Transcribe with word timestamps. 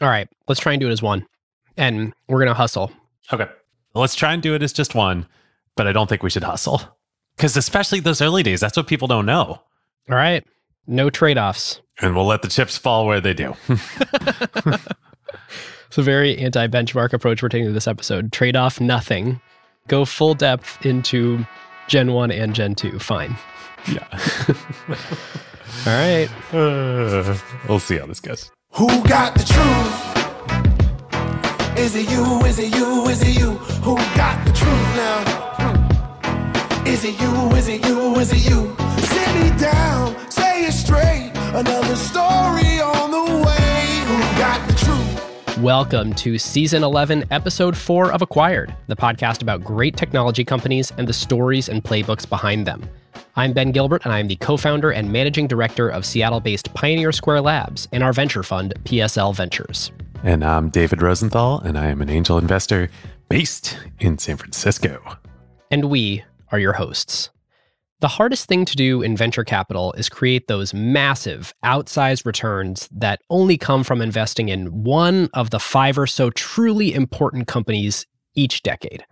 All 0.00 0.08
right, 0.08 0.28
let's 0.48 0.60
try 0.60 0.72
and 0.72 0.80
do 0.80 0.88
it 0.88 0.92
as 0.92 1.02
one. 1.02 1.26
And 1.76 2.12
we're 2.28 2.38
going 2.38 2.48
to 2.48 2.54
hustle. 2.54 2.90
Okay. 3.32 3.46
Let's 3.94 4.14
try 4.14 4.32
and 4.32 4.42
do 4.42 4.54
it 4.54 4.62
as 4.62 4.72
just 4.72 4.94
one, 4.94 5.26
but 5.74 5.86
I 5.86 5.92
don't 5.92 6.08
think 6.08 6.22
we 6.22 6.30
should 6.30 6.44
hustle. 6.44 6.80
Because 7.36 7.56
especially 7.56 8.00
those 8.00 8.20
early 8.20 8.42
days, 8.42 8.60
that's 8.60 8.76
what 8.76 8.86
people 8.86 9.08
don't 9.08 9.26
know. 9.26 9.60
All 10.08 10.16
right. 10.16 10.44
No 10.86 11.10
trade 11.10 11.38
offs. 11.38 11.80
And 12.00 12.14
we'll 12.14 12.26
let 12.26 12.42
the 12.42 12.48
chips 12.48 12.76
fall 12.76 13.06
where 13.06 13.20
they 13.20 13.34
do. 13.34 13.54
it's 13.68 15.98
a 15.98 16.02
very 16.02 16.38
anti 16.38 16.66
benchmark 16.68 17.12
approach 17.12 17.42
we're 17.42 17.48
taking 17.48 17.66
to 17.66 17.72
this 17.72 17.88
episode. 17.88 18.32
Trade 18.32 18.56
off 18.56 18.80
nothing. 18.80 19.40
Go 19.88 20.04
full 20.04 20.34
depth 20.34 20.84
into 20.84 21.44
Gen 21.88 22.12
1 22.12 22.30
and 22.30 22.54
Gen 22.54 22.74
2. 22.74 22.98
Fine. 22.98 23.36
Yeah. 23.90 24.06
All 25.86 25.86
right. 25.86 26.28
Uh, 26.52 27.38
we'll 27.68 27.80
see 27.80 27.98
how 27.98 28.06
this 28.06 28.20
goes. 28.20 28.50
Who 28.76 28.88
got 29.04 29.32
the 29.32 29.42
truth? 29.42 29.96
Is 31.78 31.94
it 31.96 32.10
you? 32.10 32.40
Is 32.44 32.58
it 32.58 32.76
you? 32.76 33.06
Is 33.06 33.22
it 33.22 33.40
you? 33.40 33.52
Who 33.80 33.96
got 34.14 34.44
the 34.44 34.52
truth 34.52 34.96
now? 34.96 36.84
Is 36.84 37.02
it 37.06 37.18
you? 37.18 37.56
Is 37.56 37.68
it 37.68 37.82
you? 37.86 38.16
Is 38.16 38.32
it 38.34 38.44
you? 38.44 38.76
Sit 38.98 39.34
me 39.34 39.58
down, 39.58 40.30
say 40.30 40.66
it 40.66 40.72
straight. 40.72 41.32
Another 41.54 41.96
story 41.96 42.78
on 42.82 43.10
the 43.12 43.46
way. 43.46 44.02
Who 44.04 44.18
got 44.38 44.68
the 44.68 44.74
truth? 44.74 45.58
Welcome 45.62 46.12
to 46.16 46.36
season 46.36 46.84
11, 46.84 47.24
episode 47.30 47.74
4 47.74 48.12
of 48.12 48.20
Acquired, 48.20 48.76
the 48.88 48.96
podcast 48.96 49.40
about 49.40 49.64
great 49.64 49.96
technology 49.96 50.44
companies 50.44 50.92
and 50.98 51.08
the 51.08 51.14
stories 51.14 51.70
and 51.70 51.82
playbooks 51.82 52.28
behind 52.28 52.66
them. 52.66 52.86
I'm 53.38 53.52
Ben 53.52 53.70
Gilbert, 53.70 54.02
and 54.04 54.14
I'm 54.14 54.28
the 54.28 54.36
co 54.36 54.56
founder 54.56 54.90
and 54.90 55.12
managing 55.12 55.46
director 55.46 55.90
of 55.90 56.06
Seattle 56.06 56.40
based 56.40 56.72
Pioneer 56.72 57.12
Square 57.12 57.42
Labs 57.42 57.86
and 57.92 58.02
our 58.02 58.14
venture 58.14 58.42
fund, 58.42 58.72
PSL 58.84 59.34
Ventures. 59.34 59.92
And 60.22 60.42
I'm 60.42 60.70
David 60.70 61.02
Rosenthal, 61.02 61.60
and 61.60 61.76
I 61.76 61.88
am 61.88 62.00
an 62.00 62.08
angel 62.08 62.38
investor 62.38 62.88
based 63.28 63.76
in 64.00 64.16
San 64.16 64.38
Francisco. 64.38 65.02
And 65.70 65.90
we 65.90 66.24
are 66.50 66.58
your 66.58 66.72
hosts. 66.72 67.28
The 68.00 68.08
hardest 68.08 68.48
thing 68.48 68.64
to 68.64 68.74
do 68.74 69.02
in 69.02 69.18
venture 69.18 69.44
capital 69.44 69.92
is 69.98 70.08
create 70.08 70.48
those 70.48 70.72
massive, 70.72 71.52
outsized 71.62 72.24
returns 72.24 72.88
that 72.90 73.20
only 73.28 73.58
come 73.58 73.84
from 73.84 74.00
investing 74.00 74.48
in 74.48 74.82
one 74.82 75.28
of 75.34 75.50
the 75.50 75.60
five 75.60 75.98
or 75.98 76.06
so 76.06 76.30
truly 76.30 76.94
important 76.94 77.48
companies 77.48 78.06
each 78.34 78.62
decade. 78.62 79.04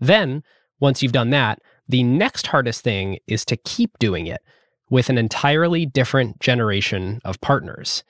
Then, 0.00 0.42
once 0.80 1.04
you've 1.04 1.12
done 1.12 1.30
that, 1.30 1.60
the 1.90 2.02
next 2.04 2.46
hardest 2.46 2.82
thing 2.82 3.18
is 3.26 3.44
to 3.46 3.56
keep 3.56 3.98
doing 3.98 4.26
it 4.26 4.42
with 4.90 5.10
an 5.10 5.18
entirely 5.18 5.84
different 5.86 6.38
generation 6.40 7.20
of 7.24 7.40
partners. 7.40 8.04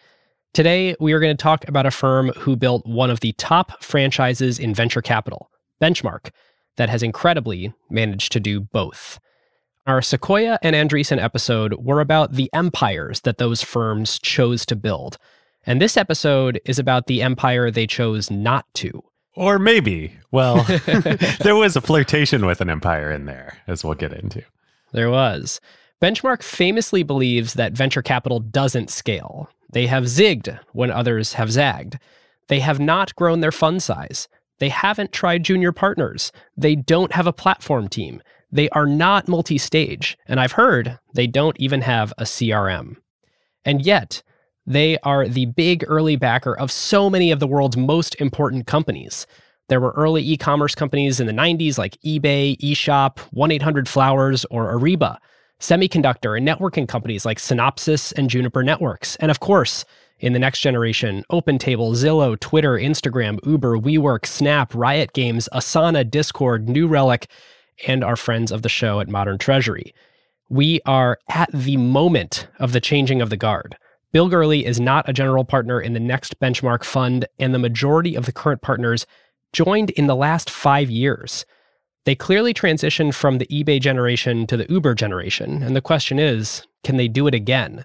Today, 0.52 0.96
we 1.00 1.12
are 1.12 1.20
going 1.20 1.36
to 1.36 1.42
talk 1.42 1.66
about 1.66 1.86
a 1.86 1.90
firm 1.90 2.30
who 2.36 2.56
built 2.56 2.84
one 2.84 3.10
of 3.10 3.20
the 3.20 3.32
top 3.32 3.82
franchises 3.82 4.58
in 4.58 4.74
venture 4.74 5.00
capital, 5.00 5.50
Benchmark, 5.80 6.30
that 6.76 6.90
has 6.90 7.02
incredibly 7.02 7.72
managed 7.88 8.32
to 8.32 8.40
do 8.40 8.60
both. 8.60 9.18
Our 9.86 10.02
Sequoia 10.02 10.58
and 10.62 10.76
Andreessen 10.76 11.22
episode 11.22 11.74
were 11.74 12.00
about 12.00 12.32
the 12.32 12.50
empires 12.52 13.20
that 13.20 13.38
those 13.38 13.62
firms 13.62 14.18
chose 14.18 14.66
to 14.66 14.76
build. 14.76 15.16
And 15.64 15.80
this 15.80 15.96
episode 15.96 16.60
is 16.64 16.78
about 16.78 17.06
the 17.06 17.22
empire 17.22 17.70
they 17.70 17.86
chose 17.86 18.30
not 18.30 18.66
to. 18.74 19.02
Or 19.40 19.58
maybe. 19.58 20.12
Well, 20.30 20.64
there 21.40 21.56
was 21.56 21.74
a 21.74 21.80
flirtation 21.80 22.44
with 22.44 22.60
an 22.60 22.68
empire 22.68 23.10
in 23.10 23.24
there, 23.24 23.56
as 23.66 23.82
we'll 23.82 23.94
get 23.94 24.12
into. 24.12 24.42
There 24.92 25.10
was. 25.10 25.62
Benchmark 26.02 26.42
famously 26.42 27.02
believes 27.02 27.54
that 27.54 27.72
venture 27.72 28.02
capital 28.02 28.40
doesn't 28.40 28.90
scale. 28.90 29.48
They 29.72 29.86
have 29.86 30.04
zigged 30.04 30.60
when 30.72 30.90
others 30.90 31.32
have 31.32 31.50
zagged. 31.50 31.98
They 32.48 32.60
have 32.60 32.78
not 32.78 33.16
grown 33.16 33.40
their 33.40 33.50
fund 33.50 33.82
size. 33.82 34.28
They 34.58 34.68
haven't 34.68 35.10
tried 35.10 35.44
junior 35.44 35.72
partners. 35.72 36.32
They 36.54 36.76
don't 36.76 37.12
have 37.12 37.26
a 37.26 37.32
platform 37.32 37.88
team. 37.88 38.20
They 38.52 38.68
are 38.70 38.86
not 38.86 39.26
multi 39.26 39.56
stage. 39.56 40.18
And 40.26 40.38
I've 40.38 40.52
heard 40.52 40.98
they 41.14 41.26
don't 41.26 41.58
even 41.58 41.80
have 41.80 42.12
a 42.18 42.24
CRM. 42.24 42.96
And 43.64 43.86
yet, 43.86 44.22
they 44.66 44.98
are 44.98 45.26
the 45.26 45.46
big 45.46 45.84
early 45.88 46.16
backer 46.16 46.56
of 46.56 46.70
so 46.70 47.10
many 47.10 47.30
of 47.30 47.40
the 47.40 47.46
world's 47.46 47.76
most 47.76 48.14
important 48.20 48.66
companies. 48.66 49.26
There 49.68 49.80
were 49.80 49.92
early 49.92 50.22
e 50.22 50.36
commerce 50.36 50.74
companies 50.74 51.20
in 51.20 51.26
the 51.26 51.32
90s 51.32 51.78
like 51.78 51.96
eBay, 52.04 52.58
eShop, 52.58 53.18
1 53.30 53.50
800 53.52 53.88
Flowers, 53.88 54.44
or 54.46 54.72
Ariba, 54.76 55.18
semiconductor 55.60 56.36
and 56.36 56.46
networking 56.46 56.88
companies 56.88 57.24
like 57.24 57.38
Synopsys 57.38 58.12
and 58.16 58.28
Juniper 58.28 58.62
Networks, 58.62 59.16
and 59.16 59.30
of 59.30 59.40
course, 59.40 59.84
in 60.18 60.32
the 60.32 60.38
next 60.38 60.60
generation, 60.60 61.24
OpenTable, 61.30 61.94
Zillow, 61.94 62.38
Twitter, 62.38 62.72
Instagram, 62.72 63.38
Uber, 63.46 63.78
WeWork, 63.78 64.26
Snap, 64.26 64.74
Riot 64.74 65.12
Games, 65.12 65.48
Asana, 65.52 66.08
Discord, 66.08 66.68
New 66.68 66.86
Relic, 66.86 67.26
and 67.86 68.04
our 68.04 68.16
friends 68.16 68.52
of 68.52 68.62
the 68.62 68.68
show 68.68 69.00
at 69.00 69.08
Modern 69.08 69.38
Treasury. 69.38 69.94
We 70.48 70.80
are 70.84 71.18
at 71.28 71.48
the 71.52 71.76
moment 71.76 72.48
of 72.58 72.72
the 72.72 72.80
changing 72.80 73.22
of 73.22 73.30
the 73.30 73.36
guard. 73.36 73.76
Bill 74.12 74.28
Gurley 74.28 74.66
is 74.66 74.80
not 74.80 75.08
a 75.08 75.12
general 75.12 75.44
partner 75.44 75.80
in 75.80 75.92
the 75.92 76.00
next 76.00 76.38
benchmark 76.40 76.84
fund, 76.84 77.26
and 77.38 77.54
the 77.54 77.58
majority 77.58 78.16
of 78.16 78.26
the 78.26 78.32
current 78.32 78.60
partners 78.60 79.06
joined 79.52 79.90
in 79.90 80.06
the 80.06 80.16
last 80.16 80.50
five 80.50 80.90
years. 80.90 81.44
They 82.04 82.14
clearly 82.14 82.52
transitioned 82.54 83.14
from 83.14 83.38
the 83.38 83.46
eBay 83.46 83.80
generation 83.80 84.46
to 84.48 84.56
the 84.56 84.66
Uber 84.68 84.94
generation, 84.94 85.62
and 85.62 85.76
the 85.76 85.80
question 85.80 86.18
is 86.18 86.66
can 86.82 86.96
they 86.96 87.08
do 87.08 87.26
it 87.26 87.34
again? 87.34 87.84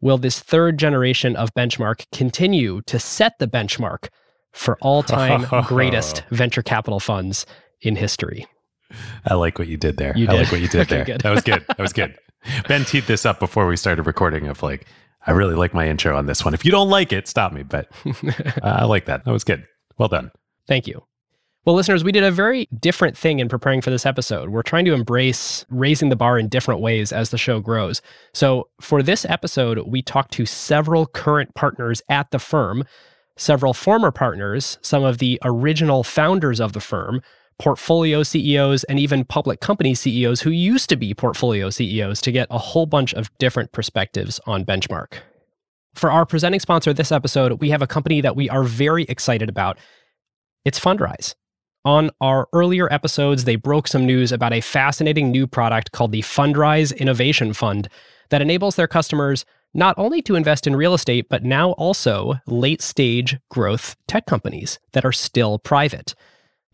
Will 0.00 0.18
this 0.18 0.40
third 0.40 0.78
generation 0.78 1.36
of 1.36 1.54
benchmark 1.54 2.06
continue 2.12 2.82
to 2.82 2.98
set 2.98 3.38
the 3.38 3.46
benchmark 3.46 4.08
for 4.52 4.76
all 4.80 5.02
time 5.02 5.46
greatest 5.66 6.24
venture 6.30 6.62
capital 6.62 6.98
funds 6.98 7.46
in 7.80 7.94
history? 7.96 8.46
I 9.26 9.34
like 9.34 9.58
what 9.58 9.68
you 9.68 9.76
did 9.76 9.96
there. 9.96 10.12
You 10.16 10.26
I 10.28 10.34
like 10.34 10.52
what 10.52 10.60
you 10.60 10.68
did 10.68 10.80
Okay, 10.82 10.96
there. 10.96 11.04
good. 11.04 11.20
That 11.20 11.30
was 11.30 11.42
good. 11.42 11.64
That 11.68 11.78
was 11.78 11.92
good. 11.92 12.18
Ben 12.66 12.84
teed 12.84 13.04
this 13.04 13.24
up 13.24 13.38
before 13.38 13.66
we 13.68 13.76
started 13.76 14.02
recording 14.02 14.48
of 14.48 14.62
like, 14.62 14.86
I 15.26 15.32
really 15.32 15.54
like 15.54 15.74
my 15.74 15.88
intro 15.88 16.16
on 16.16 16.26
this 16.26 16.44
one. 16.44 16.54
If 16.54 16.64
you 16.64 16.70
don't 16.70 16.90
like 16.90 17.12
it, 17.12 17.28
stop 17.28 17.52
me. 17.52 17.62
But 17.62 17.88
uh, 18.06 18.42
I 18.62 18.84
like 18.84 19.06
that. 19.06 19.24
That 19.24 19.32
was 19.32 19.44
good. 19.44 19.66
Well 19.98 20.08
done. 20.08 20.30
Thank 20.66 20.86
you. 20.86 21.02
Well, 21.64 21.76
listeners, 21.76 22.02
we 22.02 22.10
did 22.10 22.24
a 22.24 22.32
very 22.32 22.66
different 22.80 23.16
thing 23.16 23.38
in 23.38 23.48
preparing 23.48 23.82
for 23.82 23.90
this 23.90 24.04
episode. 24.04 24.48
We're 24.48 24.62
trying 24.62 24.84
to 24.86 24.94
embrace 24.94 25.64
raising 25.70 26.08
the 26.08 26.16
bar 26.16 26.36
in 26.36 26.48
different 26.48 26.80
ways 26.80 27.12
as 27.12 27.30
the 27.30 27.38
show 27.38 27.60
grows. 27.60 28.02
So, 28.34 28.68
for 28.80 29.00
this 29.00 29.24
episode, 29.26 29.78
we 29.86 30.02
talked 30.02 30.32
to 30.32 30.46
several 30.46 31.06
current 31.06 31.54
partners 31.54 32.02
at 32.08 32.32
the 32.32 32.40
firm, 32.40 32.82
several 33.36 33.74
former 33.74 34.10
partners, 34.10 34.78
some 34.82 35.04
of 35.04 35.18
the 35.18 35.38
original 35.44 36.02
founders 36.02 36.60
of 36.60 36.72
the 36.72 36.80
firm, 36.80 37.22
portfolio 37.62 38.24
CEOs, 38.24 38.82
and 38.84 38.98
even 38.98 39.24
public 39.24 39.60
company 39.60 39.94
CEOs 39.94 40.40
who 40.40 40.50
used 40.50 40.88
to 40.88 40.96
be 40.96 41.14
portfolio 41.14 41.70
CEOs 41.70 42.20
to 42.20 42.32
get 42.32 42.48
a 42.50 42.58
whole 42.58 42.86
bunch 42.86 43.14
of 43.14 43.30
different 43.38 43.70
perspectives 43.70 44.40
on 44.46 44.64
Benchmark. 44.64 45.18
For 45.94 46.10
our 46.10 46.26
presenting 46.26 46.58
sponsor 46.58 46.92
this 46.92 47.12
episode, 47.12 47.60
we 47.60 47.70
have 47.70 47.80
a 47.80 47.86
company 47.86 48.20
that 48.20 48.34
we 48.34 48.50
are 48.50 48.64
very 48.64 49.04
excited 49.04 49.48
about. 49.48 49.78
It's 50.64 50.80
Fundrise. 50.80 51.36
On 51.84 52.10
our 52.20 52.48
earlier 52.52 52.92
episodes, 52.92 53.44
they 53.44 53.54
broke 53.54 53.86
some 53.86 54.06
news 54.06 54.32
about 54.32 54.52
a 54.52 54.60
fascinating 54.60 55.30
new 55.30 55.46
product 55.46 55.92
called 55.92 56.10
the 56.10 56.22
Fundrise 56.22 56.96
Innovation 56.96 57.52
Fund 57.52 57.88
that 58.30 58.42
enables 58.42 58.74
their 58.74 58.88
customers 58.88 59.44
not 59.72 59.96
only 59.98 60.20
to 60.22 60.34
invest 60.34 60.66
in 60.66 60.74
real 60.74 60.94
estate, 60.94 61.28
but 61.28 61.44
now 61.44 61.72
also 61.72 62.34
late 62.44 62.82
stage 62.82 63.38
growth 63.50 63.94
tech 64.08 64.26
companies 64.26 64.80
that 64.94 65.04
are 65.04 65.12
still 65.12 65.60
private. 65.60 66.16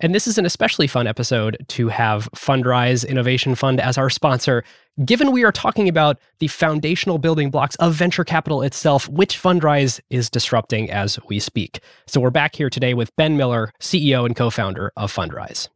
And 0.01 0.15
this 0.15 0.29
is 0.29 0.39
an 0.39 0.47
especially 0.47 0.87
fun 0.87 1.09
episode 1.09 1.57
to 1.69 1.89
have 1.89 2.31
Fundrise 2.31 3.07
Innovation 3.07 3.57
Fund 3.57 3.81
as 3.81 3.99
our 3.99 4.09
sponsor, 4.09 4.63
given 5.05 5.33
we 5.33 5.43
are 5.43 5.51
talking 5.51 5.89
about 5.89 6.21
the 6.39 6.47
foundational 6.47 7.19
building 7.19 7.51
blocks 7.51 7.75
of 7.77 7.95
venture 7.95 8.23
capital 8.23 8.63
itself, 8.63 9.09
which 9.09 9.43
Fundrise 9.43 10.01
is 10.09 10.31
disrupting 10.31 10.89
as 10.89 11.19
we 11.29 11.41
speak. 11.41 11.81
So 12.07 12.21
we're 12.21 12.31
back 12.31 12.55
here 12.55 12.71
today 12.71 12.95
with 12.95 13.15
Ben 13.17 13.37
Miller, 13.37 13.73
CEO 13.81 14.25
and 14.25 14.37
co 14.37 14.51
founder 14.51 14.93
of 14.97 15.13
Fundrise. 15.13 15.69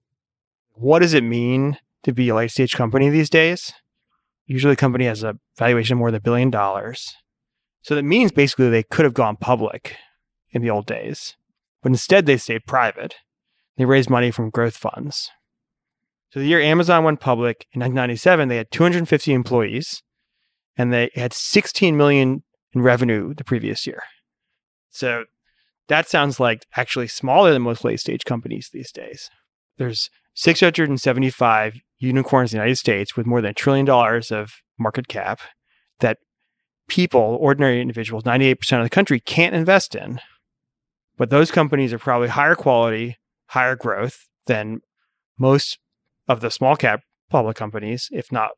what 0.74 1.00
does 1.00 1.14
it 1.14 1.24
mean 1.24 1.78
to 2.04 2.12
be 2.12 2.28
a 2.28 2.34
late 2.36 2.52
stage 2.52 2.76
company 2.76 3.10
these 3.10 3.30
days? 3.30 3.72
Usually 4.46 4.74
a 4.74 4.76
company 4.76 5.06
has 5.06 5.24
a 5.24 5.36
valuation 5.58 5.94
of 5.94 5.98
more 5.98 6.12
than 6.12 6.18
a 6.18 6.22
billion 6.22 6.50
dollars. 6.50 7.16
So 7.82 7.96
that 7.96 8.04
means 8.04 8.30
basically 8.30 8.70
they 8.70 8.84
could 8.84 9.04
have 9.04 9.14
gone 9.14 9.36
public 9.36 9.96
in 10.52 10.62
the 10.62 10.70
old 10.70 10.86
days, 10.86 11.36
but 11.82 11.90
instead 11.90 12.26
they 12.26 12.36
stayed 12.36 12.66
private. 12.66 13.16
They 13.76 13.84
raised 13.84 14.10
money 14.10 14.30
from 14.30 14.50
growth 14.50 14.76
funds. 14.76 15.30
So 16.30 16.40
the 16.40 16.46
year 16.46 16.60
Amazon 16.60 17.04
went 17.04 17.20
public 17.20 17.66
in 17.72 17.80
1997, 17.80 18.48
they 18.48 18.56
had 18.56 18.70
250 18.70 19.32
employees 19.32 20.02
and 20.76 20.92
they 20.92 21.10
had 21.14 21.32
16 21.32 21.96
million 21.96 22.42
in 22.72 22.82
revenue 22.82 23.34
the 23.34 23.44
previous 23.44 23.86
year. 23.86 24.02
So 24.90 25.24
that 25.88 26.08
sounds 26.08 26.40
like 26.40 26.64
actually 26.76 27.08
smaller 27.08 27.52
than 27.52 27.62
most 27.62 27.84
late 27.84 28.00
stage 28.00 28.24
companies 28.24 28.70
these 28.72 28.92
days. 28.92 29.30
There's 29.76 30.10
675 30.34 31.80
unicorns 31.98 32.52
in 32.52 32.58
the 32.58 32.62
United 32.62 32.76
States 32.76 33.16
with 33.16 33.26
more 33.26 33.40
than 33.40 33.50
a 33.50 33.54
trillion 33.54 33.84
dollars 33.84 34.30
of 34.30 34.62
market 34.78 35.08
cap 35.08 35.40
that 36.00 36.18
people, 36.88 37.36
ordinary 37.40 37.80
individuals, 37.80 38.24
98% 38.24 38.78
of 38.78 38.84
the 38.84 38.90
country 38.90 39.20
can't 39.20 39.54
invest 39.54 39.94
in. 39.94 40.20
But 41.16 41.30
those 41.30 41.50
companies 41.50 41.92
are 41.92 41.98
probably 41.98 42.28
higher 42.28 42.54
quality, 42.54 43.18
higher 43.52 43.76
growth 43.76 44.28
than 44.46 44.80
most 45.38 45.78
of 46.26 46.40
the 46.40 46.50
small 46.50 46.74
cap 46.74 47.00
public 47.30 47.56
companies, 47.56 48.08
if 48.10 48.32
not 48.32 48.50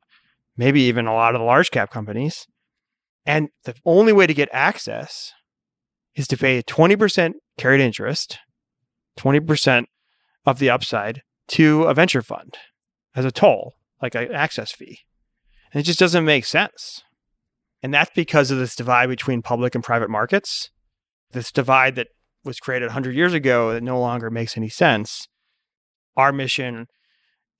maybe 0.56 0.82
even 0.82 1.06
a 1.06 1.14
lot 1.14 1.34
of 1.34 1.40
the 1.40 1.44
large 1.44 1.70
cap 1.70 1.90
companies. 1.90 2.46
And 3.26 3.48
the 3.64 3.74
only 3.84 4.12
way 4.12 4.26
to 4.26 4.34
get 4.34 4.48
access 4.52 5.32
is 6.14 6.28
to 6.28 6.36
pay 6.36 6.62
20% 6.62 7.32
carried 7.58 7.80
interest, 7.80 8.38
20% 9.18 9.84
of 10.46 10.58
the 10.60 10.70
upside 10.70 11.22
to 11.48 11.82
a 11.84 11.94
venture 11.94 12.22
fund 12.22 12.56
as 13.16 13.24
a 13.24 13.32
toll, 13.32 13.74
like 14.00 14.14
an 14.14 14.32
access 14.32 14.70
fee. 14.70 15.00
And 15.72 15.80
it 15.80 15.84
just 15.84 15.98
doesn't 15.98 16.24
make 16.24 16.44
sense. 16.44 17.02
And 17.82 17.92
that's 17.92 18.12
because 18.14 18.52
of 18.52 18.58
this 18.58 18.76
divide 18.76 19.08
between 19.08 19.42
public 19.42 19.74
and 19.74 19.82
private 19.82 20.08
markets, 20.08 20.70
this 21.32 21.50
divide 21.50 21.96
that 21.96 22.08
was 22.44 22.58
created 22.58 22.86
100 22.86 23.14
years 23.14 23.32
ago 23.32 23.72
that 23.72 23.82
no 23.82 23.98
longer 23.98 24.30
makes 24.30 24.56
any 24.56 24.68
sense. 24.68 25.28
Our 26.16 26.32
mission 26.32 26.86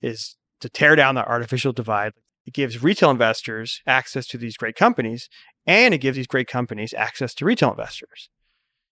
is 0.01 0.35
to 0.61 0.69
tear 0.69 0.95
down 0.95 1.15
that 1.15 1.27
artificial 1.27 1.73
divide. 1.73 2.13
It 2.45 2.53
gives 2.53 2.83
retail 2.83 3.09
investors 3.09 3.81
access 3.87 4.27
to 4.27 4.37
these 4.37 4.57
great 4.57 4.75
companies, 4.75 5.29
and 5.65 5.93
it 5.93 5.97
gives 5.97 6.15
these 6.15 6.27
great 6.27 6.47
companies 6.47 6.93
access 6.93 7.33
to 7.35 7.45
retail 7.45 7.71
investors. 7.71 8.29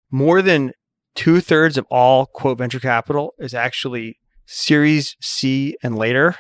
More 0.10 0.42
than 0.42 0.74
two 1.16 1.40
thirds 1.40 1.78
of 1.78 1.86
all 1.90 2.26
quote 2.26 2.58
venture 2.58 2.80
capital 2.80 3.34
is 3.38 3.54
actually 3.54 4.18
Series 4.46 5.16
C 5.22 5.78
and 5.84 5.96
later. 5.96 6.36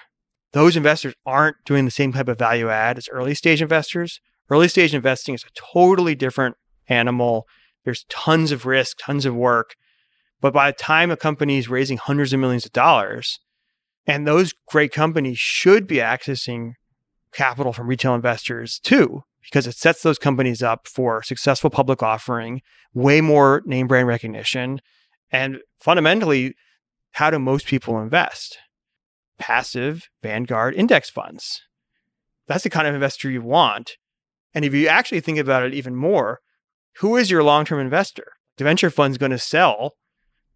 Those 0.51 0.75
investors 0.75 1.13
aren't 1.25 1.57
doing 1.65 1.85
the 1.85 1.91
same 1.91 2.13
type 2.13 2.27
of 2.27 2.37
value 2.37 2.69
add 2.69 2.97
as 2.97 3.09
early 3.09 3.33
stage 3.33 3.61
investors. 3.61 4.19
Early 4.49 4.67
stage 4.67 4.93
investing 4.93 5.35
is 5.35 5.43
a 5.43 5.73
totally 5.73 6.15
different 6.15 6.57
animal. 6.87 7.47
There's 7.83 8.05
tons 8.09 8.51
of 8.51 8.65
risk, 8.65 8.97
tons 8.99 9.25
of 9.25 9.35
work. 9.35 9.75
But 10.41 10.53
by 10.53 10.71
the 10.71 10.77
time 10.77 11.11
a 11.11 11.17
company 11.17 11.57
is 11.57 11.69
raising 11.69 11.97
hundreds 11.97 12.33
of 12.33 12.39
millions 12.39 12.65
of 12.65 12.73
dollars, 12.73 13.39
and 14.05 14.27
those 14.27 14.53
great 14.67 14.91
companies 14.91 15.39
should 15.39 15.87
be 15.87 15.97
accessing 15.97 16.73
capital 17.31 17.73
from 17.73 17.87
retail 17.87 18.13
investors 18.13 18.79
too, 18.79 19.23
because 19.41 19.67
it 19.67 19.75
sets 19.75 20.01
those 20.01 20.19
companies 20.19 20.61
up 20.61 20.87
for 20.87 21.23
successful 21.23 21.69
public 21.69 22.03
offering, 22.03 22.61
way 22.93 23.21
more 23.21 23.61
name 23.65 23.87
brand 23.87 24.07
recognition, 24.07 24.81
and 25.31 25.59
fundamentally, 25.79 26.53
how 27.13 27.29
do 27.29 27.39
most 27.39 27.65
people 27.65 27.99
invest? 27.99 28.57
Passive 29.39 30.09
Vanguard 30.21 30.75
index 30.75 31.09
funds. 31.09 31.61
That's 32.47 32.63
the 32.63 32.69
kind 32.69 32.87
of 32.87 32.93
investor 32.93 33.31
you 33.31 33.41
want. 33.41 33.97
And 34.53 34.63
if 34.63 34.73
you 34.73 34.87
actually 34.87 35.21
think 35.21 35.39
about 35.39 35.63
it 35.63 35.73
even 35.73 35.95
more, 35.95 36.39
who 36.97 37.15
is 37.15 37.31
your 37.31 37.43
long 37.43 37.65
term 37.65 37.79
investor? 37.79 38.33
The 38.57 38.63
venture 38.63 38.89
fund's 38.89 39.17
going 39.17 39.31
to 39.31 39.39
sell 39.39 39.93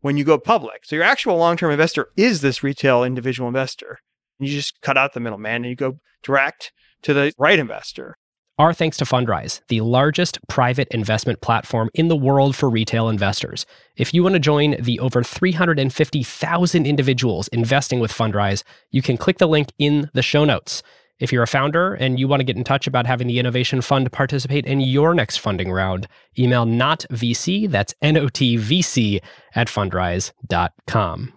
when 0.02 0.18
you 0.18 0.24
go 0.24 0.38
public. 0.38 0.86
So 0.86 0.96
your 0.96 1.06
actual 1.06 1.38
long 1.38 1.58
term 1.58 1.72
investor 1.72 2.10
is 2.16 2.42
this 2.42 2.64
retail 2.64 3.04
individual 3.04 3.48
investor. 3.48 4.00
You 4.40 4.48
just 4.48 4.82
cut 4.82 4.98
out 4.98 5.14
the 5.14 5.20
middleman 5.20 5.56
and 5.56 5.66
you 5.66 5.76
go 5.76 6.00
direct 6.22 6.72
to 7.04 7.14
the 7.14 7.34
right 7.38 7.58
investor. 7.58 8.18
Our 8.60 8.74
thanks 8.74 8.98
to 8.98 9.06
Fundrise, 9.06 9.62
the 9.68 9.82
largest 9.82 10.40
private 10.48 10.88
investment 10.90 11.42
platform 11.42 11.92
in 11.94 12.08
the 12.08 12.16
world 12.16 12.56
for 12.56 12.72
retail 12.72 13.08
investors. 13.08 13.68
If 13.96 14.16
you 14.16 14.24
want 14.24 14.34
to 14.34 14.40
join 14.40 14.76
the 14.80 15.00
over 15.00 15.22
350,000 15.22 16.88
individuals 16.88 17.48
investing 17.50 18.00
with 18.00 18.12
Fundrise, 18.12 18.64
you 18.90 19.04
can 19.04 19.16
click 19.16 19.38
the 19.38 19.48
link 19.48 19.70
in 19.78 20.10
the 20.16 20.24
show 20.24 20.44
notes. 20.44 20.82
If 21.20 21.32
you're 21.34 21.44
a 21.44 21.48
founder 21.48 21.96
and 21.96 22.20
you 22.20 22.28
want 22.28 22.42
to 22.42 22.44
get 22.44 22.58
in 22.58 22.64
touch 22.64 22.86
about 22.86 23.08
having 23.08 23.28
the 23.28 23.40
Innovation 23.40 23.82
Fund 23.82 24.12
participate 24.12 24.68
in 24.68 24.80
your 24.82 25.16
next 25.16 25.38
funding 25.38 25.72
round, 25.72 26.08
email 26.38 26.66
notvc, 26.66 27.70
that's 27.72 27.96
N-O-T-V-C, 28.02 29.22
at 29.56 29.68
fundrise.com. 29.68 31.34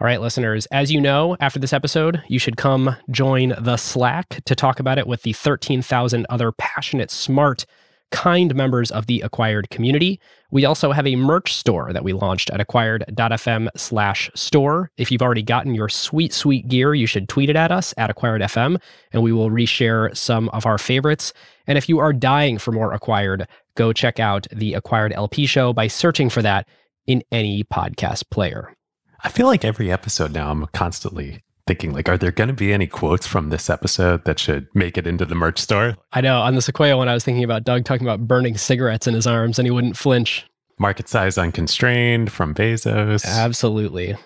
All 0.00 0.06
right, 0.06 0.20
listeners, 0.20 0.66
as 0.66 0.90
you 0.90 1.00
know, 1.00 1.36
after 1.40 1.58
this 1.58 1.72
episode, 1.72 2.22
you 2.28 2.38
should 2.38 2.56
come 2.56 2.96
join 3.10 3.54
the 3.58 3.76
Slack 3.76 4.40
to 4.46 4.54
talk 4.54 4.80
about 4.80 4.98
it 4.98 5.06
with 5.06 5.22
the 5.24 5.32
13,000 5.34 6.24
other 6.30 6.52
passionate, 6.52 7.10
smart, 7.10 7.66
kind 8.10 8.54
members 8.54 8.90
of 8.90 9.06
the 9.06 9.20
Acquired 9.20 9.70
community. 9.70 10.20
We 10.50 10.64
also 10.64 10.92
have 10.92 11.06
a 11.06 11.16
merch 11.16 11.54
store 11.54 11.92
that 11.92 12.04
we 12.04 12.12
launched 12.12 12.50
at 12.50 12.60
acquired.fm 12.60 13.68
slash 13.76 14.30
store. 14.34 14.90
If 14.96 15.10
you've 15.10 15.22
already 15.22 15.42
gotten 15.42 15.74
your 15.74 15.88
sweet, 15.88 16.32
sweet 16.32 16.68
gear, 16.68 16.94
you 16.94 17.06
should 17.06 17.28
tweet 17.28 17.50
it 17.50 17.56
at 17.56 17.70
us 17.70 17.94
at 17.96 18.10
acquired.fm 18.10 18.80
and 19.12 19.22
we 19.22 19.32
will 19.32 19.50
reshare 19.50 20.16
some 20.16 20.48
of 20.50 20.66
our 20.66 20.78
favorites. 20.78 21.32
And 21.66 21.78
if 21.78 21.88
you 21.88 21.98
are 21.98 22.12
dying 22.12 22.58
for 22.58 22.72
more 22.72 22.92
Acquired, 22.92 23.46
go 23.76 23.92
check 23.92 24.18
out 24.18 24.46
the 24.50 24.74
Acquired 24.74 25.12
LP 25.12 25.46
show 25.46 25.72
by 25.72 25.86
searching 25.86 26.28
for 26.28 26.42
that 26.42 26.68
in 27.06 27.22
any 27.30 27.64
podcast 27.64 28.28
player. 28.30 28.74
I 29.22 29.28
feel 29.28 29.46
like 29.46 29.64
every 29.64 29.90
episode 29.90 30.32
now 30.32 30.50
I'm 30.50 30.66
constantly 30.68 31.42
thinking 31.70 31.92
like, 31.92 32.08
are 32.08 32.18
there 32.18 32.32
going 32.32 32.48
to 32.48 32.54
be 32.54 32.72
any 32.72 32.88
quotes 32.88 33.28
from 33.28 33.50
this 33.50 33.70
episode 33.70 34.24
that 34.24 34.40
should 34.40 34.66
make 34.74 34.98
it 34.98 35.06
into 35.06 35.24
the 35.24 35.36
merch 35.36 35.56
store? 35.56 35.96
I 36.12 36.20
know 36.20 36.40
on 36.40 36.56
the 36.56 36.62
Sequoia 36.62 36.96
one, 36.96 37.08
I 37.08 37.14
was 37.14 37.22
thinking 37.22 37.44
about 37.44 37.62
Doug 37.62 37.84
talking 37.84 38.04
about 38.04 38.26
burning 38.26 38.56
cigarettes 38.56 39.06
in 39.06 39.14
his 39.14 39.24
arms 39.24 39.56
and 39.56 39.66
he 39.66 39.70
wouldn't 39.70 39.96
flinch. 39.96 40.44
Market 40.80 41.08
size 41.08 41.38
unconstrained 41.38 42.32
from 42.32 42.56
Bezos. 42.56 43.24
Absolutely. 43.24 44.14
All 44.14 44.18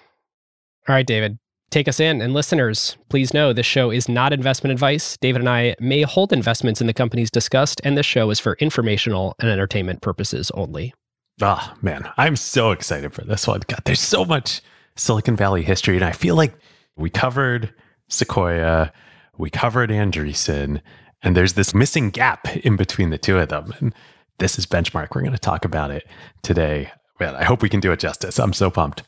right, 0.88 1.06
David, 1.06 1.38
take 1.70 1.86
us 1.86 2.00
in. 2.00 2.22
And 2.22 2.32
listeners, 2.32 2.96
please 3.10 3.34
know 3.34 3.52
this 3.52 3.66
show 3.66 3.90
is 3.90 4.08
not 4.08 4.32
investment 4.32 4.72
advice. 4.72 5.18
David 5.18 5.42
and 5.42 5.48
I 5.50 5.76
may 5.78 6.00
hold 6.00 6.32
investments 6.32 6.80
in 6.80 6.86
the 6.86 6.94
companies 6.94 7.30
discussed, 7.30 7.78
and 7.84 7.98
this 7.98 8.06
show 8.06 8.30
is 8.30 8.40
for 8.40 8.54
informational 8.54 9.34
and 9.38 9.50
entertainment 9.50 10.00
purposes 10.00 10.50
only. 10.54 10.94
Oh, 11.42 11.74
man. 11.82 12.10
I'm 12.16 12.36
so 12.36 12.70
excited 12.70 13.12
for 13.12 13.22
this 13.22 13.46
one. 13.46 13.60
God, 13.68 13.82
there's 13.84 14.00
so 14.00 14.24
much 14.24 14.62
Silicon 14.96 15.36
Valley 15.36 15.62
history. 15.62 15.96
And 15.96 16.04
I 16.06 16.12
feel 16.12 16.36
like 16.36 16.54
we 16.96 17.10
covered 17.10 17.72
Sequoia, 18.08 18.92
we 19.36 19.50
covered 19.50 19.90
Andreessen, 19.90 20.80
and 21.22 21.36
there's 21.36 21.54
this 21.54 21.74
missing 21.74 22.10
gap 22.10 22.56
in 22.58 22.76
between 22.76 23.10
the 23.10 23.18
two 23.18 23.38
of 23.38 23.48
them. 23.48 23.74
And 23.80 23.94
this 24.38 24.58
is 24.58 24.66
Benchmark. 24.66 25.14
We're 25.14 25.22
going 25.22 25.32
to 25.32 25.38
talk 25.38 25.64
about 25.64 25.90
it 25.90 26.06
today. 26.42 26.90
Man, 27.18 27.34
I 27.34 27.44
hope 27.44 27.62
we 27.62 27.68
can 27.68 27.80
do 27.80 27.92
it 27.92 28.00
justice. 28.00 28.38
I'm 28.38 28.52
so 28.52 28.70
pumped. 28.70 29.02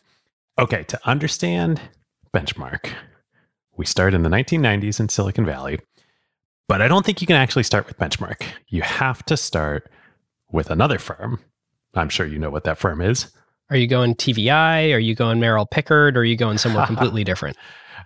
Okay, 0.58 0.84
to 0.84 0.98
understand 1.04 1.80
Benchmark, 2.34 2.90
we 3.76 3.84
start 3.84 4.14
in 4.14 4.22
the 4.22 4.30
1990s 4.30 5.00
in 5.00 5.08
Silicon 5.08 5.44
Valley, 5.44 5.78
but 6.68 6.80
I 6.80 6.88
don't 6.88 7.04
think 7.04 7.20
you 7.20 7.26
can 7.26 7.36
actually 7.36 7.64
start 7.64 7.86
with 7.86 7.98
Benchmark. 7.98 8.42
You 8.68 8.82
have 8.82 9.24
to 9.26 9.36
start 9.36 9.90
with 10.50 10.70
another 10.70 10.98
firm. 10.98 11.40
I'm 11.94 12.08
sure 12.08 12.26
you 12.26 12.38
know 12.38 12.50
what 12.50 12.64
that 12.64 12.78
firm 12.78 13.00
is. 13.00 13.30
Are 13.70 13.76
you 13.76 13.86
going 13.86 14.14
TVI? 14.14 14.94
Are 14.94 14.98
you 14.98 15.14
going 15.14 15.40
Merrill 15.40 15.66
Pickard? 15.66 16.16
Or 16.16 16.20
are 16.20 16.24
you 16.24 16.36
going 16.36 16.58
somewhere 16.58 16.86
completely 16.86 17.24
different? 17.24 17.56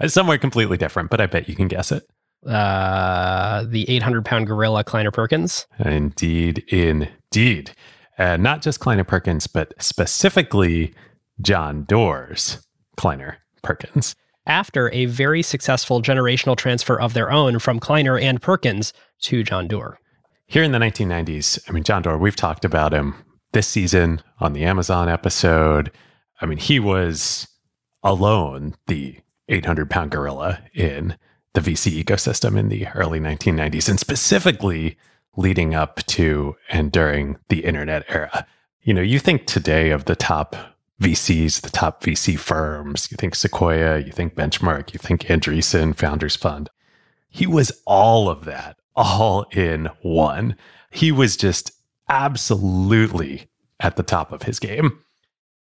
Somewhere 0.07 0.39
completely 0.39 0.77
different, 0.77 1.11
but 1.11 1.21
I 1.21 1.27
bet 1.27 1.49
you 1.49 1.55
can 1.55 1.69
guess 1.69 1.93
it. 1.93 2.05
Uh, 2.47 3.65
the 3.69 3.89
800 3.91 4.25
pound 4.25 4.47
gorilla, 4.47 4.83
Kleiner 4.83 5.11
Perkins. 5.11 5.67
Indeed, 5.79 6.65
indeed. 6.69 7.73
Uh, 8.19 8.37
not 8.39 8.63
just 8.63 8.81
Kleiner 8.81 9.05
Perkins, 9.05 9.47
but 9.47 9.75
specifically 9.83 10.95
John 11.43 11.85
Doerr's 11.85 12.67
Kleiner 12.97 13.39
Perkins. 13.63 14.15
After 14.47 14.91
a 14.93 15.05
very 15.05 15.43
successful 15.43 16.01
generational 16.01 16.57
transfer 16.57 16.99
of 16.99 17.13
their 17.13 17.31
own 17.31 17.59
from 17.59 17.79
Kleiner 17.79 18.19
and 18.19 18.41
Perkins 18.41 18.95
to 19.23 19.43
John 19.43 19.69
Doerr. 19.69 19.99
Here 20.47 20.63
in 20.63 20.73
the 20.73 20.79
1990s, 20.79 21.61
I 21.69 21.73
mean, 21.73 21.85
John 21.85 22.03
Doerr, 22.03 22.19
we've 22.19 22.37
talked 22.37 22.65
about 22.65 22.93
him 22.93 23.15
this 23.53 23.67
season 23.67 24.23
on 24.39 24.53
the 24.53 24.65
Amazon 24.65 25.09
episode. 25.09 25.91
I 26.41 26.47
mean, 26.47 26.59
he 26.59 26.81
was 26.81 27.49
alone 28.03 28.75
the 28.87 29.19
800 29.49 29.91
pound 29.91 30.11
gorilla 30.11 30.61
in 30.75 31.17
the 31.53 31.61
VC 31.61 32.03
ecosystem 32.03 32.57
in 32.57 32.69
the 32.69 32.87
early 32.95 33.19
1990s, 33.19 33.89
and 33.89 33.99
specifically 33.99 34.97
leading 35.37 35.75
up 35.75 36.05
to 36.07 36.57
and 36.69 36.93
during 36.93 37.37
the 37.49 37.65
internet 37.65 38.05
era. 38.09 38.47
You 38.83 38.95
know, 38.95 39.03
you 39.03 39.19
think 39.19 39.47
today 39.47 39.91
of 39.91 40.05
the 40.05 40.17
top 40.17 40.57
VCs, 41.01 41.63
the 41.63 41.71
top 41.71 42.03
VC 42.03 42.39
firms, 42.39 43.09
you 43.11 43.17
think 43.17 43.35
Sequoia, 43.35 43.99
you 43.99 44.13
think 44.13 44.35
Benchmark, 44.35 44.93
you 44.93 44.99
think 44.99 45.23
Andreessen, 45.23 45.97
Founders 45.97 46.37
Fund. 46.37 46.69
He 47.29 47.47
was 47.47 47.73
all 47.87 48.29
of 48.29 48.45
that, 48.45 48.77
all 48.95 49.47
in 49.53 49.89
one. 50.03 50.57
He 50.91 51.11
was 51.11 51.37
just 51.37 51.73
absolutely 52.11 53.47
at 53.79 53.97
the 53.97 54.03
top 54.03 54.33
of 54.33 54.43
his 54.43 54.59
game. 54.59 54.99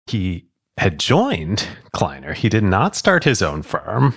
He 0.08 0.48
had 0.77 1.00
joined 1.00 1.68
Kleiner. 1.92 2.34
He 2.34 2.50
did 2.50 2.63
not 2.63 2.96
start 2.96 3.24
his 3.24 3.42
own 3.42 3.62
firm. 3.62 4.16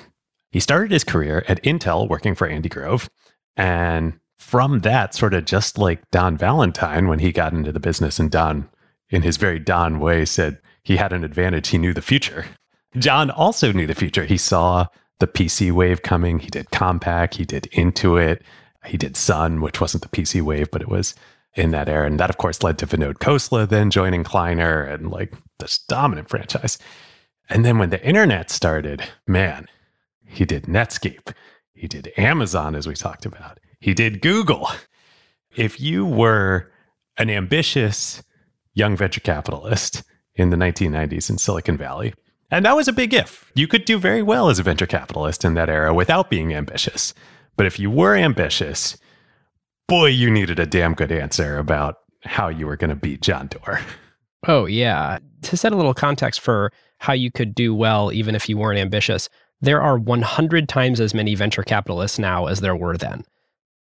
He 0.52 0.60
started 0.60 0.90
his 0.90 1.04
career 1.04 1.44
at 1.48 1.62
Intel 1.62 2.08
working 2.08 2.34
for 2.34 2.46
Andy 2.46 2.68
Grove. 2.68 3.10
And 3.56 4.18
from 4.38 4.80
that, 4.80 5.14
sort 5.14 5.34
of 5.34 5.44
just 5.44 5.76
like 5.76 6.08
Don 6.10 6.36
Valentine, 6.36 7.08
when 7.08 7.18
he 7.18 7.32
got 7.32 7.52
into 7.52 7.72
the 7.72 7.80
business, 7.80 8.18
and 8.18 8.30
Don, 8.30 8.68
in 9.10 9.22
his 9.22 9.36
very 9.36 9.58
Don 9.58 10.00
way, 10.00 10.24
said 10.24 10.58
he 10.82 10.96
had 10.96 11.12
an 11.12 11.24
advantage. 11.24 11.68
He 11.68 11.78
knew 11.78 11.92
the 11.92 12.00
future. 12.00 12.46
John 12.96 13.30
also 13.30 13.72
knew 13.72 13.86
the 13.86 13.94
future. 13.94 14.24
He 14.24 14.36
saw 14.36 14.86
the 15.18 15.26
PC 15.26 15.72
wave 15.72 16.02
coming. 16.02 16.38
He 16.38 16.48
did 16.48 16.70
Compaq, 16.70 17.34
he 17.34 17.44
did 17.44 17.64
Intuit, 17.72 18.40
he 18.86 18.96
did 18.96 19.16
Sun, 19.16 19.60
which 19.60 19.80
wasn't 19.80 20.02
the 20.02 20.08
PC 20.08 20.40
wave, 20.42 20.70
but 20.70 20.82
it 20.82 20.88
was 20.88 21.14
in 21.54 21.70
that 21.72 21.88
era. 21.88 22.06
And 22.06 22.18
that, 22.20 22.30
of 22.30 22.38
course, 22.38 22.62
led 22.62 22.78
to 22.78 22.86
Vinod 22.86 23.14
Khosla 23.14 23.68
then 23.68 23.90
joining 23.90 24.24
Kleiner 24.24 24.82
and 24.82 25.10
like 25.10 25.34
this 25.58 25.78
dominant 25.78 26.28
franchise. 26.28 26.78
And 27.48 27.64
then 27.64 27.78
when 27.78 27.90
the 27.90 28.04
internet 28.06 28.50
started, 28.50 29.02
man, 29.26 29.66
he 30.24 30.44
did 30.44 30.64
Netscape, 30.64 31.34
he 31.74 31.88
did 31.88 32.12
Amazon, 32.16 32.74
as 32.74 32.86
we 32.86 32.94
talked 32.94 33.26
about, 33.26 33.58
he 33.80 33.94
did 33.94 34.22
Google. 34.22 34.68
If 35.56 35.80
you 35.80 36.06
were 36.06 36.70
an 37.16 37.28
ambitious 37.30 38.22
young 38.74 38.96
venture 38.96 39.20
capitalist 39.20 40.04
in 40.36 40.50
the 40.50 40.56
1990s 40.56 41.28
in 41.28 41.38
Silicon 41.38 41.76
Valley, 41.76 42.14
and 42.50 42.64
that 42.64 42.76
was 42.76 42.88
a 42.88 42.92
big 42.92 43.14
if. 43.14 43.50
You 43.54 43.68
could 43.68 43.84
do 43.84 43.98
very 43.98 44.22
well 44.22 44.48
as 44.48 44.58
a 44.58 44.62
venture 44.62 44.86
capitalist 44.86 45.44
in 45.44 45.54
that 45.54 45.68
era 45.68 45.94
without 45.94 46.30
being 46.30 46.54
ambitious. 46.54 47.14
But 47.56 47.66
if 47.66 47.78
you 47.78 47.90
were 47.90 48.16
ambitious, 48.16 48.96
boy, 49.90 50.06
you 50.06 50.30
needed 50.30 50.60
a 50.60 50.66
damn 50.66 50.94
good 50.94 51.10
answer 51.10 51.58
about 51.58 51.96
how 52.22 52.46
you 52.46 52.64
were 52.64 52.76
going 52.76 52.90
to 52.90 52.96
beat 52.96 53.20
John 53.20 53.48
Doerr. 53.48 53.80
Oh, 54.46 54.64
yeah. 54.64 55.18
To 55.42 55.56
set 55.56 55.72
a 55.72 55.76
little 55.76 55.94
context 55.94 56.40
for 56.40 56.72
how 56.98 57.12
you 57.12 57.30
could 57.30 57.56
do 57.56 57.74
well 57.74 58.12
even 58.12 58.36
if 58.36 58.48
you 58.48 58.56
weren't 58.56 58.78
ambitious, 58.78 59.28
there 59.60 59.82
are 59.82 59.98
100 59.98 60.68
times 60.68 61.00
as 61.00 61.12
many 61.12 61.34
venture 61.34 61.64
capitalists 61.64 62.20
now 62.20 62.46
as 62.46 62.60
there 62.60 62.76
were 62.76 62.96
then. 62.96 63.24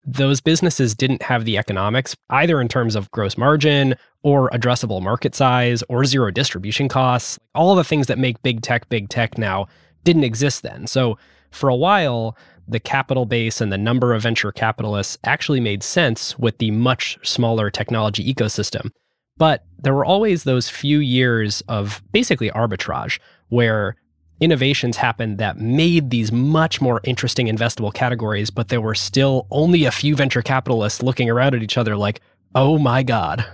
Those 0.04 0.40
businesses 0.40 0.96
didn't 0.96 1.22
have 1.22 1.44
the 1.44 1.56
economics, 1.56 2.16
either 2.30 2.60
in 2.60 2.66
terms 2.66 2.96
of 2.96 3.10
gross 3.12 3.38
margin 3.38 3.94
or 4.24 4.50
addressable 4.50 5.00
market 5.00 5.36
size 5.36 5.84
or 5.88 6.04
zero 6.04 6.32
distribution 6.32 6.88
costs. 6.88 7.38
All 7.54 7.76
the 7.76 7.84
things 7.84 8.08
that 8.08 8.18
make 8.18 8.42
big 8.42 8.60
tech 8.60 8.88
big 8.88 9.08
tech 9.08 9.38
now 9.38 9.68
didn't 10.02 10.24
exist 10.24 10.64
then. 10.64 10.88
So 10.88 11.16
for 11.52 11.68
a 11.68 11.76
while, 11.76 12.36
the 12.68 12.80
capital 12.80 13.26
base 13.26 13.60
and 13.60 13.72
the 13.72 13.78
number 13.78 14.14
of 14.14 14.22
venture 14.22 14.52
capitalists 14.52 15.18
actually 15.24 15.60
made 15.60 15.82
sense 15.82 16.38
with 16.38 16.58
the 16.58 16.70
much 16.70 17.18
smaller 17.22 17.70
technology 17.70 18.32
ecosystem. 18.32 18.90
But 19.36 19.64
there 19.78 19.94
were 19.94 20.04
always 20.04 20.44
those 20.44 20.68
few 20.68 20.98
years 20.98 21.62
of 21.68 22.02
basically 22.12 22.50
arbitrage 22.50 23.18
where 23.48 23.96
innovations 24.40 24.96
happened 24.96 25.38
that 25.38 25.58
made 25.58 26.10
these 26.10 26.32
much 26.32 26.80
more 26.80 27.00
interesting 27.04 27.46
investable 27.46 27.94
categories, 27.94 28.50
but 28.50 28.68
there 28.68 28.80
were 28.80 28.94
still 28.94 29.46
only 29.50 29.84
a 29.84 29.92
few 29.92 30.16
venture 30.16 30.42
capitalists 30.42 31.02
looking 31.02 31.30
around 31.30 31.54
at 31.54 31.62
each 31.62 31.78
other 31.78 31.96
like, 31.96 32.20
oh 32.54 32.78
my 32.78 33.02
God. 33.02 33.44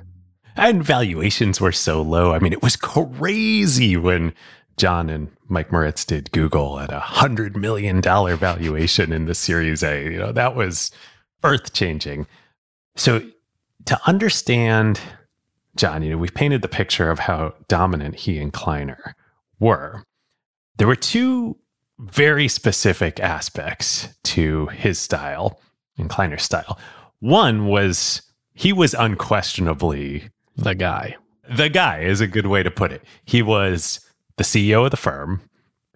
And 0.57 0.83
valuations 0.83 1.61
were 1.61 1.73
so 1.73 2.03
low. 2.03 2.33
I 2.33 2.41
mean, 2.41 2.53
it 2.53 2.63
was 2.63 2.75
crazy 2.75 3.97
when 3.97 4.35
John 4.79 5.11
and 5.11 5.29
Mike 5.49 5.73
Moritz 5.73 6.05
did 6.05 6.31
Google 6.33 6.79
at 6.79 6.93
a 6.93 7.01
hundred 7.01 7.57
million 7.57 8.01
dollar 8.01 8.37
valuation 8.37 9.13
in 9.13 9.27
the 9.27 9.35
Series 9.35 9.83
A. 9.83 10.05
You 10.05 10.19
know, 10.19 10.33
that 10.33 10.55
was 10.55 10.91
earth 11.45 11.73
changing. 11.73 12.27
So 12.97 13.23
to 13.87 14.01
understand 14.07 15.01
John, 15.77 16.03
you 16.03 16.11
know, 16.11 16.19
we've 16.19 16.35
painted 16.35 16.63
the 16.63 16.69
picture 16.69 17.11
of 17.11 17.19
how 17.19 17.55
dominant 17.69 18.17
he 18.17 18.39
and 18.39 18.53
Kleiner 18.53 19.15
were. 19.61 20.05
There 20.77 20.87
were 20.87 20.97
two 20.97 21.57
very 21.99 22.49
specific 22.49 23.19
aspects 23.21 24.09
to 24.23 24.67
his 24.67 24.99
style 24.99 25.61
and 25.97 26.09
Kleiner's 26.09 26.45
style. 26.45 26.79
One 27.21 27.67
was 27.67 28.23
he 28.55 28.73
was 28.73 28.95
unquestionably 28.95 30.31
the 30.57 30.75
guy. 30.75 31.17
The 31.51 31.69
guy 31.69 32.01
is 32.01 32.21
a 32.21 32.27
good 32.27 32.47
way 32.47 32.63
to 32.63 32.71
put 32.71 32.93
it. 32.93 33.03
He 33.25 33.43
was 33.43 34.01
the 34.39 34.45
CEO 34.45 34.85
of 34.85 34.91
the 34.91 34.97
firm, 34.97 35.43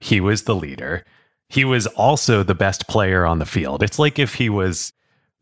he 0.00 0.20
was 0.20 0.42
the 0.42 0.54
leader. 0.54 1.04
He 1.48 1.64
was 1.64 1.86
also 1.88 2.42
the 2.42 2.54
best 2.54 2.88
player 2.88 3.24
on 3.24 3.38
the 3.38 3.46
field. 3.46 3.82
It's 3.82 3.98
like 3.98 4.18
if 4.18 4.34
he 4.34 4.48
was 4.48 4.92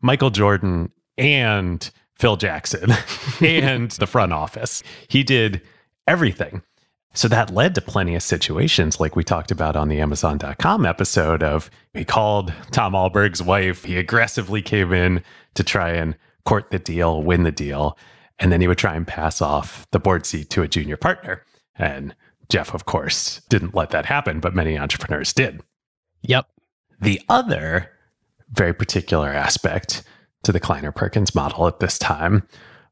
Michael 0.01 0.29
Jordan 0.29 0.91
and 1.17 1.89
Phil 2.15 2.37
Jackson 2.37 2.91
and 3.41 3.91
the 3.91 4.07
front 4.07 4.33
office. 4.33 4.83
He 5.07 5.23
did 5.23 5.61
everything. 6.07 6.61
So 7.13 7.27
that 7.27 7.53
led 7.53 7.75
to 7.75 7.81
plenty 7.81 8.15
of 8.15 8.23
situations 8.23 8.99
like 8.99 9.15
we 9.15 9.23
talked 9.23 9.51
about 9.51 9.75
on 9.75 9.89
the 9.89 9.99
Amazon.com 9.99 10.85
episode 10.85 11.43
of 11.43 11.69
he 11.93 12.05
called 12.05 12.53
Tom 12.71 12.95
Alberg's 12.95 13.43
wife. 13.43 13.83
He 13.83 13.97
aggressively 13.97 14.61
came 14.61 14.93
in 14.93 15.23
to 15.55 15.63
try 15.63 15.89
and 15.91 16.15
court 16.45 16.71
the 16.71 16.79
deal, 16.79 17.21
win 17.21 17.43
the 17.43 17.51
deal. 17.51 17.97
And 18.39 18.51
then 18.51 18.61
he 18.61 18.67
would 18.67 18.77
try 18.77 18.95
and 18.95 19.05
pass 19.05 19.41
off 19.41 19.85
the 19.91 19.99
board 19.99 20.25
seat 20.25 20.49
to 20.51 20.61
a 20.61 20.67
junior 20.67 20.97
partner. 20.97 21.43
And 21.75 22.15
Jeff, 22.51 22.73
of 22.73 22.83
course, 22.85 23.41
didn't 23.47 23.73
let 23.73 23.91
that 23.91 24.05
happen, 24.05 24.41
but 24.41 24.53
many 24.53 24.77
entrepreneurs 24.77 25.31
did. 25.31 25.61
Yep. 26.23 26.47
The 26.99 27.21
other 27.29 27.89
very 28.51 28.73
particular 28.73 29.29
aspect 29.29 30.03
to 30.43 30.51
the 30.51 30.59
Kleiner 30.59 30.91
Perkins 30.91 31.33
model 31.33 31.65
at 31.65 31.79
this 31.79 31.97
time 31.97 32.45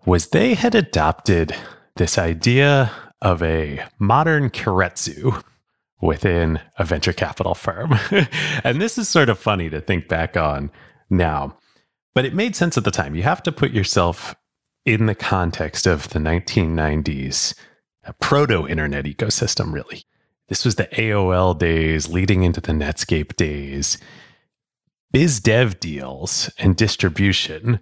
was 0.06 0.28
they 0.28 0.54
had 0.54 0.76
adopted 0.76 1.54
this 1.98 2.18
idea 2.18 2.90
of 3.22 3.44
a 3.44 3.84
modern 4.00 4.50
keiretsu 4.50 5.44
within 6.02 6.62
a 6.78 6.86
venture 6.86 7.12
capital 7.12 7.54
firm. 7.54 7.94
and 8.64 8.82
this 8.82 8.98
is 8.98 9.10
sort 9.10 9.28
of 9.28 9.38
funny 9.38 9.70
to 9.70 9.82
think 9.82 10.08
back 10.08 10.38
on 10.38 10.72
now, 11.10 11.58
but 12.14 12.24
it 12.24 12.34
made 12.34 12.56
sense 12.56 12.78
at 12.78 12.86
the 12.86 12.92
time. 12.92 13.14
You 13.14 13.24
have 13.24 13.44
to 13.44 13.52
put 13.52 13.72
yourself 13.72 14.36
in 14.86 15.08
the 15.08 15.16
context 15.16 15.86
of 15.86 16.08
the 16.10 16.20
1990s 16.20 17.54
proto 18.14 18.68
internet 18.68 19.06
ecosystem, 19.06 19.74
really. 19.74 20.04
This 20.48 20.66
was 20.66 20.76
the 20.76 20.88
AOL 20.88 21.58
days 21.58 22.10
leading 22.10 22.44
into 22.44 22.60
the 22.60 22.72
Netscape 22.72 23.36
days. 23.36 23.98
Biz 25.12 25.40
dev 25.40 25.80
deals 25.80 26.52
and 26.58 26.76
distribution 26.76 27.80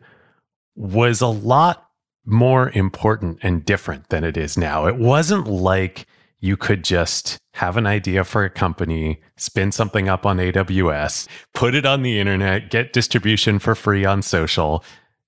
was 0.76 1.22
a 1.22 1.28
lot 1.28 1.90
more 2.26 2.70
important 2.72 3.40
and 3.42 3.66
different 3.66 4.10
than 4.10 4.24
it 4.24 4.38
is 4.38 4.58
now. 4.58 4.86
It 4.86 4.98
wasn't 4.98 5.48
like 5.48 6.06
you 6.40 6.58
could 6.58 6.84
just 6.84 7.38
have 7.54 7.78
an 7.78 7.88
idea 7.88 8.24
for 8.24 8.44
a 8.44 8.50
company, 8.50 9.22
spin 9.38 9.72
something 9.72 10.08
up 10.08 10.26
on 10.26 10.38
AWS, 10.38 11.28
put 11.54 11.74
it 11.74 11.86
on 11.86 12.04
the 12.04 12.20
internet, 12.20 12.70
get 12.70 12.94
distribution 12.94 13.60
for 13.60 13.74
free 13.76 14.06
on 14.06 14.22
social. 14.22 14.84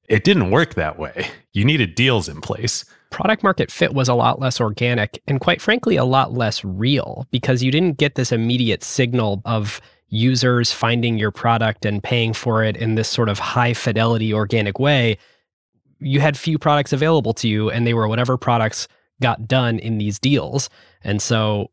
It 0.07 0.23
didn't 0.23 0.51
work 0.51 0.75
that 0.75 0.99
way. 0.99 1.29
You 1.53 1.65
needed 1.65 1.95
deals 1.95 2.29
in 2.29 2.41
place. 2.41 2.85
Product 3.09 3.43
market 3.43 3.71
fit 3.71 3.93
was 3.93 4.07
a 4.07 4.13
lot 4.13 4.39
less 4.39 4.61
organic 4.61 5.21
and, 5.27 5.39
quite 5.39 5.61
frankly, 5.61 5.95
a 5.95 6.05
lot 6.05 6.33
less 6.33 6.63
real 6.63 7.27
because 7.31 7.63
you 7.63 7.71
didn't 7.71 7.97
get 7.97 8.15
this 8.15 8.31
immediate 8.31 8.83
signal 8.83 9.41
of 9.45 9.81
users 10.09 10.71
finding 10.71 11.17
your 11.17 11.31
product 11.31 11.85
and 11.85 12.03
paying 12.03 12.33
for 12.33 12.63
it 12.63 12.77
in 12.77 12.95
this 12.95 13.07
sort 13.07 13.29
of 13.29 13.39
high 13.39 13.73
fidelity 13.73 14.33
organic 14.33 14.79
way 14.79 15.17
you 15.99 16.19
had 16.19 16.37
few 16.37 16.57
products 16.57 16.93
available 16.93 17.33
to 17.33 17.47
you 17.47 17.69
and 17.69 17.85
they 17.85 17.93
were 17.93 18.07
whatever 18.07 18.37
products 18.37 18.87
got 19.21 19.47
done 19.47 19.79
in 19.79 19.97
these 19.97 20.17
deals. 20.17 20.69
And 21.03 21.21
so 21.21 21.71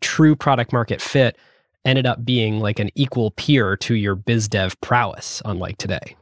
true 0.00 0.36
product 0.36 0.72
market 0.72 1.00
fit 1.00 1.36
ended 1.84 2.06
up 2.06 2.24
being 2.24 2.60
like 2.60 2.78
an 2.78 2.90
equal 2.94 3.32
peer 3.32 3.76
to 3.76 3.94
your 3.94 4.14
biz 4.14 4.48
dev 4.48 4.80
prowess, 4.80 5.42
unlike 5.44 5.78
today. 5.78 6.16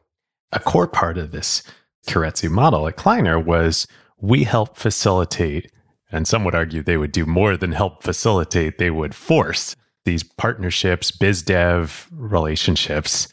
A 0.53 0.61
core 0.61 0.87
part 0.87 1.19
of 1.19 1.33
this 1.33 1.63
Keiretsu 2.07 2.51
model 2.51 2.87
at 2.87 2.97
Kleiner 2.97 3.39
was 3.39 3.87
we 4.21 4.45
help 4.45 4.77
facilitate, 4.77 5.71
and 6.11 6.27
some 6.27 6.45
would 6.45 6.55
argue 6.55 6.83
they 6.83 6.97
would 6.97 7.13
do 7.13 7.27
more 7.27 7.57
than 7.57 7.73
help 7.73 8.03
facilitate, 8.03 8.79
they 8.79 8.91
would 8.91 9.15
force 9.15 9.75
these 10.05 10.23
partnerships, 10.23 11.11
biz 11.11 11.43
dev 11.43 12.09
relationships 12.13 13.29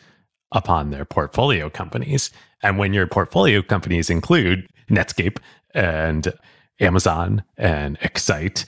upon 0.51 0.89
their 0.89 1.05
portfolio 1.05 1.69
companies. 1.69 2.31
And 2.63 2.77
when 2.77 2.93
your 2.93 3.07
portfolio 3.07 3.61
companies 3.61 4.09
include 4.09 4.67
Netscape 4.89 5.37
and 5.73 6.33
Amazon 6.79 7.43
and 7.57 7.97
Excite, 8.01 8.65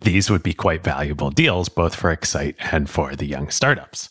these 0.00 0.30
would 0.30 0.42
be 0.42 0.54
quite 0.54 0.84
valuable 0.84 1.30
deals, 1.30 1.68
both 1.68 1.94
for 1.94 2.10
Excite 2.10 2.56
and 2.58 2.88
for 2.90 3.16
the 3.16 3.26
young 3.26 3.50
startups. 3.50 4.10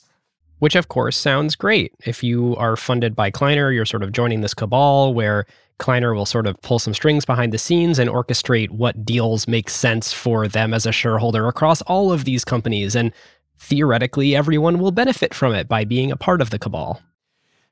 Which, 0.60 0.76
of 0.76 0.88
course, 0.88 1.18
sounds 1.18 1.56
great. 1.56 1.94
If 2.06 2.24
you 2.24 2.56
are 2.56 2.78
funded 2.78 3.16
by 3.16 3.32
Kleiner, 3.32 3.72
you're 3.72 3.86
sort 3.86 4.04
of 4.04 4.14
joining 4.14 4.42
this 4.42 4.54
cabal 4.54 5.14
where 5.14 5.46
Kleiner 5.80 6.14
will 6.14 6.26
sort 6.26 6.48
of 6.48 6.60
pull 6.62 6.80
some 6.80 6.94
strings 6.94 7.26
behind 7.26 7.52
the 7.52 7.58
scenes 7.58 8.00
and 8.00 8.10
orchestrate 8.10 8.70
what 8.70 9.06
deals 9.06 9.48
make 9.48 9.70
sense 9.70 10.14
for 10.14 10.48
them 10.48 10.74
as 10.74 10.86
a 10.86 10.92
shareholder 10.92 11.48
across 11.48 11.82
all 11.84 12.12
of 12.12 12.26
these 12.26 12.46
companies. 12.46 12.96
And 12.96 13.12
theoretically, 13.58 14.36
everyone 14.36 14.80
will 14.80 14.92
benefit 14.92 15.34
from 15.34 15.54
it 15.54 15.68
by 15.68 15.86
being 15.86 16.12
a 16.12 16.18
part 16.18 16.42
of 16.42 16.50
the 16.50 16.60
cabal. 16.60 17.02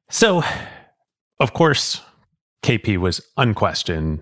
So, 0.09 0.43
of 1.39 1.53
course, 1.53 2.01
KP 2.63 2.97
was 2.97 3.21
unquestioned 3.37 4.21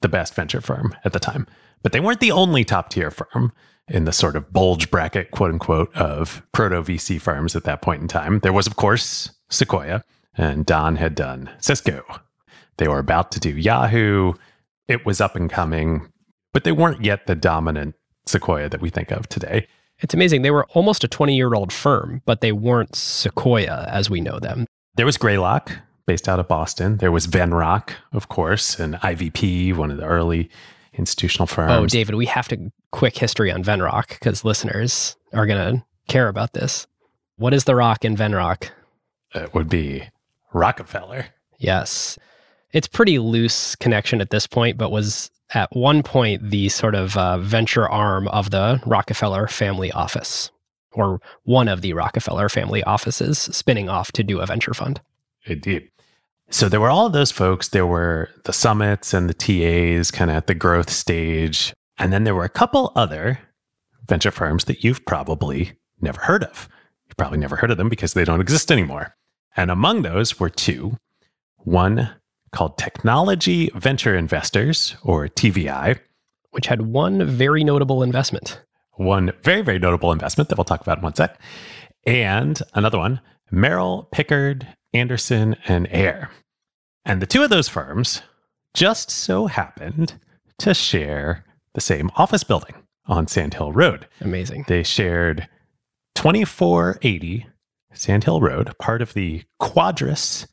the 0.00 0.08
best 0.08 0.34
venture 0.34 0.60
firm 0.60 0.94
at 1.04 1.12
the 1.12 1.20
time, 1.20 1.46
but 1.82 1.92
they 1.92 2.00
weren't 2.00 2.20
the 2.20 2.32
only 2.32 2.64
top 2.64 2.90
tier 2.90 3.10
firm 3.10 3.52
in 3.88 4.04
the 4.04 4.12
sort 4.12 4.36
of 4.36 4.52
bulge 4.52 4.90
bracket, 4.90 5.30
quote 5.30 5.50
unquote, 5.50 5.94
of 5.94 6.42
proto 6.52 6.82
VC 6.82 7.20
firms 7.20 7.56
at 7.56 7.64
that 7.64 7.82
point 7.82 8.02
in 8.02 8.08
time. 8.08 8.40
There 8.40 8.52
was, 8.52 8.66
of 8.66 8.76
course, 8.76 9.30
Sequoia, 9.50 10.04
and 10.36 10.64
Don 10.64 10.96
had 10.96 11.14
done 11.14 11.50
Cisco. 11.58 12.04
They 12.80 12.88
were 12.88 12.98
about 12.98 13.30
to 13.32 13.40
do 13.40 13.50
Yahoo. 13.50 14.32
It 14.88 15.04
was 15.04 15.20
up 15.20 15.36
and 15.36 15.50
coming, 15.50 16.10
but 16.54 16.64
they 16.64 16.72
weren't 16.72 17.04
yet 17.04 17.26
the 17.26 17.34
dominant 17.34 17.94
Sequoia 18.24 18.70
that 18.70 18.80
we 18.80 18.88
think 18.88 19.10
of 19.10 19.28
today. 19.28 19.68
It's 19.98 20.14
amazing. 20.14 20.40
They 20.40 20.50
were 20.50 20.64
almost 20.70 21.04
a 21.04 21.08
20 21.08 21.36
year 21.36 21.52
old 21.52 21.74
firm, 21.74 22.22
but 22.24 22.40
they 22.40 22.52
weren't 22.52 22.96
Sequoia 22.96 23.86
as 23.90 24.08
we 24.08 24.22
know 24.22 24.38
them. 24.38 24.66
There 24.94 25.04
was 25.04 25.18
Greylock, 25.18 25.70
based 26.06 26.26
out 26.26 26.40
of 26.40 26.48
Boston. 26.48 26.96
There 26.96 27.12
was 27.12 27.26
Venrock, 27.26 27.90
of 28.14 28.30
course, 28.30 28.80
and 28.80 28.94
IVP, 28.94 29.76
one 29.76 29.90
of 29.90 29.98
the 29.98 30.06
early 30.06 30.48
institutional 30.94 31.46
firms. 31.46 31.72
Oh, 31.72 31.86
David, 31.86 32.14
we 32.14 32.24
have 32.26 32.48
to 32.48 32.72
quick 32.92 33.18
history 33.18 33.52
on 33.52 33.62
Venrock 33.62 34.08
because 34.08 34.42
listeners 34.42 35.16
are 35.34 35.44
going 35.44 35.74
to 35.76 35.84
care 36.08 36.28
about 36.28 36.54
this. 36.54 36.86
What 37.36 37.52
is 37.52 37.64
the 37.64 37.76
rock 37.76 38.06
in 38.06 38.16
Venrock? 38.16 38.70
It 39.34 39.52
would 39.52 39.68
be 39.68 40.04
Rockefeller. 40.54 41.26
Yes. 41.58 42.18
It's 42.72 42.86
pretty 42.86 43.18
loose 43.18 43.74
connection 43.76 44.20
at 44.20 44.30
this 44.30 44.46
point, 44.46 44.78
but 44.78 44.90
was 44.90 45.30
at 45.54 45.74
one 45.74 46.02
point 46.02 46.50
the 46.50 46.68
sort 46.68 46.94
of 46.94 47.16
uh, 47.16 47.38
venture 47.38 47.88
arm 47.88 48.28
of 48.28 48.50
the 48.50 48.80
Rockefeller 48.86 49.48
family 49.48 49.90
office, 49.92 50.50
or 50.92 51.20
one 51.44 51.68
of 51.68 51.82
the 51.82 51.92
Rockefeller 51.92 52.48
family 52.48 52.82
offices 52.84 53.38
spinning 53.38 53.88
off 53.88 54.12
to 54.12 54.22
do 54.22 54.40
a 54.40 54.46
venture 54.46 54.74
fund. 54.74 55.00
Indeed. 55.46 55.90
So 56.50 56.68
there 56.68 56.80
were 56.80 56.90
all 56.90 57.08
those 57.08 57.30
folks. 57.30 57.68
There 57.68 57.86
were 57.86 58.28
the 58.44 58.52
summits 58.52 59.14
and 59.14 59.28
the 59.28 59.34
TAs 59.34 60.10
kind 60.10 60.30
of 60.30 60.36
at 60.36 60.46
the 60.48 60.54
growth 60.54 60.90
stage. 60.90 61.72
And 61.98 62.12
then 62.12 62.24
there 62.24 62.34
were 62.34 62.44
a 62.44 62.48
couple 62.48 62.92
other 62.96 63.38
venture 64.06 64.32
firms 64.32 64.64
that 64.64 64.82
you've 64.82 65.04
probably 65.04 65.72
never 66.00 66.20
heard 66.20 66.42
of. 66.42 66.68
You've 67.06 67.16
probably 67.16 67.38
never 67.38 67.56
heard 67.56 67.70
of 67.70 67.76
them 67.76 67.88
because 67.88 68.14
they 68.14 68.24
don't 68.24 68.40
exist 68.40 68.72
anymore. 68.72 69.16
And 69.56 69.70
among 69.70 70.02
those 70.02 70.40
were 70.40 70.50
two 70.50 70.96
one 71.58 72.10
called 72.52 72.78
Technology 72.78 73.70
Venture 73.74 74.16
Investors, 74.16 74.96
or 75.02 75.28
TVI, 75.28 75.98
which 76.50 76.66
had 76.66 76.82
one 76.82 77.24
very 77.26 77.64
notable 77.64 78.02
investment. 78.02 78.60
One 78.94 79.32
very, 79.42 79.62
very 79.62 79.78
notable 79.78 80.12
investment 80.12 80.48
that 80.48 80.58
we'll 80.58 80.64
talk 80.64 80.80
about 80.80 80.98
in 80.98 81.04
one 81.04 81.14
sec. 81.14 81.40
And 82.06 82.60
another 82.74 82.98
one, 82.98 83.20
Merrill, 83.50 84.08
Pickard, 84.12 84.66
Anderson, 84.92 85.56
and 85.66 85.88
Eyre. 85.90 86.30
And 87.04 87.22
the 87.22 87.26
two 87.26 87.42
of 87.42 87.50
those 87.50 87.68
firms 87.68 88.22
just 88.74 89.10
so 89.10 89.46
happened 89.46 90.14
to 90.58 90.74
share 90.74 91.44
the 91.74 91.80
same 91.80 92.10
office 92.16 92.44
building 92.44 92.74
on 93.06 93.26
Sand 93.26 93.54
Hill 93.54 93.72
Road. 93.72 94.06
Amazing. 94.20 94.64
They 94.68 94.82
shared 94.82 95.48
2480 96.14 97.46
Sand 97.92 98.24
Hill 98.24 98.40
Road, 98.40 98.76
part 98.78 99.02
of 99.02 99.14
the 99.14 99.42
Quadrus 99.60 100.46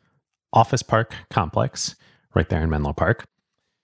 Office 0.58 0.82
Park 0.82 1.14
complex 1.30 1.96
right 2.34 2.50
there 2.50 2.64
in 2.64 2.70
Menlo 2.72 2.92
Park. 2.92 3.26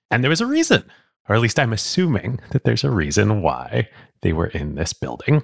And 0.10 0.24
there 0.24 0.30
was 0.30 0.42
a 0.42 0.48
reason, 0.48 0.84
or 1.30 1.36
at 1.36 1.42
least 1.42 1.60
I'm 1.60 1.72
assuming 1.72 2.40
that 2.50 2.64
there's 2.64 2.84
a 2.84 2.90
reason 2.90 3.44
why 3.44 3.90
they 4.24 4.34
were 4.34 4.48
in 4.48 4.74
this 4.74 4.92
building, 4.92 5.44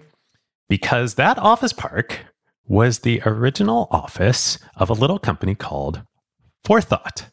because 0.67 1.13
that 1.15 1.37
office 1.37 1.71
park 1.71 2.19
was 2.65 2.99
the 2.99 3.21
original 3.27 3.87
office 3.91 4.57
of 4.75 4.89
a 4.89 4.93
little 4.93 5.19
company 5.19 5.53
called 5.53 6.01
Forethought, 6.63 7.27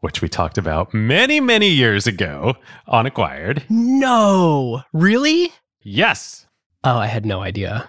which 0.00 0.20
we 0.20 0.28
talked 0.28 0.58
about 0.58 0.92
many, 0.92 1.40
many 1.40 1.70
years 1.70 2.06
ago 2.06 2.54
on 2.86 3.06
Acquired. 3.06 3.64
No, 3.70 4.82
really? 4.92 5.52
Yes. 5.80 6.46
Oh, 6.84 6.98
I 6.98 7.06
had 7.06 7.24
no 7.24 7.40
idea. 7.40 7.88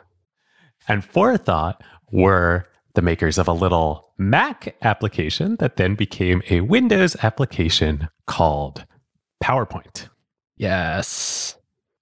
And 0.87 1.03
Forethought 1.03 1.83
were 2.11 2.67
the 2.95 3.01
makers 3.01 3.37
of 3.37 3.47
a 3.47 3.53
little 3.53 4.13
Mac 4.17 4.75
application 4.81 5.55
that 5.59 5.77
then 5.77 5.95
became 5.95 6.41
a 6.49 6.61
Windows 6.61 7.15
application 7.23 8.09
called 8.25 8.85
PowerPoint. 9.43 10.09
Yes. 10.57 11.55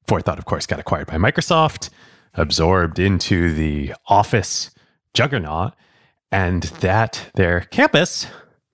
Forethought, 0.07 0.39
of 0.39 0.45
course, 0.45 0.65
got 0.65 0.79
acquired 0.79 1.07
by 1.07 1.15
Microsoft, 1.15 1.89
absorbed 2.33 2.99
into 2.99 3.53
the 3.53 3.93
Office 4.07 4.71
juggernaut, 5.13 5.73
and 6.31 6.63
that 6.63 7.29
their 7.35 7.61
campus 7.61 8.27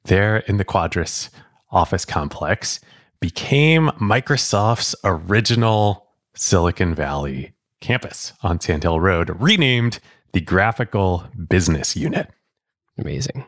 there 0.05 0.37
in 0.37 0.57
the 0.57 0.65
Quadrus 0.65 1.29
office 1.71 2.05
complex 2.05 2.79
became 3.19 3.87
Microsoft's 3.99 4.95
original 5.03 6.07
Silicon 6.35 6.93
Valley 6.93 7.53
campus 7.79 8.33
on 8.41 8.59
Sand 8.59 8.83
Hill 8.83 8.99
Road, 8.99 9.29
renamed 9.41 9.99
the 10.33 10.41
Graphical 10.41 11.25
Business 11.49 11.95
Unit. 11.95 12.29
Amazing. 12.97 13.45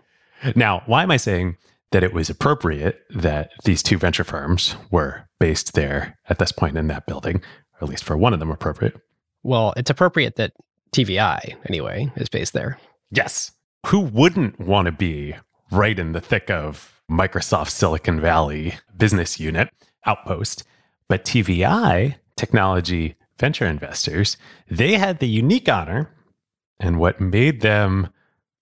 Now, 0.56 0.84
why 0.86 1.04
am 1.04 1.12
I 1.12 1.18
saying 1.18 1.58
that 1.92 2.04
it 2.04 2.14
was 2.14 2.30
appropriate 2.30 3.02
that 3.10 3.52
these 3.64 3.84
two 3.84 3.98
venture 3.98 4.24
firms 4.24 4.76
were 4.92 5.28
based 5.40 5.74
there 5.74 6.18
at 6.30 6.40
this 6.40 6.52
point 6.52 6.78
in 6.78 6.88
that 6.88 7.06
building, 7.06 7.38
or 7.74 7.86
at 7.86 7.90
least 7.90 8.04
for 8.04 8.18
one 8.18 8.34
of 8.34 8.40
them 8.40 8.52
appropriate? 8.52 9.00
Well, 9.44 9.74
it's 9.78 9.90
appropriate 9.90 10.36
that 10.36 10.54
TVI, 10.96 11.56
anyway, 11.68 12.12
is 12.16 12.30
based 12.30 12.54
there. 12.54 12.80
Yes. 13.12 13.52
Who 13.88 14.00
wouldn't 14.00 14.60
want 14.60 14.88
to 14.88 14.92
be 14.92 15.36
right 15.72 15.98
in 15.98 16.14
the 16.14 16.22
thick 16.22 16.50
of 16.50 17.02
Microsoft 17.10 17.70
Silicon 17.70 18.20
Valley 18.20 18.76
business 18.98 19.40
unit 19.40 19.70
outpost? 20.06 20.64
But 21.08 21.26
TVI, 21.26 22.16
Technology 22.36 23.16
Venture 23.40 23.66
Investors, 23.66 24.38
they 24.70 24.94
had 24.94 25.20
the 25.20 25.28
unique 25.28 25.70
honor 25.70 26.10
and 26.80 27.00
what 27.00 27.22
made 27.22 27.62
them 27.62 28.10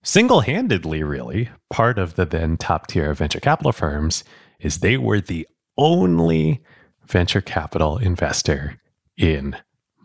single 0.04 0.42
handedly, 0.42 1.04
really, 1.04 1.50
part 1.70 1.98
of 1.98 2.16
the 2.16 2.26
then 2.26 2.58
top 2.58 2.88
tier 2.88 3.14
venture 3.14 3.40
capital 3.40 3.72
firms 3.72 4.24
is 4.60 4.80
they 4.80 4.98
were 4.98 5.22
the 5.22 5.48
only 5.78 6.62
venture 7.06 7.42
capital 7.42 7.98
investor 7.98 8.80
in 9.18 9.56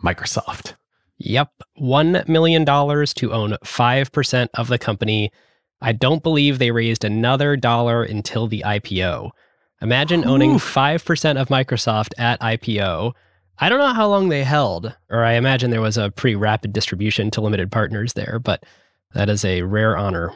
Microsoft. 0.04 0.74
Yep. 1.18 1.50
$1 1.80 2.28
million 2.28 2.64
to 2.64 3.32
own 3.32 3.56
5% 3.64 4.48
of 4.54 4.68
the 4.68 4.78
company. 4.78 5.30
I 5.80 5.92
don't 5.92 6.22
believe 6.22 6.58
they 6.58 6.70
raised 6.70 7.04
another 7.04 7.56
dollar 7.56 8.02
until 8.02 8.46
the 8.46 8.62
IPO. 8.64 9.30
Imagine 9.80 10.24
owning 10.24 10.54
5% 10.54 11.40
of 11.40 11.48
Microsoft 11.48 12.12
at 12.18 12.40
IPO. 12.40 13.12
I 13.60 13.68
don't 13.68 13.78
know 13.80 13.92
how 13.92 14.08
long 14.08 14.28
they 14.28 14.44
held, 14.44 14.94
or 15.10 15.24
I 15.24 15.32
imagine 15.32 15.70
there 15.70 15.80
was 15.80 15.98
a 15.98 16.10
pretty 16.10 16.36
rapid 16.36 16.72
distribution 16.72 17.30
to 17.32 17.40
limited 17.40 17.72
partners 17.72 18.12
there, 18.12 18.38
but 18.38 18.64
that 19.14 19.28
is 19.28 19.44
a 19.44 19.62
rare 19.62 19.96
honor. 19.96 20.32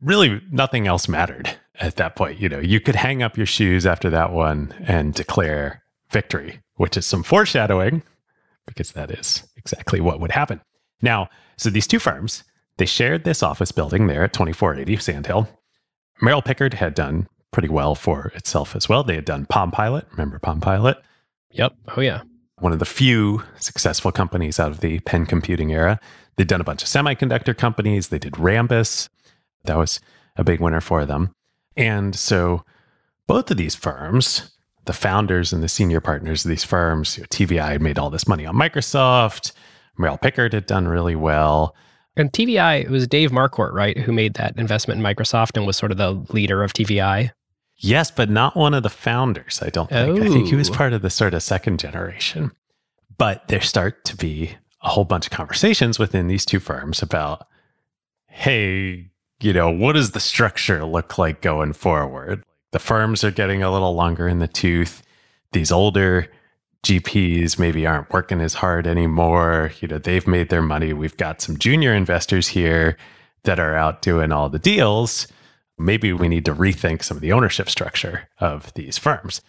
Really, 0.00 0.40
nothing 0.50 0.86
else 0.86 1.08
mattered 1.08 1.50
at 1.78 1.96
that 1.96 2.16
point. 2.16 2.40
You 2.40 2.48
know, 2.48 2.58
you 2.58 2.80
could 2.80 2.96
hang 2.96 3.22
up 3.22 3.36
your 3.36 3.46
shoes 3.46 3.86
after 3.86 4.10
that 4.10 4.32
one 4.32 4.74
and 4.80 5.14
declare 5.14 5.82
victory, 6.10 6.60
which 6.76 6.96
is 6.96 7.06
some 7.06 7.22
foreshadowing 7.22 8.02
because 8.66 8.92
that 8.92 9.10
is 9.10 9.46
exactly 9.56 10.00
what 10.00 10.20
would 10.20 10.32
happen. 10.32 10.60
Now, 11.02 11.28
so 11.56 11.70
these 11.70 11.86
two 11.86 11.98
firms, 11.98 12.44
they 12.78 12.86
shared 12.86 13.24
this 13.24 13.42
office 13.42 13.72
building 13.72 14.06
there 14.06 14.24
at 14.24 14.32
2480 14.32 14.96
Sandhill. 14.96 15.48
Merrill 16.22 16.42
Pickard 16.42 16.74
had 16.74 16.94
done 16.94 17.28
pretty 17.52 17.68
well 17.68 17.94
for 17.94 18.32
itself 18.34 18.76
as 18.76 18.88
well. 18.88 19.02
They 19.02 19.16
had 19.16 19.24
done 19.24 19.46
Palm 19.46 19.70
Pilot. 19.70 20.06
Remember 20.12 20.38
Palm 20.38 20.60
Pilot? 20.60 20.98
Yep. 21.50 21.74
Oh, 21.96 22.00
yeah. 22.00 22.22
One 22.60 22.72
of 22.72 22.78
the 22.78 22.84
few 22.84 23.42
successful 23.58 24.12
companies 24.12 24.60
out 24.60 24.70
of 24.70 24.80
the 24.80 25.00
pen 25.00 25.26
computing 25.26 25.72
era. 25.72 25.98
They'd 26.36 26.46
done 26.46 26.60
a 26.60 26.64
bunch 26.64 26.82
of 26.82 26.88
semiconductor 26.88 27.56
companies. 27.56 28.08
They 28.08 28.18
did 28.18 28.34
Rambus. 28.34 29.08
That 29.64 29.76
was 29.76 30.00
a 30.36 30.44
big 30.44 30.60
winner 30.60 30.80
for 30.80 31.04
them. 31.04 31.32
And 31.76 32.14
so 32.14 32.64
both 33.26 33.50
of 33.50 33.56
these 33.56 33.74
firms, 33.74 34.50
the 34.84 34.92
founders 34.92 35.52
and 35.52 35.62
the 35.62 35.68
senior 35.68 36.00
partners 36.00 36.44
of 36.44 36.48
these 36.48 36.64
firms, 36.64 37.16
you 37.16 37.22
know, 37.22 37.26
TVI 37.28 37.72
had 37.72 37.82
made 37.82 37.98
all 37.98 38.10
this 38.10 38.28
money 38.28 38.44
on 38.46 38.54
Microsoft. 38.54 39.52
Merrill 39.96 40.18
Pickard 40.18 40.52
had 40.52 40.66
done 40.66 40.88
really 40.88 41.16
well. 41.16 41.74
And 42.16 42.32
TVI, 42.32 42.82
it 42.84 42.90
was 42.90 43.06
Dave 43.06 43.30
Marquardt, 43.30 43.72
right, 43.72 43.96
who 43.96 44.12
made 44.12 44.34
that 44.34 44.58
investment 44.58 44.98
in 44.98 45.04
Microsoft 45.04 45.56
and 45.56 45.66
was 45.66 45.76
sort 45.76 45.92
of 45.92 45.98
the 45.98 46.12
leader 46.32 46.62
of 46.62 46.72
TVI. 46.72 47.30
Yes, 47.82 48.10
but 48.10 48.28
not 48.28 48.56
one 48.56 48.74
of 48.74 48.82
the 48.82 48.90
founders, 48.90 49.60
I 49.62 49.70
don't 49.70 49.88
think. 49.88 50.20
I 50.20 50.28
think 50.28 50.48
he 50.48 50.54
was 50.54 50.68
Oh. 50.70 50.74
part 50.74 50.92
of 50.92 51.00
the 51.02 51.08
sort 51.10 51.32
of 51.34 51.42
second 51.42 51.80
generation. 51.80 52.52
But 53.16 53.48
there 53.48 53.60
start 53.62 54.04
to 54.06 54.16
be 54.16 54.54
a 54.82 54.88
whole 54.90 55.04
bunch 55.04 55.26
of 55.26 55.32
conversations 55.32 55.98
within 55.98 56.28
these 56.28 56.44
two 56.44 56.60
firms 56.60 57.02
about, 57.02 57.46
hey, 58.26 59.10
you 59.40 59.52
know, 59.52 59.70
what 59.70 59.94
does 59.94 60.10
the 60.10 60.20
structure 60.20 60.84
look 60.84 61.16
like 61.18 61.40
going 61.40 61.72
forward? 61.72 62.44
The 62.72 62.78
firms 62.78 63.24
are 63.24 63.30
getting 63.30 63.62
a 63.62 63.72
little 63.72 63.94
longer 63.94 64.28
in 64.28 64.38
the 64.38 64.48
tooth. 64.48 65.02
These 65.52 65.72
older 65.72 66.28
GPs 66.82 67.58
maybe 67.58 67.86
aren't 67.86 68.12
working 68.12 68.40
as 68.40 68.54
hard 68.54 68.86
anymore. 68.86 69.72
You 69.80 69.88
know, 69.88 69.98
they've 69.98 70.26
made 70.26 70.48
their 70.50 70.62
money. 70.62 70.92
We've 70.92 71.16
got 71.16 71.40
some 71.42 71.58
junior 71.58 71.94
investors 71.94 72.48
here 72.48 72.96
that 73.44 73.58
are 73.58 73.74
out 73.74 74.02
doing 74.02 74.32
all 74.32 74.48
the 74.48 74.58
deals. 74.58 75.26
Maybe 75.80 76.12
we 76.12 76.28
need 76.28 76.44
to 76.44 76.54
rethink 76.54 77.02
some 77.02 77.16
of 77.16 77.20
the 77.20 77.32
ownership 77.32 77.68
structure 77.68 78.28
of 78.38 78.72
these 78.74 78.98
firms. 78.98 79.40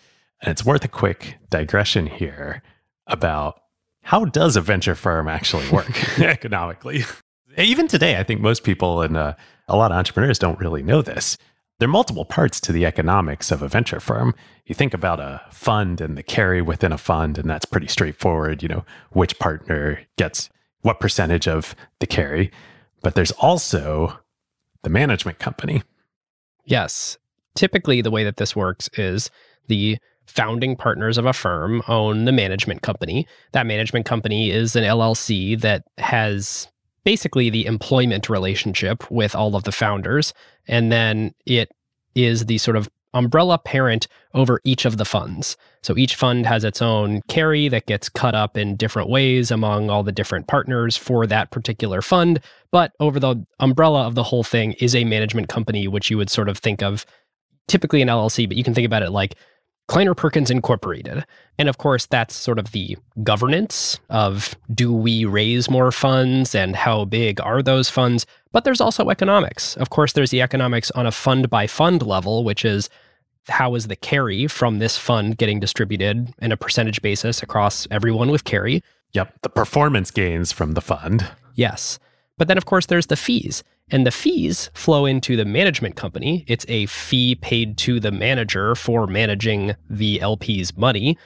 And 0.41 0.51
it's 0.51 0.65
worth 0.65 0.83
a 0.83 0.89
quick 0.89 1.37
digression 1.49 2.07
here 2.07 2.63
about 3.07 3.61
how 4.03 4.25
does 4.25 4.55
a 4.55 4.61
venture 4.61 4.95
firm 4.95 5.27
actually 5.27 5.67
work 5.69 5.91
economically? 6.19 7.03
Even 7.57 7.87
today, 7.87 8.17
I 8.17 8.23
think 8.23 8.41
most 8.41 8.63
people 8.63 9.01
and 9.01 9.17
uh, 9.17 9.33
a 9.67 9.75
lot 9.75 9.91
of 9.91 9.97
entrepreneurs 9.97 10.39
don't 10.39 10.59
really 10.59 10.81
know 10.81 11.01
this. 11.01 11.37
There 11.79 11.87
are 11.87 11.91
multiple 11.91 12.25
parts 12.25 12.61
to 12.61 12.71
the 12.71 12.85
economics 12.85 13.51
of 13.51 13.61
a 13.61 13.67
venture 13.67 13.99
firm. 13.99 14.35
You 14.65 14.75
think 14.75 14.93
about 14.93 15.19
a 15.19 15.41
fund 15.51 15.99
and 15.99 16.17
the 16.17 16.23
carry 16.23 16.61
within 16.61 16.91
a 16.91 16.97
fund, 16.97 17.37
and 17.39 17.49
that's 17.49 17.65
pretty 17.65 17.87
straightforward. 17.87 18.61
You 18.61 18.69
know, 18.69 18.85
which 19.09 19.39
partner 19.39 20.01
gets 20.17 20.49
what 20.81 20.99
percentage 20.99 21.47
of 21.47 21.75
the 21.99 22.07
carry. 22.07 22.51
But 23.01 23.15
there's 23.15 23.31
also 23.31 24.19
the 24.83 24.89
management 24.89 25.39
company. 25.39 25.81
Yes. 26.65 27.17
Typically, 27.55 28.01
the 28.01 28.11
way 28.11 28.23
that 28.23 28.37
this 28.37 28.55
works 28.55 28.89
is 28.93 29.29
the 29.67 29.97
founding 30.25 30.75
partners 30.75 31.17
of 31.17 31.25
a 31.25 31.33
firm 31.33 31.81
own 31.87 32.25
the 32.25 32.31
management 32.31 32.81
company. 32.81 33.27
That 33.51 33.65
management 33.65 34.05
company 34.05 34.51
is 34.51 34.75
an 34.75 34.83
LLC 34.83 35.59
that 35.59 35.83
has 35.97 36.67
basically 37.03 37.49
the 37.49 37.65
employment 37.65 38.29
relationship 38.29 39.09
with 39.11 39.35
all 39.35 39.55
of 39.55 39.63
the 39.63 39.71
founders. 39.71 40.33
And 40.67 40.91
then 40.91 41.33
it 41.45 41.69
is 42.15 42.45
the 42.45 42.57
sort 42.59 42.77
of 42.77 42.89
umbrella 43.13 43.57
parent 43.57 44.07
over 44.33 44.61
each 44.63 44.85
of 44.85 44.97
the 44.97 45.05
funds. 45.05 45.57
So 45.83 45.97
each 45.97 46.15
fund 46.15 46.45
has 46.45 46.63
its 46.63 46.81
own 46.81 47.21
carry 47.27 47.67
that 47.69 47.85
gets 47.85 48.09
cut 48.09 48.35
up 48.35 48.57
in 48.57 48.75
different 48.75 49.09
ways 49.09 49.51
among 49.51 49.89
all 49.89 50.03
the 50.03 50.11
different 50.11 50.47
partners 50.47 50.95
for 50.95 51.27
that 51.27 51.51
particular 51.51 52.01
fund. 52.01 52.39
But 52.71 52.93
over 52.99 53.19
the 53.19 53.45
umbrella 53.59 54.07
of 54.07 54.15
the 54.15 54.23
whole 54.23 54.43
thing 54.43 54.73
is 54.73 54.95
a 54.95 55.03
management 55.03 55.49
company, 55.49 55.87
which 55.87 56.09
you 56.09 56.17
would 56.17 56.29
sort 56.29 56.49
of 56.49 56.57
think 56.57 56.81
of 56.81 57.05
typically 57.67 58.01
an 58.01 58.07
LLC, 58.07 58.47
but 58.47 58.57
you 58.57 58.63
can 58.63 58.73
think 58.73 58.85
about 58.85 59.03
it 59.03 59.11
like 59.11 59.35
Kleiner 59.87 60.13
Perkins 60.13 60.49
Incorporated. 60.49 61.25
And 61.57 61.67
of 61.67 61.77
course, 61.77 62.05
that's 62.05 62.33
sort 62.33 62.59
of 62.59 62.71
the 62.71 62.97
governance 63.23 63.99
of 64.09 64.55
do 64.73 64.93
we 64.93 65.25
raise 65.25 65.69
more 65.69 65.91
funds 65.91 66.55
and 66.55 66.75
how 66.75 67.05
big 67.05 67.41
are 67.41 67.61
those 67.61 67.89
funds? 67.89 68.25
But 68.51 68.63
there's 68.63 68.81
also 68.81 69.09
economics. 69.09 69.75
Of 69.77 69.89
course, 69.89 70.13
there's 70.13 70.31
the 70.31 70.41
economics 70.41 70.91
on 70.91 71.05
a 71.05 71.11
fund 71.11 71.49
by 71.49 71.67
fund 71.67 72.05
level, 72.05 72.43
which 72.43 72.63
is 72.63 72.89
how 73.49 73.75
is 73.75 73.87
the 73.87 73.95
carry 73.95 74.47
from 74.47 74.79
this 74.79 74.97
fund 74.97 75.37
getting 75.37 75.59
distributed 75.59 76.33
in 76.41 76.51
a 76.51 76.57
percentage 76.57 77.01
basis 77.01 77.43
across 77.43 77.87
everyone 77.91 78.31
with 78.31 78.43
carry? 78.43 78.83
Yep. 79.13 79.33
The 79.41 79.49
performance 79.49 80.11
gains 80.11 80.51
from 80.51 80.73
the 80.73 80.81
fund. 80.81 81.27
Yes. 81.55 81.99
But 82.37 82.47
then, 82.47 82.57
of 82.57 82.65
course, 82.65 82.85
there's 82.85 83.07
the 83.07 83.17
fees. 83.17 83.63
And 83.91 84.07
the 84.07 84.11
fees 84.11 84.71
flow 84.73 85.05
into 85.05 85.35
the 85.35 85.45
management 85.45 85.97
company. 85.97 86.45
It's 86.47 86.65
a 86.69 86.85
fee 86.85 87.35
paid 87.35 87.77
to 87.79 87.99
the 87.99 88.11
manager 88.11 88.73
for 88.73 89.05
managing 89.05 89.75
the 89.89 90.21
LP's 90.21 90.77
money. 90.77 91.17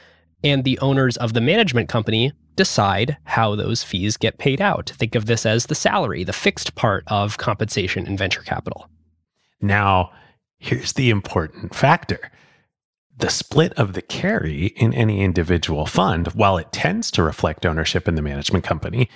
And 0.43 0.63
the 0.63 0.79
owners 0.79 1.15
of 1.17 1.33
the 1.33 1.41
management 1.41 1.89
company 1.89 2.33
decide 2.55 3.17
how 3.25 3.55
those 3.55 3.83
fees 3.83 4.17
get 4.17 4.39
paid 4.39 4.61
out. 4.61 4.89
Think 4.89 5.13
of 5.13 5.27
this 5.27 5.45
as 5.45 5.67
the 5.67 5.75
salary, 5.75 6.23
the 6.23 6.33
fixed 6.33 6.73
part 6.75 7.03
of 7.07 7.37
compensation 7.37 8.07
in 8.07 8.17
venture 8.17 8.41
capital. 8.41 8.89
Now, 9.61 10.11
here's 10.57 10.93
the 10.93 11.09
important 11.09 11.75
factor 11.75 12.31
the 13.17 13.29
split 13.29 13.71
of 13.73 13.93
the 13.93 14.01
carry 14.01 14.67
in 14.75 14.93
any 14.93 15.21
individual 15.21 15.85
fund, 15.85 16.27
while 16.29 16.57
it 16.57 16.73
tends 16.73 17.09
to 17.11 17.23
reflect 17.23 17.65
ownership 17.65 18.09
in 18.09 18.15
the 18.15 18.21
management 18.21 18.65
company, 18.65 19.09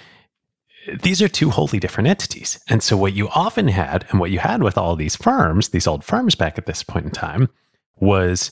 these 1.02 1.22
are 1.22 1.28
two 1.28 1.50
wholly 1.50 1.80
different 1.80 2.08
entities. 2.08 2.60
And 2.68 2.82
so, 2.82 2.96
what 2.98 3.14
you 3.14 3.30
often 3.30 3.68
had, 3.68 4.06
and 4.10 4.20
what 4.20 4.32
you 4.32 4.40
had 4.40 4.64
with 4.64 4.78
all 4.78 4.96
these 4.96 5.16
firms, 5.16 5.70
these 5.70 5.88
old 5.88 6.04
firms 6.04 6.36
back 6.36 6.58
at 6.58 6.66
this 6.66 6.84
point 6.84 7.06
in 7.06 7.12
time, 7.12 7.50
was 7.98 8.52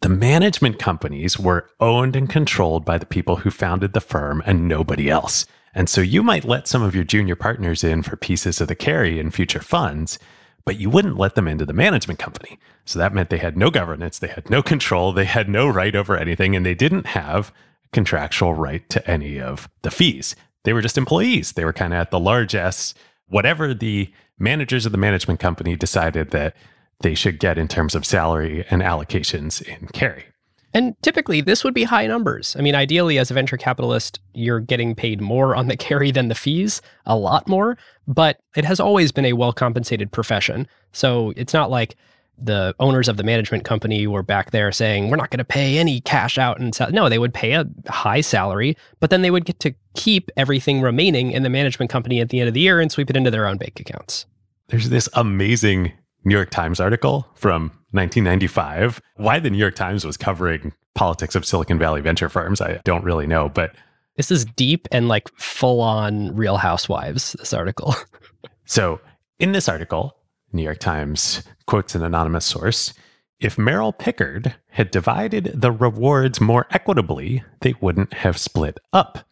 the 0.00 0.08
management 0.08 0.78
companies 0.78 1.38
were 1.38 1.68
owned 1.80 2.14
and 2.14 2.28
controlled 2.28 2.84
by 2.84 2.98
the 2.98 3.06
people 3.06 3.36
who 3.36 3.50
founded 3.50 3.92
the 3.92 4.00
firm 4.00 4.42
and 4.46 4.68
nobody 4.68 5.10
else. 5.10 5.46
And 5.74 5.88
so, 5.88 6.00
you 6.00 6.22
might 6.22 6.44
let 6.44 6.68
some 6.68 6.82
of 6.82 6.94
your 6.94 7.04
junior 7.04 7.36
partners 7.36 7.82
in 7.82 8.02
for 8.02 8.16
pieces 8.16 8.60
of 8.60 8.68
the 8.68 8.74
carry 8.74 9.18
in 9.18 9.30
future 9.30 9.62
funds, 9.62 10.18
but 10.64 10.78
you 10.78 10.88
wouldn't 10.88 11.18
let 11.18 11.34
them 11.34 11.48
into 11.48 11.66
the 11.66 11.72
management 11.72 12.18
company. 12.18 12.58
So, 12.84 12.98
that 12.98 13.12
meant 13.12 13.30
they 13.30 13.38
had 13.38 13.56
no 13.56 13.70
governance, 13.70 14.18
they 14.18 14.28
had 14.28 14.48
no 14.48 14.62
control, 14.62 15.12
they 15.12 15.24
had 15.24 15.48
no 15.48 15.68
right 15.68 15.96
over 15.96 16.16
anything, 16.16 16.54
and 16.54 16.64
they 16.64 16.74
didn't 16.74 17.06
have 17.06 17.52
contractual 17.92 18.54
right 18.54 18.88
to 18.90 19.08
any 19.08 19.40
of 19.40 19.68
the 19.82 19.90
fees 19.90 20.34
they 20.64 20.72
were 20.72 20.82
just 20.82 20.98
employees. 20.98 21.52
They 21.52 21.64
were 21.64 21.72
kind 21.72 21.92
of 21.92 22.00
at 22.00 22.10
the 22.10 22.20
largesse. 22.20 22.94
Whatever 23.28 23.72
the 23.72 24.12
managers 24.38 24.84
of 24.84 24.92
the 24.92 24.98
management 24.98 25.40
company 25.40 25.76
decided 25.76 26.30
that 26.30 26.56
they 27.00 27.14
should 27.14 27.38
get 27.38 27.58
in 27.58 27.68
terms 27.68 27.94
of 27.94 28.04
salary 28.04 28.64
and 28.70 28.82
allocations 28.82 29.62
in 29.62 29.86
carry. 29.88 30.24
And 30.72 31.00
typically, 31.02 31.40
this 31.40 31.62
would 31.62 31.72
be 31.72 31.84
high 31.84 32.08
numbers. 32.08 32.56
I 32.58 32.60
mean, 32.60 32.74
ideally, 32.74 33.16
as 33.16 33.30
a 33.30 33.34
venture 33.34 33.56
capitalist, 33.56 34.18
you're 34.32 34.58
getting 34.58 34.96
paid 34.96 35.20
more 35.20 35.54
on 35.54 35.68
the 35.68 35.76
carry 35.86 36.10
than 36.10 36.28
the 36.28 36.34
fees, 36.34 36.82
a 37.06 37.16
lot 37.16 37.46
more. 37.46 37.78
But 38.08 38.40
it 38.56 38.64
has 38.64 38.80
always 38.80 39.12
been 39.12 39.24
a 39.24 39.34
well 39.34 39.52
compensated 39.52 40.10
profession. 40.10 40.66
So 40.92 41.32
it's 41.36 41.54
not 41.54 41.70
like 41.70 41.96
the 42.38 42.74
owners 42.80 43.08
of 43.08 43.16
the 43.16 43.22
management 43.22 43.64
company 43.64 44.06
were 44.06 44.22
back 44.22 44.50
there 44.50 44.72
saying, 44.72 45.08
we're 45.08 45.16
not 45.16 45.30
going 45.30 45.38
to 45.38 45.44
pay 45.44 45.78
any 45.78 46.00
cash 46.00 46.38
out. 46.38 46.58
And 46.58 46.74
sal-. 46.74 46.90
no, 46.90 47.08
they 47.08 47.18
would 47.18 47.34
pay 47.34 47.52
a 47.52 47.66
high 47.88 48.20
salary, 48.20 48.76
but 49.00 49.10
then 49.10 49.22
they 49.22 49.30
would 49.30 49.44
get 49.44 49.60
to 49.60 49.74
keep 49.94 50.30
everything 50.36 50.80
remaining 50.80 51.30
in 51.30 51.42
the 51.42 51.50
management 51.50 51.90
company 51.90 52.20
at 52.20 52.30
the 52.30 52.40
end 52.40 52.48
of 52.48 52.54
the 52.54 52.60
year 52.60 52.80
and 52.80 52.90
sweep 52.90 53.10
it 53.10 53.16
into 53.16 53.30
their 53.30 53.46
own 53.46 53.56
bank 53.56 53.78
accounts. 53.80 54.26
There's 54.68 54.88
this 54.88 55.08
amazing 55.14 55.92
New 56.24 56.34
York 56.34 56.50
Times 56.50 56.80
article 56.80 57.28
from 57.34 57.64
1995. 57.92 59.00
Why 59.16 59.38
the 59.38 59.50
New 59.50 59.58
York 59.58 59.76
Times 59.76 60.04
was 60.04 60.16
covering 60.16 60.72
politics 60.94 61.34
of 61.34 61.44
Silicon 61.44 61.78
Valley 61.78 62.00
venture 62.00 62.28
firms, 62.28 62.60
I 62.60 62.80
don't 62.84 63.04
really 63.04 63.26
know, 63.26 63.48
but 63.48 63.74
this 64.16 64.30
is 64.30 64.44
deep 64.44 64.86
and 64.92 65.08
like 65.08 65.28
full 65.36 65.80
on 65.80 66.34
real 66.34 66.56
housewives, 66.56 67.32
this 67.32 67.52
article. 67.52 67.94
so, 68.64 69.00
in 69.38 69.52
this 69.52 69.68
article, 69.68 70.16
New 70.54 70.62
York 70.62 70.78
Times 70.78 71.42
quotes 71.66 71.94
an 71.94 72.02
anonymous 72.02 72.44
source. 72.44 72.94
If 73.40 73.58
Merrill 73.58 73.92
Pickard 73.92 74.54
had 74.68 74.90
divided 74.90 75.60
the 75.60 75.72
rewards 75.72 76.40
more 76.40 76.66
equitably, 76.70 77.42
they 77.60 77.74
wouldn't 77.80 78.14
have 78.14 78.38
split 78.38 78.78
up. 78.92 79.26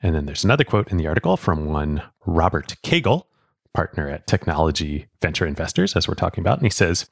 And 0.00 0.14
then 0.14 0.26
there's 0.26 0.44
another 0.44 0.64
quote 0.64 0.90
in 0.90 0.96
the 0.96 1.06
article 1.06 1.36
from 1.36 1.66
one 1.66 2.02
Robert 2.26 2.74
Kagle, 2.82 3.24
partner 3.74 4.08
at 4.08 4.26
Technology 4.26 5.06
Venture 5.20 5.46
Investors, 5.46 5.94
as 5.94 6.08
we're 6.08 6.14
talking 6.14 6.42
about. 6.42 6.58
And 6.58 6.66
he 6.66 6.70
says, 6.70 7.08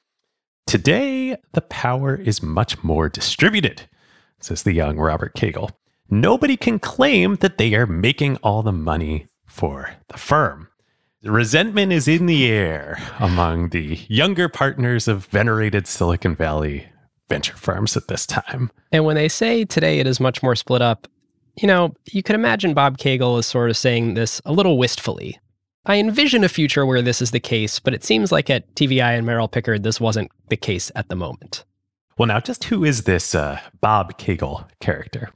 Today, 0.66 1.37
the 1.53 1.61
power 1.61 2.16
is 2.16 2.42
much 2.42 2.83
more 2.83 3.09
distributed, 3.09 3.83
says 4.40 4.62
the 4.62 4.73
young 4.73 4.99
Robert 4.99 5.35
Kagle. 5.35 5.70
Nobody 6.09 6.57
can 6.57 6.79
claim 6.79 7.37
that 7.37 7.59
they 7.59 7.75
are 7.75 7.87
making 7.87 8.37
all 8.38 8.62
the 8.62 8.73
money 8.73 9.29
for 9.46 9.90
the 10.09 10.18
firm. 10.18 10.68
Resentment 11.22 11.92
is 11.92 12.09
in 12.09 12.24
the 12.24 12.46
air 12.46 12.98
among 13.18 13.68
the 13.70 14.00
younger 14.09 14.48
partners 14.48 15.06
of 15.06 15.26
venerated 15.26 15.87
Silicon 15.87 16.35
Valley 16.35 16.88
venture 17.28 17.56
firms 17.56 17.94
at 17.94 18.09
this 18.09 18.24
time. 18.26 18.70
And 18.90 19.04
when 19.04 19.16
they 19.16 19.28
say 19.28 19.66
today 19.66 19.98
it 19.98 20.06
is 20.06 20.18
much 20.18 20.42
more 20.42 20.56
split 20.56 20.80
up, 20.80 21.06
you 21.61 21.68
know, 21.68 21.94
you 22.11 22.22
could 22.22 22.37
imagine 22.37 22.72
Bob 22.72 22.96
Kagle 22.96 23.38
is 23.38 23.44
sort 23.44 23.68
of 23.68 23.76
saying 23.76 24.14
this 24.14 24.40
a 24.46 24.52
little 24.52 24.78
wistfully. 24.78 25.38
I 25.85 25.98
envision 25.98 26.42
a 26.42 26.48
future 26.48 26.87
where 26.87 27.02
this 27.02 27.20
is 27.20 27.33
the 27.33 27.40
case, 27.40 27.80
but 27.80 27.92
it 27.92 28.02
seems 28.02 28.33
like 28.33 28.48
at 28.48 28.74
TVI 28.74 29.18
and 29.18 29.26
Merrill 29.26 29.48
Pickard, 29.48 29.83
this 29.83 30.00
wasn't 30.00 30.30
the 30.48 30.56
case 30.56 30.90
at 30.94 31.11
the 31.11 31.16
moment. 31.16 31.64
Well, 32.16 32.28
now, 32.28 32.40
just 32.40 32.64
who 32.64 32.83
is 32.83 33.02
this 33.02 33.35
uh, 33.35 33.61
Bob 33.83 34.16
Kagle 34.16 34.66
character? 34.80 35.30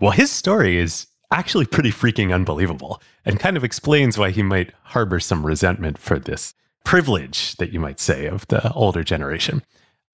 Well, 0.00 0.12
his 0.12 0.30
story 0.30 0.78
is 0.78 1.06
actually 1.30 1.66
pretty 1.66 1.90
freaking 1.90 2.32
unbelievable 2.34 3.00
and 3.24 3.40
kind 3.40 3.56
of 3.56 3.64
explains 3.64 4.18
why 4.18 4.30
he 4.30 4.42
might 4.42 4.72
harbor 4.82 5.20
some 5.20 5.44
resentment 5.44 5.98
for 5.98 6.18
this 6.18 6.54
privilege 6.84 7.56
that 7.56 7.72
you 7.72 7.80
might 7.80 8.00
say 8.00 8.26
of 8.26 8.46
the 8.48 8.72
older 8.72 9.02
generation. 9.02 9.62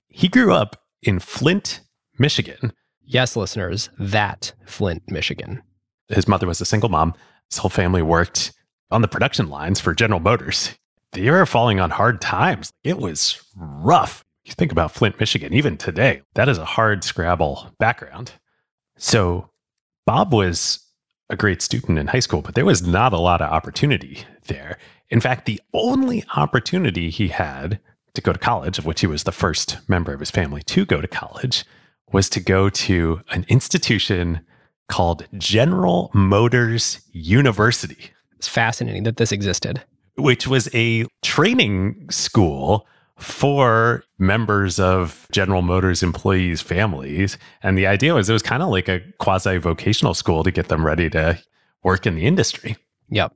He 0.08 0.28
grew 0.28 0.52
up 0.52 0.82
in 1.02 1.18
Flint, 1.18 1.80
Michigan. 2.18 2.72
Yes, 3.04 3.36
listeners, 3.36 3.90
that 3.98 4.52
Flint, 4.66 5.10
Michigan. 5.10 5.62
His 6.08 6.28
mother 6.28 6.46
was 6.46 6.60
a 6.60 6.66
single 6.66 6.88
mom. 6.88 7.14
His 7.50 7.58
whole 7.58 7.70
family 7.70 8.02
worked 8.02 8.52
on 8.90 9.02
the 9.02 9.08
production 9.08 9.48
lines 9.48 9.80
for 9.80 9.94
General 9.94 10.20
Motors. 10.20 10.74
They 11.12 11.30
were 11.30 11.44
falling 11.44 11.80
on 11.80 11.90
hard 11.90 12.20
times. 12.20 12.72
It 12.84 12.98
was 12.98 13.42
rough. 13.54 14.24
You 14.44 14.52
think 14.52 14.72
about 14.72 14.92
Flint, 14.92 15.20
Michigan, 15.20 15.52
even 15.52 15.76
today, 15.76 16.22
that 16.34 16.48
is 16.48 16.58
a 16.58 16.64
hard 16.64 17.04
scrabble 17.04 17.74
background. 17.78 18.32
So 18.96 19.50
Bob 20.06 20.32
was 20.32 20.80
a 21.32 21.36
great 21.36 21.62
student 21.62 21.98
in 21.98 22.08
high 22.08 22.20
school, 22.20 22.42
but 22.42 22.54
there 22.54 22.66
was 22.66 22.86
not 22.86 23.12
a 23.12 23.18
lot 23.18 23.40
of 23.40 23.50
opportunity 23.50 24.24
there. 24.46 24.78
In 25.08 25.20
fact, 25.20 25.46
the 25.46 25.60
only 25.72 26.24
opportunity 26.36 27.10
he 27.10 27.28
had 27.28 27.80
to 28.14 28.20
go 28.20 28.32
to 28.32 28.38
college, 28.38 28.78
of 28.78 28.84
which 28.84 29.00
he 29.00 29.06
was 29.06 29.24
the 29.24 29.32
first 29.32 29.78
member 29.88 30.12
of 30.12 30.20
his 30.20 30.30
family 30.30 30.62
to 30.64 30.84
go 30.84 31.00
to 31.00 31.08
college, 31.08 31.64
was 32.12 32.28
to 32.28 32.40
go 32.40 32.68
to 32.68 33.22
an 33.30 33.46
institution 33.48 34.40
called 34.88 35.26
General 35.38 36.10
Motors 36.12 37.00
University. 37.12 38.10
It's 38.36 38.48
fascinating 38.48 39.04
that 39.04 39.16
this 39.16 39.32
existed. 39.32 39.82
Which 40.16 40.46
was 40.46 40.68
a 40.74 41.06
training 41.22 42.08
school 42.10 42.86
for 43.22 44.04
members 44.18 44.80
of 44.80 45.26
General 45.30 45.62
Motors 45.62 46.02
employees' 46.02 46.60
families. 46.60 47.38
And 47.62 47.78
the 47.78 47.86
idea 47.86 48.14
was 48.14 48.28
it 48.28 48.32
was 48.32 48.42
kind 48.42 48.62
of 48.62 48.68
like 48.68 48.88
a 48.88 49.00
quasi 49.18 49.58
vocational 49.58 50.14
school 50.14 50.42
to 50.44 50.50
get 50.50 50.68
them 50.68 50.84
ready 50.84 51.08
to 51.10 51.38
work 51.82 52.06
in 52.06 52.14
the 52.14 52.26
industry. 52.26 52.76
Yep. 53.10 53.34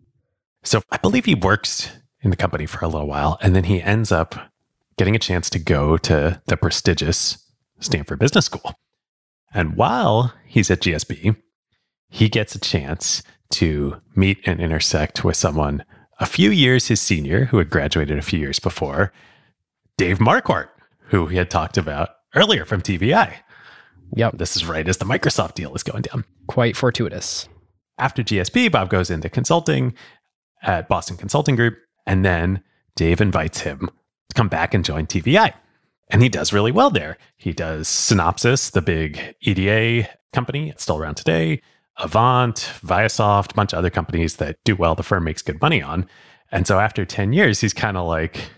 So 0.62 0.82
I 0.90 0.96
believe 0.98 1.24
he 1.24 1.34
works 1.34 1.90
in 2.20 2.30
the 2.30 2.36
company 2.36 2.66
for 2.66 2.84
a 2.84 2.88
little 2.88 3.06
while 3.06 3.38
and 3.40 3.54
then 3.54 3.64
he 3.64 3.80
ends 3.80 4.10
up 4.10 4.34
getting 4.98 5.14
a 5.14 5.20
chance 5.20 5.48
to 5.50 5.58
go 5.58 5.96
to 5.98 6.40
the 6.46 6.56
prestigious 6.56 7.38
Stanford 7.78 8.18
Business 8.18 8.46
School. 8.46 8.74
And 9.54 9.76
while 9.76 10.34
he's 10.46 10.70
at 10.70 10.80
GSB, 10.80 11.36
he 12.08 12.28
gets 12.28 12.54
a 12.54 12.60
chance 12.60 13.22
to 13.50 14.00
meet 14.14 14.38
and 14.46 14.60
intersect 14.60 15.24
with 15.24 15.36
someone 15.36 15.84
a 16.18 16.26
few 16.26 16.50
years 16.50 16.88
his 16.88 17.00
senior 17.00 17.46
who 17.46 17.58
had 17.58 17.70
graduated 17.70 18.18
a 18.18 18.22
few 18.22 18.38
years 18.38 18.58
before 18.58 19.12
Dave 19.98 20.18
Marquardt, 20.18 20.68
who 21.08 21.26
he 21.26 21.36
had 21.38 21.50
talked 21.50 21.78
about 21.78 22.10
earlier 22.34 22.66
from 22.66 22.82
TVI. 22.82 23.34
Yep. 24.14 24.36
This 24.36 24.54
is 24.54 24.66
right 24.66 24.86
as 24.86 24.98
the 24.98 25.06
Microsoft 25.06 25.54
deal 25.54 25.74
is 25.74 25.82
going 25.82 26.02
down. 26.02 26.24
Quite 26.48 26.76
fortuitous. 26.76 27.48
After 27.98 28.22
GSB, 28.22 28.70
Bob 28.70 28.90
goes 28.90 29.08
into 29.08 29.30
consulting 29.30 29.94
at 30.62 30.88
Boston 30.88 31.16
Consulting 31.16 31.56
Group, 31.56 31.78
and 32.06 32.24
then 32.24 32.62
Dave 32.94 33.22
invites 33.22 33.60
him 33.60 33.88
to 34.28 34.34
come 34.34 34.48
back 34.48 34.74
and 34.74 34.84
join 34.84 35.06
TVI. 35.06 35.54
And 36.10 36.22
he 36.22 36.28
does 36.28 36.52
really 36.52 36.72
well 36.72 36.90
there. 36.90 37.16
He 37.36 37.52
does 37.52 37.88
Synopsys, 37.88 38.72
the 38.72 38.82
big 38.82 39.34
EDA 39.40 40.08
company, 40.32 40.68
it's 40.68 40.82
still 40.82 40.98
around 40.98 41.16
today, 41.16 41.62
Avant, 41.98 42.56
Viasoft, 42.84 43.52
a 43.52 43.54
bunch 43.54 43.72
of 43.72 43.78
other 43.78 43.90
companies 43.90 44.36
that 44.36 44.58
do 44.64 44.76
well, 44.76 44.94
the 44.94 45.02
firm 45.02 45.24
makes 45.24 45.40
good 45.40 45.60
money 45.62 45.82
on. 45.82 46.06
And 46.52 46.66
so 46.66 46.78
after 46.78 47.06
10 47.06 47.32
years, 47.32 47.62
he's 47.62 47.72
kind 47.72 47.96
of 47.96 48.06
like, 48.06 48.50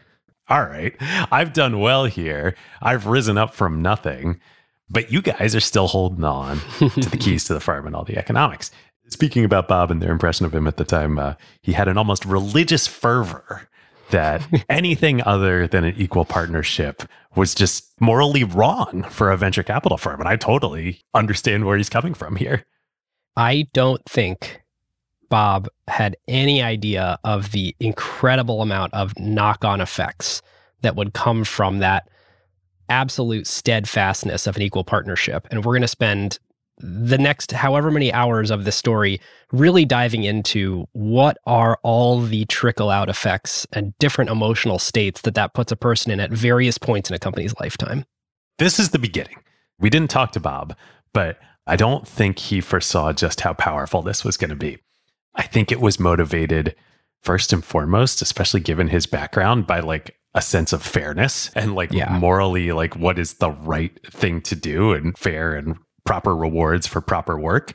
all 0.49 0.63
right, 0.63 0.95
I've 1.31 1.53
done 1.53 1.81
well 1.81 2.07
here. 2.07 2.55
I've 2.81 3.07
risen 3.07 3.37
up 3.39 3.55
from 3.55 3.83
nothing, 3.83 4.41
but 4.89 5.13
you 5.13 5.23
guys 5.23 5.55
are 5.55 5.61
still 5.61 5.89
holding 5.89 6.25
on 6.25 6.59
to 6.79 7.11
the 7.11 7.17
keys 7.21 7.45
to 7.45 7.55
the 7.55 7.61
firm 7.61 7.87
and 7.87 7.95
all 7.95 8.05
the 8.05 8.19
economics. 8.19 8.71
Speaking 9.09 9.45
about 9.45 9.69
Bob 9.69 9.91
and 9.91 10.03
their 10.03 10.13
impression 10.13 10.45
of 10.47 10.55
him 10.55 10.67
at 10.67 10.77
the 10.77 10.85
time, 10.85 11.19
uh, 11.19 11.35
he 11.63 11.73
had 11.73 11.89
an 11.89 11.97
almost 11.97 12.25
religious 12.25 12.87
fervor 12.87 13.69
that 14.11 14.47
anything 14.69 15.23
other 15.23 15.67
than 15.67 15.85
an 15.85 15.95
equal 15.97 16.25
partnership 16.25 17.03
was 17.35 17.55
just 17.55 17.89
morally 18.01 18.45
wrong 18.45 19.05
for 19.11 19.31
a 19.31 19.37
venture 19.37 19.63
capital 19.63 19.99
firm. 19.99 20.21
And 20.21 20.29
I 20.29 20.37
totally 20.37 21.01
understand 21.15 21.65
where 21.65 21.77
he's 21.77 21.91
coming 21.91 22.15
from 22.15 22.37
here. 22.37 22.65
I 23.37 23.67
don't 23.73 24.05
think 24.07 24.63
Bob 25.29 25.69
had 25.87 26.17
any 26.27 26.63
idea 26.63 27.19
of 27.25 27.53
the 27.53 27.75
incredible 27.81 28.63
amount 28.63 28.95
of 28.95 29.19
knock 29.19 29.65
on 29.65 29.81
effects 29.81 30.43
that 30.83 30.97
would 30.97 31.13
come 31.13 31.45
from 31.45 31.79
that 31.79 32.09
absolute 32.89 33.47
steadfastness 33.47 34.47
of 34.47 34.57
an 34.57 34.63
equal 34.63 34.85
partnership. 34.85 35.47
And 35.51 35.65
we're 35.65 35.73
going 35.73 35.83
to 35.83 35.89
spend 35.89 36.39
the 36.81 37.19
next 37.19 37.53
however 37.53 37.91
many 37.91 38.13
hours 38.13 38.51
of 38.51 38.65
this 38.65 38.77
story 38.77 39.21
really 39.53 39.85
diving 39.85 40.23
into 40.25 40.87
what 40.93 41.37
are 41.45 41.79
all 41.83 42.21
the 42.21 42.45
trickle 42.45 42.89
out 42.89 43.09
effects 43.09 43.67
and 43.73 43.97
different 43.99 44.31
emotional 44.31 44.79
states 44.79 45.23
that 45.23 45.35
that 45.35 45.55
puts 45.55 45.73
a 45.73 45.77
person 45.77 46.13
in 46.13 46.21
at 46.21 46.31
various 46.31 46.79
points 46.79 47.11
in 47.11 47.17
a 47.17 47.19
company's 47.19 47.55
lifetime. 47.61 48.05
This 48.59 48.79
is 48.79 48.91
the 48.91 48.99
beginning. 48.99 49.43
We 49.81 49.91
didn't 49.91 50.11
talk 50.11 50.33
to 50.33 50.41
Bob, 50.41 50.77
but 51.13 51.39
I 51.67 51.77
don't 51.77 52.07
think 52.07 52.39
he 52.39 52.61
foresaw 52.61 53.13
just 53.13 53.41
how 53.41 53.55
powerful 53.55 54.03
this 54.03 54.25
was 54.25 54.37
going 54.37 54.51
to 54.51 54.57
be. 54.57 54.79
I 55.35 55.43
think 55.43 55.71
it 55.73 55.81
was 55.81 56.01
motivated 56.01 56.75
first 57.23 57.53
and 57.53 57.65
foremost, 57.65 58.23
especially 58.23 58.61
given 58.61 58.89
his 58.89 59.07
background, 59.07 59.67
by 59.67 59.81
like 59.81 60.17
a 60.35 60.43
sense 60.43 60.73
of 60.73 60.83
fairness 60.83 61.51
and 61.55 61.75
like 61.75 61.93
Yeah. 61.93 62.17
morally, 62.19 62.73
like 62.73 62.95
what 62.97 63.19
is 63.19 63.35
the 63.35 63.51
right 63.51 63.99
thing 64.13 64.41
to 64.43 64.55
do 64.55 64.93
and 64.93 65.17
fair 65.19 65.55
and 65.55 65.77
proper 66.05 66.35
rewards 66.37 66.87
for 66.87 67.01
proper 67.01 67.39
work. 67.39 67.73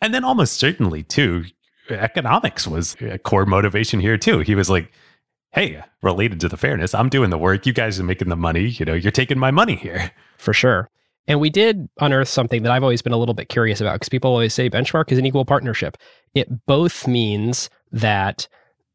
And 0.00 0.14
then 0.14 0.24
almost 0.24 0.54
certainly, 0.54 1.02
too, 1.02 1.44
economics 1.90 2.66
was 2.66 2.96
a 3.00 3.18
core 3.18 3.46
motivation 3.46 4.00
here, 4.00 4.16
too. 4.16 4.38
He 4.40 4.54
was 4.54 4.70
like, 4.70 4.90
hey, 5.52 5.82
related 6.02 6.40
to 6.40 6.48
the 6.48 6.56
fairness, 6.56 6.94
I'm 6.94 7.08
doing 7.08 7.30
the 7.30 7.36
work. 7.38 7.66
You 7.66 7.72
guys 7.72 7.98
are 8.00 8.04
making 8.04 8.28
the 8.28 8.36
money. 8.36 8.66
You 8.68 8.86
know, 8.86 8.94
you're 8.94 9.10
taking 9.10 9.38
my 9.38 9.50
money 9.50 9.74
here. 9.76 10.10
For 10.38 10.54
sure. 10.54 10.88
And 11.30 11.38
we 11.38 11.48
did 11.48 11.88
unearth 12.00 12.26
something 12.26 12.64
that 12.64 12.72
I've 12.72 12.82
always 12.82 13.02
been 13.02 13.12
a 13.12 13.16
little 13.16 13.36
bit 13.36 13.48
curious 13.48 13.80
about 13.80 13.94
because 13.94 14.08
people 14.08 14.32
always 14.32 14.52
say 14.52 14.68
benchmark 14.68 15.12
is 15.12 15.18
an 15.18 15.24
equal 15.24 15.44
partnership. 15.44 15.96
It 16.34 16.66
both 16.66 17.06
means 17.06 17.70
that 17.92 18.48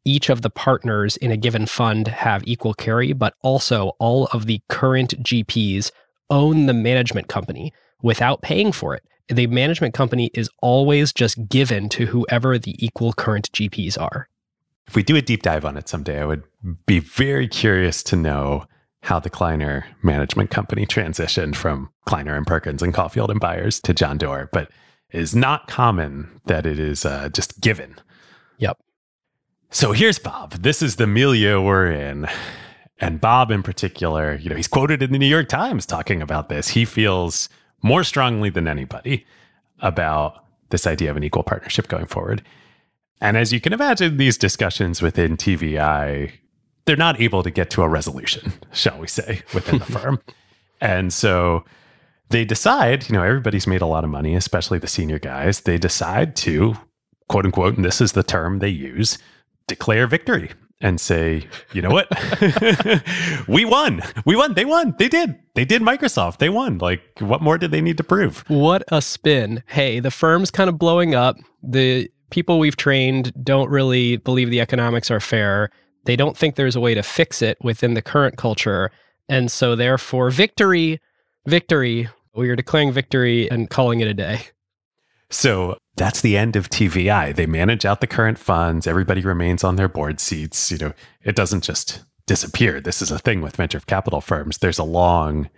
each 0.04 0.30
of 0.30 0.42
the 0.42 0.50
partners 0.50 1.16
in 1.16 1.32
a 1.32 1.38
given 1.38 1.66
fund 1.66 2.10
have 2.10 2.44
equal 2.46 2.74
carry, 2.74 3.14
but 3.14 3.36
also 3.42 3.94
all 4.00 4.26
of 4.34 4.48
the 4.48 4.60
current 4.68 5.24
GPs 5.24 5.92
own 6.30 6.66
the 6.66 6.74
management 6.74 7.30
company 7.30 7.72
without 8.04 8.42
paying 8.42 8.74
for 8.74 8.94
it. 8.94 9.04
The 9.30 9.48
management 9.48 9.94
company 9.94 10.30
is 10.34 10.50
always 10.62 11.14
just 11.14 11.48
given 11.48 11.88
to 11.88 12.08
whoever 12.08 12.60
the 12.60 12.76
equal 12.86 13.14
current 13.14 13.50
GPs 13.54 13.98
are. 13.98 14.28
If 14.88 14.96
we 14.98 15.04
do 15.04 15.16
a 15.16 15.22
deep 15.22 15.42
dive 15.42 15.64
on 15.64 15.78
it 15.78 15.88
someday, 15.88 16.20
I 16.20 16.26
would 16.26 16.44
be 16.86 17.00
very 17.00 17.48
curious 17.48 18.04
to 18.04 18.18
know 18.18 18.66
how 19.06 19.20
the 19.20 19.30
Kleiner 19.30 19.86
management 20.02 20.50
company 20.50 20.84
transitioned 20.84 21.56
from 21.56 21.92
Kleiner 22.06 22.36
and 22.36 22.46
Perkins 22.46 22.82
and 22.82 22.92
Caufield 22.92 23.30
and 23.30 23.40
Byers 23.40 23.80
to 23.82 23.94
John 23.94 24.18
Doerr, 24.18 24.50
but 24.52 24.72
it 25.12 25.20
is 25.20 25.36
not 25.36 25.68
common 25.68 26.42
that 26.46 26.66
it 26.66 26.80
is 26.80 27.06
uh, 27.06 27.30
just 27.30 27.62
given. 27.62 27.96
Yep. 28.58 28.80
So 29.70 29.92
here's 29.92 30.18
Bob. 30.18 30.54
This 30.54 30.82
is 30.82 30.96
the 30.96 31.06
milieu 31.06 31.62
we're 31.62 31.92
in. 31.92 32.28
And 33.00 33.22
Bob, 33.22 33.52
in 33.52 33.62
particular, 33.62 34.40
you 34.42 34.50
know, 34.50 34.56
he's 34.56 34.68
quoted 34.68 35.04
in 35.04 35.12
the 35.12 35.20
New 35.20 35.28
York 35.28 35.50
Times 35.50 35.86
talking 35.86 36.20
about 36.20 36.50
this. 36.50 36.70
He 36.70 36.84
feels 36.84 37.48
more 37.84 38.04
strongly 38.04 38.50
than 38.50 38.68
anybody 38.68 39.24
about 39.82 40.44
this 40.72 40.88
idea 40.88 41.12
of 41.12 41.18
an 41.18 41.24
equal 41.24 41.44
partnership 41.44 41.90
going 41.90 42.08
forward. 42.08 42.42
And 43.22 43.38
as 43.38 43.54
you 43.54 43.62
can 43.62 43.72
imagine, 43.72 44.18
these 44.18 44.38
discussions 44.38 45.00
within 45.00 45.38
TVI, 45.38 46.32
they're 46.86 46.96
not 46.96 47.20
able 47.20 47.44
to 47.44 47.52
get 47.52 47.70
to 47.72 47.82
a 47.82 47.90
resolution, 47.90 48.54
shall 48.72 49.00
we 49.00 49.08
say, 49.08 49.42
within 49.54 49.80
the 49.80 49.86
firm. 50.00 50.22
And 50.82 51.12
so 51.12 51.66
they 52.30 52.46
decide, 52.46 53.10
you 53.10 53.14
know, 53.14 53.24
everybody's 53.24 53.68
made 53.68 53.82
a 53.82 53.88
lot 53.88 54.04
of 54.04 54.10
money, 54.10 54.36
especially 54.36 54.80
the 54.80 54.88
senior 54.88 55.20
guys. 55.20 55.62
They 55.62 55.78
decide 55.78 56.36
to, 56.38 56.76
quote 57.30 57.46
unquote, 57.46 57.76
and 57.76 57.86
this 57.86 58.02
is 58.02 58.12
the 58.14 58.24
term 58.24 58.60
they 58.60 58.70
use, 58.70 59.18
declare 59.68 60.08
victory 60.08 60.52
and 60.82 61.00
say, 61.00 61.48
you 61.74 61.82
know 61.82 61.90
what? 61.90 62.08
we 63.48 63.66
won. 63.66 64.02
We 64.26 64.36
won. 64.36 64.54
They 64.54 64.66
won. 64.66 64.94
They 65.00 65.08
did. 65.08 65.36
They 65.54 65.66
did 65.66 65.82
Microsoft. 65.82 66.38
They 66.38 66.50
won. 66.50 66.80
Like, 66.80 67.02
what 67.20 67.42
more 67.42 67.58
did 67.58 67.72
they 67.72 67.82
need 67.82 67.98
to 67.98 68.04
prove? 68.04 68.44
What 68.50 68.84
a 68.90 69.02
spin. 69.02 69.64
Hey, 69.68 70.00
the 70.00 70.12
firm's 70.12 70.52
kind 70.52 70.70
of 70.70 70.78
blowing 70.78 71.16
up. 71.16 71.38
The 71.64 72.12
people 72.30 72.60
we've 72.60 72.76
trained 72.76 73.32
don't 73.44 73.70
really 73.70 74.18
believe 74.18 74.50
the 74.50 74.60
economics 74.60 75.10
are 75.10 75.22
fair. 75.22 75.70
They 76.06 76.16
don't 76.16 76.38
think 76.38 76.56
there's 76.56 76.76
a 76.76 76.80
way 76.80 76.94
to 76.94 77.04
fix 77.04 77.42
it 77.42 77.58
within 77.62 77.94
the 77.94 78.02
current 78.02 78.38
culture. 78.38 78.92
And 79.28 79.52
so, 79.52 79.76
therefore, 79.76 80.30
victory, 80.30 81.00
victory. 81.46 82.10
We 82.36 82.50
are 82.50 82.56
declaring 82.56 82.92
victory 82.92 83.50
and 83.50 83.70
calling 83.70 84.02
it 84.02 84.08
a 84.08 84.14
day. 84.14 84.42
So 85.30 85.78
that's 85.96 86.22
the 86.22 86.38
end 86.38 86.56
of 86.56 86.70
TVI. 86.70 87.36
They 87.36 87.46
manage 87.46 87.86
out 87.86 88.02
the 88.02 88.08
current 88.08 88.38
funds. 88.38 88.88
Everybody 88.88 89.22
remains 89.22 89.64
on 89.64 89.76
their 89.76 89.88
board 89.88 90.20
seats. 90.20 90.72
You 90.72 90.78
know, 90.78 90.94
it 91.24 91.36
doesn't 91.36 91.64
just 91.64 92.04
disappear. 92.28 92.82
This 92.82 93.02
is 93.02 93.12
a 93.12 93.20
thing 93.20 93.42
with 93.42 93.56
venture 93.56 93.80
capital 93.80 94.22
firms. 94.22 94.60
There's 94.60 94.80
a 94.80 94.84
long 94.84 95.50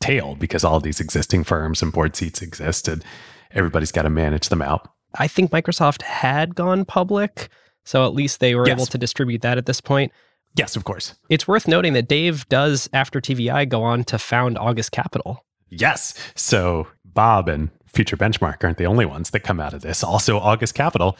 tail 0.00 0.34
because 0.34 0.64
all 0.64 0.80
these 0.80 1.00
existing 1.00 1.44
firms 1.44 1.82
and 1.82 1.92
board 1.92 2.14
seats 2.16 2.42
exist 2.42 2.88
and 2.88 3.04
everybody's 3.52 3.92
got 3.92 4.02
to 4.02 4.10
manage 4.10 4.48
them 4.48 4.62
out. 4.62 4.88
I 5.18 5.28
think 5.28 5.50
Microsoft 5.50 6.02
had 6.02 6.54
gone 6.54 6.84
public. 6.84 7.48
So 7.86 8.04
at 8.04 8.12
least 8.12 8.40
they 8.40 8.54
were 8.54 8.66
Yes. 8.66 8.76
able 8.76 8.84
to 8.86 8.98
distribute 8.98 9.40
that 9.40 9.56
at 9.56 9.64
this 9.64 9.80
point. 9.80 10.12
Yes, 10.54 10.76
of 10.76 10.84
course. 10.84 11.14
It's 11.30 11.48
worth 11.48 11.66
noting 11.66 11.94
that 11.94 12.08
Dave 12.08 12.46
does, 12.50 12.88
after 12.92 13.20
TVI, 13.20 13.64
go 13.64 13.82
on 13.82 14.04
to 14.04 14.18
found 14.18 14.58
August 14.58 14.92
Capital. 14.92 15.44
Yes. 15.70 16.12
So 16.34 16.88
Bob 17.04 17.48
and 17.48 17.70
Future 17.86 18.16
Benchmark 18.16 18.62
aren't 18.62 18.76
the 18.78 18.86
only 18.86 19.06
ones 19.06 19.30
that 19.30 19.40
come 19.40 19.60
out 19.60 19.72
of 19.72 19.80
this. 19.82 20.02
Also, 20.04 20.38
August 20.38 20.74
Capital, 20.74 21.16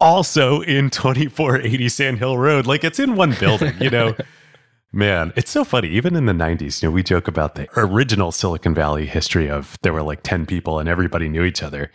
also 0.00 0.60
in 0.62 0.90
2480 0.90 1.88
Sand 1.88 2.18
Hill 2.18 2.38
Road. 2.38 2.66
Like 2.66 2.84
it's 2.84 2.98
in 2.98 3.16
one 3.16 3.34
building, 3.38 3.74
you 3.80 3.90
know. 3.90 4.14
Man, 4.92 5.32
it's 5.36 5.50
so 5.52 5.62
funny. 5.62 5.88
Even 5.88 6.16
in 6.16 6.26
the 6.26 6.32
90s, 6.32 6.82
you 6.82 6.88
know, 6.88 6.92
we 6.92 7.02
joke 7.04 7.28
about 7.28 7.54
the 7.54 7.68
original 7.76 8.32
Silicon 8.32 8.74
Valley 8.74 9.06
history 9.06 9.48
of 9.48 9.78
there 9.82 9.92
were 9.92 10.02
like 10.02 10.20
10 10.24 10.46
people 10.46 10.80
and 10.80 10.88
everybody 10.88 11.28
knew 11.28 11.44
each 11.44 11.62
other. 11.62 11.92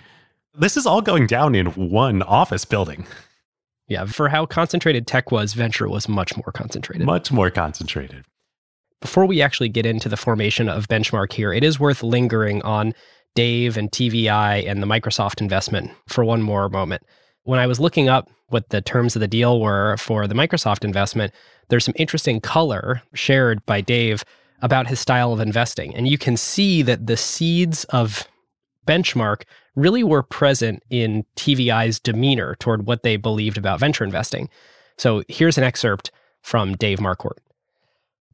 This 0.57 0.77
is 0.77 0.85
all 0.85 1.01
going 1.01 1.27
down 1.27 1.55
in 1.55 1.65
one 1.67 2.21
office 2.21 2.63
building, 2.63 3.05
Yeah, 3.87 4.05
for 4.05 4.29
how 4.29 4.45
concentrated 4.45 5.05
tech 5.05 5.31
was, 5.31 5.53
venture 5.53 5.87
was 5.87 6.09
much 6.09 6.35
more 6.35 6.51
concentrated. 6.51 7.05
much 7.05 7.31
more 7.31 7.51
concentrated. 7.51 8.25
Before 9.01 9.25
we 9.25 9.41
actually 9.41 9.69
get 9.69 9.85
into 9.85 10.09
the 10.09 10.17
formation 10.17 10.67
of 10.67 10.87
Benchmark 10.87 11.33
here, 11.33 11.53
it 11.53 11.63
is 11.63 11.79
worth 11.79 12.01
lingering 12.01 12.61
on 12.63 12.93
Dave 13.35 13.77
and 13.77 13.91
TVI 13.91 14.67
and 14.67 14.81
the 14.81 14.87
Microsoft 14.87 15.41
investment 15.41 15.91
for 16.07 16.23
one 16.23 16.41
more 16.41 16.69
moment. 16.69 17.03
When 17.43 17.59
I 17.59 17.67
was 17.67 17.79
looking 17.79 18.09
up 18.09 18.29
what 18.47 18.69
the 18.69 18.81
terms 18.81 19.15
of 19.15 19.19
the 19.19 19.27
deal 19.27 19.61
were 19.61 19.97
for 19.97 20.25
the 20.25 20.33
Microsoft 20.33 20.83
investment, 20.83 21.33
there's 21.69 21.85
some 21.85 21.93
interesting 21.97 22.39
color 22.39 23.01
shared 23.13 23.63
by 23.65 23.81
Dave 23.81 24.23
about 24.61 24.87
his 24.87 24.99
style 24.99 25.33
of 25.33 25.39
investing. 25.39 25.95
And 25.95 26.07
you 26.07 26.17
can 26.17 26.37
see 26.37 26.81
that 26.81 27.05
the 27.05 27.17
seeds 27.17 27.83
of 27.85 28.27
Benchmark 28.87 29.43
really 29.75 30.03
were 30.03 30.23
present 30.23 30.83
in 30.89 31.25
TVI's 31.35 31.99
demeanor 31.99 32.55
toward 32.55 32.85
what 32.87 33.03
they 33.03 33.17
believed 33.17 33.57
about 33.57 33.79
venture 33.79 34.03
investing. 34.03 34.49
So 34.97 35.23
here's 35.27 35.57
an 35.57 35.63
excerpt 35.63 36.11
from 36.41 36.75
Dave 36.75 36.99
Marquardt. 36.99 37.39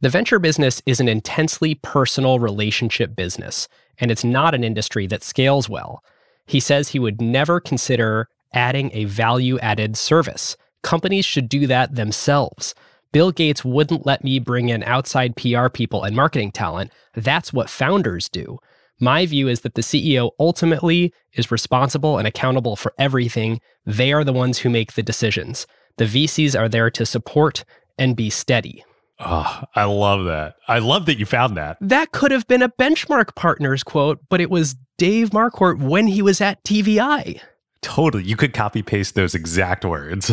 The 0.02 0.10
venture 0.10 0.40
business 0.40 0.82
is 0.86 1.00
an 1.00 1.08
intensely 1.08 1.76
personal 1.76 2.40
relationship 2.40 3.16
business, 3.16 3.68
and 4.00 4.10
it's 4.10 4.24
not 4.24 4.56
an 4.56 4.64
industry 4.64 5.06
that 5.08 5.24
scales 5.24 5.70
well. 5.70 6.04
He 6.48 6.60
says 6.60 6.90
he 6.90 7.00
would 7.00 7.22
never 7.22 7.60
consider 7.60 8.28
adding 8.54 8.90
a 8.94 9.06
value 9.06 9.60
added 9.60 9.96
service. 9.96 10.58
Companies 10.82 11.26
should 11.26 11.48
do 11.48 11.68
that 11.68 11.96
themselves. 11.96 12.74
Bill 13.12 13.32
Gates 13.32 13.64
wouldn't 13.64 14.06
let 14.06 14.24
me 14.24 14.40
bring 14.40 14.70
in 14.70 14.84
outside 14.84 15.36
PR 15.36 15.70
people 15.70 16.04
and 16.04 16.16
marketing 16.16 16.52
talent. 16.52 16.92
That's 17.14 17.54
what 17.54 17.70
founders 17.70 18.30
do. 18.30 18.60
My 19.02 19.26
view 19.26 19.48
is 19.48 19.62
that 19.62 19.74
the 19.74 19.82
CEO 19.82 20.30
ultimately 20.40 21.12
is 21.34 21.50
responsible 21.50 22.20
and 22.20 22.28
accountable 22.28 22.76
for 22.76 22.94
everything. 23.00 23.60
They 23.84 24.14
are 24.14 24.24
the 24.24 24.32
ones 24.32 24.60
who 24.60 24.70
make 24.70 24.94
the 24.94 25.02
decisions. 25.02 25.66
The 25.98 26.06
VCs 26.06 26.58
are 26.58 26.70
there 26.70 26.92
to 26.92 27.06
support 27.06 27.66
and 27.98 28.16
be 28.16 28.30
steady. 28.30 28.86
Oh, 29.20 29.64
I 29.76 29.86
love 29.86 30.26
that. 30.26 30.56
I 30.68 30.80
love 30.80 31.08
that 31.08 31.18
you 31.18 31.26
found 31.26 31.58
that. 31.58 31.78
That 31.82 32.12
could 32.12 32.32
have 32.32 32.48
been 32.48 32.62
a 32.62 32.70
benchmark 32.70 33.36
partners 33.36 33.84
quote, 33.84 34.20
but 34.30 34.40
it 34.40 34.52
was 34.52 34.76
Dave 34.98 35.32
Marquardt 35.32 35.80
when 35.80 36.06
he 36.06 36.22
was 36.22 36.40
at 36.40 36.64
TVI. 36.64 37.42
Totally. 37.82 38.24
You 38.24 38.36
could 38.36 38.54
copy 38.54 38.84
paste 38.84 39.16
those 39.16 39.34
exact 39.34 39.84
words. 39.84 40.32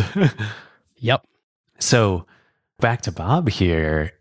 yep. 0.97 1.25
So 1.79 2.27
back 2.79 3.01
to 3.01 3.11
Bob 3.11 3.49
here. 3.49 4.13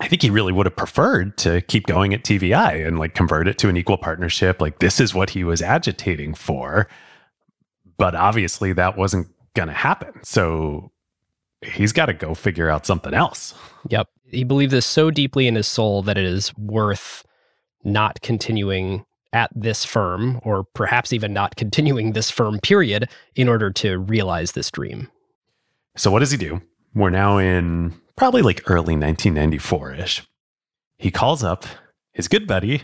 I 0.00 0.08
think 0.08 0.22
he 0.22 0.30
really 0.30 0.52
would 0.52 0.66
have 0.66 0.76
preferred 0.76 1.36
to 1.38 1.60
keep 1.62 1.86
going 1.86 2.12
at 2.14 2.24
TVI 2.24 2.86
and 2.86 2.98
like 2.98 3.14
convert 3.14 3.46
it 3.46 3.58
to 3.58 3.68
an 3.68 3.76
equal 3.76 3.96
partnership. 3.96 4.60
Like 4.60 4.80
this 4.80 5.00
is 5.00 5.14
what 5.14 5.30
he 5.30 5.44
was 5.44 5.62
agitating 5.62 6.34
for. 6.34 6.88
But 7.96 8.14
obviously 8.14 8.72
that 8.72 8.98
wasn't 8.98 9.28
going 9.54 9.68
to 9.68 9.74
happen. 9.74 10.12
So 10.24 10.90
he's 11.62 11.92
got 11.92 12.06
to 12.06 12.12
go 12.12 12.34
figure 12.34 12.68
out 12.68 12.86
something 12.86 13.14
else. 13.14 13.54
Yep. 13.88 14.08
He 14.26 14.42
believed 14.42 14.72
this 14.72 14.86
so 14.86 15.10
deeply 15.10 15.46
in 15.46 15.54
his 15.54 15.68
soul 15.68 16.02
that 16.02 16.18
it 16.18 16.24
is 16.24 16.56
worth 16.56 17.24
not 17.84 18.20
continuing 18.20 19.04
at 19.32 19.50
this 19.54 19.84
firm, 19.84 20.40
or 20.44 20.64
perhaps 20.74 21.12
even 21.12 21.32
not 21.32 21.56
continuing 21.56 22.12
this 22.12 22.30
firm, 22.30 22.60
period, 22.60 23.10
in 23.34 23.48
order 23.48 23.70
to 23.72 23.98
realize 23.98 24.52
this 24.52 24.70
dream. 24.70 25.10
So, 25.96 26.10
what 26.10 26.20
does 26.20 26.30
he 26.30 26.36
do? 26.36 26.62
We're 26.94 27.10
now 27.10 27.38
in 27.38 28.00
probably 28.16 28.42
like 28.42 28.62
early 28.66 28.94
1994 28.94 29.94
ish. 29.94 30.22
He 30.98 31.10
calls 31.10 31.42
up 31.42 31.64
his 32.12 32.28
good 32.28 32.46
buddy, 32.46 32.82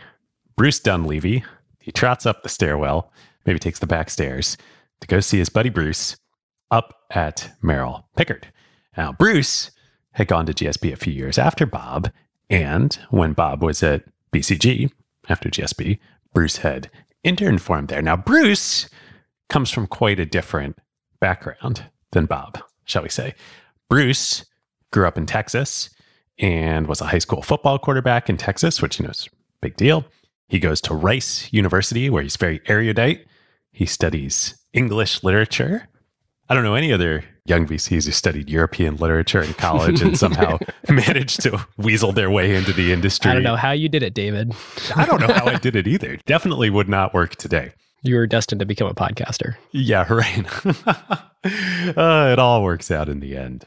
Bruce 0.57 0.81
Dunlevie. 0.81 1.45
He 1.79 1.93
trots 1.93 2.27
up 2.27 2.43
the 2.43 2.49
stairwell, 2.49 3.12
maybe 3.47 3.59
takes 3.59 3.79
the 3.79 3.87
back 3.87 4.11
stairs 4.11 4.57
to 5.01 5.07
go 5.07 5.21
see 5.21 5.38
his 5.38 5.49
buddy 5.49 5.71
Bruce 5.71 6.16
up 6.71 6.95
at 7.11 7.53
Merrill 7.62 8.09
Pickard. 8.16 8.53
Now, 8.97 9.12
Bruce 9.12 9.71
had 10.12 10.29
gone 10.29 10.47
to 10.47 10.53
GSB 10.53 10.93
a 10.93 10.97
few 10.97 11.12
years 11.12 11.38
after 11.38 11.66
Bob, 11.66 12.11
and 12.49 12.93
when 13.11 13.33
Bob 13.33 13.62
was 13.62 13.83
at 13.83 14.05
BCG 14.33 14.90
after 15.29 15.49
GSB, 15.49 15.99
Bruce 16.35 16.59
had 16.59 16.90
interned 17.23 17.62
for 17.62 17.79
him 17.79 17.87
there. 17.87 18.03
Now, 18.03 18.16
Bruce 18.16 18.88
comes 19.49 19.71
from 19.71 19.87
quite 19.87 20.21
a 20.21 20.27
different 20.27 20.79
background 21.21 21.85
than 22.12 22.27
Bob, 22.27 22.61
shall 22.85 23.03
we 23.03 23.09
say. 23.09 23.35
Bruce 23.88 24.45
grew 24.92 25.07
up 25.07 25.16
in 25.18 25.26
Texas 25.26 25.90
and 26.38 26.87
was 26.87 27.00
a 27.00 27.07
high 27.07 27.18
school 27.18 27.42
football 27.42 27.79
quarterback 27.79 28.29
in 28.29 28.37
Texas, 28.37 28.81
which 28.81 28.98
you 28.98 29.05
know 29.05 29.11
is 29.11 29.26
a 29.26 29.37
big 29.61 29.76
deal. 29.76 30.05
He 30.48 30.59
goes 30.59 30.81
to 30.83 30.94
Rice 30.94 31.53
University, 31.53 32.11
where 32.11 32.22
he's 32.22 32.37
very 32.37 32.61
erudite. 32.66 33.26
He 33.70 33.87
studies 33.87 34.55
English 34.72 35.22
literature. 35.22 35.88
I 36.48 36.55
don't 36.55 36.64
know 36.64 36.74
any 36.74 36.92
other 36.92 37.24
young 37.44 37.66
VCs 37.66 38.07
who 38.07 38.12
studied 38.12 38.50
European 38.50 38.96
literature 38.96 39.42
in 39.42 39.55
college 39.55 40.03
and 40.03 40.18
somehow 40.18 40.59
managed 40.88 41.42
to 41.42 41.64
weasel 41.76 42.12
their 42.12 42.31
way 42.31 42.57
into 42.57 42.72
the 42.72 42.92
industry. 42.92 43.31
I 43.31 43.35
don't 43.35 43.42
know 43.42 43.57
how 43.57 43.70
you 43.70 43.88
did 43.88 44.03
it, 44.03 44.14
David. 44.14 44.53
I 44.96 45.07
don't 45.07 45.20
know 45.20 45.33
how 45.33 45.46
I 45.46 45.57
did 45.57 45.76
it 45.76 45.87
either. 45.88 46.18
Definitely 46.26 46.70
would 46.70 46.88
not 46.88 47.14
work 47.14 47.37
today. 47.37 47.72
You 48.03 48.16
were 48.16 48.26
destined 48.26 48.61
to 48.61 48.66
become 48.66 48.88
a 48.88 48.94
podcaster. 48.94 49.57
Yeah, 49.72 50.11
right. 50.12 50.46
uh, 51.96 52.33
it 52.33 52.38
all 52.38 52.64
works 52.64 52.90
out 52.90 53.09
in 53.09 53.20
the 53.20 53.37
end. 53.37 53.66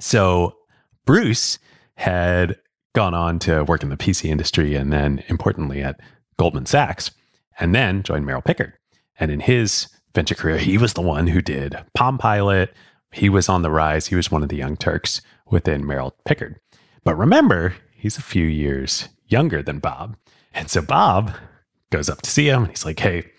So, 0.00 0.56
Bruce 1.04 1.58
had 1.96 2.58
gone 2.94 3.14
on 3.14 3.38
to 3.40 3.64
work 3.64 3.82
in 3.82 3.88
the 3.88 3.96
PC 3.96 4.28
industry 4.28 4.74
and 4.74 4.92
then, 4.92 5.22
importantly, 5.28 5.82
at 5.82 6.00
Goldman 6.38 6.66
Sachs, 6.66 7.10
and 7.58 7.74
then 7.74 8.02
joined 8.02 8.26
Merrill 8.26 8.42
Pickard. 8.42 8.74
And 9.18 9.30
in 9.30 9.40
his 9.40 9.88
venture 10.14 10.34
career, 10.34 10.58
he 10.58 10.76
was 10.76 10.92
the 10.92 11.02
one 11.02 11.26
who 11.28 11.40
did 11.40 11.76
Palm 11.94 12.18
Pilot, 12.18 12.74
he 13.12 13.28
was 13.28 13.48
on 13.48 13.62
the 13.62 13.70
rise. 13.70 14.08
He 14.08 14.14
was 14.14 14.30
one 14.30 14.42
of 14.42 14.48
the 14.48 14.56
young 14.56 14.76
Turks 14.76 15.22
within 15.50 15.86
Merrill 15.86 16.14
Pickard. 16.24 16.60
But 17.04 17.16
remember, 17.16 17.74
he's 17.94 18.18
a 18.18 18.22
few 18.22 18.44
years 18.44 19.08
younger 19.26 19.62
than 19.62 19.78
Bob. 19.78 20.16
And 20.52 20.70
so 20.70 20.82
Bob 20.82 21.32
goes 21.90 22.10
up 22.10 22.22
to 22.22 22.30
see 22.30 22.48
him 22.48 22.62
and 22.62 22.70
he's 22.70 22.84
like, 22.84 23.00
hey, 23.00 23.30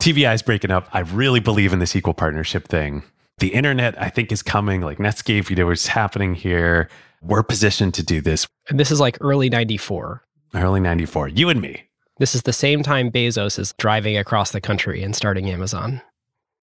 TVI 0.00 0.34
is 0.34 0.42
breaking 0.42 0.70
up. 0.70 0.88
I 0.92 1.00
really 1.00 1.40
believe 1.40 1.72
in 1.72 1.78
this 1.78 1.96
equal 1.96 2.14
partnership 2.14 2.68
thing. 2.68 3.02
The 3.38 3.54
internet, 3.54 4.00
I 4.00 4.08
think, 4.08 4.30
is 4.32 4.42
coming. 4.42 4.82
Like 4.82 4.98
Netscape, 4.98 5.50
you 5.50 5.56
know 5.56 5.66
what's 5.66 5.86
happening 5.86 6.34
here. 6.34 6.88
We're 7.20 7.42
positioned 7.42 7.94
to 7.94 8.02
do 8.02 8.20
this. 8.20 8.46
And 8.68 8.78
this 8.78 8.90
is 8.90 9.00
like 9.00 9.18
early 9.20 9.48
94. 9.48 10.22
Early 10.54 10.80
94. 10.80 11.28
You 11.28 11.48
and 11.48 11.60
me. 11.60 11.84
This 12.18 12.34
is 12.34 12.42
the 12.42 12.52
same 12.52 12.82
time 12.82 13.10
Bezos 13.10 13.58
is 13.58 13.72
driving 13.78 14.16
across 14.16 14.52
the 14.52 14.60
country 14.60 15.02
and 15.02 15.16
starting 15.16 15.50
Amazon. 15.50 16.02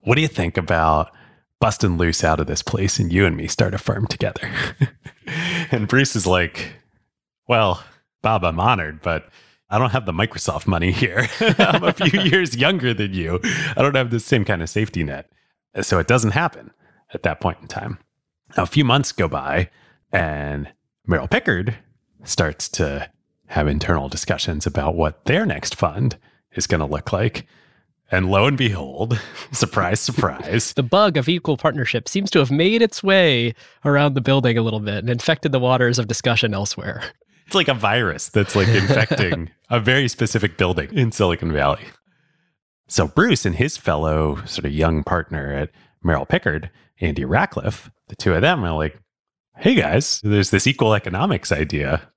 What 0.02 0.16
do 0.16 0.22
you 0.22 0.28
think 0.28 0.58
about 0.58 1.12
busting 1.60 1.98
loose 1.98 2.24
out 2.24 2.40
of 2.40 2.48
this 2.48 2.64
place 2.64 3.00
and 3.00 3.12
you 3.12 3.26
and 3.26 3.36
me 3.36 3.48
start 3.48 3.74
a 3.74 3.78
firm 3.78 4.08
together. 4.08 4.50
and 5.72 5.88
Bruce 5.88 6.16
is 6.16 6.26
like, 6.26 6.74
Well, 7.48 7.84
Bob, 8.22 8.44
I'm 8.44 8.60
honored, 8.60 9.02
but 9.02 9.30
I 9.70 9.78
don't 9.78 9.92
have 9.92 10.06
the 10.06 10.12
Microsoft 10.12 10.68
money 10.68 10.92
here. 10.92 11.28
I'm 11.60 11.84
a 11.84 11.94
few 11.94 12.22
years 12.24 12.56
younger 12.56 12.94
than 12.94 13.14
you. 13.14 13.40
I 13.44 13.82
don't 13.82 13.96
have 13.96 14.10
the 14.10 14.20
same 14.20 14.46
kind 14.46 14.62
of 14.62 14.70
safety 14.70 15.04
net. 15.04 15.30
So 15.82 16.00
it 16.00 16.08
doesn't 16.08 16.32
happen 16.32 16.72
at 17.14 17.24
that 17.24 17.42
point 17.42 17.60
in 17.62 17.68
time. 17.68 18.00
Now, 18.58 18.64
a 18.64 18.68
few 18.68 18.84
months 18.84 19.12
go 19.12 19.28
by, 19.28 19.70
and 20.12 20.72
Merrill 21.06 21.28
Pickard 21.28 21.78
starts 22.24 22.68
to 22.70 23.10
have 23.48 23.68
internal 23.68 24.10
discussions 24.10 24.66
about 24.66 24.96
what 24.96 25.26
their 25.26 25.46
next 25.46 25.76
fund 25.76 26.18
is 26.54 26.68
going 26.68 26.80
to 26.80 26.86
look 26.86 27.12
like. 27.12 27.48
And 28.12 28.32
lo 28.32 28.46
and 28.46 28.58
behold, 28.58 29.20
surprise, 29.52 30.00
surprise. 30.00 30.74
the 30.76 30.84
bug 30.84 31.18
of 31.18 31.30
equal 31.30 31.58
partnership 31.58 32.10
seems 32.10 32.32
to 32.32 32.40
have 32.40 32.52
made 32.52 32.82
its 32.82 33.04
way 33.04 33.54
around 33.86 34.16
the 34.16 34.22
building 34.22 34.58
a 34.58 34.62
little 34.64 34.80
bit 34.80 35.00
and 35.00 35.10
infected 35.10 35.52
the 35.52 35.60
waters 35.60 36.00
of 36.00 36.08
discussion 36.08 36.54
elsewhere. 36.54 37.04
It's 37.46 37.56
like 37.56 37.68
a 37.68 37.74
virus 37.74 38.30
that's 38.30 38.56
like 38.56 38.68
infecting 38.68 39.50
a 39.70 39.80
very 39.80 40.08
specific 40.08 40.58
building 40.58 40.90
in 40.94 41.12
Silicon 41.12 41.52
Valley. 41.52 41.82
So 42.89 43.08
Bruce 43.08 43.45
and 43.45 43.56
his 43.56 43.78
fellow 43.78 44.43
sort 44.45 44.65
of 44.65 44.73
young 44.73 45.04
partner 45.04 45.54
at 45.54 45.69
Merrill 46.04 46.25
Pickard, 46.25 46.71
Andy 46.99 47.23
Rachleff, 47.23 47.91
the 48.08 48.15
two 48.15 48.34
of 48.34 48.41
them 48.41 48.63
are 48.63 48.75
like, 48.75 48.99
hey 49.58 49.75
guys, 49.75 50.19
there's 50.23 50.49
this 50.49 50.65
equal 50.65 50.95
economics 50.95 51.52
idea. 51.52 52.10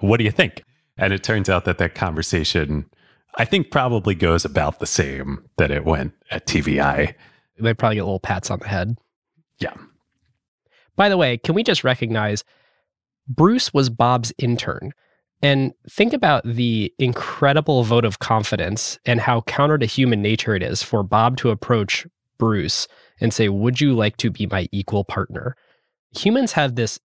What 0.00 0.18
do 0.18 0.24
you 0.24 0.30
think? 0.30 0.64
And 0.98 1.14
it 1.14 1.22
turns 1.22 1.48
out 1.48 1.64
that 1.64 1.78
that 1.78 1.94
conversation 1.94 2.90
I 3.36 3.44
think 3.44 3.70
probably 3.70 4.14
goes 4.14 4.44
about 4.44 4.80
the 4.80 4.86
same 4.86 5.48
that 5.56 5.70
it 5.70 5.84
went 5.84 6.12
at 6.30 6.46
TVI. 6.46 7.14
They 7.58 7.74
probably 7.74 7.96
get 7.96 8.02
little 8.02 8.20
pats 8.20 8.50
on 8.50 8.58
the 8.58 8.68
head. 8.68 8.98
Yeah. 9.58 9.74
By 10.96 11.08
the 11.08 11.16
way, 11.16 11.38
can 11.38 11.54
we 11.54 11.62
just 11.62 11.84
recognize 11.84 12.44
Bruce 13.28 13.72
was 13.72 13.88
Bob's 13.88 14.32
intern? 14.38 14.92
And 15.42 15.72
think 15.88 16.12
about 16.12 16.44
the 16.44 16.92
incredible 16.98 17.84
vote 17.84 18.04
of 18.04 18.18
confidence 18.18 18.98
and 19.04 19.20
how 19.20 19.42
counter 19.42 19.78
to 19.78 19.86
human 19.86 20.20
nature 20.20 20.54
it 20.54 20.62
is 20.62 20.82
for 20.82 21.02
Bob 21.02 21.36
to 21.38 21.50
approach 21.50 22.06
Bruce 22.38 22.88
and 23.20 23.32
say, 23.32 23.48
Would 23.48 23.80
you 23.80 23.94
like 23.94 24.16
to 24.18 24.30
be 24.30 24.46
my 24.46 24.68
equal 24.72 25.04
partner? 25.04 25.56
Humans 26.16 26.52
have 26.52 26.74
this, 26.74 26.98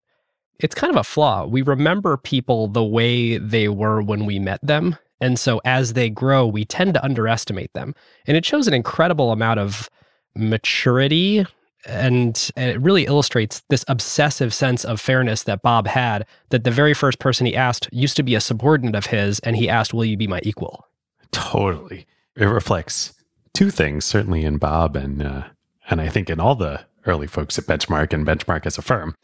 it's 0.58 0.74
kind 0.74 0.90
of 0.90 0.96
a 0.96 1.04
flaw. 1.04 1.46
We 1.46 1.62
remember 1.62 2.16
people 2.16 2.68
the 2.68 2.84
way 2.84 3.38
they 3.38 3.68
were 3.68 4.02
when 4.02 4.26
we 4.26 4.38
met 4.38 4.64
them. 4.64 4.96
And 5.20 5.38
so 5.38 5.60
as 5.64 5.94
they 5.94 6.08
grow, 6.08 6.46
we 6.46 6.64
tend 6.64 6.94
to 6.94 7.04
underestimate 7.04 7.72
them. 7.72 7.94
And 8.26 8.36
it 8.36 8.44
shows 8.44 8.68
an 8.68 8.74
incredible 8.74 9.32
amount 9.32 9.60
of 9.60 9.90
maturity 10.34 11.46
and, 11.86 12.50
and, 12.56 12.70
it 12.70 12.80
really 12.80 13.06
illustrates 13.06 13.62
this 13.70 13.84
obsessive 13.88 14.52
sense 14.52 14.84
of 14.84 15.00
fairness 15.00 15.44
that 15.44 15.62
Bob 15.62 15.86
had 15.86 16.26
that 16.50 16.64
the 16.64 16.70
very 16.70 16.94
first 16.94 17.18
person 17.18 17.46
he 17.46 17.56
asked 17.56 17.88
used 17.92 18.16
to 18.16 18.22
be 18.22 18.34
a 18.34 18.40
subordinate 18.40 18.94
of 18.94 19.06
his 19.06 19.38
and 19.40 19.56
he 19.56 19.68
asked 19.68 19.94
will 19.94 20.04
you 20.04 20.16
be 20.16 20.26
my 20.26 20.40
equal 20.42 20.86
totally 21.32 22.06
it 22.36 22.44
reflects 22.44 23.14
two 23.54 23.70
things 23.70 24.04
certainly 24.04 24.44
in 24.44 24.58
Bob 24.58 24.96
and 24.96 25.22
uh, 25.22 25.44
and 25.88 26.00
I 26.00 26.08
think 26.08 26.28
in 26.28 26.38
all 26.38 26.54
the 26.54 26.84
early 27.06 27.26
folks 27.26 27.58
at 27.58 27.64
Benchmark 27.64 28.12
and 28.12 28.26
Benchmark 28.26 28.66
as 28.66 28.76
a 28.76 28.82
firm 28.82 29.14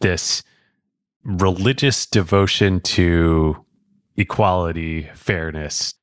this 0.00 0.42
religious 1.26 2.06
devotion 2.06 2.80
to 2.80 3.64
equality, 4.16 5.10
fairness. 5.14 5.94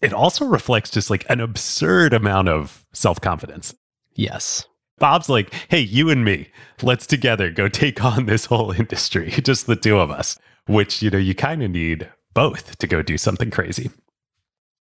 It 0.00 0.12
also 0.12 0.44
reflects 0.44 0.90
just 0.90 1.10
like 1.10 1.28
an 1.28 1.40
absurd 1.40 2.12
amount 2.12 2.48
of 2.48 2.84
self 2.92 3.20
confidence. 3.20 3.74
Yes. 4.14 4.66
Bob's 4.98 5.28
like, 5.28 5.52
hey, 5.68 5.80
you 5.80 6.10
and 6.10 6.24
me, 6.24 6.48
let's 6.82 7.06
together 7.06 7.50
go 7.50 7.68
take 7.68 8.02
on 8.04 8.26
this 8.26 8.46
whole 8.46 8.72
industry, 8.72 9.30
just 9.42 9.66
the 9.66 9.76
two 9.76 9.98
of 9.98 10.10
us, 10.10 10.38
which, 10.66 11.02
you 11.02 11.10
know, 11.10 11.18
you 11.18 11.34
kind 11.34 11.62
of 11.62 11.70
need 11.70 12.08
both 12.32 12.78
to 12.78 12.86
go 12.86 13.02
do 13.02 13.18
something 13.18 13.50
crazy. 13.50 13.90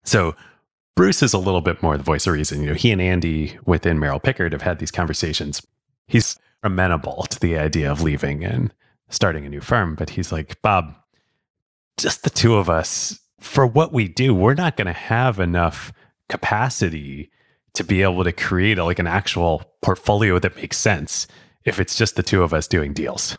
So 0.03 0.35
Bruce 0.95 1.23
is 1.23 1.33
a 1.33 1.37
little 1.37 1.61
bit 1.61 1.81
more 1.81 1.97
the 1.97 2.03
voice 2.03 2.27
of 2.27 2.33
reason. 2.33 2.61
You 2.61 2.69
know, 2.69 2.73
he 2.73 2.91
and 2.91 3.01
Andy 3.01 3.57
within 3.65 3.99
Merrill 3.99 4.19
Pickard 4.19 4.51
have 4.51 4.61
had 4.61 4.79
these 4.79 4.91
conversations. 4.91 5.65
He's 6.07 6.37
amenable 6.63 7.23
to 7.29 7.39
the 7.39 7.57
idea 7.57 7.91
of 7.91 8.01
leaving 8.01 8.43
and 8.43 8.73
starting 9.09 9.45
a 9.45 9.49
new 9.49 9.61
firm. 9.61 9.95
But 9.95 10.11
he's 10.11 10.31
like, 10.31 10.61
Bob, 10.61 10.95
just 11.97 12.23
the 12.23 12.29
two 12.29 12.55
of 12.55 12.69
us, 12.69 13.19
for 13.39 13.65
what 13.65 13.93
we 13.93 14.07
do, 14.07 14.33
we're 14.33 14.53
not 14.53 14.77
going 14.77 14.87
to 14.87 14.93
have 14.93 15.39
enough 15.39 15.91
capacity 16.29 17.31
to 17.73 17.83
be 17.83 18.01
able 18.01 18.23
to 18.23 18.31
create 18.31 18.77
a, 18.77 18.83
like 18.83 18.99
an 18.99 19.07
actual 19.07 19.63
portfolio 19.81 20.39
that 20.39 20.55
makes 20.55 20.77
sense 20.77 21.27
if 21.63 21.79
it's 21.79 21.95
just 21.95 22.15
the 22.15 22.23
two 22.23 22.43
of 22.43 22.53
us 22.53 22.67
doing 22.67 22.93
deals. 22.93 23.37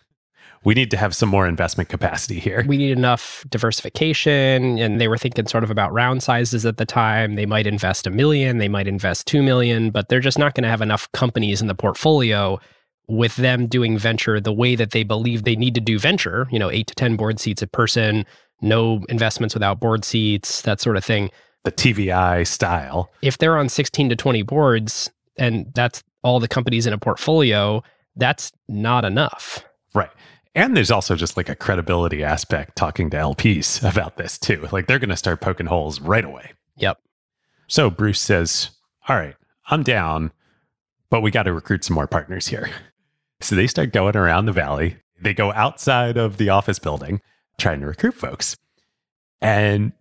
We 0.65 0.75
need 0.75 0.93
to 0.93 0.97
have 0.97 1.15
some 1.15 1.29
more 1.29 1.49
investment 1.49 1.89
capacity 1.89 2.39
here. 2.39 2.65
We 2.69 2.77
need 2.77 2.93
enough 2.93 3.45
diversification. 3.49 4.79
And 4.79 5.01
they 5.01 5.09
were 5.09 5.19
thinking 5.19 5.49
sort 5.49 5.65
of 5.65 5.71
about 5.71 5.93
round 5.93 6.23
sizes 6.23 6.65
at 6.65 6.77
the 6.77 6.85
time. 6.85 7.35
They 7.35 7.47
might 7.47 7.67
invest 7.67 8.07
a 8.07 8.11
million, 8.11 8.59
they 8.59 8.69
might 8.69 8.87
invest 8.87 9.27
2 9.27 9.43
million, 9.43 9.91
but 9.91 10.09
they're 10.09 10.21
just 10.21 10.39
not 10.39 10.55
going 10.55 10.63
to 10.63 10.69
have 10.69 10.81
enough 10.81 11.11
companies 11.13 11.61
in 11.61 11.67
the 11.67 11.75
portfolio 11.75 12.61
with 13.09 13.35
them 13.37 13.67
doing 13.67 13.99
venture 13.99 14.41
the 14.41 14.53
way 14.53 14.77
that 14.77 14.93
they 14.93 15.03
believe 15.03 15.43
they 15.43 15.57
need 15.57 15.75
to 15.75 15.81
do 15.81 15.99
venture, 15.99 16.47
you 16.53 16.59
know, 16.59 16.71
eight 16.71 16.87
to 16.87 16.95
10 16.95 17.17
board 17.17 17.41
seats 17.41 17.61
a 17.61 17.67
person, 17.67 18.25
no 18.61 19.03
investments 19.09 19.55
without 19.55 19.81
board 19.81 20.05
seats, 20.05 20.63
that 20.63 20.81
sort 20.81 20.97
of 20.97 21.05
thing. 21.05 21.29
The 21.65 21.73
TVI 21.73 22.47
style. 22.47 23.11
If 23.23 23.39
they're 23.39 23.57
on 23.57 23.69
16 23.69 24.09
to 24.09 24.17
20 24.17 24.43
boards 24.43 25.11
and 25.37 25.73
that's 25.75 26.03
all 26.23 26.41
the 26.41 26.49
companies 26.49 26.87
in 26.87 26.93
a 26.93 26.99
portfolio, 26.99 27.83
that's 28.17 28.53
not 28.69 29.05
enough. 29.05 29.65
Right. 29.95 30.11
And 30.55 30.77
there's 30.77 30.91
also 30.91 31.17
just 31.17 31.37
like 31.37 31.49
a 31.49 31.55
credibility 31.57 32.23
aspect 32.23 32.77
talking 32.77 33.11
to 33.11 33.17
LPs 33.17 33.89
about 33.91 34.17
this 34.17 34.39
too. 34.39 34.69
Like 34.73 34.87
they're 34.87 34.99
going 34.99 35.11
to 35.11 35.17
start 35.17 35.41
poking 35.41 35.67
holes 35.67 36.01
right 36.01 36.25
away. 36.25 36.53
Yep. 36.77 36.99
So 37.69 37.91
Bruce 37.91 38.21
says, 38.21 38.71
All 39.09 39.17
right, 39.17 39.37
I'm 39.69 39.83
down, 39.83 40.33
but 41.11 41.23
we 41.23 41.31
got 41.31 41.45
to 41.45 41.53
recruit 41.53 41.85
some 41.85 41.95
more 41.95 42.07
partners 42.07 42.47
here. 42.49 42.71
So 43.41 43.57
they 43.57 43.67
start 43.67 43.93
going 43.93 44.17
around 44.17 44.47
the 44.47 44.53
valley. 44.53 44.99
They 45.21 45.35
go 45.35 45.51
outside 45.51 46.17
of 46.17 46.37
the 46.37 46.51
office 46.51 46.79
building 46.79 47.21
trying 47.59 47.81
to 47.81 47.89
recruit 47.89 48.15
folks. 48.15 48.57
And 49.41 49.93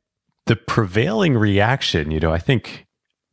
the 0.45 0.55
prevailing 0.55 1.35
reaction, 1.35 2.11
you 2.11 2.19
know, 2.19 2.31
I 2.31 2.39
think 2.39 2.85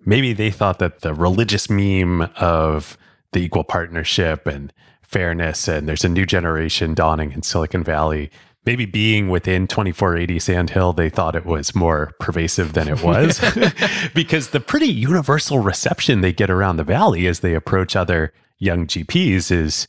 maybe 0.04 0.32
they 0.32 0.50
thought 0.50 0.78
that 0.78 1.00
the 1.00 1.14
religious 1.14 1.68
meme 1.70 2.22
of 2.36 2.96
the 3.32 3.40
equal 3.40 3.64
partnership 3.64 4.46
and 4.46 4.72
fairness 5.02 5.68
and 5.68 5.88
there's 5.88 6.04
a 6.04 6.08
new 6.08 6.26
generation 6.26 6.94
dawning 6.94 7.32
in 7.32 7.42
Silicon 7.42 7.82
Valley. 7.82 8.30
Maybe 8.64 8.84
being 8.84 9.30
within 9.30 9.66
2480 9.66 10.38
Sand 10.40 10.70
Hill, 10.70 10.92
they 10.92 11.08
thought 11.08 11.34
it 11.34 11.46
was 11.46 11.74
more 11.74 12.12
pervasive 12.20 12.74
than 12.74 12.88
it 12.88 13.02
was 13.02 13.40
because 14.14 14.50
the 14.50 14.60
pretty 14.60 14.88
universal 14.88 15.60
reception 15.60 16.20
they 16.20 16.32
get 16.32 16.50
around 16.50 16.76
the 16.76 16.84
valley 16.84 17.26
as 17.26 17.40
they 17.40 17.54
approach 17.54 17.96
other 17.96 18.32
young 18.58 18.86
GPs 18.86 19.50
is 19.50 19.88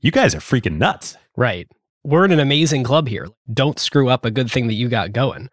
you 0.00 0.10
guys 0.10 0.34
are 0.34 0.40
freaking 0.40 0.78
nuts. 0.78 1.16
Right. 1.36 1.68
We're 2.02 2.24
in 2.24 2.32
an 2.32 2.40
amazing 2.40 2.84
club 2.84 3.08
here. 3.08 3.28
Don't 3.52 3.78
screw 3.78 4.08
up 4.08 4.24
a 4.24 4.30
good 4.30 4.50
thing 4.50 4.66
that 4.68 4.74
you 4.74 4.88
got 4.88 5.12
going. 5.12 5.50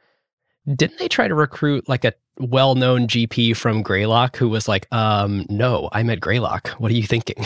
Didn't 0.73 0.97
they 0.97 1.07
try 1.07 1.27
to 1.27 1.35
recruit 1.35 1.87
like 1.87 2.05
a 2.05 2.13
well 2.39 2.75
known 2.75 3.07
GP 3.07 3.55
from 3.55 3.81
Greylock 3.81 4.37
who 4.37 4.49
was 4.49 4.67
like, 4.67 4.87
um, 4.91 5.45
no, 5.49 5.89
I'm 5.91 6.09
at 6.09 6.19
Greylock. 6.19 6.69
What 6.79 6.91
are 6.91 6.95
you 6.95 7.03
thinking? 7.03 7.45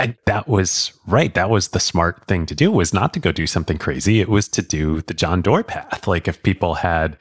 And 0.00 0.16
that 0.24 0.48
was 0.48 0.98
right. 1.06 1.34
That 1.34 1.50
was 1.50 1.68
the 1.68 1.78
smart 1.78 2.26
thing 2.26 2.46
to 2.46 2.54
do 2.54 2.72
was 2.72 2.94
not 2.94 3.12
to 3.12 3.20
go 3.20 3.32
do 3.32 3.46
something 3.46 3.76
crazy. 3.76 4.20
It 4.20 4.30
was 4.30 4.48
to 4.48 4.62
do 4.62 5.02
the 5.02 5.12
John 5.12 5.42
Doerr 5.42 5.62
path. 5.62 6.08
Like 6.08 6.26
if 6.26 6.42
people 6.42 6.76
had 6.76 7.18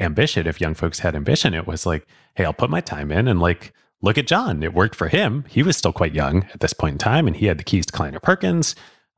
ambition, 0.00 0.48
if 0.48 0.60
young 0.60 0.74
folks 0.74 0.98
had 0.98 1.14
ambition, 1.14 1.54
it 1.54 1.68
was 1.68 1.86
like, 1.86 2.08
hey, 2.34 2.44
I'll 2.44 2.52
put 2.52 2.70
my 2.70 2.80
time 2.80 3.12
in 3.12 3.28
and 3.28 3.40
like 3.40 3.72
look 4.02 4.18
at 4.18 4.26
John. 4.26 4.64
It 4.64 4.74
worked 4.74 4.96
for 4.96 5.06
him. 5.06 5.44
He 5.48 5.62
was 5.62 5.76
still 5.76 5.92
quite 5.92 6.12
young 6.12 6.42
at 6.52 6.58
this 6.58 6.72
point 6.72 6.94
in 6.94 6.98
time 6.98 7.28
and 7.28 7.36
he 7.36 7.46
had 7.46 7.58
the 7.58 7.62
keys 7.62 7.86
to 7.86 7.92
Kleiner 7.92 8.18
Perkins. 8.18 8.74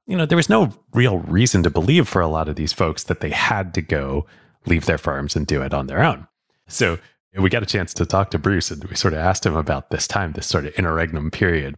You 0.07 0.18
know, 0.18 0.27
there 0.27 0.37
was 0.37 0.51
no 0.51 0.71
real 0.93 1.21
reason 1.21 1.62
to 1.62 1.71
believe 1.71 2.07
for 2.07 2.21
a 2.21 2.29
lot 2.29 2.51
of 2.51 2.57
these 2.57 2.75
folks 2.75 3.05
that 3.05 3.21
they 3.21 3.31
had 3.31 3.73
to 3.75 3.81
go 3.81 4.27
leave 4.66 4.86
their 4.86 4.98
firms 4.98 5.36
and 5.36 5.46
do 5.46 5.62
it 5.62 5.74
on 5.74 5.86
their 5.86 6.02
own. 6.02 6.26
So 6.68 6.98
we 7.38 7.50
got 7.50 7.62
a 7.62 7.66
chance 7.66 7.94
to 7.94 8.06
talk 8.06 8.30
to 8.30 8.38
Bruce 8.38 8.70
and 8.70 8.82
we 8.84 8.96
sort 8.96 9.14
of 9.14 9.20
asked 9.20 9.46
him 9.46 9.56
about 9.56 9.90
this 9.90 10.06
time, 10.06 10.32
this 10.32 10.46
sort 10.46 10.66
of 10.66 10.74
interregnum 10.74 11.30
period. 11.30 11.76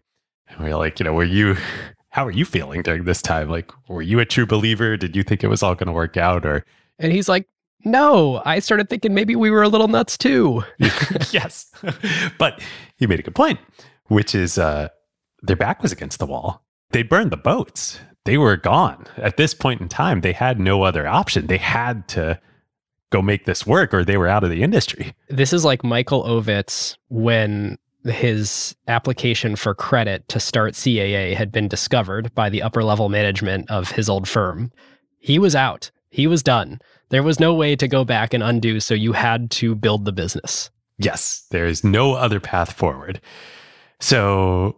And 0.49 0.65
we 0.65 0.73
are 0.73 0.79
like, 0.79 0.99
you 0.99 1.05
know, 1.05 1.13
were 1.13 1.25
you, 1.25 1.57
how 2.11 2.27
are 2.27 2.31
you 2.33 2.45
feeling 2.45 2.83
during 2.83 3.05
this 3.05 3.23
time? 3.23 3.49
Like, 3.49 3.71
were 3.89 4.03
you 4.03 4.21
a 4.21 4.25
true 4.25 4.47
believer? 4.47 4.97
Did 4.97 5.17
you 5.17 5.23
think 5.23 5.43
it 5.43 5.49
was 5.49 5.63
all 5.63 5.75
going 5.75 5.87
to 5.87 5.93
work 5.93 6.17
out? 6.17 6.45
Or, 6.45 6.65
And 6.99 7.13
he's 7.13 7.29
like, 7.29 7.49
no, 7.85 8.41
I 8.45 8.61
started 8.61 8.89
thinking 8.89 9.15
maybe 9.15 9.35
we 9.35 9.51
were 9.51 9.63
a 9.63 9.69
little 9.69 9.89
nuts 9.89 10.17
too. 10.17 10.63
yes. 11.31 11.71
but 12.39 12.63
he 12.97 13.07
made 13.07 13.19
a 13.19 13.23
good 13.23 13.35
point, 13.35 13.59
which 14.07 14.35
is 14.35 14.57
uh, 14.59 14.89
their 15.43 15.57
back 15.57 15.83
was 15.83 15.93
against 15.93 16.19
the 16.19 16.27
wall. 16.27 16.63
They 16.91 17.03
burned 17.03 17.33
the 17.33 17.37
boats. 17.37 17.99
They 18.25 18.39
were 18.39 18.57
gone. 18.57 19.07
At 19.17 19.37
this 19.37 19.53
point 19.53 19.81
in 19.81 19.89
time, 19.89 20.21
they 20.21 20.33
had 20.33 20.61
no 20.61 20.83
other 20.83 21.09
option. 21.09 21.49
They 21.49 21.59
had 21.59 22.07
to 22.09 22.39
go 23.13 23.23
make 23.23 23.45
this 23.45 23.65
work 23.67 23.95
or 23.95 24.05
they 24.05 24.17
were 24.17 24.27
out 24.27 24.43
of 24.43 24.51
the 24.51 24.63
industry. 24.63 25.15
This 25.29 25.53
is 25.53 25.65
like 25.65 25.85
Michael 25.85 26.25
Ovitz 26.25 26.97
when 27.09 27.79
his 28.05 28.75
application 28.89 29.55
for 29.55 29.75
credit 29.75 30.27
to 30.29 30.41
start 30.41 30.75
CAA 30.75 31.37
had 31.37 31.53
been 31.53 31.69
discovered 31.69 32.35
by 32.35 32.49
the 32.49 32.63
upper 32.63 32.83
level 32.83 33.09
management 33.09 33.71
of 33.71 33.93
his 33.93 34.09
old 34.09 34.27
firm. 34.27 34.73
He 35.19 35.39
was 35.39 35.55
out. 35.55 35.91
He 36.11 36.27
was 36.27 36.43
done. 36.43 36.81
There 37.11 37.23
was 37.23 37.39
no 37.39 37.55
way 37.55 37.77
to 37.77 37.87
go 37.87 38.05
back 38.05 38.35
and 38.35 38.43
undo, 38.43 38.81
so 38.81 38.95
you 38.95 39.13
had 39.13 39.51
to 39.53 39.75
build 39.75 40.05
the 40.05 40.13
business. 40.13 40.71
Yes, 40.99 41.47
there 41.51 41.67
is 41.67 41.85
no 41.85 42.15
other 42.15 42.41
path 42.41 42.73
forward. 42.73 43.21
So 44.01 44.77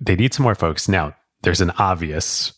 they 0.00 0.16
need 0.16 0.34
some 0.34 0.44
more 0.44 0.54
folks. 0.54 0.88
Now, 0.88 1.14
there's 1.42 1.60
an 1.60 1.70
obvious 1.78 2.52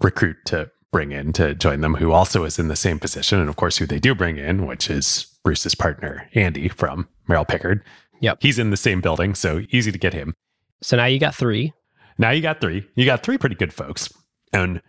recruit 0.00 0.36
to 0.46 0.70
bring 0.90 1.12
in 1.12 1.32
to 1.34 1.54
join 1.54 1.80
them 1.80 1.96
who 1.96 2.12
also 2.12 2.44
is 2.44 2.58
in 2.58 2.68
the 2.68 2.76
same 2.76 2.98
position. 2.98 3.40
And 3.40 3.48
of 3.48 3.56
course, 3.56 3.76
who 3.76 3.86
they 3.86 3.98
do 3.98 4.14
bring 4.14 4.38
in, 4.38 4.66
which 4.66 4.88
is 4.90 5.26
Bruce's 5.44 5.74
partner, 5.74 6.28
Andy 6.34 6.68
from 6.68 7.08
Merrill 7.26 7.44
Pickard. 7.44 7.82
Yep. 8.20 8.38
He's 8.40 8.58
in 8.58 8.70
the 8.70 8.76
same 8.76 9.00
building, 9.00 9.34
so 9.34 9.62
easy 9.70 9.92
to 9.92 9.98
get 9.98 10.14
him. 10.14 10.34
So 10.82 10.96
now 10.96 11.06
you 11.06 11.18
got 11.18 11.34
three. 11.34 11.72
Now 12.18 12.30
you 12.30 12.40
got 12.40 12.60
three. 12.60 12.86
You 12.94 13.04
got 13.04 13.22
three 13.22 13.38
pretty 13.38 13.54
good 13.54 13.72
folks. 13.72 14.12
And 14.52 14.82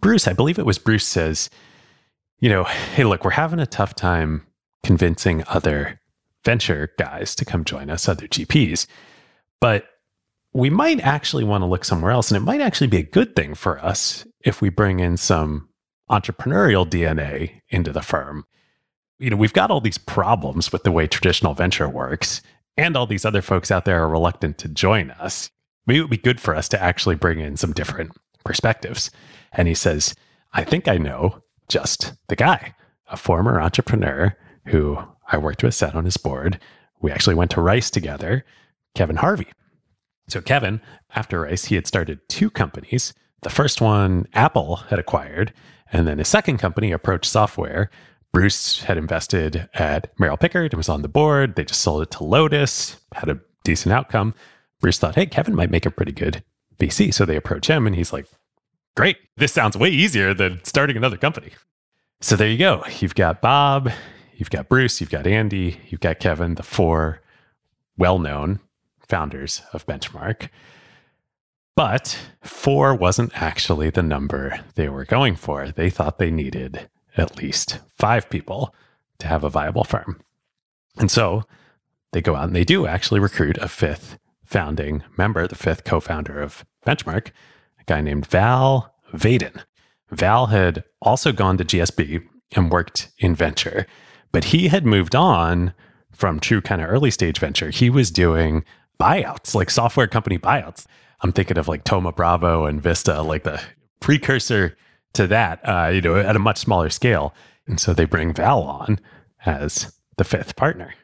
Bruce, 0.00 0.28
I 0.28 0.32
believe 0.32 0.58
it 0.58 0.66
was 0.66 0.78
Bruce 0.78 1.06
says, 1.06 1.50
you 2.40 2.48
know, 2.48 2.64
hey, 2.64 3.04
look, 3.04 3.24
we're 3.24 3.30
having 3.30 3.58
a 3.58 3.66
tough 3.66 3.94
time 3.94 4.46
convincing 4.84 5.42
other 5.48 5.98
venture 6.44 6.92
guys 6.98 7.34
to 7.34 7.44
come 7.44 7.64
join 7.64 7.90
us, 7.90 8.08
other 8.08 8.28
GPs. 8.28 8.86
But 9.60 9.86
we 10.58 10.70
might 10.70 10.98
actually 11.00 11.44
want 11.44 11.62
to 11.62 11.66
look 11.66 11.84
somewhere 11.84 12.10
else. 12.10 12.30
And 12.30 12.36
it 12.36 12.44
might 12.44 12.60
actually 12.60 12.88
be 12.88 12.98
a 12.98 13.04
good 13.04 13.36
thing 13.36 13.54
for 13.54 13.78
us 13.78 14.26
if 14.40 14.60
we 14.60 14.70
bring 14.70 14.98
in 14.98 15.16
some 15.16 15.68
entrepreneurial 16.10 16.84
DNA 16.84 17.60
into 17.68 17.92
the 17.92 18.02
firm. 18.02 18.44
You 19.20 19.30
know, 19.30 19.36
we've 19.36 19.52
got 19.52 19.70
all 19.70 19.80
these 19.80 19.98
problems 19.98 20.72
with 20.72 20.82
the 20.82 20.90
way 20.90 21.06
traditional 21.06 21.54
venture 21.54 21.88
works, 21.88 22.42
and 22.76 22.96
all 22.96 23.06
these 23.06 23.24
other 23.24 23.42
folks 23.42 23.70
out 23.70 23.84
there 23.84 24.02
are 24.02 24.08
reluctant 24.08 24.58
to 24.58 24.68
join 24.68 25.12
us. 25.12 25.48
Maybe 25.86 25.98
it 25.98 26.02
would 26.02 26.10
be 26.10 26.16
good 26.16 26.40
for 26.40 26.56
us 26.56 26.68
to 26.70 26.82
actually 26.82 27.14
bring 27.14 27.38
in 27.38 27.56
some 27.56 27.72
different 27.72 28.12
perspectives. 28.44 29.10
And 29.52 29.68
he 29.68 29.74
says, 29.74 30.14
I 30.52 30.64
think 30.64 30.88
I 30.88 30.98
know 30.98 31.42
just 31.68 32.14
the 32.28 32.36
guy, 32.36 32.74
a 33.08 33.16
former 33.16 33.60
entrepreneur 33.60 34.36
who 34.66 34.98
I 35.30 35.38
worked 35.38 35.62
with, 35.62 35.74
sat 35.74 35.94
on 35.94 36.04
his 36.04 36.16
board. 36.16 36.60
We 37.00 37.12
actually 37.12 37.36
went 37.36 37.52
to 37.52 37.60
Rice 37.60 37.90
together, 37.90 38.44
Kevin 38.94 39.16
Harvey. 39.16 39.48
So, 40.28 40.40
Kevin, 40.40 40.80
after 41.14 41.40
Rice, 41.40 41.66
he 41.66 41.74
had 41.74 41.86
started 41.86 42.20
two 42.28 42.50
companies. 42.50 43.14
The 43.42 43.50
first 43.50 43.80
one, 43.80 44.26
Apple 44.34 44.76
had 44.76 44.98
acquired, 44.98 45.52
and 45.92 46.06
then 46.06 46.18
his 46.18 46.28
second 46.28 46.58
company, 46.58 46.92
Approach 46.92 47.26
Software. 47.28 47.90
Bruce 48.32 48.82
had 48.82 48.98
invested 48.98 49.68
at 49.72 50.12
Merrill 50.18 50.36
Pickard 50.36 50.72
and 50.72 50.78
was 50.78 50.90
on 50.90 51.00
the 51.00 51.08
board. 51.08 51.56
They 51.56 51.64
just 51.64 51.80
sold 51.80 52.02
it 52.02 52.10
to 52.12 52.24
Lotus, 52.24 52.98
had 53.14 53.30
a 53.30 53.40
decent 53.64 53.94
outcome. 53.94 54.34
Bruce 54.80 54.98
thought, 54.98 55.14
hey, 55.14 55.24
Kevin 55.26 55.54
might 55.54 55.70
make 55.70 55.86
a 55.86 55.90
pretty 55.90 56.12
good 56.12 56.44
VC. 56.78 57.12
So 57.12 57.24
they 57.24 57.36
approach 57.36 57.68
him, 57.68 57.86
and 57.86 57.96
he's 57.96 58.12
like, 58.12 58.26
great. 58.96 59.16
This 59.36 59.52
sounds 59.52 59.78
way 59.78 59.88
easier 59.88 60.34
than 60.34 60.60
starting 60.62 60.96
another 60.96 61.16
company. 61.16 61.52
So 62.20 62.36
there 62.36 62.48
you 62.48 62.58
go. 62.58 62.84
You've 62.98 63.14
got 63.14 63.40
Bob, 63.40 63.90
you've 64.34 64.50
got 64.50 64.68
Bruce, 64.68 65.00
you've 65.00 65.10
got 65.10 65.26
Andy, 65.26 65.80
you've 65.88 66.00
got 66.00 66.18
Kevin, 66.18 66.56
the 66.56 66.62
four 66.62 67.22
well 67.96 68.18
known 68.18 68.60
founders 69.08 69.62
of 69.72 69.86
Benchmark. 69.86 70.48
But 71.76 72.18
four 72.42 72.94
wasn't 72.94 73.40
actually 73.40 73.90
the 73.90 74.02
number 74.02 74.60
they 74.74 74.88
were 74.88 75.04
going 75.04 75.36
for. 75.36 75.68
They 75.68 75.90
thought 75.90 76.18
they 76.18 76.30
needed 76.30 76.88
at 77.16 77.38
least 77.38 77.78
five 77.96 78.28
people 78.30 78.74
to 79.18 79.26
have 79.26 79.44
a 79.44 79.50
viable 79.50 79.84
firm. 79.84 80.20
And 80.98 81.10
so 81.10 81.44
they 82.12 82.20
go 82.20 82.34
out 82.34 82.48
and 82.48 82.56
they 82.56 82.64
do 82.64 82.86
actually 82.86 83.20
recruit 83.20 83.58
a 83.58 83.68
fifth 83.68 84.18
founding 84.44 85.04
member, 85.16 85.46
the 85.46 85.54
fifth 85.54 85.84
co 85.84 86.00
founder 86.00 86.40
of 86.40 86.64
Benchmark, 86.86 87.28
a 87.80 87.84
guy 87.86 88.00
named 88.00 88.26
Val 88.26 88.94
Vaden. 89.14 89.62
Val 90.10 90.46
had 90.46 90.84
also 91.02 91.32
gone 91.32 91.58
to 91.58 91.64
GSB 91.64 92.26
and 92.56 92.70
worked 92.70 93.10
in 93.18 93.34
venture, 93.34 93.86
but 94.32 94.44
he 94.44 94.68
had 94.68 94.86
moved 94.86 95.14
on 95.14 95.74
from 96.10 96.40
true 96.40 96.60
kind 96.60 96.80
of 96.80 96.88
early 96.88 97.10
stage 97.10 97.38
venture. 97.38 97.70
He 97.70 97.90
was 97.90 98.10
doing 98.10 98.64
buyouts, 99.00 99.54
like 99.54 99.70
software 99.70 100.06
company 100.06 100.38
buyouts. 100.38 100.86
I'm 101.20 101.32
thinking 101.32 101.58
of 101.58 101.68
like 101.68 101.84
Thoma 101.84 102.12
Bravo 102.12 102.66
and 102.66 102.82
Vista, 102.82 103.22
like 103.22 103.44
the 103.44 103.60
precursor 104.00 104.76
to 105.14 105.26
that, 105.26 105.60
uh, 105.68 105.88
you 105.88 106.00
know, 106.00 106.16
at 106.16 106.36
a 106.36 106.40
much 106.40 106.58
smaller 106.58 106.90
scale. 106.90 107.34
And 107.66 107.80
so 107.80 107.92
they 107.92 108.04
bring 108.04 108.32
Val 108.32 108.62
on 108.62 109.00
as 109.44 109.92
the 110.16 110.24
fifth 110.24 110.56
partner. 110.56 110.94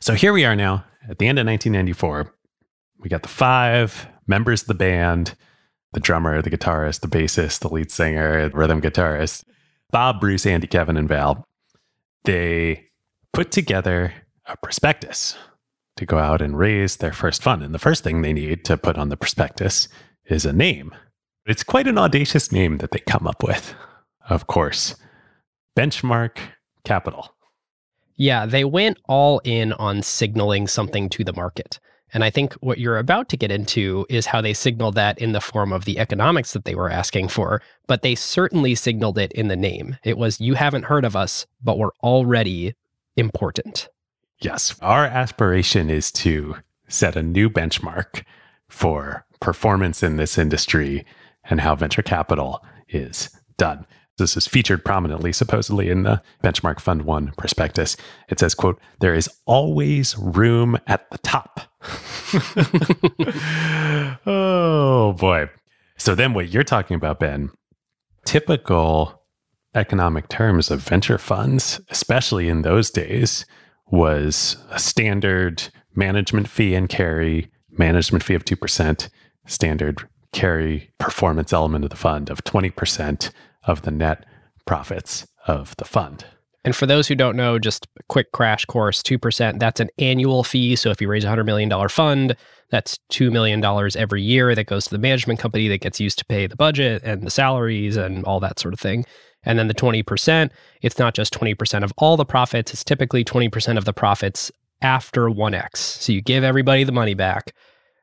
So 0.00 0.14
here 0.14 0.32
we 0.32 0.44
are 0.44 0.56
now 0.56 0.84
at 1.08 1.18
the 1.18 1.26
end 1.26 1.38
of 1.38 1.46
1994. 1.46 2.34
We 2.98 3.08
got 3.08 3.22
the 3.22 3.28
five 3.28 4.06
members 4.26 4.62
of 4.62 4.68
the 4.68 4.74
band 4.74 5.34
the 5.92 6.00
drummer, 6.00 6.40
the 6.40 6.50
guitarist, 6.50 7.00
the 7.00 7.08
bassist, 7.08 7.60
the 7.60 7.68
lead 7.68 7.90
singer, 7.90 8.48
the 8.48 8.56
rhythm 8.56 8.80
guitarist, 8.80 9.44
Bob, 9.90 10.20
Bruce, 10.20 10.46
Andy, 10.46 10.66
Kevin, 10.66 10.96
and 10.96 11.08
Val. 11.08 11.46
They 12.24 12.86
put 13.32 13.50
together 13.50 14.14
a 14.46 14.56
prospectus 14.56 15.36
to 15.96 16.06
go 16.06 16.18
out 16.18 16.40
and 16.40 16.58
raise 16.58 16.96
their 16.96 17.12
first 17.12 17.42
fund. 17.42 17.62
And 17.62 17.74
the 17.74 17.78
first 17.78 18.02
thing 18.02 18.22
they 18.22 18.32
need 18.32 18.64
to 18.66 18.76
put 18.76 18.96
on 18.96 19.08
the 19.08 19.16
prospectus 19.16 19.88
is 20.26 20.44
a 20.44 20.52
name. 20.52 20.94
It's 21.46 21.64
quite 21.64 21.86
an 21.86 21.98
audacious 21.98 22.52
name 22.52 22.78
that 22.78 22.90
they 22.90 23.00
come 23.00 23.26
up 23.26 23.42
with, 23.42 23.74
of 24.28 24.46
course. 24.46 24.94
Benchmark 25.76 26.38
Capital. 26.84 27.34
Yeah, 28.16 28.46
they 28.46 28.64
went 28.64 28.98
all 29.08 29.40
in 29.44 29.72
on 29.74 30.02
signaling 30.02 30.66
something 30.66 31.08
to 31.10 31.24
the 31.24 31.32
market. 31.32 31.80
And 32.12 32.24
I 32.24 32.30
think 32.30 32.54
what 32.54 32.78
you're 32.78 32.98
about 32.98 33.28
to 33.30 33.36
get 33.36 33.52
into 33.52 34.04
is 34.08 34.26
how 34.26 34.40
they 34.40 34.52
signaled 34.52 34.96
that 34.96 35.18
in 35.18 35.32
the 35.32 35.40
form 35.40 35.72
of 35.72 35.84
the 35.84 35.98
economics 35.98 36.52
that 36.52 36.64
they 36.64 36.74
were 36.74 36.90
asking 36.90 37.28
for, 37.28 37.62
but 37.86 38.02
they 38.02 38.14
certainly 38.14 38.74
signaled 38.74 39.16
it 39.16 39.32
in 39.32 39.48
the 39.48 39.56
name. 39.56 39.96
It 40.04 40.18
was, 40.18 40.40
you 40.40 40.54
haven't 40.54 40.84
heard 40.84 41.04
of 41.04 41.14
us, 41.14 41.46
but 41.62 41.78
we're 41.78 41.94
already 42.02 42.74
important. 43.16 43.88
Yes, 44.40 44.74
our 44.80 45.04
aspiration 45.04 45.90
is 45.90 46.10
to 46.12 46.56
set 46.88 47.14
a 47.14 47.22
new 47.22 47.50
benchmark 47.50 48.24
for 48.68 49.26
performance 49.40 50.02
in 50.02 50.16
this 50.16 50.38
industry 50.38 51.04
and 51.44 51.60
how 51.60 51.74
venture 51.74 52.02
capital 52.02 52.64
is 52.88 53.28
done. 53.58 53.86
This 54.16 54.36
is 54.36 54.46
featured 54.46 54.84
prominently, 54.84 55.32
supposedly, 55.32 55.88
in 55.88 56.02
the 56.02 56.22
Benchmark 56.44 56.78
Fund 56.80 57.02
One 57.02 57.32
prospectus. 57.38 57.96
It 58.28 58.38
says, 58.38 58.54
quote, 58.54 58.78
there 59.00 59.14
is 59.14 59.30
always 59.46 60.16
room 60.18 60.78
at 60.86 61.10
the 61.10 61.18
top. 61.18 61.60
oh 64.26 65.14
boy. 65.18 65.48
So 65.96 66.14
then 66.14 66.34
what 66.34 66.50
you're 66.50 66.64
talking 66.64 66.96
about, 66.96 67.20
Ben, 67.20 67.50
typical 68.26 69.22
economic 69.74 70.28
terms 70.28 70.70
of 70.70 70.82
venture 70.82 71.18
funds, 71.18 71.80
especially 71.88 72.48
in 72.48 72.62
those 72.62 72.90
days, 72.90 73.46
was 73.90 74.56
a 74.70 74.78
standard 74.78 75.68
management 75.94 76.48
fee 76.48 76.74
and 76.74 76.88
carry, 76.88 77.50
management 77.70 78.24
fee 78.24 78.34
of 78.34 78.44
2%, 78.44 79.08
standard 79.46 80.08
carry 80.32 80.90
performance 80.98 81.52
element 81.52 81.84
of 81.84 81.90
the 81.90 81.96
fund 81.96 82.30
of 82.30 82.44
20% 82.44 83.30
of 83.64 83.82
the 83.82 83.90
net 83.90 84.24
profits 84.64 85.26
of 85.46 85.76
the 85.76 85.84
fund. 85.84 86.24
And 86.64 86.76
for 86.76 86.86
those 86.86 87.08
who 87.08 87.14
don't 87.14 87.36
know, 87.36 87.58
just 87.58 87.86
a 87.98 88.02
quick 88.04 88.32
crash 88.32 88.66
course 88.66 89.02
2%, 89.02 89.58
that's 89.58 89.80
an 89.80 89.88
annual 89.98 90.44
fee. 90.44 90.76
So 90.76 90.90
if 90.90 91.00
you 91.00 91.08
raise 91.08 91.24
a 91.24 91.28
$100 91.28 91.46
million 91.46 91.88
fund, 91.88 92.36
that's 92.70 92.98
$2 93.12 93.32
million 93.32 93.64
every 93.96 94.22
year 94.22 94.54
that 94.54 94.64
goes 94.64 94.84
to 94.84 94.90
the 94.90 94.98
management 94.98 95.40
company 95.40 95.68
that 95.68 95.80
gets 95.80 95.98
used 95.98 96.18
to 96.18 96.24
pay 96.26 96.46
the 96.46 96.56
budget 96.56 97.02
and 97.02 97.22
the 97.22 97.30
salaries 97.30 97.96
and 97.96 98.24
all 98.24 98.40
that 98.40 98.60
sort 98.60 98.74
of 98.74 98.80
thing. 98.80 99.04
And 99.44 99.58
then 99.58 99.68
the 99.68 99.74
20%, 99.74 100.50
it's 100.82 100.98
not 100.98 101.14
just 101.14 101.32
20% 101.32 101.82
of 101.82 101.92
all 101.96 102.16
the 102.16 102.24
profits, 102.24 102.72
it's 102.72 102.84
typically 102.84 103.24
20% 103.24 103.78
of 103.78 103.84
the 103.84 103.92
profits 103.92 104.52
after 104.82 105.28
1x. 105.28 105.76
So 105.76 106.12
you 106.12 106.20
give 106.20 106.44
everybody 106.44 106.84
the 106.84 106.92
money 106.92 107.14
back. 107.14 107.54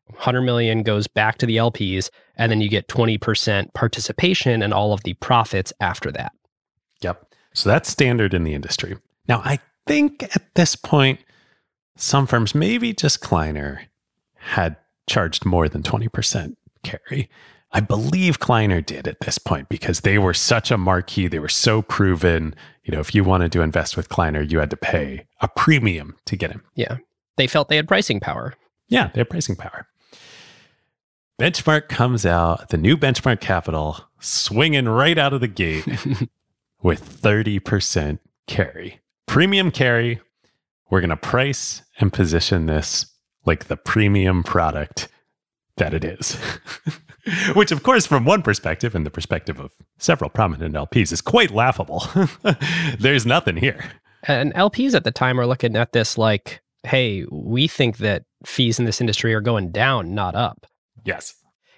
100 0.08 0.42
million 0.42 0.84
goes 0.84 1.08
back 1.08 1.38
to 1.40 1.46
the 1.46 1.58
LPs 1.58 2.10
and 2.38 2.52
then 2.52 2.62
you 2.62 2.70
get 2.70 2.88
20% 2.88 3.74
participation 3.74 4.62
and 4.62 4.74
all 4.74 4.94
of 4.94 5.04
the 5.04 5.14
profits 5.16 5.74
after 5.82 6.12
that. 6.12 6.32
Yep. 7.02 7.26
So 7.54 7.70
that's 7.70 7.90
standard 7.90 8.34
in 8.34 8.44
the 8.44 8.54
industry. 8.54 8.98
Now, 9.28 9.42
I 9.44 9.60
think 9.86 10.24
at 10.36 10.56
this 10.56 10.76
point, 10.76 11.20
some 11.96 12.28
firms, 12.28 12.54
maybe 12.56 12.94
just 12.94 13.22
Kleiner, 13.22 13.82
had 14.36 14.78
charged 15.08 15.46
more 15.46 15.68
than 15.68 15.84
20% 15.84 16.56
carry. 16.84 17.30
I 17.72 17.82
believe 17.82 18.40
Kleiner 18.40 18.82
did 18.82 19.08
at 19.08 19.20
this 19.22 19.38
point 19.38 19.70
because 19.70 20.02
they 20.02 20.18
were 20.18 20.34
such 20.34 20.72
a 20.72 20.78
marquee. 20.78 21.28
They 21.28 21.40
were 21.40 21.50
so 21.50 21.82
proven. 21.82 22.56
You 22.84 22.94
know, 22.94 23.00
if 23.00 23.14
you 23.14 23.24
wanted 23.24 23.52
to 23.52 23.62
invest 23.62 23.98
with 23.98 24.10
Kleiner, 24.10 24.42
you 24.42 24.60
had 24.60 24.70
to 24.70 24.78
pay 24.78 25.26
a 25.42 25.48
premium 25.48 26.16
to 26.26 26.36
get 26.36 26.52
him. 26.52 26.64
Yeah. 26.76 26.98
They 27.36 27.48
felt 27.48 27.70
they 27.70 27.76
had 27.76 27.88
pricing 27.88 28.20
power. 28.20 28.54
Yeah, 28.88 29.10
they 29.14 29.20
had 29.20 29.30
pricing 29.30 29.56
power. 29.56 29.88
Benchmark 31.40 31.88
comes 31.88 32.26
out, 32.26 32.70
the 32.70 32.78
new 32.78 32.98
Benchmark 32.98 33.42
Capital, 33.42 34.06
swinging 34.20 34.88
right 34.88 35.18
out 35.18 35.34
of 35.34 35.42
the 35.42 35.48
gate 35.48 35.86
with 36.82 37.22
30% 37.22 38.20
carry. 38.48 39.02
Premium 39.28 39.70
carry. 39.70 40.20
We're 40.90 41.02
going 41.02 41.10
to 41.10 41.18
price 41.18 41.84
and 42.00 42.12
position 42.12 42.66
this 42.66 43.06
like 43.46 43.66
the 43.66 43.78
premium 43.78 44.42
product 44.42 45.10
that 45.76 45.94
it 45.94 46.04
is. 46.04 46.38
Which, 47.54 47.72
of 47.72 47.84
course, 47.84 48.06
from 48.06 48.26
one 48.26 48.42
perspective 48.42 48.96
and 48.96 49.06
the 49.06 49.12
perspective 49.12 49.60
of 49.60 49.72
several 49.98 50.30
prominent 50.30 50.76
LPs, 50.76 51.12
is 51.12 51.22
quite 51.22 51.52
laughable. 51.52 52.06
There's 53.00 53.26
nothing 53.26 53.58
here. 53.58 53.84
And 54.24 54.54
LPs 54.54 54.94
at 54.94 55.04
the 55.04 55.12
time 55.12 55.40
are 55.40 55.46
looking 55.46 55.76
at 55.76 55.94
this 55.94 56.18
like, 56.18 56.62
hey, 56.84 57.26
we 57.32 57.68
think 57.68 57.98
that 57.98 58.24
fees 58.46 58.80
in 58.80 58.86
this 58.86 59.02
industry 59.02 59.34
are 59.34 59.42
going 59.42 59.72
down, 59.72 60.14
not 60.14 60.36
up. 60.36 60.66
Yes. 61.04 61.36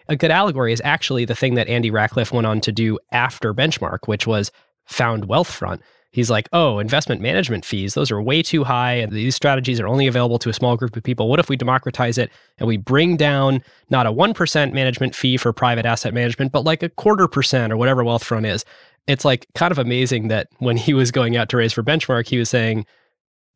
A 0.08 0.16
good 0.16 0.32
allegory 0.32 0.74
is 0.74 0.82
actually 0.84 1.26
the 1.26 1.36
thing 1.36 1.56
that 1.56 1.68
Andy 1.68 1.92
Rachleff 1.92 2.32
went 2.32 2.48
on 2.48 2.62
to 2.62 2.72
do 2.72 2.98
after 3.12 3.54
Benchmark, 3.54 4.08
which 4.08 4.26
was 4.26 4.52
found 4.86 5.28
Wealthfront. 5.28 5.82
He's 6.12 6.30
like, 6.30 6.50
oh, 6.54 6.80
investment 6.80 7.22
management 7.22 7.64
fees, 7.64 7.94
those 7.94 8.10
are 8.10 8.22
way 8.22 8.42
too 8.42 8.64
high. 8.64 8.94
And 8.94 9.12
these 9.12 9.36
strategies 9.36 9.80
are 9.80 9.88
only 9.88 10.08
available 10.08 10.40
to 10.40 10.50
a 10.50 10.54
small 10.54 10.76
group 10.76 10.96
of 10.98 11.04
people. 11.04 11.30
What 11.30 11.40
if 11.40 11.50
we 11.50 11.56
democratize 11.56 12.18
it 12.18 12.32
and 12.58 12.68
we 12.68 12.78
bring 12.78 13.16
down 13.16 13.64
not 13.92 14.08
a 14.08 14.12
1% 14.12 14.74
management 14.74 15.14
fee 15.16 15.38
for 15.38 15.54
private 15.54 15.86
asset 15.86 16.14
management, 16.14 16.52
but 16.52 16.64
like 16.64 16.82
a 16.82 16.90
quarter 16.90 17.28
percent 17.28 17.72
or 17.72 17.78
whatever 17.78 18.04
Wealthfront 18.04 18.48
is? 18.48 18.66
It's 19.06 19.24
like 19.24 19.46
kind 19.54 19.72
of 19.72 19.78
amazing 19.78 20.30
that 20.30 20.48
when 20.58 20.78
he 20.78 20.94
was 20.94 21.12
going 21.12 21.38
out 21.38 21.50
to 21.50 21.58
raise 21.58 21.74
for 21.74 21.84
Benchmark, 21.84 22.28
he 22.28 22.38
was 22.38 22.50
saying, 22.50 22.86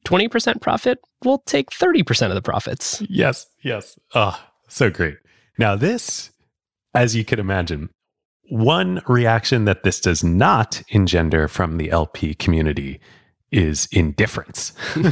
20% 0.05 0.61
profit, 0.61 0.99
we'll 1.23 1.39
take 1.39 1.69
30% 1.69 2.27
of 2.27 2.35
the 2.35 2.41
profits. 2.41 3.01
Yes, 3.09 3.47
yes. 3.63 3.97
Oh, 4.13 4.39
so 4.67 4.89
great. 4.89 5.17
Now, 5.57 5.75
this, 5.75 6.31
as 6.93 7.15
you 7.15 7.23
can 7.23 7.39
imagine, 7.39 7.89
one 8.49 9.01
reaction 9.07 9.65
that 9.65 9.83
this 9.83 9.99
does 9.99 10.23
not 10.23 10.81
engender 10.89 11.47
from 11.47 11.77
the 11.77 11.91
LP 11.91 12.33
community 12.33 12.99
is 13.51 13.87
indifference. 13.91 14.73
so, 14.93 15.03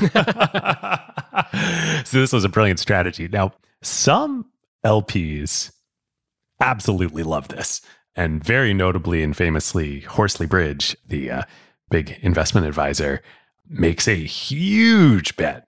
this 2.20 2.34
was 2.34 2.44
a 2.44 2.50
brilliant 2.50 2.80
strategy. 2.80 3.28
Now, 3.28 3.54
some 3.82 4.46
LPs 4.86 5.72
absolutely 6.60 7.24
love 7.24 7.48
this. 7.50 7.82
And 8.16 8.44
very 8.44 8.74
notably 8.74 9.24
and 9.24 9.36
famously, 9.36 10.02
Horsley 10.02 10.46
Bridge, 10.46 10.98
the 11.08 11.32
uh, 11.32 11.44
big 11.90 12.18
investment 12.22 12.68
advisor, 12.68 13.22
makes 13.70 14.08
a 14.08 14.16
huge 14.16 15.38
bet 15.38 15.68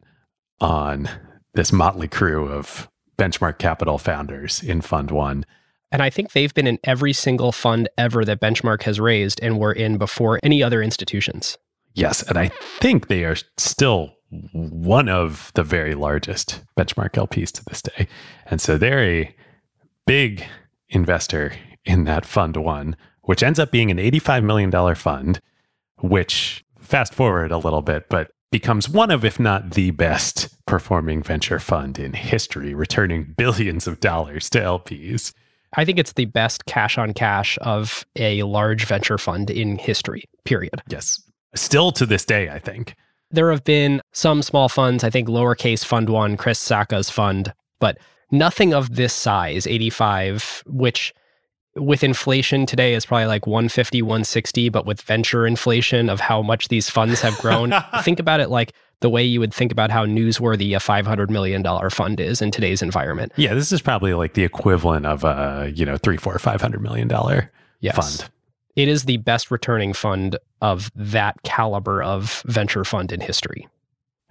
on 0.59 1.09
this 1.53 1.71
motley 1.71 2.07
crew 2.07 2.47
of 2.47 2.89
benchmark 3.17 3.59
capital 3.59 3.97
founders 3.97 4.61
in 4.61 4.81
Fund 4.81 5.11
One. 5.11 5.45
And 5.93 6.01
I 6.01 6.09
think 6.09 6.31
they've 6.31 6.53
been 6.53 6.67
in 6.67 6.79
every 6.83 7.13
single 7.13 7.51
fund 7.51 7.87
ever 7.99 8.25
that 8.25 8.41
Benchmark 8.41 8.81
has 8.83 8.99
raised 8.99 9.39
and 9.43 9.59
were 9.59 9.71
in 9.71 9.97
before 9.97 10.39
any 10.41 10.63
other 10.63 10.81
institutions. 10.81 11.57
Yes. 11.93 12.23
And 12.23 12.37
I 12.37 12.47
think 12.79 13.07
they 13.07 13.23
are 13.23 13.35
still 13.57 14.15
one 14.51 15.07
of 15.07 15.51
the 15.53 15.63
very 15.63 15.93
largest 15.93 16.63
benchmark 16.75 17.11
LPs 17.11 17.51
to 17.51 17.65
this 17.65 17.83
day. 17.83 18.07
And 18.47 18.59
so 18.59 18.79
they're 18.79 19.03
a 19.03 19.35
big 20.07 20.43
investor 20.89 21.53
in 21.85 22.05
that 22.05 22.25
Fund 22.25 22.57
One, 22.57 22.95
which 23.21 23.43
ends 23.43 23.59
up 23.59 23.69
being 23.69 23.91
an 23.91 23.97
$85 23.97 24.43
million 24.43 24.95
fund, 24.95 25.39
which 25.99 26.65
fast 26.79 27.13
forward 27.13 27.51
a 27.51 27.57
little 27.59 27.83
bit, 27.83 28.09
but 28.09 28.31
becomes 28.51 28.89
one 28.89 29.11
of, 29.11 29.23
if 29.23 29.39
not 29.39 29.71
the 29.71 29.91
best 29.91 30.49
performing 30.65 31.21
venture 31.21 31.59
fund 31.59 31.99
in 31.99 32.13
history, 32.13 32.73
returning 32.73 33.35
billions 33.37 33.85
of 33.85 33.99
dollars 33.99 34.49
to 34.49 34.59
LPs. 34.59 35.33
I 35.75 35.85
think 35.85 35.99
it's 35.99 36.13
the 36.13 36.25
best 36.25 36.65
cash 36.65 36.97
on 36.97 37.13
cash 37.13 37.57
of 37.61 38.05
a 38.15 38.43
large 38.43 38.85
venture 38.85 39.17
fund 39.17 39.49
in 39.49 39.77
history, 39.77 40.23
period. 40.45 40.81
Yes. 40.87 41.21
Still 41.55 41.91
to 41.93 42.05
this 42.05 42.25
day, 42.25 42.49
I 42.49 42.59
think. 42.59 42.95
There 43.31 43.49
have 43.51 43.63
been 43.63 44.01
some 44.11 44.43
small 44.43 44.69
funds, 44.69 45.03
I 45.03 45.09
think 45.09 45.27
lowercase 45.27 45.83
fund 45.83 46.09
one, 46.09 46.37
Chris 46.37 46.59
Sacca's 46.59 47.09
fund, 47.09 47.53
but 47.79 47.97
nothing 48.31 48.73
of 48.73 48.95
this 48.95 49.13
size, 49.13 49.65
85, 49.65 50.63
which 50.67 51.13
with 51.75 52.03
inflation 52.03 52.65
today 52.65 52.93
is 52.93 53.05
probably 53.05 53.25
like 53.25 53.47
150, 53.47 54.01
160, 54.01 54.69
but 54.69 54.85
with 54.85 55.01
venture 55.01 55.47
inflation 55.47 56.09
of 56.09 56.19
how 56.19 56.41
much 56.41 56.67
these 56.67 56.89
funds 56.89 57.21
have 57.21 57.37
grown, 57.39 57.73
think 58.03 58.19
about 58.19 58.39
it 58.39 58.49
like 58.49 58.73
the 59.03 59.09
way 59.09 59.23
you 59.23 59.39
would 59.39 59.53
think 59.53 59.71
about 59.71 59.91
how 59.91 60.05
newsworthy 60.05 60.75
a 60.75 60.79
$500 60.79 61.29
million 61.29 61.61
fund 61.91 62.19
is 62.19 62.41
in 62.41 62.49
today's 62.51 62.81
environment. 62.81 63.31
Yeah, 63.35 63.53
this 63.53 63.71
is 63.71 63.81
probably 63.81 64.13
like 64.15 64.33
the 64.33 64.43
equivalent 64.43 65.05
of 65.05 65.23
a, 65.23 65.71
you 65.75 65.85
know, 65.85 65.97
three, 65.97 66.17
four, 66.17 66.39
five 66.39 66.61
hundred 66.61 66.81
million 66.81 67.07
dollar 67.07 67.51
Yes. 67.81 67.95
fund. 67.95 68.29
It 68.75 68.87
is 68.87 69.03
the 69.03 69.17
best 69.17 69.51
returning 69.51 69.93
fund 69.93 70.37
of 70.61 70.89
that 70.95 71.43
caliber 71.43 72.01
of 72.01 72.41
venture 72.47 72.83
fund 72.83 73.11
in 73.11 73.19
history. 73.19 73.67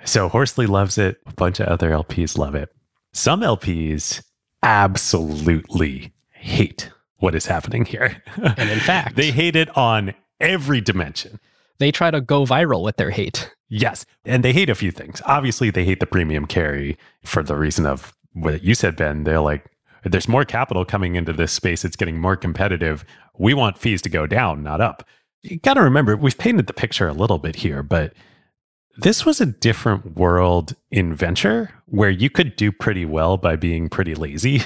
So 0.04 0.28
Horsley 0.28 0.66
loves 0.66 0.98
it. 0.98 1.20
A 1.26 1.32
bunch 1.34 1.60
of 1.60 1.68
other 1.68 1.90
LPs 1.90 2.36
love 2.36 2.54
it. 2.56 2.70
Some 3.12 3.42
LPs 3.42 4.22
absolutely 4.62 6.12
hate 6.32 6.90
what 7.18 7.34
is 7.34 7.46
happening 7.46 7.84
here. 7.84 8.22
And 8.36 8.70
in 8.70 8.80
fact, 8.90 9.16
they 9.16 9.30
hate 9.30 9.54
it 9.54 9.74
on 9.76 10.14
every 10.40 10.80
dimension. 10.80 11.38
they 11.78 11.92
try 11.92 12.10
to 12.10 12.20
go 12.20 12.44
viral 12.44 12.82
with 12.82 12.96
their 12.96 13.10
hate. 13.10 13.50
Yes. 13.74 14.04
And 14.26 14.44
they 14.44 14.52
hate 14.52 14.68
a 14.68 14.74
few 14.74 14.90
things. 14.90 15.22
Obviously, 15.24 15.70
they 15.70 15.86
hate 15.86 15.98
the 15.98 16.06
premium 16.06 16.44
carry 16.44 16.98
for 17.24 17.42
the 17.42 17.56
reason 17.56 17.86
of 17.86 18.14
what 18.34 18.62
you 18.62 18.74
said, 18.74 18.96
Ben. 18.96 19.24
They're 19.24 19.40
like, 19.40 19.64
there's 20.04 20.28
more 20.28 20.44
capital 20.44 20.84
coming 20.84 21.16
into 21.16 21.32
this 21.32 21.52
space. 21.52 21.82
It's 21.82 21.96
getting 21.96 22.20
more 22.20 22.36
competitive. 22.36 23.02
We 23.38 23.54
want 23.54 23.78
fees 23.78 24.02
to 24.02 24.10
go 24.10 24.26
down, 24.26 24.62
not 24.62 24.82
up. 24.82 25.08
You 25.40 25.58
got 25.58 25.74
to 25.74 25.80
remember, 25.80 26.18
we've 26.18 26.36
painted 26.36 26.66
the 26.66 26.74
picture 26.74 27.08
a 27.08 27.14
little 27.14 27.38
bit 27.38 27.56
here, 27.56 27.82
but 27.82 28.12
this 28.98 29.24
was 29.24 29.40
a 29.40 29.46
different 29.46 30.18
world 30.18 30.76
in 30.90 31.14
venture 31.14 31.70
where 31.86 32.10
you 32.10 32.28
could 32.28 32.56
do 32.56 32.72
pretty 32.72 33.06
well 33.06 33.38
by 33.38 33.56
being 33.56 33.88
pretty 33.88 34.14
lazy. 34.14 34.64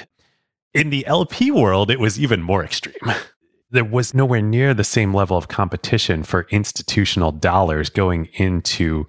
In 0.74 0.90
the 0.90 1.06
LP 1.06 1.52
world, 1.52 1.92
it 1.92 2.00
was 2.00 2.18
even 2.18 2.42
more 2.42 2.64
extreme. 2.64 2.94
There 3.70 3.84
was 3.84 4.14
nowhere 4.14 4.42
near 4.42 4.74
the 4.74 4.84
same 4.84 5.12
level 5.12 5.36
of 5.36 5.48
competition 5.48 6.22
for 6.22 6.46
institutional 6.50 7.32
dollars 7.32 7.90
going 7.90 8.26
into 8.34 9.06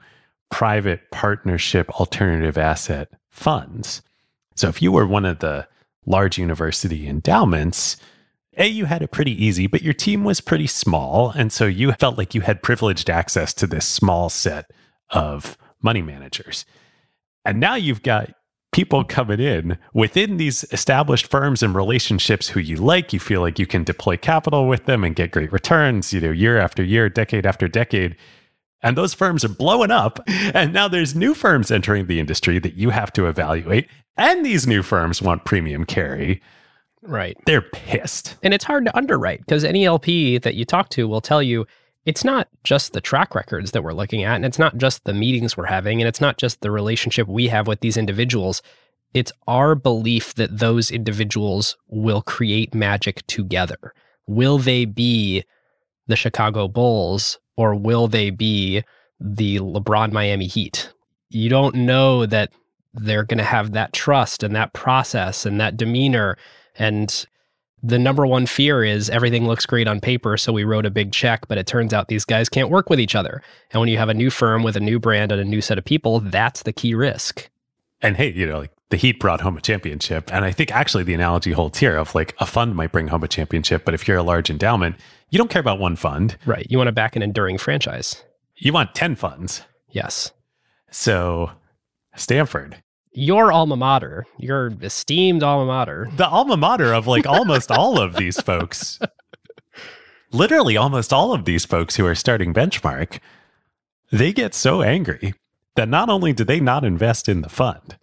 private 0.50 1.12
partnership 1.12 1.90
alternative 2.00 2.58
asset 2.58 3.10
funds. 3.30 4.02
So 4.56 4.68
if 4.68 4.82
you 4.82 4.92
were 4.92 5.06
one 5.06 5.26
of 5.26 5.40
the 5.40 5.68
large 6.06 6.38
university 6.38 7.08
endowments, 7.08 7.98
A, 8.58 8.66
you 8.66 8.86
had 8.86 9.04
it 9.04 9.12
pretty 9.12 9.44
easy, 9.44 9.68
but 9.68 9.84
your 9.84 9.94
team 9.94 10.24
was 10.24 10.42
pretty 10.42 10.68
small. 10.68 11.30
And 11.30 11.52
so 11.52 11.66
you 11.66 11.92
felt 11.94 12.18
like 12.18 12.34
you 12.34 12.42
had 12.42 12.64
privileged 12.64 13.10
access 13.10 13.54
to 13.56 13.68
this 13.68 13.86
small 13.86 14.30
set 14.30 14.72
of 15.12 15.58
money 15.82 16.02
managers. 16.02 16.66
And 17.46 17.60
now 17.60 17.76
you've 17.76 18.04
got 18.04 18.32
people 18.72 19.04
coming 19.04 19.40
in 19.40 19.78
within 19.94 20.38
these 20.38 20.66
established 20.72 21.28
firms 21.28 21.64
and 21.64 21.74
relationships 21.76 22.50
who 22.50 22.60
you 22.60 22.76
like. 22.78 23.14
You 23.14 23.20
feel 23.20 23.42
like 23.42 23.60
you 23.60 23.66
can 23.66 23.84
deploy 23.84 24.18
capital 24.18 24.68
with 24.68 24.86
them 24.86 25.04
and 25.04 25.16
get 25.16 25.32
great 25.32 25.52
returns, 25.52 26.14
you 26.14 26.22
know, 26.22 26.32
year 26.32 26.60
after 26.60 26.84
year, 26.84 27.10
decade 27.10 27.46
after 27.46 27.68
decade. 27.68 28.16
And 28.82 28.96
those 28.96 29.14
firms 29.14 29.44
are 29.44 29.50
blowing 29.50 29.92
up. 29.92 30.20
And 30.54 30.74
now 30.74 30.88
there's 30.88 31.16
new 31.16 31.34
firms 31.34 31.72
entering 31.72 32.08
the 32.08 32.20
industry 32.20 32.60
that 32.60 32.76
you 32.76 32.92
have 32.92 33.12
to 33.14 33.28
evaluate. 33.28 33.88
And 34.16 34.46
these 34.46 34.68
new 34.68 34.84
firms 34.84 35.22
want 35.22 35.46
premium 35.46 35.86
carry. 35.86 36.42
Right. 37.02 37.38
They're 37.46 37.62
pissed. 37.62 38.36
And 38.44 38.54
it's 38.54 38.64
hard 38.64 38.86
to 38.86 38.96
underwrite 38.98 39.40
because 39.40 39.64
any 39.64 39.86
LP 39.86 40.38
that 40.40 40.56
you 40.56 40.66
talk 40.66 40.90
to 40.90 41.08
will 41.08 41.22
tell 41.22 41.42
you 41.42 41.66
it's 42.08 42.24
not 42.24 42.48
just 42.64 42.94
the 42.94 43.02
track 43.02 43.36
records 43.36 43.72
that 43.72 43.84
we're 43.84 43.92
looking 43.92 44.24
at, 44.24 44.38
and 44.38 44.46
it's 44.46 44.58
not 44.58 44.78
just 44.78 45.04
the 45.04 45.14
meetings 45.14 45.58
we're 45.58 45.66
having, 45.66 46.02
and 46.02 46.08
it's 46.08 46.22
not 46.22 46.38
just 46.38 46.62
the 46.62 46.72
relationship 46.72 47.28
we 47.28 47.50
have 47.50 47.68
with 47.68 47.82
these 47.82 47.98
individuals. 47.98 48.62
It's 49.14 49.34
our 49.46 49.76
belief 49.76 50.34
that 50.36 50.58
those 50.58 50.90
individuals 50.90 51.76
will 51.90 52.22
create 52.22 52.74
magic 52.74 53.28
together. 53.28 53.94
Will 54.26 54.58
they 54.58 54.86
be 54.86 55.44
the 56.08 56.16
Chicago 56.16 56.70
Bulls 56.70 57.40
or 57.58 57.76
will 57.76 58.08
they 58.08 58.30
be 58.30 58.84
the 59.20 59.60
LeBron 59.60 60.14
Miami 60.14 60.48
Heat? 60.48 60.94
You 61.30 61.50
don't 61.50 61.76
know 61.76 62.26
that 62.26 62.54
they're 62.94 63.26
going 63.26 63.38
to 63.38 63.44
have 63.44 63.74
that 63.74 63.92
trust 63.92 64.44
and 64.44 64.56
that 64.56 64.72
process 64.72 65.46
and 65.46 65.60
that 65.60 65.76
demeanor. 65.76 66.38
And 66.78 67.26
the 67.84 68.00
number 68.00 68.26
one 68.26 68.46
fear 68.46 68.84
is 68.84 69.10
everything 69.10 69.48
looks 69.48 69.66
great 69.66 69.88
on 69.88 70.00
paper, 70.00 70.36
so 70.38 70.52
we 70.52 70.64
wrote 70.64 70.86
a 70.86 70.90
big 70.90 71.12
check, 71.12 71.48
but 71.48 71.58
it 71.58 71.68
turns 71.68 71.94
out 71.94 72.08
these 72.08 72.26
guys 72.26 72.50
can't 72.50 72.70
work 72.70 72.90
with 72.90 73.00
each 73.00 73.16
other. 73.16 73.42
And 73.72 73.80
when 73.80 73.90
you 73.90 73.98
have 73.98 74.10
a 74.10 74.14
new 74.14 74.30
firm 74.30 74.64
with 74.64 74.76
a 74.76 74.80
new 74.80 75.00
brand 75.00 75.32
and 75.32 75.40
a 75.40 75.46
new 75.46 75.62
set 75.62 75.78
of 75.78 75.86
people, 75.86 76.20
that's 76.20 76.64
the 76.64 76.74
key 76.74 76.96
risk. 76.96 77.50
And 78.02 78.18
hey, 78.18 78.32
you 78.32 78.48
know, 78.48 78.60
like 78.60 78.72
the 78.90 78.98
Heat 78.98 79.20
brought 79.20 79.42
home 79.42 79.58
a 79.58 79.62
championship. 79.62 80.34
And 80.34 80.46
I 80.46 80.52
think 80.52 80.72
actually 80.72 81.04
the 81.04 81.14
analogy 81.14 81.52
holds 81.52 81.78
here 81.78 81.98
of 81.98 82.16
like 82.16 82.36
a 82.40 82.46
fund 82.46 82.76
might 82.76 82.92
bring 82.92 83.08
home 83.10 83.24
a 83.24 83.28
championship, 83.28 83.86
but 83.86 83.94
if 83.94 84.08
you're 84.08 84.18
a 84.18 84.24
large 84.24 84.50
endowment, 84.50 84.96
you 85.30 85.38
don't 85.38 85.50
care 85.50 85.60
about 85.60 85.80
one 85.80 85.96
fund. 85.96 86.38
Right. 86.46 86.66
You 86.70 86.78
want 86.78 86.88
to 86.88 86.94
back 86.94 87.16
an 87.16 87.22
enduring 87.22 87.58
franchise. 87.58 88.24
You 88.56 88.74
want 88.74 88.96
10 88.96 89.16
funds. 89.16 89.62
Yes. 89.90 90.32
So 90.90 91.52
Stanford, 92.16 92.82
Your 93.20 93.52
alma 93.52 93.76
mater, 93.76 94.28
your 94.38 94.72
esteemed 94.80 95.42
alma 95.42 95.66
mater. 95.66 96.08
the 96.18 96.28
alma 96.28 96.56
mater 96.56 96.94
of 96.94 97.08
like 97.08 97.26
almost 97.26 97.72
all 97.72 98.00
of 98.00 98.16
these 98.16 98.40
folks, 98.40 99.00
literally 100.32 100.78
almost 100.78 101.12
all 101.12 101.34
of 101.34 101.46
these 101.46 101.66
folks 101.66 101.96
who 101.96 102.06
are 102.06 102.14
starting 102.14 102.54
benchmark, 102.54 103.18
they 104.12 104.32
get 104.32 104.54
so 104.54 104.84
angry 104.84 105.34
that 105.76 105.90
not 105.90 106.10
only 106.10 106.32
do 106.32 106.44
they 106.44 106.60
not 106.60 106.86
invest 106.86 107.28
in 107.28 107.42
the 107.42 107.50
fund, 107.50 107.98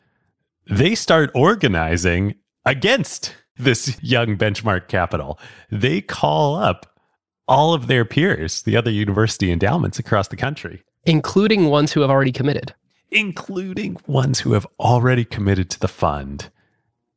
they 0.68 0.96
start 0.96 1.30
organizing 1.32 2.34
against 2.64 3.36
this 3.56 3.96
young 4.02 4.36
benchmark 4.36 4.88
capital. 4.88 5.38
They 5.70 6.00
call 6.00 6.56
up 6.56 6.98
all 7.46 7.72
of 7.72 7.86
their 7.86 8.04
peers, 8.04 8.62
the 8.62 8.76
other 8.76 8.90
university 8.90 9.52
endowments 9.52 10.00
across 10.00 10.26
the 10.26 10.36
country, 10.36 10.82
including 11.04 11.66
ones 11.66 11.92
who 11.92 12.00
have 12.00 12.10
already 12.10 12.32
committed. 12.32 12.74
Including 13.14 13.96
ones 14.06 14.40
who 14.40 14.52
have 14.52 14.66
already 14.78 15.24
committed 15.24 15.70
to 15.70 15.80
the 15.80 15.88
fund 15.88 16.50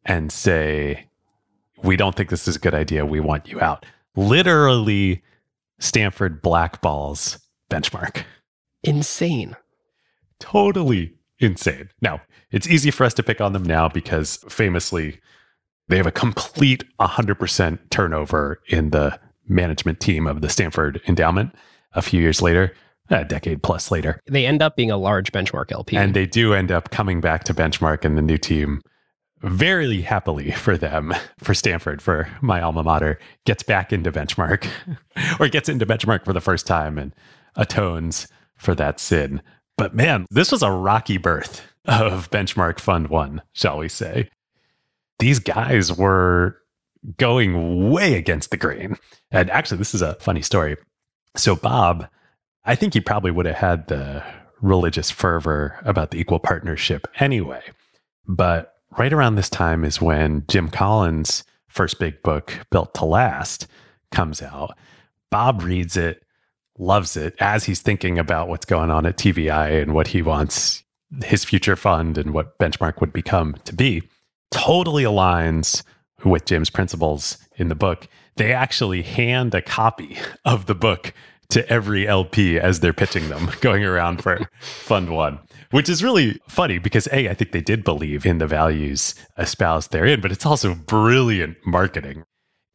and 0.06 0.32
say, 0.32 1.08
We 1.84 1.98
don't 1.98 2.16
think 2.16 2.30
this 2.30 2.48
is 2.48 2.56
a 2.56 2.60
good 2.60 2.76
idea. 2.76 3.06
We 3.06 3.20
want 3.20 3.50
you 3.50 3.60
out. 3.60 3.86
Literally, 4.16 5.24
Stanford 5.80 6.42
blackballs 6.42 7.40
benchmark. 7.70 8.24
Insane. 8.84 9.58
Totally 10.40 11.16
insane. 11.40 11.90
Now, 12.02 12.22
it's 12.52 12.68
easy 12.68 12.92
for 12.92 13.04
us 13.04 13.14
to 13.16 13.24
pick 13.24 13.42
on 13.42 13.54
them 13.54 13.64
now 13.64 13.90
because 13.90 14.38
famously, 14.48 15.20
they 15.90 15.98
have 15.98 16.08
a 16.08 16.12
complete 16.12 16.84
100% 17.00 17.80
turnover 17.90 18.62
in 18.68 18.92
the 18.92 19.20
management 19.48 20.00
team 20.00 20.28
of 20.28 20.42
the 20.42 20.50
Stanford 20.50 21.02
endowment 21.08 21.56
a 21.94 22.02
few 22.02 22.22
years 22.22 22.42
later, 22.42 22.74
a 23.10 23.26
decade 23.26 23.64
plus 23.64 23.92
later. 23.92 24.22
They 24.28 24.46
end 24.46 24.62
up 24.62 24.76
being 24.76 24.92
a 24.92 24.98
large 24.98 25.32
benchmark 25.32 25.72
LP. 25.72 25.98
And 25.98 26.14
they 26.14 26.26
do 26.26 26.54
end 26.54 26.72
up 26.72 26.90
coming 26.90 27.22
back 27.22 27.44
to 27.46 27.54
benchmark 27.54 28.04
and 28.06 28.18
the 28.18 28.22
new 28.22 28.38
team 28.38 28.82
very 29.42 30.02
happily 30.02 30.52
for 30.52 30.78
them, 30.78 31.14
for 31.38 31.54
Stanford, 31.54 32.02
for 32.02 32.28
my 32.42 32.62
alma 32.62 32.84
mater, 32.84 33.20
gets 33.46 33.64
back 33.64 33.94
into 33.94 34.12
benchmark 34.12 34.68
or 35.40 35.48
gets 35.48 35.70
into 35.70 35.86
benchmark 35.86 36.26
for 36.26 36.34
the 36.34 36.42
first 36.42 36.66
time 36.66 36.98
and 36.98 37.14
atones 37.56 38.28
for 38.56 38.74
that 38.76 39.00
sin. 39.00 39.42
But 39.78 39.96
man, 39.96 40.26
this 40.32 40.52
was 40.52 40.64
a 40.64 40.72
rocky 40.72 41.18
birth 41.18 41.62
of 41.86 42.30
benchmark 42.32 42.80
fund 42.80 43.08
one, 43.10 43.42
shall 43.54 43.78
we 43.78 43.90
say. 43.90 44.30
These 45.20 45.40
guys 45.40 45.94
were 45.94 46.58
going 47.18 47.92
way 47.92 48.16
against 48.16 48.52
the 48.52 48.58
grain. 48.58 48.98
And 49.32 49.50
actually, 49.52 49.78
this 49.78 49.94
is 49.94 50.02
a 50.02 50.16
funny 50.16 50.42
story. 50.42 50.78
So, 51.36 51.56
Bob, 51.56 52.08
I 52.68 52.76
think 52.76 52.94
he 52.94 53.00
probably 53.00 53.32
would 53.32 53.46
have 53.46 53.56
had 53.56 53.88
the 53.88 54.22
religious 54.62 55.10
fervor 55.10 55.80
about 55.86 56.12
the 56.12 56.20
equal 56.20 56.40
partnership 56.40 57.08
anyway. 57.18 57.62
But 58.28 58.76
right 58.98 59.14
around 59.14 59.36
this 59.36 59.50
time 59.50 59.86
is 59.86 60.02
when 60.02 60.44
Jim 60.50 60.70
Collins' 60.70 61.46
first 61.70 61.98
big 61.98 62.22
book, 62.24 62.54
Built 62.70 62.94
to 62.96 63.06
Last, 63.06 63.68
comes 64.12 64.42
out. 64.42 64.78
Bob 65.32 65.64
reads 65.64 65.96
it, 65.96 66.24
loves 66.78 67.16
it 67.16 67.36
as 67.40 67.64
he's 67.64 67.82
thinking 67.82 68.20
about 68.20 68.50
what's 68.50 68.66
going 68.66 68.92
on 68.92 69.06
at 69.06 69.18
TVI 69.18 69.82
and 69.82 69.94
what 69.94 70.08
he 70.08 70.22
wants 70.22 70.84
his 71.24 71.46
future 71.46 71.78
fund 71.78 72.18
and 72.18 72.34
what 72.34 72.60
Benchmark 72.60 73.00
would 73.00 73.14
become 73.14 73.56
to 73.64 73.74
be. 73.74 74.04
Totally 74.52 75.04
aligns 75.04 75.84
with 76.26 76.44
Jim's 76.44 76.70
principles 76.70 77.38
in 77.56 77.70
the 77.70 77.76
book. 77.76 78.10
They 78.36 78.52
actually 78.52 79.04
hand 79.04 79.56
a 79.56 79.62
copy 79.62 80.18
of 80.44 80.66
the 80.66 80.76
book 80.76 81.14
to 81.50 81.68
every 81.72 82.08
LP 82.08 82.60
as 82.60 82.80
they're 82.82 82.94
pitching 82.94 83.30
them, 83.30 83.50
going 83.62 83.84
around 83.84 84.22
for 84.22 84.50
Fund 84.62 85.10
One, 85.10 85.40
which 85.72 85.88
is 85.90 86.04
really 86.04 86.40
funny 86.50 86.78
because 86.78 87.08
A, 87.12 87.30
I 87.30 87.34
think 87.34 87.52
they 87.52 87.62
did 87.62 87.84
believe 87.84 88.26
in 88.26 88.38
the 88.38 88.48
values 88.48 89.16
espoused 89.38 89.92
therein, 89.92 90.20
but 90.22 90.32
it's 90.32 90.46
also 90.46 90.76
brilliant 90.76 91.58
marketing. 91.66 92.24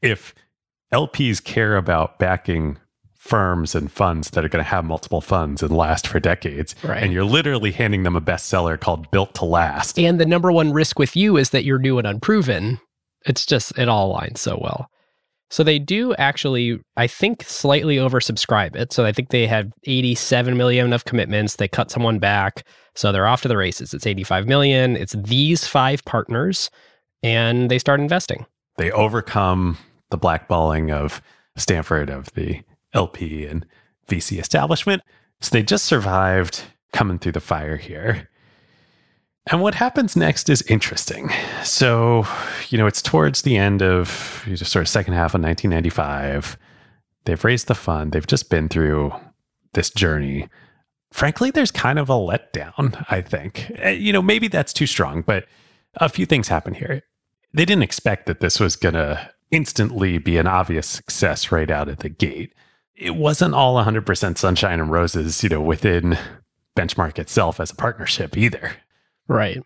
If 0.01 0.35
LPs 0.93 1.43
care 1.43 1.77
about 1.77 2.19
backing 2.19 2.79
firms 3.17 3.75
and 3.75 3.91
funds 3.93 4.31
that 4.31 4.45
are 4.45 4.49
going 4.49 4.65
to 4.65 4.69
have 4.69 4.85
multiple 4.85 5.21
funds 5.21 5.63
and 5.63 5.75
last 5.77 6.09
for 6.09 6.19
decades, 6.19 6.75
Right. 6.83 7.03
and 7.03 7.13
you're 7.13 7.25
literally 7.25 7.71
handing 7.71 8.03
them 8.03 8.17
a 8.17 8.21
bestseller 8.21 8.79
called 8.81 9.11
Built 9.11 9.35
to 9.37 9.45
Last. 9.45 9.99
and 9.99 10.19
the 10.21 10.27
number 10.27 10.51
one 10.51 10.73
risk 10.73 10.99
with 10.99 11.15
you 11.15 11.37
is 11.37 11.51
that 11.51 11.65
you're 11.65 11.79
new 11.79 11.99
and 11.99 12.07
unproven. 12.07 12.81
It's 13.25 13.47
just, 13.47 13.79
it 13.79 13.89
all 13.89 14.13
aligns 14.19 14.39
so 14.39 14.59
well. 14.61 14.89
So 15.53 15.63
they 15.63 15.79
do 15.79 16.15
actually, 16.15 16.81
I 16.97 17.07
think, 17.07 17.43
slightly 17.43 17.97
oversubscribe 17.97 18.75
it. 18.75 18.91
So 18.91 19.05
I 19.05 19.13
think 19.13 19.29
they 19.29 19.47
had 19.47 19.71
87 19.85 20.57
million 20.57 20.95
of 20.95 21.05
commitments. 21.05 21.57
They 21.57 21.69
cut 21.69 21.91
someone 21.91 22.19
back. 22.19 22.65
So 22.95 23.13
they're 23.13 23.27
off 23.27 23.43
to 23.43 23.49
the 23.49 23.57
races. 23.59 23.93
It's 23.93 24.07
85 24.07 24.49
million. 24.49 24.97
It's 24.97 25.13
these 25.13 25.67
five 25.67 26.03
partners, 26.07 26.71
and 27.23 27.71
they 27.71 27.79
start 27.79 28.01
investing. 28.01 28.47
they 28.79 28.91
overcome 28.93 29.77
the 30.09 30.17
blackballing 30.17 30.91
of 30.91 31.21
Stanford 31.57 32.09
of 32.09 32.33
the 32.33 32.63
LP 32.95 33.45
and 33.45 33.67
VC 34.09 34.41
establishment. 34.41 35.03
So 35.43 35.51
they 35.51 35.63
just 35.63 35.85
survived 35.85 36.63
coming 36.95 37.19
through 37.19 37.33
the 37.33 37.41
fire 37.41 37.77
here. 37.77 38.31
And 39.49 39.61
what 39.61 39.75
happens 39.75 40.17
next 40.17 40.49
is 40.49 40.63
interesting. 40.63 41.31
So, 41.65 42.25
you 42.69 42.79
know, 42.79 42.87
it's 42.87 43.03
towards 43.03 43.43
the 43.43 43.57
end 43.57 43.83
of 43.83 44.43
you 44.47 44.53
know, 44.53 44.57
sort 44.57 44.83
of 44.83 44.89
second 44.89 45.15
half 45.15 45.35
of 45.35 45.43
1995. 45.43 46.57
They've 47.25 47.45
raised 47.45 47.67
the 47.67 47.75
fund. 47.75 48.13
They've 48.13 48.27
just 48.27 48.51
been 48.51 48.69
through 48.69 49.13
this 49.75 49.91
journey. 49.91 50.49
Frankly, 51.13 51.51
there's 51.51 51.71
kind 51.71 51.99
of 51.99 52.09
a 52.09 52.15
letdown, 52.15 53.05
I 53.11 53.21
think. 53.21 53.71
Eh, 53.77 53.91
You 53.91 54.13
know, 54.13 54.23
maybe 54.23 54.49
that's 54.49 54.73
too 54.73 54.87
strong, 54.87 55.23
but 55.23 55.47
a 55.97 56.09
few 56.09 56.25
things 56.25 56.49
happen 56.49 56.75
here. 56.75 57.03
They 57.53 57.65
didn't 57.65 57.83
expect 57.83 58.27
that 58.27 58.41
this 58.41 58.59
was 58.61 58.77
going 58.77 58.95
to 58.95 59.29
instantly 59.51 60.19
be 60.19 60.39
an 60.39 60.47
obvious 60.47 60.87
success 60.87 61.53
right 61.53 61.71
out 61.71 61.89
of 61.89 61.99
the 61.99 62.09
gate. 62.09 62.55
It 62.97 63.17
wasn't 63.17 63.55
all 63.55 63.77
100% 63.77 64.39
sunshine 64.39 64.81
and 64.81 64.91
roses, 64.91 65.43
you 65.43 65.49
know, 65.49 65.61
within 65.61 66.17
Benchmark 66.77 67.19
itself 67.19 67.61
as 67.61 67.71
a 67.71 67.77
partnership 67.77 68.37
either. 68.37 68.73
Right. 69.29 69.63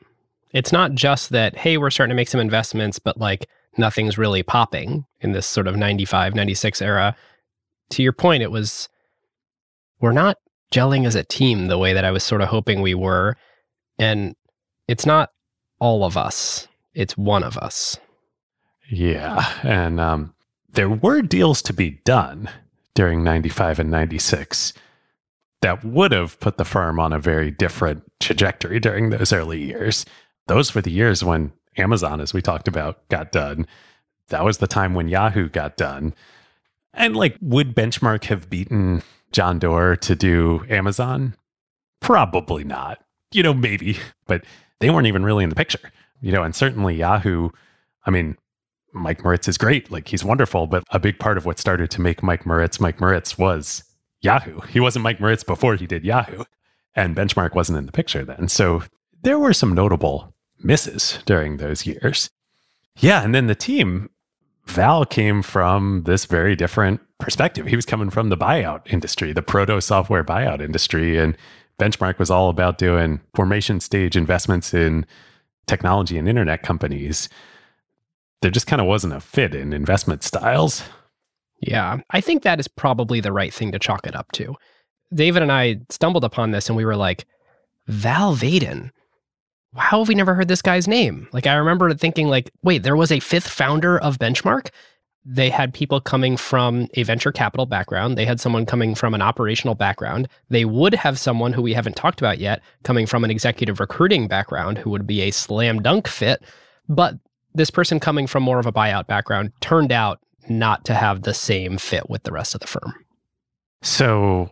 It's 0.53 0.73
not 0.73 0.93
just 0.93 1.31
that, 1.31 1.57
hey, 1.57 1.77
we're 1.77 1.91
starting 1.91 2.11
to 2.11 2.17
make 2.17 2.29
some 2.29 2.41
investments, 2.41 2.99
but 2.99 3.19
like 3.19 3.49
nothing's 3.77 4.19
really 4.19 4.43
popping 4.43 5.05
in 5.21 5.33
this 5.33 5.47
sort 5.47 5.67
of 5.67 5.77
95, 5.77 6.35
96 6.35 6.81
era. 6.81 7.17
To 7.91 8.03
your 8.03 8.13
point, 8.13 8.43
it 8.43 8.51
was, 8.51 8.89
we're 10.01 10.13
not 10.13 10.39
gelling 10.73 11.07
as 11.07 11.15
a 11.15 11.25
team 11.25 11.67
the 11.67 11.79
way 11.79 11.93
that 11.93 12.05
I 12.05 12.11
was 12.11 12.25
sort 12.25 12.41
of 12.41 12.49
hoping 12.49 12.81
we 12.81 12.95
were. 12.95 13.37
And 13.99 14.35
it's 14.89 15.07
not 15.07 15.31
all 15.79 16.05
of 16.05 16.17
us, 16.17 16.69
it's 16.95 17.17
one 17.17 17.45
of 17.45 17.59
us. 17.59 17.99
Yeah. 18.89 19.53
And 19.63 20.01
um, 20.01 20.35
there 20.73 20.89
were 20.89 21.23
deals 21.23 21.61
to 21.63 21.73
be 21.73 22.01
done 22.05 22.49
during 22.95 23.23
95 23.25 23.81
and 23.81 23.91
96 23.91 24.73
that 25.63 25.85
would 25.85 26.13
have 26.13 26.39
put 26.41 26.59
the 26.59 26.65
firm 26.65 27.01
on 27.01 27.13
a 27.13 27.19
very 27.19 27.51
different 27.51 28.03
trajectory 28.21 28.79
during 28.79 29.11
those 29.11 29.33
early 29.33 29.63
years. 29.63 30.05
Those 30.47 30.75
were 30.75 30.83
the 30.83 30.91
years 30.91 31.25
when 31.25 31.53
Amazon, 31.77 32.21
as 32.21 32.33
we 32.33 32.43
talked 32.43 32.69
about, 32.69 33.09
got 33.09 33.33
done. 33.33 33.67
That 34.29 34.45
was 34.45 34.59
the 34.59 34.67
time 34.67 34.95
when 34.95 35.09
Yahoo 35.09 35.49
got 35.49 35.77
done. 35.77 36.15
And 36.95 37.17
like, 37.17 37.37
would 37.41 37.75
Benchmark 37.75 38.25
have 38.25 38.49
beaten 38.49 39.03
John 39.33 39.59
Doerr 39.59 39.97
to 39.97 40.15
do 40.15 40.65
Amazon? 40.69 41.35
Probably 42.01 42.65
not. 42.65 42.99
You 43.33 43.43
know, 43.43 43.55
maybe, 43.55 43.99
but 44.27 44.45
they 44.81 44.91
weren't 44.91 45.07
even 45.07 45.25
really 45.25 45.45
in 45.45 45.51
the 45.51 45.57
picture. 45.57 45.91
You 46.21 46.33
know, 46.33 46.43
and 46.43 46.55
certainly 46.55 46.97
Yahoo, 46.97 47.51
I 48.05 48.11
mean, 48.11 48.37
Mike 48.93 49.23
Moritz 49.23 49.49
is 49.49 49.59
great. 49.59 49.91
Like 49.91 50.09
he's 50.09 50.25
wonderful, 50.25 50.67
but 50.67 50.83
a 50.91 50.99
big 50.99 51.19
part 51.19 51.37
of 51.37 51.45
what 51.45 51.59
started 51.59 51.91
to 51.91 52.01
make 52.01 52.23
Mike 52.23 52.47
Moritz 52.47 52.81
Mike 52.81 53.01
Moritz 53.01 53.37
was 53.37 53.85
Yahoo. 54.21 54.61
He 54.61 54.81
wasn't 54.81 55.03
Mike 55.03 55.21
Moritz 55.21 55.45
before 55.45 55.77
he 55.77 55.87
did 55.87 56.05
Yahoo, 56.05 56.45
and 56.95 57.17
Benchmark 57.17 57.55
wasn't 57.55 57.79
in 57.79 57.87
the 57.87 57.93
picture 57.93 58.25
then. 58.25 58.49
So 58.49 58.83
there 59.23 59.39
were 59.39 59.53
some 59.53 59.75
notable 59.75 60.35
misses 60.63 61.19
during 61.27 61.57
those 61.57 61.87
years. 61.87 62.31
Yeah, 62.99 63.23
and 63.23 63.35
then 63.35 63.47
the 63.47 63.55
team, 63.55 64.11
Val 64.67 65.05
came 65.05 65.43
from 65.43 66.03
this 66.05 66.25
very 66.25 66.57
different 66.57 67.01
perspective. 67.19 67.67
He 67.67 67.77
was 67.77 67.87
coming 67.87 68.11
from 68.11 68.31
the 68.31 68.37
buyout 68.37 68.83
industry, 68.87 69.33
the 69.33 69.43
proto 69.43 69.81
software 69.81 70.25
buyout 70.25 70.61
industry, 70.61 71.19
and 71.19 71.37
Benchmark 71.79 72.19
was 72.19 72.31
all 72.31 72.49
about 72.49 72.79
doing 72.79 73.21
formation 73.35 73.81
stage 73.81 74.17
investments 74.17 74.73
in 74.73 75.05
technology 75.67 76.17
and 76.17 76.29
internet 76.29 76.63
companies 76.63 77.29
there 78.43 78.51
just 78.51 78.67
kind 78.67 78.81
of 78.81 78.87
wasn't 78.87 79.13
a 79.13 79.21
fit 79.21 79.55
in 79.55 79.73
investment 79.73 80.23
styles. 80.23 80.83
Yeah, 81.61 81.99
I 82.11 82.21
think 82.21 82.43
that 82.43 82.61
is 82.61 82.69
probably 82.69 83.21
the 83.21 83.33
right 83.33 83.53
thing 83.53 83.73
to 83.73 83.79
chalk 83.79 84.07
it 84.07 84.15
up 84.15 84.31
to. 84.33 84.55
David 85.15 85.43
and 85.43 85.53
I 85.53 85.81
stumbled 85.91 86.25
upon 86.25 86.51
this 86.51 86.69
and 86.69 86.77
we 86.77 86.85
were 86.85 86.97
like, 86.97 87.27
Val 87.87 88.35
Vaden. 88.37 88.91
How 89.77 90.01
have 90.01 90.09
we 90.09 90.15
never 90.15 90.35
heard 90.35 90.49
this 90.49 90.63
guy's 90.63 90.89
name? 90.89 91.29
Like, 91.33 91.47
I 91.47 91.55
remember 91.55 91.93
thinking, 91.93 92.29
like, 92.29 92.51
wait, 92.63 92.83
there 92.83 92.97
was 92.97 93.13
a 93.13 93.21
fifth 93.21 93.49
founder 93.49 93.99
of 93.99 94.19
Benchmark. 94.19 94.71
They 95.25 95.51
had 95.51 95.75
people 95.75 96.01
coming 96.01 96.37
from 96.37 96.89
a 96.95 97.03
venture 97.03 97.33
capital 97.33 97.67
background. 97.67 98.17
They 98.17 98.25
had 98.25 98.41
someone 98.41 98.65
coming 98.65 98.95
from 98.95 99.13
an 99.13 99.21
operational 99.21 99.75
background. 99.75 100.29
They 100.49 100.65
would 100.65 100.95
have 100.95 101.19
someone 101.19 101.53
who 101.53 101.63
we 101.63 101.75
haven't 101.75 101.97
talked 101.97 102.21
about 102.21 102.39
yet 102.39 102.63
coming 102.85 103.07
from 103.07 103.25
an 103.25 103.31
executive 103.31 103.81
recruiting 103.81 104.29
background 104.29 104.79
who 104.79 104.91
would 104.91 105.07
be 105.07 105.21
a 105.23 105.31
slam 105.31 105.83
dunk 105.83 106.09
fit. 106.09 106.43
But 106.89 107.17
this 107.55 107.71
person 107.71 108.01
coming 108.01 108.27
from 108.27 108.45
more 108.45 108.61
of 108.61 108.67
a 108.67 108.73
buyout 108.73 109.09
background 109.09 109.53
turned 109.61 109.93
out 109.93 110.21
not 110.49 110.85
to 110.87 110.95
have 110.95 111.23
the 111.23 111.35
same 111.35 111.79
fit 111.79 112.09
with 112.09 112.23
the 112.25 112.33
rest 112.33 112.55
of 112.55 112.61
the 112.61 112.67
firm. 112.67 112.95
So 113.83 114.51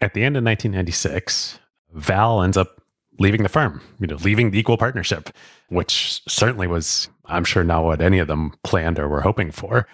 at 0.00 0.14
the 0.14 0.22
end 0.24 0.36
of 0.36 0.44
1996, 0.44 1.58
Val 1.92 2.42
ends 2.42 2.56
up 2.56 2.80
leaving 3.18 3.42
the 3.42 3.48
firm, 3.48 3.80
you 4.00 4.06
know, 4.06 4.16
leaving 4.16 4.50
the 4.50 4.58
equal 4.58 4.76
partnership, 4.76 5.30
which 5.68 6.22
certainly 6.28 6.66
was, 6.66 7.08
I'm 7.26 7.44
sure, 7.44 7.64
not 7.64 7.84
what 7.84 8.02
any 8.02 8.18
of 8.18 8.28
them 8.28 8.52
planned 8.64 8.98
or 8.98 9.08
were 9.08 9.20
hoping 9.20 9.50
for. 9.50 9.86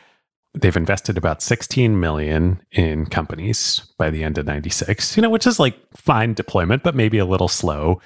They've 0.55 0.77
invested 0.77 1.17
about 1.17 1.43
16 1.43 2.01
million 2.01 2.61
in 2.73 3.07
companies 3.07 3.83
by 3.99 4.11
the 4.11 4.25
end 4.25 4.39
of 4.39 4.47
96, 4.47 5.17
you 5.17 5.23
know, 5.23 5.31
which 5.31 5.47
is 5.47 5.61
like 5.61 5.79
fine 5.95 6.35
deployment, 6.35 6.83
but 6.83 6.97
maybe 6.97 7.19
a 7.19 7.25
little 7.25 7.47
slow. 7.47 8.01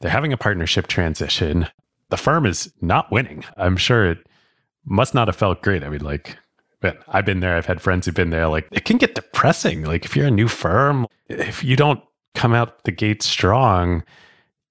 They're 0.00 0.10
having 0.10 0.32
a 0.32 0.38
partnership 0.38 0.86
transition. 0.86 1.68
The 2.08 2.16
firm 2.16 2.46
is 2.46 2.72
not 2.80 3.12
winning. 3.12 3.44
I'm 3.56 3.76
sure 3.76 4.10
it 4.10 4.18
must 4.84 5.14
not 5.14 5.28
have 5.28 5.36
felt 5.36 5.62
great. 5.62 5.84
I 5.84 5.88
mean, 5.88 6.00
like, 6.00 6.36
but 6.80 7.02
I've 7.08 7.24
been 7.24 7.40
there. 7.40 7.56
I've 7.56 7.66
had 7.66 7.80
friends 7.80 8.06
who've 8.06 8.14
been 8.14 8.30
there. 8.30 8.48
Like, 8.48 8.68
it 8.70 8.84
can 8.84 8.98
get 8.98 9.14
depressing. 9.14 9.84
Like, 9.84 10.04
if 10.04 10.16
you're 10.16 10.26
a 10.26 10.30
new 10.30 10.48
firm, 10.48 11.06
if 11.28 11.64
you 11.64 11.76
don't 11.76 12.00
come 12.34 12.54
out 12.54 12.84
the 12.84 12.92
gate 12.92 13.22
strong, 13.22 14.04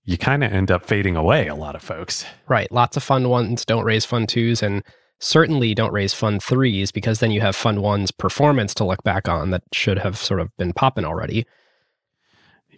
you 0.05 0.17
kind 0.17 0.43
of 0.43 0.51
end 0.51 0.71
up 0.71 0.85
fading 0.85 1.15
away. 1.15 1.47
A 1.47 1.55
lot 1.55 1.75
of 1.75 1.81
folks. 1.81 2.25
Right. 2.47 2.71
Lots 2.71 2.95
of 2.95 3.03
fund 3.03 3.29
ones 3.29 3.65
don't 3.65 3.83
raise 3.83 4.05
fund 4.05 4.29
twos 4.29 4.63
and 4.63 4.83
certainly 5.19 5.73
don't 5.73 5.91
raise 5.91 6.13
fund 6.13 6.41
threes 6.41 6.91
because 6.91 7.19
then 7.19 7.31
you 7.31 7.41
have 7.41 7.55
fund 7.55 7.81
one's 7.81 8.11
performance 8.11 8.73
to 8.75 8.85
look 8.85 9.03
back 9.03 9.27
on 9.27 9.49
that 9.51 9.63
should 9.73 9.97
have 9.99 10.17
sort 10.17 10.39
of 10.39 10.55
been 10.57 10.71
popping 10.73 11.05
already. 11.05 11.45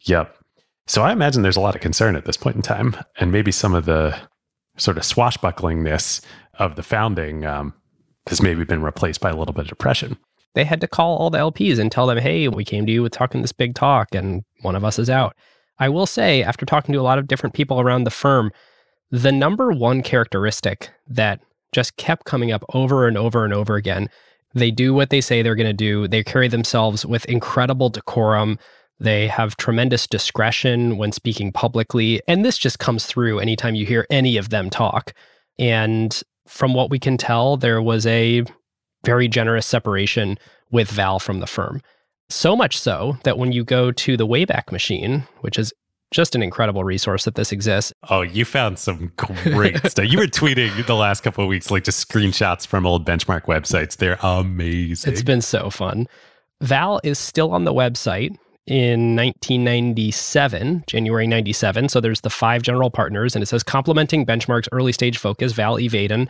Yep. 0.06 0.36
So 0.88 1.04
I 1.04 1.12
imagine 1.12 1.44
there's 1.44 1.58
a 1.58 1.62
lot 1.62 1.76
of 1.76 1.82
concern 1.82 2.16
at 2.16 2.26
this 2.26 2.38
point 2.38 2.56
in 2.56 2.62
time, 2.64 2.96
and 3.20 3.32
maybe 3.32 3.52
some 3.52 3.76
of 3.76 3.86
the 3.86 4.18
sort 4.78 4.98
of 4.98 5.04
swashbucklingness 5.04 6.22
of 6.56 6.76
the 6.76 6.84
founding 6.84 7.46
um, 7.46 7.74
has 8.28 8.42
maybe 8.42 8.64
been 8.64 8.82
replaced 8.82 9.22
by 9.22 9.30
a 9.30 9.36
little 9.36 9.54
bit 9.54 9.64
of 9.64 9.70
depression. 9.70 10.18
They 10.56 10.66
had 10.66 10.82
to 10.82 10.88
call 10.88 11.18
all 11.18 11.30
the 11.30 11.38
LPs 11.38 11.80
and 11.80 11.92
tell 11.92 12.08
them, 12.08 12.18
hey, 12.18 12.48
we 12.48 12.66
came 12.66 12.86
to 12.86 12.92
you 12.92 13.04
with 13.04 13.12
talking 13.12 13.42
this 13.42 13.52
big 13.52 13.76
talk 13.76 14.14
and 14.14 14.44
one 14.62 14.76
of 14.76 14.84
us 14.84 15.00
is 15.00 15.10
out. 15.10 15.36
I 15.78 15.90
will 15.90 16.06
say, 16.06 16.44
after 16.44 16.66
talking 16.66 16.94
to 16.94 17.00
a 17.00 17.04
lot 17.04 17.20
of 17.20 17.28
different 17.28 17.56
people 17.56 17.80
around 17.80 18.04
the 18.04 18.12
firm, 18.12 18.52
the 19.12 19.32
number 19.32 19.72
one 19.72 20.02
characteristic 20.02 20.90
that 21.08 21.40
just 21.72 21.98
kept 21.98 22.26
coming 22.26 22.52
up 22.52 22.64
over 22.74 23.08
and 23.08 23.18
over 23.18 23.46
and 23.46 23.54
over 23.54 23.76
again 23.76 24.10
they 24.54 24.72
do 24.72 24.94
what 24.94 25.10
they 25.10 25.22
say 25.22 25.42
they're 25.42 25.56
going 25.56 25.68
to 25.68 25.74
do, 25.74 26.08
they 26.08 26.24
carry 26.24 26.48
themselves 26.48 27.06
with 27.06 27.26
incredible 27.26 27.90
decorum. 27.90 28.58
They 29.00 29.28
have 29.28 29.56
tremendous 29.58 30.08
discretion 30.08 30.98
when 30.98 31.12
speaking 31.12 31.52
publicly. 31.52 32.22
And 32.28 32.44
this 32.44 32.58
just 32.58 32.80
comes 32.80 33.06
through 33.06 33.40
anytime 33.40 33.76
you 33.76 33.86
hear 33.86 34.06
any 34.10 34.38
of 34.38 34.50
them 34.50 34.70
talk. 34.70 35.14
And 35.58 36.20
from 36.50 36.74
what 36.74 36.90
we 36.90 37.00
can 37.00 37.16
tell, 37.16 37.58
there 37.58 37.82
was 37.82 38.06
a 38.08 38.44
very 39.06 39.28
generous 39.28 39.66
separation 39.66 40.38
with 40.72 40.90
Val 40.90 41.20
from 41.20 41.40
the 41.40 41.48
firm. 41.48 41.82
So 42.30 42.56
much 42.56 42.78
so 42.78 43.18
that 43.24 43.38
when 43.38 43.52
you 43.52 43.64
go 43.64 43.92
to 43.92 44.18
the 44.18 44.28
Wayback 44.28 44.72
Machine, 44.72 45.28
which 45.42 45.58
is 45.58 45.74
just 46.12 46.34
an 46.34 46.42
incredible 46.42 46.84
resource 46.84 47.26
that 47.26 47.36
this 47.36 47.52
exists. 47.52 47.94
Oh, 48.10 48.22
you 48.22 48.44
found 48.44 48.80
some 48.80 49.12
great 49.16 49.78
stuff. 49.86 50.06
You 50.06 50.18
were 50.18 50.26
tweeting 50.26 50.86
the 50.88 50.96
last 50.96 51.22
couple 51.22 51.44
of 51.44 51.48
weeks, 51.48 51.70
like 51.70 51.84
just 51.84 52.08
screenshots 52.08 52.66
from 52.66 52.86
old 52.86 53.06
benchmark 53.06 53.44
websites. 53.46 53.98
They're 53.98 54.18
amazing. 54.24 55.14
It's 55.14 55.22
been 55.22 55.42
so 55.42 55.70
fun. 55.70 56.08
Val 56.62 57.00
is 57.04 57.20
still 57.20 57.52
on 57.52 57.64
the 57.64 57.74
website 57.74 58.36
in 58.70 59.16
1997, 59.16 60.84
January 60.88 61.28
97. 61.28 61.90
So 61.90 62.00
there's 62.00 62.22
the 62.22 62.30
five 62.30 62.62
general 62.62 62.92
partners, 62.92 63.36
and 63.36 63.44
it 63.44 63.48
says 63.48 63.64
complementing 63.64 64.26
Benchmark's 64.26 64.70
early 64.72 64.92
stage 64.92 65.18
focus, 65.18 65.54
Val 65.54 65.80
E. 65.80 65.90
Vaden 65.90 66.30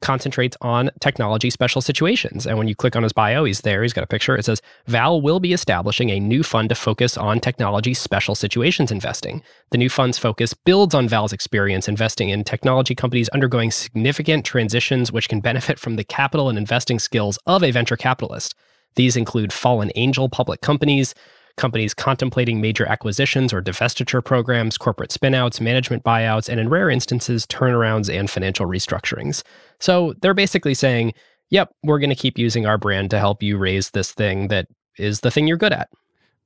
concentrates 0.00 0.56
on 0.60 0.90
technology 1.00 1.50
special 1.50 1.80
situations. 1.80 2.46
And 2.46 2.58
when 2.58 2.68
you 2.68 2.74
click 2.74 2.94
on 2.94 3.02
his 3.02 3.12
bio, 3.12 3.44
he's 3.44 3.62
there, 3.62 3.82
he's 3.82 3.92
got 3.92 4.04
a 4.04 4.08
picture. 4.08 4.36
It 4.36 4.44
says 4.44 4.60
Val 4.86 5.20
will 5.20 5.40
be 5.40 5.52
establishing 5.52 6.10
a 6.10 6.20
new 6.20 6.42
fund 6.42 6.68
to 6.68 6.74
focus 6.74 7.16
on 7.16 7.40
technology 7.40 7.94
special 7.94 8.34
situations 8.34 8.92
investing. 8.92 9.42
The 9.70 9.78
new 9.78 9.88
fund's 9.88 10.18
focus 10.18 10.52
builds 10.52 10.94
on 10.94 11.08
Val's 11.08 11.32
experience 11.32 11.88
investing 11.88 12.28
in 12.28 12.44
technology 12.44 12.94
companies 12.94 13.28
undergoing 13.30 13.70
significant 13.70 14.44
transitions, 14.44 15.10
which 15.10 15.28
can 15.28 15.40
benefit 15.40 15.78
from 15.78 15.96
the 15.96 16.04
capital 16.04 16.48
and 16.48 16.58
investing 16.58 16.98
skills 16.98 17.38
of 17.46 17.62
a 17.62 17.70
venture 17.70 17.96
capitalist. 17.96 18.54
These 18.96 19.16
include 19.16 19.52
fallen 19.52 19.90
angel 19.96 20.28
public 20.28 20.60
companies, 20.60 21.14
companies 21.56 21.94
contemplating 21.94 22.60
major 22.60 22.86
acquisitions 22.86 23.52
or 23.52 23.62
divestiture 23.62 24.24
programs, 24.24 24.76
corporate 24.76 25.10
spinouts, 25.10 25.60
management 25.60 26.02
buyouts, 26.02 26.48
and 26.48 26.58
in 26.60 26.68
rare 26.68 26.90
instances, 26.90 27.46
turnarounds 27.46 28.12
and 28.12 28.28
financial 28.30 28.66
restructurings. 28.66 29.42
So 29.80 30.14
they're 30.20 30.34
basically 30.34 30.74
saying, 30.74 31.14
yep, 31.50 31.72
we're 31.84 31.98
going 32.00 32.10
to 32.10 32.16
keep 32.16 32.38
using 32.38 32.66
our 32.66 32.78
brand 32.78 33.10
to 33.10 33.18
help 33.18 33.42
you 33.42 33.56
raise 33.56 33.90
this 33.90 34.12
thing 34.12 34.48
that 34.48 34.66
is 34.98 35.20
the 35.20 35.30
thing 35.30 35.46
you're 35.46 35.56
good 35.56 35.72
at. 35.72 35.88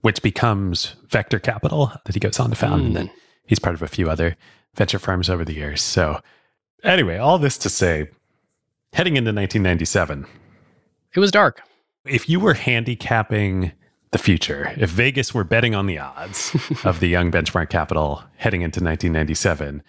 which 0.03 0.23
becomes 0.23 0.95
Vector 1.09 1.39
Capital 1.39 1.93
that 2.05 2.15
he 2.15 2.21
goes 2.21 2.39
on 2.39 2.51
to 2.51 2.57
found. 2.57 2.87
And 2.87 2.97
then 2.97 3.07
mm. 3.09 3.13
he's 3.47 3.59
part 3.59 3.75
of 3.75 3.83
a 3.83 3.89
few 3.89 4.09
other 4.09 4.37
venture 4.75 4.99
firms 4.99 5.29
over 5.29 5.45
the 5.45 5.55
years. 5.55 5.83
So, 5.83 6.21
anyway, 6.85 7.17
all 7.17 7.39
this 7.39 7.59
to 7.59 7.69
say, 7.69 8.09
heading 8.93 9.17
into 9.17 9.31
1997, 9.31 10.27
It 11.15 11.21
was 11.21 11.31
dark. 11.31 11.63
if 12.07 12.29
you 12.29 12.39
were 12.41 12.55
handicapping 12.55 13.73
the 14.11 14.19
future, 14.19 14.73
if 14.77 14.91
Vegas 14.91 15.35
were 15.35 15.45
betting 15.45 15.75
on 15.75 15.87
the 15.87 15.99
odds 15.99 16.57
of 16.85 17.01
the 17.01 17.09
young 17.09 17.31
benchmark 17.31 17.69
capital 17.71 18.25
heading 18.37 18.63
into 18.63 18.81
1997, 18.81 19.83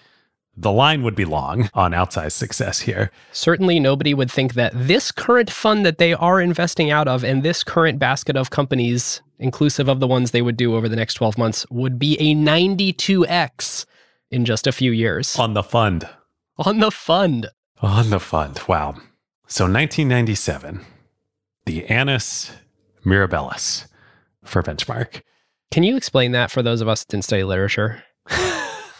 the 0.57 0.72
line 0.72 1.03
would 1.03 1.15
be 1.15 1.24
long 1.24 1.70
on 1.74 1.91
outsized 1.93 2.34
success 2.34 2.82
here. 2.82 3.11
Certainly, 3.32 3.80
nobody 3.80 4.13
would 4.13 4.30
think 4.30 4.55
that 4.55 4.74
this 4.76 5.11
current 5.11 5.49
fund 5.49 5.86
that 5.86 5.99
they 5.99 6.13
are 6.13 6.41
investing 6.41 6.91
out 6.91 7.07
of 7.07 7.24
and 7.24 7.43
this 7.43 7.63
current 7.63 7.97
basket 7.97 8.36
of 8.36 8.49
companies, 8.49 9.22
inclusive 9.38 9.88
of 9.88 10.01
the 10.01 10.07
ones 10.07 10.32
they 10.32 10.41
would 10.41 10.57
do 10.57 10.76
over 10.76 10.89
the 10.89 10.97
next 10.97 11.13
12 11.13 11.38
months, 11.38 11.65
would 11.70 11.97
be 11.97 12.20
a 12.20 12.36
92x 12.36 13.86
in 14.32 14.43
just 14.43 14.67
a 14.67 14.72
few 14.74 14.91
years 14.91 15.38
On 15.39 15.53
the 15.53 15.63
fund. 15.63 16.07
on 16.57 16.80
the 16.80 16.91
fund. 16.91 17.47
On 17.82 18.09
the 18.09 18.20
fund. 18.20 18.59
Wow. 18.67 18.95
So 19.47 19.63
1997, 19.63 20.82
the 21.65 21.86
Annus 21.86 22.51
Mirabilis 23.05 23.86
for 24.49 24.61
benchmark. 24.63 25.21
Can 25.71 25.83
you 25.83 25.95
explain 25.95 26.31
that 26.31 26.51
for 26.51 26.63
those 26.63 26.81
of 26.81 26.87
us 26.87 27.03
that 27.03 27.11
didn't 27.11 27.25
study 27.25 27.43
literature? 27.43 28.03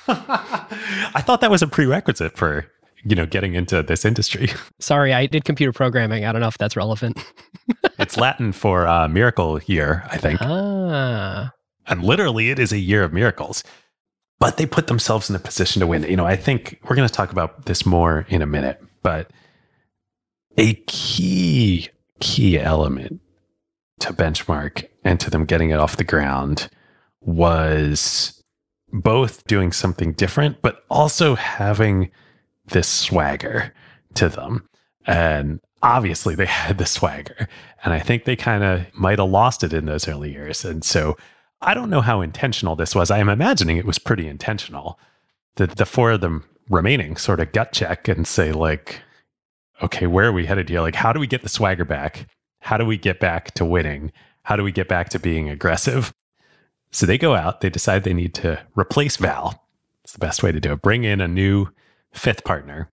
I 0.08 1.22
thought 1.22 1.42
that 1.42 1.52
was 1.52 1.62
a 1.62 1.68
prerequisite 1.68 2.38
for, 2.38 2.66
you 3.04 3.16
know, 3.16 3.26
getting 3.26 3.56
into 3.56 3.84
this 3.84 4.06
industry. 4.06 4.50
Sorry, 4.80 5.14
I 5.14 5.26
did 5.26 5.46
computer 5.46 5.72
programming. 5.72 6.26
I 6.26 6.32
don't 6.32 6.42
know 6.42 6.48
if 6.48 6.58
that's 6.58 6.76
relevant. 6.76 7.24
it's 8.00 8.18
Latin 8.18 8.52
for 8.52 8.88
uh, 8.88 9.08
miracle 9.08 9.60
year, 9.66 10.04
I 10.10 10.18
think. 10.18 10.40
Ah, 10.42 11.52
And 11.88 12.04
literally, 12.04 12.50
it 12.50 12.60
is 12.60 12.72
a 12.72 12.80
year 12.80 13.04
of 13.04 13.14
miracles. 13.14 13.64
But 14.40 14.58
they 14.58 14.66
put 14.66 14.88
themselves 14.88 15.30
in 15.30 15.36
a 15.36 15.40
position 15.40 15.82
to 15.82 15.88
win. 15.88 16.04
You 16.04 16.16
know, 16.16 16.26
I 16.26 16.38
think 16.38 16.80
we're 16.84 16.96
going 16.96 17.08
to 17.08 17.14
talk 17.14 17.32
about 17.32 17.66
this 17.66 17.86
more 17.86 18.26
in 18.30 18.42
a 18.42 18.46
minute, 18.46 18.82
but 19.04 19.30
a 20.58 20.76
key, 20.88 21.90
key 22.22 22.58
element 22.58 23.20
to 24.00 24.14
benchmark 24.14 24.88
and 25.04 25.20
to 25.20 25.30
them 25.30 25.46
getting 25.46 25.70
it 25.70 25.80
off 25.80 25.98
the 25.98 26.04
ground 26.04 26.70
was 27.22 28.42
both 28.92 29.46
doing 29.46 29.72
something 29.72 30.14
different, 30.14 30.62
but 30.62 30.84
also 30.90 31.36
having 31.36 32.12
this 32.68 32.88
swagger 32.88 33.74
to 34.16 34.30
them. 34.30 34.68
And 35.06 35.60
obviously, 35.82 36.36
they 36.36 36.46
had 36.48 36.78
the 36.78 36.86
swagger. 36.86 37.48
And 37.84 37.94
I 37.94 38.00
think 38.00 38.26
they 38.26 38.36
kind 38.36 38.64
of 38.64 38.86
might 38.94 39.20
have 39.20 39.30
lost 39.30 39.64
it 39.64 39.74
in 39.74 39.86
those 39.86 40.08
early 40.08 40.32
years. 40.32 40.66
And 40.66 40.84
so 40.84 41.18
I 41.62 41.74
don't 41.74 41.90
know 41.90 42.02
how 42.02 42.22
intentional 42.22 42.76
this 42.76 42.96
was. 42.96 43.12
I 43.12 43.20
am 43.20 43.30
imagining 43.30 43.78
it 43.78 43.86
was 43.86 44.00
pretty 44.00 44.28
intentional. 44.28 45.00
The, 45.56 45.68
the 45.68 45.86
four 45.86 46.12
of 46.12 46.22
them 46.22 46.46
remaining 46.70 47.18
sort 47.18 47.40
of 47.40 47.52
gut 47.52 47.74
check 47.74 48.08
and 48.08 48.28
say, 48.28 48.52
like, 48.52 49.02
okay, 49.82 50.08
where 50.08 50.28
are 50.28 50.32
we 50.32 50.46
headed 50.46 50.70
here? 50.70 50.82
Like, 50.82 50.96
how 50.96 51.12
do 51.12 51.20
we 51.20 51.28
get 51.28 51.42
the 51.42 51.50
swagger 51.50 51.86
back? 51.86 52.28
How 52.60 52.78
do 52.78 52.86
we 52.86 52.98
get 52.98 53.20
back 53.20 53.54
to 53.56 53.66
winning? 53.66 54.12
How 54.44 54.56
do 54.56 54.64
we 54.64 54.72
get 54.72 54.88
back 54.88 55.10
to 55.10 55.20
being 55.20 55.50
aggressive? 55.50 56.14
So 56.92 57.06
they 57.06 57.18
go 57.18 57.36
out, 57.36 57.62
they 57.62 57.70
decide 57.70 58.04
they 58.04 58.14
need 58.14 58.34
to 58.36 58.60
replace 58.76 59.18
Val. 59.18 59.64
It's 60.04 60.14
the 60.14 60.20
best 60.20 60.42
way 60.42 60.52
to 60.52 60.60
do 60.60 60.74
it. 60.74 60.82
Bring 60.82 61.04
in 61.04 61.22
a 61.22 61.28
new 61.28 61.68
fifth 62.12 62.44
partner. 62.44 62.90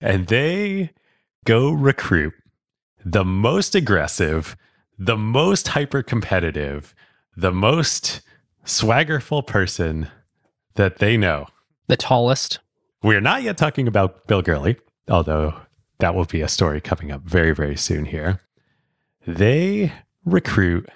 And 0.00 0.26
they 0.26 0.90
go 1.44 1.70
recruit 1.70 2.34
the 3.04 3.24
most 3.24 3.74
aggressive, 3.74 4.56
the 4.98 5.16
most 5.16 5.68
hyper 5.68 6.02
competitive, 6.02 6.94
the 7.36 7.52
most 7.52 8.20
swaggerful 8.66 9.46
person 9.46 10.08
that 10.74 10.98
they 10.98 11.16
know. 11.16 11.46
the 11.88 11.96
tallest. 11.96 12.60
We're 13.02 13.20
not 13.20 13.42
yet 13.42 13.56
talking 13.56 13.88
about 13.88 14.26
Bill 14.26 14.42
Gurley, 14.42 14.76
although 15.08 15.54
that 15.98 16.14
will 16.14 16.26
be 16.26 16.42
a 16.42 16.48
story 16.48 16.80
coming 16.80 17.10
up 17.10 17.22
very, 17.22 17.54
very 17.54 17.76
soon 17.76 18.04
here. 18.04 18.40
They 19.28 19.92
recruit 20.24 20.88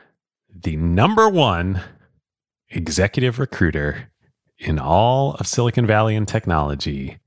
the 0.51 0.77
number 0.77 1.29
one 1.29 1.83
executive 2.71 3.39
recruiter 3.39 4.11
in 4.59 4.79
all 4.79 5.35
of 5.35 5.47
Silicon 5.47 5.87
Valley 5.87 6.17
and 6.17 6.27
technology, 6.27 7.19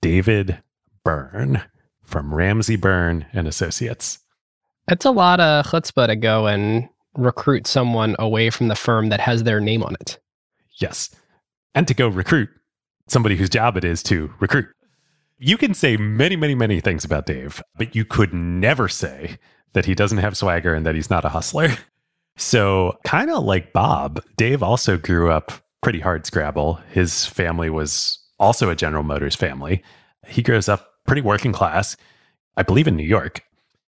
David 0.00 0.62
Beirne 1.06 1.62
from 2.02 2.34
Ramsey 2.34 2.78
Beirne 2.78 3.26
and 3.34 3.46
Associates. 3.46 4.20
It's 4.88 5.04
a 5.04 5.10
lot 5.10 5.40
of 5.40 5.66
chutzpah 5.66 6.06
to 6.06 6.16
go 6.16 6.46
and 6.46 6.88
recruit 7.18 7.66
someone 7.66 8.16
away 8.18 8.48
from 8.48 8.68
the 8.68 8.76
firm 8.76 9.10
that 9.10 9.20
has 9.20 9.42
their 9.42 9.60
name 9.60 9.82
on 9.82 9.94
it. 10.00 10.18
Yes. 10.78 11.14
And 11.74 11.86
to 11.86 11.92
go 11.92 12.08
recruit 12.08 12.48
somebody 13.08 13.36
whose 13.36 13.50
job 13.50 13.76
it 13.76 13.84
is 13.84 14.02
to 14.04 14.32
recruit. 14.40 14.68
You 15.36 15.58
can 15.58 15.74
say 15.74 15.98
many, 15.98 16.34
many, 16.34 16.54
many 16.54 16.80
things 16.80 17.04
about 17.04 17.26
Dave, 17.26 17.62
but 17.76 17.94
you 17.94 18.06
could 18.06 18.32
never 18.32 18.88
say 18.88 19.36
that 19.74 19.84
he 19.84 19.94
doesn't 19.94 20.18
have 20.18 20.36
swagger 20.36 20.74
and 20.74 20.86
that 20.86 20.94
he's 20.94 21.10
not 21.10 21.24
a 21.24 21.30
hustler. 21.30 21.68
So, 22.36 22.98
kind 23.04 23.30
of 23.30 23.44
like 23.44 23.72
Bob, 23.72 24.20
Dave 24.36 24.60
also 24.60 24.96
grew 24.96 25.30
up 25.30 25.52
pretty 25.82 26.00
hard 26.00 26.26
Scrabble. 26.26 26.80
His 26.90 27.24
family 27.24 27.70
was 27.70 28.18
also 28.40 28.70
a 28.70 28.74
General 28.74 29.04
Motors 29.04 29.36
family. 29.36 29.84
He 30.26 30.42
grows 30.42 30.68
up 30.68 30.94
pretty 31.06 31.22
working 31.22 31.52
class, 31.52 31.96
I 32.56 32.64
believe 32.64 32.88
in 32.88 32.96
New 32.96 33.04
York. 33.04 33.44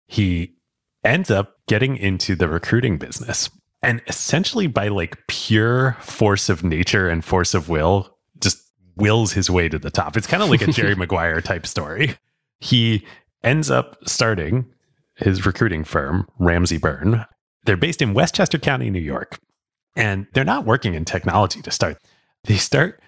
He 0.09 0.57
ends 1.05 1.30
up 1.30 1.57
getting 1.68 1.97
into 1.97 2.35
the 2.35 2.49
recruiting 2.49 2.99
business 2.99 3.49
and 3.83 4.01
essentially 4.07 4.66
by 4.66 4.89
like 4.89 5.26
pure 5.26 5.97
force 6.01 6.49
of 6.49 6.62
nature 6.62 7.09
and 7.09 7.24
force 7.24 7.55
of 7.55 7.68
will 7.68 8.16
just 8.41 8.62
wills 8.97 9.33
his 9.33 9.51
way 9.51 9.68
to 9.68 9.78
the 9.78 9.91
top 9.91 10.16
it's 10.16 10.26
kind 10.26 10.43
of 10.43 10.51
like 10.51 10.62
a 10.62 10.70
jerry 10.70 10.95
maguire 10.97 11.41
type 11.41 11.66
story 11.66 12.16
he 12.61 13.05
ends 13.43 13.70
up 13.70 13.97
starting 14.07 14.64
his 15.16 15.46
recruiting 15.46 15.84
firm 15.84 16.26
ramsey 16.38 16.78
beirne 16.78 17.26
they're 17.64 17.76
based 17.76 18.02
in 18.02 18.14
westchester 18.14 18.58
county 18.58 18.90
new 18.90 18.98
york 18.98 19.38
and 19.96 20.26
they're 20.32 20.44
not 20.44 20.64
working 20.64 20.94
in 20.94 21.04
technology 21.04 21.60
to 21.60 21.70
start 21.70 21.98
they 22.44 22.56
start 22.56 23.00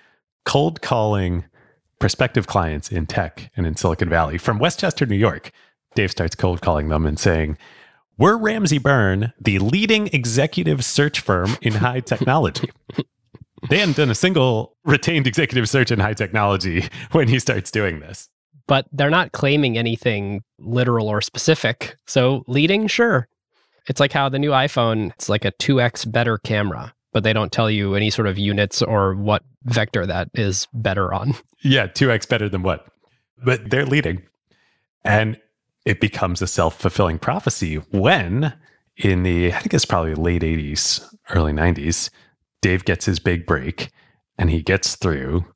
cold 0.45 0.83
calling 0.83 1.45
prospective 1.99 2.47
clients 2.47 2.91
in 2.91 3.07
tech 3.07 3.51
and 3.57 3.67
in 3.67 3.77
silicon 3.77 4.09
valley 4.09 4.39
from 4.39 4.59
westchester 4.59 5.07
new 5.07 5.17
york 5.17 5.51
dave 5.95 6.11
starts 6.11 6.35
cold 6.35 6.61
calling 6.61 6.89
them 6.89 7.07
and 7.07 7.19
saying 7.19 7.57
we're 8.17 8.37
Ramsey 8.37 8.79
Beirne, 8.79 9.33
the 9.41 9.59
leading 9.59 10.09
executive 10.13 10.85
search 10.85 11.19
firm 11.19 11.57
in 11.61 11.73
high 11.73 11.99
technology. 12.01 12.71
they 13.69 13.79
hadn't 13.79 13.97
done 13.97 14.11
a 14.11 14.15
single 14.15 14.77
retained 14.85 15.27
executive 15.27 15.69
search 15.69 15.91
in 15.91 15.99
high 15.99 16.15
technology 16.15 16.89
when 17.11 17.27
he 17.27 17.41
starts 17.41 17.73
doing 17.73 18.01
this. 18.01 18.29
But 18.67 18.87
they're 18.93 19.11
not 19.11 19.33
claiming 19.33 19.77
anything 19.77 20.43
literal 20.59 21.09
or 21.09 21.21
specific. 21.21 21.97
So 22.07 22.45
leading, 22.47 22.87
sure. 22.87 23.29
It's 23.89 24.01
like 24.01 24.13
how 24.13 24.29
the 24.29 24.39
new 24.39 24.51
iPhone, 24.51 25.11
it's 25.13 25.29
like 25.29 25.45
a 25.45 25.53
2x 25.53 26.11
better 26.11 26.39
camera, 26.39 26.95
but 27.13 27.23
they 27.23 27.35
don't 27.35 27.53
tell 27.53 27.71
you 27.71 27.95
any 27.95 28.09
sort 28.09 28.27
of 28.27 28.39
units 28.39 28.81
or 28.81 29.15
what 29.15 29.43
vector 29.65 30.07
that 30.07 30.29
is 30.35 30.67
better 30.73 31.13
on. 31.13 31.35
Yeah, 31.67 31.87
2x 31.87 32.29
better 32.29 32.51
than 32.51 32.63
what? 32.63 32.87
But 33.43 33.71
they're 33.71 33.87
leading. 33.87 34.23
And 35.03 35.41
it 35.87 35.99
becomes 35.99 36.43
a 36.43 36.47
self 36.47 36.79
fulfilling 36.79 37.19
prophecy 37.19 37.77
when, 37.77 38.53
in 38.99 39.23
the, 39.23 39.51
I 39.51 39.61
think 39.61 39.73
it's 39.73 39.87
probably 39.87 40.15
late 40.15 40.43
80s, 40.43 41.03
early 41.31 41.55
90s, 41.55 42.11
Dave 42.61 42.85
gets 42.85 43.07
his 43.07 43.19
big 43.19 43.47
break 43.47 43.91
and 44.37 44.51
he 44.51 44.61
gets 44.61 44.97
through 44.97 45.47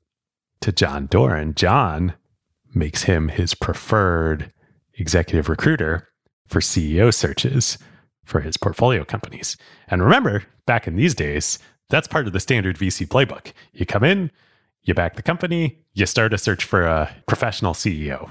to 0.60 0.72
John 0.72 1.06
Doerr. 1.06 1.44
John 1.54 2.14
makes 2.74 3.04
him 3.04 3.28
his 3.28 3.54
preferred 3.54 4.52
executive 4.94 5.48
recruiter 5.48 6.08
for 6.46 6.60
CEO 6.60 7.12
searches 7.12 7.78
for 8.24 8.40
his 8.40 8.56
portfolio 8.56 9.04
companies. 9.04 9.56
And 9.88 10.02
remember, 10.02 10.44
back 10.66 10.86
in 10.86 10.96
these 10.96 11.14
days, 11.14 11.58
that's 11.88 12.08
part 12.08 12.26
of 12.26 12.32
the 12.32 12.40
standard 12.40 12.76
VC 12.76 13.06
playbook. 13.06 13.52
You 13.72 13.86
come 13.86 14.04
in, 14.04 14.30
you 14.82 14.94
back 14.94 15.16
the 15.16 15.22
company, 15.22 15.78
you 15.94 16.06
start 16.06 16.34
a 16.34 16.38
search 16.38 16.64
for 16.64 16.82
a 16.82 17.14
professional 17.26 17.72
CEO. 17.72 18.30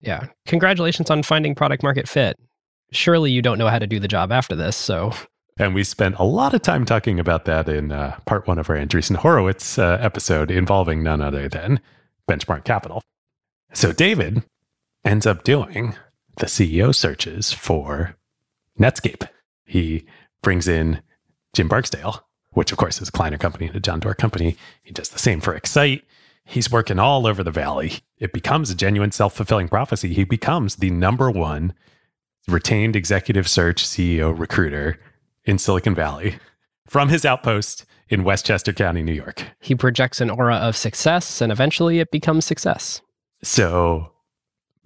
Yeah. 0.00 0.26
Congratulations 0.46 1.10
on 1.10 1.22
finding 1.22 1.54
product 1.54 1.82
market 1.82 2.08
fit. 2.08 2.38
Surely 2.92 3.30
you 3.30 3.42
don't 3.42 3.58
know 3.58 3.68
how 3.68 3.78
to 3.78 3.86
do 3.86 3.98
the 3.98 4.08
job 4.08 4.32
after 4.32 4.54
this. 4.54 4.76
So 4.76 5.12
And 5.58 5.74
we 5.74 5.84
spent 5.84 6.16
a 6.18 6.24
lot 6.24 6.52
of 6.52 6.62
time 6.62 6.84
talking 6.84 7.20
about 7.20 7.44
that 7.44 7.68
in 7.68 7.92
uh, 7.92 8.18
part 8.26 8.46
one 8.46 8.58
of 8.58 8.68
our 8.68 8.76
Andreessen 8.76 9.16
Horowitz 9.16 9.78
uh, 9.78 9.98
episode 10.00 10.50
involving 10.50 11.02
none 11.02 11.20
other 11.20 11.48
than 11.48 11.80
Benchmark 12.28 12.64
Capital. 12.64 13.02
So 13.74 13.90
David 13.90 14.44
ends 15.04 15.26
up 15.26 15.42
doing 15.42 15.96
the 16.36 16.46
CEO 16.46 16.94
searches 16.94 17.52
for 17.52 18.16
Netscape. 18.78 19.28
He 19.64 20.06
brings 20.42 20.68
in 20.68 21.02
Jim 21.54 21.68
Barksdale, 21.68 22.24
which 22.50 22.70
of 22.70 22.78
course 22.78 23.02
is 23.02 23.08
a 23.08 23.12
Kleiner 23.12 23.36
company 23.36 23.66
and 23.66 23.74
a 23.74 23.80
John 23.80 23.98
Doerr 23.98 24.14
company. 24.14 24.56
He 24.84 24.92
does 24.92 25.08
the 25.08 25.18
same 25.18 25.40
for 25.40 25.54
Excite. 25.54 26.04
He's 26.44 26.70
working 26.70 27.00
all 27.00 27.26
over 27.26 27.42
the 27.42 27.50
valley. 27.50 27.94
It 28.16 28.32
becomes 28.32 28.70
a 28.70 28.76
genuine 28.76 29.10
self 29.10 29.34
fulfilling 29.34 29.68
prophecy. 29.68 30.14
He 30.14 30.24
becomes 30.24 30.76
the 30.76 30.90
number 30.90 31.28
one 31.28 31.74
retained 32.46 32.94
executive 32.94 33.48
search 33.48 33.84
CEO 33.84 34.38
recruiter 34.38 35.00
in 35.44 35.58
Silicon 35.58 35.96
Valley 35.96 36.36
from 36.86 37.08
his 37.08 37.24
outpost 37.24 37.86
in 38.08 38.22
Westchester 38.22 38.72
County, 38.72 39.02
New 39.02 39.12
York. 39.12 39.42
He 39.58 39.74
projects 39.74 40.20
an 40.20 40.30
aura 40.30 40.56
of 40.56 40.76
success 40.76 41.40
and 41.40 41.50
eventually 41.50 41.98
it 41.98 42.12
becomes 42.12 42.44
success. 42.44 43.00
So 43.44 44.10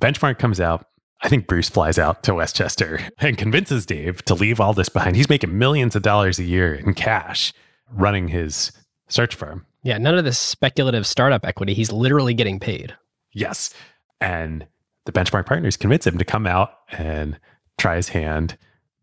Benchmark 0.00 0.38
comes 0.38 0.60
out. 0.60 0.86
I 1.20 1.28
think 1.28 1.46
Bruce 1.46 1.68
flies 1.68 1.98
out 1.98 2.22
to 2.24 2.34
Westchester 2.34 3.00
and 3.18 3.36
convinces 3.36 3.86
Dave 3.86 4.24
to 4.26 4.34
leave 4.34 4.60
all 4.60 4.72
this 4.72 4.88
behind. 4.88 5.16
He's 5.16 5.28
making 5.28 5.56
millions 5.56 5.96
of 5.96 6.02
dollars 6.02 6.38
a 6.38 6.44
year 6.44 6.74
in 6.74 6.94
cash 6.94 7.52
running 7.90 8.28
his 8.28 8.72
search 9.08 9.34
firm. 9.34 9.66
Yeah, 9.82 9.98
none 9.98 10.18
of 10.18 10.24
this 10.24 10.38
speculative 10.38 11.06
startup 11.06 11.44
equity. 11.44 11.74
He's 11.74 11.92
literally 11.92 12.34
getting 12.34 12.60
paid. 12.60 12.94
Yes. 13.32 13.72
And 14.20 14.66
the 15.06 15.12
benchmark 15.12 15.46
partners 15.46 15.76
convince 15.76 16.06
him 16.06 16.18
to 16.18 16.24
come 16.24 16.46
out 16.46 16.72
and 16.90 17.38
try 17.78 17.96
his 17.96 18.10
hand 18.10 18.58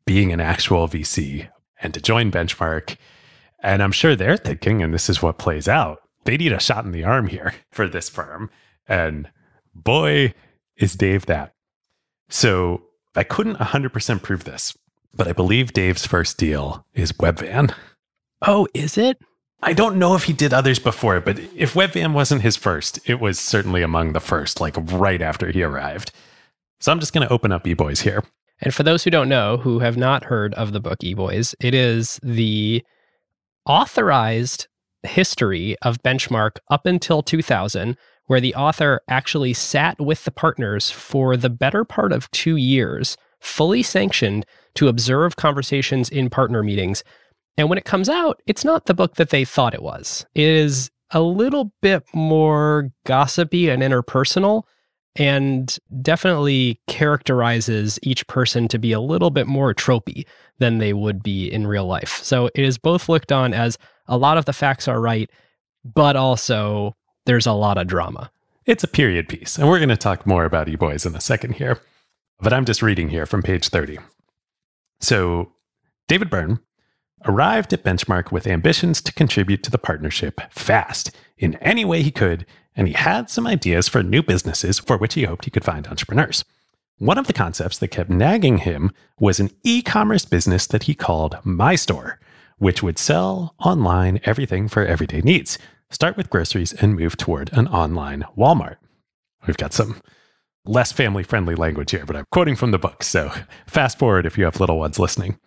being 0.05 0.31
an 0.31 0.39
actual 0.39 0.87
VC 0.87 1.49
and 1.81 1.93
to 1.93 2.01
join 2.01 2.31
Benchmark. 2.31 2.97
And 3.59 3.81
I'm 3.81 3.91
sure 3.91 4.15
they're 4.15 4.37
thinking, 4.37 4.83
and 4.83 4.93
this 4.93 5.09
is 5.09 5.21
what 5.21 5.37
plays 5.37 5.67
out, 5.67 6.01
they 6.25 6.37
need 6.37 6.51
a 6.51 6.59
shot 6.59 6.85
in 6.85 6.91
the 6.91 7.03
arm 7.03 7.27
here 7.27 7.55
for 7.71 7.87
this 7.87 8.09
firm. 8.09 8.49
And 8.87 9.29
boy, 9.75 10.33
is 10.77 10.95
Dave 10.95 11.25
that. 11.27 11.53
So 12.29 12.83
I 13.15 13.23
couldn't 13.23 13.57
100% 13.57 14.23
prove 14.23 14.43
this, 14.43 14.75
but 15.13 15.27
I 15.27 15.33
believe 15.33 15.73
Dave's 15.73 16.05
first 16.05 16.37
deal 16.37 16.85
is 16.93 17.11
Webvan. 17.11 17.73
Oh, 18.41 18.67
is 18.73 18.97
it? 18.97 19.17
I 19.61 19.73
don't 19.73 19.97
know 19.97 20.15
if 20.15 20.25
he 20.25 20.33
did 20.33 20.53
others 20.53 20.79
before, 20.79 21.19
but 21.21 21.39
if 21.55 21.73
Webvan 21.73 22.13
wasn't 22.13 22.41
his 22.41 22.55
first, 22.55 22.99
it 23.09 23.19
was 23.19 23.39
certainly 23.39 23.81
among 23.81 24.13
the 24.13 24.19
first, 24.19 24.61
like 24.61 24.75
right 24.77 25.21
after 25.21 25.51
he 25.51 25.63
arrived. 25.63 26.11
So 26.79 26.91
I'm 26.91 26.99
just 26.99 27.13
going 27.13 27.25
to 27.25 27.33
open 27.33 27.51
up 27.51 27.63
eBoys 27.63 28.01
here. 28.01 28.23
And 28.61 28.73
for 28.73 28.83
those 28.83 29.03
who 29.03 29.09
don't 29.09 29.29
know, 29.29 29.57
who 29.57 29.79
have 29.79 29.97
not 29.97 30.25
heard 30.25 30.53
of 30.53 30.71
the 30.71 30.79
book 30.79 30.99
eBoys, 30.99 31.55
it 31.59 31.73
is 31.73 32.19
the 32.21 32.83
authorized 33.65 34.67
history 35.03 35.75
of 35.81 36.01
Benchmark 36.03 36.57
up 36.69 36.85
until 36.85 37.21
2000, 37.23 37.97
where 38.27 38.41
the 38.41 38.55
author 38.55 39.01
actually 39.07 39.53
sat 39.53 39.99
with 39.99 40.25
the 40.25 40.31
partners 40.31 40.89
for 40.89 41.37
the 41.37 41.49
better 41.49 41.83
part 41.83 42.11
of 42.11 42.29
two 42.31 42.55
years, 42.55 43.17
fully 43.39 43.83
sanctioned 43.83 44.45
to 44.75 44.87
observe 44.87 45.35
conversations 45.35 46.09
in 46.09 46.29
partner 46.29 46.63
meetings. 46.63 47.03
And 47.57 47.69
when 47.69 47.77
it 47.77 47.85
comes 47.85 48.09
out, 48.09 48.41
it's 48.47 48.65
not 48.65 48.85
the 48.85 48.93
book 48.93 49.15
that 49.15 49.29
they 49.29 49.45
thought 49.45 49.73
it 49.73 49.83
was. 49.83 50.25
It 50.33 50.47
is 50.47 50.89
a 51.11 51.21
little 51.21 51.71
bit 51.81 52.03
more 52.13 52.91
gossipy 53.05 53.69
and 53.69 53.81
interpersonal 53.81 54.63
and 55.15 55.77
definitely 56.01 56.81
characterizes 56.87 57.97
each 58.03 58.27
person 58.27 58.67
to 58.67 58.77
be 58.77 58.91
a 58.91 58.99
little 58.99 59.29
bit 59.29 59.47
more 59.47 59.73
tropey 59.73 60.25
than 60.59 60.79
they 60.79 60.91
would 60.91 61.23
be 61.23 61.51
in 61.51 61.67
real 61.67 61.85
life. 61.85 62.19
So 62.21 62.47
it 62.47 62.63
is 62.65 62.77
both 62.77 63.07
looked 63.07 63.31
on 63.31 63.53
as 63.53 63.77
a 64.07 64.17
lot 64.17 64.37
of 64.37 64.45
the 64.45 64.53
facts 64.53 64.87
are 64.87 64.99
right, 64.99 65.29
but 65.85 66.15
also 66.15 66.95
there's 67.25 67.45
a 67.45 67.53
lot 67.53 67.77
of 67.77 67.87
drama. 67.87 68.31
It's 68.65 68.83
a 68.83 68.87
period 68.87 69.27
piece, 69.27 69.57
and 69.57 69.67
we're 69.67 69.79
going 69.79 69.89
to 69.89 69.97
talk 69.97 70.25
more 70.25 70.45
about 70.45 70.67
eBoys 70.67 71.05
in 71.05 71.15
a 71.15 71.21
second 71.21 71.55
here. 71.55 71.79
But 72.39 72.53
I'm 72.53 72.65
just 72.65 72.81
reading 72.81 73.09
here 73.09 73.25
from 73.25 73.43
page 73.43 73.69
30. 73.69 73.99
So, 74.99 75.51
David 76.07 76.29
Beirne 76.29 76.59
arrived 77.25 77.73
at 77.73 77.83
Benchmark 77.83 78.31
with 78.31 78.47
ambitions 78.47 79.01
to 79.01 79.13
contribute 79.13 79.63
to 79.63 79.71
the 79.71 79.77
partnership 79.77 80.41
fast 80.51 81.11
in 81.37 81.55
any 81.55 81.85
way 81.85 82.01
he 82.01 82.11
could, 82.11 82.45
and 82.75 82.87
he 82.87 82.93
had 82.93 83.29
some 83.29 83.47
ideas 83.47 83.87
for 83.87 84.03
new 84.03 84.21
businesses 84.21 84.79
for 84.79 84.97
which 84.97 85.13
he 85.13 85.23
hoped 85.23 85.45
he 85.45 85.51
could 85.51 85.65
find 85.65 85.87
entrepreneurs. 85.87 86.43
One 86.97 87.17
of 87.17 87.27
the 87.27 87.33
concepts 87.33 87.77
that 87.79 87.89
kept 87.89 88.09
nagging 88.09 88.59
him 88.59 88.91
was 89.19 89.39
an 89.39 89.51
e 89.63 89.81
commerce 89.81 90.25
business 90.25 90.65
that 90.67 90.83
he 90.83 90.93
called 90.93 91.37
My 91.43 91.75
Store, 91.75 92.19
which 92.57 92.81
would 92.81 92.97
sell 92.97 93.53
online 93.59 94.19
everything 94.23 94.67
for 94.67 94.85
everyday 94.85 95.21
needs. 95.21 95.57
Start 95.89 96.17
with 96.17 96.29
groceries 96.29 96.73
and 96.73 96.95
move 96.95 97.15
toward 97.15 97.51
an 97.53 97.67
online 97.67 98.25
Walmart. 98.37 98.77
We've 99.45 99.57
got 99.57 99.73
some 99.73 100.01
less 100.65 100.91
family 100.91 101.23
friendly 101.23 101.55
language 101.55 101.91
here, 101.91 102.05
but 102.05 102.15
I'm 102.15 102.25
quoting 102.31 102.55
from 102.55 102.71
the 102.71 102.79
book, 102.79 103.03
so 103.03 103.31
fast 103.67 103.99
forward 103.99 104.25
if 104.25 104.37
you 104.37 104.45
have 104.45 104.59
little 104.59 104.79
ones 104.79 104.99
listening. 104.99 105.39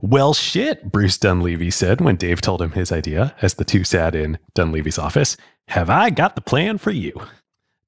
Well, 0.00 0.32
shit, 0.32 0.92
Bruce 0.92 1.18
Dunlevie 1.18 1.72
said 1.72 2.00
when 2.00 2.14
Dave 2.14 2.40
told 2.40 2.62
him 2.62 2.70
his 2.70 2.92
idea 2.92 3.34
as 3.42 3.54
the 3.54 3.64
two 3.64 3.82
sat 3.82 4.14
in 4.14 4.38
Dunlevie's 4.54 4.98
office. 4.98 5.36
Have 5.68 5.90
I 5.90 6.10
got 6.10 6.36
the 6.36 6.40
plan 6.40 6.78
for 6.78 6.92
you? 6.92 7.20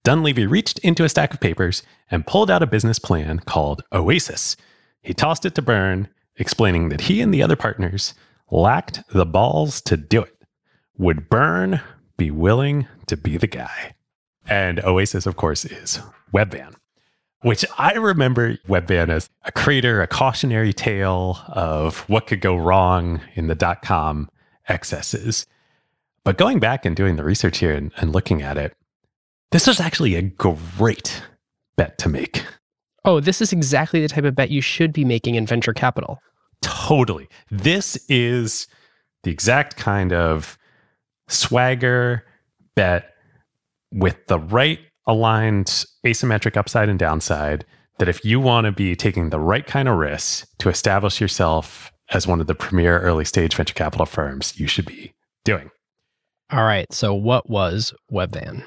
Dunlevie 0.04 0.50
reached 0.50 0.80
into 0.80 1.04
a 1.04 1.08
stack 1.08 1.32
of 1.32 1.40
papers 1.40 1.84
and 2.10 2.26
pulled 2.26 2.50
out 2.50 2.64
a 2.64 2.66
business 2.66 2.98
plan 2.98 3.38
called 3.38 3.82
Oasis. 3.92 4.56
He 5.02 5.14
tossed 5.14 5.46
it 5.46 5.54
to 5.54 5.62
Beirne, 5.62 6.08
explaining 6.36 6.88
that 6.88 7.02
he 7.02 7.20
and 7.20 7.32
the 7.32 7.42
other 7.42 7.56
partners 7.56 8.14
lacked 8.50 9.02
the 9.10 9.26
balls 9.26 9.80
to 9.82 9.96
do 9.96 10.22
it. 10.22 10.34
Would 11.00 11.28
Beirne 11.28 11.82
be 12.16 12.30
willing 12.30 12.86
to 13.06 13.16
be 13.16 13.36
the 13.36 13.46
guy? 13.46 13.94
And 14.46 14.84
Oasis, 14.84 15.26
of 15.26 15.36
course, 15.36 15.64
is 15.64 16.00
Webvan 16.32 16.76
which 17.42 17.64
I 17.78 17.92
remember 17.92 18.56
Webvan 18.68 19.08
as 19.08 19.28
a 19.44 19.52
crater, 19.52 20.02
a 20.02 20.06
cautionary 20.06 20.72
tale 20.72 21.38
of 21.48 22.00
what 22.08 22.26
could 22.26 22.40
go 22.40 22.56
wrong 22.56 23.20
in 23.34 23.46
the 23.46 23.54
dot 23.54 23.82
com 23.82 24.28
excesses. 24.68 25.46
But 26.24 26.36
going 26.36 26.58
back 26.58 26.84
and 26.84 26.94
doing 26.94 27.16
the 27.16 27.24
research 27.24 27.58
here 27.58 27.74
and, 27.74 27.92
and 27.96 28.12
looking 28.12 28.42
at 28.42 28.58
it, 28.58 28.74
this 29.52 29.66
was 29.66 29.80
actually 29.80 30.14
a 30.14 30.22
great 30.22 31.22
bet 31.76 31.96
to 31.98 32.08
make. 32.08 32.44
Oh, 33.04 33.20
this 33.20 33.40
is 33.40 33.52
exactly 33.52 34.02
the 34.02 34.08
type 34.08 34.24
of 34.24 34.34
bet 34.34 34.50
you 34.50 34.60
should 34.60 34.92
be 34.92 35.04
making 35.04 35.34
in 35.34 35.46
venture 35.46 35.72
capital. 35.72 36.20
Totally. 36.60 37.28
This 37.50 37.96
is 38.10 38.66
the 39.22 39.30
exact 39.30 39.76
kind 39.78 40.12
of 40.12 40.58
swagger 41.30 42.24
bet 42.76 43.14
with 43.92 44.26
the 44.26 44.38
right 44.38 44.80
aligned 45.06 45.84
asymmetric 46.06 46.56
upside 46.56 46.88
and 46.88 46.98
downside 46.98 47.64
that 47.98 48.08
if 48.08 48.24
you 48.24 48.40
want 48.40 48.64
to 48.64 48.72
be 48.72 48.96
taking 48.96 49.30
the 49.30 49.40
right 49.40 49.66
kind 49.66 49.88
of 49.88 49.96
risks 49.96 50.46
to 50.58 50.68
establish 50.68 51.20
yourself 51.20 51.92
as 52.10 52.26
one 52.26 52.40
of 52.40 52.46
the 52.46 52.54
premier 52.54 52.98
early 53.00 53.24
stage 53.24 53.54
venture 53.54 53.74
capital 53.74 54.06
firms, 54.06 54.58
you 54.58 54.66
should 54.66 54.86
be 54.86 55.12
doing. 55.44 55.70
All 56.52 56.64
right. 56.64 56.92
So, 56.92 57.14
what 57.14 57.48
was 57.48 57.94
Webvan? 58.12 58.64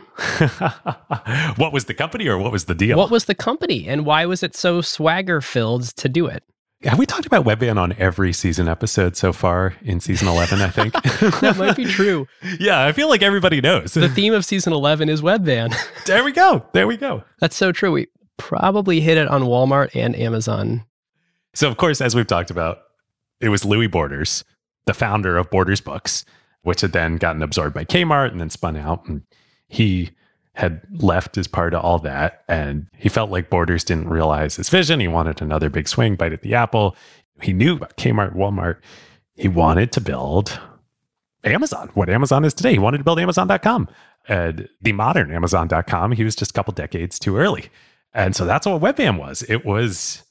what 1.57 1.73
was 1.73 1.85
the 1.85 1.93
company 1.93 2.27
or 2.27 2.37
what 2.37 2.51
was 2.51 2.65
the 2.65 2.75
deal? 2.75 2.97
What 2.97 3.11
was 3.11 3.25
the 3.25 3.35
company 3.35 3.87
and 3.87 4.05
why 4.05 4.25
was 4.25 4.41
it 4.41 4.55
so 4.55 4.79
swagger 4.79 5.41
filled 5.41 5.83
to 5.97 6.07
do 6.07 6.27
it? 6.27 6.43
Have 6.83 6.99
we 6.99 7.05
talked 7.05 7.25
about 7.25 7.45
Webvan 7.45 7.77
on 7.77 7.93
every 7.97 8.33
season 8.33 8.67
episode 8.67 9.15
so 9.15 9.31
far 9.31 9.73
in 9.83 10.01
season 10.01 10.27
11, 10.27 10.61
I 10.61 10.69
think? 10.69 10.93
that 11.39 11.55
might 11.57 11.77
be 11.77 11.85
true. 11.85 12.27
Yeah, 12.59 12.85
I 12.85 12.91
feel 12.91 13.07
like 13.07 13.21
everybody 13.21 13.61
knows. 13.61 13.93
The 13.93 14.09
theme 14.09 14.33
of 14.33 14.43
season 14.43 14.73
11 14.73 15.07
is 15.07 15.21
Webvan. 15.21 15.73
there 16.05 16.25
we 16.25 16.33
go. 16.33 16.65
There 16.73 16.85
we 16.85 16.97
go. 16.97 17.23
That's 17.39 17.55
so 17.55 17.71
true. 17.71 17.93
We 17.93 18.07
probably 18.35 18.99
hit 18.99 19.17
it 19.17 19.29
on 19.29 19.43
Walmart 19.43 19.95
and 19.95 20.13
Amazon. 20.13 20.83
So, 21.53 21.69
of 21.69 21.77
course, 21.77 22.01
as 22.01 22.15
we've 22.15 22.27
talked 22.27 22.51
about, 22.51 22.79
it 23.39 23.47
was 23.47 23.63
Louis 23.63 23.87
Borders, 23.87 24.43
the 24.85 24.93
founder 24.93 25.37
of 25.37 25.49
Borders 25.49 25.79
Books, 25.79 26.25
which 26.63 26.81
had 26.81 26.91
then 26.91 27.15
gotten 27.15 27.41
absorbed 27.41 27.75
by 27.75 27.85
Kmart 27.85 28.31
and 28.31 28.41
then 28.41 28.49
spun 28.49 28.75
out. 28.75 29.07
And 29.07 29.21
he 29.69 30.11
had 30.53 30.81
left 30.91 31.37
as 31.37 31.47
part 31.47 31.73
of 31.73 31.83
all 31.83 31.99
that. 31.99 32.43
And 32.47 32.87
he 32.97 33.09
felt 33.09 33.31
like 33.31 33.49
Borders 33.49 33.83
didn't 33.83 34.09
realize 34.09 34.55
his 34.55 34.69
vision. 34.69 34.99
He 34.99 35.07
wanted 35.07 35.41
another 35.41 35.69
big 35.69 35.87
swing, 35.87 36.15
bite 36.15 36.33
at 36.33 36.41
the 36.41 36.53
apple. 36.53 36.95
He 37.41 37.53
knew 37.53 37.75
about 37.75 37.97
Kmart, 37.97 38.35
Walmart. 38.35 38.77
He 39.35 39.47
wanted 39.47 39.91
to 39.93 40.01
build 40.01 40.59
Amazon, 41.43 41.89
what 41.93 42.09
Amazon 42.09 42.45
is 42.45 42.53
today. 42.53 42.73
He 42.73 42.79
wanted 42.79 42.99
to 42.99 43.03
build 43.03 43.19
Amazon.com, 43.19 43.89
and 44.27 44.69
the 44.81 44.93
modern 44.93 45.31
Amazon.com. 45.31 46.11
He 46.13 46.23
was 46.23 46.35
just 46.35 46.51
a 46.51 46.53
couple 46.53 46.73
decades 46.73 47.19
too 47.19 47.37
early. 47.37 47.69
And 48.13 48.35
so 48.35 48.45
that's 48.45 48.67
what 48.67 48.81
Webvan 48.81 49.19
was. 49.19 49.43
It 49.49 49.65
was 49.65 50.23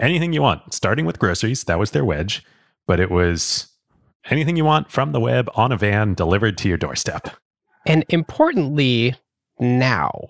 anything 0.00 0.32
you 0.32 0.42
want, 0.42 0.74
starting 0.74 1.06
with 1.06 1.20
groceries. 1.20 1.64
That 1.64 1.78
was 1.78 1.92
their 1.92 2.04
wedge, 2.04 2.44
but 2.86 2.98
it 3.00 3.10
was 3.10 3.68
anything 4.28 4.56
you 4.56 4.64
want 4.64 4.90
from 4.90 5.12
the 5.12 5.20
web 5.20 5.48
on 5.54 5.72
a 5.72 5.76
van 5.76 6.14
delivered 6.14 6.58
to 6.58 6.68
your 6.68 6.76
doorstep. 6.76 7.28
And 7.86 8.04
importantly, 8.08 9.14
now. 9.60 10.28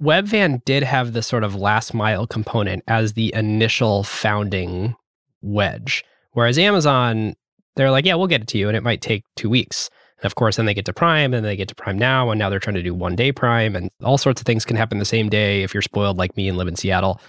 Webvan 0.00 0.64
did 0.64 0.82
have 0.82 1.12
the 1.12 1.22
sort 1.22 1.44
of 1.44 1.54
last 1.54 1.94
mile 1.94 2.26
component 2.26 2.82
as 2.88 3.12
the 3.12 3.32
initial 3.34 4.02
founding 4.02 4.96
wedge. 5.42 6.04
Whereas 6.32 6.58
Amazon, 6.58 7.34
they're 7.76 7.90
like, 7.90 8.04
yeah, 8.04 8.14
we'll 8.14 8.26
get 8.26 8.42
it 8.42 8.48
to 8.48 8.58
you. 8.58 8.68
And 8.68 8.76
it 8.76 8.82
might 8.82 9.00
take 9.00 9.24
two 9.36 9.48
weeks. 9.48 9.90
And 10.18 10.26
of 10.26 10.34
course, 10.34 10.56
then 10.56 10.66
they 10.66 10.74
get 10.74 10.86
to 10.86 10.92
Prime 10.92 11.34
and 11.34 11.44
they 11.44 11.56
get 11.56 11.68
to 11.68 11.74
Prime 11.74 11.98
Now. 11.98 12.30
And 12.30 12.38
now 12.38 12.48
they're 12.50 12.58
trying 12.58 12.74
to 12.74 12.82
do 12.82 12.94
one 12.94 13.14
day 13.14 13.32
Prime. 13.32 13.76
And 13.76 13.90
all 14.02 14.18
sorts 14.18 14.40
of 14.40 14.46
things 14.46 14.64
can 14.64 14.76
happen 14.76 14.98
the 14.98 15.04
same 15.04 15.28
day 15.28 15.62
if 15.62 15.72
you're 15.72 15.82
spoiled 15.82 16.16
like 16.16 16.36
me 16.36 16.48
and 16.48 16.58
live 16.58 16.68
in 16.68 16.76
Seattle. 16.76 17.20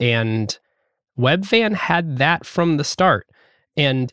And 0.00 0.58
Webvan 1.18 1.74
had 1.74 2.18
that 2.18 2.46
from 2.46 2.76
the 2.76 2.84
start. 2.84 3.26
And 3.76 4.12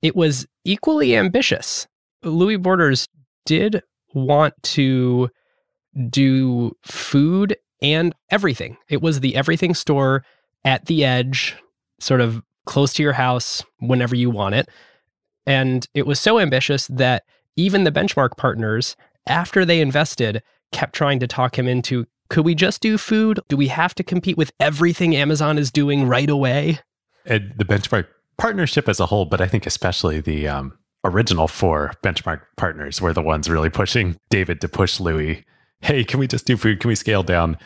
it 0.00 0.16
was 0.16 0.46
equally 0.64 1.16
ambitious. 1.16 1.86
Louis 2.22 2.56
Borders 2.56 3.08
did 3.44 3.82
want 4.14 4.54
to 4.62 5.28
do 6.08 6.76
food 6.82 7.56
and 7.82 8.14
everything. 8.30 8.76
It 8.88 9.02
was 9.02 9.20
the 9.20 9.36
everything 9.36 9.74
store 9.74 10.24
at 10.64 10.86
the 10.86 11.04
edge, 11.04 11.56
sort 12.00 12.20
of 12.20 12.42
close 12.66 12.92
to 12.94 13.02
your 13.02 13.12
house 13.12 13.62
whenever 13.80 14.14
you 14.14 14.30
want 14.30 14.54
it. 14.54 14.68
And 15.46 15.86
it 15.94 16.06
was 16.06 16.20
so 16.20 16.38
ambitious 16.38 16.86
that 16.88 17.24
even 17.56 17.84
the 17.84 17.92
benchmark 17.92 18.36
partners, 18.36 18.96
after 19.26 19.64
they 19.64 19.80
invested, 19.80 20.42
kept 20.72 20.94
trying 20.94 21.18
to 21.20 21.26
talk 21.26 21.58
him 21.58 21.66
into 21.66 22.06
could 22.28 22.44
we 22.44 22.54
just 22.54 22.82
do 22.82 22.98
food? 22.98 23.40
Do 23.48 23.56
we 23.56 23.68
have 23.68 23.94
to 23.94 24.04
compete 24.04 24.36
with 24.36 24.52
everything 24.60 25.16
Amazon 25.16 25.56
is 25.56 25.72
doing 25.72 26.06
right 26.06 26.28
away? 26.28 26.80
And 27.24 27.54
the 27.56 27.64
benchmark 27.64 28.06
partnership 28.36 28.88
as 28.88 29.00
a 29.00 29.06
whole, 29.06 29.24
but 29.24 29.40
I 29.40 29.48
think 29.48 29.66
especially 29.66 30.20
the 30.20 30.46
um, 30.46 30.78
original 31.04 31.48
four 31.48 31.92
benchmark 32.02 32.42
partners 32.56 33.00
were 33.00 33.12
the 33.12 33.22
ones 33.22 33.48
really 33.48 33.70
pushing 33.70 34.16
David 34.30 34.60
to 34.60 34.68
push 34.68 35.00
Louis. 35.00 35.44
Hey, 35.80 36.04
can 36.04 36.20
we 36.20 36.26
just 36.26 36.46
do 36.46 36.56
food? 36.56 36.80
Can 36.80 36.88
we 36.88 36.94
scale 36.94 37.22
down? 37.22 37.56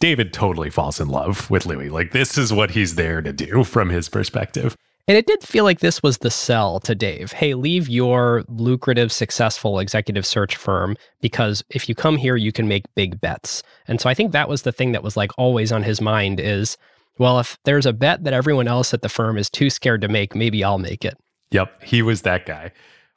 David 0.00 0.32
totally 0.32 0.70
falls 0.70 0.98
in 0.98 1.08
love 1.08 1.50
with 1.50 1.66
Louis. 1.66 1.90
Like, 1.90 2.12
this 2.12 2.38
is 2.38 2.52
what 2.52 2.70
he's 2.70 2.94
there 2.94 3.20
to 3.20 3.32
do 3.32 3.64
from 3.64 3.90
his 3.90 4.08
perspective. 4.08 4.76
And 5.06 5.16
it 5.16 5.26
did 5.26 5.42
feel 5.42 5.64
like 5.64 5.80
this 5.80 6.02
was 6.02 6.18
the 6.18 6.30
sell 6.30 6.78
to 6.80 6.94
Dave. 6.94 7.32
Hey, 7.32 7.54
leave 7.54 7.88
your 7.88 8.44
lucrative, 8.48 9.10
successful 9.10 9.78
executive 9.78 10.24
search 10.24 10.56
firm 10.56 10.96
because 11.20 11.64
if 11.70 11.88
you 11.88 11.94
come 11.94 12.16
here, 12.16 12.36
you 12.36 12.52
can 12.52 12.68
make 12.68 12.84
big 12.94 13.20
bets. 13.20 13.62
And 13.88 14.00
so 14.00 14.08
I 14.08 14.14
think 14.14 14.32
that 14.32 14.48
was 14.48 14.62
the 14.62 14.72
thing 14.72 14.92
that 14.92 15.02
was 15.02 15.16
like 15.16 15.32
always 15.36 15.72
on 15.72 15.82
his 15.82 16.00
mind 16.00 16.38
is, 16.38 16.76
well, 17.18 17.40
if 17.40 17.58
there's 17.64 17.86
a 17.86 17.92
bet 17.92 18.24
that 18.24 18.32
everyone 18.32 18.68
else 18.68 18.94
at 18.94 19.02
the 19.02 19.08
firm 19.08 19.36
is 19.36 19.50
too 19.50 19.68
scared 19.68 20.00
to 20.02 20.08
make, 20.08 20.34
maybe 20.34 20.62
I'll 20.62 20.78
make 20.78 21.04
it. 21.04 21.18
Yep, 21.50 21.82
he 21.82 22.02
was 22.02 22.22
that 22.22 22.46
guy, 22.46 22.70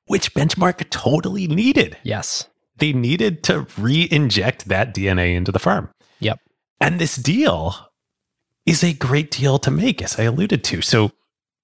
which 0.08 0.34
Benchmark 0.34 0.90
totally 0.90 1.48
needed. 1.48 1.98
Yes. 2.02 2.50
They 2.78 2.94
needed 2.94 3.44
to 3.44 3.68
re 3.78 4.08
inject 4.10 4.68
that 4.68 4.96
DNA 4.96 5.36
into 5.36 5.52
the 5.52 5.60
firm. 5.60 5.90
Yep. 6.20 6.40
And 6.80 7.00
this 7.00 7.16
deal 7.16 7.76
is 8.66 8.84
a 8.84 8.94
great 8.94 9.30
deal 9.30 9.60
to 9.60 9.72
make, 9.72 10.02
as 10.02 10.20
I 10.20 10.24
alluded 10.24 10.64
to. 10.66 10.82
So 10.82 11.12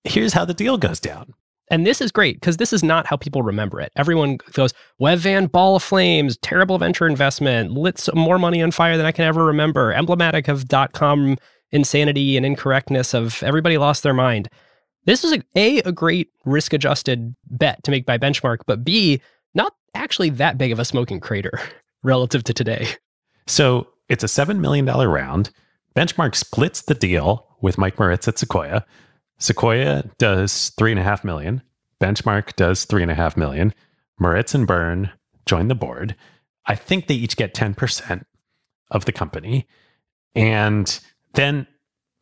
here's 0.03 0.33
how 0.33 0.45
the 0.45 0.53
deal 0.53 0.77
goes 0.77 0.99
down. 0.99 1.33
And 1.71 1.85
this 1.85 2.01
is 2.01 2.11
great 2.11 2.37
because 2.39 2.57
this 2.57 2.73
is 2.73 2.83
not 2.83 3.05
how 3.05 3.15
people 3.15 3.43
remember 3.43 3.79
it. 3.79 3.91
Everyone 3.95 4.37
goes, 4.53 4.73
Webvan, 4.99 5.51
ball 5.51 5.75
of 5.75 5.83
flames, 5.83 6.37
terrible 6.37 6.79
venture 6.79 7.07
investment, 7.07 7.71
lit 7.71 7.99
some 7.99 8.17
more 8.17 8.39
money 8.39 8.61
on 8.61 8.71
fire 8.71 8.97
than 8.97 9.05
I 9.05 9.11
can 9.11 9.25
ever 9.25 9.45
remember, 9.45 9.93
emblematic 9.93 10.47
of 10.47 10.67
dot 10.67 10.93
com 10.93 11.37
insanity 11.71 12.35
and 12.35 12.45
incorrectness 12.45 13.13
of 13.13 13.43
everybody 13.43 13.77
lost 13.77 14.01
their 14.01 14.13
mind. 14.13 14.49
This 15.05 15.23
is 15.23 15.33
a, 15.33 15.41
a, 15.55 15.77
a 15.79 15.91
great 15.91 16.29
risk 16.43 16.73
adjusted 16.73 17.35
bet 17.45 17.83
to 17.83 17.91
make 17.91 18.05
by 18.05 18.17
benchmark, 18.17 18.59
but 18.65 18.83
B, 18.83 19.21
actually 19.93 20.29
that 20.31 20.57
big 20.57 20.71
of 20.71 20.79
a 20.79 20.85
smoking 20.85 21.19
crater 21.19 21.59
relative 22.03 22.43
to 22.45 22.53
today. 22.53 22.87
So 23.47 23.87
it's 24.07 24.23
a 24.23 24.27
$7 24.27 24.59
million 24.59 24.85
round. 24.85 25.49
Benchmark 25.95 26.35
splits 26.35 26.83
the 26.83 26.95
deal 26.95 27.47
with 27.61 27.77
Mike 27.77 27.99
Moritz 27.99 28.27
at 28.27 28.37
Sequoia. 28.37 28.85
Sequoia 29.37 30.03
does 30.17 30.69
three 30.77 30.91
and 30.91 30.99
a 30.99 31.03
half 31.03 31.23
million. 31.23 31.61
Benchmark 32.01 32.55
does 32.55 32.85
three 32.85 33.01
and 33.01 33.11
a 33.11 33.15
half 33.15 33.35
million. 33.35 33.73
Moritz 34.19 34.53
and 34.53 34.67
Beirne 34.67 35.11
join 35.45 35.67
the 35.67 35.75
board. 35.75 36.15
I 36.65 36.75
think 36.75 37.07
they 37.07 37.15
each 37.15 37.37
get 37.37 37.53
10% 37.53 38.23
of 38.91 39.05
the 39.05 39.11
company. 39.11 39.67
And 40.35 40.99
then 41.33 41.67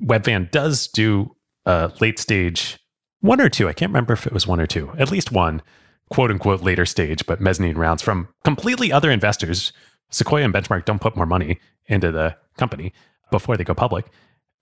Webvan 0.01 0.51
does 0.51 0.87
do 0.87 1.35
a 1.65 1.91
late 1.99 2.19
stage 2.19 2.77
one 3.19 3.41
or 3.41 3.49
two. 3.49 3.67
I 3.67 3.73
can't 3.73 3.89
remember 3.89 4.13
if 4.13 4.27
it 4.27 4.33
was 4.33 4.47
one 4.47 4.61
or 4.61 4.67
two, 4.67 4.91
at 4.97 5.11
least 5.11 5.31
one 5.31 5.61
quote 6.09 6.31
unquote 6.31 6.61
later 6.61 6.85
stage, 6.85 7.25
but 7.25 7.41
mezzanine 7.41 7.77
rounds 7.77 8.01
from 8.01 8.27
completely 8.43 8.91
other 8.91 9.11
investors. 9.11 9.73
Sequoia 10.09 10.43
and 10.43 10.53
Benchmark 10.53 10.85
don't 10.85 11.01
put 11.01 11.15
more 11.15 11.25
money 11.25 11.59
into 11.87 12.11
the 12.11 12.35
company 12.57 12.93
before 13.31 13.57
they 13.57 13.63
go 13.63 13.73
public. 13.73 14.07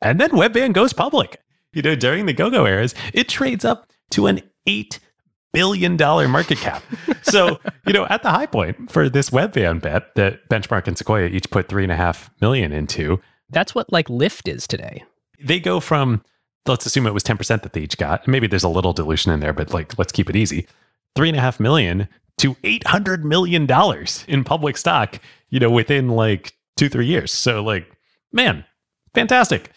And 0.01 0.19
then 0.19 0.31
Webvan 0.31 0.73
goes 0.73 0.91
public 0.91 1.39
you 1.75 1.81
know, 1.81 1.93
during 1.93 2.25
the 2.25 2.33
go-go 2.33 2.65
eras, 2.65 2.95
it 3.13 3.29
trades 3.29 3.63
up 3.63 3.91
to 4.11 4.25
an 4.25 4.41
eight 4.65 4.99
billion 5.53 5.95
dollar 5.95 6.27
market 6.27 6.57
cap. 6.57 6.81
so, 7.21 7.59
you 7.85 7.93
know, 7.93 8.07
at 8.09 8.23
the 8.23 8.31
high 8.31 8.47
point 8.47 8.89
for 8.91 9.09
this 9.09 9.29
Webvan 9.29 9.81
bet 9.81 10.15
that 10.15 10.49
Benchmark 10.49 10.87
and 10.87 10.97
Sequoia 10.97 11.27
each 11.27 11.49
put 11.51 11.67
three 11.67 11.83
and 11.83 11.91
a 11.91 11.95
half 11.95 12.31
million 12.41 12.71
into. 12.71 13.21
That's 13.49 13.75
what 13.75 13.91
like 13.91 14.07
Lyft 14.07 14.51
is 14.51 14.67
today. 14.67 15.03
They 15.39 15.59
go 15.59 15.79
from 15.79 16.23
let's 16.65 16.85
assume 16.85 17.05
it 17.05 17.13
was 17.13 17.23
10% 17.23 17.61
that 17.61 17.73
they 17.73 17.81
each 17.81 17.97
got. 17.97 18.27
Maybe 18.27 18.47
there's 18.47 18.63
a 18.63 18.69
little 18.69 18.91
dilution 18.91 19.31
in 19.31 19.39
there, 19.39 19.53
but 19.53 19.71
like 19.71 19.97
let's 19.99 20.11
keep 20.11 20.29
it 20.29 20.35
easy. 20.35 20.65
Three 21.15 21.29
and 21.29 21.37
a 21.37 21.41
half 21.41 21.59
million 21.59 22.09
to 22.39 22.57
eight 22.63 22.85
hundred 22.85 23.23
million 23.23 23.65
dollars 23.65 24.25
in 24.27 24.43
public 24.43 24.77
stock, 24.77 25.19
you 25.49 25.59
know, 25.59 25.69
within 25.69 26.09
like 26.09 26.53
two, 26.75 26.89
three 26.89 27.05
years. 27.05 27.31
So 27.31 27.63
like, 27.63 27.89
man, 28.33 28.65
fantastic. 29.13 29.71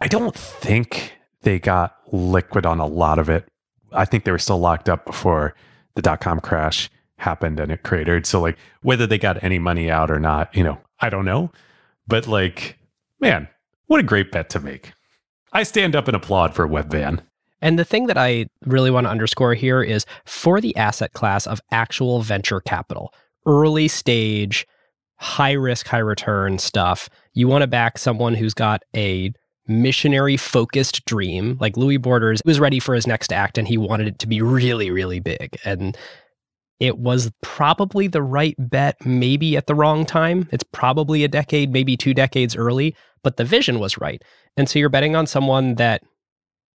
I 0.00 0.08
don't 0.08 0.34
think 0.34 1.12
they 1.42 1.58
got 1.58 1.96
liquid 2.10 2.66
on 2.66 2.80
a 2.80 2.86
lot 2.86 3.18
of 3.18 3.28
it. 3.28 3.46
I 3.92 4.04
think 4.04 4.24
they 4.24 4.32
were 4.32 4.38
still 4.38 4.58
locked 4.58 4.88
up 4.88 5.06
before 5.06 5.54
the 5.94 6.02
dot 6.02 6.20
com 6.20 6.40
crash 6.40 6.90
happened 7.18 7.60
and 7.60 7.70
it 7.70 7.82
cratered. 7.82 8.26
So 8.26 8.40
like 8.40 8.58
whether 8.82 9.06
they 9.06 9.18
got 9.18 9.42
any 9.44 9.58
money 9.58 9.90
out 9.90 10.10
or 10.10 10.18
not, 10.18 10.54
you 10.56 10.64
know, 10.64 10.78
I 11.00 11.10
don't 11.10 11.24
know. 11.24 11.52
But 12.08 12.26
like, 12.26 12.78
man, 13.20 13.46
what 13.86 14.00
a 14.00 14.04
great 14.04 14.32
bet 14.32 14.48
to 14.50 14.60
make. 14.60 14.92
I 15.52 15.62
stand 15.62 15.94
up 15.94 16.08
and 16.08 16.16
applaud 16.16 16.54
for 16.54 16.66
Webvan. 16.66 17.20
And 17.62 17.78
the 17.78 17.84
thing 17.84 18.06
that 18.06 18.18
I 18.18 18.46
really 18.64 18.90
want 18.90 19.06
to 19.06 19.10
underscore 19.10 19.54
here 19.54 19.82
is 19.82 20.06
for 20.24 20.60
the 20.60 20.76
asset 20.76 21.12
class 21.12 21.46
of 21.46 21.60
actual 21.70 22.22
venture 22.22 22.60
capital, 22.60 23.12
early 23.46 23.88
stage, 23.88 24.66
high 25.16 25.52
risk, 25.52 25.86
high 25.86 25.98
return 25.98 26.58
stuff, 26.58 27.08
you 27.34 27.46
want 27.46 27.62
to 27.62 27.66
back 27.66 27.98
someone 27.98 28.34
who's 28.34 28.54
got 28.54 28.82
a 28.96 29.32
missionary 29.68 30.36
focused 30.36 31.04
dream. 31.04 31.56
Like 31.60 31.76
Louis 31.76 31.98
Borders 31.98 32.40
was 32.44 32.58
ready 32.58 32.80
for 32.80 32.94
his 32.94 33.06
next 33.06 33.32
act 33.32 33.58
and 33.58 33.68
he 33.68 33.78
wanted 33.78 34.08
it 34.08 34.18
to 34.20 34.26
be 34.26 34.42
really, 34.42 34.90
really 34.90 35.20
big. 35.20 35.56
And 35.64 35.96
it 36.80 36.98
was 36.98 37.30
probably 37.42 38.08
the 38.08 38.22
right 38.22 38.54
bet, 38.58 38.96
maybe 39.04 39.56
at 39.56 39.66
the 39.66 39.74
wrong 39.74 40.06
time. 40.06 40.48
It's 40.50 40.64
probably 40.64 41.22
a 41.22 41.28
decade, 41.28 41.70
maybe 41.70 41.96
two 41.96 42.14
decades 42.14 42.56
early, 42.56 42.96
but 43.22 43.36
the 43.36 43.44
vision 43.44 43.78
was 43.78 43.98
right. 43.98 44.22
And 44.56 44.68
so 44.68 44.78
you're 44.78 44.88
betting 44.88 45.14
on 45.14 45.26
someone 45.26 45.74
that 45.74 46.02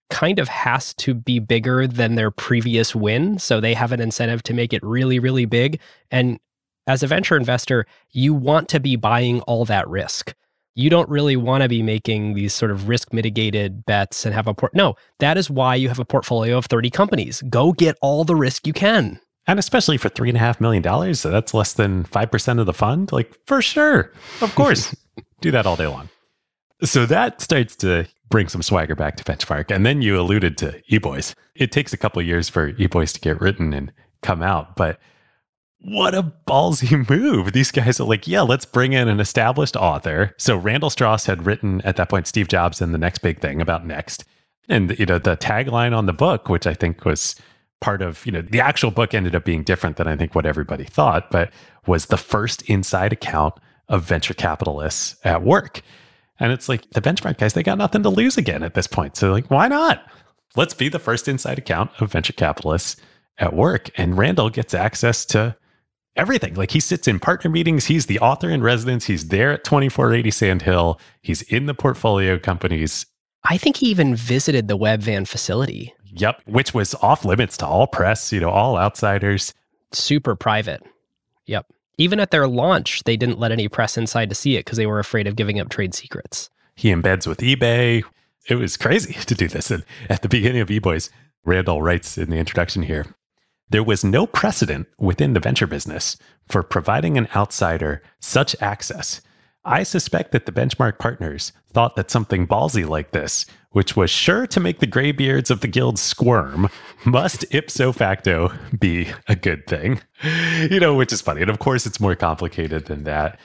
kind 0.09 0.39
of 0.39 0.47
has 0.47 0.93
to 0.95 1.13
be 1.13 1.39
bigger 1.39 1.87
than 1.87 2.15
their 2.15 2.31
previous 2.31 2.95
win. 2.95 3.39
So 3.39 3.59
they 3.59 3.73
have 3.73 3.91
an 3.91 3.99
incentive 3.99 4.43
to 4.43 4.53
make 4.53 4.73
it 4.73 4.83
really, 4.83 5.19
really 5.19 5.45
big. 5.45 5.79
And 6.11 6.39
as 6.87 7.03
a 7.03 7.07
venture 7.07 7.35
investor, 7.35 7.85
you 8.11 8.33
want 8.33 8.69
to 8.69 8.79
be 8.79 8.95
buying 8.95 9.41
all 9.41 9.65
that 9.65 9.87
risk 9.87 10.33
you 10.75 10.89
don't 10.89 11.09
really 11.09 11.37
want 11.37 11.63
to 11.63 11.69
be 11.69 11.81
making 11.81 12.33
these 12.33 12.53
sort 12.53 12.69
of 12.69 12.89
risk 12.89 13.13
mitigated 13.13 13.85
bets 13.85 14.25
and 14.25 14.35
have 14.35 14.45
a 14.45 14.53
port. 14.53 14.75
No, 14.75 14.95
that 15.19 15.37
is 15.37 15.49
why 15.49 15.75
you 15.75 15.87
have 15.87 15.99
a 15.99 16.05
portfolio 16.05 16.57
of 16.57 16.65
30 16.65 16.89
companies. 16.89 17.41
Go 17.49 17.71
get 17.71 17.97
all 18.01 18.25
the 18.25 18.35
risk 18.35 18.67
you 18.67 18.73
can. 18.73 19.19
And 19.47 19.57
especially 19.57 19.97
for 19.97 20.09
three 20.09 20.29
and 20.29 20.37
a 20.37 20.39
half 20.39 20.59
million 20.59 20.83
dollars, 20.83 21.21
so 21.21 21.29
that's 21.29 21.53
less 21.53 21.73
than 21.73 22.03
5% 22.03 22.59
of 22.59 22.65
the 22.65 22.73
fund. 22.73 23.11
Like, 23.11 23.33
for 23.45 23.61
sure. 23.61 24.11
Of 24.41 24.53
course. 24.55 24.95
Do 25.41 25.51
that 25.51 25.65
all 25.65 25.75
day 25.75 25.87
long. 25.87 26.09
So 26.83 27.05
that 27.05 27.41
starts 27.41 27.75
to 27.77 28.07
bring 28.29 28.47
some 28.47 28.61
swagger 28.61 28.95
back 28.95 29.15
to 29.17 29.23
Benchmark. 29.23 29.73
And 29.73 29.85
then 29.85 30.01
you 30.01 30.19
alluded 30.19 30.57
to 30.59 30.81
eBoys. 30.91 31.35
It 31.55 31.71
takes 31.71 31.93
a 31.93 31.97
couple 31.97 32.21
years 32.21 32.49
for 32.49 32.73
eBoys 32.73 33.13
to 33.13 33.19
get 33.19 33.39
written 33.39 33.73
and 33.73 33.91
come 34.21 34.41
out, 34.41 34.75
but 34.75 34.99
what 35.79 36.15
a 36.15 36.33
ballsy 36.47 37.07
move. 37.09 37.53
These 37.53 37.71
guys 37.71 37.99
are 37.99 38.05
like, 38.05 38.27
yeah, 38.27 38.41
let's 38.41 38.65
bring 38.65 38.93
in 38.93 39.07
an 39.07 39.19
established 39.19 39.75
author. 39.75 40.33
So 40.37 40.57
Randall 40.57 40.89
Stross 40.89 41.27
had 41.27 41.45
written 41.45 41.81
at 41.81 41.95
that 41.97 42.09
point 42.09 42.27
Steve 42.27 42.47
Jobs 42.47 42.81
and 42.81 42.93
the 42.93 42.97
next 42.97 43.19
big 43.19 43.39
thing 43.39 43.61
about 43.61 43.85
next. 43.85 44.23
And 44.67 44.97
you 44.97 45.05
know, 45.05 45.19
the 45.19 45.37
tagline 45.37 45.95
on 45.95 46.07
the 46.07 46.13
book, 46.13 46.49
which 46.49 46.65
I 46.65 46.73
think 46.73 47.05
was 47.05 47.35
part 47.81 48.01
of, 48.01 48.25
you 48.25 48.31
know, 48.31 48.41
the 48.41 48.61
actual 48.61 48.89
book 48.89 49.13
ended 49.13 49.35
up 49.35 49.45
being 49.45 49.63
different 49.63 49.97
than 49.97 50.07
I 50.07 50.15
think 50.15 50.33
what 50.33 50.47
everybody 50.47 50.85
thought, 50.85 51.29
but 51.29 51.51
was 51.85 52.07
the 52.07 52.17
first 52.17 52.63
inside 52.63 53.13
account 53.13 53.53
of 53.87 54.03
venture 54.03 54.33
capitalists 54.33 55.15
at 55.23 55.43
work. 55.43 55.81
And 56.39 56.51
it's 56.51 56.67
like 56.67 56.89
the 56.91 57.01
benchmark 57.01 57.37
guys, 57.37 57.53
they 57.53 57.63
got 57.63 57.77
nothing 57.77 58.03
to 58.03 58.09
lose 58.09 58.37
again 58.37 58.63
at 58.63 58.73
this 58.73 58.87
point. 58.87 59.15
So 59.15 59.31
like, 59.31 59.49
why 59.49 59.67
not? 59.67 60.05
Let's 60.55 60.73
be 60.73 60.89
the 60.89 60.99
first 60.99 61.27
inside 61.27 61.57
account 61.57 61.91
of 61.99 62.11
venture 62.11 62.33
capitalists 62.33 63.01
at 63.37 63.53
work. 63.53 63.89
And 63.97 64.17
Randall 64.17 64.49
gets 64.49 64.73
access 64.73 65.25
to 65.27 65.55
everything. 66.15 66.53
Like 66.55 66.71
he 66.71 66.79
sits 66.79 67.07
in 67.07 67.19
partner 67.19 67.49
meetings. 67.49 67.85
He's 67.85 68.05
the 68.05 68.19
author 68.19 68.49
in 68.49 68.61
residence. 68.61 69.05
He's 69.05 69.27
there 69.27 69.51
at 69.51 69.63
2480 69.63 70.31
Sand 70.31 70.61
Hill. 70.61 70.99
He's 71.21 71.41
in 71.43 71.65
the 71.65 71.73
portfolio 71.73 72.39
companies. 72.39 73.05
I 73.43 73.57
think 73.57 73.77
he 73.77 73.87
even 73.87 74.15
visited 74.15 74.67
the 74.67 74.77
Webvan 74.77 75.27
facility. 75.27 75.93
Yep, 76.17 76.41
which 76.45 76.73
was 76.73 76.95
off 76.95 77.25
limits 77.25 77.57
to 77.57 77.65
all 77.65 77.87
press, 77.87 78.31
you 78.31 78.39
know, 78.39 78.49
all 78.49 78.77
outsiders. 78.77 79.53
Super 79.91 80.35
private. 80.35 80.81
Yep. 81.45 81.67
Even 81.97 82.19
at 82.19 82.31
their 82.31 82.47
launch, 82.47 83.03
they 83.03 83.15
didn't 83.15 83.39
let 83.39 83.51
any 83.51 83.67
press 83.67 83.97
inside 83.97 84.29
to 84.29 84.35
see 84.35 84.55
it 84.55 84.65
because 84.65 84.77
they 84.77 84.85
were 84.85 84.99
afraid 84.99 85.27
of 85.27 85.35
giving 85.35 85.59
up 85.59 85.69
trade 85.69 85.93
secrets. 85.93 86.49
He 86.75 86.89
embeds 86.89 87.25
with 87.25 87.39
eBay. 87.39 88.03
It 88.49 88.55
was 88.55 88.77
crazy 88.77 89.13
to 89.25 89.35
do 89.35 89.47
this. 89.47 89.71
And 89.71 89.85
at 90.09 90.21
the 90.21 90.29
beginning 90.29 90.61
of 90.61 90.69
eBoys, 90.69 91.09
Randall 91.45 91.81
writes 91.81 92.17
in 92.17 92.29
the 92.29 92.37
introduction 92.37 92.83
here 92.83 93.05
there 93.69 93.83
was 93.83 94.03
no 94.03 94.27
precedent 94.27 94.87
within 94.99 95.33
the 95.33 95.39
venture 95.39 95.65
business 95.65 96.17
for 96.47 96.61
providing 96.61 97.17
an 97.17 97.27
outsider 97.35 98.03
such 98.19 98.55
access. 98.61 99.21
I 99.63 99.81
suspect 99.81 100.31
that 100.31 100.45
the 100.45 100.51
benchmark 100.51 100.99
partners 100.99 101.51
thought 101.75 101.97
that 101.97 102.09
something 102.09 102.47
ballsy 102.47 102.87
like 102.87 103.11
this, 103.11 103.45
which 103.71 103.97
was 103.97 104.09
sure 104.09 104.47
to 104.47 104.61
make 104.61 104.79
the 104.79 104.87
graybeards 104.87 105.51
of 105.51 105.59
the 105.59 105.67
guild 105.67 105.99
squirm, 105.99 106.69
must 107.05 107.43
ipso 107.53 107.91
facto 107.91 108.49
be 108.79 109.09
a 109.27 109.35
good 109.35 109.67
thing. 109.67 110.01
You 110.71 110.79
know, 110.79 110.95
which 110.95 111.11
is 111.11 111.19
funny. 111.19 111.41
And 111.41 111.49
of 111.51 111.59
course, 111.59 111.85
it's 111.85 111.99
more 111.99 112.15
complicated 112.15 112.85
than 112.85 113.03
that. 113.03 113.37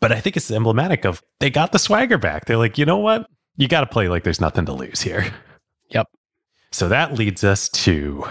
But 0.00 0.10
I 0.10 0.18
think 0.18 0.36
it's 0.36 0.50
emblematic 0.50 1.04
of 1.04 1.22
they 1.38 1.50
got 1.50 1.70
the 1.70 1.78
swagger 1.78 2.18
back. 2.18 2.46
They're 2.46 2.56
like, 2.56 2.78
you 2.78 2.84
know 2.84 2.98
what? 2.98 3.28
You 3.56 3.68
got 3.68 3.80
to 3.80 3.86
play 3.86 4.08
like 4.08 4.24
there's 4.24 4.40
nothing 4.40 4.66
to 4.66 4.72
lose 4.72 5.00
here. 5.00 5.32
Yep. 5.90 6.08
So 6.72 6.88
that 6.88 7.14
leads 7.14 7.44
us 7.44 7.68
to 7.68 8.24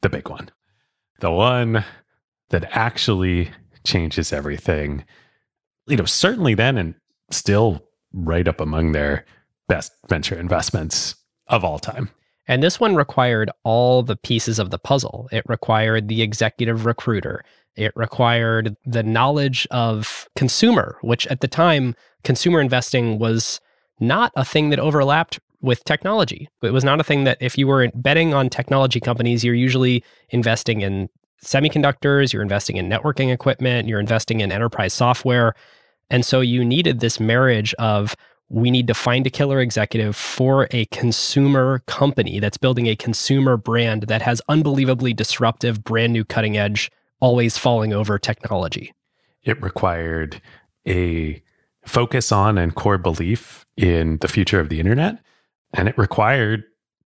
the 0.00 0.08
big 0.08 0.30
one, 0.30 0.50
the 1.20 1.30
one 1.30 1.84
that 2.48 2.66
actually 2.70 3.50
changes 3.84 4.32
everything. 4.32 5.04
You 5.86 5.98
know, 5.98 6.06
certainly 6.06 6.54
then 6.54 6.78
and 6.78 6.94
still 7.30 7.82
right 8.12 8.46
up 8.46 8.60
among 8.60 8.92
their 8.92 9.24
best 9.68 9.92
venture 10.08 10.38
investments 10.38 11.16
of 11.48 11.64
all 11.64 11.78
time. 11.78 12.10
And 12.48 12.62
this 12.62 12.78
one 12.78 12.94
required 12.94 13.50
all 13.64 14.02
the 14.02 14.16
pieces 14.16 14.58
of 14.58 14.70
the 14.70 14.78
puzzle. 14.78 15.28
It 15.32 15.44
required 15.48 16.08
the 16.08 16.22
executive 16.22 16.86
recruiter. 16.86 17.44
It 17.74 17.92
required 17.96 18.76
the 18.86 19.02
knowledge 19.02 19.66
of 19.70 20.28
consumer, 20.36 20.98
which 21.02 21.26
at 21.26 21.40
the 21.40 21.48
time, 21.48 21.94
consumer 22.22 22.60
investing 22.60 23.18
was 23.18 23.60
not 24.00 24.32
a 24.36 24.44
thing 24.44 24.70
that 24.70 24.78
overlapped 24.78 25.40
with 25.60 25.84
technology. 25.84 26.48
It 26.62 26.70
was 26.70 26.84
not 26.84 27.00
a 27.00 27.04
thing 27.04 27.24
that 27.24 27.38
if 27.40 27.58
you 27.58 27.66
were 27.66 27.90
betting 27.94 28.32
on 28.32 28.48
technology 28.48 29.00
companies, 29.00 29.42
you're 29.42 29.54
usually 29.54 30.04
investing 30.30 30.82
in 30.82 31.08
semiconductors, 31.44 32.32
you're 32.32 32.42
investing 32.42 32.76
in 32.76 32.88
networking 32.88 33.32
equipment, 33.32 33.88
you're 33.88 34.00
investing 34.00 34.40
in 34.40 34.52
enterprise 34.52 34.94
software. 34.94 35.54
And 36.10 36.24
so 36.24 36.40
you 36.40 36.64
needed 36.64 37.00
this 37.00 37.18
marriage 37.18 37.74
of 37.74 38.14
we 38.48 38.70
need 38.70 38.86
to 38.86 38.94
find 38.94 39.26
a 39.26 39.30
killer 39.30 39.60
executive 39.60 40.14
for 40.14 40.68
a 40.70 40.84
consumer 40.86 41.80
company 41.86 42.38
that's 42.38 42.56
building 42.56 42.86
a 42.86 42.94
consumer 42.94 43.56
brand 43.56 44.04
that 44.04 44.22
has 44.22 44.40
unbelievably 44.48 45.14
disruptive, 45.14 45.82
brand 45.82 46.12
new 46.12 46.24
cutting 46.24 46.56
edge, 46.56 46.90
always 47.20 47.58
falling 47.58 47.92
over 47.92 48.18
technology. 48.18 48.92
It 49.42 49.60
required 49.60 50.40
a 50.86 51.42
focus 51.84 52.30
on 52.30 52.58
and 52.58 52.74
core 52.74 52.98
belief 52.98 53.64
in 53.76 54.18
the 54.18 54.28
future 54.28 54.60
of 54.60 54.68
the 54.68 54.80
internet. 54.80 55.18
And 55.72 55.88
it 55.88 55.98
required 55.98 56.64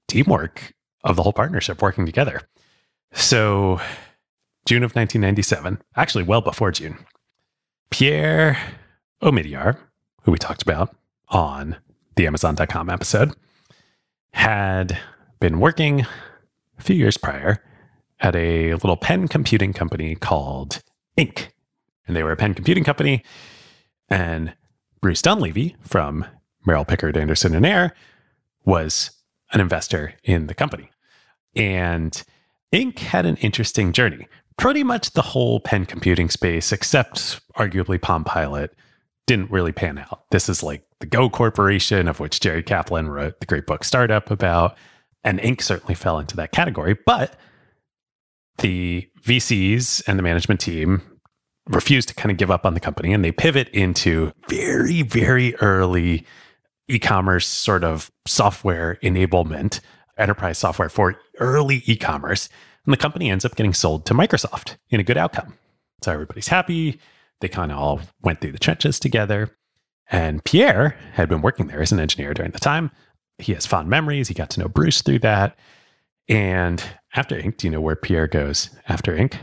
teamwork 0.09 0.75
of 1.05 1.17
the 1.17 1.23
whole 1.23 1.33
partnership 1.33 1.81
working 1.81 2.07
together. 2.07 2.43
So, 3.13 3.81
June 4.67 4.85
of 4.85 4.95
1997, 4.95 5.83
actually, 5.97 6.25
well 6.25 6.41
before 6.41 6.71
June, 6.71 6.99
Pierre 7.91 8.59
Omidyar, 9.23 9.79
who 10.23 10.33
we 10.33 10.39
talked 10.39 10.63
about 10.63 10.95
on 11.29 11.77
the 12.17 12.27
Amazon.com 12.27 12.91
episode, 12.91 13.35
had 14.33 14.99
been 15.41 15.61
working 15.61 16.01
a 16.79 16.83
few 16.83 16.97
years 16.97 17.17
prior 17.17 17.63
at 18.21 18.35
a 18.35 18.75
little 18.75 18.97
pen 18.97 19.29
computing 19.29 19.73
company 19.73 20.15
called 20.15 20.83
Ink. 21.17 21.55
And 22.07 22.17
they 22.17 22.23
were 22.23 22.33
a 22.33 22.37
pen 22.37 22.55
computing 22.55 22.85
company. 22.85 23.25
And 24.09 24.55
Bruce 25.01 25.23
Dunlevie 25.23 25.77
from 25.81 26.27
Merrill 26.67 26.85
Pickard 26.85 27.17
Anderson 27.17 27.55
and 27.55 27.65
Eyre 27.65 27.95
was 28.65 29.11
an 29.53 29.61
investor 29.61 30.15
in 30.25 30.47
the 30.47 30.55
company. 30.55 30.91
And 31.55 32.23
Ink 32.73 32.99
had 32.99 33.27
an 33.27 33.37
interesting 33.37 33.93
journey. 33.93 34.27
Pretty 34.57 34.83
much 34.83 35.13
the 35.13 35.23
whole 35.23 35.61
pen 35.61 35.87
computing 35.87 36.29
space, 36.29 36.73
except 36.73 37.41
arguably 37.57 38.01
Palm 38.01 38.25
Pilot, 38.25 38.75
didn't 39.27 39.51
really 39.51 39.73
pan 39.73 39.99
out. 39.99 40.25
This 40.31 40.49
is 40.49 40.63
like 40.63 40.85
the 41.01 41.07
Go 41.07 41.31
Corporation, 41.31 42.09
of 42.09 42.21
which 42.21 42.41
Jerry 42.41 42.63
Kaplan 42.63 43.09
wrote 43.09 43.41
the 43.41 43.47
great 43.47 43.67
book 43.67 43.85
Startup 43.85 44.31
about. 44.31 44.77
And 45.25 45.39
Ink 45.41 45.63
certainly 45.63 45.95
fell 45.95 46.19
into 46.19 46.37
that 46.37 46.53
category. 46.53 46.97
But 47.07 47.37
the 48.59 49.09
VCs 49.23 50.03
and 50.07 50.19
the 50.19 50.23
management 50.23 50.61
team 50.61 51.03
refused 51.69 52.09
to 52.09 52.15
kind 52.15 52.31
of 52.31 52.37
give 52.37 52.51
up 52.51 52.67
on 52.67 52.75
the 52.75 52.81
company 52.81 53.13
and 53.13 53.25
they 53.25 53.31
pivot 53.31 53.69
into 53.69 54.33
very, 54.49 55.03
very 55.03 55.55
early 55.57 56.27
e 56.89 56.99
commerce 56.99 57.47
sort 57.47 57.85
of 57.85 58.11
software 58.27 58.99
enablement, 59.03 59.81
enterprise 60.19 60.59
software 60.59 60.89
for 60.89 61.17
early 61.39 61.83
e 61.87 61.97
commerce. 61.97 62.49
And 62.85 62.93
the 62.93 62.99
company 62.99 63.31
ends 63.31 63.45
up 63.45 63.55
getting 63.55 63.75
sold 63.75 64.07
to 64.07 64.15
Microsoft 64.15 64.77
in 64.91 64.99
a 64.99 65.05
good 65.05 65.17
outcome. 65.17 65.55
So 66.03 66.13
everybody's 66.13 66.49
happy. 66.49 66.99
They 67.43 67.49
kind 67.49 67.73
of 67.73 67.79
all 67.79 68.01
went 68.23 68.41
through 68.41 68.53
the 68.53 68.59
trenches 68.59 69.01
together. 69.01 69.51
And 70.11 70.45
Pierre 70.45 70.97
had 71.15 71.29
been 71.29 71.43
working 71.43 71.67
there 71.67 71.83
as 71.83 71.91
an 71.91 71.99
engineer 71.99 72.33
during 72.35 72.53
the 72.53 72.61
time. 72.61 72.93
He 73.39 73.53
has 73.55 73.67
fond 73.67 73.89
memories. 73.89 74.29
He 74.29 74.35
got 74.35 74.49
to 74.51 74.61
know 74.61 74.69
Bruce 74.69 75.03
through 75.03 75.19
that. 75.21 75.59
And 76.29 76.83
after 77.17 77.37
Ink, 77.37 77.57
do 77.57 77.67
you 77.67 77.73
know 77.73 77.81
where 77.81 77.97
Pierre 77.97 78.29
goes 78.29 78.71
after 78.89 79.17
Ink? 79.17 79.39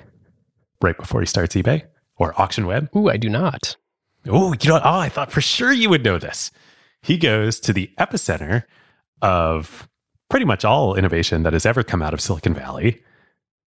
Right 0.82 0.98
before 0.98 1.20
he 1.20 1.28
starts 1.28 1.56
eBay 1.56 1.84
or 2.16 2.40
Auction 2.40 2.66
Web? 2.66 2.90
Ooh, 2.96 3.10
I 3.10 3.18
do 3.18 3.28
not. 3.28 3.76
Oh, 4.28 4.54
you 4.54 4.70
know, 4.70 4.76
what? 4.76 4.86
oh, 4.86 5.00
I 5.00 5.10
thought 5.10 5.32
for 5.32 5.42
sure 5.42 5.74
you 5.74 5.90
would 5.90 6.06
know 6.06 6.18
this. 6.18 6.52
He 7.02 7.18
goes 7.18 7.60
to 7.62 7.74
the 7.74 7.92
epicenter 8.00 8.64
of 9.22 9.90
pretty 10.30 10.46
much 10.46 10.64
all 10.64 10.96
innovation 10.96 11.44
that 11.44 11.54
has 11.54 11.66
ever 11.66 11.84
come 11.84 12.02
out 12.02 12.14
of 12.14 12.22
Silicon 12.22 12.54
Valley, 12.54 13.04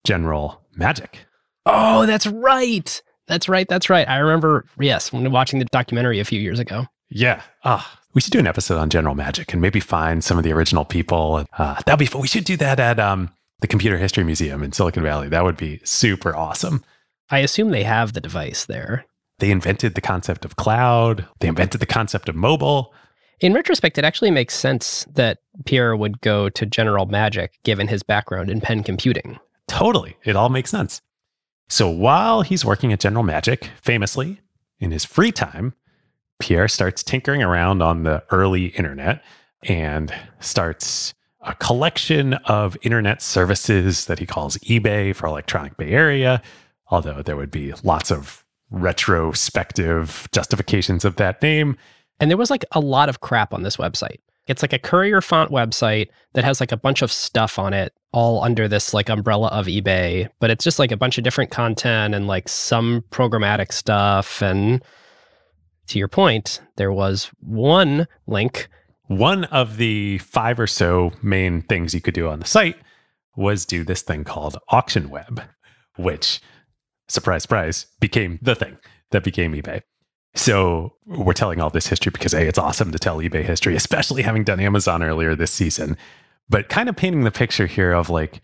General 0.05 0.63
Magic. 0.75 1.27
Oh, 1.67 2.07
that's 2.07 2.27
right. 2.27 3.03
That's 3.27 3.49
right. 3.49 3.67
That's 3.69 3.89
right. 3.89 4.09
I 4.09 4.19
remember, 4.19 4.67
yes, 4.79 5.13
when 5.13 5.31
watching 5.33 5.59
the 5.59 5.65
documentary 5.67 6.21
a 6.21 6.25
few 6.25 6.41
years 6.41 6.59
ago. 6.59 6.87
Yeah. 7.09 7.43
Ah, 7.65 8.01
we 8.15 8.21
should 8.21 8.33
do 8.33 8.39
an 8.39 8.47
episode 8.47 8.79
on 8.79 8.91
General 8.91 9.15
Magic 9.15 9.53
and 9.53 9.63
maybe 9.63 9.81
find 9.81 10.23
some 10.23 10.39
of 10.39 10.45
the 10.45 10.53
original 10.53 10.85
people. 10.85 11.45
Uh, 11.57 11.81
that'd 11.87 11.99
be 11.99 12.07
fun. 12.07 12.23
We 12.23 12.29
should 12.29 12.45
do 12.45 12.57
that 12.59 12.79
at 12.81 13.01
um, 13.01 13.31
the 13.61 13.67
Computer 13.67 13.99
History 13.99 14.25
Museum 14.25 14.63
in 14.63 14.73
Silicon 14.73 15.03
Valley. 15.03 15.29
That 15.29 15.45
would 15.45 15.57
be 15.57 15.81
super 15.85 16.35
awesome. 16.35 16.85
I 17.31 17.39
assume 17.39 17.71
they 17.71 17.85
have 17.85 18.13
the 18.13 18.21
device 18.21 18.67
there. 18.67 19.07
They 19.39 19.51
invented 19.51 19.95
the 19.95 20.01
concept 20.01 20.45
of 20.45 20.57
cloud. 20.57 21.27
They 21.41 21.49
invented 21.49 21.81
the 21.81 21.87
concept 21.87 22.29
of 22.29 22.37
mobile. 22.37 22.95
In 23.41 23.53
retrospect, 23.53 23.99
it 23.99 24.05
actually 24.05 24.31
makes 24.31 24.55
sense 24.55 25.07
that 25.13 25.39
Pierre 25.65 25.97
would 25.97 26.21
go 26.21 26.49
to 26.51 26.67
General 26.67 27.07
Magic 27.07 27.59
given 27.65 27.89
his 27.89 28.03
background 28.03 28.49
in 28.49 28.61
pen 28.61 28.85
computing. 28.85 29.39
Totally. 29.67 30.17
It 30.25 30.37
all 30.37 30.51
makes 30.51 30.71
sense. 30.71 31.03
So 31.69 31.89
while 31.89 32.43
he's 32.43 32.65
working 32.65 32.93
at 32.93 33.01
General 33.01 33.25
Magic, 33.25 33.71
famously, 33.81 34.41
in 34.79 34.91
his 34.91 35.05
free 35.05 35.33
time, 35.33 35.75
Pierre 36.39 36.69
starts 36.69 37.03
tinkering 37.03 37.43
around 37.43 37.83
on 37.83 38.03
the 38.03 38.23
early 38.31 38.67
internet 38.67 39.23
and 39.63 40.15
starts 40.41 41.15
a 41.41 41.55
collection 41.55 42.35
of 42.45 42.77
internet 42.83 43.23
services 43.23 44.07
that 44.07 44.19
he 44.19 44.27
calls 44.27 44.57
eBay 44.59 45.15
for 45.15 45.27
Electronic 45.27 45.77
Bay 45.77 45.91
Area, 45.91 46.43
although 46.91 47.23
there 47.23 47.37
would 47.37 47.51
be 47.51 47.73
lots 47.83 48.11
of 48.11 48.45
retrospective 48.71 50.29
justifications 50.33 51.05
of 51.05 51.17
that 51.17 51.41
name. 51.43 51.77
And 52.21 52.31
there 52.31 52.39
was 52.39 52.51
like 52.51 52.65
a 52.73 52.81
lot 52.81 53.09
of 53.09 53.21
crap 53.21 53.53
on 53.53 53.63
this 53.63 53.77
website. 53.77 54.19
It's 54.47 54.63
like 54.63 54.73
a 54.73 54.79
courier 54.79 55.21
font 55.21 55.51
website 55.51 56.09
that 56.35 56.45
has 56.45 56.61
like 56.61 56.73
a 56.73 56.77
bunch 56.77 57.03
of 57.03 57.11
stuff 57.11 57.59
on 57.59 57.73
it, 57.73 57.95
all 58.13 58.43
under 58.43 58.69
this 58.69 58.93
like 58.93 59.09
umbrella 59.09 59.49
of 59.49 59.67
eBay. 59.67 60.29
But 60.39 60.51
it's 60.51 60.65
just 60.65 60.79
like 60.79 60.93
a 60.93 60.97
bunch 60.97 61.17
of 61.17 61.25
different 61.25 61.51
content 61.51 62.15
and 62.15 62.27
like 62.27 62.49
some 62.49 63.05
programmatic 63.11 63.73
stuff. 63.73 64.43
And 64.43 64.83
to 65.87 65.99
your 65.99 66.09
point, 66.09 66.61
there 66.77 66.93
was 66.93 67.31
one 67.41 68.07
link. 68.27 68.69
One 69.07 69.45
of 69.45 69.77
the 69.77 70.19
five 70.19 70.61
or 70.61 70.67
so 70.67 71.13
main 71.23 71.63
things 71.63 71.95
you 71.95 72.01
could 72.01 72.15
do 72.15 72.29
on 72.29 72.41
the 72.41 72.47
site 72.47 72.77
was 73.37 73.65
do 73.65 73.85
this 73.85 74.03
thing 74.03 74.25
called 74.25 74.59
Auction 74.69 75.11
Web, 75.11 75.43
which, 75.97 76.41
surprise, 77.09 77.43
surprise, 77.43 77.87
became 78.01 78.39
the 78.43 78.55
thing 78.55 78.79
that 79.11 79.25
became 79.25 79.53
eBay. 79.53 79.83
So 80.35 80.93
we're 81.07 81.33
telling 81.33 81.61
all 81.61 81.71
this 81.71 81.87
history 81.87 82.11
because 82.11 82.33
hey, 82.33 82.49
it's 82.49 82.59
awesome 82.59 82.91
to 82.93 82.99
tell 82.99 83.19
eBay 83.19 83.45
history, 83.45 83.77
especially 83.77 84.23
having 84.23 84.45
done 84.45 84.61
Amazon 84.61 85.03
earlier 85.03 85.35
this 85.35 85.53
season. 85.53 85.97
But 86.49 86.69
kind 86.69 86.89
of 86.89 86.97
painting 86.97 87.25
the 87.25 87.31
picture 87.31 87.67
here 87.67 87.93
of 87.93 88.11
like 88.11 88.41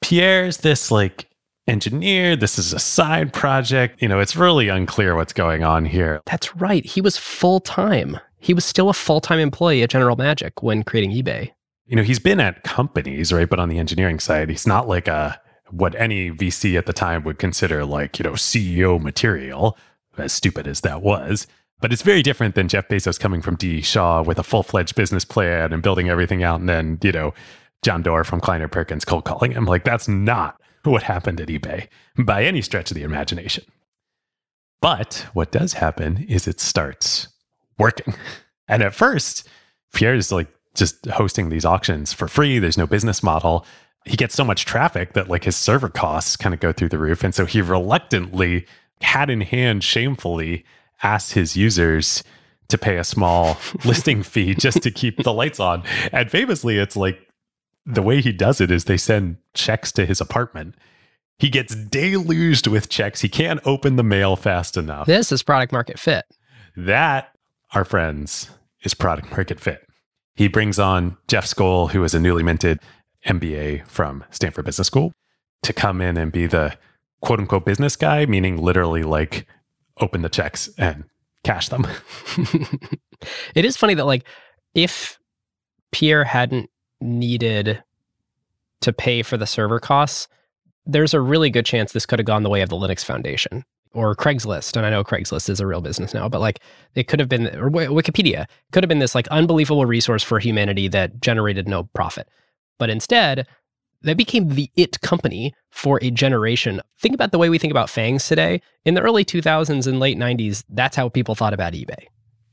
Pierre's 0.00 0.58
this 0.58 0.90
like 0.90 1.28
engineer, 1.66 2.34
this 2.34 2.58
is 2.58 2.72
a 2.72 2.78
side 2.78 3.32
project. 3.32 4.00
You 4.02 4.08
know, 4.08 4.18
it's 4.20 4.36
really 4.36 4.68
unclear 4.68 5.14
what's 5.14 5.32
going 5.32 5.62
on 5.62 5.84
here. 5.84 6.22
That's 6.26 6.56
right. 6.56 6.84
He 6.84 7.00
was 7.00 7.16
full 7.16 7.60
time. 7.60 8.18
He 8.38 8.54
was 8.54 8.64
still 8.64 8.88
a 8.88 8.94
full 8.94 9.20
time 9.20 9.38
employee 9.38 9.82
at 9.82 9.90
General 9.90 10.16
Magic 10.16 10.62
when 10.62 10.82
creating 10.82 11.10
eBay. 11.12 11.52
You 11.86 11.96
know, 11.96 12.02
he's 12.02 12.18
been 12.18 12.40
at 12.40 12.64
companies, 12.64 13.32
right? 13.32 13.48
But 13.48 13.60
on 13.60 13.68
the 13.68 13.78
engineering 13.78 14.18
side, 14.18 14.48
he's 14.48 14.66
not 14.66 14.88
like 14.88 15.08
a 15.08 15.40
what 15.70 15.94
any 15.96 16.30
VC 16.30 16.78
at 16.78 16.86
the 16.86 16.92
time 16.92 17.24
would 17.24 17.38
consider 17.38 17.84
like, 17.84 18.18
you 18.18 18.22
know, 18.22 18.32
CEO 18.32 19.00
material 19.00 19.76
as 20.20 20.32
stupid 20.32 20.66
as 20.66 20.80
that 20.82 21.02
was. 21.02 21.46
But 21.80 21.92
it's 21.92 22.02
very 22.02 22.22
different 22.22 22.54
than 22.54 22.68
Jeff 22.68 22.88
Bezos 22.88 23.20
coming 23.20 23.40
from 23.40 23.56
D. 23.56 23.80
Shaw 23.80 24.22
with 24.22 24.38
a 24.38 24.42
full 24.42 24.62
fledged 24.62 24.96
business 24.96 25.24
plan 25.24 25.72
and 25.72 25.82
building 25.82 26.08
everything 26.08 26.42
out. 26.42 26.58
And 26.60 26.68
then, 26.68 26.98
you 27.02 27.12
know, 27.12 27.34
John 27.82 28.02
Doerr 28.02 28.24
from 28.24 28.40
Kleiner 28.40 28.68
Perkins 28.68 29.04
cold 29.04 29.24
calling 29.24 29.52
him. 29.52 29.64
Like, 29.64 29.84
that's 29.84 30.08
not 30.08 30.60
what 30.82 31.04
happened 31.04 31.40
at 31.40 31.48
eBay 31.48 31.88
by 32.18 32.44
any 32.44 32.62
stretch 32.62 32.90
of 32.90 32.96
the 32.96 33.02
imagination. 33.02 33.64
But 34.80 35.26
what 35.34 35.52
does 35.52 35.74
happen 35.74 36.24
is 36.28 36.46
it 36.46 36.60
starts 36.60 37.28
working. 37.78 38.14
And 38.70 38.82
at 38.82 38.94
first, 38.94 39.48
Pierre 39.94 40.14
is 40.14 40.30
like 40.30 40.46
just 40.74 41.06
hosting 41.06 41.48
these 41.48 41.64
auctions 41.64 42.12
for 42.12 42.28
free. 42.28 42.58
There's 42.58 42.76
no 42.76 42.86
business 42.86 43.22
model. 43.22 43.64
He 44.04 44.14
gets 44.14 44.34
so 44.34 44.44
much 44.44 44.66
traffic 44.66 45.14
that 45.14 45.28
like 45.30 45.44
his 45.44 45.56
server 45.56 45.88
costs 45.88 46.36
kind 46.36 46.54
of 46.54 46.60
go 46.60 46.70
through 46.70 46.90
the 46.90 46.98
roof. 46.98 47.24
And 47.24 47.34
so 47.34 47.46
he 47.46 47.62
reluctantly, 47.62 48.66
hat 49.02 49.30
in 49.30 49.40
hand, 49.40 49.84
shamefully 49.84 50.64
asks 51.02 51.32
his 51.32 51.56
users 51.56 52.22
to 52.68 52.78
pay 52.78 52.96
a 52.96 53.04
small 53.04 53.56
listing 53.84 54.22
fee 54.22 54.54
just 54.54 54.82
to 54.82 54.90
keep 54.90 55.22
the 55.22 55.32
lights 55.32 55.60
on. 55.60 55.82
And 56.12 56.30
famously, 56.30 56.78
it's 56.78 56.96
like 56.96 57.28
the 57.86 58.02
way 58.02 58.20
he 58.20 58.32
does 58.32 58.60
it 58.60 58.70
is 58.70 58.84
they 58.84 58.96
send 58.96 59.38
checks 59.54 59.92
to 59.92 60.06
his 60.06 60.20
apartment. 60.20 60.74
He 61.38 61.48
gets 61.48 61.74
deluged 61.74 62.66
with 62.66 62.88
checks. 62.88 63.20
He 63.20 63.28
can't 63.28 63.60
open 63.64 63.96
the 63.96 64.02
mail 64.02 64.36
fast 64.36 64.76
enough. 64.76 65.06
This 65.06 65.30
is 65.32 65.42
product 65.42 65.72
market 65.72 65.98
fit. 65.98 66.24
That, 66.76 67.32
our 67.72 67.84
friends, 67.84 68.50
is 68.82 68.94
product 68.94 69.30
market 69.30 69.60
fit. 69.60 69.86
He 70.34 70.48
brings 70.48 70.78
on 70.78 71.16
Jeff 71.26 71.46
Skoll, 71.46 71.90
who 71.90 72.04
is 72.04 72.14
a 72.14 72.20
newly 72.20 72.42
minted 72.42 72.80
MBA 73.26 73.86
from 73.86 74.24
Stanford 74.30 74.64
Business 74.64 74.86
School, 74.86 75.12
to 75.62 75.72
come 75.72 76.00
in 76.00 76.16
and 76.16 76.30
be 76.30 76.46
the 76.46 76.76
quote 77.20 77.40
unquote 77.40 77.64
business 77.64 77.96
guy, 77.96 78.26
meaning 78.26 78.56
literally 78.56 79.02
like 79.02 79.46
open 80.00 80.22
the 80.22 80.28
checks 80.28 80.68
and 80.78 81.04
cash 81.44 81.68
them. 81.68 81.86
it 83.54 83.64
is 83.64 83.76
funny 83.76 83.94
that 83.94 84.06
like 84.06 84.24
if 84.74 85.18
Pierre 85.92 86.24
hadn't 86.24 86.70
needed 87.00 87.82
to 88.80 88.92
pay 88.92 89.22
for 89.22 89.36
the 89.36 89.46
server 89.46 89.80
costs, 89.80 90.28
there's 90.86 91.14
a 91.14 91.20
really 91.20 91.50
good 91.50 91.66
chance 91.66 91.92
this 91.92 92.06
could 92.06 92.18
have 92.18 92.26
gone 92.26 92.42
the 92.42 92.50
way 92.50 92.62
of 92.62 92.68
the 92.68 92.76
Linux 92.76 93.04
Foundation 93.04 93.64
or 93.92 94.14
Craigslist. 94.14 94.76
And 94.76 94.86
I 94.86 94.90
know 94.90 95.02
Craigslist 95.02 95.48
is 95.48 95.60
a 95.60 95.66
real 95.66 95.80
business 95.80 96.14
now, 96.14 96.28
but 96.28 96.40
like 96.40 96.60
it 96.94 97.08
could 97.08 97.20
have 97.20 97.28
been, 97.28 97.48
or 97.56 97.70
Wikipedia 97.70 98.46
could 98.72 98.82
have 98.84 98.88
been 98.88 98.98
this 98.98 99.14
like 99.14 99.28
unbelievable 99.28 99.86
resource 99.86 100.22
for 100.22 100.38
humanity 100.38 100.88
that 100.88 101.20
generated 101.20 101.68
no 101.68 101.84
profit. 101.94 102.28
But 102.78 102.90
instead, 102.90 103.46
that 104.02 104.16
became 104.16 104.50
the 104.50 104.70
it 104.76 105.00
company 105.00 105.54
for 105.70 105.98
a 106.02 106.10
generation. 106.10 106.80
Think 107.00 107.14
about 107.14 107.32
the 107.32 107.38
way 107.38 107.48
we 107.48 107.58
think 107.58 107.70
about 107.70 107.88
FANGs 107.88 108.26
today. 108.26 108.60
In 108.84 108.94
the 108.94 109.00
early 109.00 109.24
2000s 109.24 109.86
and 109.86 110.00
late 110.00 110.16
90s, 110.16 110.64
that's 110.68 110.96
how 110.96 111.08
people 111.08 111.34
thought 111.34 111.54
about 111.54 111.72
eBay. 111.72 112.06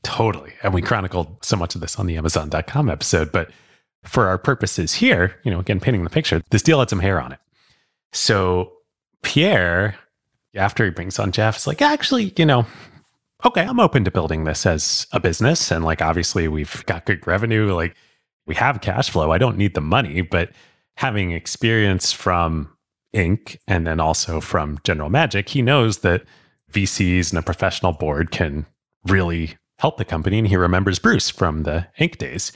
Totally. 0.04 0.54
And 0.64 0.74
we 0.74 0.82
chronicled 0.82 1.44
so 1.44 1.56
much 1.56 1.76
of 1.76 1.82
this 1.82 1.98
on 1.98 2.06
the 2.06 2.18
Amazon.com 2.18 2.90
episode. 2.90 3.32
But 3.32 3.52
for 4.04 4.28
our 4.28 4.38
purposes 4.38 4.94
here, 4.94 5.40
you 5.44 5.52
know, 5.52 5.60
again, 5.60 5.80
painting 5.80 6.04
the 6.04 6.10
picture, 6.10 6.42
this 6.52 6.62
deal 6.62 6.80
had 6.80 6.90
some 6.90 7.00
hair 7.00 7.20
on 7.20 7.32
it. 7.32 7.40
So 8.14 8.74
Pierre, 9.24 9.96
after 10.56 10.86
he 10.86 10.92
brings 10.92 11.20
on 11.20 11.32
Jeff, 11.32 11.58
is 11.58 11.68
like, 11.68 11.82
actually, 11.82 12.34
you 12.38 12.46
know, 12.46 12.66
okay, 13.44 13.64
I'm 13.64 13.80
open 13.80 14.04
to 14.06 14.12
building 14.12 14.44
this 14.44 14.66
as 14.66 15.08
a 15.12 15.20
business. 15.20 15.72
And 15.72 15.84
like, 15.84 16.02
obviously, 16.02 16.48
we've 16.48 16.86
got 16.86 17.06
good 17.06 17.26
revenue. 17.26 17.74
Like, 17.74 17.96
we 18.46 18.56
have 18.56 18.82
cash 18.82 19.10
flow. 19.10 19.32
I 19.32 19.40
don't 19.40 19.58
need 19.58 19.74
the 19.74 19.82
money, 19.82 20.22
but 20.22 20.52
having 20.98 21.32
experience 21.32 22.12
from 22.12 22.72
Ink. 23.14 23.60
and 23.68 23.88
then 23.88 24.00
also 24.00 24.42
from 24.42 24.80
General 24.84 25.10
Magic, 25.10 25.50
he 25.50 25.62
knows 25.62 26.00
that 26.00 26.24
VCs 26.72 27.32
and 27.32 27.40
a 27.40 27.42
professional 27.42 27.94
board 27.94 28.32
can 28.32 28.66
really 29.08 29.56
help 29.80 29.98
the 29.98 30.06
company. 30.06 30.40
And 30.40 30.48
he 30.48 30.58
remembers 30.58 31.00
Bruce 31.00 31.30
from 31.30 31.64
the 31.64 31.88
Ink. 31.98 32.18
days. 32.18 32.52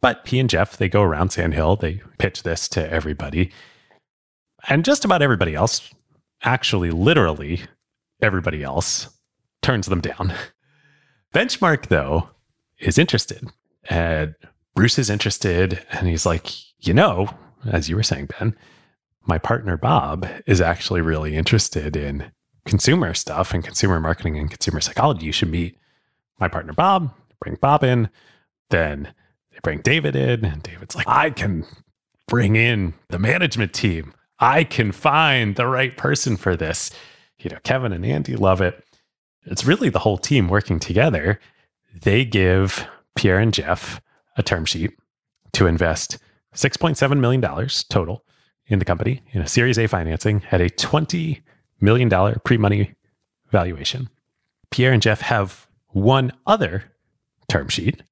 But 0.00 0.26
he 0.26 0.40
and 0.40 0.50
Jeff, 0.50 0.76
they 0.76 0.88
go 0.88 1.02
around 1.02 1.30
Sand 1.30 1.54
Hill, 1.54 1.76
they 1.76 2.00
pitch 2.18 2.42
this 2.42 2.68
to 2.70 2.90
everybody. 2.90 3.52
And 4.68 4.84
just 4.84 5.04
about 5.04 5.22
everybody 5.22 5.54
else, 5.54 5.92
actually, 6.42 6.90
literally 6.90 7.60
everybody 8.20 8.62
else, 8.62 9.08
turns 9.62 9.86
them 9.86 10.00
down. 10.00 10.34
Benchmark, 11.34 11.86
though, 11.86 12.30
is 12.78 12.98
interested. 12.98 13.48
And 13.88 14.34
Bruce 14.74 14.98
is 14.98 15.10
interested. 15.10 15.84
And 15.90 16.08
he's 16.08 16.26
like, 16.26 16.50
you 16.84 16.94
know, 16.94 17.28
as 17.66 17.88
you 17.88 17.96
were 17.96 18.02
saying, 18.02 18.28
Ben, 18.38 18.56
my 19.26 19.38
partner 19.38 19.76
Bob 19.76 20.26
is 20.46 20.60
actually 20.60 21.00
really 21.00 21.36
interested 21.36 21.96
in 21.96 22.30
consumer 22.64 23.14
stuff 23.14 23.52
and 23.52 23.64
consumer 23.64 24.00
marketing 24.00 24.38
and 24.38 24.50
consumer 24.50 24.80
psychology. 24.80 25.26
You 25.26 25.32
should 25.32 25.50
meet 25.50 25.78
my 26.38 26.48
partner 26.48 26.72
Bob, 26.72 27.14
bring 27.40 27.56
Bob 27.60 27.84
in. 27.84 28.08
Then 28.70 29.12
they 29.50 29.58
bring 29.62 29.80
David 29.80 30.16
in, 30.16 30.44
and 30.44 30.62
David's 30.62 30.96
like, 30.96 31.08
I 31.08 31.30
can 31.30 31.64
bring 32.26 32.56
in 32.56 32.94
the 33.08 33.18
management 33.18 33.72
team. 33.72 34.14
I 34.38 34.64
can 34.64 34.90
find 34.92 35.54
the 35.54 35.66
right 35.66 35.96
person 35.96 36.36
for 36.36 36.56
this. 36.56 36.90
You 37.38 37.50
know, 37.50 37.58
Kevin 37.62 37.92
and 37.92 38.06
Andy 38.06 38.36
love 38.36 38.60
it. 38.60 38.82
It's 39.44 39.64
really 39.64 39.88
the 39.88 39.98
whole 39.98 40.18
team 40.18 40.48
working 40.48 40.78
together. 40.78 41.38
They 41.94 42.24
give 42.24 42.86
Pierre 43.16 43.38
and 43.38 43.52
Jeff 43.52 44.00
a 44.36 44.42
term 44.42 44.64
sheet 44.64 44.92
to 45.52 45.66
invest 45.66 46.18
$6.7 46.54 47.18
million 47.18 47.68
total 47.88 48.24
in 48.66 48.78
the 48.78 48.84
company 48.84 49.22
in 49.32 49.42
a 49.42 49.48
Series 49.48 49.78
A 49.78 49.86
financing 49.86 50.42
at 50.50 50.60
a 50.60 50.68
$20 50.68 51.42
million 51.80 52.40
pre 52.44 52.56
money 52.56 52.94
valuation. 53.50 54.08
Pierre 54.70 54.92
and 54.92 55.02
Jeff 55.02 55.20
have 55.20 55.66
one 55.88 56.32
other 56.46 56.84
term 57.48 57.68
sheet, 57.68 58.02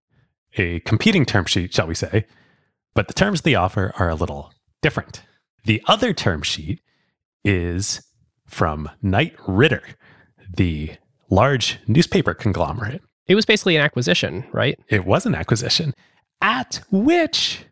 a 0.56 0.80
competing 0.80 1.24
term 1.24 1.46
sheet, 1.46 1.72
shall 1.72 1.86
we 1.86 1.94
say, 1.94 2.26
but 2.94 3.08
the 3.08 3.14
terms 3.14 3.42
they 3.42 3.54
offer 3.54 3.92
are 3.98 4.10
a 4.10 4.14
little 4.14 4.52
different. 4.82 5.22
The 5.64 5.82
other 5.86 6.12
term 6.12 6.42
sheet 6.42 6.80
is 7.44 8.02
from 8.46 8.90
Knight 9.00 9.34
Ridder, 9.46 9.82
the 10.56 10.92
large 11.30 11.78
newspaper 11.86 12.34
conglomerate. 12.34 13.02
It 13.26 13.36
was 13.36 13.46
basically 13.46 13.76
an 13.76 13.82
acquisition, 13.82 14.44
right? 14.52 14.78
It 14.88 15.04
was 15.04 15.24
an 15.24 15.34
acquisition 15.34 15.94
at 16.42 16.80
which 16.90 17.64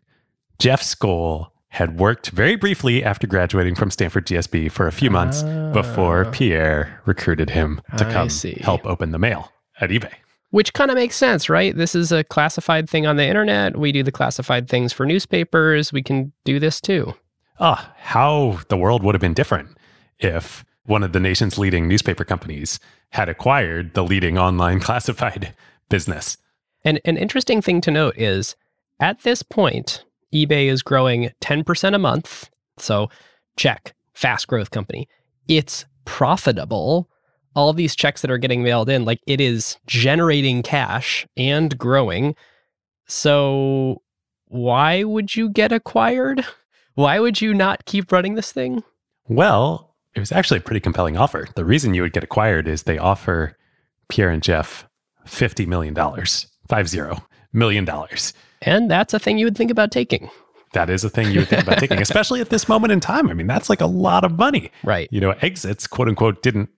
Jeff 0.59 0.81
Skoll 0.81 1.47
had 1.69 1.97
worked 1.97 2.31
very 2.31 2.57
briefly 2.57 3.01
after 3.01 3.25
graduating 3.25 3.75
from 3.75 3.89
Stanford 3.89 4.25
GSB 4.25 4.69
for 4.69 4.87
a 4.87 4.91
few 4.91 5.09
months 5.09 5.43
before 5.71 6.25
ah. 6.25 6.31
Pierre 6.31 7.01
recruited 7.05 7.49
him 7.49 7.81
to 7.97 8.03
come 8.05 8.27
help 8.59 8.85
open 8.85 9.11
the 9.11 9.19
mail 9.19 9.53
at 9.79 9.89
eBay. 9.89 10.11
Which 10.49 10.73
kind 10.73 10.91
of 10.91 10.95
makes 10.95 11.15
sense, 11.15 11.47
right? 11.47 11.73
This 11.75 11.95
is 11.95 12.11
a 12.11 12.25
classified 12.25 12.89
thing 12.89 13.05
on 13.05 13.15
the 13.15 13.25
internet. 13.25 13.77
We 13.77 13.93
do 13.93 14.03
the 14.03 14.11
classified 14.11 14.67
things 14.67 14.91
for 14.91 15.05
newspapers. 15.05 15.93
We 15.93 16.03
can 16.03 16.33
do 16.43 16.59
this 16.59 16.81
too. 16.81 17.13
Ah, 17.59 17.87
oh, 17.87 17.93
how 17.97 18.59
the 18.67 18.77
world 18.77 19.01
would 19.03 19.15
have 19.15 19.21
been 19.21 19.33
different 19.33 19.77
if 20.19 20.65
one 20.85 21.03
of 21.03 21.13
the 21.13 21.19
nation's 21.21 21.57
leading 21.57 21.87
newspaper 21.87 22.25
companies 22.25 22.79
had 23.11 23.29
acquired 23.29 23.93
the 23.93 24.03
leading 24.03 24.37
online 24.37 24.79
classified 24.81 25.53
business. 25.87 26.37
And 26.83 26.99
an 27.05 27.15
interesting 27.15 27.61
thing 27.61 27.79
to 27.81 27.91
note 27.91 28.17
is 28.17 28.57
at 28.99 29.21
this 29.21 29.43
point, 29.43 30.03
eBay 30.33 30.67
is 30.67 30.81
growing 30.81 31.31
10% 31.41 31.95
a 31.95 31.99
month. 31.99 32.49
So, 32.77 33.09
check, 33.57 33.93
fast 34.13 34.47
growth 34.47 34.71
company. 34.71 35.07
It's 35.47 35.85
profitable. 36.05 37.09
All 37.55 37.73
these 37.73 37.95
checks 37.95 38.21
that 38.21 38.31
are 38.31 38.37
getting 38.37 38.63
mailed 38.63 38.89
in, 38.89 39.05
like 39.05 39.19
it 39.27 39.41
is 39.41 39.77
generating 39.87 40.61
cash 40.63 41.25
and 41.35 41.77
growing. 41.77 42.35
So, 43.07 44.01
why 44.45 45.03
would 45.03 45.35
you 45.35 45.49
get 45.49 45.71
acquired? 45.71 46.45
Why 46.95 47.19
would 47.19 47.41
you 47.41 47.53
not 47.53 47.85
keep 47.85 48.11
running 48.11 48.35
this 48.35 48.51
thing? 48.51 48.83
Well, 49.27 49.95
it 50.15 50.19
was 50.19 50.31
actually 50.31 50.57
a 50.57 50.63
pretty 50.63 50.79
compelling 50.79 51.17
offer. 51.17 51.47
The 51.55 51.65
reason 51.65 51.93
you 51.93 52.01
would 52.01 52.13
get 52.13 52.23
acquired 52.23 52.67
is 52.67 52.83
they 52.83 52.97
offer 52.97 53.57
Pierre 54.09 54.29
and 54.29 54.43
Jeff 54.43 54.87
$50 55.25 55.67
million, 55.67 55.95
five 56.67 56.89
zero 56.89 57.23
million 57.53 57.85
dollars. 57.85 58.33
And 58.61 58.89
that's 58.89 59.13
a 59.13 59.19
thing 59.19 59.37
you 59.37 59.45
would 59.45 59.57
think 59.57 59.71
about 59.71 59.91
taking. 59.91 60.29
That 60.73 60.89
is 60.89 61.03
a 61.03 61.09
thing 61.09 61.31
you 61.31 61.39
would 61.39 61.49
think 61.49 61.63
about 61.63 61.79
taking, 61.79 62.01
especially 62.01 62.41
at 62.41 62.49
this 62.49 62.67
moment 62.67 62.91
in 62.91 62.99
time. 62.99 63.29
I 63.29 63.33
mean, 63.33 63.47
that's 63.47 63.69
like 63.69 63.81
a 63.81 63.87
lot 63.87 64.23
of 64.23 64.37
money. 64.37 64.71
Right. 64.83 65.09
You 65.11 65.21
know, 65.21 65.31
exits, 65.41 65.87
quote 65.87 66.07
unquote, 66.07 66.43
didn't 66.43 66.69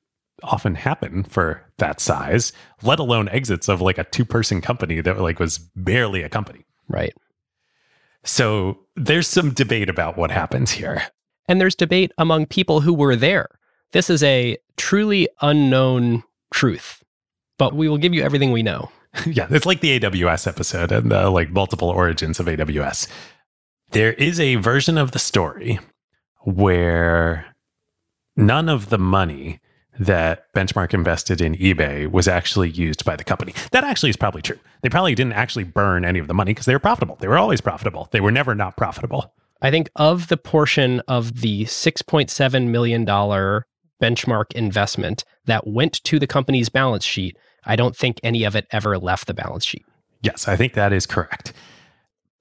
often 0.44 0.76
happen 0.76 1.24
for 1.24 1.64
that 1.78 2.00
size, 2.00 2.54
let 2.82 3.00
alone 3.00 3.30
exits 3.30 3.68
of 3.68 3.82
like 3.82 3.98
a 3.98 4.04
two 4.06 4.26
person 4.26 4.62
company 4.62 5.02
that 5.02 5.20
like 5.20 5.40
was 5.40 5.58
barely 5.58 6.24
a 6.24 6.30
company. 6.30 6.66
Right. 6.88 7.14
So 8.24 8.80
there's 8.96 9.28
some 9.28 9.52
debate 9.52 9.90
about 9.90 10.18
what 10.18 10.32
happens 10.32 10.72
here. 10.72 11.04
And 11.48 11.60
there's 11.60 11.76
debate 11.76 12.12
among 12.18 12.46
people 12.46 12.82
who 12.82 12.94
were 12.94 13.16
there. 13.16 13.50
This 13.92 14.10
is 14.10 14.24
a 14.24 14.58
truly 14.78 15.28
unknown 15.42 16.24
truth, 16.54 17.04
but 17.58 17.76
we 17.76 17.90
will 17.90 17.98
give 17.98 18.14
you 18.14 18.24
everything 18.24 18.52
we 18.52 18.64
know. 18.64 18.90
yeah, 19.26 19.48
it's 19.50 19.66
like 19.66 19.82
the 19.82 20.00
AWS 20.00 20.48
episode 20.48 20.92
and 20.92 21.12
the 21.12 21.30
like 21.30 21.52
multiple 21.52 21.90
origins 21.90 22.40
of 22.40 22.46
AWS. 22.46 23.08
There 23.92 24.14
is 24.14 24.40
a 24.40 24.56
version 24.56 24.98
of 24.98 25.12
the 25.12 25.20
story 25.20 25.80
where 26.44 27.54
none 28.36 28.70
of 28.70 28.90
the 28.90 28.98
money 28.98 29.60
that 30.00 30.52
Benchmark 30.54 30.94
invested 30.94 31.42
in 31.42 31.56
eBay 31.56 32.10
was 32.10 32.28
actually 32.28 32.70
used 32.70 33.04
by 33.04 33.16
the 33.16 33.24
company. 33.24 33.54
That 33.72 33.84
actually 33.84 34.10
is 34.10 34.18
probably 34.18 34.42
true. 34.42 34.60
They 34.82 34.90
probably 34.90 35.14
didn't 35.14 35.34
actually 35.34 35.66
burn 35.66 36.06
any 36.06 36.20
of 36.20 36.28
the 36.28 36.34
money 36.34 36.52
because 36.52 36.66
they 36.66 36.74
were 36.74 36.80
profitable. 36.80 37.18
They 37.20 37.28
were 37.28 37.38
always 37.38 37.62
profitable. 37.62 38.08
They 38.12 38.22
were 38.22 38.32
never 38.32 38.56
not 38.56 38.78
profitable. 38.78 39.34
I 39.62 39.70
think 39.70 39.92
of 39.96 40.30
the 40.30 40.38
portion 40.38 41.02
of 41.08 41.42
the 41.42 41.66
$6.7 41.66 42.68
million 42.68 43.06
benchmark 43.06 44.54
investment 44.54 45.24
that 45.46 45.68
went 45.68 46.04
to 46.06 46.18
the 46.18 46.28
company's 46.28 46.70
balance 46.70 47.06
sheet. 47.06 47.38
I 47.64 47.76
don't 47.76 47.96
think 47.96 48.20
any 48.24 48.44
of 48.44 48.56
it 48.56 48.68
ever 48.72 48.98
left 48.98 49.28
the 49.28 49.34
balance 49.34 49.66
sheet. 49.66 49.86
Yes, 50.22 50.48
I 50.48 50.56
think 50.56 50.74
that 50.74 50.94
is 50.94 51.06
correct. 51.06 51.54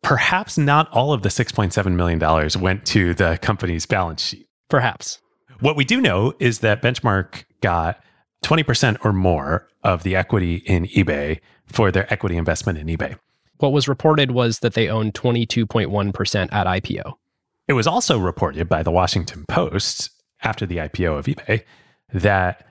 Perhaps 0.02 0.56
not 0.56 0.88
all 0.90 1.12
of 1.12 1.22
the 1.22 1.28
$6.7 1.28 1.94
million 1.94 2.50
went 2.60 2.86
to 2.86 3.14
the 3.14 3.38
company's 3.42 3.86
balance 3.86 4.22
sheet. 4.22 4.46
Perhaps. 4.68 5.20
What 5.60 5.76
we 5.76 5.84
do 5.84 6.00
know 6.00 6.32
is 6.38 6.60
that 6.60 6.82
Benchmark 6.82 7.44
got 7.60 8.02
20% 8.44 9.04
or 9.04 9.12
more 9.12 9.68
of 9.82 10.02
the 10.02 10.16
equity 10.16 10.56
in 10.66 10.86
eBay 10.86 11.40
for 11.66 11.90
their 11.90 12.10
equity 12.12 12.36
investment 12.36 12.78
in 12.78 12.86
eBay. 12.86 13.18
What 13.58 13.72
was 13.72 13.88
reported 13.88 14.30
was 14.30 14.60
that 14.60 14.72
they 14.72 14.88
owned 14.88 15.12
22.1% 15.14 16.48
at 16.52 16.66
IPO. 16.66 17.12
It 17.68 17.74
was 17.74 17.86
also 17.86 18.18
reported 18.18 18.68
by 18.68 18.82
the 18.82 18.90
Washington 18.90 19.44
Post 19.46 20.10
after 20.42 20.64
the 20.64 20.78
IPO 20.78 21.18
of 21.18 21.26
eBay 21.26 21.62
that 22.12 22.66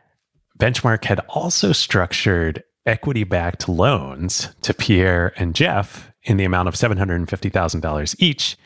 Benchmark 0.60 1.06
had 1.06 1.22
also 1.30 1.72
structured 1.72 2.64
equity 2.86 3.24
backed 3.24 3.70
loans 3.70 4.50
to 4.62 4.74
Pierre 4.74 5.34
and 5.38 5.56
Jeff 5.56 6.12
in 6.24 6.38
the 6.38 6.44
amount 6.44 6.68
of 6.68 6.76
$750,000 6.76 8.16
each 8.20 8.58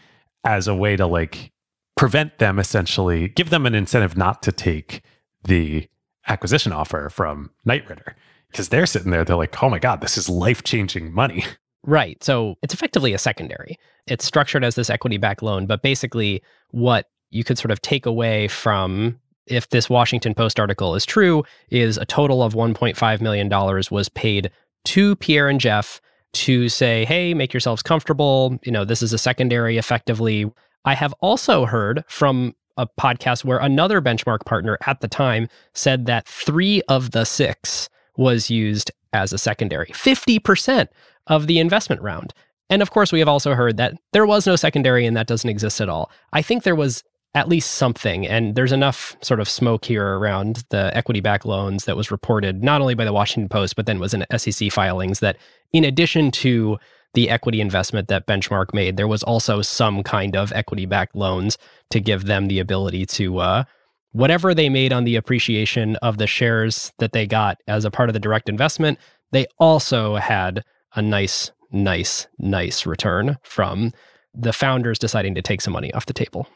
as 0.43 0.67
a 0.67 0.75
way 0.75 0.95
to 0.95 1.05
like 1.05 1.51
prevent 1.95 2.39
them 2.39 2.59
essentially, 2.59 3.29
give 3.29 3.49
them 3.49 3.65
an 3.65 3.75
incentive 3.75 4.17
not 4.17 4.41
to 4.43 4.51
take 4.51 5.03
the 5.43 5.87
acquisition 6.27 6.71
offer 6.71 7.09
from 7.09 7.51
Knight 7.65 7.87
Ridder 7.87 8.15
because 8.49 8.69
they're 8.69 8.85
sitting 8.85 9.11
there, 9.11 9.23
they're 9.23 9.35
like, 9.35 9.61
oh 9.61 9.69
my 9.69 9.79
God, 9.79 10.01
this 10.01 10.17
is 10.17 10.29
life 10.29 10.63
changing 10.63 11.13
money. 11.13 11.45
Right. 11.85 12.23
So 12.23 12.55
it's 12.61 12.73
effectively 12.73 13.13
a 13.13 13.17
secondary. 13.17 13.77
It's 14.07 14.23
structured 14.23 14.63
as 14.63 14.75
this 14.75 14.89
equity 14.89 15.17
backed 15.17 15.43
loan, 15.43 15.65
but 15.65 15.81
basically, 15.81 16.41
what 16.71 17.09
you 17.29 17.43
could 17.43 17.57
sort 17.57 17.71
of 17.71 17.81
take 17.81 18.05
away 18.05 18.47
from 18.47 19.19
if 19.47 19.69
this 19.69 19.89
Washington 19.89 20.33
Post 20.33 20.59
article 20.59 20.95
is 20.95 21.05
true 21.05 21.43
is 21.69 21.97
a 21.97 22.05
total 22.05 22.41
of 22.43 22.53
$1.5 22.53 23.21
million 23.21 23.49
was 23.91 24.09
paid 24.09 24.51
to 24.85 25.15
Pierre 25.17 25.49
and 25.49 25.59
Jeff 25.59 26.01
to 26.33 26.67
say, 26.69 27.05
hey, 27.05 27.33
make 27.33 27.53
yourselves 27.53 27.81
comfortable. 27.81 28.57
You 28.63 28.71
know, 28.71 28.85
this 28.85 29.01
is 29.01 29.13
a 29.13 29.17
secondary 29.17 29.77
effectively. 29.77 30.51
I 30.85 30.95
have 30.95 31.13
also 31.21 31.65
heard 31.65 32.03
from 32.07 32.55
a 32.77 32.87
podcast 32.87 33.45
where 33.45 33.59
another 33.59 34.01
benchmark 34.01 34.45
partner 34.45 34.77
at 34.87 35.01
the 35.01 35.07
time 35.07 35.47
said 35.73 36.07
that 36.07 36.27
three 36.27 36.81
of 36.89 37.11
the 37.11 37.23
six 37.23 37.89
was 38.17 38.49
used 38.49 38.91
as 39.13 39.31
a 39.31 39.37
secondary. 39.37 39.87
50% 39.87 40.87
of 41.27 41.47
the 41.47 41.59
investment 41.59 42.01
round. 42.01 42.33
And 42.69 42.81
of 42.81 42.91
course, 42.91 43.11
we 43.11 43.19
have 43.19 43.27
also 43.27 43.53
heard 43.53 43.77
that 43.77 43.93
there 44.11 44.25
was 44.25 44.47
no 44.47 44.55
secondary 44.55 45.05
and 45.05 45.15
that 45.15 45.27
doesn't 45.27 45.49
exist 45.49 45.79
at 45.79 45.89
all. 45.89 46.09
I 46.31 46.41
think 46.41 46.63
there 46.63 46.75
was 46.75 47.03
at 47.35 47.49
least 47.49 47.71
something, 47.71 48.27
and 48.27 48.55
there's 48.55 48.71
enough 48.71 49.15
sort 49.21 49.39
of 49.39 49.49
smoke 49.49 49.85
here 49.85 50.17
around 50.17 50.63
the 50.69 50.95
equity 50.95 51.19
backed 51.19 51.45
loans 51.45 51.85
that 51.85 51.97
was 51.97 52.11
reported 52.11 52.63
not 52.63 52.79
only 52.79 52.93
by 52.93 53.05
the 53.05 53.13
Washington 53.13 53.49
Post, 53.49 53.75
but 53.75 53.87
then 53.87 53.99
was 53.99 54.13
in 54.13 54.25
SEC 54.37 54.71
filings 54.71 55.19
that 55.19 55.37
in 55.71 55.83
addition 55.83 56.29
to 56.29 56.77
the 57.15 57.29
equity 57.29 57.59
investment 57.61 58.07
that 58.07 58.27
Benchmark 58.27 58.73
made, 58.73 58.97
there 58.97 59.07
was 59.07 59.23
also 59.23 59.61
some 59.61 60.03
kind 60.03 60.35
of 60.35 60.51
equity 60.51 60.85
backed 60.85 61.15
loans 61.15 61.57
to 61.89 61.99
give 61.99 62.25
them 62.25 62.47
the 62.47 62.59
ability 62.59 63.05
to, 63.05 63.39
uh, 63.39 63.63
whatever 64.11 64.53
they 64.53 64.69
made 64.69 64.93
on 64.93 65.03
the 65.03 65.15
appreciation 65.15 65.95
of 65.97 66.17
the 66.17 66.27
shares 66.27 66.91
that 66.99 67.13
they 67.13 67.25
got 67.25 67.59
as 67.67 67.85
a 67.85 67.91
part 67.91 68.09
of 68.09 68.13
the 68.13 68.19
direct 68.19 68.47
investment, 68.47 68.99
they 69.31 69.47
also 69.57 70.15
had 70.15 70.63
a 70.95 71.01
nice, 71.01 71.51
nice, 71.71 72.27
nice 72.37 72.85
return 72.85 73.37
from 73.43 73.91
the 74.35 74.53
founders 74.53 74.99
deciding 74.99 75.35
to 75.35 75.41
take 75.41 75.61
some 75.61 75.73
money 75.73 75.91
off 75.93 76.05
the 76.05 76.13
table. 76.13 76.47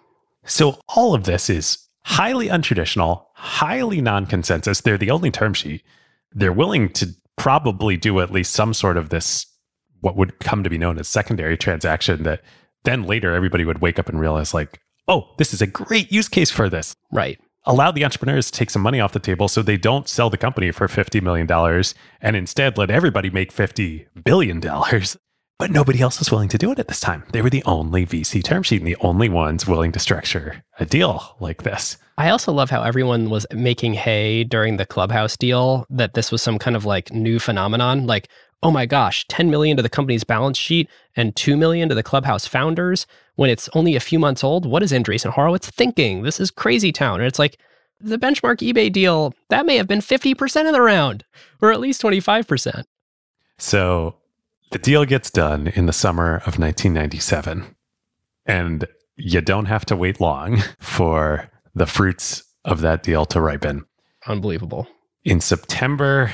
So 0.48 0.80
all 0.88 1.14
of 1.14 1.26
this 1.26 1.50
is 1.50 1.78
highly 2.04 2.48
untraditional, 2.48 3.26
highly 3.34 4.02
non 4.02 4.26
consensus. 4.26 4.82
They're 4.82 4.98
the 4.98 5.12
only 5.12 5.30
term 5.30 5.54
sheet. 5.54 5.84
They're 6.32 6.54
willing 6.54 6.90
to 6.94 7.10
probably 7.36 7.98
do 7.98 8.20
at 8.20 8.32
least 8.32 8.54
some 8.54 8.74
sort 8.74 8.98
of 8.98 9.10
this, 9.10 9.46
what 10.02 10.16
would 10.16 10.40
come 10.40 10.64
to 10.64 10.70
be 10.70 10.78
known 10.78 10.98
as 10.98 11.08
secondary 11.08 11.58
transaction 11.58 12.24
that 12.24 12.42
then 12.84 13.04
later 13.04 13.36
everybody 13.36 13.66
would 13.66 13.82
wake 13.82 14.00
up 14.00 14.10
and 14.10 14.20
realize, 14.20 14.54
like, 14.54 14.80
oh, 15.08 15.34
this 15.38 15.54
is 15.54 15.62
a 15.62 15.68
great 15.68 16.12
use 16.12 16.28
case 16.28 16.50
for 16.50 16.70
this. 16.70 16.96
Right. 17.12 17.40
Allow 17.66 17.92
the 17.92 18.06
entrepreneurs 18.06 18.50
to 18.50 18.58
take 18.58 18.70
some 18.70 18.82
money 18.82 19.02
off 19.02 19.12
the 19.12 19.20
table 19.20 19.50
so 19.50 19.62
they 19.62 19.76
don't 19.76 20.08
sell 20.08 20.30
the 20.30 20.38
company 20.38 20.72
for 20.72 20.88
$50 20.88 21.22
million 21.22 21.84
and 22.22 22.36
instead 22.36 22.78
let 22.78 22.90
everybody 22.90 23.30
make 23.30 23.54
$50 23.54 24.08
billion. 24.24 24.62
But 25.60 25.72
nobody 25.72 26.02
else 26.02 26.20
was 26.20 26.32
willing 26.32 26.50
to 26.50 26.58
do 26.60 26.72
it 26.72 26.78
at 26.78 26.88
this 26.88 27.00
time. 27.00 27.24
They 27.32 27.42
were 27.42 27.50
the 27.50 27.64
only 27.64 28.06
VC 28.06 28.44
term 28.44 28.62
sheet 28.62 28.80
and 28.80 28.88
the 28.88 28.98
only 29.02 29.28
ones 29.28 29.68
willing 29.68 29.92
to 29.94 30.00
structure 30.00 30.64
a 30.80 30.86
deal 30.86 31.36
like 31.40 31.64
this. 31.64 31.98
I 32.20 32.30
also 32.30 32.52
love 32.52 32.70
how 32.70 32.84
everyone 32.84 33.32
was 33.32 33.48
making 33.52 33.94
hay 33.96 34.44
during 34.44 34.78
the 34.78 34.86
clubhouse 34.86 35.36
deal 35.36 35.88
that 35.90 36.14
this 36.14 36.32
was 36.32 36.44
some 36.44 36.60
kind 36.60 36.76
of 36.76 36.86
like 36.86 37.12
new 37.12 37.40
phenomenon. 37.40 38.06
Like, 38.06 38.28
oh 38.62 38.70
my 38.70 38.86
gosh, 38.86 39.26
10 39.30 39.50
million 39.50 39.78
to 39.78 39.84
the 39.84 39.90
company's 39.90 40.24
balance 40.24 40.60
sheet 40.60 40.90
and 41.16 41.36
2 41.36 41.58
million 41.58 41.90
to 41.90 41.96
the 41.96 42.04
clubhouse 42.04 42.46
founders 42.46 43.08
when 43.36 43.50
it's 43.50 43.68
only 43.74 43.96
a 43.96 44.00
few 44.00 44.20
months 44.20 44.44
old. 44.44 44.66
What 44.68 44.84
is 44.84 44.92
Andreessen 44.92 45.32
Horowitz 45.32 45.72
thinking? 45.72 46.22
This 46.22 46.40
is 46.40 46.52
crazy 46.52 46.92
town. 46.92 47.20
And 47.20 47.28
it's 47.28 47.40
like 47.40 47.58
the 48.00 48.20
benchmark 48.20 48.58
eBay 48.58 48.92
deal, 48.92 49.34
that 49.50 49.66
may 49.66 49.78
have 49.78 49.88
been 49.88 50.02
50% 50.02 50.68
of 50.68 50.74
the 50.74 50.82
round 50.82 51.26
or 51.64 51.72
at 51.72 51.80
least 51.80 52.02
25%. 52.04 52.84
So 53.58 54.16
the 54.72 54.80
deal 54.80 55.06
gets 55.06 55.32
done 55.32 55.68
in 55.68 55.86
the 55.86 55.94
summer 55.94 56.36
of 56.38 56.60
1997, 56.60 57.76
and 58.46 58.86
you 59.16 59.42
don't 59.42 59.66
have 59.66 59.86
to 59.86 59.96
wait 59.96 60.20
long 60.20 60.62
for 60.80 61.50
the 61.74 61.86
fruits 61.86 62.44
of 62.66 62.82
that 62.82 63.04
deal 63.04 63.26
to 63.26 63.42
ripen. 63.42 63.86
Unbelievable. 64.28 64.88
In 65.24 65.42
September 65.42 66.34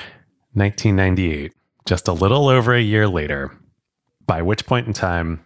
1998, 0.54 1.54
just 1.86 2.08
a 2.08 2.14
little 2.14 2.48
over 2.48 2.74
a 2.74 2.82
year 2.82 3.08
later, 3.08 3.56
by 4.26 4.42
which 4.42 4.66
point 4.66 4.88
in 4.88 4.94
time 4.94 5.46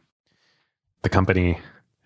the 1.02 1.10
company 1.10 1.60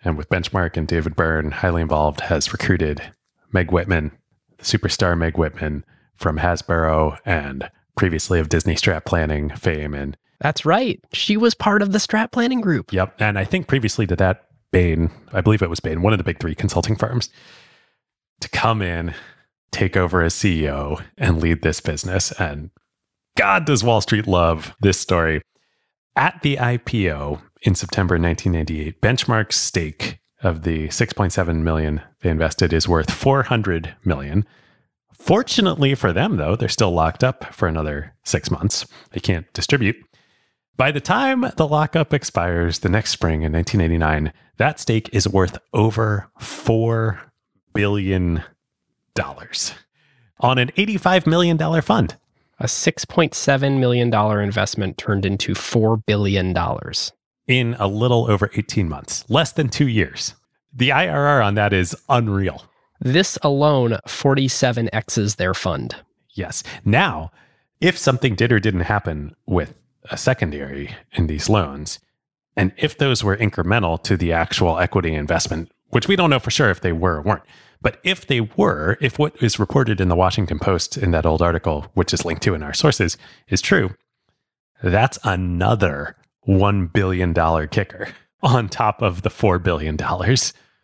and 0.04 0.18
with 0.18 0.30
Benchmark 0.30 0.78
and 0.78 0.88
David 0.88 1.16
Beirne 1.16 1.52
highly 1.52 1.82
involved 1.82 2.22
has 2.22 2.52
recruited 2.52 3.02
Meg 3.52 3.72
Whitman, 3.72 4.12
the 4.58 4.64
superstar 4.64 5.18
Meg 5.18 5.38
Whitman 5.38 5.86
from 6.16 6.38
Hasbro 6.38 7.18
and 7.26 7.70
previously 7.98 8.40
of 8.40 8.50
Disney 8.50 8.76
Strat 8.76 9.06
Planning 9.06 9.50
fame 9.50 9.94
and 9.94 10.18
that's 10.42 10.66
right. 10.66 11.00
She 11.14 11.38
was 11.38 11.54
part 11.54 11.82
of 11.82 11.92
the 11.92 12.00
strat 12.00 12.32
planning 12.32 12.62
group. 12.62 12.92
Yep. 12.92 13.16
And 13.20 13.38
I 13.38 13.46
think 13.46 13.68
previously 13.68 14.08
to 14.08 14.16
that, 14.18 14.48
Bain, 14.72 15.12
I 15.32 15.42
believe 15.42 15.62
it 15.62 15.70
was 15.70 15.80
Bain, 15.80 16.02
one 16.02 16.14
of 16.14 16.18
the 16.18 16.24
big 16.24 16.40
three 16.40 16.56
consulting 16.56 16.96
firms, 16.96 17.30
to 18.40 18.50
come 18.50 18.82
in, 18.82 19.14
take 19.72 19.96
over 19.96 20.22
as 20.22 20.34
CEO, 20.34 21.04
and 21.18 21.42
lead 21.42 21.62
this 21.62 21.80
business. 21.80 22.32
And 22.34 22.72
God, 23.38 23.66
does 23.66 23.84
Wall 23.84 24.02
Street 24.02 24.28
love 24.28 24.74
this 24.82 25.00
story. 25.00 25.42
At 26.16 26.42
the 26.42 26.58
IPO 26.58 27.42
in 27.62 27.76
September 27.76 28.16
1998, 28.16 29.02
Benchmark's 29.02 29.58
stake 29.58 30.20
of 30.42 30.64
the 30.64 30.88
6.7 30.88 31.58
million 31.58 32.02
they 32.22 32.30
invested 32.30 32.74
is 32.74 32.88
worth 32.88 33.12
400 33.12 33.96
million. 34.04 34.46
Fortunately 35.14 35.94
for 35.94 36.12
them, 36.12 36.38
though, 36.38 36.56
they're 36.56 36.68
still 36.68 36.92
locked 36.92 37.24
up 37.24 37.54
for 37.54 37.68
another 37.68 38.16
six 38.24 38.50
months. 38.50 38.88
They 39.12 39.20
can't 39.20 39.52
distribute. 39.54 39.96
By 40.78 40.92
the 40.92 41.02
time 41.02 41.46
the 41.58 41.68
lockup 41.68 42.14
expires 42.14 42.80
the 42.80 42.90
next 42.90 43.12
spring 43.12 43.44
in 43.44 43.52
1989, 43.54 44.34
that 44.58 44.80
stake 44.80 45.10
is 45.14 45.28
worth 45.28 45.58
over 45.74 46.30
$4 46.40 47.20
billion 47.74 48.44
on 50.40 50.58
an 50.58 50.72
$85 50.72 51.28
million 51.28 51.82
fund. 51.82 52.18
A 52.60 52.66
$6.7 52.66 53.80
million 53.80 54.14
investment 54.44 54.98
turned 54.98 55.26
into 55.26 55.54
$4 55.54 56.06
billion. 56.06 56.56
In 57.48 57.76
a 57.80 57.88
little 57.88 58.30
over 58.30 58.52
18 58.56 58.88
months, 58.88 59.26
less 59.30 59.52
than 59.52 59.70
two 59.70 59.88
years. 59.88 60.36
The 60.74 60.90
IRR 60.90 61.44
on 61.44 61.56
that 61.56 61.74
is 61.74 61.96
unreal. 62.08 62.66
This 63.00 63.38
alone 63.42 63.98
47x's 64.08 65.36
their 65.36 65.54
fund. 65.54 65.96
Yes. 66.34 66.64
Now, 66.86 67.32
if 67.82 67.98
something 67.98 68.36
did 68.36 68.52
or 68.52 68.60
didn't 68.60 68.82
happen 68.82 69.36
with 69.48 69.74
a 70.10 70.18
secondary 70.18 70.96
in 71.14 71.28
these 71.28 71.50
loans. 71.50 72.00
And 72.56 72.74
if 72.78 72.98
those 72.98 73.24
were 73.24 73.38
incremental 73.38 74.02
to 74.04 74.18
the 74.18 74.34
actual 74.34 74.78
equity 74.80 75.14
investment, 75.14 75.72
which 75.90 76.08
we 76.08 76.16
don't 76.16 76.30
know 76.30 76.40
for 76.40 76.52
sure 76.52 76.70
if 76.70 76.82
they 76.82 76.92
were 76.92 77.18
or 77.18 77.22
weren't, 77.22 77.44
but 77.82 78.00
if 78.04 78.28
they 78.28 78.42
were, 78.42 78.98
if 79.02 79.18
what 79.18 79.42
is 79.42 79.60
reported 79.60 80.00
in 80.00 80.10
the 80.10 80.16
Washington 80.16 80.60
Post 80.60 80.98
in 80.98 81.12
that 81.12 81.26
old 81.26 81.42
article, 81.42 81.88
which 81.94 82.14
is 82.14 82.26
linked 82.26 82.44
to 82.44 82.54
in 82.54 82.64
our 82.64 82.74
sources, 82.74 83.18
is 83.48 83.62
true, 83.62 83.96
that's 84.84 85.18
another 85.24 86.16
$1 86.48 86.94
billion 86.94 87.34
kicker 87.68 88.10
on 88.44 88.70
top 88.70 89.02
of 89.02 89.22
the 89.22 89.30
$4 89.30 89.62
billion. 89.62 89.98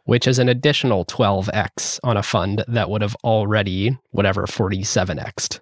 Which 0.06 0.28
is 0.28 0.40
an 0.40 0.48
additional 0.48 1.06
12x 1.06 2.00
on 2.04 2.16
a 2.16 2.24
fund 2.24 2.64
that 2.68 2.90
would 2.90 3.02
have 3.02 3.16
already, 3.24 3.98
whatever, 4.12 4.46
47xed 4.46 5.60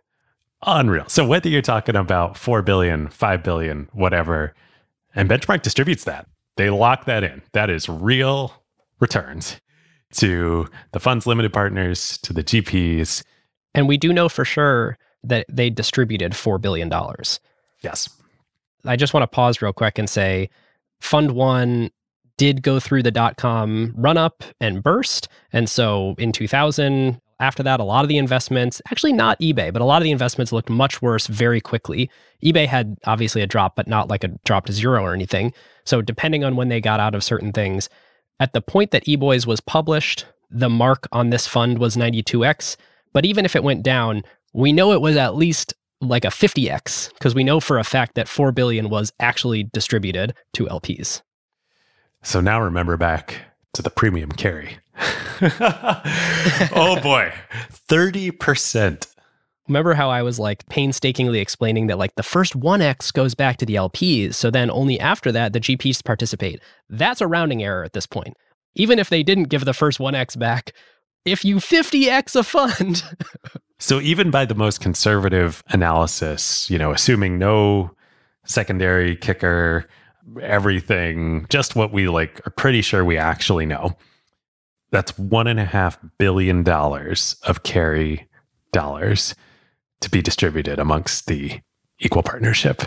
unreal. 0.65 1.05
So 1.07 1.25
whether 1.25 1.49
you're 1.49 1.61
talking 1.61 1.95
about 1.95 2.37
4 2.37 2.61
billion, 2.61 3.09
5 3.09 3.43
billion, 3.43 3.89
whatever, 3.93 4.53
and 5.15 5.29
Benchmark 5.29 5.61
distributes 5.61 6.03
that, 6.05 6.27
they 6.57 6.69
lock 6.69 7.05
that 7.05 7.23
in. 7.23 7.41
That 7.53 7.69
is 7.69 7.87
real 7.89 8.53
returns. 8.99 9.59
to 10.15 10.67
the 10.91 10.99
fund's 10.99 11.27
limited 11.27 11.53
partners, 11.53 12.17
to 12.19 12.33
the 12.33 12.43
GPs. 12.43 13.23
And 13.73 13.87
we 13.87 13.97
do 13.97 14.13
know 14.13 14.29
for 14.29 14.45
sure 14.45 14.97
that 15.23 15.45
they 15.49 15.69
distributed 15.69 16.33
$4 16.33 16.59
billion. 16.61 16.91
Yes. 17.81 18.09
I 18.85 18.95
just 18.95 19.13
want 19.13 19.23
to 19.23 19.27
pause 19.27 19.61
real 19.61 19.73
quick 19.73 19.97
and 19.97 20.09
say 20.09 20.49
Fund 20.99 21.31
One 21.31 21.89
did 22.37 22.61
go 22.61 22.79
through 22.79 23.03
the 23.03 23.11
dot 23.11 23.37
com 23.37 23.93
run 23.95 24.17
up 24.17 24.43
and 24.59 24.83
burst. 24.83 25.27
And 25.53 25.69
so 25.69 26.15
in 26.17 26.31
2000, 26.31 27.19
after 27.39 27.63
that, 27.63 27.79
a 27.79 27.83
lot 27.83 28.03
of 28.03 28.09
the 28.09 28.17
investments, 28.17 28.81
actually 28.89 29.13
not 29.13 29.39
eBay, 29.39 29.71
but 29.71 29.81
a 29.81 29.85
lot 29.85 30.01
of 30.01 30.03
the 30.03 30.11
investments 30.11 30.51
looked 30.51 30.69
much 30.69 31.01
worse 31.01 31.27
very 31.27 31.59
quickly. 31.59 32.09
eBay 32.43 32.65
had 32.65 32.97
obviously 33.05 33.41
a 33.41 33.47
drop, 33.47 33.75
but 33.75 33.87
not 33.87 34.07
like 34.07 34.23
a 34.23 34.29
drop 34.45 34.65
to 34.67 34.73
zero 34.73 35.03
or 35.03 35.13
anything. 35.13 35.53
So 35.85 36.01
depending 36.01 36.43
on 36.43 36.55
when 36.55 36.69
they 36.69 36.79
got 36.79 36.99
out 36.99 37.15
of 37.15 37.23
certain 37.23 37.51
things, 37.51 37.89
at 38.39 38.53
the 38.53 38.61
point 38.61 38.91
that 38.91 39.05
eBoys 39.05 39.45
was 39.45 39.59
published, 39.59 40.25
the 40.49 40.69
mark 40.69 41.07
on 41.11 41.29
this 41.29 41.47
fund 41.47 41.79
was 41.79 41.95
92x. 41.95 42.77
But 43.13 43.25
even 43.25 43.45
if 43.45 43.55
it 43.55 43.63
went 43.63 43.83
down, 43.83 44.23
we 44.53 44.71
know 44.71 44.93
it 44.93 45.01
was 45.01 45.17
at 45.17 45.35
least 45.35 45.73
like 46.01 46.25
a 46.25 46.29
50x 46.29 47.13
because 47.13 47.35
we 47.35 47.43
know 47.43 47.59
for 47.59 47.79
a 47.79 47.83
fact 47.83 48.15
that 48.15 48.27
4 48.27 48.51
billion 48.51 48.89
was 48.89 49.11
actually 49.19 49.63
distributed 49.63 50.33
to 50.53 50.65
LPs. 50.65 51.21
So 52.23 52.41
now 52.41 52.61
remember 52.61 52.97
back 52.97 53.41
to 53.75 53.81
the 53.81 53.89
premium 53.89 54.31
carry. 54.31 54.77
oh 55.41 56.99
boy, 57.01 57.31
30%. 57.89 59.07
Remember 59.67 59.93
how 59.93 60.09
I 60.09 60.21
was 60.21 60.39
like 60.39 60.67
painstakingly 60.69 61.39
explaining 61.39 61.87
that 61.87 61.97
like 61.97 62.15
the 62.15 62.23
first 62.23 62.59
1x 62.59 63.11
goes 63.13 63.33
back 63.35 63.57
to 63.57 63.65
the 63.65 63.75
LPs, 63.75 64.35
so 64.35 64.51
then 64.51 64.69
only 64.69 64.99
after 64.99 65.31
that 65.31 65.53
the 65.53 65.59
GPs 65.59 66.03
participate. 66.03 66.61
That's 66.89 67.21
a 67.21 67.27
rounding 67.27 67.63
error 67.63 67.83
at 67.83 67.93
this 67.93 68.05
point. 68.05 68.35
Even 68.75 68.99
if 68.99 69.09
they 69.09 69.23
didn't 69.23 69.49
give 69.49 69.65
the 69.65 69.73
first 69.73 69.99
1x 69.99 70.37
back, 70.37 70.73
if 71.25 71.43
you 71.43 71.57
50x 71.57 72.35
a 72.35 72.43
fund. 72.43 73.03
so 73.79 73.99
even 73.99 74.29
by 74.29 74.45
the 74.45 74.55
most 74.55 74.79
conservative 74.79 75.63
analysis, 75.69 76.69
you 76.69 76.77
know, 76.77 76.91
assuming 76.91 77.39
no 77.39 77.91
secondary 78.45 79.15
kicker, 79.15 79.87
everything, 80.41 81.45
just 81.49 81.75
what 81.75 81.91
we 81.91 82.07
like 82.07 82.45
are 82.45 82.51
pretty 82.51 82.81
sure 82.81 83.03
we 83.03 83.17
actually 83.17 83.65
know. 83.65 83.97
That's 84.91 85.17
one 85.17 85.47
and 85.47 85.59
a 85.59 85.65
half 85.65 85.97
billion 86.17 86.63
dollars 86.63 87.35
of 87.43 87.63
carry 87.63 88.27
dollars 88.71 89.35
to 90.01 90.09
be 90.09 90.21
distributed 90.21 90.79
amongst 90.79 91.27
the 91.27 91.59
equal 91.99 92.23
partnership 92.23 92.83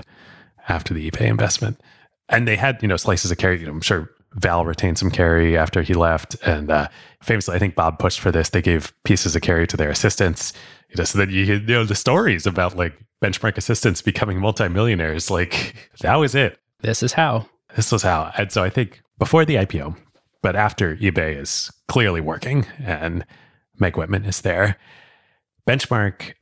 after 0.69 0.95
the 0.95 1.11
eBay 1.11 1.27
investment. 1.27 1.81
And 2.29 2.47
they 2.47 2.57
had, 2.57 2.81
you 2.83 2.89
know, 2.89 2.97
slices 2.97 3.31
of 3.31 3.39
carry. 3.39 3.61
You 3.61 3.67
know, 3.67 3.73
I'm 3.73 3.81
sure 3.81 4.11
Val 4.35 4.65
retained 4.65 4.99
some 4.99 5.11
carry 5.11 5.57
after 5.57 5.83
he 5.83 5.95
left. 5.95 6.37
And 6.47 6.71
uh, 6.71 6.89
famously, 7.23 7.57
I 7.57 7.59
think 7.59 7.75
Bob 7.75 7.99
pushed 7.99 8.21
for 8.21 8.31
this. 8.31 8.51
They 8.51 8.63
gave 8.63 8.93
pieces 9.05 9.35
of 9.35 9.43
carry 9.43 9.67
to 9.67 9.77
their 9.77 9.91
assistants. 9.91 10.53
You 10.91 10.97
know, 10.99 11.05
so 11.05 11.19
that 11.19 11.31
you, 11.31 11.45
you 11.45 11.61
know 11.61 11.85
the 11.85 11.95
stories 11.95 12.47
about 12.47 12.77
like 12.77 12.99
benchmark 13.23 13.57
assistants 13.57 14.03
becoming 14.03 14.39
multimillionaires. 14.39 15.31
Like 15.31 15.75
that 16.01 16.17
was 16.17 16.35
it. 16.35 16.59
This 16.81 17.03
is 17.03 17.13
how. 17.13 17.49
This 17.75 17.91
was 17.91 18.03
how. 18.03 18.33
And 18.37 18.53
so 18.53 18.63
I 18.63 18.71
think 18.71 19.03
before 19.19 19.45
the 19.45 19.57
IPO, 19.57 19.97
but 20.43 20.57
after 20.57 20.97
eBay 20.97 21.37
is 21.37 21.71
clearly 21.89 22.21
working 22.21 22.67
and 22.79 23.25
Meg 23.79 23.97
Whitman 23.97 24.25
is 24.25 24.43
there, 24.43 24.77
Benchmark 25.69 26.35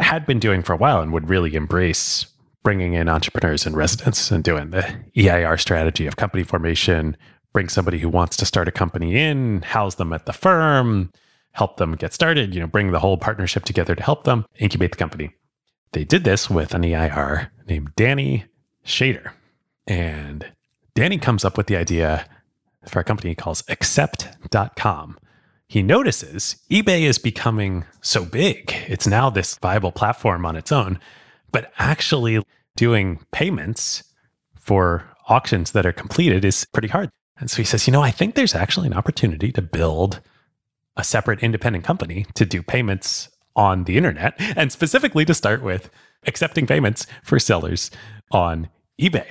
had 0.00 0.26
been 0.26 0.38
doing 0.38 0.62
for 0.62 0.72
a 0.72 0.76
while 0.76 1.00
and 1.00 1.12
would 1.12 1.28
really 1.28 1.54
embrace 1.54 2.26
bringing 2.62 2.92
in 2.94 3.08
entrepreneurs 3.08 3.66
in 3.66 3.74
residence 3.74 4.30
and 4.30 4.44
doing 4.44 4.70
the 4.70 4.84
EIR 5.16 5.56
strategy 5.56 6.06
of 6.06 6.16
company 6.16 6.42
formation, 6.42 7.16
bring 7.52 7.68
somebody 7.68 7.98
who 7.98 8.08
wants 8.08 8.36
to 8.36 8.46
start 8.46 8.68
a 8.68 8.72
company 8.72 9.16
in, 9.16 9.62
house 9.62 9.94
them 9.94 10.12
at 10.12 10.26
the 10.26 10.32
firm, 10.32 11.10
help 11.52 11.76
them 11.76 11.94
get 11.94 12.12
started, 12.12 12.54
you 12.54 12.60
know, 12.60 12.66
bring 12.66 12.90
the 12.90 13.00
whole 13.00 13.16
partnership 13.16 13.64
together 13.64 13.94
to 13.94 14.02
help 14.02 14.24
them 14.24 14.44
incubate 14.58 14.92
the 14.92 14.98
company. 14.98 15.34
They 15.92 16.04
did 16.04 16.24
this 16.24 16.50
with 16.50 16.74
an 16.74 16.84
EIR 16.84 17.50
named 17.66 17.92
Danny 17.96 18.44
Shader. 18.84 19.32
And 19.90 20.46
Danny 20.94 21.18
comes 21.18 21.44
up 21.44 21.56
with 21.56 21.66
the 21.66 21.76
idea 21.76 22.24
for 22.86 23.00
a 23.00 23.04
company 23.04 23.30
he 23.30 23.34
calls 23.34 23.64
accept.com. 23.68 25.18
He 25.66 25.82
notices 25.82 26.56
eBay 26.70 27.02
is 27.02 27.18
becoming 27.18 27.84
so 28.00 28.24
big. 28.24 28.72
It's 28.86 29.08
now 29.08 29.30
this 29.30 29.56
viable 29.56 29.90
platform 29.90 30.46
on 30.46 30.54
its 30.54 30.70
own, 30.70 31.00
but 31.50 31.72
actually 31.78 32.40
doing 32.76 33.18
payments 33.32 34.04
for 34.54 35.04
auctions 35.28 35.72
that 35.72 35.84
are 35.84 35.92
completed 35.92 36.44
is 36.44 36.64
pretty 36.72 36.88
hard. 36.88 37.10
And 37.40 37.50
so 37.50 37.56
he 37.56 37.64
says, 37.64 37.88
you 37.88 37.92
know, 37.92 38.02
I 38.02 38.12
think 38.12 38.36
there's 38.36 38.54
actually 38.54 38.86
an 38.86 38.94
opportunity 38.94 39.50
to 39.50 39.62
build 39.62 40.20
a 40.96 41.02
separate 41.02 41.42
independent 41.42 41.84
company 41.84 42.26
to 42.34 42.46
do 42.46 42.62
payments 42.62 43.28
on 43.56 43.84
the 43.84 43.96
internet 43.96 44.34
and 44.56 44.70
specifically 44.70 45.24
to 45.24 45.34
start 45.34 45.64
with 45.64 45.90
accepting 46.28 46.68
payments 46.68 47.08
for 47.24 47.40
sellers 47.40 47.90
on 48.30 48.68
eBay. 49.00 49.30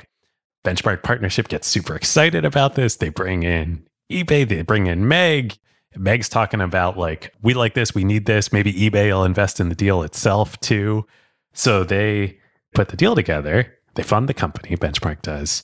Benchmark 0.63 1.03
Partnership 1.03 1.47
gets 1.47 1.67
super 1.67 1.95
excited 1.95 2.45
about 2.45 2.75
this. 2.75 2.97
They 2.97 3.09
bring 3.09 3.43
in 3.43 3.87
eBay, 4.11 4.47
they 4.47 4.61
bring 4.61 4.87
in 4.87 5.07
Meg. 5.07 5.57
Meg's 5.95 6.29
talking 6.29 6.61
about 6.61 6.97
like, 6.97 7.33
we 7.41 7.53
like 7.53 7.73
this, 7.73 7.95
we 7.95 8.03
need 8.03 8.25
this. 8.25 8.53
Maybe 8.53 8.73
eBay 8.73 9.11
will 9.11 9.23
invest 9.23 9.59
in 9.59 9.69
the 9.69 9.75
deal 9.75 10.03
itself 10.03 10.59
too. 10.59 11.05
So 11.53 11.83
they 11.83 12.37
put 12.73 12.89
the 12.89 12.97
deal 12.97 13.15
together. 13.15 13.75
They 13.95 14.03
fund 14.03 14.29
the 14.29 14.33
company, 14.33 14.75
Benchmark 14.77 15.21
does. 15.21 15.63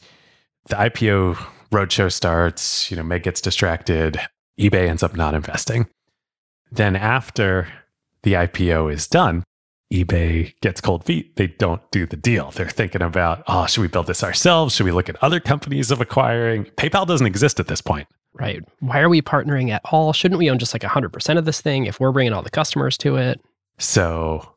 The 0.68 0.76
IPO 0.76 1.36
roadshow 1.72 2.12
starts, 2.12 2.90
you 2.90 2.98
know, 2.98 3.04
Meg 3.04 3.24
gets 3.24 3.42
distracted. 3.42 4.20
eBay 4.60 4.90
ends 4.90 5.04
up 5.04 5.16
not 5.16 5.34
investing. 5.34 5.88
Then 6.72 6.96
after 6.96 7.68
the 8.24 8.34
IPO 8.34 8.92
is 8.92 9.08
done, 9.08 9.44
eBay 9.94 10.54
gets 10.62 10.82
cold 10.82 11.04
feet. 11.04 11.36
They 11.36 11.48
don't 11.48 11.82
do 11.92 12.06
the 12.06 12.16
deal. 12.16 12.52
They're 12.52 12.70
thinking 12.70 13.02
about, 13.02 13.44
oh, 13.48 13.66
should 13.68 13.82
we 13.82 13.88
build 13.88 14.08
this 14.08 14.24
ourselves? 14.24 14.76
Should 14.76 14.86
we 14.86 14.92
look 14.92 15.10
at 15.10 15.24
other 15.24 15.40
companies 15.40 15.92
of 15.92 16.02
acquiring? 16.02 16.66
PayPal 16.78 17.06
doesn't 17.06 17.28
exist 17.28 17.60
at 17.60 17.68
this 17.68 17.82
point. 17.82 18.08
Right. 18.34 18.64
Why 18.80 19.00
are 19.00 19.10
we 19.10 19.22
partnering 19.22 19.70
at 19.70 19.82
all? 19.86 20.12
Shouldn't 20.12 20.40
we 20.40 20.50
own 20.50 20.60
just 20.60 20.74
like 20.74 20.82
100% 20.82 21.38
of 21.38 21.46
this 21.46 21.62
thing 21.62 21.86
if 21.86 22.00
we're 22.00 22.12
bringing 22.12 22.34
all 22.34 22.42
the 22.42 22.50
customers 22.50 22.98
to 23.00 23.16
it? 23.16 23.40
So 23.78 24.56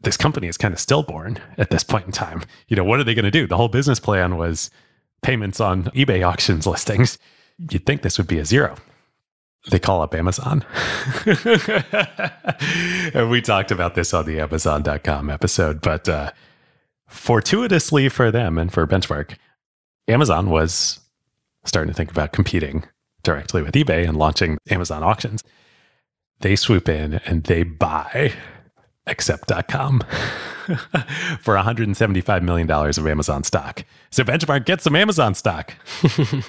this 0.00 0.16
company 0.16 0.46
is 0.46 0.56
kind 0.56 0.72
of 0.72 0.80
stillborn 0.80 1.38
at 1.58 1.70
this 1.70 1.84
point 1.84 2.06
in 2.06 2.12
time. 2.12 2.42
You 2.68 2.76
know, 2.76 2.84
what 2.84 3.00
are 3.00 3.04
they 3.04 3.14
going 3.14 3.24
to 3.24 3.30
do? 3.30 3.46
The 3.46 3.56
whole 3.56 3.68
business 3.68 4.00
plan 4.00 4.36
was 4.36 4.70
payments 5.22 5.60
on 5.60 5.84
eBay 5.86 6.26
auctions 6.26 6.66
listings. 6.66 7.18
You'd 7.58 7.84
think 7.84 8.02
this 8.02 8.16
would 8.16 8.28
be 8.28 8.38
a 8.38 8.44
zero 8.46 8.76
they 9.68 9.78
call 9.78 10.00
up 10.02 10.14
Amazon. 10.14 10.64
and 13.14 13.30
we 13.30 13.42
talked 13.42 13.70
about 13.70 13.94
this 13.94 14.14
on 14.14 14.24
the 14.24 14.40
Amazon.com 14.40 15.28
episode, 15.28 15.80
but 15.82 16.08
uh, 16.08 16.32
fortuitously 17.08 18.08
for 18.08 18.30
them 18.30 18.56
and 18.56 18.72
for 18.72 18.86
Benchmark, 18.86 19.36
Amazon 20.08 20.48
was 20.48 21.00
starting 21.64 21.92
to 21.92 21.96
think 21.96 22.10
about 22.10 22.32
competing 22.32 22.84
directly 23.22 23.62
with 23.62 23.74
eBay 23.74 24.08
and 24.08 24.16
launching 24.16 24.56
Amazon 24.70 25.02
auctions. 25.02 25.44
They 26.40 26.56
swoop 26.56 26.88
in 26.88 27.14
and 27.26 27.44
they 27.44 27.64
buy 27.64 28.32
accept.com 29.06 30.00
for 31.40 31.54
$175 31.54 32.42
million 32.42 32.70
of 32.70 33.06
Amazon 33.06 33.44
stock. 33.44 33.84
So 34.10 34.24
Benchmark 34.24 34.64
gets 34.64 34.84
some 34.84 34.96
Amazon 34.96 35.34
stock. 35.34 35.74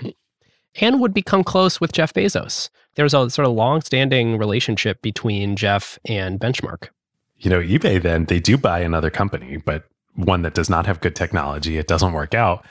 and 0.79 1.01
would 1.01 1.13
become 1.13 1.43
close 1.43 1.81
with 1.81 1.91
Jeff 1.91 2.13
Bezos 2.13 2.69
there 2.95 3.03
was 3.03 3.13
a 3.13 3.30
sort 3.30 3.47
of 3.47 3.53
long-standing 3.53 4.38
relationship 4.38 5.01
between 5.01 5.55
Jeff 5.55 5.97
and 6.05 6.39
Benchmark. 6.39 6.89
You 7.38 7.49
know, 7.49 7.59
eBay 7.59 8.01
then 8.01 8.26
they 8.26 8.39
do 8.39 8.57
buy 8.57 8.80
another 8.80 9.09
company, 9.09 9.57
but 9.57 9.85
one 10.15 10.41
that 10.43 10.53
does 10.53 10.69
not 10.69 10.85
have 10.85 11.01
good 11.01 11.15
technology. 11.15 11.77
It 11.77 11.88
doesn't 11.88 12.13
work 12.13 12.34
out, 12.34 12.65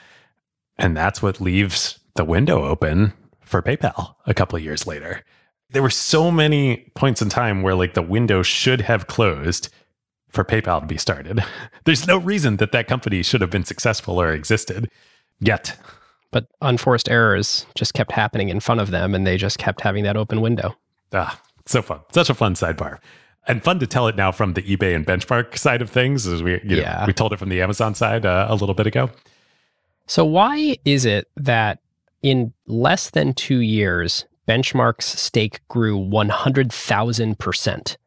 and 0.77 0.95
that's 0.95 1.21
what 1.21 1.41
leaves 1.41 1.99
the 2.15 2.25
window 2.25 2.63
open 2.63 3.13
for 3.41 3.61
PayPal 3.61 4.15
a 4.25 4.33
couple 4.33 4.57
of 4.57 4.63
years 4.63 4.87
later. 4.87 5.23
There 5.71 5.81
were 5.81 5.89
so 5.89 6.31
many 6.31 6.91
points 6.95 7.21
in 7.21 7.29
time 7.29 7.61
where 7.61 7.75
like 7.75 7.93
the 7.93 8.01
window 8.01 8.43
should 8.43 8.81
have 8.81 9.07
closed 9.07 9.69
for 10.29 10.43
PayPal 10.43 10.81
to 10.81 10.87
be 10.87 10.97
started. 10.97 11.43
There's 11.85 12.07
no 12.07 12.17
reason 12.17 12.57
that 12.57 12.71
that 12.71 12.87
company 12.87 13.23
should 13.23 13.41
have 13.41 13.49
been 13.49 13.65
successful 13.65 14.21
or 14.21 14.31
existed 14.31 14.89
yet 15.39 15.77
but 16.31 16.47
unforced 16.61 17.09
errors 17.09 17.65
just 17.75 17.93
kept 17.93 18.11
happening 18.11 18.49
in 18.49 18.59
front 18.59 18.81
of 18.81 18.91
them 18.91 19.13
and 19.13 19.27
they 19.27 19.37
just 19.37 19.57
kept 19.57 19.81
having 19.81 20.03
that 20.03 20.17
open 20.17 20.41
window. 20.41 20.75
Ah, 21.13 21.39
so 21.65 21.81
fun. 21.81 21.99
Such 22.11 22.29
a 22.29 22.33
fun 22.33 22.55
sidebar. 22.55 22.99
And 23.47 23.63
fun 23.63 23.79
to 23.79 23.87
tell 23.87 24.07
it 24.07 24.15
now 24.15 24.31
from 24.31 24.53
the 24.53 24.61
eBay 24.61 24.95
and 24.95 25.05
benchmark 25.05 25.57
side 25.57 25.81
of 25.81 25.89
things, 25.89 26.27
as 26.27 26.43
we 26.43 26.53
you 26.63 26.75
know, 26.75 26.77
yeah. 26.77 27.05
we 27.05 27.13
told 27.13 27.33
it 27.33 27.37
from 27.37 27.49
the 27.49 27.61
Amazon 27.61 27.95
side 27.95 28.25
uh, 28.25 28.47
a 28.49 28.55
little 28.55 28.75
bit 28.75 28.87
ago. 28.87 29.09
So 30.07 30.25
why 30.25 30.77
is 30.85 31.05
it 31.05 31.27
that 31.37 31.79
in 32.21 32.53
less 32.67 33.09
than 33.09 33.33
two 33.33 33.59
years, 33.59 34.25
Benchmark's 34.47 35.05
stake 35.05 35.59
grew 35.69 35.97
100,000%? 35.97 37.97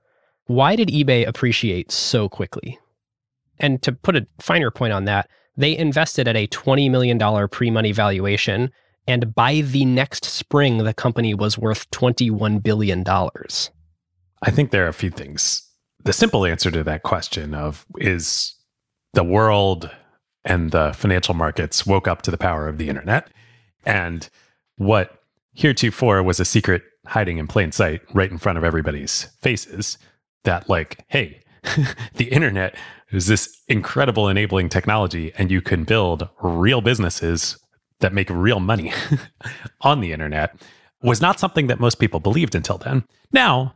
Why 0.47 0.77
did 0.77 0.89
eBay 0.89 1.27
appreciate 1.27 1.91
so 1.91 2.29
quickly? 2.29 2.79
And 3.59 3.81
to 3.83 3.93
put 3.93 4.17
a 4.17 4.27
finer 4.39 4.71
point 4.71 4.93
on 4.93 5.07
that, 5.07 5.29
they 5.57 5.77
invested 5.77 6.29
at 6.29 6.37
a 6.37 6.47
$20 6.47 6.91
million 6.91 7.49
pre 7.49 7.71
money 7.71 7.93
valuation. 7.93 8.71
And 9.07 9.35
by 9.35 9.61
the 9.61 9.85
next 9.85 10.25
spring, 10.25 10.79
the 10.79 10.95
company 10.95 11.35
was 11.35 11.59
worth 11.59 11.91
$21 11.91 12.63
billion. 12.63 13.05
I 13.07 14.51
think 14.51 14.71
there 14.71 14.85
are 14.85 14.89
a 14.89 14.95
few 14.95 15.11
things. 15.11 15.63
The 16.05 16.13
simple 16.13 16.45
answer 16.45 16.71
to 16.71 16.85
that 16.85 17.03
question 17.03 17.55
of 17.55 17.87
is 17.99 18.55
the 19.13 19.25
world 19.25 19.91
and 20.45 20.71
the 20.71 20.93
financial 20.95 21.35
markets 21.35 21.87
woke 21.87 22.07
up 22.07 22.23
to 22.23 22.31
the 22.31 22.39
power 22.39 22.69
of 22.69 22.79
the 22.79 22.89
internet 22.89 23.31
and 23.87 24.29
what 24.77 25.23
heretofore 25.55 26.23
was 26.23 26.41
a 26.41 26.45
secret 26.45 26.83
hiding 27.07 27.39
in 27.39 27.47
plain 27.47 27.73
sight 27.73 28.03
right 28.13 28.31
in 28.31 28.39
front 28.39 28.59
of 28.59 28.65
everybody's 28.65 29.25
faces 29.41 29.99
that 30.43 30.69
like 30.69 31.05
hey 31.09 31.41
the 32.15 32.25
internet 32.27 32.77
is 33.11 33.27
this 33.27 33.63
incredible 33.69 34.29
enabling 34.29 34.69
technology 34.69 35.33
and 35.39 35.51
you 35.51 35.61
can 35.61 35.85
build 35.85 36.29
real 36.41 36.81
businesses 36.81 37.59
that 38.01 38.13
make 38.13 38.29
real 38.31 38.61
money 38.61 38.93
on 39.81 40.01
the 40.01 40.13
internet 40.13 40.61
was 41.03 41.21
not 41.21 41.39
something 41.39 41.67
that 41.67 41.81
most 41.81 41.97
people 41.97 42.21
believed 42.21 42.55
until 42.55 42.79
then. 42.79 43.05
Now 43.33 43.75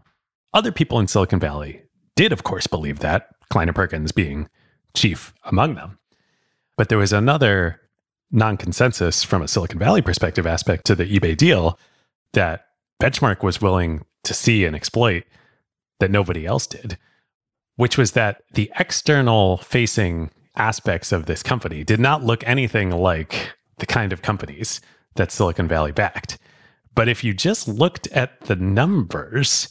other 0.53 0.73
people 0.73 0.99
in 0.99 1.09
silicon 1.09 1.39
valley 1.39 1.83
did 2.17 2.33
of 2.33 2.43
course 2.43 2.67
believe 2.67 3.01
that 3.01 3.29
kleiner 3.51 3.73
perkins 3.73 4.13
being 4.13 4.49
chief 4.95 5.33
among 5.45 5.75
them. 5.75 5.99
But 6.77 6.89
there 6.89 6.99
was 6.99 7.13
another 7.13 7.81
non 8.31 8.57
consensus 8.57 9.23
from 9.23 9.43
a 9.43 9.49
Silicon 9.49 9.79
Valley 9.79 10.03
perspective 10.03 10.47
aspect 10.47 10.85
to 10.87 10.95
the 10.95 11.19
eBay 11.19 11.37
deal 11.37 11.79
that 12.33 12.67
Benchmark 13.03 13.43
was 13.43 13.61
willing 13.61 14.05
to 14.25 14.35
see 14.35 14.65
and 14.65 14.77
exploit 14.77 15.25
that 16.01 16.11
nobody 16.11 16.47
else 16.47 16.67
did, 16.67 16.99
which 17.79 17.97
was 17.97 18.11
that 18.13 18.43
the 18.55 18.71
external 18.77 19.59
facing 19.59 20.31
aspects 20.57 21.13
of 21.13 21.27
this 21.27 21.45
company 21.45 21.85
did 21.85 22.01
not 22.01 22.25
look 22.25 22.43
anything 22.45 22.91
like 22.91 23.53
the 23.79 23.87
kind 23.87 24.13
of 24.13 24.21
companies 24.21 24.81
that 25.15 25.31
Silicon 25.31 25.69
Valley 25.69 25.93
backed. 25.93 26.39
But 26.97 27.09
if 27.09 27.23
you 27.23 27.33
just 27.33 27.69
looked 27.69 28.09
at 28.09 28.41
the 28.43 28.57
numbers, 28.57 29.69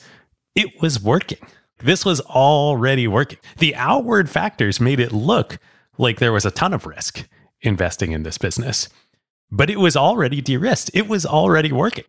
it 0.55 0.81
was 0.81 1.03
working. 1.03 1.45
This 1.79 2.05
was 2.05 2.21
already 2.21 3.09
working. 3.09 3.39
The 3.57 3.75
outward 3.75 4.29
factors 4.29 4.79
made 4.79 5.01
it 5.01 5.11
look 5.11 5.59
like 5.97 6.19
there 6.19 6.31
was 6.31 6.45
a 6.45 6.51
ton 6.51 6.73
of 6.73 6.85
risk 6.85 7.27
investing 7.59 8.13
in 8.13 8.23
this 8.23 8.37
business. 8.37 8.87
But 9.51 9.69
it 9.69 9.81
was 9.81 9.97
already 9.97 10.39
de 10.39 10.55
risked, 10.55 10.91
it 10.93 11.09
was 11.09 11.25
already 11.25 11.73
working. 11.73 12.05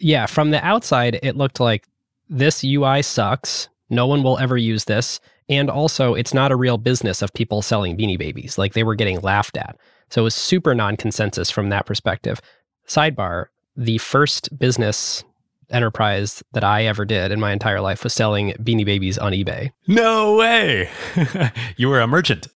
Yeah, 0.00 0.24
from 0.24 0.52
the 0.52 0.64
outside, 0.64 1.18
it 1.22 1.36
looked 1.36 1.60
like 1.60 1.84
this 2.30 2.64
UI 2.64 3.02
sucks. 3.02 3.68
No 3.90 4.06
one 4.06 4.22
will 4.22 4.38
ever 4.38 4.56
use 4.56 4.84
this. 4.84 5.20
And 5.48 5.70
also, 5.70 6.14
it's 6.14 6.34
not 6.34 6.52
a 6.52 6.56
real 6.56 6.78
business 6.78 7.22
of 7.22 7.32
people 7.32 7.62
selling 7.62 7.96
beanie 7.96 8.18
babies. 8.18 8.58
Like 8.58 8.74
they 8.74 8.84
were 8.84 8.94
getting 8.94 9.20
laughed 9.20 9.56
at. 9.56 9.76
So 10.10 10.22
it 10.22 10.24
was 10.24 10.34
super 10.34 10.74
non 10.74 10.96
consensus 10.96 11.50
from 11.50 11.70
that 11.70 11.86
perspective. 11.86 12.40
Sidebar 12.86 13.46
the 13.78 13.98
first 13.98 14.58
business 14.58 15.22
enterprise 15.70 16.42
that 16.52 16.64
I 16.64 16.84
ever 16.84 17.04
did 17.04 17.30
in 17.30 17.40
my 17.40 17.52
entire 17.52 17.80
life 17.80 18.02
was 18.02 18.12
selling 18.12 18.52
beanie 18.54 18.84
babies 18.84 19.16
on 19.18 19.32
eBay. 19.32 19.70
No 19.86 20.36
way. 20.36 20.90
you 21.76 21.88
were 21.88 22.00
a 22.00 22.06
merchant. 22.06 22.48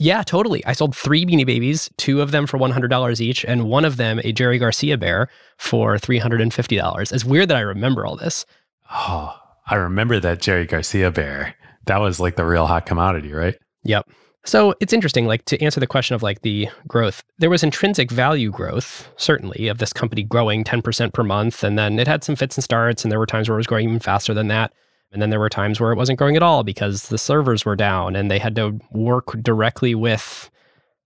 Yeah, 0.00 0.22
totally. 0.22 0.64
I 0.64 0.74
sold 0.74 0.94
three 0.94 1.26
Beanie 1.26 1.44
Babies, 1.44 1.90
two 1.96 2.22
of 2.22 2.30
them 2.30 2.46
for 2.46 2.56
$100 2.56 3.20
each, 3.20 3.44
and 3.44 3.64
one 3.64 3.84
of 3.84 3.96
them, 3.96 4.20
a 4.22 4.30
Jerry 4.30 4.56
Garcia 4.56 4.96
bear, 4.96 5.28
for 5.56 5.96
$350. 5.96 7.12
It's 7.12 7.24
weird 7.24 7.48
that 7.48 7.56
I 7.56 7.62
remember 7.62 8.06
all 8.06 8.14
this. 8.14 8.46
Oh, 8.92 9.36
I 9.68 9.76
remember 9.76 10.18
that 10.20 10.40
Jerry 10.40 10.66
Garcia 10.66 11.10
bear. 11.10 11.54
That 11.86 11.98
was 11.98 12.20
like 12.20 12.36
the 12.36 12.44
real 12.44 12.66
hot 12.66 12.86
commodity, 12.86 13.32
right? 13.32 13.56
Yep. 13.84 14.08
So 14.44 14.74
it's 14.80 14.92
interesting, 14.92 15.26
like 15.26 15.44
to 15.46 15.62
answer 15.62 15.80
the 15.80 15.86
question 15.86 16.14
of 16.14 16.22
like 16.22 16.40
the 16.40 16.68
growth, 16.86 17.22
there 17.38 17.50
was 17.50 17.62
intrinsic 17.62 18.10
value 18.10 18.50
growth, 18.50 19.10
certainly, 19.16 19.68
of 19.68 19.78
this 19.78 19.92
company 19.92 20.22
growing 20.22 20.64
10% 20.64 21.12
per 21.12 21.22
month. 21.22 21.62
And 21.62 21.78
then 21.78 21.98
it 21.98 22.08
had 22.08 22.24
some 22.24 22.36
fits 22.36 22.56
and 22.56 22.64
starts, 22.64 23.04
and 23.04 23.12
there 23.12 23.18
were 23.18 23.26
times 23.26 23.48
where 23.48 23.56
it 23.56 23.60
was 23.60 23.66
growing 23.66 23.88
even 23.88 24.00
faster 24.00 24.32
than 24.32 24.48
that. 24.48 24.72
And 25.12 25.20
then 25.20 25.30
there 25.30 25.40
were 25.40 25.48
times 25.48 25.80
where 25.80 25.92
it 25.92 25.96
wasn't 25.96 26.18
growing 26.18 26.36
at 26.36 26.42
all 26.42 26.64
because 26.64 27.08
the 27.08 27.18
servers 27.18 27.64
were 27.64 27.76
down 27.76 28.16
and 28.16 28.30
they 28.30 28.38
had 28.38 28.54
to 28.56 28.78
work 28.92 29.32
directly 29.42 29.94
with, 29.94 30.50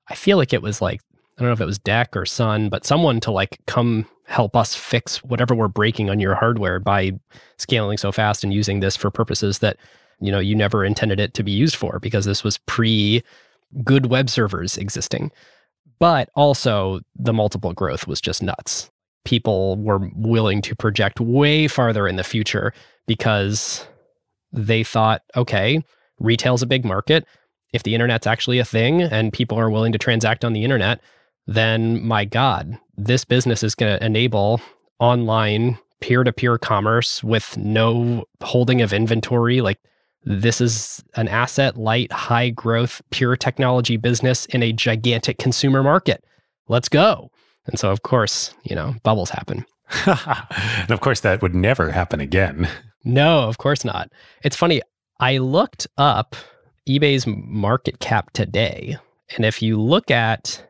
I 0.09 0.15
feel 0.15 0.37
like 0.37 0.53
it 0.53 0.63
was 0.63 0.83
like, 0.83 1.01
I 1.39 1.43
don't 1.43 1.49
know 1.49 1.53
if 1.53 1.61
it 1.61 1.67
was 1.67 1.79
DEC 1.79 2.15
or 2.15 2.27
Sun, 2.27 2.69
but 2.69 2.85
someone 2.85 3.21
to 3.21 3.31
like 3.31 3.59
come 3.67 4.07
help 4.33 4.57
us 4.57 4.75
fix 4.75 5.23
whatever 5.23 5.55
we're 5.55 5.69
breaking 5.69 6.09
on 6.09 6.19
your 6.19 6.35
hardware 6.35 6.81
by 6.81 7.13
scaling 7.59 7.99
so 7.99 8.11
fast 8.11 8.43
and 8.43 8.55
using 8.55 8.81
this 8.81 8.97
for 8.97 9.11
purposes 9.11 9.59
that, 9.59 9.77
you 10.21 10.33
know, 10.33 10.39
you 10.39 10.55
never 10.55 10.87
intended 10.87 11.21
it 11.21 11.35
to 11.35 11.43
be 11.43 11.53
used 11.53 11.77
for 11.77 11.99
because 11.99 12.25
this 12.25 12.43
was 12.43 12.57
pre 12.67 13.23
good 13.85 14.07
web 14.07 14.31
servers 14.31 14.79
existing. 14.79 15.31
But 15.99 16.31
also 16.35 17.01
the 17.15 17.35
multiple 17.35 17.75
growth 17.75 18.07
was 18.07 18.23
just 18.23 18.43
nuts. 18.43 18.91
People 19.27 19.77
were 19.77 20.11
willing 20.17 20.63
to 20.63 20.75
project 20.75 21.21
way 21.21 21.69
farther 21.69 22.09
in 22.09 22.17
the 22.17 22.25
future 22.25 22.73
because 23.07 23.87
they 24.51 24.83
thought, 24.83 25.23
okay, 25.37 25.85
retail's 26.19 26.63
a 26.63 26.67
big 26.67 26.87
market. 26.87 27.27
If 27.75 27.83
the 27.83 27.95
internet's 27.95 28.27
actually 28.27 28.59
a 28.59 28.65
thing 28.65 29.03
and 29.03 29.33
people 29.33 29.59
are 29.59 29.71
willing 29.71 29.93
to 29.93 29.99
transact 29.99 30.43
on 30.43 30.55
the 30.55 30.65
internet, 30.65 31.01
then 31.47 32.03
my 32.03 32.25
God, 32.25 32.79
this 32.97 33.25
business 33.25 33.63
is 33.63 33.75
going 33.75 33.99
to 33.99 34.05
enable 34.05 34.61
online 34.99 35.79
peer 36.01 36.25
to 36.25 36.33
peer 36.33 36.59
commerce 36.59 37.23
with 37.23 37.57
no 37.57 38.25
holding 38.43 38.83
of 38.83 38.93
inventory. 38.93 39.61
Like, 39.61 39.79
this 40.25 40.61
is 40.61 41.03
an 41.15 41.29
asset 41.29 41.77
light, 41.77 42.13
high 42.13 42.51
growth, 42.51 43.03
pure 43.11 43.37
technology 43.37 43.97
business 43.97 44.47
in 44.47 44.63
a 44.63 44.73
gigantic 44.73 45.39
consumer 45.39 45.83
market. 45.83 46.25
Let's 46.69 46.89
go. 46.89 47.31
And 47.67 47.79
so, 47.79 47.91
of 47.91 48.03
course, 48.03 48.55
you 48.65 48.77
know, 48.77 48.95
bubbles 49.03 49.31
happen. 49.31 49.65
and 50.07 50.91
of 50.91 51.01
course, 51.01 51.21
that 51.21 51.43
would 51.43 51.55
never 51.55 51.91
happen 51.91 52.21
again. 52.21 52.69
No, 53.05 53.49
of 53.49 53.59
course 53.59 53.85
not. 53.85 54.11
It's 54.43 54.57
funny. 54.57 54.81
I 55.21 55.39
looked 55.39 55.87
up 55.99 56.37
eBay's 56.89 57.27
market 57.27 58.01
cap 58.01 58.33
today. 58.33 58.97
And 59.37 59.45
if 59.45 59.63
you 59.63 59.81
look 59.81 60.11
at 60.11 60.65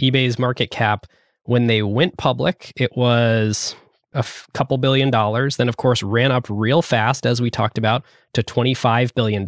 eBay's 0.00 0.38
market 0.38 0.70
cap 0.70 1.06
when 1.44 1.66
they 1.66 1.82
went 1.82 2.16
public, 2.16 2.72
it 2.76 2.96
was 2.96 3.76
a 4.14 4.18
f- 4.18 4.46
couple 4.54 4.78
billion 4.78 5.10
dollars. 5.10 5.56
Then, 5.56 5.68
of 5.68 5.76
course, 5.76 6.02
ran 6.02 6.32
up 6.32 6.46
real 6.48 6.82
fast, 6.82 7.26
as 7.26 7.42
we 7.42 7.50
talked 7.50 7.78
about, 7.78 8.04
to 8.32 8.42
$25 8.42 9.14
billion. 9.14 9.46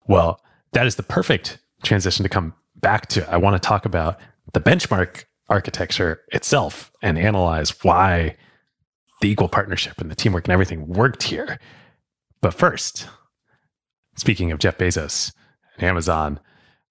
Well, 0.07 0.41
that 0.73 0.87
is 0.87 0.97
the 0.97 1.03
perfect 1.03 1.59
transition 1.83 2.23
to 2.23 2.29
come 2.29 2.55
back 2.77 3.07
to. 3.09 3.29
I 3.31 3.37
want 3.37 3.61
to 3.61 3.67
talk 3.67 3.85
about 3.85 4.19
the 4.53 4.61
benchmark 4.61 5.25
architecture 5.49 6.23
itself 6.33 6.91
and 7.03 7.19
analyze 7.19 7.71
why 7.83 8.37
the 9.21 9.31
equal 9.31 9.49
partnership 9.49 10.01
and 10.01 10.11
the 10.11 10.15
teamwork 10.15 10.45
and 10.45 10.53
everything 10.53 10.87
worked 10.87 11.25
here. 11.25 11.59
But 12.41 12.55
first, 12.55 13.09
speaking 14.17 14.53
of 14.53 14.59
Jeff 14.59 14.79
Bezos 14.79 15.33
and 15.77 15.85
Amazon, 15.85 16.41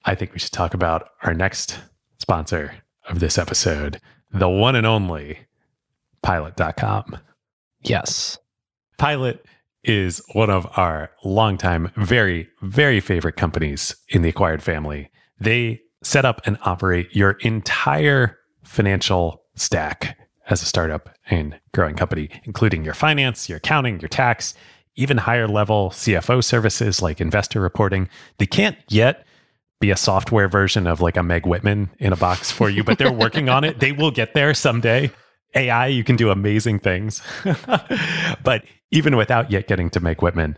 I 0.05 0.15
think 0.15 0.33
we 0.33 0.39
should 0.39 0.51
talk 0.51 0.73
about 0.73 1.09
our 1.23 1.33
next 1.33 1.79
sponsor 2.19 2.75
of 3.07 3.19
this 3.19 3.37
episode, 3.37 4.01
the 4.31 4.49
one 4.49 4.75
and 4.75 4.85
only 4.85 5.39
pilot.com. 6.21 7.17
Yes. 7.81 8.37
Pilot 8.97 9.45
is 9.83 10.21
one 10.33 10.49
of 10.49 10.67
our 10.77 11.11
longtime, 11.23 11.91
very, 11.95 12.49
very 12.61 12.99
favorite 12.99 13.37
companies 13.37 13.95
in 14.09 14.21
the 14.21 14.29
acquired 14.29 14.61
family. 14.61 15.09
They 15.39 15.81
set 16.03 16.25
up 16.25 16.41
and 16.45 16.57
operate 16.63 17.15
your 17.15 17.31
entire 17.41 18.36
financial 18.67 19.43
stack 19.55 20.17
as 20.49 20.61
a 20.61 20.65
startup 20.65 21.09
and 21.29 21.59
growing 21.73 21.95
company, 21.95 22.29
including 22.43 22.83
your 22.83 22.93
finance, 22.93 23.49
your 23.49 23.57
accounting, 23.57 23.99
your 23.99 24.09
tax, 24.09 24.53
even 24.95 25.17
higher 25.17 25.47
level 25.47 25.89
CFO 25.91 26.43
services 26.43 27.01
like 27.01 27.21
investor 27.21 27.59
reporting. 27.59 28.09
They 28.37 28.45
can't 28.45 28.77
yet 28.89 29.25
be 29.79 29.91
a 29.91 29.97
software 29.97 30.47
version 30.47 30.87
of 30.87 31.01
like 31.01 31.17
a 31.17 31.23
Meg 31.23 31.45
Whitman 31.45 31.89
in 31.99 32.13
a 32.13 32.15
box 32.15 32.51
for 32.51 32.69
you, 32.69 32.83
but 32.83 32.97
they're 32.97 33.11
working 33.25 33.49
on 33.49 33.63
it. 33.63 33.79
They 33.79 33.91
will 33.91 34.11
get 34.11 34.33
there 34.33 34.53
someday. 34.53 35.11
AI, 35.55 35.87
you 35.87 36.03
can 36.03 36.15
do 36.15 36.29
amazing 36.29 36.79
things. 36.79 37.21
but 38.43 38.63
even 38.91 39.15
without 39.15 39.51
yet 39.51 39.67
getting 39.67 39.89
to 39.91 39.99
Meg 39.99 40.21
Whitman, 40.21 40.57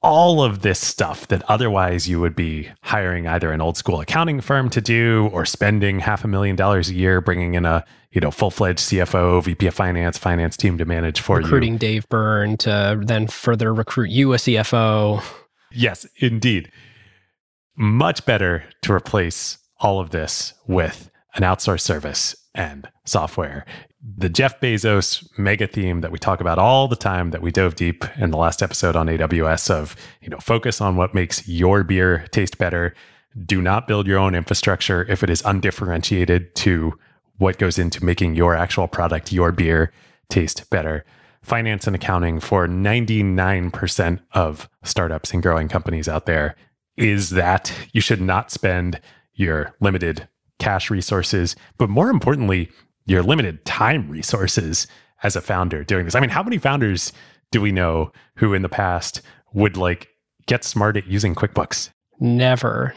all 0.00 0.42
of 0.42 0.62
this 0.62 0.78
stuff 0.78 1.26
that 1.28 1.42
otherwise 1.48 2.08
you 2.08 2.20
would 2.20 2.36
be 2.36 2.68
hiring 2.82 3.26
either 3.26 3.50
an 3.50 3.60
old 3.60 3.76
school 3.76 4.00
accounting 4.00 4.40
firm 4.40 4.70
to 4.70 4.80
do 4.80 5.28
or 5.32 5.44
spending 5.44 5.98
half 5.98 6.24
a 6.24 6.28
million 6.28 6.54
dollars 6.54 6.88
a 6.88 6.94
year 6.94 7.20
bringing 7.20 7.54
in 7.54 7.64
a 7.64 7.84
you 8.12 8.20
know 8.20 8.30
full-fledged 8.30 8.78
cfo 8.78 9.42
vp 9.42 9.66
of 9.66 9.74
finance 9.74 10.16
finance 10.16 10.56
team 10.56 10.78
to 10.78 10.84
manage 10.84 11.20
for 11.20 11.40
you. 11.40 11.44
Recruiting 11.44 11.72
you 11.74 11.78
Dave 11.78 12.08
Beirne 12.08 12.58
to 12.58 13.00
then 13.04 13.26
further 13.26 13.74
recruit 13.74 14.10
you 14.10 14.32
a 14.34 14.36
CFO. 14.36 15.22
yes 15.72 16.06
indeed 16.16 16.70
much 17.76 18.24
better 18.24 18.64
to 18.82 18.92
replace 18.92 19.58
all 19.80 20.00
of 20.00 20.10
this 20.10 20.54
with 20.66 21.10
an 21.34 21.42
outsourced 21.42 21.80
service 21.82 22.36
and 22.54 22.88
software 23.04 23.64
the 24.00 24.28
Jeff 24.28 24.60
Bezos 24.60 25.28
mega 25.38 25.66
theme 25.66 26.00
that 26.02 26.12
we 26.12 26.18
talk 26.18 26.40
about 26.40 26.58
all 26.58 26.86
the 26.86 26.96
time 26.96 27.30
that 27.30 27.42
we 27.42 27.50
dove 27.50 27.74
deep 27.74 28.04
in 28.16 28.30
the 28.30 28.36
last 28.36 28.62
episode 28.62 28.94
on 28.94 29.08
AWS 29.08 29.70
of, 29.70 29.96
you 30.20 30.28
know, 30.28 30.38
focus 30.38 30.80
on 30.80 30.96
what 30.96 31.14
makes 31.14 31.48
your 31.48 31.82
beer 31.82 32.26
taste 32.30 32.58
better. 32.58 32.94
Do 33.44 33.60
not 33.60 33.88
build 33.88 34.06
your 34.06 34.18
own 34.18 34.34
infrastructure 34.34 35.04
if 35.08 35.22
it 35.22 35.30
is 35.30 35.42
undifferentiated 35.44 36.54
to 36.56 36.96
what 37.38 37.58
goes 37.58 37.78
into 37.78 38.04
making 38.04 38.36
your 38.36 38.54
actual 38.54 38.88
product, 38.88 39.32
your 39.32 39.52
beer, 39.52 39.92
taste 40.28 40.68
better. 40.70 41.04
Finance 41.42 41.86
and 41.86 41.96
accounting 41.96 42.40
for 42.40 42.66
99% 42.68 44.20
of 44.32 44.68
startups 44.82 45.32
and 45.32 45.42
growing 45.42 45.68
companies 45.68 46.08
out 46.08 46.26
there 46.26 46.56
is 46.96 47.30
that 47.30 47.72
you 47.92 48.00
should 48.00 48.20
not 48.20 48.50
spend 48.50 49.00
your 49.34 49.74
limited 49.80 50.28
cash 50.58 50.90
resources, 50.90 51.54
but 51.78 51.88
more 51.88 52.10
importantly, 52.10 52.68
your 53.08 53.22
limited 53.22 53.64
time 53.64 54.08
resources 54.08 54.86
as 55.22 55.34
a 55.34 55.40
founder 55.40 55.82
doing 55.82 56.04
this. 56.04 56.14
I 56.14 56.20
mean, 56.20 56.30
how 56.30 56.42
many 56.42 56.58
founders 56.58 57.12
do 57.50 57.60
we 57.60 57.72
know 57.72 58.12
who 58.36 58.54
in 58.54 58.62
the 58.62 58.68
past 58.68 59.22
would 59.54 59.76
like 59.76 60.08
get 60.46 60.62
smart 60.62 60.96
at 60.96 61.06
using 61.06 61.34
QuickBooks? 61.34 61.90
Never, 62.20 62.94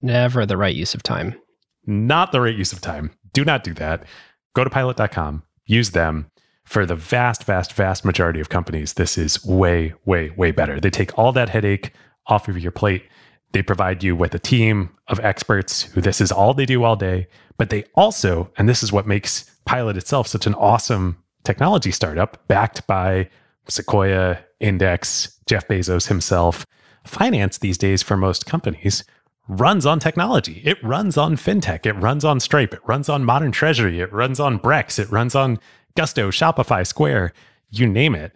never 0.00 0.46
the 0.46 0.56
right 0.56 0.74
use 0.74 0.94
of 0.94 1.02
time. 1.02 1.34
Not 1.86 2.32
the 2.32 2.40
right 2.40 2.54
use 2.54 2.72
of 2.72 2.80
time. 2.80 3.10
Do 3.32 3.44
not 3.44 3.64
do 3.64 3.74
that. 3.74 4.04
Go 4.54 4.64
to 4.64 4.70
pilot.com, 4.70 5.42
use 5.66 5.90
them. 5.90 6.30
For 6.64 6.84
the 6.84 6.94
vast, 6.94 7.44
vast, 7.44 7.72
vast 7.72 8.04
majority 8.04 8.40
of 8.40 8.50
companies, 8.50 8.94
this 8.94 9.16
is 9.16 9.42
way, 9.44 9.94
way, 10.04 10.30
way 10.30 10.50
better. 10.50 10.78
They 10.78 10.90
take 10.90 11.18
all 11.18 11.32
that 11.32 11.48
headache 11.48 11.92
off 12.26 12.46
of 12.46 12.58
your 12.58 12.72
plate. 12.72 13.04
They 13.52 13.62
provide 13.62 14.04
you 14.04 14.14
with 14.14 14.34
a 14.34 14.38
team 14.38 14.90
of 15.08 15.18
experts 15.20 15.82
who 15.82 16.02
this 16.02 16.20
is 16.20 16.30
all 16.30 16.52
they 16.52 16.66
do 16.66 16.84
all 16.84 16.94
day. 16.94 17.26
But 17.58 17.70
they 17.70 17.84
also, 17.94 18.50
and 18.56 18.68
this 18.68 18.82
is 18.82 18.92
what 18.92 19.06
makes 19.06 19.50
Pilot 19.64 19.96
itself 19.96 20.26
such 20.26 20.46
an 20.46 20.54
awesome 20.54 21.22
technology 21.44 21.90
startup 21.90 22.46
backed 22.48 22.86
by 22.86 23.28
Sequoia, 23.68 24.38
Index, 24.60 25.38
Jeff 25.46 25.68
Bezos 25.68 26.08
himself. 26.08 26.64
Finance 27.04 27.58
these 27.58 27.76
days 27.76 28.02
for 28.02 28.16
most 28.16 28.46
companies 28.46 29.04
runs 29.48 29.86
on 29.86 29.98
technology. 29.98 30.62
It 30.64 30.82
runs 30.82 31.16
on 31.16 31.36
fintech. 31.36 31.86
It 31.86 31.94
runs 31.94 32.24
on 32.24 32.38
Stripe. 32.40 32.72
It 32.72 32.86
runs 32.86 33.08
on 33.08 33.24
Modern 33.24 33.50
Treasury. 33.50 34.00
It 34.00 34.12
runs 34.12 34.38
on 34.38 34.58
Brex. 34.58 34.98
It 34.98 35.10
runs 35.10 35.34
on 35.34 35.58
Gusto, 35.96 36.30
Shopify, 36.30 36.86
Square, 36.86 37.32
you 37.70 37.86
name 37.86 38.14
it. 38.14 38.32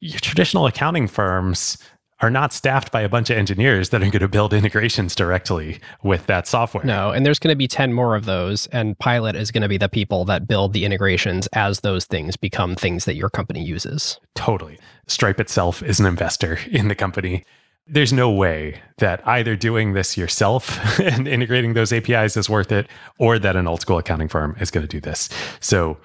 Your 0.00 0.18
traditional 0.18 0.66
accounting 0.66 1.06
firms 1.06 1.78
are 2.20 2.30
not 2.30 2.52
staffed 2.52 2.90
by 2.90 3.02
a 3.02 3.08
bunch 3.08 3.28
of 3.28 3.36
engineers 3.36 3.90
that 3.90 4.02
are 4.02 4.10
going 4.10 4.20
to 4.20 4.28
build 4.28 4.54
integrations 4.54 5.14
directly 5.14 5.78
with 6.02 6.26
that 6.26 6.46
software. 6.46 6.84
No, 6.84 7.10
and 7.10 7.26
there's 7.26 7.38
going 7.38 7.52
to 7.52 7.56
be 7.56 7.68
10 7.68 7.92
more 7.92 8.16
of 8.16 8.24
those, 8.24 8.66
and 8.68 8.98
Pilot 8.98 9.36
is 9.36 9.50
going 9.50 9.62
to 9.62 9.68
be 9.68 9.76
the 9.76 9.88
people 9.88 10.24
that 10.24 10.48
build 10.48 10.72
the 10.72 10.84
integrations 10.84 11.46
as 11.48 11.80
those 11.80 12.06
things 12.06 12.36
become 12.36 12.74
things 12.74 13.04
that 13.04 13.16
your 13.16 13.28
company 13.28 13.62
uses. 13.62 14.18
Totally. 14.34 14.78
Stripe 15.06 15.40
itself 15.40 15.82
is 15.82 16.00
an 16.00 16.06
investor 16.06 16.58
in 16.70 16.88
the 16.88 16.94
company. 16.94 17.44
There's 17.86 18.12
no 18.12 18.30
way 18.30 18.80
that 18.98 19.26
either 19.28 19.54
doing 19.54 19.92
this 19.92 20.16
yourself 20.16 20.98
and 21.00 21.28
integrating 21.28 21.74
those 21.74 21.92
APIs 21.92 22.36
is 22.36 22.48
worth 22.48 22.72
it, 22.72 22.88
or 23.18 23.38
that 23.38 23.56
an 23.56 23.68
old 23.68 23.82
school 23.82 23.98
accounting 23.98 24.28
firm 24.28 24.56
is 24.58 24.70
going 24.70 24.86
to 24.86 24.88
do 24.88 25.00
this. 25.00 25.28
So 25.60 25.98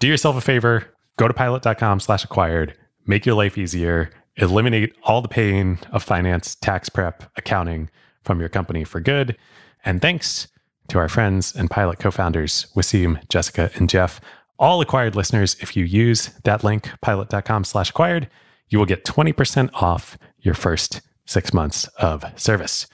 do 0.00 0.08
yourself 0.08 0.36
a 0.36 0.40
favor, 0.40 0.92
go 1.16 1.28
to 1.28 1.34
pilot.com 1.34 2.00
slash 2.00 2.24
acquired, 2.24 2.76
make 3.06 3.24
your 3.24 3.36
life 3.36 3.56
easier 3.56 4.10
eliminate 4.36 4.94
all 5.04 5.22
the 5.22 5.28
pain 5.28 5.78
of 5.92 6.02
finance, 6.02 6.54
tax 6.54 6.88
prep, 6.88 7.30
accounting 7.36 7.90
from 8.22 8.40
your 8.40 8.48
company 8.48 8.84
for 8.84 9.00
good. 9.00 9.36
And 9.84 10.00
thanks 10.00 10.48
to 10.88 10.98
our 10.98 11.08
friends 11.08 11.54
and 11.54 11.70
pilot 11.70 11.98
co 11.98 12.10
founders, 12.10 12.66
Waseem, 12.76 13.26
Jessica, 13.28 13.70
and 13.74 13.88
Jeff. 13.88 14.20
All 14.58 14.80
acquired 14.80 15.16
listeners, 15.16 15.56
if 15.60 15.76
you 15.76 15.84
use 15.84 16.28
that 16.44 16.62
link, 16.62 16.90
pilot.com 17.00 17.64
slash 17.64 17.90
acquired, 17.90 18.28
you 18.68 18.78
will 18.78 18.86
get 18.86 19.04
20% 19.04 19.70
off 19.74 20.18
your 20.38 20.54
first 20.54 21.00
six 21.26 21.54
months 21.54 21.86
of 21.98 22.24
service. 22.36 22.86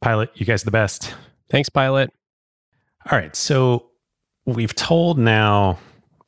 Pilot, 0.00 0.30
you 0.34 0.44
guys 0.44 0.62
are 0.62 0.66
the 0.66 0.70
best. 0.70 1.14
Thanks, 1.48 1.68
Pilot. 1.68 2.12
All 3.10 3.16
right. 3.16 3.36
So 3.36 3.90
we've 4.46 4.74
told 4.74 5.18
now 5.18 5.78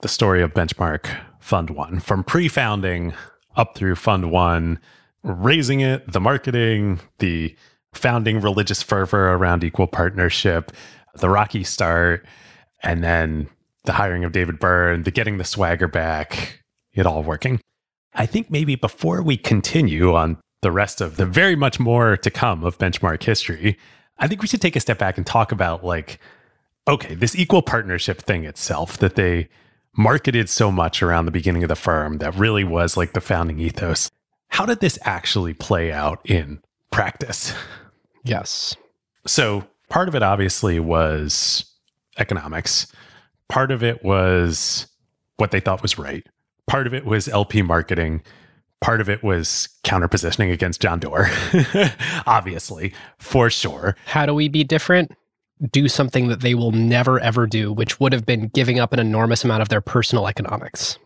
the 0.01 0.09
story 0.09 0.43
of 0.43 0.55
Benchmark 0.55 1.09
Fund 1.41 1.71
One 1.71 1.99
from 2.01 2.23
pre 2.23 2.49
founding 2.49 3.15
up 3.59 3.75
through 3.75 3.97
Fund 3.97 4.31
One, 4.31 4.79
raising 5.23 5.81
it, 5.81 6.11
the 6.11 6.21
marketing, 6.21 7.01
the 7.19 7.55
founding 7.93 8.41
religious 8.41 8.83
fervor 8.83 9.33
around 9.33 9.65
equal 9.65 9.87
partnership, 9.87 10.73
the 11.17 11.29
rocky 11.29 11.65
start, 11.65 12.25
and 12.83 13.03
then 13.03 13.49
the 13.85 13.93
hiring 13.93 14.25
of 14.25 14.33
David 14.33 14.61
Beirne, 14.61 15.05
the 15.05 15.11
getting 15.11 15.39
the 15.39 15.45
swagger 15.45 15.89
back, 15.89 16.63
it 16.93 17.07
all 17.07 17.23
working. 17.23 17.61
I 18.15 18.27
think 18.27 18.51
maybe 18.51 18.75
before 18.75 19.23
we 19.23 19.37
continue 19.37 20.15
on 20.15 20.39
the 20.63 20.73
rest 20.73 21.01
of 21.01 21.17
the 21.17 21.27
very 21.27 21.57
much 21.57 21.79
more 21.79 22.17
to 22.17 22.31
come 22.31 22.65
of 22.65 22.79
benchmark 22.79 23.23
history, 23.23 23.79
I 24.19 24.29
think 24.29 24.43
we 24.43 24.49
should 24.49 24.61
take 24.61 24.77
a 24.77 24.81
step 24.81 24.99
back 24.99 25.17
and 25.17 25.27
talk 25.27 25.53
about 25.53 25.85
like, 25.85 26.19
okay, 26.87 27.15
this 27.15 27.37
equal 27.37 27.63
partnership 27.63 28.21
thing 28.21 28.45
itself 28.45 28.99
that 28.99 29.15
they 29.15 29.49
marketed 29.99 30.49
so 30.49 30.71
much 30.71 31.03
around 31.03 31.27
the 31.27 31.33
beginning 31.33 31.65
of 31.65 31.69
the 31.69 31.77
firm 31.77 32.19
that 32.19 32.35
really 32.37 32.65
was 32.65 32.97
like 32.97 33.13
the 33.13 33.21
founding 33.21 33.59
ethos. 33.59 34.11
How 34.49 34.65
did 34.65 34.81
this 34.81 34.99
actually 35.03 35.53
play 35.53 35.93
out 35.93 36.21
in 36.25 36.63
practice? 36.91 37.53
Yes. 38.25 38.77
So, 39.27 39.65
part 39.91 40.09
of 40.09 40.15
it 40.15 40.23
obviously 40.23 40.79
was 40.79 41.65
economics. 42.17 42.91
Part 43.49 43.73
of 43.73 43.83
it 43.83 44.05
was 44.05 44.87
what 45.37 45.51
they 45.51 45.61
thought 45.61 45.83
was 45.83 45.99
right. 45.99 46.25
Part 46.69 46.87
of 46.87 46.95
it 46.95 47.05
was 47.05 47.29
LP 47.29 47.63
marketing. 47.63 48.23
Part 48.81 49.01
of 49.01 49.11
it 49.11 49.25
was 49.25 49.69
counterpositioning 49.85 50.53
against 50.53 50.81
John 50.81 51.01
Doerr, 51.01 51.29
obviously, 52.27 52.95
for 53.19 53.51
sure. 53.51 53.97
How 54.07 54.25
do 54.27 54.35
we 54.35 54.49
be 54.49 54.63
different? 54.63 55.11
Do 55.71 55.89
something 55.89 56.29
that 56.29 56.41
they 56.41 56.55
will 56.55 56.73
never 56.73 57.19
ever 57.21 57.47
do, 57.47 57.73
which 57.73 58.01
would 58.01 58.13
have 58.13 58.27
been 58.27 58.49
giving 58.49 58.79
up 58.79 58.93
an 58.93 58.99
enormous 58.99 59.45
amount 59.45 59.63
of 59.63 59.69
their 59.69 59.81
personal 59.81 60.29
economics. 60.29 60.99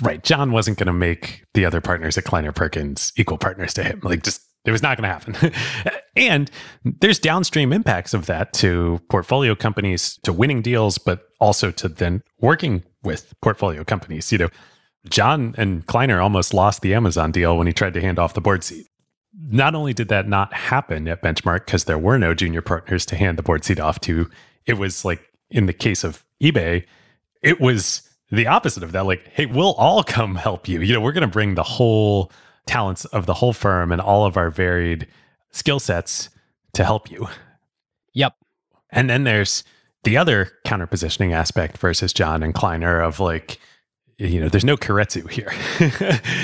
Right. 0.00 0.22
John 0.22 0.52
wasn't 0.52 0.78
going 0.78 0.86
to 0.86 0.92
make 0.92 1.44
the 1.54 1.64
other 1.64 1.80
partners 1.80 2.16
at 2.16 2.24
Kleiner 2.24 2.52
Perkins 2.52 3.12
equal 3.16 3.38
partners 3.38 3.74
to 3.74 3.82
him. 3.82 4.00
Like, 4.02 4.22
just 4.22 4.42
it 4.64 4.72
was 4.72 4.82
not 4.82 4.98
going 4.98 5.08
to 5.08 5.34
happen. 5.34 5.92
and 6.16 6.50
there's 6.84 7.18
downstream 7.18 7.72
impacts 7.72 8.14
of 8.14 8.26
that 8.26 8.52
to 8.54 9.00
portfolio 9.08 9.54
companies, 9.54 10.18
to 10.22 10.32
winning 10.32 10.62
deals, 10.62 10.98
but 10.98 11.28
also 11.40 11.70
to 11.72 11.88
then 11.88 12.22
working 12.40 12.82
with 13.02 13.32
portfolio 13.40 13.84
companies. 13.84 14.30
You 14.30 14.38
know, 14.38 14.48
John 15.08 15.54
and 15.56 15.86
Kleiner 15.86 16.20
almost 16.20 16.52
lost 16.52 16.82
the 16.82 16.94
Amazon 16.94 17.32
deal 17.32 17.56
when 17.56 17.66
he 17.66 17.72
tried 17.72 17.94
to 17.94 18.00
hand 18.00 18.18
off 18.18 18.34
the 18.34 18.40
board 18.40 18.62
seat 18.62 18.86
not 19.38 19.74
only 19.74 19.92
did 19.92 20.08
that 20.08 20.28
not 20.28 20.52
happen 20.52 21.06
at 21.08 21.22
Benchmark 21.22 21.66
because 21.66 21.84
there 21.84 21.98
were 21.98 22.18
no 22.18 22.34
junior 22.34 22.62
partners 22.62 23.06
to 23.06 23.16
hand 23.16 23.38
the 23.38 23.42
board 23.42 23.64
seat 23.64 23.80
off 23.80 24.00
to, 24.00 24.28
it 24.66 24.74
was 24.74 25.04
like 25.04 25.30
in 25.50 25.66
the 25.66 25.72
case 25.72 26.04
of 26.04 26.24
eBay, 26.42 26.84
it 27.42 27.60
was 27.60 28.08
the 28.30 28.46
opposite 28.46 28.82
of 28.82 28.92
that. 28.92 29.06
Like, 29.06 29.26
hey, 29.28 29.46
we'll 29.46 29.74
all 29.74 30.02
come 30.02 30.34
help 30.36 30.68
you. 30.68 30.80
You 30.80 30.94
know, 30.94 31.00
we're 31.00 31.12
going 31.12 31.22
to 31.22 31.28
bring 31.28 31.54
the 31.54 31.62
whole 31.62 32.32
talents 32.66 33.04
of 33.06 33.26
the 33.26 33.34
whole 33.34 33.52
firm 33.52 33.92
and 33.92 34.00
all 34.00 34.26
of 34.26 34.36
our 34.36 34.50
varied 34.50 35.06
skill 35.50 35.80
sets 35.80 36.28
to 36.74 36.84
help 36.84 37.10
you. 37.10 37.28
Yep. 38.14 38.34
And 38.90 39.08
then 39.10 39.24
there's 39.24 39.64
the 40.04 40.16
other 40.16 40.52
counter 40.64 40.86
positioning 40.86 41.32
aspect 41.32 41.78
versus 41.78 42.12
John 42.12 42.42
and 42.42 42.54
Kleiner 42.54 43.00
of 43.00 43.20
like, 43.20 43.58
you 44.18 44.40
know, 44.40 44.48
there's 44.48 44.64
no 44.64 44.76
keiretsu 44.76 45.28
here. 45.30 45.52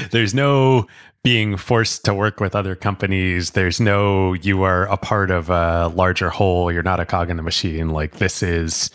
there's 0.11 0.35
no 0.35 0.87
being 1.27 1.57
forced 1.57 2.05
to 2.05 2.15
work 2.15 2.39
with 2.39 2.55
other 2.55 2.77
companies. 2.77 3.51
There's 3.51 3.81
no 3.81 4.35
you 4.35 4.63
are 4.63 4.85
a 4.85 4.97
part 4.97 5.33
of 5.33 5.51
a 5.51 5.89
larger 5.89 6.31
whole. 6.31 6.71
You're 6.71 6.85
not 6.85 7.01
a 7.01 7.05
cog 7.05 7.31
in 7.31 7.37
the 7.37 7.43
machine. 7.43 7.89
Like 7.89 8.19
this 8.19 8.45
is 8.45 8.91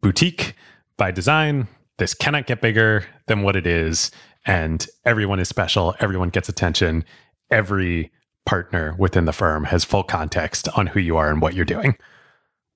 boutique 0.00 0.54
by 0.96 1.10
design. 1.10 1.66
This 1.98 2.14
cannot 2.14 2.46
get 2.46 2.60
bigger 2.60 3.04
than 3.26 3.42
what 3.42 3.56
it 3.56 3.66
is. 3.66 4.12
And 4.46 4.86
everyone 5.04 5.40
is 5.40 5.48
special. 5.48 5.96
Everyone 5.98 6.28
gets 6.28 6.48
attention. 6.48 7.04
Every 7.50 8.12
partner 8.46 8.94
within 8.96 9.24
the 9.24 9.32
firm 9.32 9.64
has 9.64 9.82
full 9.82 10.04
context 10.04 10.68
on 10.76 10.86
who 10.86 11.00
you 11.00 11.16
are 11.16 11.30
and 11.30 11.42
what 11.42 11.54
you're 11.54 11.64
doing. 11.64 11.96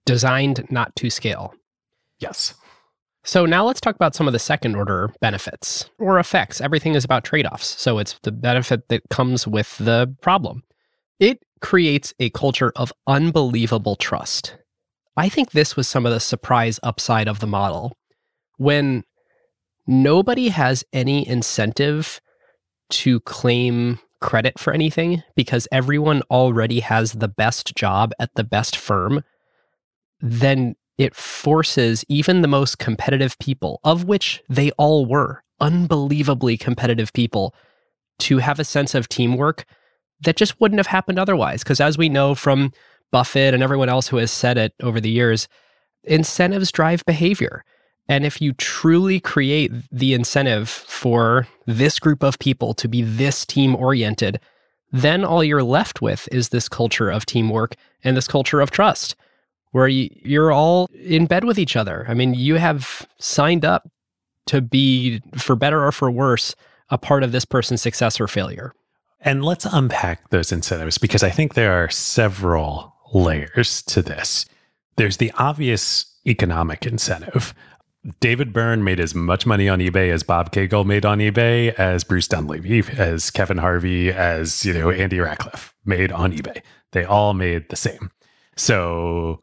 Designed 0.05 0.67
not 0.69 0.97
to 0.97 1.11
scale. 1.11 1.55
Yes. 2.19 2.55
So 3.25 3.47
now 3.47 3.65
let's 3.65 3.81
talk 3.81 3.95
about 3.95 4.15
some 4.15 4.27
of 4.27 4.35
the 4.35 4.39
second 4.39 4.77
order 4.77 5.11
benefits 5.21 5.89
or 5.99 6.19
effects. 6.19 6.61
Everything 6.61 6.95
is 6.95 7.05
about 7.05 7.25
trade 7.25 7.47
offs. 7.47 7.81
So 7.81 7.99
it's 7.99 8.19
the 8.23 8.33
benefit 8.33 8.89
that 8.89 9.09
comes 9.09 9.47
with 9.47 9.79
the 9.79 10.15
problem. 10.21 10.63
It 11.19 11.43
creates 11.61 12.13
a 12.19 12.29
culture 12.31 12.71
of 12.77 12.93
unbelievable 13.07 13.97
trust. 13.97 14.59
I 15.17 15.31
think 15.31 15.53
this 15.53 15.75
was 15.75 15.89
some 15.89 16.05
of 16.05 16.13
the 16.13 16.21
surprise 16.21 16.79
upside 16.83 17.27
of 17.27 17.41
the 17.41 17.47
model. 17.47 17.97
When 18.59 19.05
nobody 19.87 20.49
has 20.49 20.85
any 20.93 21.27
incentive 21.27 22.21
to 22.91 23.21
claim 23.21 24.01
credit 24.21 24.59
for 24.59 24.73
anything 24.73 25.23
because 25.35 25.67
everyone 25.73 26.23
already 26.31 26.81
has 26.81 27.13
the 27.13 27.29
best 27.29 27.75
job 27.75 28.13
at 28.19 28.35
the 28.35 28.45
best 28.45 28.77
firm, 28.77 29.23
then 30.21 30.75
it 30.99 31.15
forces 31.15 32.05
even 32.09 32.43
the 32.43 32.49
most 32.49 32.79
competitive 32.79 33.39
people, 33.39 33.81
of 33.85 34.05
which 34.05 34.43
they 34.49 34.71
all 34.73 35.07
were 35.07 35.43
unbelievably 35.61 36.57
competitive 36.57 37.13
people, 37.13 37.55
to 38.19 38.39
have 38.39 38.61
a 38.61 38.65
sense 38.65 38.95
of 38.95 39.09
teamwork 39.09 39.65
that 40.21 40.37
just 40.37 40.61
wouldn't 40.61 40.79
have 40.79 40.87
happened 40.87 41.19
otherwise. 41.19 41.63
Because 41.63 41.81
as 41.81 41.99
we 41.99 42.09
know 42.09 42.35
from 42.35 42.73
Buffett 43.11 43.55
and 43.55 43.63
everyone 43.63 43.89
else 43.89 44.09
who 44.09 44.19
has 44.19 44.31
said 44.31 44.57
it 44.57 44.73
over 44.83 45.01
the 45.01 45.11
years, 45.11 45.49
incentives 46.05 46.71
drive 46.71 47.05
behavior. 47.07 47.65
And 48.09 48.27
if 48.27 48.41
you 48.41 48.53
truly 48.53 49.19
create 49.19 49.73
the 49.91 50.15
incentive 50.15 50.69
for 50.69 51.49
this 51.67 51.99
group 51.99 52.23
of 52.23 52.39
people 52.39 52.75
to 52.75 52.89
be 52.89 53.03
this 53.03 53.47
team 53.47 53.75
oriented, 53.75 54.41
then 54.93 55.25
all 55.25 55.43
you're 55.43 55.63
left 55.63 56.03
with 56.03 56.29
is 56.31 56.51
this 56.51 56.69
culture 56.69 57.11
of 57.11 57.27
teamwork 57.27 57.75
and 58.05 58.17
this 58.17 58.29
culture 58.29 58.61
of 58.61 58.71
trust 58.71 59.17
where 59.75 59.89
you're 59.89 60.53
all 60.53 60.89
in 60.95 61.27
bed 61.27 61.43
with 61.43 61.59
each 61.59 61.75
other. 61.75 62.07
I 62.09 62.15
mean, 62.15 62.33
you 62.33 62.55
have 62.55 63.09
signed 63.19 63.65
up 63.65 63.91
to 64.47 64.61
be, 64.61 65.21
for 65.37 65.57
better 65.57 65.85
or 65.85 65.91
for 65.91 66.13
worse, 66.13 66.55
a 66.91 66.97
part 66.97 67.25
of 67.25 67.33
this 67.33 67.45
person's 67.45 67.83
success 67.83 68.21
or 68.21 68.29
failure. 68.29 68.73
And 69.21 69.45
let's 69.45 69.65
unpack 69.65 70.31
those 70.31 70.53
incentives 70.53 70.97
because 70.97 71.25
I 71.25 71.31
think 71.31 71.55
there 71.55 71.73
are 71.73 71.91
several 71.91 72.95
layers 73.13 73.83
to 73.87 74.01
this. 74.01 74.47
There's 74.95 75.17
the 75.17 75.33
obvious 75.39 76.07
economic 76.25 76.87
incentive. 76.87 77.53
David 78.21 78.53
Beirne 78.53 78.83
made 78.83 79.01
as 79.01 79.13
much 79.13 79.45
money 79.45 79.69
on 79.69 79.81
eBay 79.81 80.13
as 80.13 80.23
Bob 80.23 80.53
Kagle 80.53 80.87
made 80.87 81.05
on 81.05 81.19
eBay, 81.19 81.75
as 81.75 82.05
Bruce 82.05 82.29
Dunlevie, 82.29 82.97
as 82.97 83.29
Kevin 83.33 83.59
Harvey, 83.59 84.13
as 84.13 84.65
you 84.65 84.73
know 84.73 84.93
Andy 84.93 85.17
Rachleff 85.17 85.73
made 85.85 86.13
on 86.13 86.31
eBay. 86.31 86.63
They 86.93 87.05
all 87.05 87.35
made 87.35 87.71
the 87.71 87.77
same. 87.77 88.13
So 88.57 89.41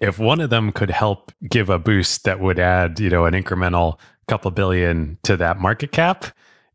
if 0.00 0.18
one 0.18 0.40
of 0.40 0.50
them 0.50 0.72
could 0.72 0.90
help 0.90 1.32
give 1.48 1.70
a 1.70 1.78
boost 1.78 2.24
that 2.24 2.40
would 2.40 2.58
add, 2.58 3.00
you 3.00 3.10
know, 3.10 3.24
an 3.24 3.34
incremental 3.34 3.98
couple 4.28 4.50
billion 4.50 5.18
to 5.22 5.36
that 5.36 5.58
market 5.58 5.92
cap, 5.92 6.26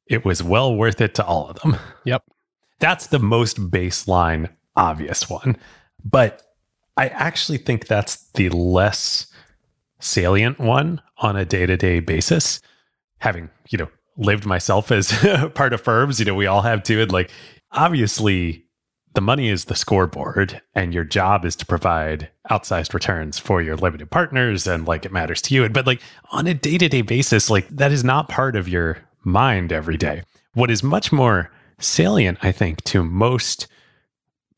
it 0.07 0.25
was 0.25 0.41
well 0.41 0.75
worth 0.75 1.01
it 1.01 1.15
to 1.15 1.25
all 1.25 1.49
of 1.49 1.59
them. 1.61 1.77
Yep. 2.05 2.23
That's 2.79 3.07
the 3.07 3.19
most 3.19 3.57
baseline 3.69 4.49
obvious 4.75 5.29
one. 5.29 5.57
But 6.03 6.41
I 6.97 7.09
actually 7.09 7.59
think 7.59 7.87
that's 7.87 8.29
the 8.33 8.49
less 8.49 9.27
salient 9.99 10.59
one 10.59 11.01
on 11.17 11.35
a 11.35 11.45
day-to-day 11.45 11.99
basis. 11.99 12.59
Having, 13.19 13.49
you 13.69 13.77
know, 13.77 13.89
lived 14.17 14.45
myself 14.45 14.91
as 14.91 15.11
part 15.53 15.73
of 15.73 15.81
firms, 15.81 16.19
you 16.19 16.25
know, 16.25 16.35
we 16.35 16.47
all 16.47 16.63
have 16.63 16.83
to 16.83 17.01
and 17.01 17.11
like 17.11 17.31
obviously 17.71 18.65
the 19.13 19.21
money 19.21 19.49
is 19.49 19.65
the 19.65 19.75
scoreboard 19.75 20.61
and 20.73 20.93
your 20.93 21.03
job 21.03 21.45
is 21.45 21.55
to 21.57 21.65
provide 21.65 22.29
outsized 22.49 22.93
returns 22.93 23.37
for 23.37 23.61
your 23.61 23.75
limited 23.75 24.09
partners 24.09 24.67
and 24.67 24.87
like 24.87 25.05
it 25.05 25.11
matters 25.11 25.41
to 25.43 25.53
you. 25.53 25.67
But 25.69 25.87
like 25.87 26.01
on 26.31 26.47
a 26.47 26.53
day-to-day 26.53 27.01
basis 27.01 27.49
like 27.49 27.67
that 27.69 27.91
is 27.91 28.03
not 28.03 28.29
part 28.29 28.55
of 28.55 28.67
your 28.69 28.97
mind 29.23 29.71
every 29.71 29.97
day. 29.97 30.23
What 30.53 30.71
is 30.71 30.83
much 30.83 31.11
more 31.11 31.51
salient 31.83 32.37
i 32.43 32.51
think 32.51 32.83
to 32.83 33.03
most 33.03 33.67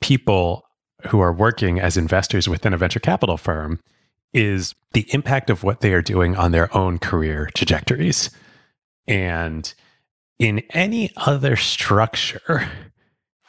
people 0.01 0.65
who 1.07 1.19
are 1.21 1.33
working 1.33 1.79
as 1.79 1.97
investors 1.97 2.49
within 2.49 2.73
a 2.73 2.77
venture 2.77 2.99
capital 2.99 3.37
firm 3.37 3.79
is 4.33 4.73
the 4.93 5.05
impact 5.13 5.49
of 5.49 5.63
what 5.63 5.81
they 5.81 5.93
are 5.93 6.01
doing 6.01 6.35
on 6.35 6.51
their 6.51 6.75
own 6.75 6.97
career 6.97 7.49
trajectories. 7.55 8.29
And 9.07 9.71
in 10.39 10.59
any 10.71 11.11
other 11.15 11.55
structure 11.55 12.67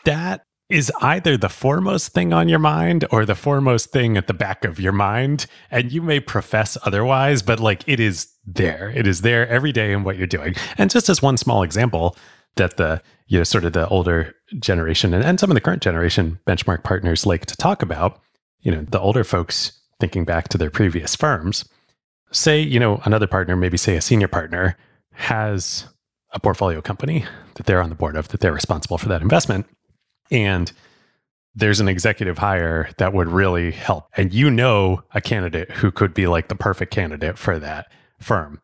that 0.05 0.45
is 0.69 0.91
either 1.03 1.36
the 1.36 1.49
foremost 1.49 2.12
thing 2.12 2.32
on 2.32 2.49
your 2.49 2.59
mind 2.59 3.05
or 3.11 3.27
the 3.27 3.35
foremost 3.35 3.91
thing 3.91 4.16
at 4.16 4.27
the 4.27 4.35
back 4.35 4.65
of 4.65 4.81
your 4.81 4.93
mind. 4.93 5.47
And 5.70 5.93
you 5.93 6.01
may 6.01 6.20
profess 6.20 6.78
otherwise, 6.85 7.43
but 7.43 7.61
like 7.61 7.85
it 7.86 8.01
is 8.01 8.28
there. 8.47 8.91
It 8.95 9.07
is 9.07 9.20
there 9.20 9.47
every 9.49 9.73
day 9.73 9.93
in 9.93 10.05
what 10.05 10.16
you're 10.16 10.27
doing. 10.27 10.55
And 10.78 10.91
just 10.91 11.09
as 11.09 11.20
one 11.20 11.36
small 11.36 11.62
example 11.62 12.16
that 12.57 12.77
the, 12.77 13.03
you 13.27 13.39
know, 13.39 13.45
sort 13.45 13.65
of 13.65 13.73
the 13.73 13.89
older 13.89 14.35
generation 14.59 15.12
and, 15.12 15.24
and 15.24 15.39
some 15.39 15.51
of 15.51 15.55
the 15.55 15.61
current 15.61 15.82
generation 15.82 16.39
benchmark 16.47 16.82
partners 16.82 17.27
like 17.27 17.47
to 17.47 17.57
talk 17.57 17.82
about, 17.82 18.20
you 18.61 18.73
know, 18.73 18.82
the 18.89 19.01
older 19.01 19.24
folks 19.24 19.81
thinking 20.01 20.24
back 20.24 20.49
to 20.49 20.59
their 20.59 20.70
previous 20.70 21.15
firms, 21.15 21.69
say, 22.31 22.61
you 22.61 22.81
know, 22.81 23.01
another 23.05 23.27
partner, 23.27 23.55
maybe 23.55 23.77
say 23.77 23.97
a 23.97 24.01
senior 24.01 24.28
partner, 24.28 24.77
has 25.12 25.86
a 26.32 26.41
portfolio 26.41 26.81
company 26.81 27.24
that 27.55 27.66
they're 27.66 27.82
on 27.82 27.91
the 27.91 27.95
board 27.95 28.16
of, 28.16 28.28
that 28.28 28.41
they're 28.41 28.53
responsible 28.53 28.99
for 28.99 29.09
that 29.09 29.23
investment 29.23 29.66
and 30.31 30.73
there's 31.55 31.81
an 31.81 31.89
executive 31.89 32.39
hire 32.39 32.91
that 32.99 33.13
would 33.13 33.29
really 33.29 33.71
help. 33.71 34.09
And 34.17 34.33
you 34.33 34.51
know 34.51 35.03
a 35.15 35.21
candidate 35.21 35.71
who 35.71 35.91
could 35.91 36.13
be 36.13 36.27
like 36.27 36.49
the 36.49 36.57
perfect 36.57 36.93
candidate 36.93 37.39
for 37.39 37.59
that 37.59 37.87
firm. 38.19 38.61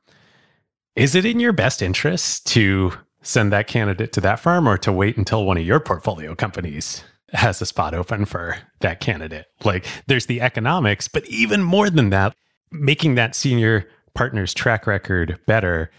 Is 0.97 1.15
it 1.15 1.25
in 1.25 1.39
your 1.39 1.53
best 1.53 1.83
interest 1.83 2.47
to 2.49 2.93
send 3.23 3.53
that 3.53 3.69
candidate 3.69 4.13
to 4.13 4.21
that 4.23 4.41
firm 4.41 4.69
or 4.69 4.77
to 4.79 4.93
wait 4.93 5.17
until 5.17 5.45
one 5.45 5.57
of 5.57 5.65
your 5.65 5.79
portfolio 5.79 6.35
companies 6.35 7.05
has 7.33 7.63
a 7.63 7.67
spot 7.67 7.95
open 7.95 8.25
for 8.25 8.57
that 8.81 8.99
candidate? 8.99 9.47
Like 9.65 9.87
there's 10.07 10.27
the 10.27 10.41
economics, 10.41 11.07
but 11.07 11.25
even 11.27 11.63
more 11.63 11.91
than 11.91 12.11
that, 12.11 12.35
making 12.73 13.15
that 13.15 13.37
senior 13.37 13.89
partner's 14.15 14.53
track 14.53 14.87
record 14.87 15.39
better 15.47 15.91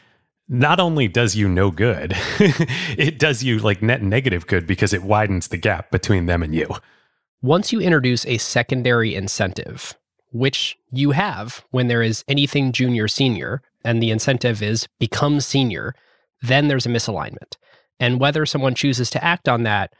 not 0.51 0.81
only 0.81 1.07
does 1.07 1.33
you 1.33 1.47
no 1.47 1.71
good, 1.71 2.13
it 2.97 3.17
does 3.17 3.41
you 3.41 3.57
like 3.59 3.81
net 3.81 4.03
negative 4.03 4.45
good 4.47 4.67
because 4.67 4.91
it 4.93 5.01
widens 5.01 5.47
the 5.47 5.55
gap 5.55 5.89
between 5.91 6.25
them 6.25 6.43
and 6.43 6.53
you. 6.53 6.67
Once 7.41 7.71
you 7.71 7.79
introduce 7.79 8.25
a 8.25 8.37
secondary 8.37 9.15
incentive, 9.15 9.95
which 10.33 10.77
you 10.91 11.11
have 11.11 11.63
when 11.71 11.87
there 11.87 12.01
is 12.01 12.25
anything 12.27 12.73
junior 12.73 13.07
senior, 13.07 13.61
and 13.85 14.03
the 14.03 14.11
incentive 14.11 14.61
is 14.61 14.89
become 14.99 15.39
senior, 15.39 15.95
then 16.41 16.67
there's 16.67 16.85
a 16.85 16.89
misalignment. 16.89 17.55
And 18.01 18.19
whether 18.19 18.45
someone 18.45 18.75
chooses 18.75 19.09
to 19.11 19.23
act 19.23 19.47
on 19.47 19.63
that, 19.63 19.93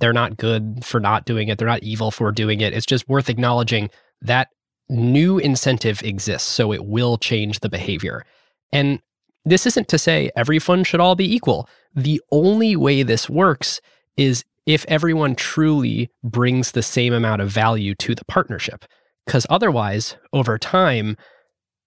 they're 0.00 0.12
not 0.12 0.36
good 0.36 0.84
for 0.84 1.00
not 1.00 1.24
doing 1.24 1.48
it, 1.48 1.56
they're 1.56 1.66
not 1.66 1.82
evil 1.82 2.10
for 2.10 2.30
doing 2.30 2.60
it. 2.60 2.74
It's 2.74 2.84
just 2.84 3.08
worth 3.08 3.30
acknowledging 3.30 3.88
that 4.20 4.48
new 4.90 5.38
incentive 5.38 6.02
exists, 6.02 6.48
so 6.50 6.74
it 6.74 6.84
will 6.84 7.16
change 7.16 7.60
the 7.60 7.70
behavior. 7.70 8.26
And 8.70 9.00
this 9.44 9.66
isn't 9.66 9.88
to 9.88 9.98
say 9.98 10.30
every 10.36 10.58
fund 10.58 10.86
should 10.86 11.00
all 11.00 11.14
be 11.14 11.34
equal. 11.34 11.68
The 11.94 12.20
only 12.30 12.76
way 12.76 13.02
this 13.02 13.28
works 13.28 13.80
is 14.16 14.44
if 14.66 14.84
everyone 14.88 15.34
truly 15.34 16.10
brings 16.22 16.72
the 16.72 16.82
same 16.82 17.12
amount 17.12 17.42
of 17.42 17.50
value 17.50 17.94
to 17.96 18.14
the 18.14 18.24
partnership. 18.24 18.84
Because 19.26 19.46
otherwise, 19.50 20.16
over 20.32 20.58
time, 20.58 21.16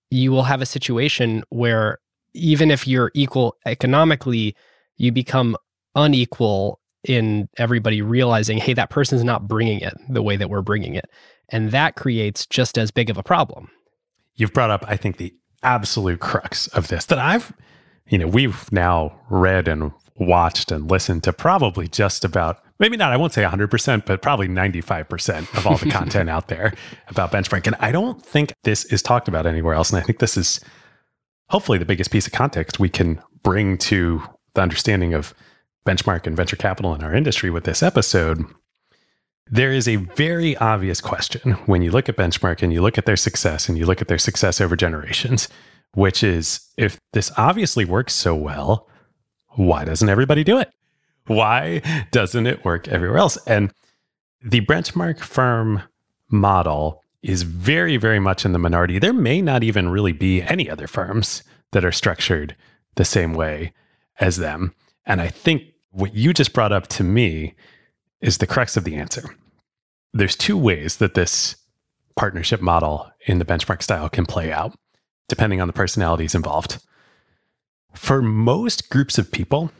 you 0.09 0.31
will 0.31 0.43
have 0.43 0.61
a 0.61 0.65
situation 0.65 1.43
where 1.49 1.99
even 2.33 2.71
if 2.71 2.87
you're 2.87 3.11
equal 3.13 3.55
economically, 3.65 4.55
you 4.97 5.11
become 5.11 5.55
unequal 5.95 6.79
in 7.03 7.47
everybody 7.57 8.01
realizing, 8.01 8.57
hey, 8.57 8.73
that 8.73 8.89
person's 8.89 9.23
not 9.23 9.47
bringing 9.47 9.79
it 9.79 9.93
the 10.09 10.21
way 10.21 10.35
that 10.35 10.49
we're 10.49 10.61
bringing 10.61 10.95
it. 10.95 11.09
And 11.49 11.71
that 11.71 11.95
creates 11.95 12.45
just 12.45 12.77
as 12.77 12.91
big 12.91 13.09
of 13.09 13.17
a 13.17 13.23
problem. 13.23 13.69
You've 14.35 14.53
brought 14.53 14.69
up, 14.69 14.83
I 14.87 14.97
think, 14.97 15.17
the 15.17 15.33
absolute 15.63 16.19
crux 16.19 16.67
of 16.67 16.87
this 16.87 17.05
that 17.05 17.19
I've, 17.19 17.53
you 18.07 18.17
know, 18.17 18.27
we've 18.27 18.71
now 18.71 19.19
read 19.29 19.67
and 19.67 19.91
watched 20.15 20.71
and 20.71 20.89
listened 20.89 21.23
to 21.23 21.33
probably 21.33 21.87
just 21.87 22.25
about 22.25 22.63
maybe 22.79 22.97
not, 22.97 23.11
I 23.11 23.17
won't 23.17 23.33
say 23.33 23.43
100%, 23.43 24.05
but 24.05 24.21
probably 24.21 24.47
95% 24.47 25.57
of 25.57 25.67
all 25.67 25.77
the 25.77 25.89
content 25.91 26.29
out 26.29 26.47
there 26.47 26.73
about 27.07 27.31
benchmark. 27.31 27.65
And 27.67 27.75
I 27.79 27.91
don't 27.91 28.23
think 28.23 28.53
this 28.63 28.85
is 28.85 29.01
talked 29.01 29.27
about 29.27 29.45
anywhere 29.45 29.73
else. 29.73 29.91
And 29.91 29.99
I 29.99 30.03
think 30.03 30.19
this 30.19 30.37
is 30.37 30.59
hopefully 31.49 31.77
the 31.77 31.85
biggest 31.85 32.11
piece 32.11 32.27
of 32.27 32.33
context 32.33 32.79
we 32.79 32.89
can 32.89 33.21
bring 33.43 33.77
to 33.77 34.21
the 34.53 34.61
understanding 34.61 35.13
of 35.13 35.33
benchmark 35.87 36.27
and 36.27 36.35
venture 36.35 36.55
capital 36.55 36.93
in 36.93 37.03
our 37.03 37.13
industry 37.13 37.49
with 37.49 37.63
this 37.63 37.81
episode. 37.81 38.43
There 39.49 39.71
is 39.71 39.87
a 39.87 39.95
very 39.95 40.57
obvious 40.57 40.99
question 40.99 41.53
when 41.67 41.81
you 41.81 41.91
look 41.91 42.09
at 42.09 42.17
benchmark 42.17 42.61
and 42.61 42.73
you 42.73 42.81
look 42.81 42.97
at 42.97 43.05
their 43.05 43.15
success 43.15 43.69
and 43.69 43.77
you 43.77 43.85
look 43.85 44.01
at 44.01 44.07
their 44.07 44.17
success 44.17 44.59
over 44.59 44.75
generations, 44.75 45.47
which 45.93 46.23
is 46.23 46.59
if 46.77 46.99
this 47.13 47.31
obviously 47.37 47.85
works 47.85 48.13
so 48.13 48.35
well, 48.35 48.87
why 49.55 49.85
doesn't 49.85 50.09
everybody 50.09 50.43
do 50.43 50.57
it? 50.59 50.71
Why 51.27 51.81
doesn't 52.11 52.47
it 52.47 52.65
work 52.65 52.87
everywhere 52.87 53.17
else? 53.17 53.37
And 53.47 53.71
the 54.43 54.61
benchmark 54.61 55.19
firm 55.19 55.81
model 56.29 57.03
is 57.23 57.43
very, 57.43 57.97
very 57.97 58.19
much 58.19 58.45
in 58.45 58.51
the 58.51 58.59
minority. 58.59 58.99
There 58.99 59.13
may 59.13 59.41
not 59.41 59.63
even 59.63 59.89
really 59.89 60.13
be 60.13 60.41
any 60.41 60.69
other 60.69 60.87
firms 60.87 61.43
that 61.71 61.83
are 61.85 61.91
structured 61.91 62.55
the 62.95 63.05
same 63.05 63.33
way 63.33 63.73
as 64.19 64.37
them. 64.37 64.73
And 65.05 65.21
I 65.21 65.27
think 65.29 65.63
what 65.91 66.13
you 66.13 66.33
just 66.33 66.53
brought 66.53 66.71
up 66.71 66.87
to 66.87 67.03
me 67.03 67.55
is 68.21 68.37
the 68.37 68.47
crux 68.47 68.77
of 68.77 68.83
the 68.83 68.95
answer. 68.95 69.35
There's 70.13 70.35
two 70.35 70.57
ways 70.57 70.97
that 70.97 71.13
this 71.13 71.55
partnership 72.15 72.61
model 72.61 73.11
in 73.27 73.39
the 73.39 73.45
benchmark 73.45 73.83
style 73.83 74.09
can 74.09 74.25
play 74.25 74.51
out, 74.51 74.73
depending 75.27 75.61
on 75.61 75.67
the 75.67 75.73
personalities 75.73 76.35
involved. 76.35 76.83
For 77.93 78.21
most 78.21 78.89
groups 78.89 79.17
of 79.17 79.31
people, 79.31 79.71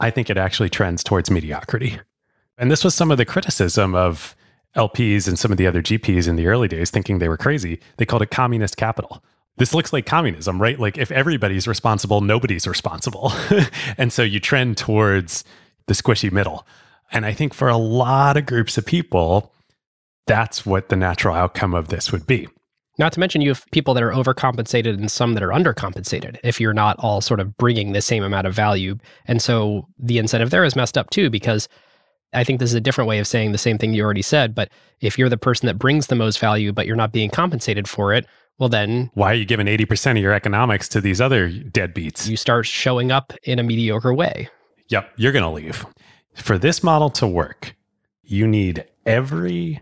I 0.00 0.10
think 0.10 0.30
it 0.30 0.36
actually 0.36 0.70
trends 0.70 1.02
towards 1.02 1.30
mediocrity. 1.30 2.00
And 2.56 2.70
this 2.70 2.84
was 2.84 2.94
some 2.94 3.10
of 3.10 3.18
the 3.18 3.24
criticism 3.24 3.94
of 3.94 4.36
LPs 4.76 5.26
and 5.26 5.38
some 5.38 5.50
of 5.50 5.58
the 5.58 5.66
other 5.66 5.82
GPs 5.82 6.28
in 6.28 6.36
the 6.36 6.46
early 6.46 6.68
days 6.68 6.90
thinking 6.90 7.18
they 7.18 7.28
were 7.28 7.36
crazy. 7.36 7.80
They 7.96 8.06
called 8.06 8.22
it 8.22 8.30
communist 8.30 8.76
capital. 8.76 9.22
This 9.56 9.74
looks 9.74 9.92
like 9.92 10.06
communism, 10.06 10.62
right? 10.62 10.78
Like 10.78 10.98
if 10.98 11.10
everybody's 11.10 11.66
responsible, 11.66 12.20
nobody's 12.20 12.66
responsible. 12.66 13.32
and 13.98 14.12
so 14.12 14.22
you 14.22 14.38
trend 14.38 14.76
towards 14.76 15.42
the 15.86 15.94
squishy 15.94 16.30
middle. 16.30 16.66
And 17.12 17.24
I 17.24 17.32
think 17.32 17.54
for 17.54 17.68
a 17.68 17.76
lot 17.76 18.36
of 18.36 18.46
groups 18.46 18.76
of 18.78 18.84
people, 18.84 19.52
that's 20.26 20.66
what 20.66 20.88
the 20.88 20.96
natural 20.96 21.34
outcome 21.34 21.74
of 21.74 21.88
this 21.88 22.12
would 22.12 22.26
be. 22.26 22.48
Not 22.98 23.12
to 23.12 23.20
mention, 23.20 23.40
you 23.40 23.50
have 23.50 23.64
people 23.70 23.94
that 23.94 24.02
are 24.02 24.10
overcompensated 24.10 24.94
and 24.94 25.10
some 25.10 25.34
that 25.34 25.42
are 25.42 25.50
undercompensated 25.50 26.38
if 26.42 26.60
you're 26.60 26.74
not 26.74 26.98
all 26.98 27.20
sort 27.20 27.38
of 27.38 27.56
bringing 27.56 27.92
the 27.92 28.02
same 28.02 28.24
amount 28.24 28.46
of 28.46 28.54
value. 28.54 28.98
And 29.26 29.40
so 29.40 29.86
the 29.98 30.18
incentive 30.18 30.50
there 30.50 30.64
is 30.64 30.74
messed 30.74 30.98
up 30.98 31.08
too, 31.10 31.30
because 31.30 31.68
I 32.32 32.42
think 32.42 32.58
this 32.58 32.70
is 32.70 32.74
a 32.74 32.80
different 32.80 33.08
way 33.08 33.20
of 33.20 33.26
saying 33.26 33.52
the 33.52 33.58
same 33.58 33.78
thing 33.78 33.94
you 33.94 34.02
already 34.02 34.22
said. 34.22 34.54
But 34.54 34.70
if 35.00 35.16
you're 35.16 35.28
the 35.28 35.38
person 35.38 35.66
that 35.66 35.78
brings 35.78 36.08
the 36.08 36.16
most 36.16 36.40
value, 36.40 36.72
but 36.72 36.86
you're 36.86 36.96
not 36.96 37.12
being 37.12 37.30
compensated 37.30 37.88
for 37.88 38.12
it, 38.12 38.26
well, 38.58 38.68
then 38.68 39.10
why 39.14 39.30
are 39.30 39.34
you 39.36 39.44
giving 39.44 39.66
80% 39.66 40.12
of 40.12 40.16
your 40.18 40.32
economics 40.32 40.88
to 40.88 41.00
these 41.00 41.20
other 41.20 41.48
deadbeats? 41.48 42.28
You 42.28 42.36
start 42.36 42.66
showing 42.66 43.12
up 43.12 43.32
in 43.44 43.60
a 43.60 43.62
mediocre 43.62 44.12
way. 44.12 44.48
Yep, 44.88 45.12
you're 45.16 45.32
going 45.32 45.44
to 45.44 45.50
leave. 45.50 45.86
For 46.38 46.58
this 46.58 46.82
model 46.82 47.10
to 47.10 47.26
work, 47.26 47.76
you 48.22 48.46
need 48.46 48.84
every 49.04 49.80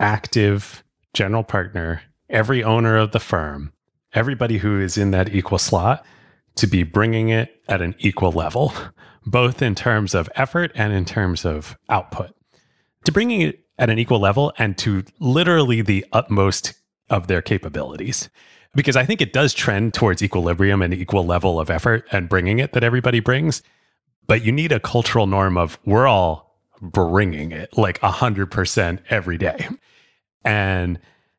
active 0.00 0.82
general 1.12 1.44
partner 1.44 2.02
every 2.28 2.62
owner 2.62 2.96
of 2.96 3.12
the 3.12 3.20
firm, 3.20 3.72
everybody 4.12 4.58
who 4.58 4.80
is 4.80 4.96
in 4.96 5.10
that 5.12 5.34
equal 5.34 5.58
slot 5.58 6.04
to 6.56 6.66
be 6.66 6.82
bringing 6.82 7.28
it 7.28 7.62
at 7.68 7.82
an 7.82 7.94
equal 7.98 8.32
level, 8.32 8.72
both 9.26 9.62
in 9.62 9.74
terms 9.74 10.14
of 10.14 10.30
effort 10.36 10.72
and 10.74 10.92
in 10.92 11.04
terms 11.04 11.44
of 11.44 11.76
output. 11.88 12.34
To 13.04 13.12
bringing 13.12 13.42
it 13.42 13.60
at 13.78 13.90
an 13.90 13.98
equal 13.98 14.18
level 14.18 14.52
and 14.58 14.76
to 14.78 15.04
literally 15.20 15.82
the 15.82 16.04
utmost 16.12 16.74
of 17.10 17.26
their 17.26 17.42
capabilities. 17.42 18.28
Because 18.74 18.96
I 18.96 19.04
think 19.04 19.20
it 19.20 19.32
does 19.32 19.54
trend 19.54 19.94
towards 19.94 20.22
equilibrium 20.22 20.82
and 20.82 20.92
equal 20.92 21.24
level 21.24 21.60
of 21.60 21.70
effort 21.70 22.06
and 22.10 22.28
bringing 22.28 22.58
it 22.58 22.72
that 22.72 22.84
everybody 22.84 23.20
brings. 23.20 23.62
But 24.26 24.44
you 24.44 24.52
need 24.52 24.72
a 24.72 24.80
cultural 24.80 25.26
norm 25.26 25.56
of 25.56 25.78
we're 25.84 26.06
all 26.06 26.58
bringing 26.80 27.52
it 27.52 27.76
like 27.76 28.00
100% 28.00 28.98
every 29.08 29.38
day. 29.38 29.68
And 30.44 30.98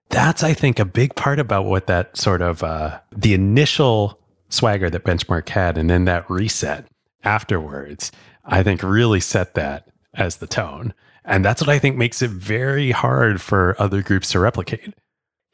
that's 0.10 0.44
i 0.44 0.54
think 0.54 0.80
a 0.80 0.86
big 0.86 1.16
part 1.16 1.40
about 1.40 1.66
what 1.66 1.88
that 1.88 2.16
sort 2.18 2.42
of 2.42 2.64
uh, 2.64 3.00
the 3.16 3.34
initial 3.34 4.20
swagger 4.50 4.90
that 4.90 5.04
benchmark 5.04 5.50
had 5.50 5.78
and 5.78 5.90
then 5.90 6.06
that 6.06 6.30
reset 6.30 6.88
afterwards 7.24 8.12
i 8.46 8.64
think 8.64 8.82
really 8.82 9.20
set 9.20 9.56
that 9.56 9.90
as 10.14 10.38
the 10.38 10.48
tone. 10.48 10.94
And 11.26 11.44
that's 11.44 11.62
what 11.62 11.70
i 11.70 11.80
think 11.80 11.98
makes 11.98 12.22
it 12.22 12.32
very 12.32 12.92
hard 12.92 13.42
for 13.42 13.76
other 13.80 14.02
groups 14.02 14.32
to 14.32 14.40
replicate. 14.40 14.94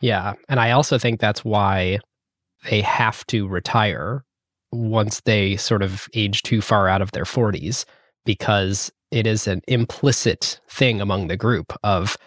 Yeah. 0.01 0.33
And 0.47 0.59
i 0.59 0.71
also 0.71 0.97
think 0.97 1.19
that's 1.19 1.43
why 1.43 1.99
they 2.69 2.81
have 2.81 3.25
to 3.27 3.47
retire 3.47 4.23
once 4.73 5.21
they 5.21 5.55
sort 5.55 5.83
of 5.83 6.07
age 6.13 6.41
too 6.43 6.61
far 6.61 6.87
out 6.87 7.01
of 7.01 7.11
their 7.11 7.23
40s 7.23 7.85
because 8.25 8.91
it 9.11 9.27
is 9.27 9.47
an 9.47 9.61
implicit 9.67 10.59
thing 10.69 10.99
among 11.01 11.27
the 11.27 11.37
group 11.37 11.73
of 11.83 12.17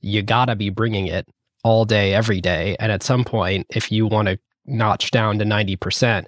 you 0.00 0.22
gotta 0.22 0.54
be 0.54 0.70
bringing 0.70 1.06
it 1.06 1.26
all 1.64 1.84
day, 1.84 2.14
every 2.14 2.40
day. 2.40 2.76
And 2.78 2.92
at 2.92 3.02
some 3.02 3.24
point, 3.24 3.66
if 3.70 3.90
you 3.90 4.06
want 4.06 4.28
to 4.28 4.38
notch 4.64 5.10
down 5.10 5.38
to 5.38 5.44
90%, 5.44 6.26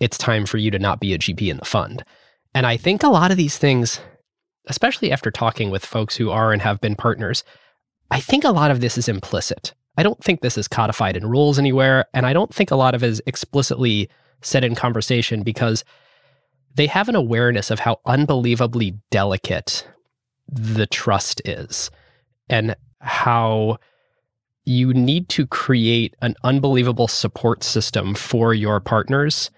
it's 0.00 0.18
time 0.18 0.46
for 0.46 0.58
you 0.58 0.70
to 0.70 0.78
not 0.78 1.00
be 1.00 1.14
a 1.14 1.18
GP 1.18 1.48
in 1.48 1.58
the 1.58 1.64
fund. 1.64 2.04
And 2.54 2.66
I 2.66 2.76
think 2.76 3.02
a 3.02 3.08
lot 3.08 3.30
of 3.30 3.36
these 3.36 3.56
things, 3.56 4.00
especially 4.66 5.12
after 5.12 5.30
talking 5.30 5.70
with 5.70 5.86
folks 5.86 6.16
who 6.16 6.30
are 6.30 6.52
and 6.52 6.60
have 6.60 6.80
been 6.80 6.96
partners, 6.96 7.44
I 8.10 8.20
think 8.20 8.44
a 8.44 8.50
lot 8.50 8.70
of 8.70 8.80
this 8.80 8.98
is 8.98 9.08
implicit. 9.08 9.72
I 9.96 10.02
don't 10.02 10.22
think 10.22 10.40
this 10.40 10.58
is 10.58 10.68
codified 10.68 11.16
in 11.16 11.26
rules 11.26 11.58
anywhere. 11.58 12.06
And 12.12 12.26
I 12.26 12.32
don't 12.32 12.52
think 12.52 12.70
a 12.70 12.76
lot 12.76 12.94
of 12.94 13.04
it 13.04 13.08
is 13.08 13.22
explicitly 13.26 14.10
said 14.42 14.64
in 14.64 14.74
conversation 14.74 15.42
because 15.42 15.84
they 16.74 16.86
have 16.86 17.08
an 17.08 17.16
awareness 17.16 17.70
of 17.70 17.80
how 17.80 18.00
unbelievably 18.06 18.98
delicate 19.10 19.86
the 20.48 20.86
trust 20.86 21.40
is 21.44 21.90
and 22.48 22.74
how 23.00 23.78
you 24.64 24.94
need 24.94 25.28
to 25.28 25.46
create 25.46 26.14
an 26.22 26.34
unbelievable 26.44 27.08
support 27.08 27.64
system 27.64 28.14
for 28.14 28.54
your 28.54 28.80
partners 28.80 29.50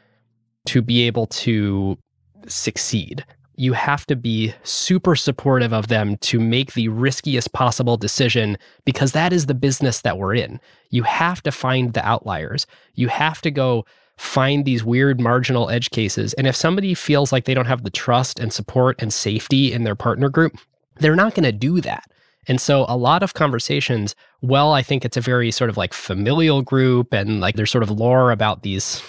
to 0.66 0.80
be 0.80 1.02
able 1.02 1.26
to 1.26 1.98
succeed. 2.46 3.24
You 3.56 3.74
have 3.74 4.06
to 4.06 4.16
be 4.16 4.52
super 4.64 5.14
supportive 5.14 5.72
of 5.72 5.88
them 5.88 6.16
to 6.18 6.40
make 6.40 6.72
the 6.72 6.88
riskiest 6.88 7.52
possible 7.52 7.96
decision 7.96 8.56
because 8.84 9.12
that 9.12 9.32
is 9.32 9.46
the 9.46 9.54
business 9.54 10.00
that 10.00 10.18
we're 10.18 10.34
in. 10.34 10.58
You 10.90 11.04
have 11.04 11.42
to 11.42 11.52
find 11.52 11.92
the 11.92 12.04
outliers. 12.04 12.66
You 12.94 13.08
have 13.08 13.40
to 13.42 13.50
go 13.50 13.84
find 14.16 14.64
these 14.64 14.84
weird 14.84 15.20
marginal 15.20 15.70
edge 15.70 15.90
cases. 15.90 16.32
And 16.34 16.46
if 16.46 16.56
somebody 16.56 16.94
feels 16.94 17.32
like 17.32 17.44
they 17.44 17.54
don't 17.54 17.66
have 17.66 17.82
the 17.82 17.90
trust 17.90 18.38
and 18.38 18.52
support 18.52 19.00
and 19.00 19.12
safety 19.12 19.72
in 19.72 19.84
their 19.84 19.96
partner 19.96 20.28
group, 20.28 20.56
they're 20.96 21.16
not 21.16 21.34
going 21.34 21.44
to 21.44 21.52
do 21.52 21.80
that. 21.80 22.04
And 22.46 22.60
so 22.60 22.84
a 22.88 22.96
lot 22.96 23.22
of 23.22 23.34
conversations, 23.34 24.14
well, 24.42 24.72
I 24.72 24.82
think 24.82 25.04
it's 25.04 25.16
a 25.16 25.22
very 25.22 25.50
sort 25.50 25.70
of 25.70 25.76
like 25.76 25.94
familial 25.94 26.62
group 26.62 27.12
and 27.12 27.40
like 27.40 27.56
there's 27.56 27.70
sort 27.70 27.82
of 27.82 27.90
lore 27.90 28.30
about 28.30 28.62
these 28.62 29.02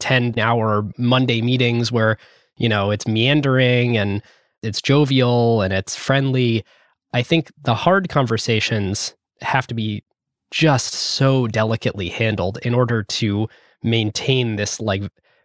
10 0.00 0.38
hour 0.38 0.88
Monday 0.98 1.40
meetings 1.40 1.90
where, 1.90 2.18
you 2.56 2.68
know, 2.68 2.90
it's 2.90 3.06
meandering 3.06 3.96
and 3.96 4.22
it's 4.62 4.82
jovial 4.82 5.62
and 5.62 5.72
it's 5.72 5.96
friendly. 5.96 6.64
I 7.12 7.22
think 7.22 7.50
the 7.62 7.74
hard 7.74 8.08
conversations 8.08 9.14
have 9.40 9.66
to 9.68 9.74
be 9.74 10.04
just 10.50 10.92
so 10.94 11.46
delicately 11.48 12.08
handled 12.08 12.58
in 12.62 12.74
order 12.74 13.02
to 13.02 13.48
maintain 13.84 14.56
this 14.56 14.80
like 14.80 15.02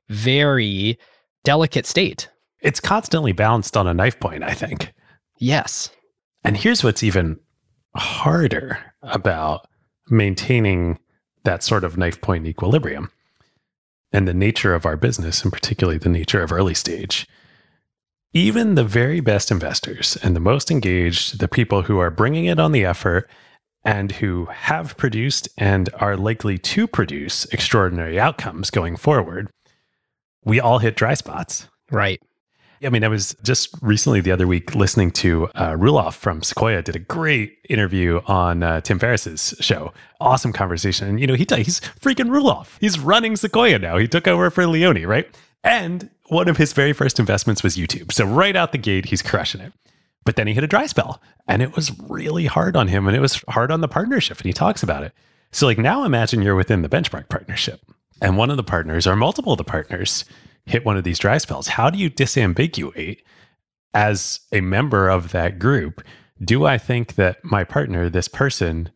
very 0.09 0.97
delicate 1.43 1.85
state. 1.85 2.29
It's 2.61 2.79
constantly 2.79 3.31
balanced 3.31 3.77
on 3.77 3.87
a 3.87 3.93
knife 3.93 4.19
point, 4.19 4.43
I 4.43 4.53
think. 4.53 4.93
Yes. 5.37 5.91
And 6.43 6.57
here's 6.57 6.83
what's 6.83 7.03
even 7.03 7.39
harder 7.95 8.77
about 9.01 9.67
maintaining 10.09 10.99
that 11.43 11.63
sort 11.63 11.83
of 11.83 11.97
knife 11.97 12.21
point 12.21 12.45
equilibrium 12.45 13.11
and 14.11 14.27
the 14.27 14.33
nature 14.33 14.73
of 14.73 14.85
our 14.85 14.97
business, 14.97 15.43
and 15.43 15.53
particularly 15.53 15.99
the 15.99 16.09
nature 16.09 16.41
of 16.41 16.51
early 16.51 16.73
stage. 16.73 17.27
Even 18.33 18.75
the 18.75 18.83
very 18.83 19.19
best 19.19 19.51
investors 19.51 20.17
and 20.23 20.35
the 20.35 20.39
most 20.39 20.69
engaged, 20.69 21.39
the 21.39 21.47
people 21.47 21.83
who 21.83 21.99
are 21.99 22.11
bringing 22.11 22.45
it 22.45 22.59
on 22.59 22.71
the 22.71 22.85
effort 22.85 23.29
and 23.83 24.11
who 24.13 24.45
have 24.45 24.97
produced 24.97 25.49
and 25.57 25.89
are 25.95 26.17
likely 26.17 26.57
to 26.57 26.87
produce 26.87 27.45
extraordinary 27.45 28.19
outcomes 28.19 28.69
going 28.69 28.97
forward, 28.97 29.49
we 30.43 30.59
all 30.59 30.79
hit 30.79 30.95
dry 30.95 31.13
spots. 31.13 31.67
Right. 31.91 32.21
I 32.81 32.89
mean, 32.89 33.03
I 33.03 33.09
was 33.09 33.35
just 33.43 33.75
recently 33.81 34.21
the 34.21 34.31
other 34.31 34.47
week 34.47 34.73
listening 34.73 35.11
to 35.11 35.47
uh, 35.47 35.73
Roelof 35.73 36.13
from 36.13 36.41
Sequoia 36.41 36.81
did 36.81 36.95
a 36.95 36.99
great 36.99 37.57
interview 37.69 38.21
on 38.25 38.63
uh, 38.63 38.79
Tim 38.79 38.99
Ferriss's 38.99 39.53
show. 39.59 39.93
Awesome 40.21 40.53
conversation. 40.53 41.09
And, 41.09 41.19
you 41.19 41.27
know, 41.27 41.33
he 41.33 41.45
he's 41.57 41.81
freaking 41.81 42.29
Roelof. 42.29 42.77
He's 42.79 42.97
running 42.97 43.35
Sequoia 43.35 43.79
now. 43.79 43.97
He 43.97 44.07
took 44.07 44.27
over 44.27 44.49
for 44.49 44.65
Leone, 44.65 45.05
right? 45.05 45.27
And 45.61 46.09
one 46.27 46.47
of 46.47 46.55
his 46.55 46.71
very 46.71 46.93
first 46.93 47.19
investments 47.19 47.63
was 47.63 47.75
YouTube. 47.75 48.13
So 48.13 48.25
right 48.25 48.55
out 48.55 48.71
the 48.71 48.77
gate, 48.77 49.07
he's 49.07 49.21
crushing 49.21 49.59
it. 49.59 49.73
But 50.25 50.35
then 50.35 50.47
he 50.47 50.53
hit 50.53 50.63
a 50.63 50.67
dry 50.67 50.85
spell 50.85 51.21
and 51.47 51.61
it 51.61 51.75
was 51.75 51.97
really 52.01 52.45
hard 52.45 52.75
on 52.75 52.87
him 52.87 53.07
and 53.07 53.15
it 53.15 53.21
was 53.21 53.43
hard 53.47 53.71
on 53.71 53.81
the 53.81 53.87
partnership. 53.87 54.37
And 54.37 54.45
he 54.45 54.53
talks 54.53 54.83
about 54.83 55.03
it. 55.03 55.13
So, 55.51 55.65
like, 55.65 55.77
now 55.77 56.03
imagine 56.03 56.41
you're 56.41 56.55
within 56.55 56.81
the 56.81 56.89
benchmark 56.89 57.29
partnership 57.29 57.81
and 58.21 58.37
one 58.37 58.51
of 58.51 58.57
the 58.57 58.63
partners 58.63 59.07
or 59.07 59.15
multiple 59.15 59.53
of 59.53 59.57
the 59.57 59.63
partners 59.63 60.25
hit 60.65 60.85
one 60.85 60.97
of 60.97 61.03
these 61.03 61.19
dry 61.19 61.37
spells. 61.37 61.67
How 61.67 61.89
do 61.89 61.97
you 61.97 62.09
disambiguate 62.09 63.21
as 63.93 64.41
a 64.51 64.61
member 64.61 65.09
of 65.09 65.31
that 65.31 65.57
group? 65.57 66.03
Do 66.43 66.65
I 66.65 66.77
think 66.77 67.15
that 67.15 67.43
my 67.43 67.63
partner, 67.63 68.09
this 68.09 68.27
person, 68.27 68.89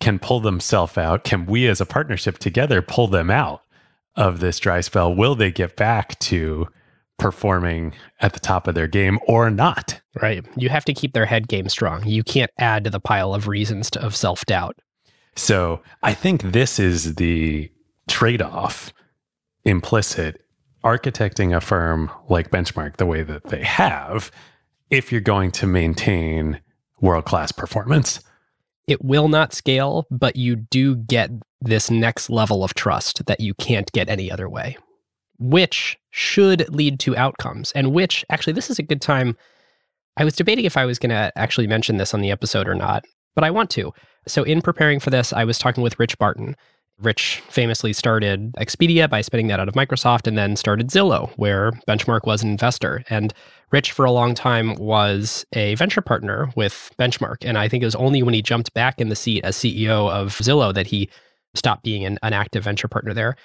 can 0.00 0.18
pull 0.18 0.40
themselves 0.40 0.96
out? 0.96 1.24
Can 1.24 1.46
we 1.46 1.66
as 1.66 1.80
a 1.80 1.86
partnership 1.86 2.38
together 2.38 2.82
pull 2.82 3.08
them 3.08 3.30
out 3.30 3.62
of 4.14 4.40
this 4.40 4.58
dry 4.58 4.80
spell? 4.80 5.14
Will 5.14 5.34
they 5.34 5.50
get 5.50 5.76
back 5.76 6.18
to 6.20 6.68
performing 7.18 7.94
at 8.20 8.32
the 8.32 8.40
top 8.40 8.66
of 8.66 8.74
their 8.74 8.86
game 8.86 9.18
or 9.26 9.50
not? 9.50 10.00
Right. 10.20 10.44
You 10.56 10.68
have 10.68 10.84
to 10.86 10.94
keep 10.94 11.12
their 11.12 11.26
head 11.26 11.48
game 11.48 11.68
strong. 11.68 12.06
You 12.06 12.22
can't 12.22 12.50
add 12.58 12.84
to 12.84 12.90
the 12.90 13.00
pile 13.00 13.34
of 13.34 13.48
reasons 13.48 13.90
to, 13.90 14.02
of 14.04 14.14
self 14.16 14.44
doubt. 14.46 14.78
So 15.34 15.82
I 16.02 16.14
think 16.14 16.42
this 16.42 16.78
is 16.78 17.16
the 17.16 17.70
trade 18.08 18.42
off 18.42 18.92
implicit 19.64 20.42
architecting 20.84 21.54
a 21.54 21.60
firm 21.60 22.10
like 22.28 22.50
Benchmark 22.50 22.96
the 22.96 23.06
way 23.06 23.22
that 23.22 23.44
they 23.44 23.62
have 23.62 24.30
if 24.88 25.10
you're 25.10 25.20
going 25.20 25.50
to 25.50 25.66
maintain 25.66 26.60
world 27.00 27.24
class 27.24 27.52
performance. 27.52 28.20
It 28.86 29.04
will 29.04 29.26
not 29.26 29.52
scale, 29.52 30.06
but 30.12 30.36
you 30.36 30.54
do 30.54 30.94
get 30.94 31.30
this 31.60 31.90
next 31.90 32.30
level 32.30 32.62
of 32.62 32.74
trust 32.74 33.26
that 33.26 33.40
you 33.40 33.52
can't 33.54 33.90
get 33.90 34.08
any 34.08 34.30
other 34.30 34.48
way, 34.48 34.76
which 35.38 35.98
should 36.10 36.68
lead 36.74 36.98
to 37.00 37.16
outcomes. 37.16 37.72
And 37.72 37.92
which, 37.92 38.24
actually, 38.30 38.54
this 38.54 38.70
is 38.70 38.78
a 38.78 38.82
good 38.82 39.00
time. 39.00 39.36
I 40.16 40.24
was 40.24 40.36
debating 40.36 40.64
if 40.64 40.76
I 40.76 40.86
was 40.86 40.98
going 40.98 41.10
to 41.10 41.32
actually 41.36 41.66
mention 41.66 41.98
this 41.98 42.14
on 42.14 42.20
the 42.20 42.30
episode 42.30 42.68
or 42.68 42.74
not, 42.74 43.04
but 43.34 43.44
I 43.44 43.50
want 43.50 43.70
to. 43.70 43.92
So, 44.26 44.42
in 44.42 44.62
preparing 44.62 44.98
for 45.00 45.10
this, 45.10 45.32
I 45.32 45.44
was 45.44 45.58
talking 45.58 45.82
with 45.82 45.98
Rich 45.98 46.18
Barton, 46.18 46.56
Rich 46.98 47.42
famously 47.48 47.92
started 47.92 48.52
Expedia 48.54 49.08
by 49.08 49.20
spinning 49.20 49.48
that 49.48 49.60
out 49.60 49.68
of 49.68 49.74
Microsoft 49.74 50.26
and 50.26 50.38
then 50.38 50.56
started 50.56 50.88
Zillow, 50.88 51.30
where 51.36 51.72
Benchmark 51.86 52.24
was 52.24 52.42
an 52.42 52.48
investor. 52.48 53.04
And 53.10 53.34
Rich, 53.70 53.92
for 53.92 54.06
a 54.06 54.10
long 54.10 54.34
time, 54.34 54.74
was 54.76 55.44
a 55.52 55.74
venture 55.74 56.00
partner 56.00 56.50
with 56.56 56.90
Benchmark. 56.98 57.44
And 57.44 57.58
I 57.58 57.68
think 57.68 57.82
it 57.82 57.86
was 57.86 57.94
only 57.96 58.22
when 58.22 58.32
he 58.32 58.40
jumped 58.40 58.72
back 58.72 58.98
in 58.98 59.10
the 59.10 59.16
seat 59.16 59.44
as 59.44 59.56
CEO 59.56 60.10
of 60.10 60.32
Zillow 60.38 60.72
that 60.72 60.86
he 60.86 61.10
stopped 61.54 61.84
being 61.84 62.04
an, 62.06 62.18
an 62.22 62.32
active 62.32 62.64
venture 62.64 62.88
partner 62.88 63.12
there. 63.12 63.36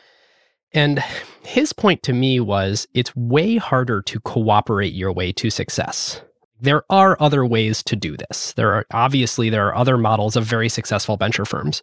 And 0.73 1.03
his 1.43 1.73
point 1.73 2.03
to 2.03 2.13
me 2.13 2.39
was 2.39 2.87
it's 2.93 3.15
way 3.15 3.57
harder 3.57 4.01
to 4.03 4.19
cooperate 4.21 4.93
your 4.93 5.11
way 5.11 5.31
to 5.33 5.49
success. 5.49 6.21
There 6.59 6.83
are 6.89 7.17
other 7.19 7.45
ways 7.45 7.83
to 7.83 7.95
do 7.95 8.15
this. 8.15 8.53
There 8.53 8.71
are 8.73 8.85
obviously 8.91 9.49
there 9.49 9.67
are 9.67 9.75
other 9.75 9.97
models 9.97 10.35
of 10.35 10.45
very 10.45 10.69
successful 10.69 11.17
venture 11.17 11.45
firms. 11.45 11.81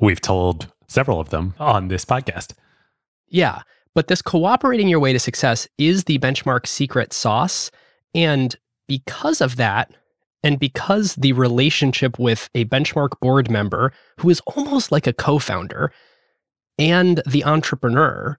We've 0.00 0.20
told 0.20 0.72
several 0.88 1.20
of 1.20 1.30
them 1.30 1.54
on 1.58 1.88
this 1.88 2.04
podcast. 2.04 2.54
Yeah. 3.28 3.62
But 3.94 4.08
this 4.08 4.22
cooperating 4.22 4.88
your 4.88 5.00
way 5.00 5.12
to 5.12 5.18
success 5.18 5.68
is 5.78 6.04
the 6.04 6.18
benchmark 6.18 6.66
secret 6.66 7.12
sauce. 7.12 7.70
And 8.14 8.56
because 8.88 9.40
of 9.40 9.56
that, 9.56 9.92
and 10.42 10.58
because 10.58 11.14
the 11.16 11.32
relationship 11.32 12.18
with 12.18 12.48
a 12.54 12.66
benchmark 12.66 13.18
board 13.20 13.50
member 13.50 13.92
who 14.20 14.30
is 14.30 14.40
almost 14.40 14.92
like 14.92 15.06
a 15.06 15.12
co 15.12 15.38
founder 15.38 15.92
and 16.78 17.22
the 17.26 17.44
entrepreneur 17.44 18.38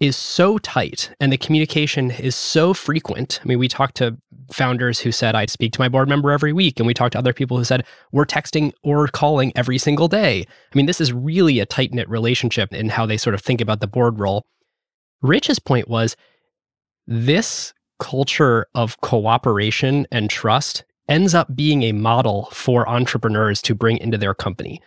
is 0.00 0.16
so 0.16 0.58
tight 0.58 1.14
and 1.20 1.32
the 1.32 1.38
communication 1.38 2.10
is 2.10 2.34
so 2.34 2.74
frequent. 2.74 3.38
I 3.42 3.46
mean, 3.46 3.60
we 3.60 3.68
talked 3.68 3.96
to 3.98 4.18
founders 4.50 4.98
who 4.98 5.12
said, 5.12 5.36
I'd 5.36 5.48
speak 5.48 5.72
to 5.74 5.80
my 5.80 5.88
board 5.88 6.08
member 6.08 6.32
every 6.32 6.52
week. 6.52 6.80
And 6.80 6.88
we 6.88 6.92
talked 6.92 7.12
to 7.12 7.18
other 7.18 7.32
people 7.32 7.56
who 7.56 7.64
said, 7.64 7.86
we're 8.10 8.26
texting 8.26 8.72
or 8.82 9.06
calling 9.06 9.52
every 9.54 9.78
single 9.78 10.08
day. 10.08 10.40
I 10.40 10.76
mean, 10.76 10.86
this 10.86 11.00
is 11.00 11.12
really 11.12 11.60
a 11.60 11.66
tight 11.66 11.94
knit 11.94 12.08
relationship 12.08 12.74
in 12.74 12.88
how 12.88 13.06
they 13.06 13.16
sort 13.16 13.34
of 13.34 13.40
think 13.40 13.60
about 13.60 13.78
the 13.78 13.86
board 13.86 14.18
role. 14.18 14.44
Rich's 15.22 15.60
point 15.60 15.88
was 15.88 16.16
this 17.06 17.72
culture 18.00 18.66
of 18.74 19.00
cooperation 19.02 20.08
and 20.10 20.28
trust 20.28 20.84
ends 21.08 21.32
up 21.34 21.54
being 21.54 21.84
a 21.84 21.92
model 21.92 22.48
for 22.52 22.88
entrepreneurs 22.88 23.62
to 23.62 23.74
bring 23.74 23.98
into 23.98 24.18
their 24.18 24.34
company. 24.34 24.80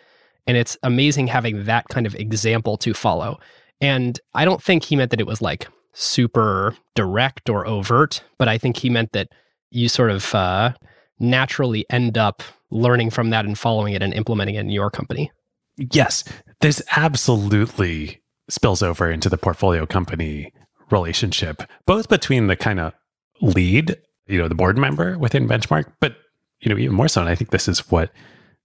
And 0.47 0.57
it's 0.57 0.77
amazing 0.83 1.27
having 1.27 1.65
that 1.65 1.87
kind 1.89 2.05
of 2.05 2.15
example 2.15 2.77
to 2.77 2.93
follow. 2.93 3.39
And 3.81 4.19
I 4.33 4.45
don't 4.45 4.61
think 4.61 4.83
he 4.83 4.95
meant 4.95 5.11
that 5.11 5.19
it 5.19 5.27
was 5.27 5.41
like 5.41 5.67
super 5.93 6.75
direct 6.93 7.49
or 7.49 7.65
overt, 7.65 8.23
but 8.37 8.47
I 8.47 8.57
think 8.57 8.77
he 8.77 8.89
meant 8.89 9.11
that 9.13 9.29
you 9.71 9.89
sort 9.89 10.11
of 10.11 10.33
uh, 10.35 10.73
naturally 11.19 11.85
end 11.89 12.17
up 12.17 12.43
learning 12.71 13.09
from 13.09 13.29
that 13.29 13.45
and 13.45 13.57
following 13.57 13.93
it 13.93 14.01
and 14.01 14.13
implementing 14.13 14.55
it 14.55 14.61
in 14.61 14.69
your 14.69 14.89
company. 14.89 15.31
Yes, 15.77 16.23
this 16.61 16.81
absolutely 16.95 18.21
spills 18.49 18.83
over 18.83 19.09
into 19.09 19.29
the 19.29 19.37
portfolio 19.37 19.85
company 19.85 20.53
relationship, 20.91 21.63
both 21.85 22.09
between 22.09 22.47
the 22.47 22.55
kind 22.55 22.79
of 22.79 22.93
lead, 23.41 23.97
you 24.27 24.37
know, 24.37 24.47
the 24.47 24.55
board 24.55 24.77
member 24.77 25.17
within 25.17 25.47
Benchmark, 25.47 25.91
but 25.99 26.15
you 26.59 26.69
know, 26.69 26.77
even 26.77 26.95
more 26.95 27.07
so. 27.07 27.21
And 27.21 27.29
I 27.29 27.35
think 27.35 27.51
this 27.51 27.67
is 27.67 27.79
what 27.91 28.11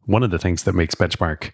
one 0.05 0.23
of 0.23 0.31
the 0.31 0.39
things 0.39 0.65
that 0.65 0.75
makes 0.75 0.95
Benchmark 0.95 1.51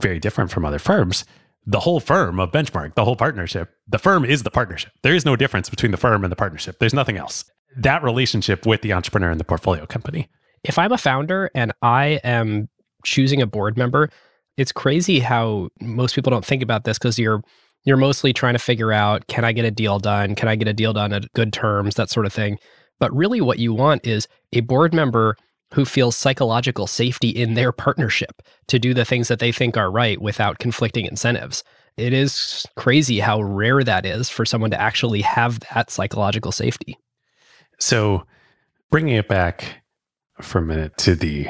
very 0.00 0.18
different 0.18 0.50
from 0.50 0.64
other 0.64 0.78
firms 0.78 1.24
the 1.66 1.80
whole 1.80 2.00
firm 2.00 2.40
of 2.40 2.50
Benchmark, 2.50 2.94
the 2.94 3.04
whole 3.04 3.16
partnership, 3.16 3.70
the 3.86 3.98
firm 3.98 4.24
is 4.24 4.42
the 4.42 4.50
partnership. 4.50 4.92
There 5.02 5.14
is 5.14 5.24
no 5.24 5.36
difference 5.36 5.68
between 5.68 5.92
the 5.92 5.96
firm 5.96 6.24
and 6.24 6.32
the 6.32 6.36
partnership. 6.36 6.78
There's 6.78 6.94
nothing 6.94 7.16
else. 7.16 7.44
That 7.76 8.02
relationship 8.02 8.66
with 8.66 8.82
the 8.82 8.92
entrepreneur 8.92 9.30
and 9.30 9.38
the 9.38 9.44
portfolio 9.44 9.86
company. 9.86 10.28
If 10.64 10.78
I'm 10.78 10.92
a 10.92 10.98
founder 10.98 11.50
and 11.54 11.72
I 11.82 12.20
am 12.24 12.68
choosing 13.04 13.40
a 13.40 13.46
board 13.46 13.76
member, 13.76 14.10
it's 14.56 14.72
crazy 14.72 15.20
how 15.20 15.68
most 15.80 16.14
people 16.14 16.30
don't 16.30 16.44
think 16.44 16.62
about 16.62 16.84
this 16.84 16.98
because 16.98 17.18
you're 17.18 17.42
you're 17.84 17.96
mostly 17.96 18.34
trying 18.34 18.52
to 18.52 18.58
figure 18.58 18.92
out 18.92 19.26
can 19.26 19.44
I 19.44 19.52
get 19.52 19.64
a 19.64 19.70
deal 19.70 19.98
done? 19.98 20.34
Can 20.34 20.48
I 20.48 20.56
get 20.56 20.68
a 20.68 20.74
deal 20.74 20.92
done 20.92 21.12
at 21.14 21.32
good 21.32 21.52
terms? 21.52 21.94
That 21.94 22.10
sort 22.10 22.26
of 22.26 22.32
thing. 22.32 22.58
But 22.98 23.14
really 23.14 23.40
what 23.40 23.58
you 23.58 23.72
want 23.72 24.06
is 24.06 24.28
a 24.52 24.60
board 24.60 24.92
member 24.92 25.36
who 25.74 25.84
feels 25.84 26.16
psychological 26.16 26.86
safety 26.86 27.28
in 27.28 27.54
their 27.54 27.72
partnership 27.72 28.42
to 28.68 28.78
do 28.78 28.92
the 28.92 29.04
things 29.04 29.28
that 29.28 29.38
they 29.38 29.52
think 29.52 29.76
are 29.76 29.90
right 29.90 30.20
without 30.20 30.58
conflicting 30.58 31.06
incentives. 31.06 31.62
It 31.96 32.12
is 32.12 32.66
crazy 32.76 33.20
how 33.20 33.40
rare 33.42 33.84
that 33.84 34.06
is 34.06 34.28
for 34.28 34.44
someone 34.44 34.70
to 34.70 34.80
actually 34.80 35.22
have 35.22 35.60
that 35.74 35.90
psychological 35.90 36.52
safety. 36.52 36.98
So, 37.78 38.24
bringing 38.90 39.16
it 39.16 39.28
back 39.28 39.82
for 40.40 40.58
a 40.58 40.62
minute 40.62 40.96
to 40.98 41.14
the 41.14 41.48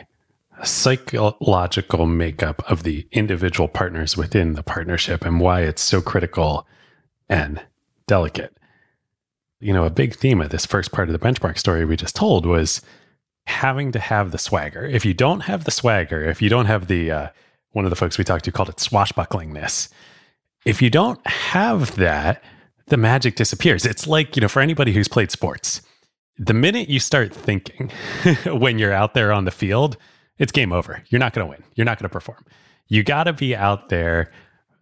psychological 0.65 2.07
makeup 2.07 2.63
of 2.71 2.83
the 2.83 3.07
individual 3.13 3.69
partners 3.69 4.17
within 4.17 4.55
the 4.55 4.63
partnership 4.63 5.25
and 5.25 5.41
why 5.41 5.63
it's 5.63 5.83
so 5.83 6.01
critical 6.01 6.67
and 7.29 7.63
delicate. 8.07 8.57
You 9.61 9.73
know, 9.73 9.85
a 9.85 9.91
big 9.91 10.15
theme 10.15 10.41
of 10.41 10.51
this 10.51 10.67
first 10.67 10.93
part 10.93 11.09
of 11.09 11.13
the 11.13 11.19
benchmark 11.19 11.59
story 11.59 11.85
we 11.85 11.97
just 11.97 12.17
told 12.17 12.47
was 12.47 12.83
having 13.47 13.93
to 13.93 13.99
have 13.99 14.31
the 14.31 14.39
swagger. 14.39 14.85
If 14.85 15.05
you 15.05 15.15
don't 15.15 15.41
have 15.41 15.65
the 15.65 15.71
swagger, 15.71 16.23
if 16.25 16.41
you 16.41 16.49
don't 16.49 16.67
have 16.67 16.87
the, 16.87 17.11
uh, 17.11 17.29
one 17.73 17.85
of 17.85 17.91
the 17.91 17.97
folks 17.97 18.19
we 18.19 18.25
talked 18.25 18.45
to 18.45 18.53
called 18.53 18.69
it 18.69 18.77
swashbucklingness. 18.77 19.89
If 20.65 20.83
you 20.83 20.91
don't 20.91 21.25
have 21.27 21.97
that, 21.97 22.43
the 22.89 22.97
magic 22.97 23.37
disappears. 23.37 23.87
It's 23.87 24.07
like, 24.07 24.37
you 24.37 24.43
know, 24.43 24.49
for 24.49 24.61
anybody 24.61 24.93
who's 24.93 25.09
played 25.09 25.31
sports, 25.31 25.81
the 26.37 26.55
minute 26.55 26.89
you 26.89 27.01
start 27.01 27.35
thinking 27.35 27.91
when 28.47 28.79
you're 28.79 28.93
out 28.93 29.15
there 29.15 29.33
on 29.33 29.45
the 29.45 29.51
field, 29.51 29.97
it's 30.39 30.53
game 30.53 30.73
over. 30.73 31.03
You're 31.09 31.19
not 31.19 31.33
going 31.33 31.47
to 31.47 31.51
win. 31.51 31.62
You're 31.75 31.85
not 31.85 31.99
going 31.99 32.09
to 32.09 32.12
perform. 32.12 32.45
You 32.89 33.03
got 33.03 33.25
to 33.25 33.33
be 33.33 33.55
out 33.55 33.89
there 33.89 34.33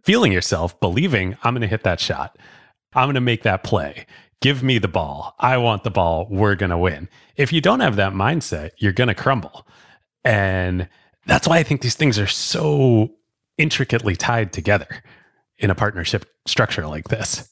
feeling 0.03 0.33
yourself, 0.33 0.79
believing 0.81 1.37
I'm 1.43 1.53
going 1.53 1.63
to 1.63 1.69
hit 1.69 1.83
that 1.83 2.01
shot. 2.01 2.39
I'm 2.95 3.07
going 3.07 3.15
to 3.15 3.21
make 3.21 3.43
that 3.43 3.65
play. 3.65 4.07
Give 4.41 4.63
me 4.63 4.79
the 4.79 4.89
ball. 4.89 5.35
I 5.39 5.57
want 5.57 5.83
the 5.83 5.91
ball. 5.91 6.29
We're 6.31 6.55
going 6.55 6.71
to 6.71 6.79
win. 6.79 7.09
If 7.37 7.53
you 7.53 7.61
don't 7.61 7.81
have 7.81 7.97
that 7.97 8.13
mindset, 8.13 8.71
you're 8.79 8.93
going 8.93 9.09
to 9.09 9.15
crumble. 9.15 9.67
And 10.25 10.89
that's 11.27 11.49
why 11.49 11.59
I 11.59 11.63
think 11.63 11.81
these 11.81 11.97
things 11.97 12.19
are 12.19 12.27
so 12.27 13.11
intricately 13.57 14.15
tied 14.15 14.53
together 14.53 15.03
in 15.59 15.71
a 15.71 15.75
partnership 15.75 16.25
structure 16.47 16.87
like 16.87 17.09
this. 17.09 17.49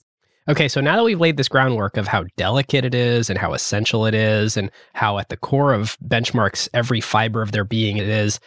Okay, 0.49 0.69
so 0.69 0.81
now 0.81 0.95
that 0.95 1.03
we've 1.03 1.21
laid 1.21 1.37
this 1.37 1.49
groundwork 1.49 1.97
of 1.97 2.07
how 2.07 2.25
delicate 2.37 2.85
it 2.85 2.95
is 2.95 3.29
and 3.29 3.39
how 3.39 3.53
essential 3.53 4.07
it 4.07 4.15
is, 4.15 4.57
and 4.57 4.71
how 4.95 5.19
at 5.19 5.29
the 5.29 5.37
core 5.37 5.73
of 5.73 5.99
benchmarks, 5.99 6.69
every 6.73 7.01
fiber 7.01 7.43
of 7.43 7.51
their 7.51 7.65
being 7.65 7.97
it 7.97 8.09
is, 8.09 8.39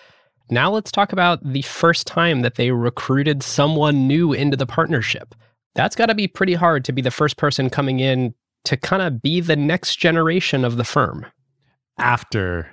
now 0.50 0.72
let's 0.72 0.94
talk 0.94 1.12
about 1.12 1.44
the 1.44 1.62
first 1.64 2.08
time 2.08 2.42
that 2.42 2.56
they 2.56 2.72
recruited 2.72 3.44
someone 3.44 4.08
new 4.08 4.32
into 4.32 4.56
the 4.56 4.66
partnership 4.66 5.36
that's 5.80 5.96
got 5.96 6.08
to 6.08 6.16
be 6.16 6.28
pretty 6.28 6.56
hard 6.56 6.84
to 6.84 6.92
be 6.92 7.02
the 7.02 7.10
first 7.10 7.38
person 7.38 7.70
coming 7.70 8.02
in 8.02 8.34
to 8.66 8.76
kind 8.76 9.02
of 9.02 9.22
be 9.22 9.40
the 9.40 9.56
next 9.56 9.96
generation 9.96 10.66
of 10.66 10.76
the 10.76 10.84
firm. 10.84 11.26
After 11.98 12.70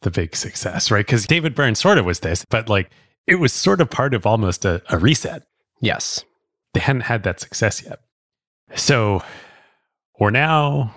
the 0.00 0.10
big 0.10 0.34
success, 0.34 0.90
right? 0.90 1.04
Because 1.04 1.26
David 1.26 1.54
Beirne 1.54 1.76
sort 1.76 1.98
of 1.98 2.06
was 2.06 2.20
this, 2.20 2.46
but 2.46 2.70
like 2.70 2.90
it 3.26 3.34
was 3.34 3.52
sort 3.52 3.82
of 3.82 3.90
part 3.90 4.14
of 4.14 4.24
almost 4.24 4.64
a, 4.64 4.82
a 4.88 4.96
reset. 4.96 5.42
Yes. 5.82 6.24
They 6.72 6.80
hadn't 6.80 7.02
had 7.02 7.22
that 7.24 7.38
success 7.38 7.82
yet. 7.82 7.98
So 8.74 9.22
we're 10.18 10.30
now 10.30 10.94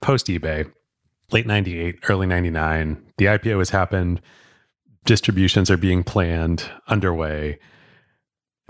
post 0.00 0.28
eBay. 0.28 0.72
late 1.32 1.46
98, 1.46 1.98
early 2.08 2.26
99. 2.26 3.02
The 3.18 3.26
IPO 3.26 3.58
has 3.58 3.68
happened, 3.68 4.22
distributions 5.04 5.70
are 5.70 5.76
being 5.76 6.02
planned, 6.02 6.70
underway. 6.88 7.58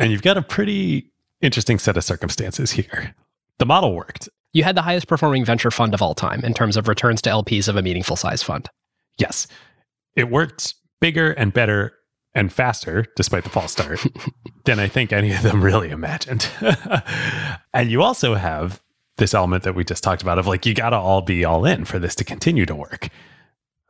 And 0.01 0.11
you've 0.11 0.23
got 0.23 0.37
a 0.37 0.43
pretty 0.43 1.13
interesting 1.45 1.79
set 1.79 1.97
of 1.97 2.05
circumstances 2.05 2.73
here. 2.73 3.15
The 3.59 3.67
model 3.67 3.95
worked. 3.95 4.29
You 4.53 4.65
had 4.65 4.77
the 4.77 4.83
highest 4.83 5.09
performing 5.09 5.45
venture 5.45 5.71
fund 5.71 5.95
of 5.95 6.03
all 6.03 6.15
time 6.15 6.45
in 6.45 6.55
terms 6.55 6.77
of 6.77 6.89
returns 6.89 7.23
to 7.23 7.31
LPs 7.31 7.69
of 7.69 7.77
a 7.77 7.83
meaningful 7.83 8.17
size 8.17 8.43
fund. 8.43 8.69
Yes. 9.19 9.47
It 10.17 10.31
worked 10.31 10.75
bigger 11.01 11.33
and 11.33 11.53
better 11.53 11.93
and 12.35 12.53
faster, 12.53 13.07
despite 13.17 13.45
the 13.45 13.51
false 13.51 13.73
start, 13.73 14.05
than 14.65 14.81
I 14.81 14.89
think 14.89 15.13
any 15.13 15.33
of 15.33 15.43
them 15.43 15.63
really 15.63 15.91
imagined. 15.91 16.49
and 17.75 17.91
you 17.91 18.03
also 18.03 18.35
have 18.35 18.83
this 19.17 19.35
element 19.35 19.63
that 19.65 19.75
we 19.75 19.85
just 19.85 20.03
talked 20.03 20.23
about 20.23 20.39
of 20.39 20.47
like, 20.47 20.67
you 20.67 20.75
got 20.75 20.91
to 20.91 20.97
all 20.97 21.23
be 21.23 21.45
all 21.45 21.65
in 21.65 21.85
for 21.85 21.99
this 21.99 22.15
to 22.17 22.25
continue 22.25 22.67
to 22.67 22.75
work. 22.75 23.09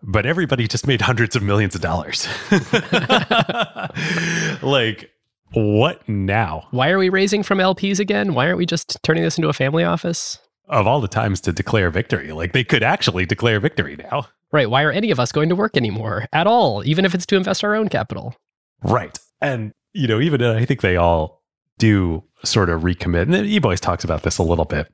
But 0.02 0.26
everybody 0.26 0.68
just 0.68 0.86
made 0.86 1.00
hundreds 1.00 1.34
of 1.34 1.42
millions 1.42 1.74
of 1.74 1.80
dollars. 1.80 2.28
like, 4.62 5.10
what 5.54 6.06
now? 6.08 6.66
Why 6.70 6.90
are 6.90 6.98
we 6.98 7.08
raising 7.08 7.42
from 7.42 7.58
LPs 7.58 7.98
again? 7.98 8.34
Why 8.34 8.46
aren't 8.46 8.58
we 8.58 8.66
just 8.66 8.98
turning 9.02 9.22
this 9.22 9.38
into 9.38 9.48
a 9.48 9.52
family 9.52 9.84
office? 9.84 10.38
Of 10.68 10.86
all 10.86 11.00
the 11.00 11.08
times 11.08 11.40
to 11.42 11.52
declare 11.52 11.90
victory, 11.90 12.32
like 12.32 12.52
they 12.52 12.64
could 12.64 12.82
actually 12.82 13.26
declare 13.26 13.60
victory 13.60 13.96
now. 13.96 14.26
Right. 14.52 14.70
Why 14.70 14.82
are 14.82 14.92
any 14.92 15.10
of 15.10 15.18
us 15.18 15.32
going 15.32 15.48
to 15.48 15.56
work 15.56 15.76
anymore 15.76 16.26
at 16.32 16.46
all, 16.46 16.84
even 16.86 17.04
if 17.04 17.14
it's 17.14 17.26
to 17.26 17.36
invest 17.36 17.64
our 17.64 17.74
own 17.74 17.88
capital? 17.88 18.36
Right. 18.82 19.18
And, 19.40 19.72
you 19.92 20.06
know, 20.06 20.20
even 20.20 20.42
uh, 20.42 20.54
I 20.54 20.64
think 20.64 20.80
they 20.80 20.96
all 20.96 21.42
do 21.78 22.22
sort 22.44 22.70
of 22.70 22.82
recommit. 22.82 23.22
And 23.22 23.34
eBoys 23.34 23.80
talks 23.80 24.04
about 24.04 24.22
this 24.22 24.38
a 24.38 24.42
little 24.42 24.64
bit. 24.64 24.92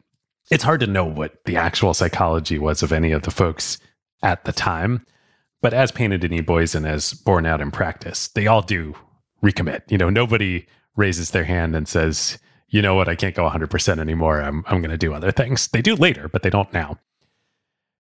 It's 0.50 0.64
hard 0.64 0.80
to 0.80 0.86
know 0.86 1.04
what 1.04 1.44
the 1.44 1.56
actual 1.56 1.94
psychology 1.94 2.58
was 2.58 2.82
of 2.82 2.92
any 2.92 3.12
of 3.12 3.22
the 3.22 3.30
folks 3.30 3.78
at 4.22 4.44
the 4.44 4.52
time. 4.52 5.04
But 5.62 5.74
as 5.74 5.92
painted 5.92 6.24
in 6.24 6.32
eBoys 6.32 6.74
and 6.74 6.86
as 6.86 7.12
borne 7.12 7.46
out 7.46 7.60
in 7.60 7.70
practice, 7.70 8.28
they 8.28 8.46
all 8.46 8.62
do 8.62 8.96
recommit. 9.42 9.82
You 9.88 9.98
know, 9.98 10.10
nobody 10.10 10.66
raises 10.96 11.30
their 11.30 11.44
hand 11.44 11.74
and 11.74 11.88
says, 11.88 12.38
you 12.68 12.82
know 12.82 12.94
what, 12.94 13.08
I 13.08 13.16
can't 13.16 13.34
go 13.34 13.48
100% 13.48 13.98
anymore. 13.98 14.40
I'm, 14.40 14.64
I'm 14.66 14.80
going 14.80 14.90
to 14.90 14.98
do 14.98 15.12
other 15.12 15.32
things. 15.32 15.68
They 15.68 15.82
do 15.82 15.96
later, 15.96 16.28
but 16.28 16.42
they 16.42 16.50
don't 16.50 16.72
now. 16.72 16.98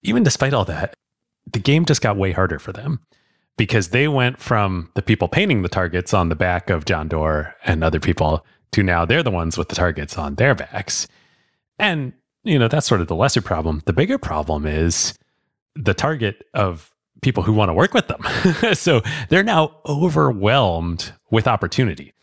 Even 0.02 0.22
despite 0.22 0.54
all 0.54 0.64
that, 0.66 0.94
the 1.52 1.58
game 1.58 1.84
just 1.84 2.00
got 2.00 2.16
way 2.16 2.32
harder 2.32 2.58
for 2.58 2.72
them 2.72 3.00
because 3.56 3.90
they 3.90 4.08
went 4.08 4.40
from 4.40 4.90
the 4.94 5.02
people 5.02 5.28
painting 5.28 5.62
the 5.62 5.68
targets 5.68 6.14
on 6.14 6.28
the 6.28 6.34
back 6.34 6.70
of 6.70 6.84
John 6.84 7.08
Doerr 7.08 7.54
and 7.64 7.84
other 7.84 8.00
people 8.00 8.44
to 8.72 8.82
now 8.82 9.04
they're 9.04 9.22
the 9.22 9.30
ones 9.30 9.56
with 9.56 9.68
the 9.68 9.74
targets 9.74 10.18
on 10.18 10.34
their 10.34 10.54
backs. 10.54 11.06
And, 11.78 12.12
you 12.42 12.58
know, 12.58 12.68
that's 12.68 12.86
sort 12.86 13.00
of 13.00 13.08
the 13.08 13.14
lesser 13.14 13.42
problem. 13.42 13.82
The 13.86 13.92
bigger 13.92 14.18
problem 14.18 14.66
is 14.66 15.16
the 15.76 15.94
target 15.94 16.42
of 16.54 16.90
people 17.22 17.42
who 17.42 17.52
want 17.52 17.68
to 17.68 17.74
work 17.74 17.94
with 17.94 18.08
them. 18.08 18.74
so 18.74 19.02
they're 19.28 19.42
now 19.42 19.76
overwhelmed 19.86 21.12
with 21.34 21.48
opportunity. 21.48 22.14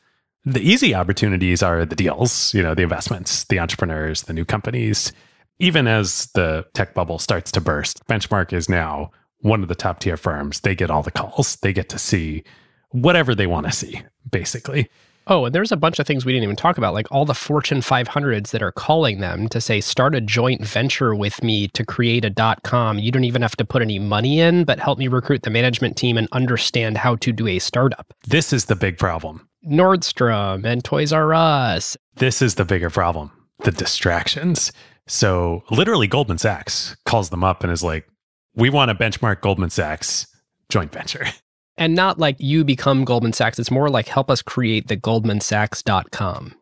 The 0.46 0.62
easy 0.62 0.96
opportunities 0.96 1.62
are 1.62 1.86
the 1.86 1.98
deals, 1.98 2.54
you 2.54 2.64
know, 2.64 2.74
the 2.74 2.84
investments, 2.84 3.44
the 3.44 3.60
entrepreneurs, 3.60 4.24
the 4.24 4.34
new 4.34 4.46
companies. 4.46 5.12
Even 5.60 5.86
as 5.86 6.28
the 6.34 6.66
tech 6.74 6.94
bubble 6.94 7.20
starts 7.20 7.52
to 7.52 7.62
burst, 7.62 8.08
Benchmark 8.08 8.54
is 8.54 8.70
now 8.70 9.12
one 9.40 9.64
of 9.64 9.68
the 9.68 9.76
top 9.76 10.00
tier 10.00 10.16
firms. 10.16 10.62
They 10.62 10.76
get 10.76 10.90
all 10.90 11.04
the 11.04 11.12
calls. 11.12 11.58
They 11.58 11.74
get 11.74 11.90
to 11.90 12.00
see 12.00 12.46
whatever 12.92 13.36
they 13.36 13.48
want 13.48 13.66
to 13.66 13.74
see, 13.74 14.02
basically. 14.32 14.90
Oh, 15.32 15.45
and 15.45 15.56
there's 15.56 15.72
a 15.72 15.78
bunch 15.78 15.98
of 15.98 16.06
things 16.06 16.26
we 16.26 16.34
didn't 16.34 16.44
even 16.44 16.58
talk 16.58 16.78
about, 16.78 16.94
like 16.94 17.08
all 17.10 17.24
the 17.24 17.34
Fortune 17.34 17.80
500s 17.80 18.52
that 18.52 18.62
are 18.62 18.74
calling 18.74 19.22
them 19.22 19.48
to 19.48 19.62
say, 19.62 19.80
start 19.80 20.14
a 20.14 20.20
joint 20.20 20.66
venture 20.66 21.16
with 21.16 21.41
me 21.41 21.70
to 21.70 21.86
create 21.86 22.26
a 22.26 22.30
dot 22.30 22.64
com. 22.64 22.99
You 22.99 23.14
don't 23.14 23.24
even 23.24 23.41
have 23.41 23.56
to 23.56 23.64
put 23.64 23.82
any 23.82 23.98
money 23.98 24.41
in, 24.41 24.66
but 24.66 24.78
help 24.78 24.99
me 24.99 25.08
recruit 25.08 25.44
the 25.44 25.49
management 25.49 25.95
team 25.95 26.18
and 26.18 26.28
understand 26.34 26.98
how 26.98 27.16
to 27.16 27.32
do 27.32 27.48
a 27.48 27.60
startup. 27.60 28.14
This 28.28 28.52
is 28.52 28.66
the 28.66 28.76
big 28.76 28.98
problem. 28.98 29.48
Nordstrom 29.66 30.66
and 30.66 30.84
Toys 30.84 31.14
R 31.14 31.34
Us. 31.34 31.95
This 32.16 32.41
is 32.41 32.56
the 32.56 32.66
bigger 32.66 32.90
problem 32.90 33.32
the 33.64 33.72
distractions. 33.72 34.74
So, 35.08 35.64
literally, 35.72 36.08
Goldman 36.08 36.40
Sachs 36.40 36.98
calls 37.06 37.30
them 37.30 37.45
up 37.45 37.64
and 37.64 37.72
is 37.72 37.84
like, 37.84 38.06
we 38.53 38.70
want 38.70 38.90
to 38.90 38.95
benchmark 38.95 39.40
Goldman 39.40 39.70
Sachs 39.70 40.28
joint 40.68 40.91
venture. 40.91 41.26
and 41.77 41.95
not 41.95 42.19
like 42.19 42.35
you 42.39 42.64
become 42.64 43.06
Goldman 43.06 43.34
Sachs. 43.34 43.60
It's 43.60 43.72
more 43.72 43.89
like 43.89 44.07
help 44.07 44.30
us 44.30 44.41
create 44.41 44.88
the 44.88 44.98
goldmansachs.com. 44.98 46.56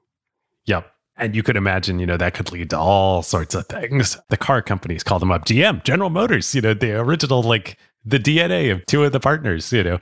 Yep. 0.66 0.92
And 1.18 1.36
you 1.36 1.44
could 1.44 1.58
imagine, 1.58 2.00
you 2.00 2.06
know, 2.06 2.18
that 2.18 2.34
could 2.34 2.52
lead 2.52 2.70
to 2.70 2.80
all 2.80 3.22
sorts 3.24 3.54
of 3.54 3.68
things. 3.68 4.18
The 4.30 4.38
car 4.38 4.62
companies 4.62 5.04
call 5.04 5.20
them 5.20 5.32
up 5.32 5.46
GM, 5.46 5.84
General 5.84 6.10
Motors, 6.10 6.56
you 6.56 6.62
know, 6.62 6.74
the 6.74 6.98
original, 6.98 7.44
like 7.44 7.78
the 8.06 8.20
DNA 8.20 8.72
of 8.72 8.86
two 8.86 9.04
of 9.04 9.12
the 9.12 9.20
partners, 9.20 9.74
you 9.74 9.84
know, 9.84 10.00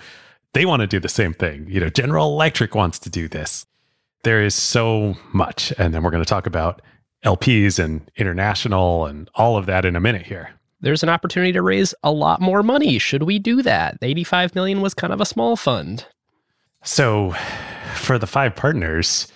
they 0.53 0.65
want 0.65 0.81
to 0.81 0.88
do 0.88 0.99
the 0.99 1.09
same 1.09 1.34
thing. 1.34 1.65
You 1.69 1.79
know, 1.79 1.89
General 1.89 2.27
Electric 2.31 2.75
wants 2.75 2.99
to 2.99 3.09
do 3.09 3.27
this. 3.27 3.65
There 4.23 4.43
is 4.43 4.53
so 4.53 5.15
much. 5.34 5.73
And 5.77 5.93
then 5.93 6.03
we're 6.03 6.11
going 6.11 6.23
to 6.23 6.29
talk 6.29 6.45
about 6.45 6.81
LPs 7.25 7.84
and 7.84 8.09
international 8.15 9.05
and 9.05 9.29
all 9.35 9.57
of 9.57 9.65
that 9.65 9.85
in 9.85 9.95
a 9.95 9.99
minute 9.99 10.25
here 10.25 10.56
there's 10.81 11.03
an 11.03 11.09
opportunity 11.09 11.51
to 11.53 11.61
raise 11.61 11.93
a 12.03 12.11
lot 12.11 12.41
more 12.41 12.63
money. 12.63 12.99
Should 12.99 13.23
we 13.23 13.39
do 13.39 13.61
that? 13.63 13.97
85 14.01 14.55
million 14.55 14.81
was 14.81 14.93
kind 14.93 15.13
of 15.13 15.21
a 15.21 15.25
small 15.25 15.55
fund. 15.55 16.05
So, 16.83 17.33
for 17.95 18.19
the 18.19 18.27
five 18.27 18.55
partners, 18.55 19.27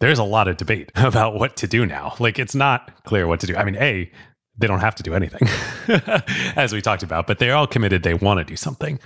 there's 0.00 0.18
a 0.18 0.24
lot 0.24 0.48
of 0.48 0.56
debate 0.56 0.90
about 0.96 1.34
what 1.34 1.56
to 1.56 1.66
do 1.66 1.86
now. 1.86 2.14
Like, 2.18 2.38
it's 2.38 2.54
not 2.54 3.04
clear 3.04 3.26
what 3.26 3.40
to 3.40 3.46
do. 3.46 3.56
I 3.56 3.64
mean, 3.64 3.76
A, 3.76 4.10
they 4.56 4.66
don't 4.66 4.80
have 4.80 4.94
to 4.96 5.02
do 5.02 5.14
anything, 5.14 5.48
as 6.56 6.72
we 6.72 6.80
talked 6.80 7.02
about, 7.02 7.26
but 7.26 7.38
they're 7.38 7.56
all 7.56 7.66
committed. 7.66 8.02
They 8.02 8.14
want 8.14 8.38
to 8.38 8.44
do 8.44 8.56
something. 8.56 9.00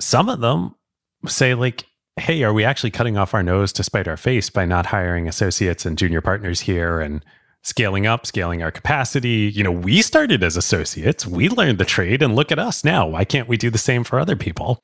Some 0.00 0.28
of 0.28 0.40
them 0.40 0.74
say, 1.26 1.54
like, 1.54 1.84
hey, 2.16 2.42
are 2.44 2.52
we 2.52 2.64
actually 2.64 2.90
cutting 2.90 3.18
off 3.18 3.34
our 3.34 3.42
nose 3.42 3.72
to 3.74 3.84
spite 3.84 4.08
our 4.08 4.16
face 4.16 4.48
by 4.48 4.64
not 4.64 4.86
hiring 4.86 5.28
associates 5.28 5.84
and 5.84 5.98
junior 5.98 6.20
partners 6.20 6.60
here 6.60 7.00
and 7.00 7.22
scaling 7.62 8.06
up, 8.06 8.26
scaling 8.26 8.62
our 8.62 8.70
capacity. 8.70 9.50
You 9.54 9.64
know, 9.64 9.72
we 9.72 10.02
started 10.02 10.42
as 10.42 10.56
associates, 10.56 11.26
we 11.26 11.48
learned 11.48 11.78
the 11.78 11.84
trade, 11.84 12.22
and 12.22 12.34
look 12.34 12.52
at 12.52 12.58
us 12.58 12.84
now. 12.84 13.06
Why 13.06 13.24
can't 13.24 13.48
we 13.48 13.56
do 13.56 13.70
the 13.70 13.78
same 13.78 14.04
for 14.04 14.18
other 14.18 14.36
people? 14.36 14.78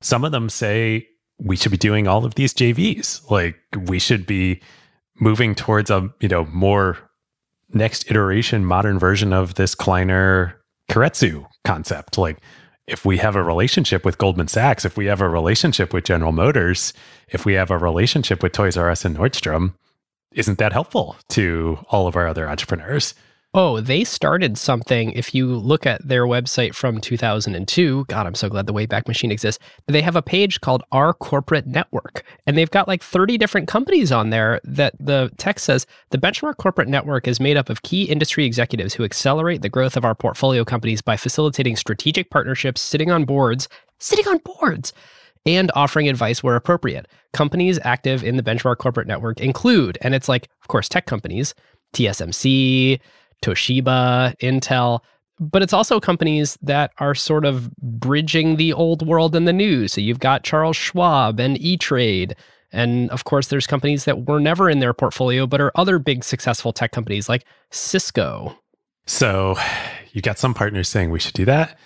Some 0.00 0.24
of 0.24 0.32
them 0.32 0.48
say 0.48 1.08
we 1.38 1.56
should 1.56 1.72
be 1.72 1.78
doing 1.78 2.06
all 2.06 2.24
of 2.24 2.34
these 2.34 2.54
JVs. 2.54 3.30
Like 3.30 3.56
we 3.86 3.98
should 3.98 4.26
be 4.26 4.60
moving 5.20 5.54
towards 5.54 5.90
a, 5.90 6.10
you 6.20 6.28
know, 6.28 6.44
more 6.46 6.98
next 7.72 8.10
iteration 8.10 8.64
modern 8.64 8.98
version 8.98 9.32
of 9.32 9.54
this 9.54 9.74
Kleiner 9.74 10.60
Keiretsu 10.90 11.46
concept. 11.64 12.18
Like 12.18 12.38
if 12.86 13.04
we 13.04 13.16
have 13.18 13.36
a 13.36 13.42
relationship 13.42 14.04
with 14.04 14.18
Goldman 14.18 14.48
Sachs, 14.48 14.84
if 14.84 14.96
we 14.96 15.06
have 15.06 15.20
a 15.20 15.28
relationship 15.28 15.92
with 15.92 16.04
General 16.04 16.32
Motors, 16.32 16.92
if 17.28 17.46
we 17.46 17.54
have 17.54 17.70
a 17.70 17.78
relationship 17.78 18.42
with 18.42 18.52
Toys 18.52 18.76
R 18.76 18.90
Us 18.90 19.04
and 19.04 19.16
Nordstrom, 19.16 19.74
isn't 20.34 20.58
that 20.58 20.72
helpful 20.72 21.16
to 21.30 21.78
all 21.88 22.06
of 22.06 22.16
our 22.16 22.26
other 22.26 22.48
entrepreneurs? 22.48 23.14
Oh, 23.56 23.80
they 23.80 24.02
started 24.02 24.58
something. 24.58 25.12
If 25.12 25.32
you 25.32 25.46
look 25.46 25.86
at 25.86 26.06
their 26.06 26.26
website 26.26 26.74
from 26.74 27.00
2002, 27.00 28.04
God, 28.08 28.26
I'm 28.26 28.34
so 28.34 28.48
glad 28.48 28.66
the 28.66 28.74
Wayback 28.74 29.06
Machine 29.06 29.30
exists. 29.30 29.64
They 29.86 30.02
have 30.02 30.16
a 30.16 30.22
page 30.22 30.60
called 30.60 30.82
Our 30.90 31.14
Corporate 31.14 31.64
Network, 31.64 32.24
and 32.48 32.58
they've 32.58 32.70
got 32.70 32.88
like 32.88 33.00
30 33.00 33.38
different 33.38 33.68
companies 33.68 34.10
on 34.10 34.30
there 34.30 34.60
that 34.64 34.94
the 34.98 35.30
text 35.38 35.66
says 35.66 35.86
the 36.10 36.18
Benchmark 36.18 36.56
Corporate 36.56 36.88
Network 36.88 37.28
is 37.28 37.38
made 37.38 37.56
up 37.56 37.70
of 37.70 37.82
key 37.82 38.02
industry 38.02 38.44
executives 38.44 38.94
who 38.94 39.04
accelerate 39.04 39.62
the 39.62 39.68
growth 39.68 39.96
of 39.96 40.04
our 40.04 40.16
portfolio 40.16 40.64
companies 40.64 41.00
by 41.00 41.16
facilitating 41.16 41.76
strategic 41.76 42.30
partnerships, 42.30 42.80
sitting 42.80 43.12
on 43.12 43.24
boards, 43.24 43.68
sitting 44.00 44.26
on 44.26 44.38
boards 44.38 44.92
and 45.46 45.70
offering 45.74 46.08
advice 46.08 46.42
where 46.42 46.56
appropriate. 46.56 47.06
Companies 47.32 47.78
active 47.82 48.24
in 48.24 48.36
the 48.36 48.42
Benchmark 48.42 48.78
Corporate 48.78 49.06
Network 49.06 49.40
include, 49.40 49.98
and 50.00 50.14
it's 50.14 50.28
like, 50.28 50.48
of 50.62 50.68
course, 50.68 50.88
tech 50.88 51.06
companies, 51.06 51.54
TSMC, 51.94 53.00
Toshiba, 53.42 54.36
Intel, 54.38 55.00
but 55.40 55.62
it's 55.62 55.72
also 55.72 55.98
companies 55.98 56.56
that 56.62 56.92
are 56.98 57.14
sort 57.14 57.44
of 57.44 57.74
bridging 57.76 58.56
the 58.56 58.72
old 58.72 59.06
world 59.06 59.34
and 59.34 59.48
the 59.48 59.52
new. 59.52 59.88
So 59.88 60.00
you've 60.00 60.20
got 60.20 60.44
Charles 60.44 60.76
Schwab 60.76 61.40
and 61.40 61.60
E 61.60 61.76
Trade. 61.76 62.36
And 62.72 63.10
of 63.10 63.24
course, 63.24 63.48
there's 63.48 63.66
companies 63.66 64.04
that 64.04 64.26
were 64.26 64.40
never 64.40 64.70
in 64.70 64.78
their 64.78 64.94
portfolio, 64.94 65.46
but 65.46 65.60
are 65.60 65.72
other 65.74 65.98
big 65.98 66.24
successful 66.24 66.72
tech 66.72 66.92
companies 66.92 67.28
like 67.28 67.44
Cisco. 67.70 68.58
So 69.06 69.56
you've 70.12 70.24
got 70.24 70.38
some 70.38 70.54
partners 70.54 70.88
saying 70.88 71.10
we 71.10 71.20
should 71.20 71.34
do 71.34 71.44
that. 71.44 71.78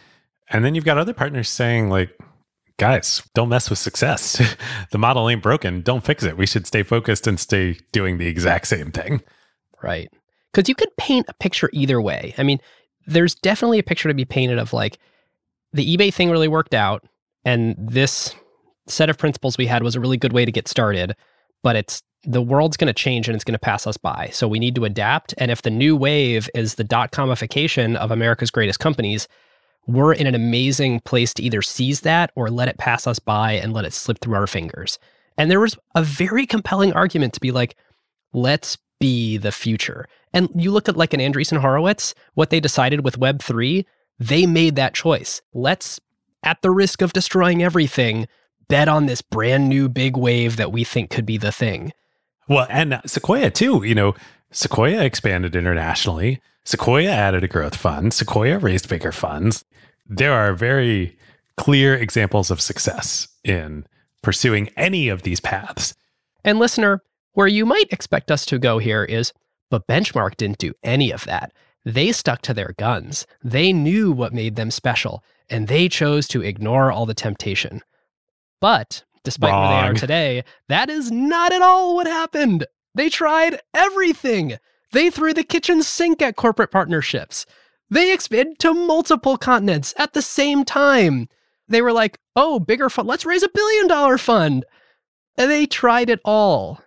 And 0.51 0.65
then 0.65 0.75
you've 0.75 0.85
got 0.85 0.99
other 0.99 1.13
partners 1.13 1.49
saying, 1.49 1.91
like, 1.91 2.19
guys, 2.79 3.23
don't 3.35 3.49
mess 3.49 3.69
with 3.69 3.79
success. 3.79 4.41
the 4.91 4.99
model 4.99 5.29
ain't 5.29 5.43
broken. 5.43 5.83
Don't 5.83 6.05
fix 6.05 6.25
it. 6.25 6.37
We 6.37 6.47
should 6.47 6.67
stay 6.67 6.83
focused 6.83 7.27
and 7.27 7.39
stay 7.39 7.79
doing 7.93 8.19
the 8.19 8.27
exact 8.27 8.69
same 8.69 8.91
thing. 8.91 9.23
Right. 9.83 10.11
Because 10.53 10.69
you 10.69 10.75
could 10.75 10.97
paint 10.97 11.27
a 11.29 11.35
picture 11.35 11.69
either 11.73 12.01
way. 12.01 12.35
I 12.39 12.43
mean, 12.43 12.59
there's 13.07 13.35
definitely 13.35 13.79
a 13.79 13.83
picture 13.83 14.09
to 14.09 14.15
be 14.15 14.25
painted 14.25 14.59
of 14.59 14.73
like 14.73 14.99
the 15.73 15.97
eBay 15.97 16.13
thing 16.13 16.31
really 16.31 16.49
worked 16.49 16.75
out, 16.75 17.05
and 17.45 17.75
this 17.79 18.35
set 18.87 19.11
of 19.11 19.19
principles 19.19 19.59
we 19.59 19.67
had 19.67 19.83
was 19.83 19.95
a 19.95 20.01
really 20.01 20.17
good 20.17 20.33
way 20.33 20.45
to 20.45 20.53
get 20.53 20.69
started, 20.69 21.15
but 21.63 21.77
it's 21.77 22.03
the 22.25 22.43
world's 22.43 22.77
going 22.77 22.89
to 22.89 22.95
change 22.95 23.29
and 23.29 23.35
it's 23.35 23.45
going 23.45 23.55
to 23.55 23.59
pass 23.59 23.87
us 23.87 23.97
by. 23.97 24.29
So 24.33 24.49
we 24.49 24.59
need 24.59 24.75
to 24.75 24.85
adapt. 24.85 25.35
And 25.39 25.51
if 25.51 25.63
the 25.63 25.71
new 25.71 25.97
wave 25.97 26.51
is 26.55 26.75
the 26.75 26.85
dot 26.85 27.13
comification 27.13 27.97
of 27.97 28.11
America's 28.11 28.51
greatest 28.51 28.81
companies, 28.81 29.29
we're 29.89 30.13
in 30.13 30.27
an 30.27 30.35
amazing 30.35 31.01
place 31.01 31.35
to 31.35 31.43
either 31.43 31.63
seize 31.63 32.03
that 32.03 32.31
or 32.37 32.51
let 32.51 32.69
it 32.69 32.79
pass 32.79 33.07
us 33.07 33.19
by 33.19 33.53
and 33.53 33.73
let 33.73 33.87
it 33.87 33.93
slip 33.93 34.21
through 34.21 34.35
our 34.35 34.47
fingers. 34.47 34.99
And 35.39 35.51
there 35.51 35.61
was 35.61 35.77
a 35.95 36.03
very 36.03 36.47
compelling 36.47 36.93
argument 36.93 37.33
to 37.35 37.41
be 37.41 37.51
like, 37.51 37.75
let's 38.33 38.77
be 39.01 39.39
the 39.39 39.51
future. 39.51 40.07
And 40.35 40.51
you 40.55 40.71
look 40.71 40.89
at 40.89 40.97
like 40.97 41.15
an 41.15 41.21
Andreessen 41.21 41.59
Horowitz, 41.59 42.15
what 42.35 42.51
they 42.51 42.61
decided 42.61 43.03
with 43.03 43.19
Web3, 43.19 43.87
they 44.19 44.45
made 44.45 44.77
that 44.77 44.95
choice. 44.95 45.41
Let's, 45.55 46.01
at 46.43 46.61
the 46.61 46.71
risk 46.71 47.01
of 47.01 47.15
destroying 47.15 47.63
everything, 47.63 48.29
bet 48.69 48.89
on 48.89 49.07
this 49.07 49.23
brand 49.23 49.71
new 49.71 49.89
big 49.89 50.19
wave 50.19 50.57
that 50.57 50.71
we 50.71 50.85
think 50.85 51.09
could 51.09 51.25
be 51.25 51.39
the 51.39 51.53
thing. 51.53 51.93
Well, 52.47 52.67
and 52.69 53.01
Sequoia 53.07 53.51
too. 53.51 53.83
You 53.85 53.95
know, 53.95 54.15
Sequoia 54.51 55.03
expanded 55.03 55.57
internationally. 55.57 56.43
Sequoia 56.69 57.09
added 57.09 57.43
a 57.43 57.49
growth 57.49 57.75
fund. 57.75 58.13
Sequoia 58.13 58.59
raised 58.59 58.91
bigger 58.91 59.11
funds. 59.11 59.65
There 60.07 60.35
are 60.35 60.53
very 60.53 61.17
clear 61.57 61.95
examples 61.95 62.51
of 62.51 62.61
success 62.61 63.27
in 63.43 63.87
pursuing 64.23 64.69
any 64.77 65.09
of 65.09 65.23
these 65.23 65.41
paths. 65.41 65.95
And 66.45 66.59
listener, 66.59 67.01
where 67.33 67.47
you 67.47 67.65
might 67.65 67.91
expect 67.91 68.31
us 68.31 68.45
to 68.45 68.59
go 68.59 68.77
here 68.77 69.03
is, 69.03 69.33
but 69.71 69.87
Benchmark 69.87 70.37
didn't 70.37 70.59
do 70.59 70.75
any 70.83 71.11
of 71.11 71.25
that. 71.25 71.55
They 71.87 72.13
stuck 72.13 72.43
to 72.43 72.53
their 72.53 72.75
guns. 72.77 73.27
They 73.43 73.73
knew 73.73 74.13
what 74.13 74.35
made 74.35 74.57
them 74.57 74.71
special, 74.71 75.25
and 75.49 75.69
they 75.69 75.89
chose 75.89 76.29
to 76.29 76.43
ignore 76.43 76.93
all 76.93 77.07
the 77.07 77.15
temptation. 77.15 77.81
But 78.61 79.05
despite 79.25 79.55
where 79.55 79.69
they 79.69 79.89
are 79.89 79.95
today, 79.95 80.45
that 80.69 80.91
is 80.91 81.11
not 81.11 81.51
at 81.51 81.63
all 81.63 81.95
what 81.95 82.07
happened. 82.07 82.67
They 82.95 83.09
tried 83.09 83.59
everything. 83.73 84.59
They 84.93 85.11
threw 85.11 85.35
the 85.35 85.45
kitchen 85.45 85.83
sink 85.83 86.23
at 86.23 86.37
corporate 86.37 86.71
partnerships. 86.71 87.47
They 87.91 88.13
expanded 88.13 88.59
to 88.61 88.75
multiple 88.75 89.37
continents 89.37 89.95
at 89.97 90.13
the 90.13 90.23
same 90.23 90.65
time. 90.65 91.29
They 91.69 91.83
were 91.83 91.93
like, 91.93 92.19
oh, 92.37 92.59
bigger 92.59 92.89
fund. 92.89 93.09
Let's 93.09 93.27
raise 93.27 93.43
a 93.43 93.49
billion 93.49 93.89
dollar 93.89 94.19
fund. 94.19 94.65
And 95.37 95.51
they 95.51 95.67
tried 95.67 96.11
it 96.11 96.21
all. 96.25 96.81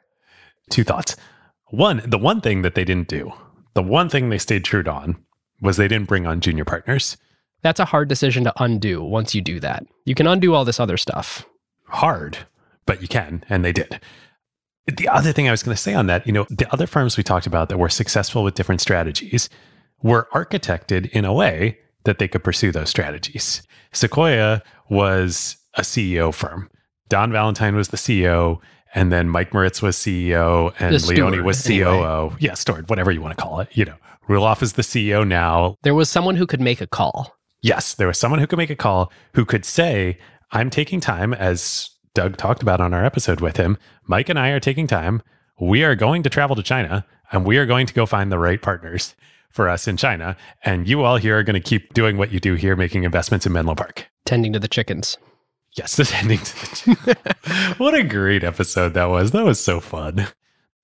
Two 0.69 0.83
thoughts. 0.83 1.15
One, 1.67 2.01
the 2.05 2.17
one 2.17 2.41
thing 2.41 2.63
that 2.63 2.75
they 2.75 2.83
didn't 2.83 3.07
do, 3.07 3.31
the 3.73 3.83
one 3.83 4.09
thing 4.09 4.29
they 4.29 4.37
stayed 4.37 4.65
true 4.65 4.83
to 4.83 4.91
on 4.91 5.17
was 5.61 5.77
they 5.77 5.87
didn't 5.87 6.07
bring 6.07 6.27
on 6.27 6.41
junior 6.41 6.65
partners. 6.65 7.17
That's 7.61 7.79
a 7.79 7.85
hard 7.85 8.09
decision 8.09 8.43
to 8.45 8.63
undo 8.63 9.03
once 9.03 9.35
you 9.35 9.41
do 9.41 9.59
that. 9.59 9.85
You 10.05 10.15
can 10.15 10.27
undo 10.27 10.53
all 10.53 10.65
this 10.65 10.79
other 10.79 10.97
stuff. 10.97 11.45
Hard, 11.87 12.39
but 12.85 13.01
you 13.01 13.07
can, 13.07 13.43
and 13.49 13.63
they 13.63 13.71
did. 13.71 13.99
The 14.87 15.07
other 15.09 15.31
thing 15.31 15.47
I 15.47 15.51
was 15.51 15.63
going 15.63 15.75
to 15.75 15.81
say 15.81 15.93
on 15.93 16.07
that, 16.07 16.25
you 16.25 16.33
know, 16.33 16.45
the 16.49 16.71
other 16.73 16.87
firms 16.87 17.17
we 17.17 17.23
talked 17.23 17.45
about 17.45 17.69
that 17.69 17.77
were 17.77 17.89
successful 17.89 18.43
with 18.43 18.55
different 18.55 18.81
strategies 18.81 19.49
were 20.01 20.27
architected 20.33 21.09
in 21.11 21.25
a 21.25 21.33
way 21.33 21.77
that 22.05 22.17
they 22.17 22.27
could 22.27 22.43
pursue 22.43 22.71
those 22.71 22.89
strategies. 22.89 23.61
Sequoia 23.93 24.63
was 24.89 25.57
a 25.75 25.81
CEO 25.81 26.33
firm. 26.33 26.69
Don 27.09 27.31
Valentine 27.31 27.75
was 27.75 27.89
the 27.89 27.97
CEO, 27.97 28.59
and 28.95 29.11
then 29.11 29.29
Mike 29.29 29.53
Moritz 29.53 29.81
was 29.81 29.95
CEO, 29.95 30.73
and 30.79 30.95
The 30.95 31.07
Leone 31.07 31.31
steward, 31.33 31.45
was 31.45 31.65
anyway. 31.67 31.85
COO. 31.85 32.35
Yeah, 32.39 32.55
steward, 32.55 32.89
whatever 32.89 33.11
you 33.11 33.21
want 33.21 33.37
to 33.37 33.41
call 33.41 33.59
it. 33.59 33.69
You 33.73 33.85
know, 33.85 33.95
Roelof 34.27 34.63
is 34.63 34.73
the 34.73 34.81
CEO 34.81 35.27
now. 35.27 35.75
There 35.83 35.93
was 35.93 36.09
someone 36.09 36.35
who 36.35 36.47
could 36.47 36.61
make 36.61 36.81
a 36.81 36.87
call. 36.87 37.35
Yes, 37.61 37.93
there 37.93 38.07
was 38.07 38.17
someone 38.17 38.39
who 38.39 38.47
could 38.47 38.57
make 38.57 38.71
a 38.71 38.75
call 38.75 39.11
who 39.35 39.45
could 39.45 39.65
say, 39.65 40.17
I'm 40.51 40.71
taking 40.71 40.99
time, 40.99 41.33
as 41.33 41.90
Doug 42.13 42.37
talked 42.37 42.61
about 42.61 42.81
on 42.81 42.93
our 42.93 43.05
episode 43.05 43.39
with 43.39 43.57
him. 43.57 43.77
Mike 44.05 44.29
and 44.29 44.37
I 44.37 44.49
are 44.49 44.59
taking 44.59 44.87
time. 44.87 45.21
We 45.59 45.83
are 45.83 45.95
going 45.95 46.23
to 46.23 46.29
travel 46.29 46.55
to 46.55 46.63
China 46.63 47.05
and 47.31 47.45
we 47.45 47.57
are 47.57 47.65
going 47.65 47.87
to 47.87 47.93
go 47.93 48.05
find 48.05 48.31
the 48.31 48.39
right 48.39 48.61
partners 48.61 49.15
for 49.49 49.69
us 49.69 49.87
in 49.87 49.95
China. 49.97 50.35
And 50.63 50.87
you 50.87 51.03
all 51.03 51.17
here 51.17 51.37
are 51.37 51.43
going 51.43 51.61
to 51.61 51.69
keep 51.69 51.93
doing 51.93 52.17
what 52.17 52.31
you 52.31 52.39
do 52.39 52.55
here, 52.55 52.75
making 52.75 53.03
investments 53.03 53.45
in 53.45 53.53
Menlo 53.53 53.75
Park. 53.75 54.07
tending 54.25 54.53
to 54.53 54.59
the 54.59 54.67
chickens. 54.67 55.17
Yes, 55.77 55.95
this 55.97 56.13
ending. 56.13 56.39
To 56.39 56.95
the 56.95 57.75
what 57.77 57.93
a 57.93 58.03
great 58.03 58.43
episode 58.43 58.93
that 58.93 59.09
was. 59.09 59.31
That 59.31 59.45
was 59.45 59.63
so 59.63 59.79
fun. 59.79 60.27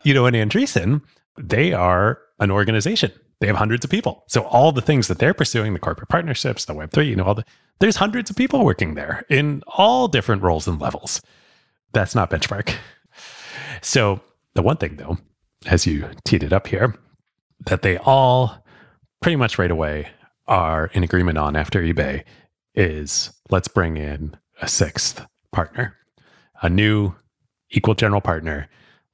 You 0.03 0.13
know, 0.13 0.25
in 0.27 0.33
Andreessen, 0.33 1.01
they 1.37 1.73
are 1.73 2.19
an 2.39 2.51
organization. 2.51 3.11
They 3.39 3.47
have 3.47 3.55
hundreds 3.55 3.85
of 3.85 3.91
people. 3.91 4.23
So 4.27 4.43
all 4.43 4.71
the 4.71 4.81
things 4.81 5.07
that 5.07 5.19
they're 5.19 5.33
pursuing, 5.33 5.73
the 5.73 5.79
corporate 5.79 6.09
partnerships, 6.09 6.65
the 6.65 6.73
Web 6.73 6.91
three, 6.91 7.07
you 7.09 7.15
know, 7.15 7.23
all 7.23 7.35
the 7.35 7.45
there's 7.79 7.97
hundreds 7.97 8.29
of 8.29 8.35
people 8.35 8.65
working 8.65 8.95
there 8.95 9.23
in 9.29 9.61
all 9.67 10.07
different 10.07 10.41
roles 10.41 10.67
and 10.67 10.81
levels. 10.81 11.21
That's 11.93 12.15
not 12.15 12.31
benchmark. 12.31 12.73
So 13.81 14.19
the 14.55 14.63
one 14.63 14.77
thing 14.77 14.95
though, 14.95 15.17
as 15.67 15.85
you 15.85 16.09
teed 16.25 16.43
it 16.43 16.53
up 16.53 16.67
here, 16.67 16.95
that 17.65 17.83
they 17.83 17.97
all 17.97 18.65
pretty 19.21 19.35
much 19.35 19.59
right 19.59 19.71
away 19.71 20.07
are 20.47 20.89
in 20.93 21.03
agreement 21.03 21.37
on 21.37 21.55
after 21.55 21.81
eBay 21.81 22.23
is 22.73 23.31
let's 23.49 23.67
bring 23.67 23.97
in 23.97 24.35
a 24.61 24.67
sixth 24.67 25.25
partner, 25.51 25.95
a 26.61 26.69
new 26.69 27.13
equal 27.69 27.93
general 27.93 28.21
partner. 28.21 28.67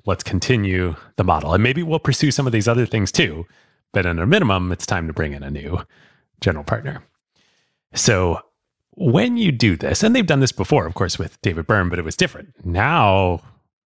Let's 0.05 0.23
continue 0.23 0.95
the 1.15 1.23
model. 1.23 1.53
And 1.53 1.63
maybe 1.63 1.81
we'll 1.81 1.99
pursue 1.99 2.31
some 2.31 2.45
of 2.45 2.53
these 2.53 2.67
other 2.67 2.85
things 2.85 3.11
too. 3.11 3.45
But 3.93 4.05
at 4.05 4.19
a 4.19 4.25
minimum, 4.25 4.71
it's 4.71 4.85
time 4.85 5.07
to 5.07 5.13
bring 5.13 5.33
in 5.33 5.43
a 5.43 5.51
new 5.51 5.81
general 6.41 6.63
partner. 6.63 7.01
So 7.93 8.41
when 8.91 9.37
you 9.37 9.51
do 9.51 9.75
this, 9.75 10.03
and 10.03 10.15
they've 10.15 10.25
done 10.25 10.39
this 10.39 10.51
before, 10.51 10.85
of 10.85 10.93
course, 10.93 11.17
with 11.17 11.41
David 11.41 11.67
Beirne, 11.67 11.89
but 11.89 11.99
it 11.99 12.05
was 12.05 12.15
different. 12.15 12.53
Now 12.65 13.41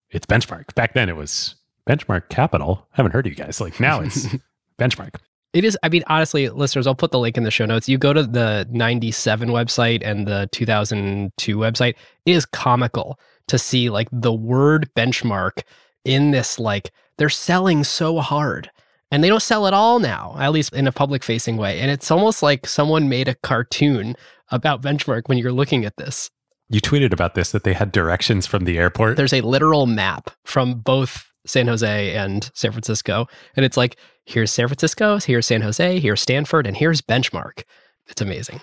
it's 0.09 0.25
benchmark. 0.25 0.73
Back 0.75 0.93
then 0.93 1.09
it 1.09 1.15
was 1.15 1.55
benchmark 1.87 2.29
capital. 2.29 2.87
I 2.93 2.97
haven't 2.97 3.11
heard 3.11 3.27
of 3.27 3.31
you 3.31 3.43
guys. 3.43 3.61
Like 3.61 3.79
now 3.79 4.01
it's 4.01 4.27
benchmark. 4.79 5.15
It 5.53 5.63
is, 5.63 5.77
I 5.81 5.89
mean, 5.89 6.03
honestly, 6.07 6.49
listeners, 6.49 6.87
I'll 6.87 6.95
put 6.95 7.11
the 7.11 7.19
link 7.19 7.37
in 7.37 7.43
the 7.43 7.51
show 7.51 7.65
notes. 7.65 7.87
You 7.87 7.97
go 7.97 8.13
to 8.13 8.23
the 8.23 8.67
97 8.69 9.49
website 9.49 10.01
and 10.03 10.27
the 10.27 10.49
2002 10.51 11.57
website, 11.57 11.95
it 12.25 12.31
is 12.31 12.45
comical 12.45 13.19
to 13.47 13.57
see 13.57 13.89
like 13.89 14.09
the 14.11 14.33
word 14.33 14.89
benchmark 14.95 15.63
in 16.03 16.31
this, 16.31 16.59
like, 16.59 16.91
they're 17.17 17.29
selling 17.29 17.83
so 17.83 18.19
hard. 18.19 18.69
And 19.11 19.23
they 19.23 19.29
don't 19.29 19.41
sell 19.41 19.67
at 19.67 19.73
all 19.73 19.99
now, 19.99 20.35
at 20.39 20.51
least 20.51 20.73
in 20.73 20.87
a 20.87 20.91
public 20.91 21.23
facing 21.23 21.57
way. 21.57 21.79
And 21.79 21.89
it's 21.89 22.11
almost 22.11 22.43
like 22.43 22.67
someone 22.67 23.07
made 23.07 23.27
a 23.27 23.35
cartoon 23.35 24.15
about 24.51 24.81
benchmark 24.81 25.23
when 25.27 25.37
you're 25.37 25.51
looking 25.51 25.85
at 25.85 25.95
this. 25.97 26.29
You 26.69 26.81
tweeted 26.81 27.13
about 27.13 27.35
this 27.35 27.51
that 27.51 27.63
they 27.63 27.73
had 27.73 27.93
directions 27.93 28.45
from 28.45 28.65
the 28.65 28.77
airport. 28.77 29.15
There's 29.15 29.33
a 29.33 29.41
literal 29.41 29.85
map 29.85 30.31
from 30.43 30.79
both 30.79 31.31
San 31.45 31.67
Jose 31.67 32.13
and 32.13 32.51
San 32.53 32.71
Francisco. 32.71 33.27
And 33.55 33.65
it's 33.65 33.77
like, 33.77 33.97
here's 34.25 34.51
San 34.51 34.67
Francisco, 34.67 35.17
here's 35.17 35.47
San 35.47 35.61
Jose, 35.61 35.99
here's 35.99 36.21
Stanford, 36.21 36.67
and 36.67 36.75
here's 36.75 37.01
Benchmark. 37.01 37.63
It's 38.07 38.21
amazing. 38.21 38.61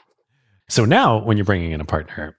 So 0.68 0.84
now, 0.84 1.18
when 1.22 1.36
you're 1.36 1.44
bringing 1.44 1.72
in 1.72 1.80
a 1.80 1.86
partner 1.86 2.36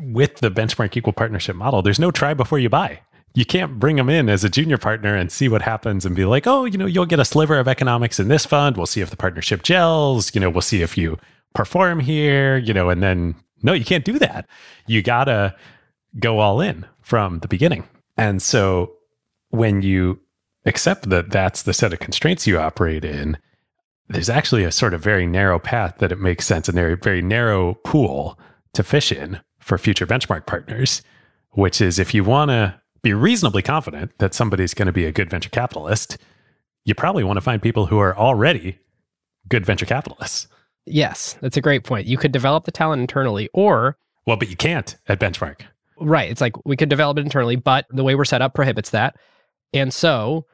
with 0.00 0.36
the 0.36 0.50
benchmark 0.50 0.96
equal 0.96 1.12
partnership 1.12 1.56
model, 1.56 1.82
there's 1.82 2.00
no 2.00 2.10
try 2.10 2.34
before 2.34 2.58
you 2.58 2.68
buy. 2.68 3.00
You 3.34 3.44
can't 3.44 3.78
bring 3.78 3.96
them 3.96 4.08
in 4.08 4.28
as 4.28 4.42
a 4.42 4.48
junior 4.48 4.78
partner 4.78 5.14
and 5.14 5.30
see 5.30 5.48
what 5.48 5.62
happens 5.62 6.04
and 6.04 6.16
be 6.16 6.24
like, 6.24 6.46
oh, 6.46 6.64
you 6.64 6.76
know, 6.76 6.86
you'll 6.86 7.06
get 7.06 7.20
a 7.20 7.24
sliver 7.24 7.58
of 7.58 7.68
economics 7.68 8.18
in 8.18 8.28
this 8.28 8.44
fund. 8.44 8.76
We'll 8.76 8.86
see 8.86 9.00
if 9.00 9.10
the 9.10 9.16
partnership 9.16 9.62
gels. 9.62 10.34
You 10.34 10.40
know, 10.40 10.50
we'll 10.50 10.62
see 10.62 10.82
if 10.82 10.98
you 10.98 11.18
perform 11.54 12.00
here, 12.00 12.56
you 12.56 12.74
know, 12.74 12.90
and 12.90 13.02
then 13.02 13.36
no, 13.62 13.72
you 13.72 13.84
can't 13.84 14.04
do 14.04 14.18
that. 14.18 14.48
You 14.86 15.02
got 15.02 15.24
to 15.24 15.54
go 16.18 16.40
all 16.40 16.60
in 16.60 16.86
from 17.02 17.38
the 17.40 17.48
beginning. 17.48 17.84
And 18.16 18.42
so 18.42 18.92
when 19.50 19.82
you 19.82 20.20
accept 20.66 21.08
that 21.10 21.30
that's 21.30 21.62
the 21.62 21.72
set 21.72 21.92
of 21.92 22.00
constraints 22.00 22.46
you 22.46 22.58
operate 22.58 23.04
in, 23.04 23.38
there's 24.08 24.30
actually 24.30 24.64
a 24.64 24.72
sort 24.72 24.92
of 24.92 25.02
very 25.02 25.26
narrow 25.26 25.58
path 25.58 25.98
that 25.98 26.10
it 26.10 26.18
makes 26.18 26.46
sense 26.46 26.68
and 26.68 26.74
very, 26.74 26.96
very 26.96 27.22
narrow 27.22 27.74
pool 27.84 28.38
to 28.72 28.82
fish 28.82 29.12
in 29.12 29.40
for 29.60 29.78
future 29.78 30.06
benchmark 30.06 30.46
partners, 30.46 31.02
which 31.50 31.80
is 31.80 31.98
if 31.98 32.12
you 32.12 32.24
want 32.24 32.50
to 32.50 32.80
be 33.02 33.14
reasonably 33.14 33.62
confident 33.62 34.12
that 34.18 34.34
somebody's 34.34 34.74
going 34.74 34.86
to 34.86 34.92
be 34.92 35.04
a 35.06 35.12
good 35.12 35.30
venture 35.30 35.50
capitalist, 35.50 36.18
you 36.84 36.94
probably 36.94 37.24
want 37.24 37.36
to 37.36 37.40
find 37.42 37.60
people 37.62 37.86
who 37.86 37.98
are 37.98 38.16
already 38.16 38.78
good 39.48 39.64
venture 39.66 39.86
capitalists. 39.86 40.48
Yes, 40.86 41.36
that's 41.40 41.56
a 41.56 41.60
great 41.60 41.84
point. 41.84 42.06
You 42.06 42.16
could 42.18 42.32
develop 42.32 42.64
the 42.64 42.72
talent 42.72 43.00
internally, 43.00 43.48
or, 43.52 43.96
Well, 44.26 44.36
but 44.36 44.48
you 44.50 44.56
can't 44.56 44.96
at 45.08 45.20
benchmark. 45.20 45.62
right, 46.00 46.30
it's 46.30 46.40
like 46.40 46.54
we 46.64 46.76
could 46.76 46.88
develop 46.88 47.18
it 47.18 47.22
internally, 47.22 47.56
but 47.56 47.86
the 47.90 48.02
way 48.04 48.14
we're 48.14 48.24
set 48.24 48.42
up 48.42 48.54
prohibits 48.54 48.90
that. 48.90 49.16
And 49.72 49.92
so 49.94 50.46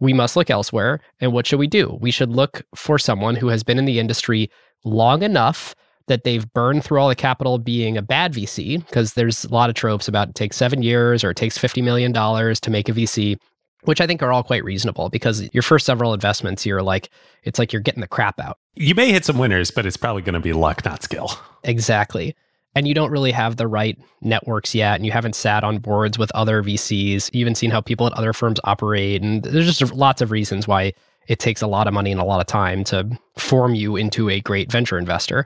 we 0.00 0.12
must 0.12 0.36
look 0.36 0.50
elsewhere. 0.50 1.00
And 1.20 1.32
what 1.32 1.46
should 1.46 1.58
we 1.58 1.66
do? 1.66 1.96
We 2.00 2.10
should 2.10 2.30
look 2.30 2.62
for 2.74 2.98
someone 2.98 3.34
who 3.36 3.48
has 3.48 3.62
been 3.62 3.78
in 3.78 3.84
the 3.84 3.98
industry 3.98 4.50
long 4.84 5.22
enough 5.22 5.74
that 6.08 6.24
they've 6.24 6.52
burned 6.52 6.84
through 6.84 7.00
all 7.00 7.08
the 7.08 7.14
capital 7.14 7.58
being 7.58 7.96
a 7.96 8.02
bad 8.02 8.34
VC, 8.34 8.84
because 8.84 9.14
there's 9.14 9.44
a 9.44 9.48
lot 9.50 9.70
of 9.70 9.76
tropes 9.76 10.08
about 10.08 10.28
it 10.28 10.34
takes 10.34 10.56
seven 10.56 10.82
years 10.82 11.22
or 11.22 11.30
it 11.30 11.36
takes 11.36 11.56
$50 11.56 11.82
million 11.82 12.12
to 12.12 12.70
make 12.70 12.88
a 12.88 12.92
VC, 12.92 13.36
which 13.84 14.00
I 14.00 14.06
think 14.06 14.22
are 14.22 14.32
all 14.32 14.42
quite 14.42 14.64
reasonable 14.64 15.08
because 15.08 15.48
your 15.54 15.62
first 15.62 15.86
several 15.86 16.12
investments, 16.12 16.66
you're 16.66 16.82
like, 16.82 17.10
it's 17.44 17.58
like 17.58 17.72
you're 17.72 17.80
getting 17.80 18.00
the 18.00 18.08
crap 18.08 18.40
out. 18.40 18.58
You 18.74 18.94
may 18.94 19.12
hit 19.12 19.24
some 19.24 19.38
winners, 19.38 19.70
but 19.70 19.86
it's 19.86 19.96
probably 19.96 20.22
going 20.22 20.34
to 20.34 20.40
be 20.40 20.52
luck, 20.52 20.84
not 20.84 21.02
skill. 21.02 21.30
Exactly. 21.64 22.34
and 22.74 22.86
you 22.86 22.94
don't 22.94 23.10
really 23.10 23.32
have 23.32 23.56
the 23.56 23.66
right 23.66 23.98
networks 24.20 24.74
yet, 24.74 24.96
and 24.96 25.04
you 25.04 25.12
haven't 25.12 25.34
sat 25.34 25.64
on 25.64 25.78
boards 25.78 26.18
with 26.18 26.30
other 26.34 26.62
VCs, 26.62 27.30
you 27.34 27.44
haven't 27.44 27.56
seen 27.56 27.70
how 27.70 27.80
people 27.80 28.06
at 28.06 28.12
other 28.12 28.32
firms 28.32 28.60
operate, 28.64 29.22
and 29.22 29.42
there's 29.42 29.76
just 29.76 29.92
lots 29.92 30.20
of 30.22 30.30
reasons 30.30 30.68
why 30.68 30.92
it 31.26 31.38
takes 31.38 31.60
a 31.60 31.66
lot 31.66 31.86
of 31.86 31.92
money 31.92 32.12
and 32.12 32.20
a 32.20 32.24
lot 32.24 32.40
of 32.40 32.46
time 32.46 32.84
to 32.84 33.08
form 33.36 33.74
you 33.74 33.96
into 33.96 34.30
a 34.30 34.40
great 34.40 34.70
venture 34.70 34.96
investor. 34.98 35.44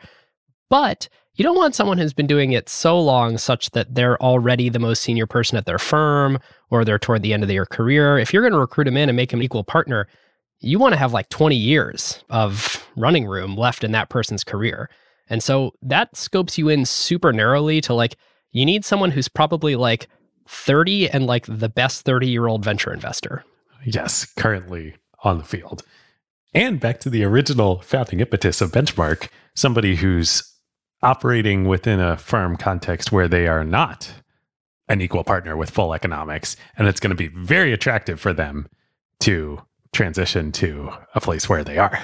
But 0.72 1.10
you 1.34 1.42
don't 1.42 1.58
want 1.58 1.74
someone 1.74 1.98
who's 1.98 2.14
been 2.14 2.26
doing 2.26 2.52
it 2.52 2.66
so 2.66 2.98
long 2.98 3.36
such 3.36 3.72
that 3.72 3.94
they're 3.94 4.16
already 4.22 4.70
the 4.70 4.78
most 4.78 5.02
senior 5.02 5.26
person 5.26 5.58
at 5.58 5.66
their 5.66 5.78
firm 5.78 6.38
or 6.70 6.82
they're 6.82 6.98
toward 6.98 7.20
the 7.20 7.34
end 7.34 7.42
of 7.42 7.50
their 7.50 7.66
career. 7.66 8.16
If 8.16 8.32
you're 8.32 8.40
going 8.40 8.54
to 8.54 8.58
recruit 8.58 8.84
them 8.84 8.96
in 8.96 9.10
and 9.10 9.14
make 9.14 9.32
them 9.32 9.40
an 9.40 9.44
equal 9.44 9.64
partner, 9.64 10.08
you 10.60 10.78
want 10.78 10.94
to 10.94 10.98
have 10.98 11.12
like 11.12 11.28
20 11.28 11.54
years 11.54 12.24
of 12.30 12.82
running 12.96 13.26
room 13.26 13.54
left 13.54 13.84
in 13.84 13.92
that 13.92 14.08
person's 14.08 14.44
career. 14.44 14.88
And 15.28 15.42
so 15.42 15.72
that 15.82 16.16
scopes 16.16 16.56
you 16.56 16.70
in 16.70 16.86
super 16.86 17.34
narrowly 17.34 17.82
to 17.82 17.92
like, 17.92 18.16
you 18.52 18.64
need 18.64 18.82
someone 18.86 19.10
who's 19.10 19.28
probably 19.28 19.76
like 19.76 20.08
30 20.48 21.10
and 21.10 21.26
like 21.26 21.44
the 21.46 21.68
best 21.68 22.06
30 22.06 22.28
year 22.28 22.46
old 22.46 22.64
venture 22.64 22.94
investor. 22.94 23.44
Yes, 23.84 24.24
currently 24.24 24.94
on 25.22 25.36
the 25.36 25.44
field. 25.44 25.82
And 26.54 26.80
back 26.80 26.98
to 27.00 27.10
the 27.10 27.24
original 27.24 27.82
founding 27.82 28.20
impetus 28.20 28.62
of 28.62 28.72
Benchmark, 28.72 29.28
somebody 29.54 29.96
who's 29.96 30.51
operating 31.02 31.66
within 31.66 32.00
a 32.00 32.16
firm 32.16 32.56
context 32.56 33.12
where 33.12 33.28
they 33.28 33.46
are 33.46 33.64
not 33.64 34.12
an 34.88 35.00
equal 35.00 35.24
partner 35.24 35.56
with 35.56 35.70
full 35.70 35.94
economics. 35.94 36.56
And 36.76 36.86
it's 36.86 37.00
going 37.00 37.10
to 37.10 37.16
be 37.16 37.28
very 37.28 37.72
attractive 37.72 38.20
for 38.20 38.32
them 38.32 38.68
to 39.20 39.60
transition 39.92 40.52
to 40.52 40.92
a 41.14 41.20
place 41.20 41.48
where 41.48 41.64
they 41.64 41.78
are. 41.78 41.98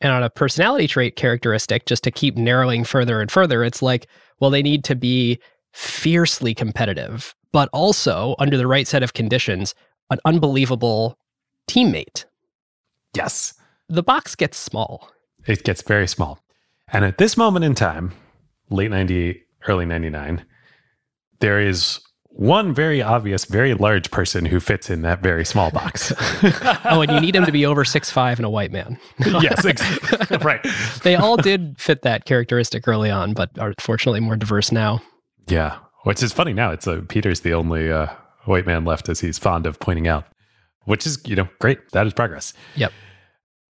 And 0.00 0.12
on 0.12 0.22
a 0.22 0.30
personality 0.30 0.86
trait 0.86 1.16
characteristic, 1.16 1.86
just 1.86 2.04
to 2.04 2.10
keep 2.10 2.36
narrowing 2.36 2.84
further 2.84 3.20
and 3.20 3.30
further, 3.30 3.62
it's 3.62 3.82
like, 3.82 4.06
well, 4.38 4.50
they 4.50 4.62
need 4.62 4.84
to 4.84 4.94
be 4.94 5.38
fiercely 5.72 6.54
competitive, 6.54 7.34
but 7.52 7.68
also 7.72 8.34
under 8.38 8.56
the 8.56 8.66
right 8.66 8.88
set 8.88 9.02
of 9.02 9.12
conditions, 9.12 9.74
an 10.10 10.18
unbelievable 10.24 11.18
teammate. 11.68 12.24
Yes. 13.14 13.54
The 13.88 14.02
box 14.02 14.34
gets 14.34 14.56
small. 14.56 15.10
It 15.46 15.64
gets 15.64 15.82
very 15.82 16.08
small. 16.08 16.38
And 16.92 17.04
at 17.04 17.18
this 17.18 17.36
moment 17.36 17.64
in 17.64 17.74
time, 17.74 18.12
late 18.70 18.90
98, 18.90 19.42
early 19.68 19.86
99, 19.86 20.44
there 21.40 21.60
is 21.60 22.00
one 22.30 22.72
very 22.72 23.02
obvious, 23.02 23.44
very 23.44 23.74
large 23.74 24.10
person 24.10 24.44
who 24.44 24.60
fits 24.60 24.88
in 24.88 25.02
that 25.02 25.22
very 25.22 25.44
small 25.44 25.70
box. 25.70 26.12
oh, 26.84 27.02
and 27.02 27.10
you 27.10 27.20
need 27.20 27.34
him 27.34 27.44
to 27.44 27.52
be 27.52 27.66
over 27.66 27.84
six 27.84 28.10
five 28.10 28.38
and 28.38 28.46
a 28.46 28.50
white 28.50 28.72
man. 28.72 28.98
yes, 29.18 29.64
exactly. 29.64 30.38
right. 30.42 30.64
They 31.02 31.16
all 31.16 31.36
did 31.36 31.78
fit 31.78 32.02
that 32.02 32.24
characteristic 32.24 32.86
early 32.86 33.10
on, 33.10 33.34
but 33.34 33.58
are 33.58 33.74
fortunately 33.78 34.20
more 34.20 34.36
diverse 34.36 34.70
now. 34.70 35.02
Yeah, 35.48 35.78
which 36.04 36.22
is 36.22 36.32
funny 36.32 36.52
now. 36.52 36.70
It's 36.70 36.86
uh, 36.86 37.02
Peter's 37.08 37.40
the 37.40 37.52
only 37.52 37.90
uh, 37.90 38.06
white 38.44 38.66
man 38.66 38.84
left, 38.84 39.08
as 39.08 39.20
he's 39.20 39.38
fond 39.38 39.66
of 39.66 39.80
pointing 39.80 40.06
out, 40.06 40.24
which 40.84 41.06
is 41.06 41.20
you 41.26 41.34
know 41.34 41.48
great. 41.58 41.90
That 41.90 42.06
is 42.06 42.12
progress. 42.12 42.54
Yep. 42.76 42.92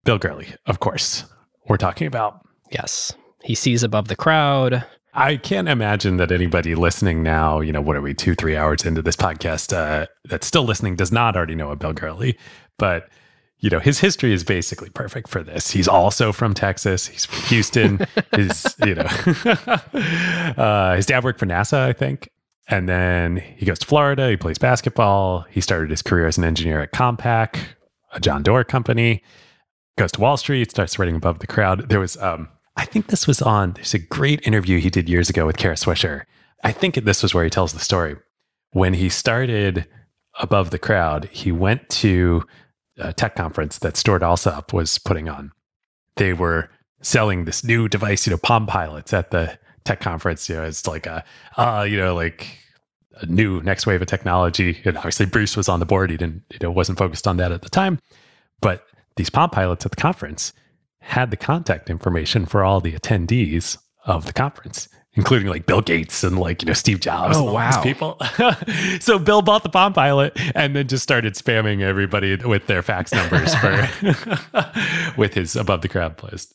Bill 0.04 0.18
Gurley, 0.18 0.48
of 0.66 0.80
course, 0.80 1.26
we're 1.68 1.78
talking 1.78 2.08
about. 2.08 2.42
Yes, 2.72 3.14
he 3.44 3.56
sees 3.56 3.84
above 3.84 4.08
the 4.08 4.16
crowd. 4.16 4.86
I 5.14 5.38
can't 5.38 5.68
imagine 5.68 6.18
that 6.18 6.32
anybody 6.32 6.76
listening 6.76 7.24
now, 7.24 7.62
you 7.62 7.72
know, 7.72 7.82
what 7.82 7.96
are 7.96 8.02
we, 8.02 8.14
two, 8.14 8.36
three 8.36 8.56
hours 8.56 8.86
into 8.86 9.02
this 9.02 9.16
podcast, 9.16 9.76
uh, 9.76 10.06
that's 10.26 10.46
still 10.46 10.64
listening 10.64 10.96
does 10.96 11.12
not 11.12 11.36
already 11.36 11.56
know 11.56 11.72
a 11.72 11.76
Bill 11.76 11.94
Gurley. 11.94 12.38
But, 12.78 13.10
you 13.58 13.70
know, 13.70 13.80
his 13.80 14.00
history 14.00 14.34
is 14.34 14.44
basically 14.44 14.90
perfect 14.92 15.28
for 15.28 15.44
this. 15.44 15.72
He's 15.72 15.88
also 15.88 16.32
from 16.32 16.54
Texas. 16.54 17.08
He's 17.08 17.26
from 17.26 17.40
Houston. 17.48 18.08
his, 18.36 18.76
you 18.86 18.96
know, 18.96 19.04
uh, 20.58 20.96
his 20.96 21.08
dad 21.08 21.24
worked 21.24 21.40
for 21.40 21.48
NASA, 21.48 21.80
I 21.80 21.94
think. 21.94 22.30
And 22.68 22.88
then 22.88 23.38
he 23.38 23.66
goes 23.66 23.80
to 23.80 23.88
Florida. 23.88 24.30
He 24.30 24.38
plays 24.38 24.60
basketball. 24.60 25.42
He 25.50 25.60
started 25.60 25.90
his 25.90 26.04
career 26.04 26.28
as 26.28 26.38
an 26.38 26.44
engineer 26.44 26.82
at 26.82 26.94
Compaq, 26.94 27.58
a 28.14 28.20
John 28.20 28.44
Doerr 28.44 28.64
company. 28.64 29.24
Goes 29.98 30.12
to 30.14 30.22
Wall 30.22 30.38
Street, 30.38 30.70
starts 30.70 31.00
writing 31.00 31.16
above 31.16 31.40
the 31.40 31.48
crowd. 31.48 31.90
There 31.90 32.00
was 32.00 32.16
um, 32.18 32.48
I 32.80 32.86
think 32.86 33.08
this 33.08 33.28
was 33.28 33.42
on, 33.42 33.74
there's 33.74 33.94
a 33.94 34.00
great 34.00 34.40
interview 34.48 34.80
he 34.80 34.90
did 34.90 35.10
years 35.10 35.30
ago 35.30 35.46
with 35.46 35.58
Kara 35.58 35.76
Swisher. 35.76 36.24
I 36.64 36.72
think 36.72 36.96
this 36.96 37.22
was 37.22 37.34
where 37.34 37.44
he 37.44 37.50
tells 37.50 37.74
the 37.74 37.80
story. 37.80 38.16
When 38.72 38.94
he 38.94 39.10
started 39.10 39.86
above 40.40 40.72
the 40.72 40.80
crowd, 40.80 41.26
he 41.26 41.52
went 41.52 41.90
to 41.90 42.46
a 42.98 43.12
tech 43.12 43.36
conference 43.36 43.80
that 43.80 43.98
Stuart 43.98 44.24
Alsop 44.24 44.72
was 44.72 44.98
putting 44.98 45.28
on. 45.28 45.52
They 46.16 46.32
were 46.32 46.70
selling 47.02 47.44
this 47.44 47.66
new 47.66 47.90
device, 47.90 48.26
you 48.26 48.32
know, 48.32 48.38
Palm 48.38 48.66
Pilots 48.66 49.12
at 49.12 49.32
the 49.32 49.60
tech 49.84 50.00
conference. 50.00 50.48
You 50.48 50.56
know, 50.56 50.64
it's 50.64 50.88
like 50.88 51.06
a, 51.06 51.26
uh, 51.58 51.86
you 51.88 51.98
know, 51.98 52.16
like 52.16 52.48
a 53.16 53.26
new 53.26 53.62
next 53.62 53.88
wave 53.88 54.02
of 54.02 54.08
technology. 54.08 54.82
And 54.86 54.96
obviously, 54.96 55.26
Bruce 55.26 55.58
was 55.58 55.68
on 55.68 55.82
the 55.82 55.86
board. 55.86 56.12
He 56.12 56.18
didn't, 56.18 56.44
you 56.50 56.60
know, 56.62 56.72
wasn't 56.72 56.98
focused 56.98 57.28
on 57.28 57.36
that 57.38 57.52
at 57.52 57.62
the 57.62 57.70
time. 57.70 58.00
But 58.62 58.86
these 59.18 59.30
Palm 59.30 59.50
Pilots 59.50 59.86
at 59.86 59.92
the 59.92 60.02
conference 60.02 60.54
had 61.10 61.32
the 61.32 61.38
contact 61.38 61.90
information 61.90 62.46
for 62.46 62.64
all 62.64 62.80
the 62.80 62.94
attendees 62.94 63.80
of 64.06 64.28
the 64.28 64.34
conference, 64.34 64.88
including 65.14 65.48
like 65.48 65.66
Bill 65.66 65.82
Gates 65.82 66.24
and 66.24 66.38
like, 66.38 66.62
you 66.62 66.68
know, 66.68 66.74
Steve 66.74 67.00
Jobs 67.00 67.36
oh, 67.36 67.46
and 67.46 67.54
wow. 67.54 67.72
these 67.72 67.82
people. 67.82 68.18
so 69.00 69.18
Bill 69.18 69.42
bought 69.42 69.64
the 69.64 69.70
Palm 69.70 69.92
Pilot 69.92 70.40
and 70.54 70.76
then 70.76 70.88
just 70.88 71.02
started 71.02 71.34
spamming 71.34 71.82
everybody 71.82 72.36
with 72.36 72.68
their 72.68 72.84
fax 72.84 73.12
numbers 73.12 73.56
for 73.56 73.90
with 75.18 75.34
his 75.34 75.56
above 75.56 75.82
the 75.82 75.90
crowd 75.90 76.22
list. 76.22 76.54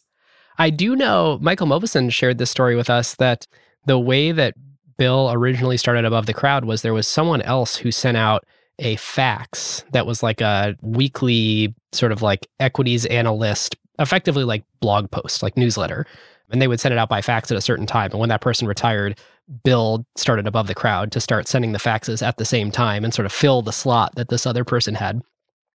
I 0.57 0.71
do 0.71 0.95
know 0.95 1.37
Michael 1.43 1.67
Mauboussin 1.67 2.13
shared 2.13 2.39
this 2.39 2.53
story 2.53 2.77
with 2.77 2.89
us 2.89 3.17
that 3.17 3.49
the 3.87 3.99
way 3.99 4.31
that 4.31 4.55
Bill 4.99 5.33
originally 5.33 5.79
started 5.79 6.05
above 6.05 6.27
the 6.27 6.35
crowd 6.35 6.65
was 6.65 6.83
there 6.83 6.95
was 6.95 7.09
someone 7.09 7.43
else 7.43 7.75
who 7.75 7.91
sent 7.91 8.17
out 8.17 8.45
a 8.79 8.95
fax 8.97 9.85
that 9.91 10.07
was 10.07 10.23
like 10.23 10.41
a 10.41 10.77
weekly 10.81 11.75
sort 11.91 12.13
of 12.13 12.23
like 12.23 12.47
equities 12.61 13.05
analyst 13.07 13.75
effectively 13.99 14.45
like 14.45 14.65
blog 14.81 15.11
post, 15.11 15.43
like 15.43 15.57
newsletter. 15.57 16.07
And 16.51 16.61
they 16.61 16.69
would 16.69 16.81
send 16.81 16.93
it 16.93 16.99
out 16.99 17.09
by 17.09 17.23
fax 17.23 17.51
at 17.51 17.57
a 17.57 17.63
certain 17.63 17.87
time. 17.87 18.11
And 18.11 18.21
when 18.21 18.29
that 18.29 18.43
person 18.43 18.69
retired, 18.69 19.19
Bill 19.63 20.07
started 20.17 20.47
above 20.47 20.67
the 20.67 20.75
crowd 20.75 21.11
to 21.13 21.21
start 21.21 21.49
sending 21.49 21.73
the 21.73 21.79
faxes 21.79 22.27
at 22.27 22.37
the 22.37 22.45
same 22.45 22.71
time 22.71 23.05
and 23.05 23.15
sort 23.15 23.27
of 23.27 23.33
fill 23.33 23.63
the 23.63 23.73
slot 23.73 24.15
that 24.17 24.29
this 24.29 24.47
other 24.47 24.65
person 24.65 24.95
had, 24.95 25.23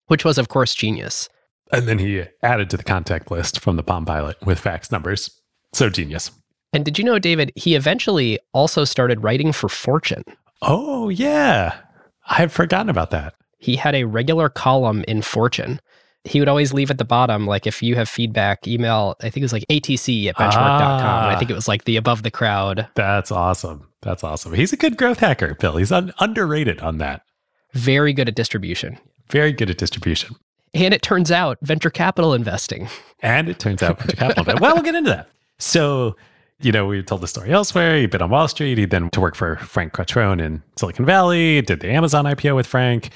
which 0.06 0.24
was, 0.24 0.38
of 0.38 0.48
course, 0.48 0.74
genius. 0.74 1.28
And 1.72 1.86
then 1.86 1.98
he 1.98 2.24
added 2.42 2.70
to 2.70 2.76
the 2.76 2.84
contact 2.84 3.30
list 3.30 3.60
from 3.60 3.76
the 3.76 3.82
Palm 3.82 4.04
Pilot 4.04 4.36
with 4.44 4.58
fax 4.58 4.90
numbers. 4.92 5.30
So 5.72 5.90
genius. 5.90 6.30
And 6.72 6.84
did 6.84 6.98
you 6.98 7.04
know, 7.04 7.18
David, 7.18 7.52
he 7.56 7.74
eventually 7.74 8.38
also 8.52 8.84
started 8.84 9.22
writing 9.22 9.52
for 9.52 9.68
Fortune. 9.68 10.24
Oh, 10.62 11.08
yeah. 11.08 11.78
I 12.28 12.34
had 12.34 12.52
forgotten 12.52 12.90
about 12.90 13.10
that. 13.10 13.34
He 13.58 13.76
had 13.76 13.94
a 13.94 14.04
regular 14.04 14.48
column 14.48 15.04
in 15.08 15.22
Fortune 15.22 15.80
he 16.28 16.40
would 16.40 16.48
always 16.48 16.72
leave 16.72 16.90
at 16.90 16.98
the 16.98 17.04
bottom, 17.04 17.46
like 17.46 17.66
if 17.66 17.82
you 17.82 17.94
have 17.96 18.08
feedback, 18.08 18.66
email, 18.68 19.16
I 19.20 19.30
think 19.30 19.38
it 19.38 19.42
was 19.42 19.52
like 19.52 19.64
atc 19.70 20.26
at 20.26 20.36
benchmark.com. 20.36 20.54
Ah, 20.54 21.28
I 21.28 21.36
think 21.36 21.50
it 21.50 21.54
was 21.54 21.68
like 21.68 21.84
the 21.84 21.96
above 21.96 22.22
the 22.22 22.30
crowd. 22.30 22.86
That's 22.94 23.30
awesome. 23.32 23.88
That's 24.02 24.22
awesome. 24.22 24.54
He's 24.54 24.72
a 24.72 24.76
good 24.76 24.96
growth 24.96 25.18
hacker, 25.20 25.54
Bill. 25.54 25.76
He's 25.76 25.90
un- 25.92 26.12
underrated 26.20 26.80
on 26.80 26.98
that. 26.98 27.22
Very 27.72 28.12
good 28.12 28.28
at 28.28 28.34
distribution. 28.34 28.98
Very 29.30 29.52
good 29.52 29.70
at 29.70 29.78
distribution. 29.78 30.36
And 30.74 30.94
it 30.94 31.02
turns 31.02 31.30
out 31.32 31.58
venture 31.62 31.90
capital 31.90 32.34
investing. 32.34 32.88
And 33.20 33.48
it 33.48 33.58
turns 33.58 33.82
out 33.82 33.98
venture 33.98 34.16
capital. 34.16 34.44
well, 34.60 34.74
we'll 34.74 34.84
get 34.84 34.94
into 34.94 35.10
that. 35.10 35.28
So, 35.58 36.14
you 36.60 36.70
know, 36.72 36.86
we 36.86 37.02
told 37.02 37.20
the 37.20 37.26
story 37.28 37.50
elsewhere. 37.50 37.96
He'd 37.98 38.10
been 38.10 38.22
on 38.22 38.30
Wall 38.30 38.46
Street. 38.48 38.78
He'd 38.78 38.90
then 38.90 39.10
to 39.10 39.20
work 39.20 39.34
for 39.34 39.56
Frank 39.56 39.92
Quattrone 39.92 40.40
in 40.40 40.62
Silicon 40.76 41.04
Valley, 41.04 41.60
did 41.62 41.80
the 41.80 41.88
Amazon 41.90 42.24
IPO 42.26 42.54
with 42.54 42.66
Frank. 42.66 43.10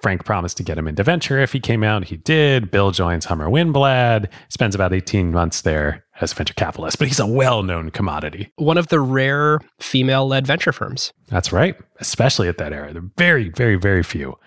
Frank 0.00 0.24
promised 0.24 0.56
to 0.58 0.62
get 0.62 0.78
him 0.78 0.86
into 0.86 1.02
venture 1.02 1.38
if 1.38 1.52
he 1.52 1.60
came 1.60 1.82
out. 1.82 2.04
He 2.04 2.16
did. 2.16 2.70
Bill 2.70 2.90
joins 2.90 3.24
Hummer 3.24 3.48
Winblad, 3.48 4.28
spends 4.48 4.74
about 4.74 4.92
18 4.92 5.32
months 5.32 5.62
there 5.62 6.04
as 6.20 6.32
a 6.32 6.34
venture 6.34 6.54
capitalist, 6.54 6.98
but 6.98 7.08
he's 7.08 7.20
a 7.20 7.26
well 7.26 7.62
known 7.62 7.90
commodity. 7.90 8.52
One 8.56 8.78
of 8.78 8.88
the 8.88 9.00
rare 9.00 9.60
female 9.80 10.26
led 10.26 10.46
venture 10.46 10.72
firms. 10.72 11.12
That's 11.28 11.52
right, 11.52 11.76
especially 12.00 12.48
at 12.48 12.58
that 12.58 12.72
era. 12.72 12.92
There 12.92 13.02
are 13.02 13.10
very, 13.16 13.48
very, 13.48 13.76
very 13.76 14.02
few. 14.02 14.38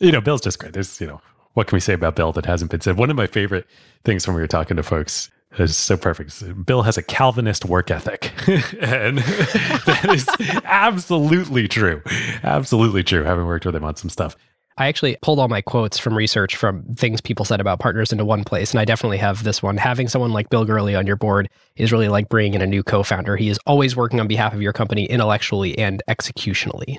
You 0.00 0.12
know, 0.12 0.20
Bill's 0.20 0.40
just 0.42 0.58
great. 0.58 0.72
There's, 0.72 1.00
you 1.00 1.06
know, 1.06 1.20
what 1.54 1.66
can 1.66 1.76
we 1.76 1.80
say 1.80 1.94
about 1.94 2.16
Bill 2.16 2.32
that 2.32 2.46
hasn't 2.46 2.70
been 2.70 2.80
said? 2.80 2.98
One 2.98 3.10
of 3.10 3.16
my 3.16 3.26
favorite 3.26 3.66
things 4.04 4.26
when 4.26 4.34
we 4.36 4.42
were 4.42 4.48
talking 4.48 4.76
to 4.76 4.82
folks 4.82 5.30
is 5.58 5.76
so 5.76 5.96
perfect. 5.96 6.66
Bill 6.66 6.82
has 6.82 6.98
a 6.98 7.02
Calvinist 7.02 7.64
work 7.64 7.90
ethic. 7.90 8.32
and 8.80 9.18
that 9.18 10.10
is 10.12 10.28
absolutely 10.64 11.68
true. 11.68 12.02
Absolutely 12.42 13.02
true, 13.02 13.22
having 13.22 13.46
worked 13.46 13.64
with 13.64 13.76
him 13.76 13.84
on 13.84 13.96
some 13.96 14.10
stuff. 14.10 14.36
I 14.76 14.88
actually 14.88 15.16
pulled 15.22 15.38
all 15.38 15.48
my 15.48 15.60
quotes 15.60 15.98
from 15.98 16.16
research 16.16 16.56
from 16.56 16.82
things 16.94 17.20
people 17.20 17.44
said 17.44 17.60
about 17.60 17.78
partners 17.78 18.10
into 18.10 18.24
one 18.24 18.42
place. 18.42 18.72
And 18.72 18.80
I 18.80 18.84
definitely 18.84 19.18
have 19.18 19.44
this 19.44 19.62
one. 19.62 19.76
Having 19.76 20.08
someone 20.08 20.32
like 20.32 20.50
Bill 20.50 20.64
Gurley 20.64 20.96
on 20.96 21.06
your 21.06 21.16
board 21.16 21.48
is 21.76 21.92
really 21.92 22.08
like 22.08 22.28
bringing 22.28 22.54
in 22.54 22.62
a 22.62 22.66
new 22.66 22.82
co 22.82 23.04
founder. 23.04 23.36
He 23.36 23.48
is 23.48 23.58
always 23.66 23.94
working 23.94 24.18
on 24.18 24.26
behalf 24.26 24.52
of 24.52 24.60
your 24.60 24.72
company 24.72 25.04
intellectually 25.04 25.78
and 25.78 26.02
executionally. 26.08 26.98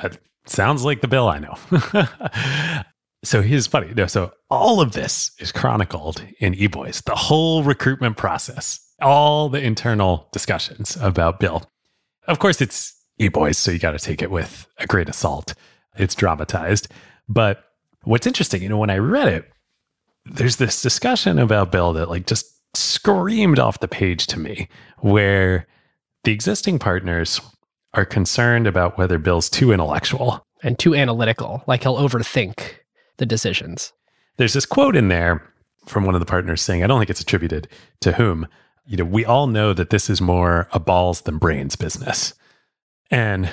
That 0.00 0.18
sounds 0.46 0.84
like 0.84 1.02
the 1.02 1.08
Bill 1.08 1.28
I 1.28 1.40
know. 1.40 2.82
so 3.24 3.42
here's 3.42 3.66
funny. 3.66 3.92
So 4.08 4.32
all 4.48 4.80
of 4.80 4.92
this 4.92 5.32
is 5.38 5.52
chronicled 5.52 6.22
in 6.40 6.54
eBoys, 6.54 7.02
the 7.04 7.14
whole 7.14 7.64
recruitment 7.64 8.16
process, 8.16 8.80
all 9.02 9.50
the 9.50 9.60
internal 9.60 10.28
discussions 10.32 10.96
about 11.02 11.38
Bill. 11.38 11.64
Of 12.26 12.38
course, 12.38 12.62
it's 12.62 12.94
E 13.18 13.28
Boys, 13.28 13.58
so 13.58 13.70
you 13.70 13.78
got 13.78 13.92
to 13.92 13.98
take 13.98 14.22
it 14.22 14.30
with 14.30 14.66
a 14.78 14.86
grain 14.86 15.08
of 15.08 15.14
salt. 15.14 15.52
It's 15.96 16.14
dramatized. 16.14 16.88
But 17.28 17.64
what's 18.02 18.26
interesting, 18.26 18.62
you 18.62 18.68
know, 18.68 18.78
when 18.78 18.90
I 18.90 18.98
read 18.98 19.28
it, 19.28 19.50
there's 20.24 20.56
this 20.56 20.82
discussion 20.82 21.38
about 21.38 21.72
Bill 21.72 21.92
that 21.92 22.08
like 22.08 22.26
just 22.26 22.46
screamed 22.76 23.58
off 23.58 23.80
the 23.80 23.88
page 23.88 24.26
to 24.28 24.38
me, 24.38 24.68
where 24.98 25.66
the 26.24 26.32
existing 26.32 26.78
partners 26.78 27.40
are 27.92 28.04
concerned 28.04 28.66
about 28.66 28.98
whether 28.98 29.18
Bill's 29.18 29.48
too 29.48 29.72
intellectual. 29.72 30.44
And 30.62 30.78
too 30.78 30.94
analytical, 30.94 31.62
like 31.66 31.82
he'll 31.82 31.98
overthink 31.98 32.76
the 33.18 33.26
decisions. 33.26 33.92
There's 34.38 34.54
this 34.54 34.64
quote 34.64 34.96
in 34.96 35.08
there 35.08 35.46
from 35.84 36.06
one 36.06 36.14
of 36.14 36.20
the 36.20 36.26
partners 36.26 36.62
saying, 36.62 36.82
I 36.82 36.86
don't 36.86 36.98
think 36.98 37.10
it's 37.10 37.20
attributed 37.20 37.68
to 38.00 38.12
whom, 38.12 38.48
you 38.86 38.96
know, 38.96 39.04
we 39.04 39.26
all 39.26 39.46
know 39.46 39.74
that 39.74 39.90
this 39.90 40.08
is 40.08 40.22
more 40.22 40.66
a 40.72 40.80
balls 40.80 41.20
than 41.20 41.36
brains 41.36 41.76
business. 41.76 42.32
And 43.10 43.50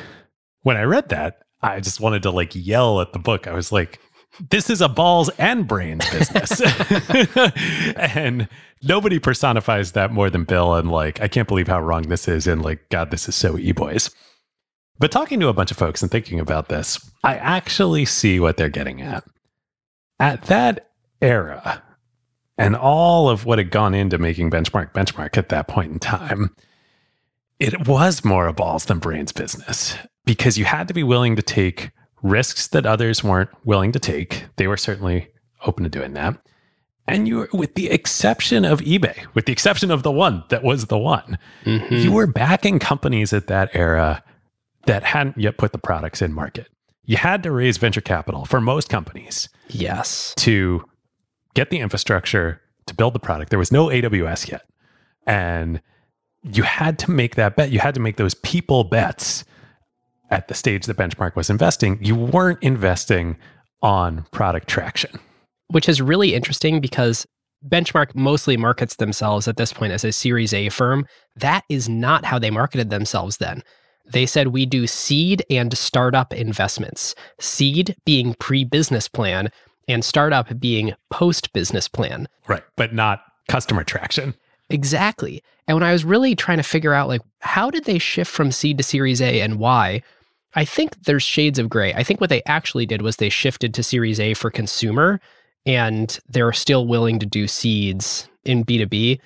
when 0.62 0.78
I 0.78 0.84
read 0.84 1.10
that, 1.10 1.42
I 1.64 1.80
just 1.80 2.00
wanted 2.00 2.24
to 2.24 2.32
like 2.32 2.52
yell 2.54 3.02
at 3.02 3.14
the 3.14 3.20
book. 3.20 3.48
I 3.48 3.54
was 3.54 3.72
like, 3.72 4.00
this 4.50 4.70
is 4.70 4.82
a 4.82 4.90
balls 4.90 5.30
and 5.38 5.68
brains 5.68 6.10
business. 6.10 6.62
and 7.96 8.48
nobody 8.82 9.20
personifies 9.20 9.92
that 9.92 10.12
more 10.12 10.30
than 10.30 10.46
Bill. 10.46 10.76
And 10.76 10.90
like, 10.90 11.22
I 11.22 11.28
can't 11.28 11.48
believe 11.48 11.68
how 11.68 11.82
wrong 11.82 12.04
this 12.04 12.28
is. 12.28 12.48
And 12.48 12.62
like, 12.62 12.88
God, 12.90 13.12
this 13.12 13.28
is 13.28 13.36
so 13.36 13.58
e 13.58 13.72
boys. 13.72 14.10
But 15.00 15.12
talking 15.12 15.40
to 15.40 15.48
a 15.48 15.54
bunch 15.54 15.72
of 15.72 15.78
folks 15.78 16.02
and 16.02 16.12
thinking 16.12 16.40
about 16.40 16.70
this, 16.70 17.00
I 17.24 17.36
actually 17.36 18.06
see 18.06 18.40
what 18.40 18.58
they're 18.58 18.70
getting 18.70 19.02
at. 19.02 19.24
At 20.20 20.44
that 20.44 20.92
era, 21.22 21.82
and 22.58 22.76
all 22.76 23.28
of 23.28 23.46
what 23.46 23.58
had 23.58 23.72
gone 23.72 23.96
into 23.96 24.20
making 24.20 24.52
Benchmark 24.52 24.94
Benchmark 24.94 25.38
at 25.38 25.50
that 25.50 25.68
point 25.68 25.92
in 25.92 25.98
time, 25.98 26.56
it 27.60 27.88
was 27.88 28.24
more 28.24 28.46
a 28.46 28.54
balls 28.54 28.86
than 28.86 29.00
brains 29.00 29.32
business 29.32 29.98
because 30.26 30.58
you 30.58 30.66
had 30.66 30.88
to 30.88 30.94
be 30.94 31.04
willing 31.04 31.36
to 31.36 31.42
take 31.42 31.92
risks 32.22 32.68
that 32.68 32.86
others 32.86 33.24
weren't 33.24 33.50
willing 33.66 33.92
to 33.92 34.00
take. 34.00 34.46
They 34.58 34.68
were 34.68 34.78
certainly 34.78 35.28
open 35.66 35.84
to 35.84 35.90
doing 35.90 36.14
that. 36.14 36.38
And 37.08 37.28
you 37.28 37.38
were, 37.38 37.50
with 37.52 37.74
the 37.76 37.90
exception 37.90 38.64
of 38.64 38.80
eBay, 38.82 39.26
with 39.34 39.46
the 39.46 39.52
exception 39.52 39.90
of 39.92 40.04
the 40.04 40.12
one 40.12 40.44
that 40.50 40.64
was 40.64 40.86
the 40.86 40.98
one, 41.00 41.38
Mm-hmm. 41.66 41.96
you 41.96 42.12
were 42.12 42.28
backing 42.28 42.80
companies 42.80 43.34
at 43.34 43.48
that 43.48 43.70
era 43.74 44.24
that 44.86 45.04
hadn't 45.04 45.38
yet 45.38 45.58
put 45.58 45.72
the 45.72 45.78
products 45.78 46.22
in 46.22 46.32
market. 46.34 46.68
You 47.06 47.18
had 47.18 47.42
to 47.44 47.52
raise 47.52 47.78
venture 47.78 48.02
capital 48.02 48.46
for 48.46 48.62
most 48.62 48.88
companies 48.90 49.50
Yes. 49.68 50.34
to 50.38 50.86
get 51.56 51.70
the 51.72 51.80
infrastructure 51.80 52.62
to 52.86 52.94
build 52.94 53.14
the 53.14 53.20
product. 53.20 53.50
There 53.50 53.60
was 53.60 53.72
no 53.72 53.88
AWS 53.88 54.50
yet. 54.50 54.62
And 55.28 55.82
you 56.44 56.64
had 56.64 56.98
to 57.00 57.12
make 57.12 57.36
that 57.36 57.56
bet. 57.56 57.72
You 57.72 57.80
had 57.80 57.94
to 57.96 58.00
make 58.00 58.18
those 58.18 58.34
people 58.36 58.84
bets 58.84 59.44
at 60.32 60.48
the 60.48 60.54
stage 60.56 60.86
that 60.86 60.98
Benchmark 60.98 61.36
was 61.36 61.50
investing. 61.50 62.00
You 62.02 62.16
weren't 62.16 62.62
investing 62.64 63.38
on 63.82 64.26
product 64.32 64.68
traction. 64.68 65.20
Which 65.68 65.88
is 65.88 66.02
really 66.02 66.34
interesting 66.34 66.82
because 66.82 67.26
Benchmark 67.68 68.16
mostly 68.16 68.58
markets 68.58 68.96
themselves 68.96 69.48
at 69.48 69.58
this 69.58 69.72
point 69.72 69.94
as 69.94 70.04
a 70.04 70.12
Series 70.12 70.54
A 70.54 70.70
firm. 70.70 71.06
That 71.36 71.64
is 71.70 71.88
not 71.88 72.26
how 72.26 72.40
they 72.40 72.50
marketed 72.50 72.90
themselves 72.90 73.38
then. 73.38 73.64
They 74.06 74.26
said 74.26 74.48
we 74.48 74.66
do 74.66 74.88
seed 74.88 75.46
and 75.50 75.78
startup 75.78 76.34
investments, 76.34 77.14
seed 77.40 77.96
being 78.06 78.34
pre 78.40 78.64
business 78.64 79.08
plan 79.08 79.50
and 79.88 80.04
startup 80.04 80.60
being 80.60 80.94
post 81.12 81.54
business 81.54 81.88
plan. 81.88 82.28
Right. 82.48 82.64
But 82.76 82.94
not 82.94 83.22
customer 83.48 83.84
traction. 83.84 84.34
Exactly. 84.70 85.44
And 85.68 85.76
when 85.76 85.84
I 85.84 85.92
was 85.92 86.04
really 86.04 86.36
trying 86.36 86.58
to 86.58 86.64
figure 86.64 86.94
out 86.94 87.08
like 87.08 87.22
how 87.40 87.70
did 87.70 87.86
they 87.86 88.00
shift 88.00 88.32
from 88.32 88.52
seed 88.52 88.78
to 88.78 88.84
series 88.84 89.22
A 89.22 89.42
and 89.42 89.60
why, 89.60 90.02
I 90.54 90.66
think 90.66 91.04
there's 91.04 91.24
shades 91.24 91.60
of 91.60 91.70
gray. 91.70 91.94
I 91.94 92.04
think 92.04 92.20
what 92.20 92.30
they 92.30 92.44
actually 92.46 92.86
did 92.86 93.02
was 93.02 93.16
they 93.16 93.30
shifted 93.30 93.74
to 93.74 93.84
series 93.84 94.20
A 94.20 94.34
for 94.34 94.52
consumer 94.52 95.20
and 95.66 96.20
they're 96.28 96.54
still 96.54 96.88
willing 96.88 97.20
to 97.20 97.26
do 97.26 97.48
seeds 97.48 98.28
in 98.44 98.66
B2B. 98.66 99.20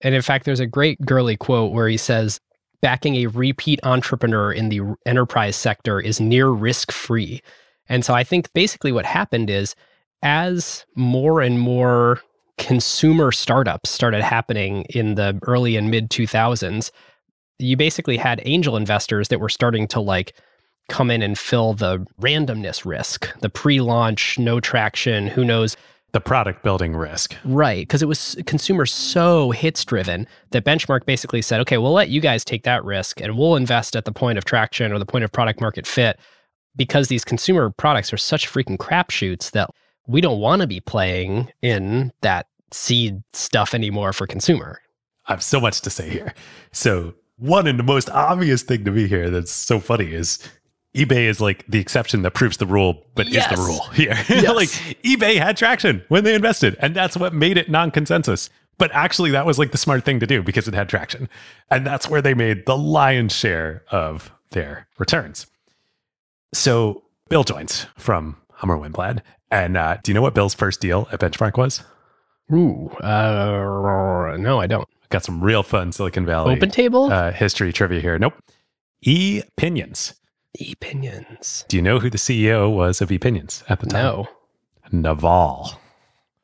And 0.00 0.14
in 0.14 0.22
fact, 0.22 0.44
there's 0.44 0.60
a 0.60 0.66
great 0.66 1.00
Gurley 1.02 1.36
quote 1.36 1.72
where 1.72 1.88
he 1.88 1.96
says, 1.96 2.40
backing 2.80 3.16
a 3.16 3.26
repeat 3.26 3.80
entrepreneur 3.82 4.52
in 4.52 4.68
the 4.68 4.80
enterprise 5.04 5.56
sector 5.56 6.00
is 6.00 6.20
near 6.20 6.48
risk 6.48 6.92
free. 6.92 7.42
And 7.88 8.04
so 8.04 8.14
I 8.14 8.24
think 8.24 8.52
basically 8.52 8.92
what 8.92 9.06
happened 9.06 9.50
is 9.50 9.74
as 10.22 10.84
more 10.94 11.40
and 11.40 11.58
more 11.58 12.20
consumer 12.56 13.32
startups 13.32 13.90
started 13.90 14.22
happening 14.22 14.82
in 14.90 15.14
the 15.14 15.38
early 15.42 15.76
and 15.76 15.90
mid 15.90 16.10
2000s, 16.10 16.90
you 17.58 17.76
basically 17.76 18.16
had 18.16 18.40
angel 18.44 18.76
investors 18.76 19.28
that 19.28 19.40
were 19.40 19.48
starting 19.48 19.86
to 19.88 20.00
like 20.00 20.34
come 20.88 21.10
in 21.10 21.22
and 21.22 21.38
fill 21.38 21.74
the 21.74 22.06
randomness 22.20 22.84
risk, 22.84 23.28
the 23.40 23.50
pre 23.50 23.80
launch, 23.80 24.38
no 24.38 24.60
traction, 24.60 25.26
who 25.26 25.44
knows. 25.44 25.76
The 26.12 26.20
product 26.20 26.62
building 26.62 26.96
risk. 26.96 27.36
Right. 27.44 27.82
Because 27.86 28.02
it 28.02 28.08
was 28.08 28.36
consumer 28.46 28.86
so 28.86 29.50
hits 29.50 29.84
driven 29.84 30.26
that 30.50 30.64
Benchmark 30.64 31.04
basically 31.04 31.42
said, 31.42 31.60
okay, 31.60 31.76
we'll 31.76 31.92
let 31.92 32.08
you 32.08 32.20
guys 32.20 32.44
take 32.44 32.62
that 32.62 32.82
risk 32.82 33.20
and 33.20 33.36
we'll 33.36 33.56
invest 33.56 33.94
at 33.94 34.06
the 34.06 34.12
point 34.12 34.38
of 34.38 34.44
traction 34.44 34.90
or 34.90 34.98
the 34.98 35.06
point 35.06 35.24
of 35.24 35.32
product 35.32 35.60
market 35.60 35.86
fit 35.86 36.18
because 36.76 37.08
these 37.08 37.24
consumer 37.24 37.68
products 37.68 38.12
are 38.12 38.18
such 38.18 38.50
freaking 38.50 38.78
crapshoots 38.78 39.50
that 39.50 39.68
we 40.06 40.22
don't 40.22 40.40
want 40.40 40.62
to 40.62 40.66
be 40.66 40.80
playing 40.80 41.52
in 41.60 42.10
that 42.22 42.46
seed 42.72 43.22
stuff 43.34 43.74
anymore 43.74 44.14
for 44.14 44.26
consumer. 44.26 44.80
I 45.26 45.32
have 45.32 45.42
so 45.42 45.60
much 45.60 45.82
to 45.82 45.90
say 45.90 46.08
here. 46.08 46.34
So, 46.72 47.14
one 47.36 47.66
and 47.66 47.78
the 47.78 47.84
most 47.84 48.10
obvious 48.10 48.62
thing 48.62 48.84
to 48.84 48.90
me 48.90 49.06
here 49.06 49.30
that's 49.30 49.52
so 49.52 49.78
funny 49.78 50.12
is 50.12 50.38
eBay 50.98 51.24
is 51.24 51.40
like 51.40 51.64
the 51.68 51.78
exception 51.78 52.22
that 52.22 52.32
proves 52.32 52.56
the 52.56 52.66
rule, 52.66 53.04
but 53.14 53.28
is 53.28 53.46
the 53.48 53.56
rule 53.56 53.86
here. 53.94 54.16
Yes. 54.28 54.48
like 54.54 54.68
eBay 55.02 55.36
had 55.38 55.56
traction 55.56 56.02
when 56.08 56.24
they 56.24 56.34
invested, 56.34 56.76
and 56.80 56.94
that's 56.94 57.16
what 57.16 57.32
made 57.32 57.56
it 57.56 57.70
non 57.70 57.90
consensus. 57.90 58.50
But 58.78 58.90
actually, 58.92 59.30
that 59.32 59.44
was 59.46 59.58
like 59.58 59.72
the 59.72 59.78
smart 59.78 60.04
thing 60.04 60.20
to 60.20 60.26
do 60.26 60.42
because 60.42 60.68
it 60.68 60.74
had 60.74 60.88
traction. 60.88 61.28
And 61.70 61.84
that's 61.86 62.08
where 62.08 62.22
they 62.22 62.34
made 62.34 62.64
the 62.66 62.76
lion's 62.76 63.34
share 63.34 63.82
of 63.90 64.30
their 64.50 64.86
returns. 64.98 65.46
So, 66.54 67.02
Bill 67.28 67.42
joins 67.44 67.86
from 67.96 68.36
Hummer 68.52 68.76
Winblad. 68.78 69.20
And 69.50 69.76
uh, 69.76 69.98
do 70.02 70.10
you 70.12 70.14
know 70.14 70.22
what 70.22 70.34
Bill's 70.34 70.54
first 70.54 70.80
deal 70.80 71.08
at 71.10 71.20
Benchmark 71.20 71.56
was? 71.58 71.82
Ooh, 72.52 72.88
uh, 73.02 74.36
no, 74.38 74.60
I 74.60 74.66
don't. 74.66 74.88
Got 75.10 75.24
some 75.24 75.42
real 75.42 75.62
fun 75.62 75.90
Silicon 75.90 76.24
Valley 76.24 76.54
Open 76.54 76.70
table? 76.70 77.10
uh, 77.12 77.32
history 77.32 77.72
trivia 77.72 78.00
here. 78.00 78.18
Nope. 78.18 78.34
E 79.02 79.42
Pinions. 79.56 80.14
Opinions. 80.60 81.64
Do 81.68 81.76
you 81.76 81.82
know 81.82 81.98
who 81.98 82.10
the 82.10 82.18
CEO 82.18 82.72
was 82.74 83.00
of 83.00 83.10
E 83.12 83.18
Pinions 83.18 83.62
at 83.68 83.80
the 83.80 83.86
time? 83.86 84.02
No. 84.02 84.28
Naval. 84.92 85.72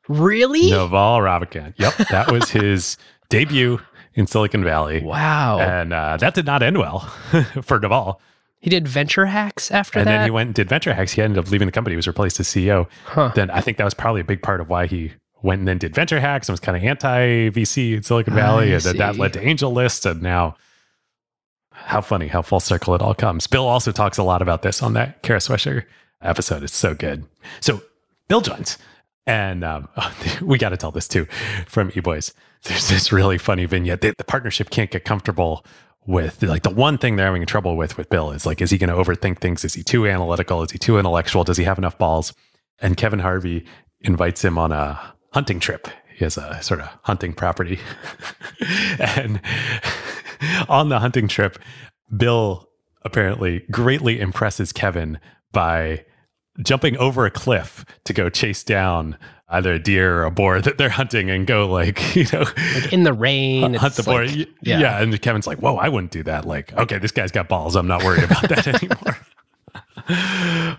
Really? 0.07 0.69
Naval 0.69 1.19
Ravikant. 1.19 1.73
Yep. 1.77 2.09
That 2.09 2.31
was 2.31 2.49
his 2.51 2.97
debut 3.29 3.79
in 4.13 4.27
Silicon 4.27 4.63
Valley. 4.63 5.01
Wow. 5.03 5.59
And 5.59 5.93
uh, 5.93 6.17
that 6.17 6.33
did 6.35 6.45
not 6.45 6.61
end 6.63 6.77
well 6.77 6.99
for 7.63 7.79
Naval. 7.79 8.21
he 8.59 8.69
did 8.69 8.87
venture 8.87 9.25
hacks 9.25 9.71
after 9.71 9.99
and 9.99 10.07
that? 10.07 10.11
And 10.11 10.19
then 10.21 10.27
he 10.27 10.31
went 10.31 10.47
and 10.49 10.55
did 10.55 10.69
venture 10.69 10.93
hacks. 10.93 11.11
He 11.13 11.21
ended 11.21 11.37
up 11.39 11.49
leaving 11.51 11.65
the 11.67 11.71
company. 11.71 11.93
He 11.93 11.97
was 11.97 12.07
replaced 12.07 12.39
as 12.39 12.47
CEO. 12.47 12.87
Huh. 13.05 13.31
Then 13.35 13.49
I 13.49 13.61
think 13.61 13.77
that 13.77 13.83
was 13.85 13.93
probably 13.93 14.21
a 14.21 14.25
big 14.25 14.41
part 14.41 14.61
of 14.61 14.69
why 14.69 14.85
he 14.85 15.11
went 15.41 15.59
and 15.59 15.67
then 15.67 15.77
did 15.77 15.93
venture 15.93 16.19
hacks 16.19 16.47
and 16.47 16.53
was 16.53 16.59
kind 16.59 16.77
of 16.77 16.83
anti 16.83 17.49
VC 17.49 17.95
in 17.97 18.03
Silicon 18.03 18.33
Valley. 18.35 18.71
I 18.71 18.75
and 18.75 18.81
then 18.83 18.97
that 18.97 19.17
led 19.17 19.33
to 19.33 19.41
Angel 19.45 19.71
List. 19.71 20.05
And 20.05 20.21
now, 20.21 20.55
how 21.85 22.01
funny 22.01 22.27
how 22.27 22.41
full 22.41 22.59
circle 22.59 22.95
it 22.95 23.01
all 23.01 23.13
comes. 23.13 23.47
Bill 23.47 23.67
also 23.67 23.91
talks 23.91 24.17
a 24.17 24.23
lot 24.23 24.41
about 24.41 24.63
this 24.63 24.81
on 24.81 24.93
that 24.93 25.21
Kara 25.21 25.39
Swisher 25.39 25.85
episode. 26.21 26.63
It's 26.63 26.75
so 26.75 26.95
good. 26.95 27.25
So, 27.61 27.81
Bill 28.27 28.41
joins. 28.41 28.77
And 29.27 29.63
um, 29.63 29.87
we 30.41 30.57
got 30.57 30.69
to 30.69 30.77
tell 30.77 30.91
this 30.91 31.07
too 31.07 31.25
from 31.67 31.91
E 31.95 31.99
Boys. 31.99 32.33
There's 32.63 32.89
this 32.89 33.11
really 33.11 33.37
funny 33.37 33.65
vignette. 33.65 34.01
The, 34.01 34.13
the 34.17 34.23
partnership 34.23 34.69
can't 34.69 34.89
get 34.89 35.05
comfortable 35.05 35.65
with 36.07 36.41
like 36.43 36.63
the 36.63 36.69
one 36.69 36.97
thing 36.97 37.15
they're 37.15 37.25
having 37.27 37.45
trouble 37.45 37.77
with 37.77 37.97
with 37.97 38.09
Bill 38.09 38.31
is 38.31 38.45
like, 38.45 38.61
is 38.61 38.71
he 38.71 38.77
going 38.77 38.89
to 38.89 38.95
overthink 38.95 39.39
things? 39.39 39.63
Is 39.63 39.73
he 39.73 39.83
too 39.83 40.07
analytical? 40.07 40.61
Is 40.63 40.71
he 40.71 40.77
too 40.77 40.97
intellectual? 40.97 41.43
Does 41.43 41.57
he 41.57 41.63
have 41.63 41.77
enough 41.77 41.97
balls? 41.97 42.33
And 42.79 42.97
Kevin 42.97 43.19
Harvey 43.19 43.65
invites 44.01 44.43
him 44.43 44.57
on 44.57 44.71
a 44.71 44.99
hunting 45.31 45.59
trip. 45.59 45.87
He 46.15 46.23
has 46.23 46.37
a 46.37 46.61
sort 46.61 46.79
of 46.79 46.89
hunting 47.03 47.33
property. 47.33 47.79
and 48.99 49.41
on 50.69 50.89
the 50.89 50.99
hunting 50.99 51.27
trip, 51.27 51.57
Bill 52.15 52.67
apparently 53.03 53.59
greatly 53.71 54.19
impresses 54.19 54.71
Kevin 54.71 55.19
by 55.51 56.05
jumping 56.63 56.97
over 56.97 57.25
a 57.25 57.31
cliff 57.31 57.85
to 58.05 58.13
go 58.13 58.29
chase 58.29 58.63
down 58.63 59.17
either 59.49 59.73
a 59.73 59.79
deer 59.79 60.21
or 60.21 60.23
a 60.23 60.31
boar 60.31 60.59
that 60.59 60.77
they're 60.77 60.89
hunting 60.89 61.29
and 61.29 61.45
go 61.45 61.67
like, 61.69 62.15
you 62.15 62.25
know, 62.33 62.45
like 62.73 62.91
in 62.91 63.03
the 63.03 63.13
rain. 63.13 63.73
hunt 63.75 63.93
the 63.95 64.03
boar. 64.03 64.25
like- 64.25 64.49
yeah. 64.61 64.79
yeah. 64.79 65.01
And 65.01 65.21
Kevin's 65.21 65.45
like, 65.47 65.59
whoa, 65.59 65.75
I 65.75 65.89
wouldn't 65.89 66.11
do 66.11 66.23
that. 66.23 66.45
Like, 66.45 66.73
okay, 66.73 66.97
this 66.97 67.11
guy's 67.11 67.31
got 67.31 67.47
balls. 67.47 67.75
I'm 67.75 67.87
not 67.87 68.03
worried 68.03 68.23
about 68.23 68.49
that 68.49 68.67
anymore. 68.81 69.17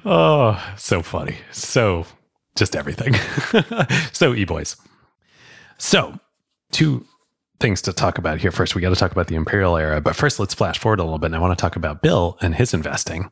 oh, 0.05 0.75
so 0.77 1.03
funny. 1.03 1.37
So 1.53 2.07
just 2.57 2.75
everything. 2.75 3.15
so 4.13 4.35
e 4.35 4.45
boys. 4.45 4.77
So 5.79 6.19
to 6.73 7.07
things 7.61 7.81
to 7.83 7.93
talk 7.93 8.19
about 8.19 8.39
here 8.39 8.51
first. 8.51 8.75
We 8.75 8.83
got 8.83 8.91
to 8.91 8.97
talk 8.97 9.13
about 9.13 9.29
the 9.29 9.35
Imperial 9.35 9.77
era. 9.77 10.01
But 10.01 10.17
first, 10.17 10.39
let's 10.39 10.55
flash 10.55 10.79
forward 10.79 11.01
a 11.01 11.05
little 11.05 11.19
bit. 11.19 11.27
And 11.27 11.37
I 11.37 11.39
want 11.39 11.57
to 11.57 11.61
talk 11.61 11.77
about 11.77 12.03
Bill 12.03 12.37
and 12.41 12.55
his 12.55 12.75
investing 12.75 13.31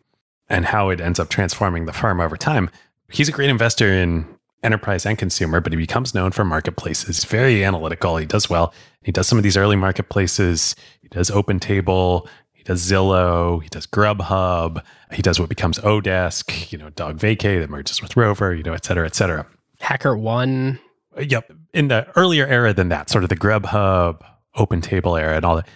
and 0.49 0.65
how 0.67 0.91
it 0.91 1.01
ends 1.01 1.19
up 1.19 1.29
transforming 1.29 1.87
the 1.87 1.93
firm 1.93 2.21
over 2.21 2.37
time. 2.37 2.71
He's 3.11 3.29
a 3.29 3.33
great 3.33 3.51
investor 3.51 3.93
in 3.93 4.27
enterprise 4.63 5.05
and 5.05 5.19
consumer, 5.19 5.61
but 5.61 5.73
he 5.73 5.77
becomes 5.77 6.15
known 6.15 6.33
for 6.33 6.45
marketplaces. 6.45 7.07
He's 7.07 7.25
very 7.25 7.63
analytical. 7.65 8.17
He 8.17 8.27
does 8.27 8.49
well. 8.49 8.73
He 9.03 9.13
does 9.13 9.29
some 9.29 9.39
of 9.39 9.45
these 9.45 9.59
early 9.59 9.77
marketplaces. 9.77 10.75
He 11.03 11.09
does 11.09 11.31
Open 11.31 11.61
Table. 11.61 12.27
He 12.53 12.63
does 12.63 12.81
Zillow. 12.81 13.63
He 13.63 13.69
does 13.69 13.87
Grubhub. 13.87 14.83
He 15.13 15.21
does 15.21 15.39
what 15.39 15.51
becomes 15.51 15.79
Odesk, 15.81 16.73
you 16.73 16.79
know, 16.79 16.89
Dog 16.91 17.19
Vacay 17.19 17.61
that 17.61 17.69
merges 17.69 18.01
with 18.01 18.17
Rover, 18.17 18.55
you 18.55 18.63
know, 18.63 18.73
et 18.73 18.87
cetera, 18.87 19.05
et 19.05 19.15
cetera. 19.15 19.47
Hacker 19.81 20.17
One. 20.17 20.81
Uh, 21.17 21.21
yep. 21.21 21.53
In 21.75 21.89
the 21.89 22.07
earlier 22.17 22.47
era 22.47 22.73
than 22.73 22.89
that, 22.89 23.11
sort 23.11 23.25
of 23.25 23.29
the 23.31 23.37
Grubhub, 23.37 24.25
Open 24.55 24.81
Table 24.81 25.17
era 25.17 25.37
and 25.37 25.45
all 25.45 25.57
that, 25.57 25.69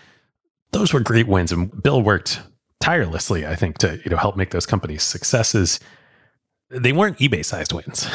those 0.70 0.92
were 0.92 1.00
great 1.00 1.26
wins. 1.26 1.52
And 1.52 1.82
Bill 1.82 2.00
worked 2.00 2.40
tirelessly, 2.80 3.46
I 3.46 3.56
think, 3.56 3.78
to 3.78 4.00
you 4.04 4.10
know 4.10 4.16
help 4.16 4.36
make 4.36 4.50
those 4.50 4.66
companies 4.66 5.02
successes. 5.02 5.80
They 6.70 6.92
weren't 6.92 7.18
eBay 7.18 7.44
sized 7.44 7.72
wins. 7.72 8.08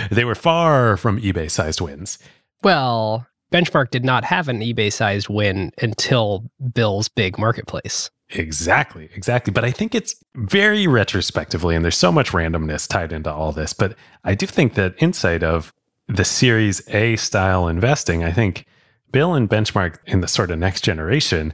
they 0.10 0.24
were 0.24 0.34
far 0.34 0.96
from 0.96 1.20
eBay 1.20 1.50
sized 1.50 1.80
wins. 1.80 2.18
Well, 2.62 3.26
Benchmark 3.52 3.90
did 3.90 4.04
not 4.04 4.24
have 4.24 4.48
an 4.48 4.60
eBay 4.60 4.92
sized 4.92 5.28
win 5.28 5.72
until 5.80 6.50
Bill's 6.72 7.08
big 7.08 7.38
marketplace. 7.38 8.10
Exactly, 8.30 9.08
exactly. 9.14 9.52
But 9.52 9.64
I 9.64 9.70
think 9.70 9.94
it's 9.94 10.14
very 10.34 10.86
retrospectively, 10.86 11.74
and 11.74 11.84
there's 11.84 11.96
so 11.96 12.12
much 12.12 12.32
randomness 12.32 12.86
tied 12.86 13.12
into 13.12 13.32
all 13.32 13.52
this. 13.52 13.72
But 13.72 13.96
I 14.24 14.34
do 14.34 14.46
think 14.46 14.74
that 14.74 14.94
insight 14.98 15.42
of 15.42 15.72
the 16.08 16.24
Series 16.24 16.86
A 16.88 17.16
style 17.16 17.68
investing, 17.68 18.24
I 18.24 18.32
think 18.32 18.66
Bill 19.12 19.34
and 19.34 19.48
Benchmark 19.48 19.98
in 20.06 20.20
the 20.20 20.28
sort 20.28 20.50
of 20.50 20.58
next 20.58 20.82
generation 20.82 21.52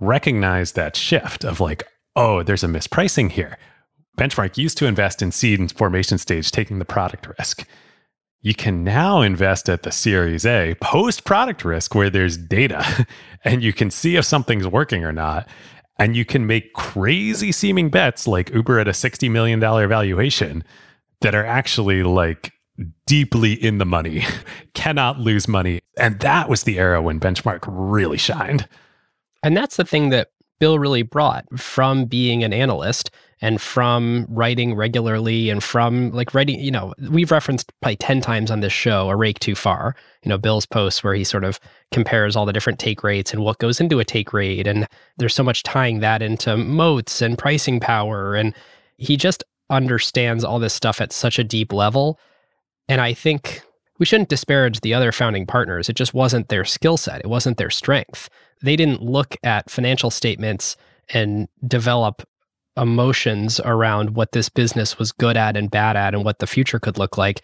recognize 0.00 0.72
that 0.72 0.96
shift 0.96 1.44
of 1.44 1.60
like, 1.60 1.86
oh, 2.14 2.42
there's 2.42 2.64
a 2.64 2.68
mispricing 2.68 3.30
here. 3.30 3.58
Benchmark 4.16 4.56
used 4.56 4.78
to 4.78 4.86
invest 4.86 5.22
in 5.22 5.32
seed 5.32 5.60
and 5.60 5.70
formation 5.70 6.18
stage, 6.18 6.50
taking 6.50 6.78
the 6.78 6.84
product 6.84 7.28
risk. 7.38 7.66
You 8.40 8.54
can 8.54 8.84
now 8.84 9.22
invest 9.22 9.68
at 9.68 9.82
the 9.82 9.90
Series 9.90 10.46
A 10.46 10.74
post 10.80 11.24
product 11.24 11.64
risk 11.64 11.94
where 11.94 12.10
there's 12.10 12.36
data 12.36 13.06
and 13.44 13.62
you 13.62 13.72
can 13.72 13.90
see 13.90 14.16
if 14.16 14.24
something's 14.24 14.68
working 14.68 15.04
or 15.04 15.12
not. 15.12 15.48
And 15.98 16.14
you 16.14 16.24
can 16.24 16.46
make 16.46 16.74
crazy 16.74 17.50
seeming 17.52 17.88
bets 17.88 18.26
like 18.26 18.50
Uber 18.50 18.78
at 18.78 18.88
a 18.88 18.92
$60 18.92 19.30
million 19.30 19.58
valuation 19.58 20.62
that 21.22 21.34
are 21.34 21.44
actually 21.44 22.02
like 22.02 22.52
deeply 23.06 23.52
in 23.52 23.78
the 23.78 23.86
money, 23.86 24.24
cannot 24.74 25.20
lose 25.20 25.48
money. 25.48 25.80
And 25.96 26.20
that 26.20 26.48
was 26.48 26.64
the 26.64 26.78
era 26.78 27.00
when 27.02 27.20
Benchmark 27.20 27.64
really 27.66 28.18
shined. 28.18 28.68
And 29.42 29.56
that's 29.56 29.76
the 29.76 29.84
thing 29.84 30.10
that 30.10 30.30
Bill 30.58 30.78
really 30.78 31.02
brought 31.02 31.46
from 31.58 32.06
being 32.06 32.42
an 32.42 32.52
analyst 32.52 33.10
and 33.42 33.60
from 33.60 34.26
writing 34.30 34.74
regularly 34.74 35.50
and 35.50 35.62
from 35.62 36.10
like 36.12 36.32
writing, 36.32 36.58
you 36.58 36.70
know, 36.70 36.94
we've 37.10 37.30
referenced 37.30 37.70
probably 37.82 37.96
10 37.96 38.22
times 38.22 38.50
on 38.50 38.60
this 38.60 38.72
show, 38.72 39.10
A 39.10 39.16
Rake 39.16 39.38
Too 39.38 39.54
Far, 39.54 39.94
you 40.22 40.30
know, 40.30 40.38
Bill's 40.38 40.64
posts 40.64 41.04
where 41.04 41.14
he 41.14 41.24
sort 41.24 41.44
of 41.44 41.60
compares 41.92 42.34
all 42.34 42.46
the 42.46 42.52
different 42.52 42.78
take 42.78 43.04
rates 43.04 43.34
and 43.34 43.42
what 43.42 43.58
goes 43.58 43.78
into 43.78 44.00
a 44.00 44.04
take 44.04 44.32
rate. 44.32 44.66
And 44.66 44.86
there's 45.18 45.34
so 45.34 45.42
much 45.42 45.62
tying 45.62 46.00
that 46.00 46.22
into 46.22 46.56
moats 46.56 47.20
and 47.20 47.36
pricing 47.36 47.78
power. 47.78 48.34
And 48.34 48.54
he 48.96 49.18
just 49.18 49.44
understands 49.68 50.42
all 50.42 50.58
this 50.58 50.74
stuff 50.74 51.00
at 51.00 51.12
such 51.12 51.38
a 51.38 51.44
deep 51.44 51.72
level. 51.74 52.18
And 52.88 53.00
I 53.00 53.14
think 53.14 53.62
we 53.98 54.06
shouldn't 54.06 54.28
disparage 54.28 54.80
the 54.80 54.94
other 54.94 55.12
founding 55.12 55.46
partners. 55.46 55.88
It 55.88 55.96
just 55.96 56.14
wasn't 56.14 56.48
their 56.48 56.64
skill 56.64 56.96
set, 56.96 57.20
it 57.20 57.28
wasn't 57.28 57.56
their 57.56 57.70
strength 57.70 58.28
they 58.62 58.76
didn't 58.76 59.02
look 59.02 59.36
at 59.42 59.70
financial 59.70 60.10
statements 60.10 60.76
and 61.10 61.48
develop 61.66 62.22
emotions 62.76 63.60
around 63.60 64.10
what 64.10 64.32
this 64.32 64.48
business 64.48 64.98
was 64.98 65.12
good 65.12 65.36
at 65.36 65.56
and 65.56 65.70
bad 65.70 65.96
at 65.96 66.14
and 66.14 66.24
what 66.24 66.38
the 66.38 66.46
future 66.46 66.78
could 66.78 66.98
look 66.98 67.16
like. 67.16 67.42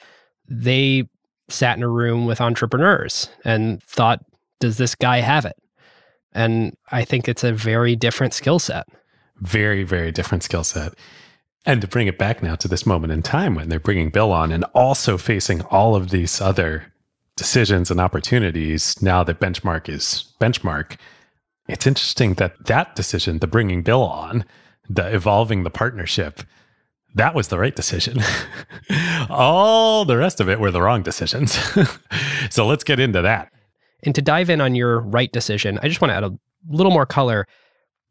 They 0.48 1.08
sat 1.48 1.76
in 1.76 1.82
a 1.82 1.88
room 1.88 2.26
with 2.26 2.40
entrepreneurs 2.40 3.30
and 3.44 3.82
thought, 3.82 4.20
does 4.60 4.78
this 4.78 4.94
guy 4.94 5.20
have 5.20 5.44
it? 5.44 5.56
And 6.32 6.76
I 6.90 7.04
think 7.04 7.28
it's 7.28 7.44
a 7.44 7.52
very 7.52 7.94
different 7.96 8.34
skill 8.34 8.58
set. 8.58 8.86
Very, 9.38 9.82
very 9.82 10.12
different 10.12 10.42
skill 10.42 10.64
set. 10.64 10.94
And 11.64 11.80
to 11.80 11.86
bring 11.86 12.08
it 12.08 12.18
back 12.18 12.42
now 12.42 12.56
to 12.56 12.68
this 12.68 12.84
moment 12.84 13.12
in 13.12 13.22
time 13.22 13.54
when 13.54 13.68
they're 13.68 13.78
bringing 13.78 14.10
Bill 14.10 14.32
on 14.32 14.50
and 14.50 14.64
also 14.74 15.16
facing 15.16 15.62
all 15.62 15.94
of 15.94 16.10
these 16.10 16.40
other 16.40 16.92
decisions 17.36 17.90
and 17.90 18.00
opportunities 18.00 19.00
now 19.02 19.24
that 19.24 19.40
benchmark 19.40 19.88
is 19.88 20.32
benchmark 20.40 20.96
it's 21.68 21.86
interesting 21.86 22.34
that 22.34 22.66
that 22.66 22.94
decision 22.94 23.38
the 23.38 23.46
bringing 23.46 23.82
bill 23.82 24.02
on 24.02 24.44
the 24.88 25.14
evolving 25.14 25.62
the 25.62 25.70
partnership 25.70 26.42
that 27.14 27.34
was 27.34 27.48
the 27.48 27.58
right 27.58 27.76
decision. 27.76 28.20
All 29.28 30.06
the 30.06 30.16
rest 30.16 30.40
of 30.40 30.48
it 30.48 30.58
were 30.58 30.70
the 30.70 30.80
wrong 30.80 31.02
decisions. 31.02 31.58
So 32.50 32.66
let's 32.66 32.84
get 32.84 32.98
into 32.98 33.22
that. 33.22 33.52
And 34.02 34.14
to 34.14 34.20
dive 34.20 34.50
in 34.50 34.60
on 34.60 34.74
your 34.74 35.00
right 35.00 35.30
decision 35.32 35.78
i 35.82 35.88
just 35.88 36.00
want 36.00 36.10
to 36.10 36.14
add 36.14 36.24
a 36.24 36.36
little 36.68 36.92
more 36.92 37.06
color. 37.06 37.46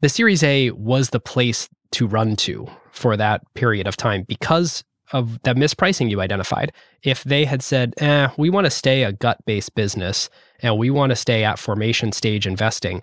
The 0.01 0.09
series 0.09 0.41
a 0.41 0.71
was 0.71 1.09
the 1.09 1.19
place 1.19 1.69
to 1.91 2.07
run 2.07 2.35
to 2.37 2.67
for 2.91 3.17
that 3.17 3.41
period 3.53 3.87
of 3.87 3.97
time 3.97 4.23
because 4.23 4.83
of 5.13 5.41
that 5.43 5.55
mispricing 5.55 6.09
you 6.09 6.21
identified, 6.21 6.71
if 7.03 7.23
they 7.23 7.45
had 7.45 7.61
said, 7.61 7.93
eh, 7.97 8.29
we 8.37 8.49
want 8.49 8.65
to 8.65 8.71
stay 8.71 9.03
a 9.03 9.11
gut 9.11 9.43
based 9.45 9.75
business 9.75 10.29
and 10.61 10.77
we 10.77 10.89
want 10.89 11.09
to 11.09 11.15
stay 11.15 11.43
at 11.43 11.59
formation 11.59 12.11
stage 12.11 12.47
investing, 12.47 13.01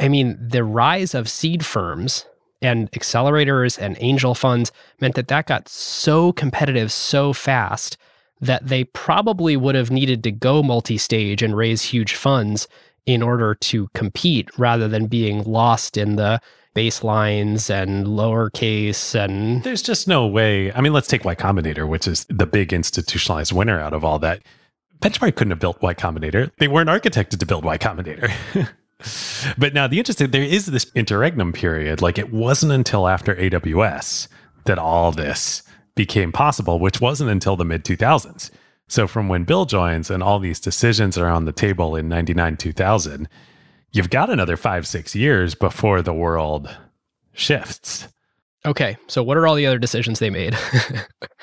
I 0.00 0.08
mean, 0.08 0.36
the 0.40 0.64
rise 0.64 1.14
of 1.14 1.28
seed 1.28 1.64
firms 1.64 2.26
and 2.60 2.90
accelerators 2.92 3.78
and 3.78 3.96
angel 4.00 4.34
funds 4.34 4.72
meant 5.00 5.14
that 5.14 5.28
that 5.28 5.46
got 5.46 5.68
so 5.68 6.32
competitive 6.32 6.92
so 6.92 7.32
fast 7.32 7.96
that 8.40 8.66
they 8.66 8.84
probably 8.84 9.56
would 9.56 9.74
have 9.74 9.90
needed 9.90 10.24
to 10.24 10.32
go 10.32 10.62
multi 10.62 10.98
stage 10.98 11.42
and 11.42 11.56
raise 11.56 11.82
huge 11.82 12.14
funds 12.14 12.68
in 13.06 13.22
order 13.22 13.54
to 13.54 13.88
compete 13.94 14.48
rather 14.58 14.88
than 14.88 15.06
being 15.06 15.42
lost 15.44 15.96
in 15.96 16.16
the 16.16 16.40
baselines 16.74 17.68
and 17.70 18.06
lowercase 18.06 19.14
and 19.14 19.62
there's 19.62 19.82
just 19.82 20.08
no 20.08 20.26
way. 20.26 20.72
I 20.72 20.80
mean, 20.80 20.92
let's 20.92 21.08
take 21.08 21.24
Y 21.24 21.34
Combinator, 21.34 21.86
which 21.86 22.08
is 22.08 22.24
the 22.28 22.46
big 22.46 22.72
institutionalized 22.72 23.52
winner 23.52 23.78
out 23.78 23.92
of 23.92 24.04
all 24.04 24.18
that. 24.20 24.42
Benchmark 25.00 25.36
couldn't 25.36 25.50
have 25.50 25.60
built 25.60 25.82
Y 25.82 25.94
Combinator. 25.94 26.50
They 26.58 26.68
weren't 26.68 26.88
architected 26.88 27.38
to 27.38 27.46
build 27.46 27.64
Y 27.64 27.76
Combinator. 27.78 28.32
but 29.58 29.74
now 29.74 29.86
the 29.86 29.98
interesting 29.98 30.30
there 30.30 30.42
is 30.42 30.66
this 30.66 30.90
interregnum 30.94 31.52
period. 31.52 32.00
Like 32.00 32.18
it 32.18 32.32
wasn't 32.32 32.72
until 32.72 33.08
after 33.08 33.34
AWS 33.34 34.28
that 34.64 34.78
all 34.78 35.12
this 35.12 35.62
became 35.94 36.32
possible, 36.32 36.78
which 36.78 37.00
wasn't 37.00 37.30
until 37.30 37.56
the 37.56 37.64
mid 37.64 37.84
2000s. 37.84 38.50
So 38.88 39.06
from 39.06 39.28
when 39.28 39.44
Bill 39.44 39.64
joins 39.64 40.10
and 40.10 40.22
all 40.22 40.38
these 40.38 40.60
decisions 40.60 41.16
are 41.16 41.28
on 41.28 41.44
the 41.44 41.52
table 41.52 41.96
in 41.96 42.08
99 42.08 42.56
2000, 42.56 43.28
you've 43.92 44.10
got 44.10 44.30
another 44.30 44.56
five, 44.56 44.86
six 44.86 45.14
years 45.14 45.54
before 45.54 46.02
the 46.02 46.14
world 46.14 46.74
shifts. 47.32 48.08
Okay. 48.64 48.96
So, 49.06 49.22
what 49.22 49.36
are 49.36 49.46
all 49.46 49.54
the 49.54 49.66
other 49.66 49.78
decisions 49.78 50.18
they 50.18 50.30
made? 50.30 50.56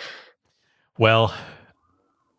well, 0.98 1.34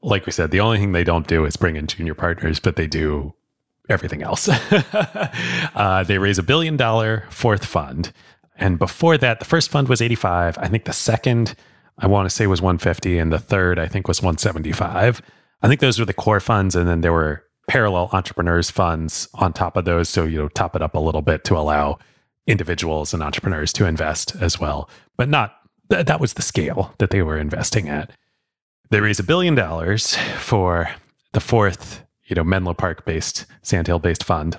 like 0.02 0.26
we 0.26 0.32
said, 0.32 0.50
the 0.50 0.60
only 0.60 0.78
thing 0.78 0.92
they 0.92 1.05
don't 1.05 1.26
do 1.26 1.44
is 1.44 1.56
bring 1.56 1.76
in 1.76 1.86
junior 1.86 2.14
partners, 2.14 2.58
but 2.58 2.76
they 2.76 2.86
do 2.86 3.34
everything 3.89 4.22
else. 4.22 4.48
uh, 5.74 6.05
they 6.06 6.18
raise 6.18 6.39
a 6.39 6.42
billion 6.42 6.76
dollar 6.76 7.24
fourth 7.30 7.64
fund. 7.64 8.12
And 8.56 8.78
before 8.78 9.18
that, 9.18 9.39
the 9.39 9.44
first 9.44 9.70
fund 9.70 9.89
was 9.89 10.02
85. 10.02 10.58
I 10.58 10.68
think 10.68 10.84
the 10.84 10.92
second, 10.92 11.55
I 11.98 12.06
want 12.06 12.28
to 12.28 12.34
say, 12.34 12.47
was 12.47 12.62
150. 12.62 13.18
And 13.18 13.32
the 13.32 13.39
third, 13.39 13.78
I 13.78 13.89
think, 13.89 14.06
was 14.06 14.20
175. 14.20 15.22
I 15.62 15.68
think 15.68 15.80
those 15.80 15.98
were 15.98 16.05
the 16.05 16.14
core 16.14 16.40
funds. 16.40 16.76
And 16.76 16.86
then 16.86 17.00
there 17.00 17.12
were 17.12 17.42
parallel 17.70 18.10
entrepreneurs 18.12 18.68
funds 18.68 19.28
on 19.34 19.52
top 19.52 19.76
of 19.76 19.84
those. 19.84 20.08
So, 20.08 20.24
you 20.24 20.39
know, 20.39 20.49
top 20.49 20.74
it 20.74 20.82
up 20.82 20.97
a 20.97 20.99
little 20.99 21.23
bit 21.23 21.44
to 21.44 21.57
allow 21.57 22.00
individuals 22.49 23.15
and 23.15 23.23
entrepreneurs 23.23 23.73
to 23.74 23.86
invest 23.86 24.34
as 24.40 24.58
well. 24.58 24.90
But 25.16 25.28
not 25.28 25.55
th- 25.89 26.07
that 26.07 26.20
was 26.20 26.32
the 26.32 26.42
scale 26.42 26.92
that 26.99 27.10
they 27.10 27.23
were 27.23 27.39
investing 27.39 27.89
at. 27.89 28.10
They 28.90 29.00
raised 29.00 29.20
a 29.20 29.23
billion 29.23 29.55
dollars 29.55 30.16
for 30.36 30.90
the 31.32 31.39
fourth, 31.39 32.02
you 32.26 32.34
know, 32.34 32.42
Menlo 32.42 32.74
Park 32.74 33.05
based, 33.05 33.47
Sandhill 33.62 34.00
based 34.00 34.24
fund. 34.24 34.58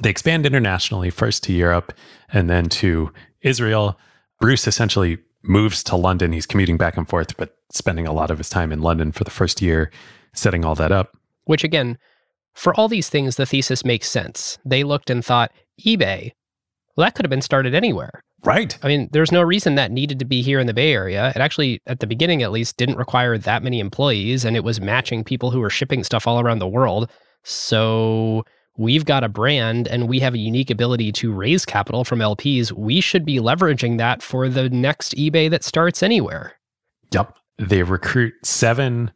They 0.00 0.10
expand 0.10 0.46
internationally, 0.46 1.10
first 1.10 1.44
to 1.44 1.52
Europe 1.52 1.92
and 2.32 2.50
then 2.50 2.68
to 2.70 3.12
Israel. 3.42 4.00
Bruce 4.40 4.66
essentially 4.66 5.18
moves 5.44 5.84
to 5.84 5.94
London. 5.94 6.32
He's 6.32 6.44
commuting 6.44 6.76
back 6.76 6.96
and 6.96 7.08
forth, 7.08 7.36
but 7.36 7.54
spending 7.70 8.08
a 8.08 8.12
lot 8.12 8.32
of 8.32 8.38
his 8.38 8.48
time 8.48 8.72
in 8.72 8.82
London 8.82 9.12
for 9.12 9.22
the 9.22 9.30
first 9.30 9.62
year, 9.62 9.92
setting 10.34 10.64
all 10.64 10.74
that 10.74 10.90
up. 10.90 11.16
Which 11.44 11.62
again, 11.62 11.98
for 12.56 12.74
all 12.74 12.88
these 12.88 13.08
things, 13.08 13.36
the 13.36 13.46
thesis 13.46 13.84
makes 13.84 14.10
sense. 14.10 14.58
They 14.64 14.82
looked 14.82 15.10
and 15.10 15.24
thought, 15.24 15.52
eBay, 15.80 16.32
well, 16.96 17.06
that 17.06 17.14
could 17.14 17.24
have 17.24 17.30
been 17.30 17.42
started 17.42 17.74
anywhere. 17.74 18.22
Right. 18.44 18.78
I 18.82 18.88
mean, 18.88 19.08
there's 19.12 19.30
no 19.30 19.42
reason 19.42 19.74
that 19.74 19.90
needed 19.90 20.18
to 20.20 20.24
be 20.24 20.40
here 20.40 20.58
in 20.58 20.66
the 20.66 20.74
Bay 20.74 20.92
Area. 20.92 21.32
It 21.36 21.40
actually, 21.40 21.80
at 21.86 22.00
the 22.00 22.06
beginning 22.06 22.42
at 22.42 22.52
least, 22.52 22.78
didn't 22.78 22.96
require 22.96 23.36
that 23.36 23.62
many 23.62 23.78
employees, 23.78 24.44
and 24.44 24.56
it 24.56 24.64
was 24.64 24.80
matching 24.80 25.22
people 25.22 25.50
who 25.50 25.60
were 25.60 25.70
shipping 25.70 26.02
stuff 26.02 26.26
all 26.26 26.40
around 26.40 26.60
the 26.60 26.68
world. 26.68 27.10
So 27.44 28.44
we've 28.78 29.04
got 29.04 29.22
a 29.22 29.28
brand 29.28 29.86
and 29.86 30.08
we 30.08 30.20
have 30.20 30.34
a 30.34 30.38
unique 30.38 30.70
ability 30.70 31.12
to 31.12 31.32
raise 31.32 31.64
capital 31.66 32.04
from 32.04 32.20
LPs. 32.20 32.72
We 32.72 33.00
should 33.00 33.26
be 33.26 33.36
leveraging 33.36 33.98
that 33.98 34.22
for 34.22 34.48
the 34.48 34.70
next 34.70 35.14
eBay 35.16 35.50
that 35.50 35.64
starts 35.64 36.02
anywhere. 36.02 36.54
Yep. 37.12 37.36
They 37.58 37.82
recruit 37.82 38.34
seven 38.44 39.10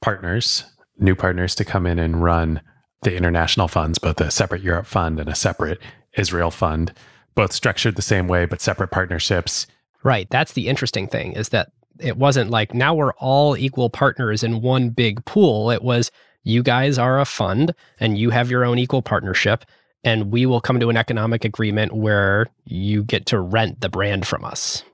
partners, 0.00 0.64
new 0.98 1.14
partners 1.14 1.54
to 1.56 1.64
come 1.64 1.86
in 1.86 1.98
and 1.98 2.22
run 2.22 2.60
the 3.02 3.16
international 3.16 3.68
funds, 3.68 3.98
both 3.98 4.20
a 4.20 4.30
separate 4.30 4.62
Europe 4.62 4.86
fund 4.86 5.20
and 5.20 5.28
a 5.28 5.34
separate 5.34 5.80
Israel 6.16 6.50
fund, 6.50 6.92
both 7.34 7.52
structured 7.52 7.96
the 7.96 8.02
same 8.02 8.28
way, 8.28 8.44
but 8.44 8.60
separate 8.60 8.88
partnerships. 8.88 9.66
Right. 10.02 10.28
That's 10.30 10.52
the 10.52 10.68
interesting 10.68 11.06
thing 11.06 11.32
is 11.32 11.50
that 11.50 11.70
it 12.00 12.16
wasn't 12.16 12.50
like 12.50 12.74
now 12.74 12.94
we're 12.94 13.12
all 13.14 13.56
equal 13.56 13.90
partners 13.90 14.42
in 14.42 14.62
one 14.62 14.90
big 14.90 15.24
pool. 15.24 15.70
It 15.70 15.82
was 15.82 16.10
you 16.44 16.62
guys 16.62 16.98
are 16.98 17.20
a 17.20 17.24
fund 17.24 17.74
and 18.00 18.18
you 18.18 18.30
have 18.30 18.50
your 18.50 18.64
own 18.64 18.78
equal 18.78 19.02
partnership 19.02 19.64
and 20.04 20.30
we 20.30 20.46
will 20.46 20.60
come 20.60 20.78
to 20.80 20.90
an 20.90 20.96
economic 20.96 21.44
agreement 21.44 21.92
where 21.92 22.46
you 22.64 23.02
get 23.02 23.26
to 23.26 23.40
rent 23.40 23.80
the 23.80 23.88
brand 23.88 24.26
from 24.26 24.44
us. 24.44 24.84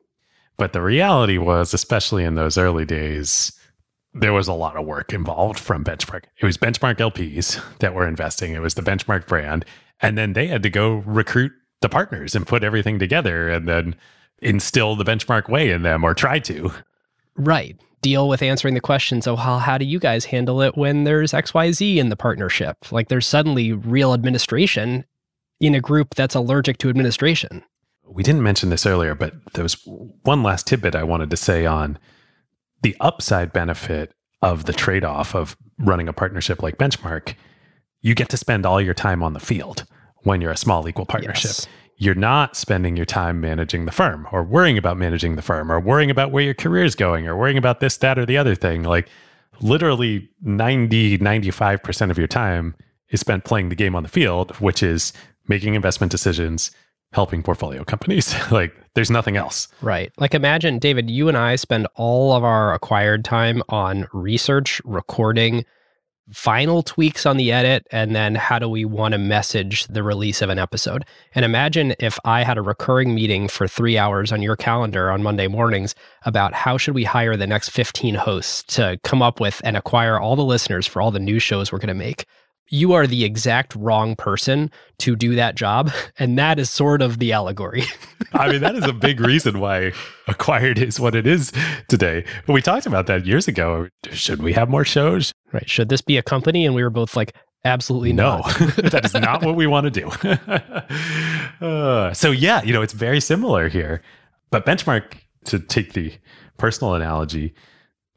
But 0.57 0.73
the 0.73 0.83
reality 0.83 1.39
was, 1.39 1.75
especially 1.75 2.25
in 2.25 2.37
those 2.37 2.57
early 2.57 2.85
days, 2.85 3.53
there 4.15 4.33
was 4.33 4.49
a 4.49 4.53
lot 4.53 4.77
of 4.77 4.87
work 4.87 5.13
involved 5.13 5.59
from 5.59 5.85
Benchmark. 5.85 6.25
It 6.39 6.47
was 6.47 6.57
Benchmark 6.57 6.97
LPs 6.97 7.61
that 7.81 7.95
were 7.95 8.07
investing, 8.07 8.55
it 8.55 8.63
was 8.63 8.75
the 8.75 8.83
Benchmark 8.83 9.27
brand. 9.27 9.65
And 10.01 10.19
then 10.19 10.33
they 10.33 10.47
had 10.49 10.63
to 10.65 10.71
go 10.71 11.03
recruit 11.07 11.53
the 11.81 11.89
partners 11.89 12.35
and 12.35 12.47
put 12.47 12.65
everything 12.65 12.99
together 12.99 13.49
and 13.49 13.69
then 13.69 13.95
instill 14.41 14.97
the 14.97 15.05
benchmark 15.05 15.49
way 15.49 15.71
in 15.71 15.83
them 15.83 16.05
or 16.05 16.15
try 16.15 16.39
to. 16.41 16.73
Right. 17.37 17.79
Deal 18.03 18.29
with 18.29 18.43
answering 18.43 18.75
the 18.75 18.81
question. 18.81 19.23
So, 19.23 19.37
how, 19.37 19.59
how 19.59 19.79
do 19.79 19.85
you 19.85 19.99
guys 19.99 20.27
handle 20.27 20.61
it 20.61 20.77
when 20.77 21.05
there's 21.05 21.33
XYZ 21.33 21.97
in 21.97 22.11
the 22.11 22.17
partnership? 22.17 22.93
Like, 22.93 23.09
there's 23.09 23.27
suddenly 23.27 23.73
real 23.73 24.13
administration 24.13 25.05
in 25.61 25.75
a 25.75 25.81
group 25.81 26.15
that's 26.15 26.35
allergic 26.35 26.79
to 26.79 26.91
administration. 26.91 27.65
We 28.07 28.23
didn't 28.23 28.43
mention 28.43 28.69
this 28.69 28.85
earlier, 28.85 29.15
but 29.15 29.35
there 29.55 29.63
was 29.63 29.75
one 29.87 30.43
last 30.43 30.67
tidbit 30.67 30.95
I 30.95 31.03
wanted 31.03 31.31
to 31.31 31.37
say 31.37 31.65
on 31.65 31.99
the 32.85 32.97
upside 33.01 33.51
benefit 33.53 34.13
of 34.43 34.67
the 34.67 34.73
trade 34.75 35.05
off 35.05 35.35
of 35.35 35.57
running 35.79 36.07
a 36.07 36.13
partnership 36.13 36.63
like 36.63 36.77
Benchmark. 36.77 37.35
You 38.03 38.15
get 38.15 38.29
to 38.29 38.37
spend 38.37 38.67
all 38.67 38.79
your 38.79 38.93
time 38.93 39.23
on 39.23 39.33
the 39.33 39.41
field 39.41 39.87
when 40.19 40.43
you're 40.43 40.53
a 40.53 40.57
small 40.57 40.87
equal 40.87 41.07
partnership. 41.07 41.51
Yes. 41.51 41.67
You're 41.97 42.15
not 42.15 42.57
spending 42.57 42.95
your 42.95 43.07
time 43.07 43.41
managing 43.41 43.87
the 43.87 43.91
firm 43.91 44.29
or 44.33 44.45
worrying 44.45 44.77
about 44.77 44.99
managing 44.99 45.37
the 45.37 45.43
firm 45.43 45.73
or 45.73 45.81
worrying 45.81 46.11
about 46.11 46.31
where 46.31 46.45
your 46.45 46.53
career 46.53 46.85
is 46.85 46.95
going 46.95 47.27
or 47.27 47.35
worrying 47.37 47.57
about 47.57 47.81
this, 47.81 47.97
that, 47.99 48.19
or 48.19 48.27
the 48.27 48.37
other 48.37 48.55
thing. 48.55 48.83
Like 48.83 49.09
literally 49.63 50.29
90, 50.43 51.19
95% 51.19 52.11
of 52.11 52.19
your 52.19 52.27
time 52.27 52.75
is 53.09 53.21
spent 53.21 53.45
playing 53.45 53.71
the 53.71 53.75
game 53.75 53.97
on 53.97 54.03
the 54.03 54.11
field, 54.11 54.51
which 54.57 54.83
is 54.83 55.15
making 55.49 55.73
investment 55.73 56.11
decisions, 56.11 56.71
helping 57.15 57.43
portfolio 57.43 57.85
companies. 57.85 58.35
like 58.51 58.75
there's 58.95 59.11
nothing 59.11 59.37
else. 59.37 59.69
Right. 59.81 60.13
Like 60.19 60.35
imagine, 60.35 60.79
David, 60.79 61.11
you 61.11 61.29
and 61.29 61.37
I 61.37 61.57
spend 61.57 61.87
all 61.95 62.33
of 62.33 62.45
our 62.45 62.75
acquired 62.75 63.25
time 63.25 63.63
on 63.69 64.07
research, 64.13 64.83
recording, 64.85 65.65
final 66.33 66.83
tweaks 66.83 67.27
on 67.27 67.37
the 67.37 67.53
edit, 67.53 67.87
and 67.91 68.17
then 68.17 68.35
how 68.35 68.59
do 68.59 68.69
we 68.69 68.85
want 68.85 69.13
to 69.13 69.19
message 69.19 69.87
the 69.89 70.03
release 70.03 70.41
of 70.41 70.49
an 70.49 70.59
episode. 70.59 71.05
And 71.35 71.45
imagine 71.45 71.95
if 72.01 72.19
I 72.25 72.45
had 72.45 72.57
a 72.57 72.63
recurring 72.63 73.15
meeting 73.15 73.47
for 73.47 73.69
three 73.69 73.99
hours 73.99 74.33
on 74.33 74.41
your 74.41 74.57
calendar 74.57 75.11
on 75.11 75.23
Monday 75.23 75.49
mornings 75.49 75.95
about 76.25 76.55
how 76.55 76.79
should 76.79 76.95
we 76.95 77.05
hire 77.05 77.37
the 77.37 77.47
next 77.47 77.69
15 77.71 78.15
hosts 78.15 78.63
to 78.75 78.99
come 79.05 79.23
up 79.23 79.39
with 79.39 79.61
and 79.65 79.77
acquire 79.77 80.19
all 80.19 80.35
the 80.35 80.45
listeners 80.45 80.87
for 80.87 81.03
all 81.03 81.11
the 81.11 81.19
new 81.19 81.39
shows 81.39 81.71
we're 81.71 81.79
going 81.79 81.89
to 81.89 81.95
make 81.95 82.25
you 82.69 82.93
are 82.93 83.07
the 83.07 83.25
exact 83.25 83.75
wrong 83.75 84.17
person 84.17 84.71
to 84.99 85.17
do 85.17 85.35
that 85.35 85.55
job. 85.55 85.91
And 86.17 86.39
that 86.39 86.61
is 86.61 86.71
sort 86.71 87.03
of 87.03 87.19
the 87.19 87.33
allegory. 87.33 87.83
I 88.33 88.49
mean, 88.49 88.61
that 88.61 88.77
is 88.77 88.85
a 88.85 88.93
big 88.93 89.21
reason 89.21 89.59
why 89.59 89.93
acquired 90.29 90.79
is 90.79 91.01
what 91.01 91.17
it 91.17 91.27
is 91.27 91.53
today. 91.89 92.25
But 92.47 92.53
we 92.53 92.63
talked 92.63 92.87
about 92.87 93.09
that 93.09 93.27
years 93.27 93.49
ago. 93.49 93.89
Should 94.13 94.41
we 94.41 94.53
have 94.53 94.69
more 94.69 94.85
shows? 94.85 95.33
right. 95.53 95.69
Should 95.69 95.89
this 95.89 96.01
be 96.01 96.17
a 96.17 96.23
company? 96.23 96.65
And 96.65 96.75
we 96.75 96.85
were 96.85 96.91
both 96.91 97.17
like, 97.17 97.35
absolutely 97.65 98.13
No, 98.13 98.39
not. 98.39 98.59
that 98.77 99.05
is 99.05 99.15
not 99.15 99.45
what 99.45 99.57
we 99.57 99.67
want 99.67 99.93
to 99.93 100.01
do. 100.01 100.09
Uh, 101.61 102.13
so, 102.13 102.31
yeah, 102.31 102.63
you 102.63 102.73
know, 102.73 102.83
it's 102.83 102.93
very 102.93 103.21
similar 103.21 103.69
here. 103.69 104.03
But 104.51 104.67
Benchmark, 104.67 105.15
to 105.47 105.59
take 105.59 105.95
the 105.95 106.13
personal 106.59 106.95
analogy, 106.95 107.55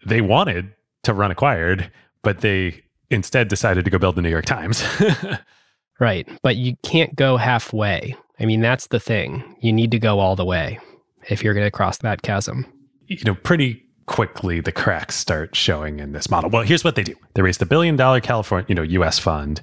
they 0.05 0.21
wanted 0.21 0.73
to 1.03 1.13
run 1.13 1.31
acquired, 1.31 1.91
but 2.23 2.41
they 2.41 2.83
instead 3.09 3.47
decided 3.47 3.85
to 3.85 3.91
go 3.91 3.97
build 3.97 4.15
the 4.15 4.21
New 4.21 4.29
York 4.29 4.45
Times. 4.45 4.83
Right. 5.99 6.27
But 6.43 6.57
you 6.57 6.75
can't 6.83 7.15
go 7.15 7.37
halfway. 7.37 8.15
I 8.39 8.45
mean, 8.45 8.61
that's 8.61 8.87
the 8.87 8.99
thing. 8.99 9.55
You 9.61 9.73
need 9.73 9.91
to 9.91 9.99
go 9.99 10.19
all 10.19 10.35
the 10.35 10.45
way 10.45 10.79
if 11.27 11.43
you're 11.43 11.53
going 11.53 11.65
to 11.65 11.71
cross 11.71 11.97
that 11.99 12.21
chasm. 12.21 12.65
you 13.07 13.23
know, 13.25 13.35
pretty 13.35 13.83
quickly 14.05 14.61
the 14.61 14.71
cracks 14.71 15.15
start 15.15 15.55
showing 15.55 15.99
in 15.99 16.13
this 16.13 16.29
model. 16.29 16.49
Well, 16.49 16.63
here's 16.63 16.83
what 16.83 16.95
they 16.95 17.03
do. 17.03 17.15
They 17.33 17.41
raised 17.41 17.61
a 17.61 17.65
billion 17.65 17.95
dollar 17.95 18.21
California, 18.21 18.65
you 18.69 18.75
know, 18.75 18.83
US 18.83 19.19
fund. 19.19 19.61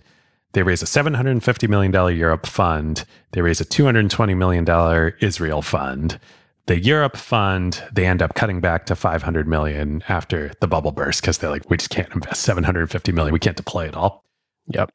They 0.52 0.62
raise 0.62 0.82
a 0.82 0.86
$750 0.86 1.68
million 1.68 2.16
Europe 2.16 2.46
fund. 2.46 3.04
They 3.32 3.40
raise 3.40 3.60
a 3.60 3.64
$220 3.64 4.36
million 4.36 5.12
Israel 5.20 5.62
fund. 5.62 6.18
The 6.66 6.80
Europe 6.80 7.16
fund, 7.16 7.82
they 7.92 8.06
end 8.06 8.22
up 8.22 8.34
cutting 8.34 8.60
back 8.60 8.86
to 8.86 8.96
500 8.96 9.46
million 9.46 10.02
after 10.08 10.52
the 10.60 10.66
bubble 10.66 10.92
burst 10.92 11.20
because 11.20 11.38
they're 11.38 11.50
like, 11.50 11.68
we 11.68 11.76
just 11.76 11.90
can't 11.90 12.12
invest 12.14 12.42
750 12.42 13.12
million. 13.12 13.32
We 13.32 13.38
can't 13.38 13.56
deploy 13.56 13.86
it 13.86 13.94
all. 13.94 14.24
Yep. 14.68 14.90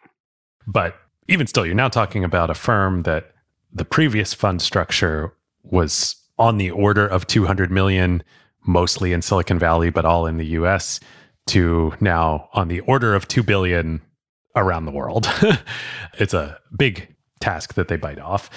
But 0.66 0.96
even 1.28 1.46
still, 1.46 1.66
you're 1.66 1.76
now 1.76 1.90
talking 1.90 2.24
about 2.24 2.50
a 2.50 2.56
firm 2.56 3.04
that 3.04 3.32
the 3.72 3.86
previous 3.86 4.34
fund 4.34 4.62
structure 4.62 5.34
was 5.64 6.16
on 6.40 6.58
the 6.58 6.72
order 6.72 7.06
of 7.06 7.28
200 7.28 7.70
million, 7.70 8.24
mostly 8.66 9.14
in 9.14 9.22
Silicon 9.22 9.60
Valley, 9.60 9.92
but 9.92 10.06
all 10.06 10.26
in 10.26 10.38
the 10.38 10.48
US, 10.48 11.00
to 11.48 11.94
now 12.00 12.50
on 12.54 12.68
the 12.68 12.80
order 12.82 13.14
of 13.14 13.28
2 13.28 13.44
billion 13.44 14.02
around 14.56 14.86
the 14.86 14.92
world. 14.92 15.28
it's 16.20 16.34
a 16.34 16.58
big 16.76 17.16
task 17.40 17.76
that 17.76 17.88
they 17.88 17.96
bite 17.96 18.20
off. 18.20 18.50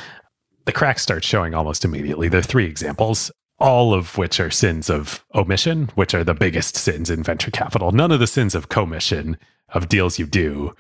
The 0.65 0.73
cracks 0.73 1.03
start 1.03 1.25
showing 1.25 1.55
almost 1.55 1.85
immediately. 1.85 2.29
There 2.29 2.41
are 2.41 2.43
three 2.43 2.67
examples, 2.67 3.31
all 3.59 3.93
of 3.95 4.17
which 4.17 4.39
are 4.41 4.51
sins 4.51 4.89
of 4.89 5.25
omission, 5.35 5.91
which 5.95 6.15
are 6.15 6.25
the 6.25 6.35
biggest 6.35 6.77
sins 6.77 7.11
in 7.11 7.23
venture 7.23 7.51
capital. 7.51 7.93
None 7.93 8.13
of 8.13 8.21
the 8.21 8.27
sins 8.27 8.55
of 8.55 8.69
commission, 8.69 9.37
of 9.71 9.89
deals 9.89 10.19
you 10.19 10.27
do, 10.27 10.75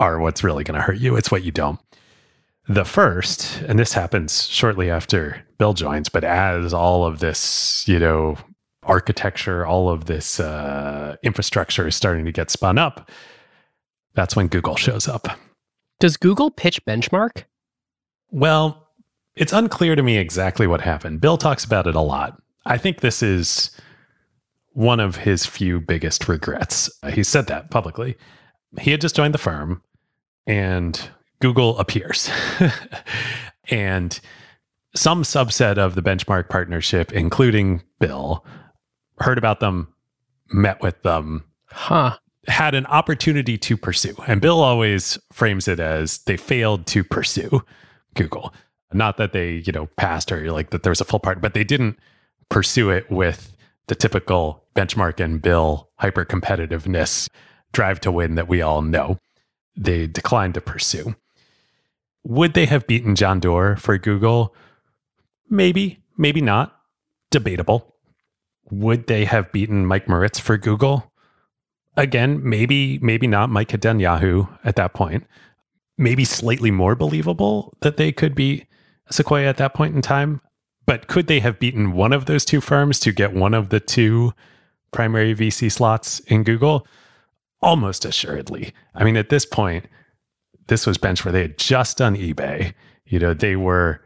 are 0.00 0.18
what's 0.18 0.44
really 0.44 0.64
going 0.64 0.78
to 0.78 0.84
hurt 0.84 0.98
you. 0.98 1.16
It's 1.16 1.30
what 1.30 1.44
you 1.44 1.50
don't. 1.50 1.80
The 2.68 2.84
first, 2.84 3.60
and 3.62 3.78
this 3.78 3.92
happens 3.92 4.46
shortly 4.48 4.90
after 4.90 5.44
Bill 5.58 5.74
joins, 5.74 6.08
but 6.08 6.24
as 6.24 6.72
all 6.72 7.04
of 7.04 7.18
this, 7.18 7.86
you 7.88 7.98
know, 7.98 8.36
architecture, 8.84 9.66
all 9.66 9.88
of 9.88 10.04
this 10.06 10.38
uh, 10.40 11.16
infrastructure 11.22 11.88
is 11.88 11.96
starting 11.96 12.24
to 12.24 12.32
get 12.32 12.50
spun 12.50 12.78
up, 12.78 13.10
that's 14.14 14.36
when 14.36 14.48
Google 14.48 14.76
shows 14.76 15.08
up. 15.08 15.26
Does 15.98 16.16
Google 16.16 16.50
pitch 16.50 16.84
benchmark? 16.84 17.44
Well, 18.30 18.81
it's 19.36 19.52
unclear 19.52 19.96
to 19.96 20.02
me 20.02 20.18
exactly 20.18 20.66
what 20.66 20.80
happened. 20.80 21.20
Bill 21.20 21.36
talks 21.38 21.64
about 21.64 21.86
it 21.86 21.94
a 21.94 22.00
lot. 22.00 22.40
I 22.66 22.78
think 22.78 23.00
this 23.00 23.22
is 23.22 23.70
one 24.72 25.00
of 25.00 25.16
his 25.16 25.44
few 25.46 25.80
biggest 25.80 26.28
regrets. 26.28 26.90
He 27.12 27.22
said 27.22 27.46
that 27.48 27.70
publicly. 27.70 28.16
He 28.80 28.90
had 28.90 29.00
just 29.00 29.16
joined 29.16 29.34
the 29.34 29.38
firm 29.38 29.82
and 30.46 31.10
Google 31.40 31.78
appears. 31.78 32.30
and 33.70 34.18
some 34.94 35.22
subset 35.22 35.78
of 35.78 35.94
the 35.94 36.02
benchmark 36.02 36.48
partnership, 36.48 37.12
including 37.12 37.82
Bill, 38.00 38.44
heard 39.18 39.38
about 39.38 39.60
them, 39.60 39.92
met 40.52 40.82
with 40.82 41.02
them, 41.02 41.44
Huh. 41.66 42.16
had 42.48 42.74
an 42.74 42.86
opportunity 42.86 43.56
to 43.58 43.76
pursue. 43.76 44.14
And 44.26 44.40
Bill 44.40 44.60
always 44.60 45.18
frames 45.32 45.68
it 45.68 45.80
as 45.80 46.18
they 46.24 46.36
failed 46.36 46.86
to 46.88 47.02
pursue 47.04 47.62
Google. 48.14 48.52
Not 48.94 49.16
that 49.16 49.32
they, 49.32 49.62
you 49.66 49.72
know, 49.72 49.86
passed 49.96 50.32
or 50.32 50.50
like 50.52 50.70
that 50.70 50.82
there 50.82 50.90
was 50.90 51.00
a 51.00 51.04
full 51.04 51.20
part, 51.20 51.40
but 51.40 51.54
they 51.54 51.64
didn't 51.64 51.98
pursue 52.48 52.90
it 52.90 53.10
with 53.10 53.56
the 53.88 53.94
typical 53.94 54.64
benchmark 54.74 55.20
and 55.20 55.40
Bill 55.40 55.90
hyper 55.96 56.24
competitiveness 56.24 57.28
drive 57.72 58.00
to 58.00 58.12
win 58.12 58.34
that 58.34 58.48
we 58.48 58.62
all 58.62 58.82
know. 58.82 59.18
They 59.76 60.06
declined 60.06 60.54
to 60.54 60.60
pursue. 60.60 61.14
Would 62.24 62.54
they 62.54 62.66
have 62.66 62.86
beaten 62.86 63.16
John 63.16 63.40
Doerr 63.40 63.76
for 63.76 63.98
Google? 63.98 64.54
Maybe, 65.48 66.00
maybe 66.16 66.40
not. 66.40 66.76
Debatable. 67.30 67.96
Would 68.70 69.06
they 69.06 69.24
have 69.24 69.52
beaten 69.52 69.86
Mike 69.86 70.08
Moritz 70.08 70.38
for 70.38 70.56
Google? 70.56 71.12
again, 71.96 72.40
maybe 72.42 72.98
maybe 73.00 73.26
not 73.26 73.50
Mike 73.50 73.70
had 73.70 73.80
done 73.80 74.00
Yahoo 74.00 74.46
at 74.64 74.76
that 74.76 74.94
point. 74.94 75.26
Maybe 75.98 76.24
slightly 76.24 76.70
more 76.70 76.94
believable 76.94 77.76
that 77.80 77.96
they 77.96 78.12
could 78.12 78.34
be 78.34 78.66
Sequoia 79.12 79.46
at 79.46 79.56
that 79.58 79.74
point 79.74 79.94
in 79.94 80.02
time. 80.02 80.40
But 80.86 81.06
could 81.06 81.26
they 81.26 81.40
have 81.40 81.60
beaten 81.60 81.92
one 81.92 82.12
of 82.12 82.26
those 82.26 82.44
two 82.44 82.60
firms 82.60 82.98
to 83.00 83.12
get 83.12 83.32
one 83.32 83.54
of 83.54 83.68
the 83.68 83.80
two 83.80 84.32
primary 84.92 85.34
VC 85.34 85.70
slots 85.70 86.20
in 86.20 86.42
Google? 86.42 86.86
Almost 87.60 88.04
assuredly. 88.04 88.72
I 88.94 89.04
mean, 89.04 89.16
at 89.16 89.28
this 89.28 89.46
point, 89.46 89.86
this 90.66 90.86
was 90.86 90.98
Bench 90.98 91.24
where 91.24 91.32
they 91.32 91.42
had 91.42 91.58
just 91.58 91.98
done 91.98 92.16
eBay. 92.16 92.74
You 93.06 93.18
know, 93.18 93.34
they 93.34 93.56
were 93.56 94.00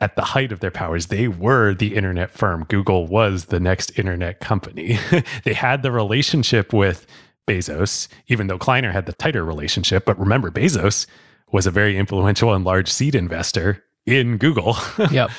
at 0.00 0.16
the 0.16 0.22
height 0.22 0.52
of 0.52 0.60
their 0.60 0.70
powers. 0.70 1.06
They 1.06 1.28
were 1.28 1.74
the 1.74 1.94
internet 1.94 2.30
firm. 2.30 2.64
Google 2.68 3.06
was 3.06 3.46
the 3.46 3.60
next 3.60 3.98
internet 3.98 4.40
company. 4.40 4.98
they 5.44 5.54
had 5.54 5.82
the 5.82 5.92
relationship 5.92 6.72
with 6.72 7.06
Bezos, 7.48 8.08
even 8.28 8.46
though 8.46 8.58
Kleiner 8.58 8.92
had 8.92 9.06
the 9.06 9.12
tighter 9.12 9.44
relationship. 9.44 10.04
But 10.04 10.18
remember, 10.18 10.50
Bezos 10.50 11.06
was 11.50 11.66
a 11.66 11.70
very 11.70 11.96
influential 11.96 12.52
and 12.52 12.64
large 12.64 12.90
seed 12.90 13.14
investor 13.14 13.84
in 14.06 14.36
Google. 14.38 14.76
Yep. 15.10 15.30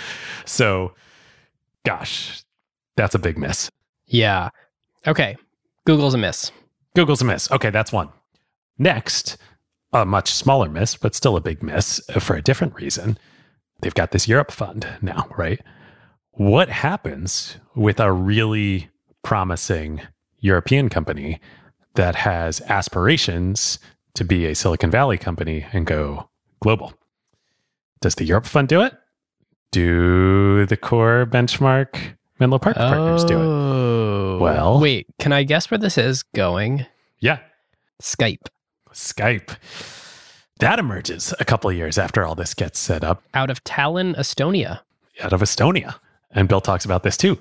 so, 0.46 0.94
gosh, 1.86 2.44
that's 2.96 3.16
a 3.16 3.20
big 3.20 3.38
miss. 3.38 3.70
Yeah. 4.08 4.50
Okay. 5.08 5.36
Google's 5.86 6.14
a 6.14 6.18
miss. 6.18 6.52
Google's 6.96 7.22
a 7.22 7.26
miss. 7.26 7.52
Okay, 7.52 7.70
that's 7.70 7.92
one. 7.92 8.10
Next, 8.78 9.38
a 9.92 10.06
much 10.06 10.32
smaller 10.34 10.70
miss, 10.70 10.96
but 10.96 11.16
still 11.16 11.36
a 11.36 11.42
big 11.42 11.62
miss 11.64 12.02
for 12.20 12.36
a 12.36 12.42
different 12.42 12.76
reason. 12.76 13.18
They've 13.82 13.94
got 13.94 14.12
this 14.12 14.28
Europe 14.28 14.52
fund 14.52 14.88
now, 15.02 15.28
right? 15.38 15.60
What 16.32 16.70
happens 16.70 17.58
with 17.76 18.00
a 18.00 18.12
really 18.12 18.90
promising 19.24 20.02
European 20.40 20.90
company 20.90 21.40
that 21.96 22.16
has 22.16 22.62
aspirations 22.62 23.80
to 24.16 24.24
be 24.24 24.46
a 24.46 24.56
Silicon 24.56 24.90
Valley 24.90 25.18
company 25.18 25.66
and 25.74 25.86
go 25.86 26.30
global? 26.60 26.94
Does 28.04 28.16
the 28.16 28.26
Europe 28.26 28.46
fund 28.46 28.68
do 28.68 28.82
it? 28.82 28.94
Do 29.72 30.66
the 30.66 30.76
core 30.76 31.26
benchmark 31.26 31.96
Menlo 32.38 32.60
Park 32.60 32.76
partners 32.76 33.24
do 33.24 33.40
it? 33.40 33.42
Oh. 33.46 34.38
Well- 34.42 34.82
wait, 34.82 35.08
can 35.20 35.32
I 35.32 35.44
guess 35.44 35.72
where 35.72 35.78
this 35.78 35.98
is 35.98 36.22
going? 36.22 36.86
Yeah, 37.20 37.40
Skype. 38.02 38.48
Skype. 38.94 39.56
That 40.60 40.80
emerges 40.80 41.34
a 41.40 41.46
couple 41.46 41.70
of 41.70 41.78
years 41.78 41.98
after 41.98 42.26
all 42.26 42.36
this 42.36 42.54
gets 42.54 42.78
set 42.78 43.06
up 43.06 43.24
Out 43.34 43.50
of 43.50 43.64
Tallinn, 43.64 44.18
Estonia. 44.18 44.82
out 45.22 45.32
of 45.32 45.40
Estonia. 45.40 45.96
And 46.32 46.50
Bill 46.50 46.60
talks 46.62 46.84
about 46.84 47.04
this 47.04 47.16
too. 47.16 47.40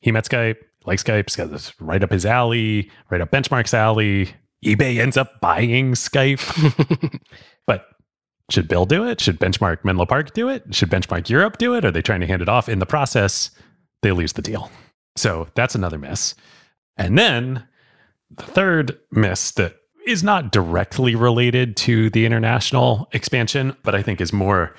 He 0.00 0.10
met 0.12 0.24
Skype, 0.24 0.56
likes 0.86 1.02
Skype, 1.02 1.26
this 1.50 1.74
right 1.78 2.02
up 2.02 2.10
his 2.10 2.24
alley, 2.24 2.90
right 3.10 3.20
up 3.20 3.30
Benchmark's 3.30 3.74
alley. 3.74 4.30
eBay 4.64 4.98
ends 4.98 5.18
up 5.18 5.40
buying 5.42 5.92
Skype. 5.92 6.40
should 8.50 8.68
Bill 8.68 8.86
do 8.86 9.06
it? 9.06 9.20
Should 9.20 9.38
Benchmark 9.38 9.84
Menlo 9.84 10.06
Park 10.06 10.32
do 10.34 10.48
it? 10.48 10.74
Should 10.74 10.90
Benchmark 10.90 11.28
Europe 11.28 11.58
do 11.58 11.74
it? 11.74 11.84
Are 11.84 11.90
they 11.90 12.02
trying 12.02 12.20
to 12.20 12.26
hand 12.26 12.42
it 12.42 12.48
off? 12.48 12.68
In 12.68 12.78
the 12.78 12.86
process, 12.86 13.50
they 14.02 14.12
lose 14.12 14.32
the 14.32 14.42
deal. 14.42 14.70
So 15.16 15.48
that's 15.54 15.74
another 15.74 15.98
miss. 15.98 16.34
And 16.96 17.18
then 17.18 17.64
the 18.30 18.44
third 18.44 18.98
miss 19.10 19.50
that 19.52 19.76
is 20.06 20.22
not 20.22 20.52
directly 20.52 21.14
related 21.14 21.76
to 21.76 22.10
the 22.10 22.24
international 22.24 23.08
expansion, 23.12 23.76
but 23.82 23.94
I 23.94 24.02
think 24.02 24.20
is 24.20 24.32
more 24.32 24.74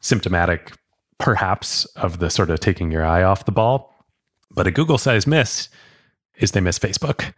symptomatic, 0.00 0.72
perhaps, 1.18 1.84
of 1.96 2.18
the 2.18 2.30
sort 2.30 2.50
of 2.50 2.60
taking 2.60 2.90
your 2.90 3.04
eye 3.04 3.22
off 3.22 3.44
the 3.44 3.52
ball. 3.52 3.94
But 4.50 4.66
a 4.66 4.70
Google 4.70 4.98
size 4.98 5.26
miss 5.26 5.68
is 6.36 6.52
they 6.52 6.60
miss 6.60 6.78
Facebook. 6.78 7.32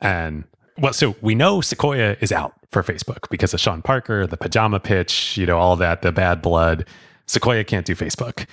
And 0.00 0.44
well, 0.78 0.92
so 0.92 1.16
we 1.20 1.34
know 1.34 1.60
Sequoia 1.60 2.16
is 2.20 2.32
out 2.32 2.54
for 2.70 2.82
Facebook 2.82 3.28
because 3.30 3.54
of 3.54 3.60
Sean 3.60 3.82
Parker, 3.82 4.26
the 4.26 4.36
pajama 4.36 4.80
pitch, 4.80 5.36
you 5.36 5.46
know, 5.46 5.58
all 5.58 5.76
that, 5.76 6.02
the 6.02 6.12
bad 6.12 6.42
blood. 6.42 6.86
Sequoia 7.26 7.64
can't 7.64 7.86
do 7.86 7.94
Facebook. 7.94 8.46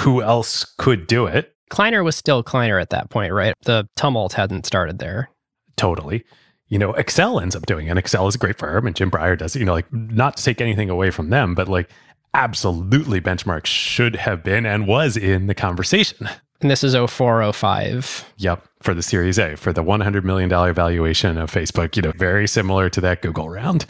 Who 0.00 0.22
else 0.22 0.64
could 0.78 1.06
do 1.06 1.26
it? 1.26 1.54
Kleiner 1.70 2.02
was 2.02 2.16
still 2.16 2.42
Kleiner 2.42 2.78
at 2.78 2.90
that 2.90 3.10
point, 3.10 3.32
right? 3.32 3.54
The 3.62 3.88
tumult 3.96 4.32
hadn't 4.32 4.66
started 4.66 4.98
there. 4.98 5.30
Totally. 5.76 6.24
You 6.68 6.78
know, 6.78 6.92
Accel 6.94 7.40
ends 7.40 7.54
up 7.54 7.66
doing 7.66 7.86
it. 7.86 7.90
And 7.90 7.98
Accel 7.98 8.28
is 8.28 8.34
a 8.34 8.38
great 8.38 8.58
firm 8.58 8.86
and 8.86 8.96
Jim 8.96 9.10
Breyer 9.10 9.38
does 9.38 9.54
it. 9.54 9.60
You 9.60 9.64
know, 9.64 9.74
like 9.74 9.92
not 9.92 10.36
to 10.36 10.42
take 10.44 10.60
anything 10.60 10.90
away 10.90 11.10
from 11.10 11.30
them, 11.30 11.54
but 11.54 11.68
like 11.68 11.90
absolutely 12.34 13.20
benchmark 13.20 13.66
should 13.66 14.16
have 14.16 14.42
been 14.42 14.66
and 14.66 14.86
was 14.86 15.16
in 15.16 15.46
the 15.46 15.54
conversation. 15.54 16.28
And 16.60 16.70
this 16.70 16.82
is 16.82 16.94
0405. 16.94 18.32
Yep. 18.36 18.64
For 18.82 18.94
the 18.94 19.02
Series 19.02 19.38
A, 19.38 19.56
for 19.56 19.72
the 19.72 19.82
$100 19.82 20.24
million 20.24 20.48
valuation 20.48 21.38
of 21.38 21.50
Facebook, 21.50 21.96
you 21.96 22.02
know, 22.02 22.12
very 22.12 22.48
similar 22.48 22.88
to 22.90 23.00
that 23.00 23.22
Google 23.22 23.48
round. 23.48 23.86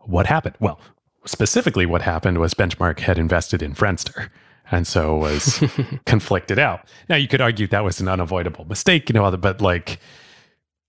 What 0.00 0.26
happened? 0.26 0.56
Well, 0.60 0.80
specifically, 1.24 1.86
what 1.86 2.02
happened 2.02 2.38
was 2.38 2.54
Benchmark 2.54 3.00
had 3.00 3.18
invested 3.18 3.62
in 3.62 3.74
Friendster 3.74 4.30
and 4.70 4.86
so 4.86 5.16
was 5.16 5.62
conflicted 6.06 6.58
out. 6.58 6.88
Now, 7.08 7.16
you 7.16 7.28
could 7.28 7.40
argue 7.40 7.66
that 7.68 7.84
was 7.84 8.00
an 8.00 8.08
unavoidable 8.08 8.64
mistake, 8.64 9.08
you 9.08 9.12
know, 9.14 9.30
but 9.36 9.60
like, 9.60 9.98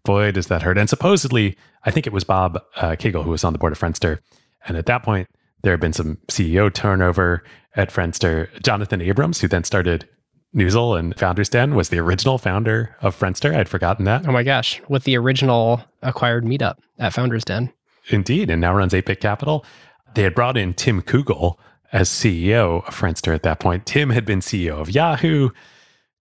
boy, 0.03 0.32
does 0.32 0.48
that 0.48 0.61
hurt. 0.61 0.77
And 0.77 0.90
supposedly, 0.90 1.58
I 1.84 1.92
think 1.92 2.08
it 2.08 2.14
was 2.14 2.24
Bob 2.24 2.61
uh, 2.77 2.92
Kagle 2.92 3.24
who 3.24 3.32
was 3.32 3.43
on 3.43 3.53
the 3.53 3.59
board 3.59 3.74
of 3.74 3.80
Friendster. 3.80 4.19
And 4.67 4.77
at 4.77 4.85
that 4.88 5.03
point, 5.03 5.27
there 5.61 5.74
had 5.74 5.80
been 5.80 5.93
some 5.93 6.17
CEO 6.27 6.74
turnover 6.74 7.43
at 7.75 7.92
Friendster. 7.92 8.50
Jonathan 8.64 9.01
Abrams, 9.01 9.42
who 9.42 9.48
then 9.48 9.64
started 9.64 10.08
Nuzzel 10.56 10.95
and 10.95 11.17
Founders 11.19 11.50
Den, 11.50 11.75
was 11.75 11.90
the 11.90 12.00
original 12.00 12.38
founder 12.38 12.95
of 13.01 13.17
Friendster. 13.17 13.53
I'd 13.53 13.69
forgotten 13.69 14.06
that. 14.06 14.27
Oh 14.27 14.32
my 14.32 14.43
gosh, 14.43 14.82
with 14.88 15.03
the 15.03 15.17
original 15.17 15.84
acquired 16.01 16.45
meetup 16.45 16.77
at 16.98 17.14
Founders 17.14 17.43
Den. 17.43 17.72
Indeed, 18.09 18.50
and 18.50 18.61
now 18.61 18.74
runs 18.74 18.93
8-Bit 18.93 19.19
Capital. 19.19 19.66
They 20.14 20.24
had 20.24 20.34
brought 20.34 20.58
in 20.58 20.74
Tim 20.74 21.01
Koogle 21.01 21.58
as 21.92 22.09
CEO 22.09 22.88
of 22.88 22.95
Friendster 22.95 23.35
at 23.35 23.43
that 23.43 23.59
point. 23.59 23.85
Tim 23.85 24.11
had 24.11 24.25
been 24.25 24.40
CEO 24.40 24.80
of 24.80 24.90
Yahoo. 24.90 25.50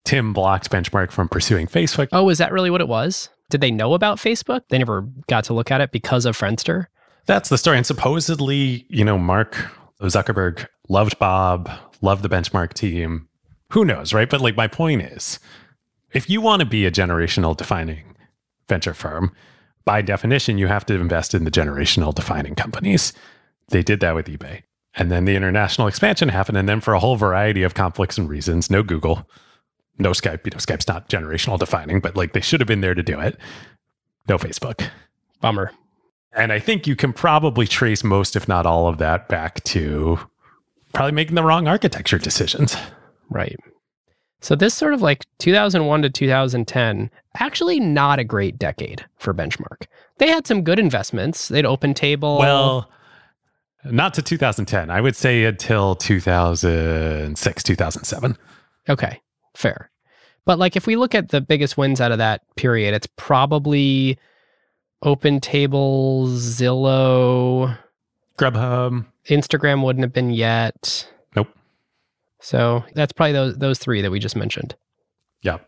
Tim 0.05 0.33
blocked 0.33 0.71
Benchmark 0.71 1.11
from 1.11 1.29
pursuing 1.29 1.67
Facebook. 1.67 2.09
Oh, 2.11 2.29
is 2.29 2.39
that 2.39 2.53
really 2.53 2.71
what 2.71 2.81
it 2.81 2.89
was? 2.89 3.29
Did 3.51 3.61
they 3.61 3.71
know 3.71 3.93
about 3.93 4.17
Facebook? 4.17 4.63
They 4.71 4.79
never 4.79 5.03
got 5.29 5.45
to 5.45 5.55
look 5.55 5.71
at 5.71 5.81
it 5.81 5.93
because 5.93 6.25
of 6.25 6.39
Friendster? 6.39 6.87
That's 7.27 7.51
the 7.51 7.59
story. 7.59 7.77
And 7.77 7.87
supposedly, 7.87 8.87
you 8.89 9.05
know, 9.05 9.19
Mark 9.19 9.57
Zuckerberg 10.01 10.67
loved 10.89 11.19
Bob, 11.19 11.71
loved 12.01 12.23
the 12.23 12.29
Benchmark 12.29 12.73
team. 12.73 13.29
Who 13.73 13.85
knows, 13.87 14.13
right? 14.13 14.29
But 14.29 14.43
like, 14.43 14.57
my 14.57 14.69
point 14.69 15.03
is 15.03 15.39
if 16.13 16.29
you 16.29 16.41
want 16.41 16.61
to 16.61 16.67
be 16.67 16.85
a 16.85 16.91
generational 16.91 17.57
defining 17.57 18.17
venture 18.69 18.95
firm, 18.95 19.33
by 19.85 20.03
definition, 20.03 20.59
you 20.59 20.67
have 20.67 20.87
to 20.87 20.95
invest 20.95 21.35
in 21.35 21.45
the 21.45 21.51
generational 21.51 22.15
defining 22.15 22.55
companies. 22.55 23.13
They 23.69 23.83
did 23.83 24.01
that 24.01 24.15
with 24.15 24.27
eBay. 24.27 24.63
And 24.95 25.11
then 25.11 25.25
the 25.25 25.37
international 25.37 25.89
expansion 25.89 26.29
happened. 26.29 26.59
And 26.59 26.69
then 26.69 26.83
for 26.83 26.93
a 26.93 27.01
whole 27.01 27.17
variety 27.17 27.63
of 27.63 27.73
conflicts 27.73 28.19
and 28.19 28.29
reasons, 28.29 28.71
no 28.71 28.83
Google, 28.83 29.27
no 29.99 30.11
Skype. 30.11 30.45
You 30.45 30.51
know, 30.51 30.59
Skype's 30.59 30.87
not 30.87 31.09
generational 31.09 31.59
defining, 31.59 32.01
but 32.01 32.15
like 32.15 32.35
they 32.35 32.43
should 32.43 32.61
have 32.61 32.69
been 32.69 32.83
there 32.83 32.95
to 32.95 33.03
do 33.03 33.19
it. 33.19 33.39
No 34.29 34.37
Facebook. 34.37 34.87
Bummer. 35.41 35.73
And 36.35 36.53
I 36.53 36.59
think 36.59 36.87
you 36.87 36.95
can 36.95 37.15
probably 37.15 37.67
trace 37.67 38.05
most, 38.05 38.37
if 38.37 38.47
not 38.47 38.67
all 38.67 38.87
of 38.87 38.99
that, 38.99 39.29
back 39.29 39.65
to 39.65 40.19
probably 40.93 41.13
making 41.13 41.37
the 41.37 41.43
wrong 41.43 41.67
architecture 41.67 42.19
decisions. 42.19 42.77
Right. 43.33 43.57
So 44.41 44.57
this 44.57 44.75
sort 44.75 44.93
of 44.93 45.01
like 45.01 45.25
2001 45.39 46.03
to 46.03 46.11
2010, 46.11 47.11
actually 47.39 47.79
not 47.79 48.19
a 48.19 48.25
great 48.25 48.59
decade 48.59 49.05
for 49.17 49.33
Benchmark. 49.33 49.87
They 50.19 50.29
had 50.29 50.47
some 50.47 50.63
good 50.63 50.81
investments. 50.81 51.49
They'd 51.49 51.65
open 51.65 51.95
table. 51.95 52.39
Well, 52.39 52.91
not 53.85 54.15
to 54.15 54.23
2010. 54.23 54.91
I 54.91 55.01
would 55.01 55.17
say 55.17 55.45
until 55.45 55.95
2006, 55.95 57.63
2007. 57.63 58.39
okay, 58.89 59.21
fair. 59.55 59.91
But 60.45 60.59
like 60.59 60.75
if 60.75 60.87
we 60.89 60.97
look 60.97 61.15
at 61.15 61.29
the 61.29 61.41
biggest 61.41 61.77
wins 61.77 62.01
out 62.01 62.11
of 62.13 62.19
that 62.19 62.43
period, 62.57 62.95
it's 62.95 63.09
probably 63.17 64.19
open 65.03 65.41
table, 65.41 66.27
Zillow, 66.29 67.77
Grubhub. 68.39 69.07
Instagram 69.29 69.85
wouldn't 69.85 70.03
have 70.03 70.13
been 70.13 70.31
yet. 70.31 71.09
So 72.43 72.85
that's 72.95 73.13
probably 73.13 73.33
those 73.33 73.57
those 73.57 73.79
three 73.79 74.03
that 74.03 74.11
we 74.11 74.19
just 74.19 74.37
mentioned. 74.37 74.75
Yeah. 75.43 75.59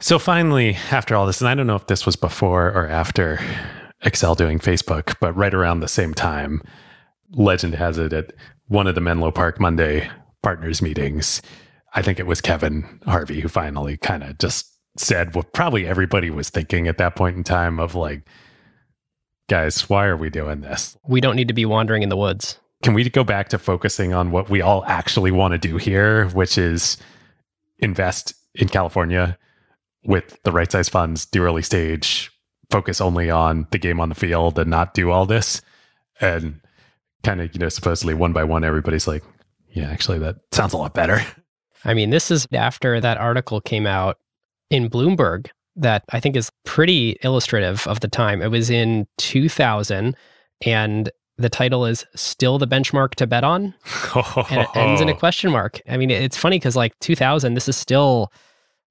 So 0.00 0.18
finally, 0.18 0.76
after 0.90 1.16
all 1.16 1.26
this, 1.26 1.40
and 1.40 1.48
I 1.48 1.54
don't 1.54 1.66
know 1.66 1.76
if 1.76 1.86
this 1.86 2.06
was 2.06 2.16
before 2.16 2.66
or 2.68 2.86
after 2.86 3.38
Accel 4.04 4.36
doing 4.36 4.58
Facebook, 4.58 5.16
but 5.20 5.34
right 5.34 5.54
around 5.54 5.80
the 5.80 5.88
same 5.88 6.14
time, 6.14 6.62
legend 7.30 7.74
has 7.74 7.98
it 7.98 8.12
at 8.12 8.32
one 8.68 8.86
of 8.86 8.94
the 8.94 9.00
Menlo 9.00 9.30
Park 9.30 9.58
Monday 9.58 10.08
partners 10.42 10.82
meetings, 10.82 11.40
I 11.94 12.02
think 12.02 12.20
it 12.20 12.26
was 12.26 12.40
Kevin 12.40 13.00
Harvey 13.06 13.40
who 13.40 13.48
finally 13.48 13.96
kind 13.96 14.22
of 14.22 14.38
just 14.38 14.70
said 14.98 15.34
what 15.34 15.52
probably 15.52 15.86
everybody 15.86 16.30
was 16.30 16.50
thinking 16.50 16.88
at 16.88 16.98
that 16.98 17.16
point 17.16 17.36
in 17.36 17.44
time 17.44 17.80
of 17.80 17.94
like, 17.94 18.28
guys, 19.48 19.88
why 19.88 20.06
are 20.06 20.16
we 20.16 20.30
doing 20.30 20.60
this? 20.60 20.96
We 21.08 21.20
don't 21.20 21.36
need 21.36 21.48
to 21.48 21.54
be 21.54 21.64
wandering 21.64 22.02
in 22.02 22.08
the 22.08 22.16
woods. 22.16 22.58
Can 22.86 22.94
we 22.94 23.10
go 23.10 23.24
back 23.24 23.48
to 23.48 23.58
focusing 23.58 24.14
on 24.14 24.30
what 24.30 24.48
we 24.48 24.60
all 24.60 24.84
actually 24.84 25.32
want 25.32 25.50
to 25.50 25.58
do 25.58 25.76
here, 25.76 26.28
which 26.28 26.56
is 26.56 26.98
invest 27.80 28.32
in 28.54 28.68
California 28.68 29.36
with 30.04 30.40
the 30.44 30.52
right 30.52 30.70
size 30.70 30.88
funds, 30.88 31.26
do 31.26 31.42
early 31.42 31.62
stage, 31.62 32.30
focus 32.70 33.00
only 33.00 33.28
on 33.28 33.66
the 33.72 33.78
game 33.78 33.98
on 33.98 34.08
the 34.08 34.14
field 34.14 34.56
and 34.56 34.70
not 34.70 34.94
do 34.94 35.10
all 35.10 35.26
this? 35.26 35.62
And 36.20 36.60
kind 37.24 37.40
of, 37.40 37.52
you 37.52 37.58
know, 37.58 37.70
supposedly 37.70 38.14
one 38.14 38.32
by 38.32 38.44
one, 38.44 38.62
everybody's 38.62 39.08
like, 39.08 39.24
yeah, 39.70 39.90
actually, 39.90 40.20
that 40.20 40.36
sounds 40.52 40.72
a 40.72 40.76
lot 40.76 40.94
better. 40.94 41.20
I 41.84 41.92
mean, 41.92 42.10
this 42.10 42.30
is 42.30 42.46
after 42.52 43.00
that 43.00 43.18
article 43.18 43.60
came 43.60 43.88
out 43.88 44.18
in 44.70 44.88
Bloomberg 44.88 45.48
that 45.74 46.04
I 46.10 46.20
think 46.20 46.36
is 46.36 46.52
pretty 46.64 47.16
illustrative 47.24 47.84
of 47.88 47.98
the 47.98 48.06
time. 48.06 48.42
It 48.42 48.52
was 48.52 48.70
in 48.70 49.08
2000 49.18 50.14
and 50.64 51.10
The 51.38 51.50
title 51.50 51.84
is 51.84 52.06
Still 52.14 52.58
the 52.58 52.66
Benchmark 52.66 53.14
to 53.16 53.26
Bet 53.26 53.44
On, 53.44 53.74
and 54.50 54.60
it 54.60 54.68
ends 54.74 55.00
in 55.02 55.08
a 55.08 55.14
question 55.18 55.50
mark. 55.50 55.80
I 55.88 55.96
mean, 55.98 56.10
it's 56.10 56.36
funny 56.36 56.58
because, 56.58 56.76
like 56.76 56.98
2000, 57.00 57.54
this 57.54 57.68
is 57.68 57.76
still 57.76 58.32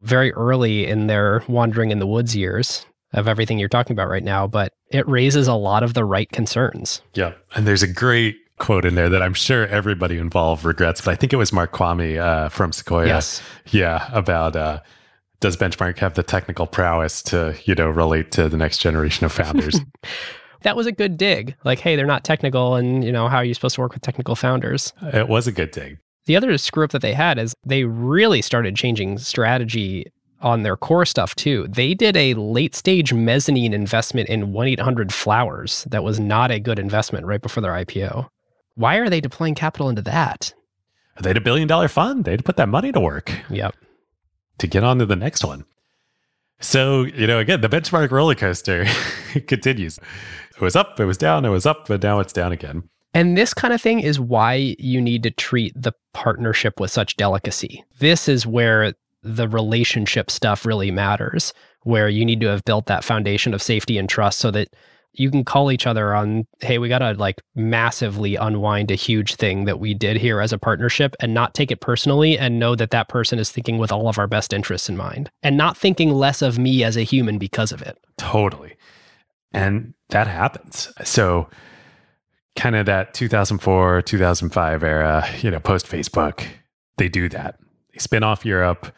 very 0.01 0.31
early 0.33 0.85
in 0.85 1.07
their 1.07 1.43
wandering 1.47 1.89
in 1.89 1.99
the 1.99 2.05
woods 2.07 2.35
years 2.35 2.85
of 3.13 3.27
everything 3.27 3.57
you're 3.57 3.69
talking 3.69 3.93
about 3.93 4.09
right 4.09 4.23
now, 4.23 4.45
but 4.45 4.73
it 4.91 5.07
raises 5.07 5.47
a 5.47 5.53
lot 5.53 5.83
of 5.83 5.93
the 5.93 6.05
right 6.05 6.29
concerns. 6.31 7.01
Yeah. 7.13 7.33
And 7.55 7.65
there's 7.65 7.81
a 7.81 7.87
great 7.87 8.37
quote 8.59 8.85
in 8.85 8.95
there 8.95 9.09
that 9.09 9.21
I'm 9.21 9.33
sure 9.33 9.65
everybody 9.67 10.17
involved 10.17 10.63
regrets, 10.63 11.01
but 11.01 11.11
I 11.11 11.15
think 11.15 11.33
it 11.33 11.37
was 11.37 11.51
Mark 11.51 11.71
Kvamme 11.71 12.19
uh, 12.19 12.49
from 12.49 12.71
Sequoia. 12.71 13.07
Yes. 13.07 13.41
Yeah. 13.71 14.09
About 14.11 14.55
uh, 14.55 14.81
does 15.39 15.57
Benchmark 15.57 15.97
have 15.99 16.13
the 16.13 16.23
technical 16.23 16.67
prowess 16.67 17.21
to, 17.23 17.55
you 17.63 17.73
know, 17.75 17.89
relate 17.89 18.31
to 18.33 18.49
the 18.49 18.57
next 18.57 18.77
generation 18.77 19.25
of 19.25 19.31
founders? 19.31 19.79
that 20.65 20.75
was 20.75 20.85
a 20.85 20.91
good 20.91 21.15
dig. 21.17 21.55
Like, 21.63 21.79
hey, 21.79 21.95
they're 21.95 22.05
not 22.05 22.23
technical, 22.25 22.75
and 22.75 23.03
you 23.03 23.11
know, 23.11 23.27
how 23.29 23.37
are 23.37 23.45
you 23.45 23.53
supposed 23.53 23.75
to 23.75 23.81
work 23.81 23.93
with 23.93 24.01
technical 24.01 24.35
founders? 24.35 24.91
it 25.01 25.29
was 25.29 25.47
a 25.47 25.51
good 25.51 25.71
dig. 25.71 25.97
The 26.25 26.35
other 26.35 26.57
screw 26.57 26.83
up 26.83 26.91
that 26.91 27.01
they 27.01 27.13
had 27.13 27.37
is 27.39 27.53
they 27.65 27.83
really 27.85 28.41
started 28.41 28.75
changing 28.75 29.17
strategy 29.19 30.05
on 30.41 30.63
their 30.63 30.75
core 30.75 31.05
stuff 31.05 31.33
too. 31.35 31.67
They 31.69 31.93
did 31.93 32.17
a 32.17 32.33
late 32.33 32.75
stage 32.75 33.13
mezzanine 33.13 33.73
investment 33.73 34.27
in 34.27 34.51
1 34.51 34.67
800 34.67 35.13
Flowers 35.13 35.85
that 35.89 36.03
was 36.03 36.19
not 36.19 36.51
a 36.51 36.59
good 36.59 36.77
investment 36.79 37.25
right 37.25 37.41
before 37.41 37.61
their 37.61 37.71
IPO. 37.71 38.27
Why 38.75 38.95
are 38.97 39.09
they 39.09 39.21
deploying 39.21 39.55
capital 39.55 39.87
into 39.87 40.01
that? 40.01 40.53
They 41.21 41.29
had 41.29 41.37
a 41.37 41.41
billion 41.41 41.67
dollar 41.67 41.87
fund. 41.87 42.25
They 42.25 42.31
had 42.31 42.39
to 42.41 42.43
put 42.43 42.57
that 42.57 42.69
money 42.69 42.91
to 42.91 42.99
work 42.99 43.31
Yep. 43.49 43.75
to 44.57 44.67
get 44.67 44.83
on 44.83 44.99
to 44.99 45.05
the 45.05 45.15
next 45.15 45.45
one. 45.45 45.63
So, 46.59 47.03
you 47.03 47.27
know, 47.27 47.39
again, 47.39 47.61
the 47.61 47.69
benchmark 47.69 48.11
roller 48.11 48.35
coaster 48.35 48.85
continues. 49.47 49.99
It 50.55 50.61
was 50.61 50.75
up, 50.75 50.99
it 50.99 51.05
was 51.05 51.17
down, 51.17 51.45
it 51.45 51.49
was 51.49 51.65
up, 51.65 51.87
but 51.87 52.01
now 52.01 52.19
it's 52.19 52.33
down 52.33 52.51
again. 52.51 52.89
And 53.13 53.37
this 53.37 53.53
kind 53.53 53.73
of 53.73 53.81
thing 53.81 54.01
is 54.01 54.19
why 54.19 54.75
you 54.77 54.99
need 54.99 55.23
to 55.23 55.31
treat 55.31 55.73
the 55.75 55.93
partnership 56.13 56.79
with 56.79 56.91
such 56.91 57.15
delicacy. 57.15 57.83
This 57.99 58.27
is 58.27 58.45
where 58.45 58.93
the 59.23 59.47
relationship 59.47 60.29
stuff 60.29 60.65
really 60.65 60.91
matters, 60.91 61.53
where 61.83 62.09
you 62.09 62.25
need 62.25 62.41
to 62.41 62.47
have 62.47 62.65
built 62.65 62.87
that 62.87 63.03
foundation 63.03 63.53
of 63.53 63.61
safety 63.61 63.97
and 63.97 64.09
trust 64.09 64.39
so 64.39 64.51
that 64.51 64.69
you 65.13 65.31
can 65.31 65.43
call 65.43 65.71
each 65.71 65.87
other 65.87 66.13
on, 66.13 66.45
hey, 66.59 66.77
we 66.77 66.89
got 66.89 66.99
to 66.99 67.13
like 67.13 67.41
massively 67.55 68.35
unwind 68.35 68.91
a 68.91 68.95
huge 68.95 69.35
thing 69.35 69.65
that 69.65 69.79
we 69.79 69.93
did 69.93 70.17
here 70.17 70.41
as 70.41 70.51
a 70.51 70.57
partnership 70.57 71.15
and 71.19 71.33
not 71.33 71.53
take 71.53 71.71
it 71.71 71.79
personally 71.79 72.37
and 72.37 72.59
know 72.59 72.75
that 72.75 72.91
that 72.91 73.07
person 73.07 73.39
is 73.39 73.49
thinking 73.49 73.77
with 73.77 73.91
all 73.91 74.09
of 74.09 74.19
our 74.19 74.27
best 74.27 74.51
interests 74.53 74.89
in 74.89 74.97
mind 74.97 75.29
and 75.41 75.57
not 75.57 75.77
thinking 75.77 76.11
less 76.11 76.41
of 76.41 76.59
me 76.59 76.83
as 76.83 76.97
a 76.97 77.03
human 77.03 77.37
because 77.37 77.71
of 77.71 77.81
it. 77.81 77.97
Totally. 78.17 78.74
And 79.55 79.93
that 80.09 80.27
happens. 80.27 80.91
So, 81.05 81.49
kind 82.57 82.75
of 82.75 82.85
that 82.87 83.13
2004, 83.13 84.01
2005 84.01 84.83
era, 84.83 85.25
you 85.41 85.49
know, 85.49 85.61
post 85.61 85.87
Facebook, 85.87 86.45
they 86.97 87.07
do 87.07 87.29
that. 87.29 87.57
They 87.93 87.99
spin 87.99 88.21
off 88.21 88.45
Europe, 88.45 88.93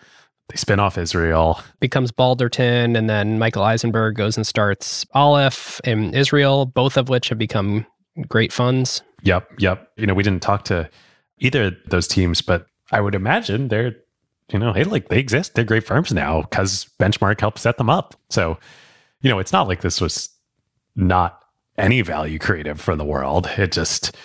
they 0.49 0.55
spin 0.55 0.79
off 0.79 0.97
Israel. 0.97 1.61
Becomes 1.79 2.11
Balderton, 2.11 2.97
and 2.97 3.07
then 3.07 3.37
Michael 3.37 3.63
Eisenberg 3.63 4.15
goes 4.15 4.35
and 4.35 4.47
starts 4.47 5.05
Aleph 5.13 5.79
in 5.83 6.15
Israel, 6.15 6.65
both 6.65 6.97
of 6.97 7.07
which 7.07 7.29
have 7.29 7.37
become 7.37 7.85
great 8.27 8.51
funds. 8.51 9.03
Yep, 9.21 9.59
yep. 9.59 9.91
You 9.95 10.07
know, 10.07 10.15
we 10.15 10.23
didn't 10.23 10.41
talk 10.41 10.63
to 10.65 10.89
either 11.37 11.65
of 11.65 11.73
those 11.87 12.07
teams, 12.07 12.41
but 12.41 12.65
I 12.91 13.01
would 13.01 13.13
imagine 13.13 13.67
they're, 13.67 13.95
you 14.51 14.57
know, 14.57 14.73
hey, 14.73 14.85
like 14.85 15.09
they 15.09 15.19
exist. 15.19 15.53
They're 15.53 15.65
great 15.65 15.85
firms 15.85 16.11
now 16.11 16.41
because 16.41 16.89
Benchmark 16.99 17.39
helped 17.39 17.59
set 17.59 17.77
them 17.77 17.91
up. 17.91 18.15
So, 18.31 18.57
you 19.21 19.29
know, 19.29 19.37
it's 19.37 19.53
not 19.53 19.67
like 19.67 19.81
this 19.81 20.01
was 20.01 20.29
not 20.97 21.41
any 21.77 22.01
value 22.01 22.39
creative 22.39 22.81
for 22.81 22.95
the 22.95 23.05
world. 23.05 23.47
It 23.57 23.71
just 23.71 24.15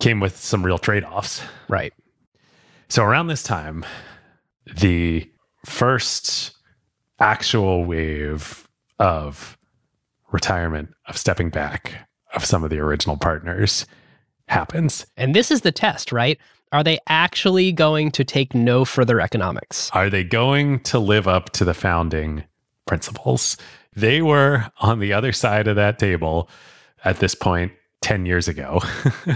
came 0.00 0.20
with 0.20 0.36
some 0.36 0.64
real 0.64 0.78
trade 0.78 1.04
offs. 1.04 1.42
Right. 1.68 1.92
So 2.88 3.02
around 3.02 3.26
this 3.26 3.42
time, 3.42 3.84
the 4.76 5.28
first 5.66 6.52
actual 7.18 7.84
wave 7.84 8.68
of 8.98 9.58
retirement, 10.30 10.90
of 11.06 11.16
stepping 11.16 11.50
back 11.50 12.08
of 12.34 12.44
some 12.44 12.62
of 12.62 12.70
the 12.70 12.78
original 12.78 13.16
partners 13.16 13.86
happens. 14.48 15.06
And 15.16 15.34
this 15.34 15.50
is 15.50 15.62
the 15.62 15.72
test, 15.72 16.12
right? 16.12 16.38
Are 16.72 16.84
they 16.84 16.98
actually 17.06 17.72
going 17.72 18.10
to 18.12 18.24
take 18.24 18.54
no 18.54 18.84
further 18.84 19.20
economics? 19.20 19.90
Are 19.94 20.10
they 20.10 20.24
going 20.24 20.80
to 20.80 20.98
live 20.98 21.26
up 21.26 21.50
to 21.52 21.64
the 21.64 21.74
founding 21.74 22.44
principles? 22.86 23.56
They 23.98 24.22
were 24.22 24.70
on 24.78 25.00
the 25.00 25.12
other 25.12 25.32
side 25.32 25.66
of 25.66 25.74
that 25.74 25.98
table 25.98 26.48
at 27.04 27.18
this 27.18 27.34
point 27.34 27.72
10 28.02 28.26
years 28.26 28.46
ago. 28.46 28.80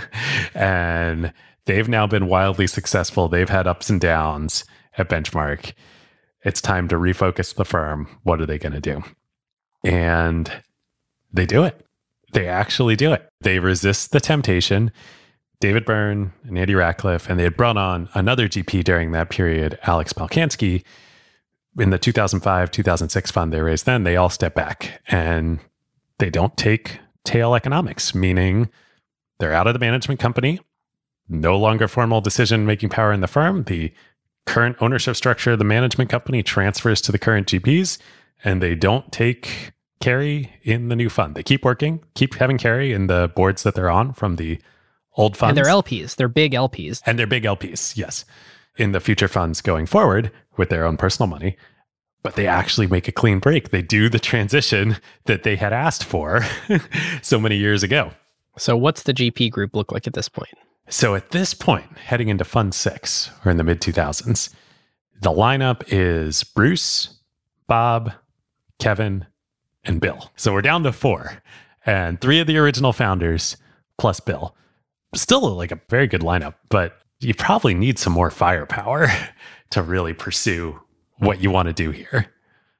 and 0.54 1.32
they've 1.64 1.88
now 1.88 2.06
been 2.06 2.28
wildly 2.28 2.68
successful. 2.68 3.28
They've 3.28 3.48
had 3.48 3.66
ups 3.66 3.90
and 3.90 4.00
downs 4.00 4.64
at 4.96 5.08
Benchmark. 5.08 5.72
It's 6.44 6.60
time 6.60 6.86
to 6.88 6.94
refocus 6.94 7.56
the 7.56 7.64
firm. 7.64 8.06
What 8.22 8.40
are 8.40 8.46
they 8.46 8.58
going 8.58 8.72
to 8.72 8.80
do? 8.80 9.02
And 9.84 10.62
they 11.32 11.46
do 11.46 11.64
it. 11.64 11.84
They 12.32 12.46
actually 12.46 12.94
do 12.94 13.12
it. 13.12 13.28
They 13.40 13.58
resist 13.58 14.12
the 14.12 14.20
temptation. 14.20 14.92
David 15.58 15.84
Beirne 15.84 16.30
and 16.44 16.56
Andy 16.56 16.76
Ratcliffe, 16.76 17.28
and 17.28 17.38
they 17.38 17.44
had 17.44 17.56
brought 17.56 17.76
on 17.76 18.08
another 18.14 18.48
GP 18.48 18.84
during 18.84 19.10
that 19.10 19.30
period, 19.30 19.78
Alex 19.82 20.12
Balkanski. 20.12 20.84
In 21.78 21.90
the 21.90 21.98
2005 21.98 22.70
2006 22.70 23.30
fund 23.30 23.52
they 23.52 23.60
raised 23.60 23.86
then, 23.86 24.04
they 24.04 24.16
all 24.16 24.28
step 24.28 24.54
back 24.54 25.00
and 25.08 25.58
they 26.18 26.30
don't 26.30 26.56
take 26.56 26.98
tail 27.24 27.54
economics, 27.54 28.14
meaning 28.14 28.68
they're 29.38 29.52
out 29.52 29.66
of 29.66 29.72
the 29.72 29.78
management 29.78 30.20
company, 30.20 30.60
no 31.28 31.56
longer 31.56 31.88
formal 31.88 32.20
decision 32.20 32.66
making 32.66 32.90
power 32.90 33.12
in 33.12 33.20
the 33.20 33.26
firm. 33.26 33.64
The 33.64 33.92
current 34.46 34.76
ownership 34.80 35.16
structure 35.16 35.52
of 35.52 35.58
the 35.58 35.64
management 35.64 36.10
company 36.10 36.42
transfers 36.42 37.00
to 37.02 37.12
the 37.12 37.18
current 37.18 37.48
GPs, 37.48 37.98
and 38.44 38.62
they 38.62 38.74
don't 38.74 39.10
take 39.12 39.72
carry 40.00 40.52
in 40.62 40.88
the 40.88 40.96
new 40.96 41.08
fund. 41.08 41.34
They 41.34 41.42
keep 41.42 41.64
working, 41.64 42.04
keep 42.14 42.34
having 42.34 42.58
carry 42.58 42.92
in 42.92 43.06
the 43.06 43.32
boards 43.34 43.62
that 43.62 43.74
they're 43.74 43.90
on 43.90 44.12
from 44.12 44.36
the 44.36 44.60
old 45.16 45.36
funds. 45.36 45.56
And 45.56 45.64
they're 45.64 45.72
LPs, 45.72 46.16
they're 46.16 46.28
big 46.28 46.52
LPs. 46.52 47.02
And 47.06 47.18
they're 47.18 47.26
big 47.26 47.44
LPs, 47.44 47.96
yes, 47.96 48.24
in 48.76 48.92
the 48.92 49.00
future 49.00 49.28
funds 49.28 49.60
going 49.60 49.86
forward 49.86 50.30
with 50.56 50.68
their 50.68 50.84
own 50.84 50.96
personal 50.96 51.28
money. 51.28 51.56
But 52.22 52.36
they 52.36 52.46
actually 52.46 52.86
make 52.86 53.08
a 53.08 53.12
clean 53.12 53.40
break. 53.40 53.70
They 53.70 53.82
do 53.82 54.08
the 54.08 54.20
transition 54.20 54.96
that 55.24 55.42
they 55.42 55.56
had 55.56 55.72
asked 55.72 56.04
for 56.04 56.44
so 57.22 57.40
many 57.40 57.56
years 57.56 57.82
ago. 57.82 58.12
So, 58.58 58.76
what's 58.76 59.02
the 59.02 59.14
GP 59.14 59.50
group 59.50 59.74
look 59.74 59.90
like 59.90 60.06
at 60.06 60.12
this 60.12 60.28
point? 60.28 60.54
So, 60.88 61.14
at 61.14 61.30
this 61.30 61.54
point, 61.54 61.96
heading 61.98 62.28
into 62.28 62.44
Fund 62.44 62.74
Six 62.74 63.30
or 63.44 63.50
in 63.50 63.56
the 63.56 63.64
mid 63.64 63.80
2000s, 63.80 64.54
the 65.20 65.30
lineup 65.30 65.82
is 65.88 66.44
Bruce, 66.44 67.18
Bob, 67.66 68.12
Kevin, 68.78 69.26
and 69.84 70.00
Bill. 70.00 70.30
So, 70.36 70.52
we're 70.52 70.62
down 70.62 70.82
to 70.84 70.92
four, 70.92 71.42
and 71.86 72.20
three 72.20 72.40
of 72.40 72.46
the 72.46 72.58
original 72.58 72.92
founders 72.92 73.56
plus 73.98 74.20
Bill. 74.20 74.54
Still 75.14 75.50
like 75.54 75.72
a 75.72 75.80
very 75.88 76.06
good 76.06 76.22
lineup, 76.22 76.54
but 76.68 77.01
you 77.22 77.34
probably 77.34 77.74
need 77.74 77.98
some 77.98 78.12
more 78.12 78.30
firepower 78.30 79.08
to 79.70 79.82
really 79.82 80.12
pursue 80.12 80.80
what 81.18 81.40
you 81.40 81.50
want 81.50 81.68
to 81.68 81.72
do 81.72 81.90
here. 81.90 82.26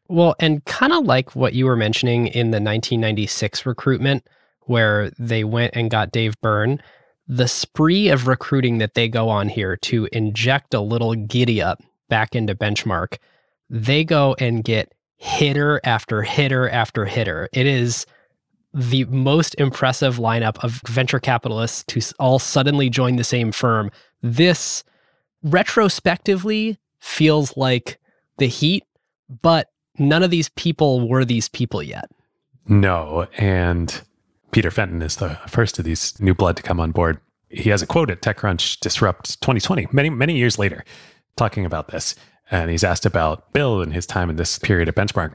Well, 0.09 0.35
and 0.41 0.65
kind 0.65 0.93
of 0.93 1.05
like 1.05 1.35
what 1.35 1.55
you 1.55 1.65
were 1.65 1.77
mentioning 1.77 2.27
in 2.27 2.51
the 2.51 2.61
1996 2.61 3.65
recruitment, 3.65 4.27
where 4.62 5.11
they 5.19 5.45
went 5.45 5.75
and 5.75 5.91
got 5.91 6.12
Dave 6.12 6.39
Beirne, 6.43 6.81
the 7.27 7.49
spree 7.49 8.09
of 8.09 8.27
recruiting 8.27 8.79
that 8.79 8.95
they 8.95 9.09
go 9.09 9.29
on 9.29 9.49
here 9.49 9.77
to 9.77 10.09
inject 10.12 10.75
a 10.75 10.81
little 10.81 11.15
giddy 11.15 11.62
up 11.62 11.81
back 12.09 12.35
into 12.35 12.55
benchmark, 12.55 13.17
they 13.71 14.05
go 14.05 14.35
and 14.39 14.65
get 14.65 14.93
hitter 15.17 15.81
after 15.85 16.23
hitter 16.23 16.69
after 16.69 17.07
hitter. 17.07 17.49
It 17.53 17.67
is 17.67 18.05
the 18.75 19.05
most 19.07 19.55
impressive 19.57 20.17
lineup 20.17 20.62
of 20.65 20.81
venture 20.86 21.20
capitalists 21.20 21.84
to 21.84 22.01
all 22.18 22.39
suddenly 22.39 22.89
join 22.89 23.17
the 23.17 23.25
same 23.25 23.52
firm. 23.52 23.91
This 24.23 24.84
retrospectively 25.42 26.78
feels 26.99 27.57
like 27.57 27.99
the 28.39 28.47
heat, 28.47 28.84
but 29.42 29.70
none 29.99 30.23
of 30.23 30.31
these 30.31 30.49
people 30.51 31.09
were 31.09 31.25
these 31.25 31.49
people 31.49 31.83
yet. 31.83 32.10
No. 32.67 33.26
And 33.36 34.01
Peter 34.52 34.70
Fenton 34.70 35.02
is 35.02 35.17
the 35.17 35.39
first 35.49 35.78
of 35.78 35.84
these 35.84 36.18
new 36.20 36.34
blood 36.34 36.57
to 36.57 36.62
come 36.62 36.81
on 36.81 36.92
board. 36.92 37.18
He 37.49 37.70
has 37.70 37.83
a 37.83 37.86
quote 37.86 38.10
at 38.10 38.23
TechCrunch 38.23 38.81
Disrupt 38.81 39.41
2020, 39.42 39.89
many, 39.92 40.09
many 40.09 40.39
years 40.39 40.59
later, 40.59 40.84
talking 41.36 41.67
about 41.67 41.89
this. 41.89 42.15
And 42.51 42.70
he's 42.70 42.84
asked 42.84 43.07
about 43.07 43.52
Bill 43.52 43.83
and 43.83 43.92
his 43.92 44.07
time 44.07 44.31
in 44.31 44.36
this 44.36 44.59
period 44.59 44.89
at 44.89 44.94
Benchmark. 44.94 45.34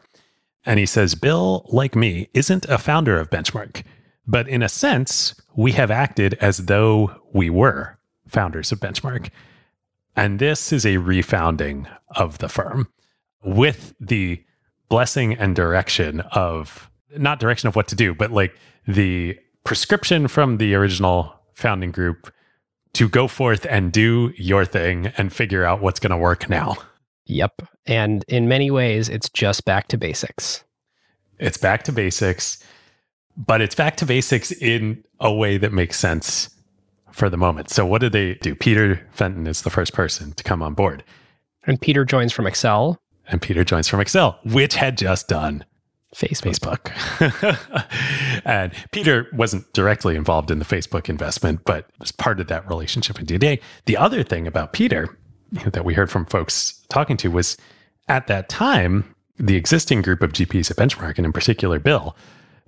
And 0.67 0.79
he 0.79 0.85
says, 0.85 1.15
Bill, 1.15 1.65
like 1.69 1.95
me, 1.95 2.29
isn't 2.33 2.65
a 2.65 2.77
founder 2.77 3.17
of 3.17 3.29
Benchmark, 3.29 3.83
but 4.27 4.49
in 4.49 4.61
a 4.61 4.67
sense, 4.67 5.33
we 5.55 5.71
have 5.71 5.89
acted 5.89 6.33
as 6.35 6.65
though 6.65 7.21
we 7.33 7.49
were 7.49 7.97
founders 8.27 8.73
of 8.73 8.81
Benchmark. 8.81 9.29
And 10.17 10.39
this 10.39 10.73
is 10.73 10.85
a 10.85 10.95
refounding 10.95 11.89
of 12.17 12.39
the 12.39 12.49
firm 12.49 12.89
with 13.45 13.93
the 13.97 14.43
blessing 14.89 15.33
and 15.33 15.55
direction 15.55 16.19
of 16.33 16.91
not 17.15 17.39
direction 17.39 17.69
of 17.69 17.77
what 17.77 17.87
to 17.87 17.95
do, 17.95 18.13
but 18.13 18.31
like 18.31 18.53
the 18.85 19.39
prescription 19.63 20.27
from 20.27 20.57
the 20.57 20.75
original 20.75 21.33
founding 21.53 21.91
group 21.91 22.29
to 22.91 23.07
go 23.07 23.29
forth 23.29 23.65
and 23.69 23.93
do 23.93 24.33
your 24.35 24.65
thing 24.65 25.13
and 25.17 25.31
figure 25.31 25.63
out 25.63 25.81
what's 25.81 26.01
going 26.01 26.11
to 26.11 26.17
work 26.17 26.49
now. 26.49 26.75
Yep. 27.27 27.61
And 27.85 28.23
in 28.27 28.47
many 28.47 28.71
ways, 28.71 29.09
it's 29.09 29.29
just 29.29 29.65
back 29.65 29.87
to 29.89 29.97
basics. 29.97 30.63
It's 31.39 31.57
back 31.57 31.83
to 31.83 31.91
basics, 31.91 32.63
but 33.35 33.61
it's 33.61 33.75
back 33.75 33.95
to 33.97 34.05
basics 34.05 34.51
in 34.51 35.03
a 35.19 35.31
way 35.31 35.57
that 35.57 35.71
makes 35.71 35.99
sense 35.99 36.49
for 37.11 37.29
the 37.29 37.37
moment. 37.37 37.69
So, 37.69 37.85
what 37.85 38.01
did 38.01 38.11
they 38.11 38.35
do? 38.35 38.55
Peter 38.55 39.07
Fenton 39.11 39.45
is 39.45 39.61
the 39.61 39.69
first 39.69 39.93
person 39.93 40.33
to 40.33 40.43
come 40.43 40.61
on 40.63 40.73
board, 40.73 41.03
And 41.65 41.79
Peter 41.79 42.05
joins 42.05 42.33
from 42.33 42.45
Accel, 42.45 42.97
and 43.27 43.41
Peter 43.41 43.63
joins 43.63 43.87
from 43.87 43.99
Accel, 43.99 44.37
which 44.51 44.75
had 44.75 44.97
just 44.97 45.27
done 45.27 45.65
Facebook. 46.15 46.91
Facebook. 47.19 48.41
and 48.45 48.71
Peter 48.91 49.27
wasn't 49.33 49.71
directly 49.73 50.15
involved 50.15 50.49
in 50.49 50.59
the 50.59 50.65
Facebook 50.65 51.09
investment, 51.09 51.61
but 51.65 51.89
was 51.99 52.11
part 52.11 52.39
of 52.39 52.47
that 52.47 52.67
relationship 52.67 53.19
in 53.19 53.25
today. 53.25 53.59
The 53.85 53.97
other 53.97 54.23
thing 54.23 54.47
about 54.47 54.73
Peter 54.73 55.17
that 55.51 55.85
we 55.85 55.93
heard 55.93 56.11
from 56.11 56.25
folks 56.25 56.83
talking 56.89 57.17
to 57.17 57.29
was 57.29 57.57
at 58.07 58.27
that 58.27 58.49
time, 58.49 59.15
the 59.37 59.55
existing 59.55 60.01
group 60.01 60.21
of 60.21 60.33
GPs 60.33 60.71
at 60.71 60.77
Benchmark, 60.77 61.17
and 61.17 61.25
in 61.25 61.33
particular 61.33 61.79
Bill, 61.79 62.15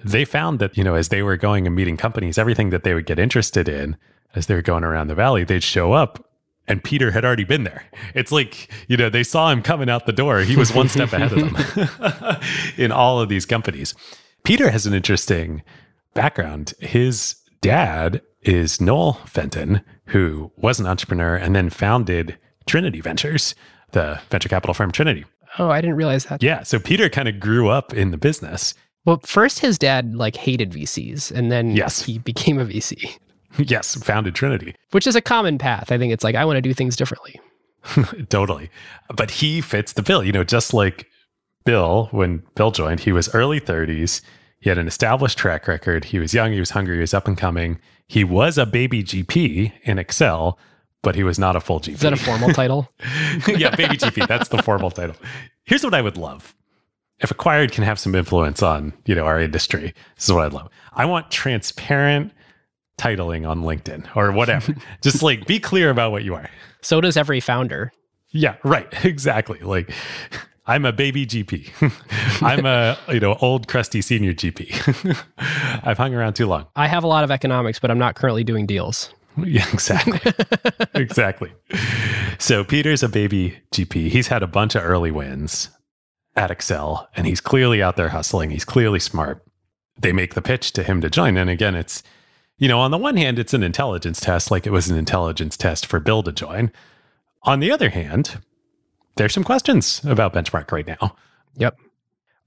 they 0.04 0.26
found 0.26 0.60
that, 0.60 0.78
you 0.78 0.84
know, 0.84 0.96
as 0.96 1.10
they 1.10 1.24
were 1.24 1.38
going 1.38 1.68
and 1.68 1.76
meeting 1.76 1.98
companies, 1.98 2.38
everything 2.38 2.70
that 2.70 2.84
they 2.84 2.94
would 2.94 3.06
get 3.06 3.20
interested 3.20 3.68
in 3.68 3.98
as 4.36 4.48
they 4.48 4.56
were 4.56 4.62
going 4.62 4.84
around 4.84 5.08
the 5.08 5.16
valley, 5.16 5.44
they'd 5.44 5.64
show 5.64 5.94
up 5.94 6.30
and 6.70 6.84
Peter 6.84 7.12
had 7.12 7.26
already 7.26 7.44
been 7.44 7.64
there. 7.64 7.84
It's 8.14 8.32
like, 8.32 8.72
you 8.88 8.96
know, 8.96 9.10
they 9.10 9.24
saw 9.24 9.50
him 9.50 9.64
coming 9.64 9.90
out 9.90 10.06
the 10.06 10.14
door. 10.14 10.42
He 10.42 10.56
was 10.56 10.72
one 10.72 10.88
step 10.88 11.12
ahead 11.12 11.34
of 11.34 11.40
them 11.40 12.42
in 12.78 12.92
all 12.92 13.20
of 13.20 13.28
these 13.28 13.46
companies. 13.46 13.96
Peter 14.44 14.70
has 14.70 14.86
an 14.86 14.94
interesting 14.94 15.64
background. 16.14 16.74
His 16.80 17.36
dad 17.62 18.22
is 18.44 18.80
Noel 18.80 19.14
Fenton, 19.26 19.82
who 20.06 20.52
was 20.56 20.80
an 20.80 20.86
entrepreneur 20.86 21.36
and 21.36 21.56
then 21.56 21.72
founded 21.72 22.38
Trinity 22.70 23.02
Ventures, 23.02 23.56
the 23.92 24.20
venture 24.30 24.48
capital 24.50 24.74
firm 24.74 24.92
Trinity. 24.92 25.26
Oh, 25.58 25.70
I 25.70 25.82
didn't 25.82 25.96
realize 25.98 26.26
that. 26.26 26.42
Yeah. 26.44 26.64
So 26.64 26.80
Peter 26.80 27.10
kind 27.10 27.28
of 27.28 27.40
grew 27.40 27.70
up 27.70 27.94
in 27.94 28.12
the 28.12 28.18
business. 28.18 28.74
Well, 29.06 29.20
first 29.26 29.60
his 29.60 29.78
dad 29.80 30.16
like 30.16 30.36
hated 30.36 30.72
VCs 30.72 31.32
and 31.32 31.52
then 31.52 31.76
Yes. 31.76 32.04
he 32.04 32.20
became 32.20 32.60
a 32.60 32.66
VC, 32.66 33.18
yes, 33.58 33.96
founded 33.96 34.36
Trinity. 34.36 34.76
which 34.92 35.08
is 35.08 35.16
a 35.16 35.22
common 35.22 35.58
path. 35.58 35.92
I 35.92 35.98
think 35.98 36.14
it's 36.14 36.24
like 36.24 36.36
I 36.36 36.46
want 36.46 36.58
to 36.58 36.62
do 36.62 36.74
things 36.74 36.96
differently. 36.96 37.40
totally. 38.30 38.70
But 39.16 39.32
he 39.32 39.62
fits 39.62 39.94
the 39.94 40.04
bill. 40.04 40.24
You 40.24 40.32
know, 40.32 40.44
just 40.44 40.74
like 40.74 41.08
Bill, 41.66 42.08
when 42.12 42.44
Bill 42.56 42.72
joined, 42.72 43.02
he 43.02 43.12
was 43.12 43.34
early 43.34 43.60
30s. 43.60 44.22
He 44.60 44.70
had 44.70 44.78
an 44.78 44.88
established 44.88 45.38
track 45.38 45.68
record. 45.68 46.06
He 46.06 46.20
was 46.20 46.34
young, 46.34 46.52
he 46.52 46.60
was 46.60 46.72
hungry, 46.72 46.96
he 46.96 47.02
was 47.02 47.14
up 47.14 47.28
and 47.28 47.38
coming. 47.38 47.80
He 48.08 48.24
was 48.24 48.58
a 48.58 48.66
baby 48.66 49.04
GP 49.04 49.72
in 49.84 49.98
Accel, 49.98 50.56
but 51.02 51.16
he 51.16 51.24
was 51.24 51.40
not 51.40 51.56
a 51.56 51.60
full 51.60 51.80
GP. 51.80 51.94
Is 51.94 52.00
that 52.02 52.14
a 52.14 52.18
formal 52.18 52.50
title? 52.54 52.90
yeah, 53.48 53.76
baby 53.76 53.98
GP. 53.98 54.28
That's 54.28 54.50
the 54.50 54.62
formal 54.62 54.92
title. 54.92 55.16
Here's 55.64 55.84
what 55.84 55.94
I 55.94 56.02
would 56.02 56.18
love. 56.18 56.56
If 57.20 57.32
acquired 57.32 57.72
can 57.72 57.84
have 57.84 58.00
some 58.00 58.16
influence 58.16 58.64
on, 58.64 58.94
you 59.06 59.16
know, 59.16 59.26
our 59.26 59.40
industry, 59.40 59.94
this 60.16 60.26
is 60.26 60.34
what 60.34 60.46
I'd 60.46 60.54
love. 60.54 60.70
I 60.94 61.06
want 61.06 61.32
transparent 61.32 62.32
titling 62.98 63.48
on 63.48 63.62
LinkedIn 63.62 64.16
or 64.16 64.32
whatever. 64.32 64.76
Just 65.02 65.24
like 65.24 65.46
be 65.46 65.60
clear 65.60 65.90
about 65.90 66.12
what 66.12 66.24
you 66.24 66.36
are. 66.36 66.50
So 66.82 67.02
does 67.02 67.18
every 67.18 67.40
founder. 67.40 67.92
Yeah, 68.30 68.56
right. 68.64 68.88
Exactly. 69.06 69.60
Like 69.60 69.92
I'm 70.66 70.86
a 70.86 70.92
baby 70.94 71.26
GP. 71.26 72.42
I'm 72.44 72.66
a, 72.66 72.98
you 73.12 73.20
know, 73.20 73.38
old 73.42 73.68
crusty 73.68 74.02
senior 74.02 74.34
GP. 74.34 75.18
I've 75.84 75.98
hung 75.98 76.14
around 76.14 76.34
too 76.34 76.46
long. 76.46 76.68
I 76.76 76.88
have 76.88 77.04
a 77.04 77.08
lot 77.08 77.24
of 77.24 77.32
economics, 77.32 77.80
but 77.80 77.90
I'm 77.90 77.98
not 77.98 78.16
currently 78.16 78.44
doing 78.44 78.66
deals. 78.68 79.14
Yeah, 79.48 79.68
exactly. 79.72 80.20
exactly. 80.94 81.52
So 82.38 82.64
Peter's 82.64 83.04
a 83.04 83.10
baby 83.10 83.58
GP. 83.72 84.10
He's 84.10 84.28
had 84.28 84.44
a 84.44 84.48
bunch 84.48 84.76
of 84.76 84.84
early 84.84 85.12
wins 85.12 85.70
at 86.36 86.52
Accel 86.52 87.08
and 87.16 87.28
he's 87.28 87.42
clearly 87.42 87.82
out 87.82 87.98
there 87.98 88.10
hustling. 88.10 88.50
He's 88.52 88.66
clearly 88.66 89.00
smart. 89.00 89.44
They 89.98 90.14
make 90.14 90.34
the 90.34 90.42
pitch 90.42 90.72
to 90.74 90.84
him 90.84 91.02
to 91.02 91.10
join. 91.10 91.38
And 91.38 91.50
again, 91.50 91.76
it's, 91.76 92.04
you 92.58 92.68
know, 92.68 92.80
on 92.80 92.92
the 92.92 92.98
one 92.98 93.18
hand, 93.18 93.40
it's 93.40 93.54
an 93.54 93.64
intelligence 93.64 94.20
test, 94.20 94.52
like 94.52 94.66
it 94.66 94.72
was 94.72 94.90
an 94.90 94.98
intelligence 94.98 95.58
test 95.58 95.86
for 95.86 96.00
Bill 96.00 96.24
to 96.24 96.32
join. 96.32 96.72
On 97.44 97.60
the 97.60 97.72
other 97.72 97.90
hand, 97.90 98.40
there's 99.16 99.34
some 99.34 99.44
questions 99.44 100.02
about 100.06 100.34
Benchmark 100.34 100.72
right 100.72 100.88
now. 100.88 101.16
Yep. 101.56 101.78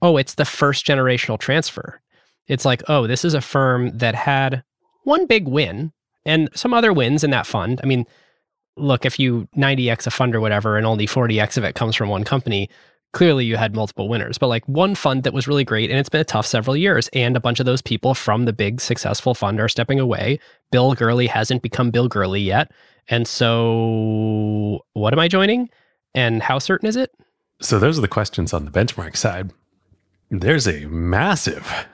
Oh, 0.01 0.17
it's 0.17 0.35
the 0.35 0.45
first 0.45 0.85
generational 0.85 1.39
transfer. 1.39 2.01
It's 2.47 2.65
like, 2.65 2.81
oh, 2.89 3.07
this 3.07 3.23
is 3.23 3.33
a 3.33 3.41
firm 3.41 3.97
that 3.97 4.15
had 4.15 4.63
one 5.03 5.25
big 5.27 5.47
win 5.47 5.91
and 6.25 6.49
some 6.55 6.73
other 6.73 6.93
wins 6.93 7.23
in 7.23 7.31
that 7.31 7.47
fund. 7.47 7.79
I 7.83 7.87
mean, 7.87 8.05
look, 8.77 9.05
if 9.05 9.19
you 9.19 9.47
90x 9.55 10.07
a 10.07 10.11
fund 10.11 10.35
or 10.35 10.41
whatever 10.41 10.77
and 10.77 10.85
only 10.85 11.07
40x 11.07 11.57
of 11.57 11.63
it 11.63 11.75
comes 11.75 11.95
from 11.95 12.09
one 12.09 12.23
company, 12.23 12.69
clearly 13.11 13.45
you 13.45 13.57
had 13.57 13.75
multiple 13.75 14.09
winners. 14.09 14.37
But 14.37 14.47
like 14.47 14.67
one 14.67 14.95
fund 14.95 15.23
that 15.23 15.33
was 15.33 15.47
really 15.47 15.63
great 15.63 15.89
and 15.89 15.99
it's 15.99 16.09
been 16.09 16.21
a 16.21 16.25
tough 16.25 16.45
several 16.45 16.75
years. 16.75 17.07
And 17.13 17.35
a 17.35 17.39
bunch 17.39 17.59
of 17.59 17.65
those 17.65 17.81
people 17.81 18.13
from 18.13 18.45
the 18.45 18.53
big 18.53 18.81
successful 18.81 19.35
fund 19.35 19.59
are 19.59 19.69
stepping 19.69 19.99
away. 19.99 20.39
Bill 20.71 20.93
Gurley 20.93 21.27
hasn't 21.27 21.61
become 21.61 21.91
Bill 21.91 22.07
Gurley 22.07 22.41
yet. 22.41 22.71
And 23.07 23.27
so 23.27 24.85
what 24.93 25.13
am 25.13 25.19
I 25.19 25.27
joining? 25.27 25.69
And 26.15 26.41
how 26.41 26.59
certain 26.59 26.87
is 26.87 26.95
it? 26.95 27.11
So 27.61 27.79
those 27.79 27.97
are 27.97 28.01
the 28.01 28.07
questions 28.07 28.53
on 28.53 28.65
the 28.65 28.71
benchmark 28.71 29.15
side. 29.15 29.51
There's 30.29 30.67
a 30.67 30.85
massive 30.87 31.87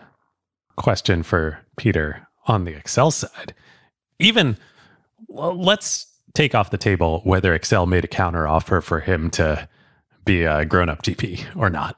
question 0.77 1.23
for 1.23 1.59
Peter 1.77 2.27
on 2.47 2.63
the 2.63 2.73
Accel 2.73 3.11
side. 3.11 3.53
Even 4.19 4.57
well, 5.27 5.59
let's 5.59 6.07
take 6.33 6.53
off 6.55 6.71
the 6.71 6.77
table 6.77 7.21
whether 7.23 7.57
Accel 7.57 7.87
made 7.87 8.03
a 8.03 8.07
counter 8.07 8.47
offer 8.47 8.81
for 8.81 8.99
him 8.99 9.29
to 9.31 9.67
be 10.25 10.43
a 10.43 10.65
grown 10.65 10.89
up 10.89 11.01
GP 11.01 11.55
or 11.55 11.69
not. 11.69 11.95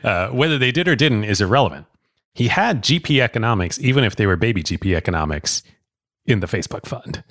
uh, 0.04 0.30
whether 0.30 0.58
they 0.58 0.72
did 0.72 0.88
or 0.88 0.96
didn't 0.96 1.24
is 1.24 1.40
irrelevant. 1.40 1.86
He 2.34 2.48
had 2.48 2.82
GP 2.82 3.20
economics, 3.20 3.78
even 3.80 4.04
if 4.04 4.16
they 4.16 4.26
were 4.26 4.36
baby 4.36 4.62
GP 4.62 4.94
economics, 4.94 5.62
in 6.26 6.40
the 6.40 6.46
Facebook 6.46 6.86
fund. 6.86 7.22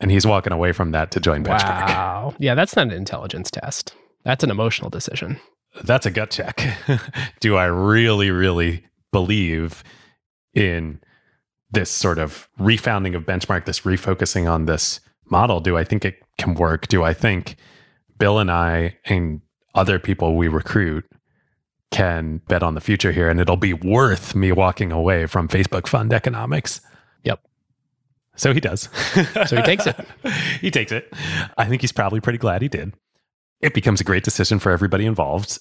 And 0.00 0.10
he's 0.10 0.26
walking 0.26 0.52
away 0.52 0.72
from 0.72 0.90
that 0.92 1.10
to 1.12 1.20
join 1.20 1.44
Benchmark. 1.44 1.88
Wow. 1.88 2.34
Yeah, 2.38 2.54
that's 2.54 2.76
not 2.76 2.88
an 2.88 2.92
intelligence 2.92 3.50
test. 3.50 3.94
That's 4.24 4.44
an 4.44 4.50
emotional 4.50 4.90
decision. 4.90 5.38
that's 5.84 6.06
a 6.06 6.10
gut 6.10 6.30
check. 6.30 6.66
Do 7.40 7.56
I 7.56 7.66
really, 7.66 8.30
really 8.30 8.84
believe 9.12 9.84
in 10.54 11.00
this 11.70 11.90
sort 11.90 12.18
of 12.18 12.48
refounding 12.58 13.16
of 13.16 13.24
benchmark, 13.24 13.64
this 13.64 13.80
refocusing 13.80 14.50
on 14.50 14.66
this 14.66 15.00
model? 15.30 15.60
Do 15.60 15.76
I 15.76 15.84
think 15.84 16.04
it 16.04 16.22
can 16.38 16.54
work? 16.54 16.88
Do 16.88 17.02
I 17.02 17.12
think 17.12 17.56
Bill 18.18 18.38
and 18.38 18.50
I 18.50 18.96
and 19.04 19.40
other 19.74 19.98
people 19.98 20.36
we 20.36 20.48
recruit 20.48 21.04
can 21.90 22.38
bet 22.48 22.62
on 22.62 22.74
the 22.74 22.80
future 22.80 23.12
here 23.12 23.28
and 23.28 23.40
it'll 23.40 23.56
be 23.56 23.72
worth 23.72 24.34
me 24.34 24.52
walking 24.52 24.92
away 24.92 25.26
from 25.26 25.48
Facebook 25.48 25.86
fund 25.86 26.12
economics? 26.12 26.80
Yep. 27.24 27.40
So 28.36 28.52
he 28.52 28.60
does. 28.60 28.88
So 29.46 29.56
he 29.56 29.62
takes 29.62 29.86
it. 29.86 29.96
he 30.60 30.70
takes 30.70 30.92
it. 30.92 31.12
I 31.56 31.66
think 31.66 31.80
he's 31.82 31.92
probably 31.92 32.20
pretty 32.20 32.38
glad 32.38 32.62
he 32.62 32.68
did. 32.68 32.94
It 33.60 33.74
becomes 33.74 34.00
a 34.00 34.04
great 34.04 34.24
decision 34.24 34.58
for 34.58 34.70
everybody 34.72 35.06
involved. 35.06 35.58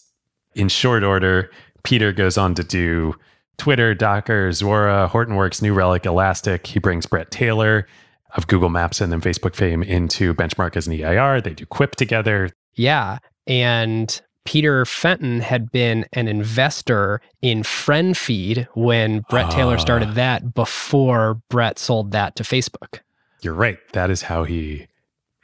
In 0.55 0.69
short 0.69 1.03
order, 1.03 1.51
Peter 1.83 2.11
goes 2.11 2.37
on 2.37 2.55
to 2.55 2.63
do 2.63 3.15
Twitter, 3.57 3.93
Docker, 3.93 4.49
Zuora, 4.51 5.09
Hortonworks, 5.09 5.61
New 5.61 5.73
Relic, 5.73 6.05
Elastic. 6.05 6.67
He 6.67 6.79
brings 6.79 7.05
Bret 7.05 7.31
Taylor 7.31 7.87
of 8.35 8.47
Google 8.47 8.69
Maps 8.69 8.99
and 9.01 9.11
then 9.11 9.21
Facebook 9.21 9.55
fame 9.55 9.81
into 9.83 10.33
Benchmark 10.33 10.75
as 10.75 10.87
an 10.87 10.93
EIR. 10.93 11.41
They 11.41 11.53
do 11.53 11.65
Quip 11.65 11.95
together. 11.95 12.49
Yeah. 12.73 13.19
And 13.47 14.21
Peter 14.43 14.85
Fenton 14.85 15.39
had 15.39 15.71
been 15.71 16.05
an 16.13 16.27
investor 16.27 17.21
in 17.41 17.63
FriendFeed 17.63 18.67
when 18.75 19.21
Bret 19.29 19.49
Taylor 19.51 19.75
Ah. 19.75 19.79
started 19.79 20.15
that 20.15 20.53
before 20.53 21.41
Bret 21.49 21.79
sold 21.79 22.11
that 22.11 22.35
to 22.35 22.43
Facebook. 22.43 22.99
You're 23.41 23.53
right. 23.53 23.77
That 23.93 24.09
is 24.09 24.23
how 24.23 24.43
he, 24.43 24.87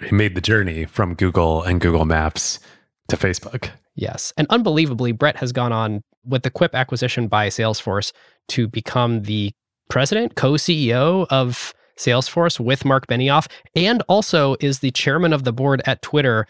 he 0.03 0.11
made 0.13 0.35
the 0.35 0.41
journey 0.41 0.85
from 0.85 1.13
Google 1.15 1.63
and 1.63 1.79
Google 1.79 2.05
Maps 2.05 2.59
to 3.07 3.15
Facebook. 3.17 3.69
Yes. 4.01 4.33
And 4.35 4.47
unbelievably, 4.49 5.11
Bret 5.11 5.37
has 5.37 5.51
gone 5.51 5.71
on 5.71 6.03
with 6.25 6.41
the 6.41 6.49
Quip 6.49 6.73
acquisition 6.73 7.27
by 7.27 7.47
Salesforce 7.47 8.11
to 8.49 8.67
become 8.67 9.21
the 9.23 9.51
president, 9.89 10.35
co 10.35 10.53
CEO 10.53 11.27
of 11.29 11.73
Salesforce 11.97 12.59
with 12.59 12.83
Mark 12.83 13.05
Benioff, 13.05 13.47
and 13.75 14.01
also 14.09 14.55
is 14.59 14.79
the 14.79 14.89
chairman 14.89 15.33
of 15.33 15.43
the 15.43 15.53
board 15.53 15.83
at 15.85 16.01
Twitter, 16.01 16.47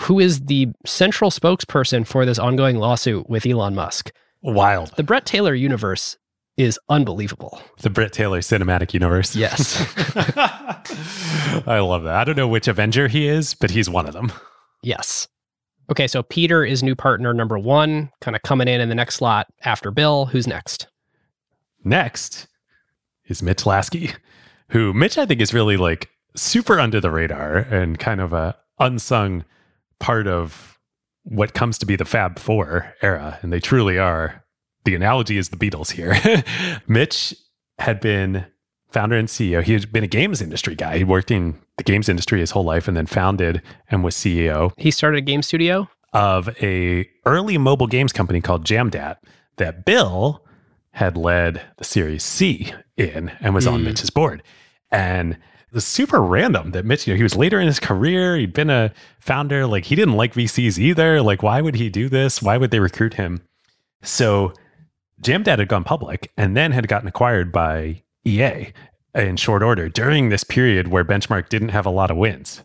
who 0.00 0.18
is 0.18 0.40
the 0.46 0.68
central 0.86 1.30
spokesperson 1.30 2.06
for 2.06 2.24
this 2.24 2.38
ongoing 2.38 2.76
lawsuit 2.76 3.28
with 3.28 3.44
Elon 3.44 3.74
Musk. 3.74 4.10
Wild. 4.40 4.92
The 4.96 5.02
Bret 5.02 5.26
Taylor 5.26 5.54
universe 5.54 6.16
is 6.56 6.80
unbelievable. 6.88 7.60
The 7.82 7.90
Bret 7.90 8.14
Taylor 8.14 8.40
cinematic 8.40 8.94
universe. 8.94 9.36
Yes. 9.36 9.76
I 11.66 11.80
love 11.80 12.04
that. 12.04 12.14
I 12.14 12.24
don't 12.24 12.36
know 12.36 12.48
which 12.48 12.66
Avenger 12.66 13.08
he 13.08 13.26
is, 13.26 13.54
but 13.54 13.70
he's 13.70 13.90
one 13.90 14.06
of 14.06 14.14
them. 14.14 14.32
yes. 14.82 15.28
Okay, 15.90 16.06
so 16.06 16.22
Peter 16.22 16.64
is 16.64 16.82
new 16.82 16.94
partner 16.94 17.32
number 17.32 17.58
one, 17.58 18.10
kind 18.20 18.36
of 18.36 18.42
coming 18.42 18.68
in 18.68 18.80
in 18.80 18.88
the 18.88 18.94
next 18.94 19.16
slot 19.16 19.46
after 19.64 19.90
Bill. 19.90 20.26
Who's 20.26 20.46
next? 20.46 20.86
Next 21.82 22.46
is 23.26 23.42
Mitch 23.42 23.64
Lasky, 23.64 24.12
who 24.70 24.92
Mitch 24.92 25.16
I 25.16 25.24
think 25.24 25.40
is 25.40 25.54
really 25.54 25.76
like 25.76 26.10
super 26.36 26.78
under 26.78 27.00
the 27.00 27.10
radar 27.10 27.56
and 27.56 27.98
kind 27.98 28.20
of 28.20 28.32
a 28.32 28.56
unsung 28.78 29.44
part 29.98 30.26
of 30.26 30.78
what 31.22 31.54
comes 31.54 31.78
to 31.78 31.86
be 31.86 31.96
the 31.96 32.04
Fab 32.04 32.38
Four 32.38 32.94
era, 33.02 33.38
and 33.42 33.52
they 33.52 33.60
truly 33.60 33.98
are. 33.98 34.44
The 34.84 34.94
analogy 34.94 35.36
is 35.36 35.50
the 35.50 35.56
Beatles 35.56 35.90
here. 35.90 36.16
Mitch 36.86 37.34
had 37.78 38.00
been 38.00 38.46
founder 38.90 39.16
and 39.16 39.28
CEO. 39.28 39.62
He 39.62 39.72
had 39.74 39.92
been 39.92 40.04
a 40.04 40.08
games 40.08 40.40
industry 40.40 40.74
guy. 40.74 40.98
He 40.98 41.04
worked 41.04 41.30
in 41.30 41.58
the 41.76 41.84
games 41.84 42.08
industry 42.08 42.40
his 42.40 42.50
whole 42.52 42.64
life 42.64 42.88
and 42.88 42.96
then 42.96 43.06
founded 43.06 43.62
and 43.90 44.02
was 44.02 44.14
CEO 44.14 44.72
He 44.76 44.90
started 44.90 45.18
a 45.18 45.20
game 45.22 45.42
studio. 45.42 45.88
of 46.12 46.48
a 46.62 47.06
early 47.26 47.58
mobile 47.58 47.86
games 47.86 48.12
company 48.12 48.40
called 48.40 48.64
Jamdat 48.64 49.16
that 49.58 49.84
Bill 49.84 50.42
had 50.92 51.16
led 51.16 51.60
the 51.76 51.84
Series 51.84 52.24
C 52.24 52.72
in 52.96 53.30
and 53.40 53.54
was 53.54 53.66
on 53.66 53.80
Hmm. 53.80 53.84
Mitch's 53.86 54.10
board. 54.10 54.42
And 54.90 55.34
it 55.34 55.74
was 55.74 55.84
super 55.84 56.20
random 56.22 56.70
that 56.70 56.86
Mitch, 56.86 57.06
you 57.06 57.12
know, 57.12 57.16
he 57.18 57.22
was 57.22 57.36
later 57.36 57.60
in 57.60 57.66
his 57.66 57.78
career. 57.78 58.36
He'd 58.38 58.54
been 58.54 58.70
a 58.70 58.92
founder. 59.20 59.66
Like 59.66 59.84
he 59.84 59.94
didn't 59.94 60.16
like 60.16 60.32
VCs 60.32 60.78
either. 60.78 61.20
Like, 61.20 61.42
why 61.42 61.60
would 61.60 61.74
he 61.74 61.90
do 61.90 62.08
this? 62.08 62.40
Why 62.42 62.56
would 62.56 62.70
they 62.70 62.80
recruit 62.80 63.14
him? 63.14 63.42
So 64.02 64.54
Jamdat 65.22 65.58
had 65.58 65.68
gone 65.68 65.84
public 65.84 66.32
and 66.36 66.56
then 66.56 66.72
had 66.72 66.88
gotten 66.88 67.06
acquired 67.08 67.52
by 67.52 68.02
EA 68.28 68.72
in 69.14 69.36
short 69.36 69.62
order 69.62 69.88
during 69.88 70.28
this 70.28 70.44
period 70.44 70.88
where 70.88 71.04
Benchmark 71.04 71.48
didn't 71.48 71.70
have 71.70 71.86
a 71.86 71.90
lot 71.90 72.10
of 72.10 72.16
wins. 72.16 72.62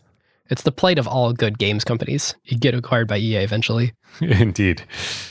It's 0.50 0.62
the 0.62 0.72
plight 0.72 0.98
of 0.98 1.08
all 1.08 1.32
good 1.32 1.58
games 1.58 1.84
companies. 1.84 2.34
You 2.44 2.58
get 2.58 2.74
acquired 2.74 3.08
by 3.08 3.16
EA 3.16 3.36
eventually. 3.38 3.94
Indeed. 4.20 4.82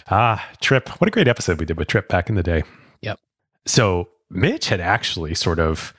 Ah, 0.10 0.50
Trip. 0.60 0.90
What 1.00 1.08
a 1.08 1.12
great 1.12 1.28
episode 1.28 1.60
we 1.60 1.66
did 1.68 1.78
with 1.78 1.88
Trip 1.88 2.08
back 2.10 2.30
in 2.30 2.36
the 2.36 2.44
day. 2.44 2.64
Yep. 3.02 3.20
So 3.66 4.10
Mitch 4.30 4.70
had 4.70 4.82
actually 4.82 5.36
sort 5.36 5.60
of 5.60 5.94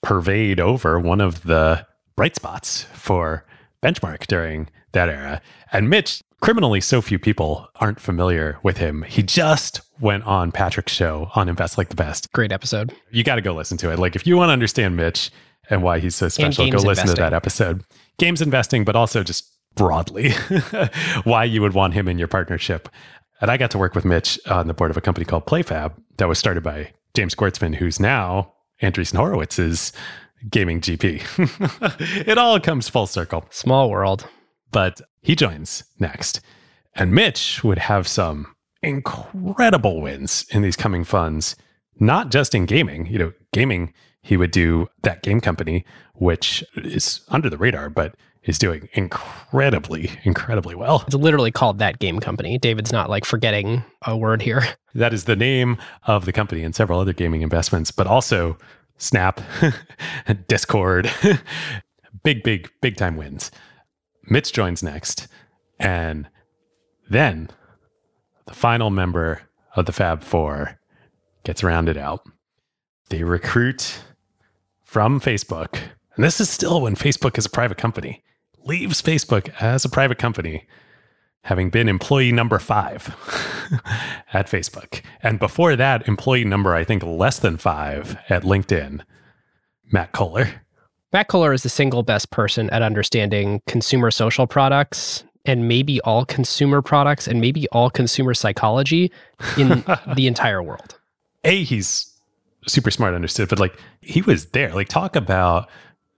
purveyed 0.00 0.60
over 0.60 0.98
one 0.98 1.20
of 1.20 1.42
the 1.42 1.84
bright 2.14 2.36
spots 2.36 2.84
for 2.92 3.44
Benchmark 3.82 4.26
during 4.28 4.68
that 4.92 5.08
era. 5.08 5.42
And 5.72 5.90
Mitch, 5.90 6.22
criminally, 6.42 6.80
so 6.80 7.00
few 7.00 7.18
people 7.18 7.68
aren't 7.76 8.00
familiar 8.00 8.58
with 8.62 8.76
him. 8.76 9.02
He 9.04 9.22
just 9.22 9.80
went 10.00 10.24
on 10.24 10.52
Patrick's 10.52 10.92
show 10.92 11.30
on 11.34 11.48
Invest 11.48 11.78
Like 11.78 11.88
the 11.88 11.94
Best. 11.94 12.30
Great 12.32 12.52
episode. 12.52 12.94
You 13.10 13.22
got 13.24 13.36
to 13.36 13.40
go 13.40 13.54
listen 13.54 13.78
to 13.78 13.90
it. 13.90 13.98
Like, 13.98 14.16
if 14.16 14.26
you 14.26 14.36
want 14.36 14.48
to 14.48 14.52
understand 14.52 14.96
Mitch 14.96 15.30
and 15.70 15.82
why 15.82 16.00
he's 16.00 16.16
so 16.16 16.28
special, 16.28 16.68
go 16.68 16.78
listen 16.78 17.06
to 17.06 17.14
that 17.14 17.32
episode. 17.32 17.84
Games 18.18 18.42
investing, 18.42 18.84
but 18.84 18.96
also 18.96 19.22
just 19.22 19.50
broadly 19.76 20.32
why 21.24 21.44
you 21.44 21.62
would 21.62 21.72
want 21.72 21.94
him 21.94 22.08
in 22.08 22.18
your 22.18 22.28
partnership. 22.28 22.88
And 23.40 23.50
I 23.50 23.56
got 23.56 23.70
to 23.70 23.78
work 23.78 23.94
with 23.94 24.04
Mitch 24.04 24.38
on 24.46 24.66
the 24.66 24.74
board 24.74 24.90
of 24.90 24.96
a 24.96 25.00
company 25.00 25.24
called 25.24 25.46
PlayFab 25.46 25.94
that 26.18 26.28
was 26.28 26.38
started 26.38 26.62
by 26.62 26.92
James 27.14 27.34
Gwertzman, 27.34 27.76
who's 27.76 28.00
now 28.00 28.52
Andreessen 28.82 29.14
Horowitz's 29.14 29.92
gaming 30.50 30.80
GP. 30.80 32.26
it 32.26 32.36
all 32.36 32.58
comes 32.58 32.88
full 32.88 33.06
circle. 33.06 33.46
Small 33.50 33.90
world. 33.90 34.26
But 34.72 35.00
he 35.22 35.36
joins 35.36 35.84
next. 35.98 36.40
And 36.94 37.12
Mitch 37.12 37.62
would 37.62 37.78
have 37.78 38.08
some 38.08 38.54
incredible 38.82 40.00
wins 40.00 40.44
in 40.50 40.62
these 40.62 40.76
coming 40.76 41.04
funds, 41.04 41.56
not 42.00 42.30
just 42.30 42.54
in 42.54 42.66
gaming. 42.66 43.06
You 43.06 43.18
know, 43.18 43.32
gaming, 43.52 43.94
he 44.22 44.36
would 44.36 44.50
do 44.50 44.88
that 45.02 45.22
game 45.22 45.40
company, 45.40 45.84
which 46.14 46.64
is 46.76 47.20
under 47.28 47.48
the 47.48 47.58
radar, 47.58 47.88
but 47.88 48.14
is 48.44 48.58
doing 48.58 48.88
incredibly, 48.94 50.10
incredibly 50.24 50.74
well. 50.74 51.04
It's 51.06 51.14
literally 51.14 51.52
called 51.52 51.78
that 51.78 52.00
game 52.00 52.18
company. 52.18 52.58
David's 52.58 52.92
not 52.92 53.08
like 53.08 53.24
forgetting 53.24 53.84
a 54.04 54.16
word 54.16 54.42
here. 54.42 54.64
That 54.94 55.14
is 55.14 55.24
the 55.24 55.36
name 55.36 55.78
of 56.06 56.24
the 56.24 56.32
company 56.32 56.62
and 56.62 56.74
several 56.74 56.98
other 56.98 57.12
gaming 57.12 57.42
investments, 57.42 57.90
but 57.90 58.06
also 58.06 58.58
Snap, 58.98 59.40
Discord, 60.48 61.10
big, 62.24 62.42
big, 62.42 62.70
big 62.80 62.96
time 62.96 63.16
wins. 63.16 63.50
Mitch 64.28 64.52
joins 64.52 64.82
next. 64.82 65.28
And 65.78 66.28
then 67.08 67.50
the 68.46 68.54
final 68.54 68.90
member 68.90 69.42
of 69.76 69.86
the 69.86 69.92
Fab 69.92 70.22
Four 70.22 70.78
gets 71.44 71.62
rounded 71.62 71.96
out. 71.96 72.22
They 73.08 73.24
recruit 73.24 74.02
from 74.84 75.20
Facebook. 75.20 75.78
And 76.14 76.24
this 76.24 76.40
is 76.40 76.50
still 76.50 76.82
when 76.82 76.94
Facebook 76.94 77.38
is 77.38 77.46
a 77.46 77.50
private 77.50 77.78
company, 77.78 78.22
leaves 78.64 79.02
Facebook 79.02 79.52
as 79.60 79.84
a 79.84 79.88
private 79.88 80.18
company 80.18 80.66
having 81.44 81.70
been 81.70 81.88
employee 81.88 82.32
number 82.32 82.58
five 82.58 83.08
at 84.32 84.48
Facebook. 84.48 85.02
And 85.22 85.38
before 85.38 85.76
that, 85.76 86.06
employee 86.06 86.44
number, 86.44 86.74
I 86.74 86.84
think, 86.84 87.02
less 87.02 87.38
than 87.38 87.56
five 87.56 88.16
at 88.28 88.42
LinkedIn, 88.44 89.00
Matt 89.90 90.12
Cohler. 90.12 90.61
Matt 91.12 91.28
Cohler 91.28 91.54
is 91.54 91.62
the 91.62 91.68
single 91.68 92.02
best 92.02 92.30
person 92.30 92.70
at 92.70 92.80
understanding 92.80 93.60
consumer 93.66 94.10
social 94.10 94.46
products 94.46 95.24
and 95.44 95.68
maybe 95.68 96.00
all 96.02 96.24
consumer 96.24 96.80
products 96.80 97.28
and 97.28 97.40
maybe 97.40 97.68
all 97.68 97.90
consumer 97.90 98.32
psychology 98.32 99.12
in 99.58 99.84
the 100.14 100.26
entire 100.26 100.62
world. 100.62 100.98
A, 101.44 101.64
he's 101.64 102.10
super 102.66 102.90
smart, 102.90 103.14
understood, 103.14 103.48
but 103.48 103.58
like 103.58 103.78
he 104.00 104.22
was 104.22 104.46
there. 104.46 104.74
Like, 104.74 104.88
talk 104.88 105.14
about 105.14 105.68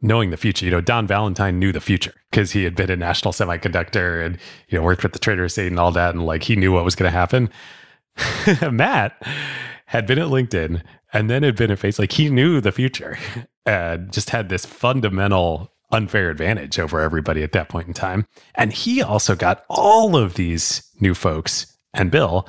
knowing 0.00 0.30
the 0.30 0.36
future. 0.36 0.64
You 0.66 0.70
know, 0.70 0.80
Don 0.80 1.06
Valentine 1.06 1.58
knew 1.58 1.72
the 1.72 1.80
future 1.80 2.14
because 2.30 2.52
he 2.52 2.62
had 2.62 2.76
been 2.76 2.90
a 2.90 2.96
national 2.96 3.32
semiconductor 3.32 4.24
and, 4.24 4.38
you 4.68 4.78
know, 4.78 4.84
worked 4.84 5.02
with 5.02 5.12
the 5.12 5.18
traitorous 5.18 5.58
eight 5.58 5.68
and 5.68 5.80
all 5.80 5.90
that. 5.92 6.14
And 6.14 6.24
like 6.24 6.44
he 6.44 6.54
knew 6.54 6.72
what 6.72 6.84
was 6.84 6.94
going 6.94 7.10
to 7.10 7.18
happen. 7.18 7.50
Matt 8.70 9.20
had 9.86 10.06
been 10.06 10.18
at 10.18 10.28
LinkedIn 10.28 10.82
and 11.14 11.30
then 11.30 11.44
had 11.44 11.56
been 11.56 11.70
at 11.70 11.78
Face. 11.78 11.98
Like 11.98 12.12
he 12.12 12.28
knew 12.28 12.60
the 12.60 12.72
future 12.72 13.16
and 13.66 14.12
just 14.12 14.30
had 14.30 14.50
this 14.50 14.66
fundamental 14.66 15.70
unfair 15.90 16.28
advantage 16.28 16.78
over 16.78 17.00
everybody 17.00 17.42
at 17.42 17.52
that 17.52 17.68
point 17.68 17.86
in 17.86 17.94
time. 17.94 18.26
And 18.56 18.72
he 18.72 19.00
also 19.00 19.36
got 19.36 19.64
all 19.70 20.16
of 20.16 20.34
these 20.34 20.90
new 21.00 21.14
folks 21.14 21.74
and 21.94 22.10
Bill 22.10 22.48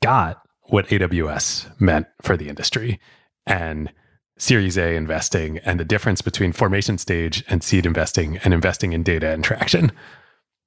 got 0.00 0.40
what 0.64 0.86
AWS 0.86 1.80
meant 1.80 2.06
for 2.22 2.36
the 2.36 2.48
industry 2.48 3.00
and 3.44 3.92
Series 4.38 4.78
A 4.78 4.94
investing 4.94 5.58
and 5.58 5.78
the 5.78 5.84
difference 5.84 6.22
between 6.22 6.52
formation 6.52 6.96
stage 6.96 7.44
and 7.48 7.62
seed 7.62 7.84
investing 7.84 8.38
and 8.38 8.54
investing 8.54 8.92
in 8.92 9.02
data 9.02 9.28
and 9.30 9.44
traction. 9.44 9.92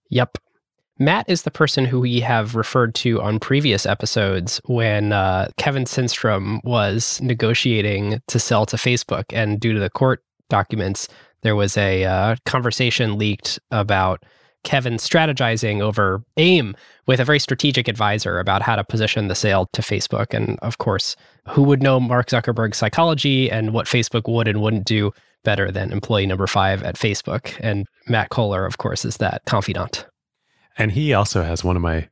Yep. 0.09 0.37
Matt 0.99 1.27
is 1.27 1.41
the 1.41 1.51
person 1.51 1.85
who 1.85 1.99
we 1.99 2.19
have 2.19 2.55
referred 2.55 2.93
to 2.95 3.19
on 3.21 3.39
previous 3.39 3.85
episodes 3.85 4.61
when 4.65 5.11
uh, 5.11 5.49
Kevin 5.57 5.85
Systrom 5.85 6.63
was 6.63 7.19
negotiating 7.21 8.21
to 8.27 8.39
sell 8.39 8.65
to 8.67 8.77
Facebook. 8.77 9.25
And 9.31 9.59
due 9.59 9.73
to 9.73 9.79
the 9.79 9.89
court 9.89 10.23
documents, 10.49 11.07
there 11.41 11.55
was 11.55 11.77
a 11.77 12.05
uh, 12.05 12.35
conversation 12.45 13.17
leaked 13.17 13.59
about 13.71 14.23
Kevin 14.63 14.93
strategizing 14.93 15.81
over 15.81 16.23
AIM 16.37 16.75
with 17.07 17.19
a 17.19 17.25
very 17.25 17.39
strategic 17.39 17.87
advisor 17.87 18.39
about 18.39 18.61
how 18.61 18.75
to 18.75 18.83
position 18.83 19.27
the 19.27 19.35
sale 19.35 19.67
to 19.73 19.81
Facebook. 19.81 20.33
And 20.33 20.59
of 20.59 20.77
course, 20.77 21.15
who 21.49 21.63
would 21.63 21.81
know 21.81 21.99
Mark 21.99 22.27
Zuckerberg's 22.27 22.77
psychology 22.77 23.51
and 23.51 23.73
what 23.73 23.87
Facebook 23.87 24.31
would 24.31 24.47
and 24.47 24.61
wouldn't 24.61 24.85
do 24.85 25.11
better 25.43 25.71
than 25.71 25.91
employee 25.91 26.27
number 26.27 26.47
five 26.47 26.83
at 26.83 26.95
Facebook? 26.95 27.57
And 27.59 27.87
Matt 28.07 28.29
Cohler, 28.29 28.65
of 28.65 28.77
course, 28.77 29.03
is 29.03 29.17
that 29.17 29.43
confidant. 29.45 30.05
And 30.77 30.91
he 30.91 31.13
also 31.13 31.43
has 31.43 31.63
one 31.63 31.75
of 31.75 31.81
my 31.81 32.09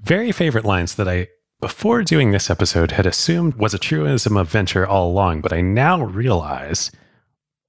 very 0.00 0.32
favorite 0.32 0.64
lines 0.64 0.96
that 0.96 1.08
I, 1.08 1.28
before 1.60 2.02
doing 2.02 2.32
this 2.32 2.50
episode, 2.50 2.92
had 2.92 3.06
assumed 3.06 3.54
was 3.54 3.74
a 3.74 3.78
truism 3.78 4.36
of 4.36 4.50
venture 4.50 4.86
all 4.86 5.10
along, 5.10 5.40
but 5.40 5.52
I 5.52 5.60
now 5.60 6.02
realize 6.02 6.90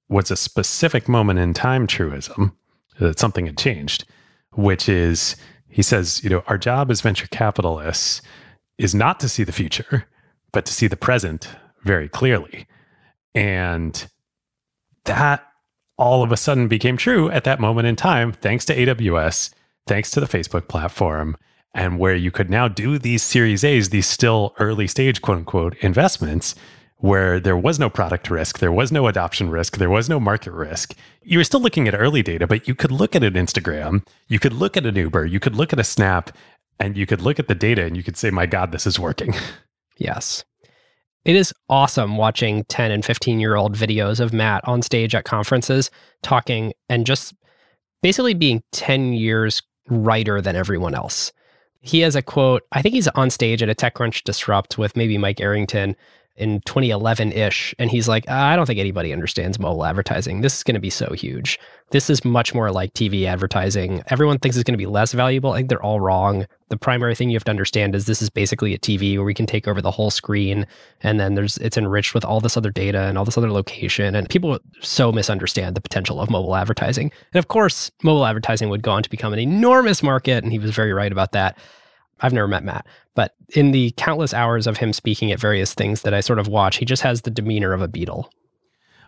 was 0.08 0.30
a 0.30 0.36
specific 0.36 1.08
moment 1.08 1.38
in 1.38 1.54
time 1.54 1.86
truism 1.86 2.56
that 2.98 3.18
something 3.18 3.46
had 3.46 3.58
changed, 3.58 4.04
which 4.52 4.88
is 4.88 5.36
he 5.68 5.82
says, 5.82 6.22
you 6.22 6.30
know, 6.30 6.44
our 6.46 6.56
job 6.56 6.90
as 6.90 7.00
venture 7.00 7.26
capitalists 7.26 8.22
is 8.78 8.94
not 8.94 9.18
to 9.20 9.28
see 9.28 9.42
the 9.42 9.52
future, 9.52 10.06
but 10.52 10.64
to 10.66 10.72
see 10.72 10.86
the 10.86 10.96
present 10.96 11.48
very 11.82 12.08
clearly. 12.08 12.66
And 13.34 14.06
that 15.04 15.44
all 15.96 16.22
of 16.22 16.30
a 16.30 16.36
sudden 16.36 16.68
became 16.68 16.96
true 16.96 17.28
at 17.30 17.42
that 17.44 17.60
moment 17.60 17.88
in 17.88 17.96
time, 17.96 18.32
thanks 18.32 18.64
to 18.66 18.76
AWS, 18.76 19.52
thanks 19.86 20.10
to 20.12 20.20
the 20.20 20.26
Facebook 20.26 20.68
platform, 20.68 21.36
and 21.74 21.98
where 21.98 22.14
you 22.14 22.30
could 22.30 22.50
now 22.50 22.68
do 22.68 22.98
these 22.98 23.22
Series 23.22 23.64
A's, 23.64 23.90
these 23.90 24.06
still 24.06 24.54
early 24.58 24.86
stage, 24.86 25.22
quote 25.22 25.38
unquote, 25.38 25.76
investments, 25.78 26.54
where 26.98 27.38
there 27.38 27.56
was 27.56 27.78
no 27.78 27.90
product 27.90 28.30
risk, 28.30 28.60
there 28.60 28.72
was 28.72 28.90
no 28.90 29.06
adoption 29.08 29.50
risk, 29.50 29.76
there 29.76 29.90
was 29.90 30.08
no 30.08 30.18
market 30.18 30.52
risk. 30.52 30.94
You 31.22 31.38
were 31.38 31.44
still 31.44 31.60
looking 31.60 31.86
at 31.88 31.94
early 31.94 32.22
data, 32.22 32.46
but 32.46 32.66
you 32.66 32.74
could 32.74 32.92
look 32.92 33.14
at 33.14 33.24
an 33.24 33.34
Instagram, 33.34 34.06
you 34.28 34.38
could 34.38 34.52
look 34.52 34.76
at 34.76 34.86
an 34.86 34.96
Uber, 34.96 35.26
you 35.26 35.40
could 35.40 35.56
look 35.56 35.72
at 35.72 35.78
a 35.78 35.84
Snap, 35.84 36.30
and 36.78 36.96
you 36.96 37.06
could 37.06 37.20
look 37.20 37.38
at 37.38 37.48
the 37.48 37.54
data 37.54 37.84
and 37.84 37.96
you 37.96 38.02
could 38.02 38.16
say, 38.16 38.30
my 38.30 38.46
God, 38.46 38.72
this 38.72 38.86
is 38.86 38.98
working. 38.98 39.34
Yes. 39.96 40.44
It 41.24 41.36
is 41.36 41.54
awesome 41.68 42.16
watching 42.16 42.64
10 42.64 42.90
and 42.90 43.04
15 43.04 43.38
year 43.38 43.54
old 43.54 43.76
videos 43.76 44.18
of 44.18 44.32
Matt 44.32 44.66
on 44.66 44.82
stage 44.82 45.14
at 45.14 45.24
conferences 45.24 45.88
talking 46.22 46.72
and 46.88 47.06
just 47.06 47.32
basically 48.02 48.34
being 48.34 48.62
10 48.72 49.12
years 49.12 49.62
righter 49.88 50.40
than 50.40 50.56
everyone 50.56 50.94
else. 50.94 51.32
He 51.80 52.00
has 52.00 52.16
a 52.16 52.22
quote, 52.22 52.66
I 52.72 52.80
think 52.80 52.94
he's 52.94 53.08
on 53.08 53.28
stage 53.30 53.62
at 53.62 53.68
a 53.68 53.74
TechCrunch 53.74 54.24
Disrupt 54.24 54.78
with 54.78 54.96
maybe 54.96 55.18
Mike 55.18 55.40
Arrington, 55.40 55.96
in 56.36 56.60
2011 56.62 57.32
ish. 57.32 57.74
And 57.78 57.90
he's 57.90 58.08
like, 58.08 58.28
I 58.28 58.56
don't 58.56 58.66
think 58.66 58.80
anybody 58.80 59.12
understands 59.12 59.58
mobile 59.58 59.84
advertising. 59.84 60.40
This 60.40 60.56
is 60.56 60.62
going 60.62 60.74
to 60.74 60.80
be 60.80 60.90
so 60.90 61.12
huge. 61.12 61.58
This 61.90 62.10
is 62.10 62.24
much 62.24 62.54
more 62.54 62.72
like 62.72 62.92
TV 62.94 63.26
advertising. 63.26 64.02
Everyone 64.08 64.38
thinks 64.38 64.56
it's 64.56 64.64
going 64.64 64.74
to 64.74 64.78
be 64.78 64.86
less 64.86 65.12
valuable. 65.12 65.52
I 65.52 65.58
think 65.58 65.68
they're 65.68 65.82
all 65.82 66.00
wrong. 66.00 66.46
The 66.70 66.76
primary 66.76 67.14
thing 67.14 67.30
you 67.30 67.36
have 67.36 67.44
to 67.44 67.50
understand 67.50 67.94
is 67.94 68.06
this 68.06 68.20
is 68.20 68.30
basically 68.30 68.74
a 68.74 68.78
TV 68.78 69.16
where 69.16 69.24
we 69.24 69.34
can 69.34 69.46
take 69.46 69.68
over 69.68 69.80
the 69.80 69.92
whole 69.92 70.10
screen 70.10 70.66
and 71.02 71.20
then 71.20 71.34
there's 71.34 71.56
it's 71.58 71.76
enriched 71.76 72.14
with 72.14 72.24
all 72.24 72.40
this 72.40 72.56
other 72.56 72.70
data 72.70 73.02
and 73.02 73.16
all 73.16 73.24
this 73.24 73.38
other 73.38 73.52
location 73.52 74.16
and 74.16 74.28
people 74.28 74.58
so 74.80 75.12
misunderstand 75.12 75.76
the 75.76 75.80
potential 75.80 76.20
of 76.20 76.30
mobile 76.30 76.56
advertising. 76.56 77.12
And 77.32 77.38
of 77.38 77.46
course, 77.46 77.92
mobile 78.02 78.26
advertising 78.26 78.70
would 78.70 78.82
go 78.82 78.90
on 78.90 79.04
to 79.04 79.10
become 79.10 79.32
an 79.32 79.38
enormous 79.38 80.02
market 80.02 80.42
and 80.42 80.52
he 80.52 80.58
was 80.58 80.72
very 80.72 80.92
right 80.92 81.12
about 81.12 81.32
that. 81.32 81.56
I've 82.20 82.32
never 82.32 82.48
met 82.48 82.64
Matt, 82.64 82.86
but 83.14 83.34
in 83.50 83.72
the 83.72 83.92
countless 83.96 84.32
hours 84.32 84.66
of 84.66 84.78
him 84.78 84.92
speaking 84.92 85.32
at 85.32 85.40
various 85.40 85.74
things 85.74 86.02
that 86.02 86.14
I 86.14 86.20
sort 86.20 86.38
of 86.38 86.48
watch, 86.48 86.76
he 86.76 86.84
just 86.84 87.02
has 87.02 87.22
the 87.22 87.30
demeanor 87.30 87.72
of 87.72 87.82
a 87.82 87.88
Beatle. 87.88 88.30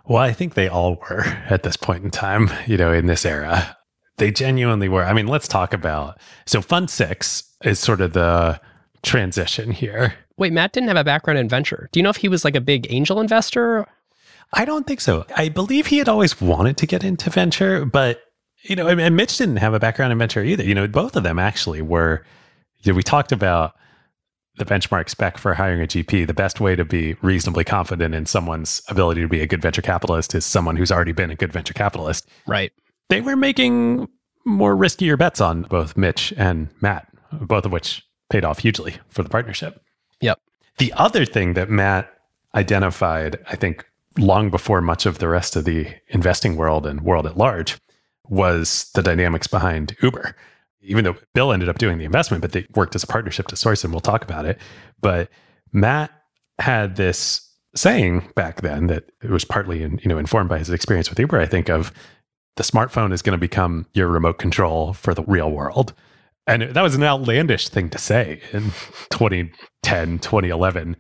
Well, 0.05 0.23
I 0.23 0.33
think 0.33 0.55
they 0.55 0.69
all 0.69 0.97
were 0.97 1.25
at 1.49 1.63
this 1.63 1.77
point 1.77 2.05
in 2.05 2.11
time, 2.11 2.51
you 2.67 2.77
know, 2.77 2.93
in 2.93 3.07
this 3.07 3.25
era. 3.25 3.77
They 4.19 4.31
genuinely 4.31 4.89
were. 4.89 5.05
I 5.05 5.13
mean, 5.13 5.27
let's 5.27 5.49
talk 5.49 5.75
about 5.75 6.19
so 6.47 6.63
Fund 6.63 6.89
Six 6.89 7.45
is 7.65 7.79
sort 7.79 8.01
of 8.01 8.13
the 8.15 8.61
transition 9.03 9.71
here. 9.71 10.15
Wait, 10.39 10.53
Matt 10.53 10.73
didn't 10.73 10.89
have 10.89 10.97
a 10.97 11.05
background 11.05 11.39
in 11.39 11.49
venture. 11.49 11.89
Do 11.93 11.99
you 11.99 12.05
know 12.05 12.11
if 12.11 12.17
he 12.17 12.29
was 12.29 12.45
like 12.45 12.57
a 12.57 12.61
big 12.61 12.87
angel 12.91 13.21
investor? 13.21 13.87
I 14.53 14.65
don't 14.65 14.87
think 14.87 15.01
so. 15.01 15.27
I 15.37 15.49
believe 15.49 15.87
he 15.87 15.99
had 15.99 16.09
always 16.09 16.41
wanted 16.41 16.77
to 16.79 16.87
get 16.87 17.05
into 17.05 17.31
venture, 17.31 17.85
but 17.85 18.21
you 18.63 18.77
know, 18.77 18.89
and 18.89 19.17
Mitch 19.17 19.37
didn't 19.39 19.57
have 19.57 19.75
a 19.75 19.79
background 19.79 20.13
in 20.13 20.19
venture 20.19 20.43
either. 20.43 20.65
You 20.65 20.75
know, 20.75 20.89
both 20.89 21.17
of 21.17 21.23
them 21.23 21.39
actually 21.39 21.83
were. 21.83 22.25
Know, 22.87 22.95
we 22.95 23.03
talked 23.03 23.33
about 23.33 23.75
the 24.59 24.65
benchmark 24.65 25.09
spec 25.09 25.39
for 25.39 25.55
hiring 25.55 25.83
a 25.83 25.87
GP, 25.87 26.27
the 26.27 26.35
best 26.35 26.61
way 26.61 26.77
to 26.77 26.85
be 26.85 27.15
reasonably 27.23 27.65
confident 27.65 28.15
in 28.15 28.27
someone's 28.27 28.83
ability 28.89 29.21
to 29.21 29.29
be 29.29 29.41
a 29.41 29.47
good 29.47 29.61
venture 29.61 29.83
capitalist 29.83 30.35
is 30.35 30.45
someone 30.45 30.77
who's 30.77 30.91
already 30.91 31.13
been 31.13 31.31
a 31.31 31.35
good 31.35 31.53
venture 31.53 31.75
capitalist. 31.75 32.29
Right. 32.47 32.73
They 33.09 33.21
were 33.21 33.37
making 33.37 34.09
more 34.45 34.75
riskier 34.75 35.19
bets 35.19 35.41
on 35.41 35.63
both 35.63 35.97
Mitch 35.97 36.33
and 36.37 36.69
Matt, 36.81 37.09
both 37.33 37.67
of 37.67 37.73
which 37.73 38.03
paid 38.31 38.45
off 38.45 38.61
hugely 38.61 38.97
for 39.09 39.23
the 39.23 39.29
partnership. 39.29 39.83
Yep. 40.21 40.41
The 40.79 40.93
other 40.95 41.25
thing 41.25 41.55
that 41.55 41.69
Matt 41.69 42.11
identified, 42.55 43.39
I 43.49 43.57
think, 43.57 43.85
long 44.19 44.51
before 44.51 44.81
much 44.81 45.05
of 45.05 45.19
the 45.19 45.29
rest 45.29 45.57
of 45.57 45.65
the 45.65 45.89
investing 46.09 46.57
world 46.57 46.87
and 46.87 47.03
world 47.03 47.27
at 47.27 47.37
large, 47.37 47.79
was 48.29 48.91
the 48.95 49.03
dynamics 49.03 49.47
behind 49.47 49.97
Uber 50.03 50.35
even 50.87 51.05
though 51.05 51.17
Bill 51.35 51.53
ended 51.53 51.69
up 51.69 51.79
doing 51.79 51.99
the 51.99 52.05
investment, 52.05 52.41
but 52.41 52.53
they 52.53 52.67
worked 52.75 52.95
as 52.95 53.03
a 53.03 53.07
partnership 53.07 53.49
to 53.49 53.57
source, 53.57 53.85
and 53.85 53.93
we'll 53.93 54.01
talk 54.01 54.23
about 54.23 54.47
it. 54.47 54.59
But 55.01 55.29
Matt 55.73 56.11
had 56.59 56.97
this 56.97 57.43
saying 57.75 58.31
back 58.35 58.63
then 58.63 58.87
that 58.87 59.05
it 59.23 59.31
was 59.31 59.45
partly 59.45 59.83
in, 59.83 59.99
you 60.03 60.09
know 60.09 60.19
informed 60.19 60.49
by 60.49 60.59
his 60.59 60.71
experience 60.71 61.11
with 61.11 61.19
Uber. 61.19 61.39
I 61.39 61.47
think 61.47 61.69
of 61.69 61.93
the 62.57 62.63
smartphone 62.63 63.13
is 63.13 63.23
going 63.23 63.37
to 63.37 63.41
become 63.41 63.87
your 63.93 64.09
remote 64.09 64.39
control 64.39 64.95
for 64.95 65.15
the 65.15 65.23
real 65.25 65.51
world. 65.51 65.93
And 66.47 66.63
that 66.63 66.83
was 66.83 66.95
an 66.95 67.03
outlandish 67.03 67.69
thing 67.69 67.91
to 67.91 67.99
say 67.99 68.41
in 68.53 68.63
2010, 69.11 70.19
2011. 70.21 70.97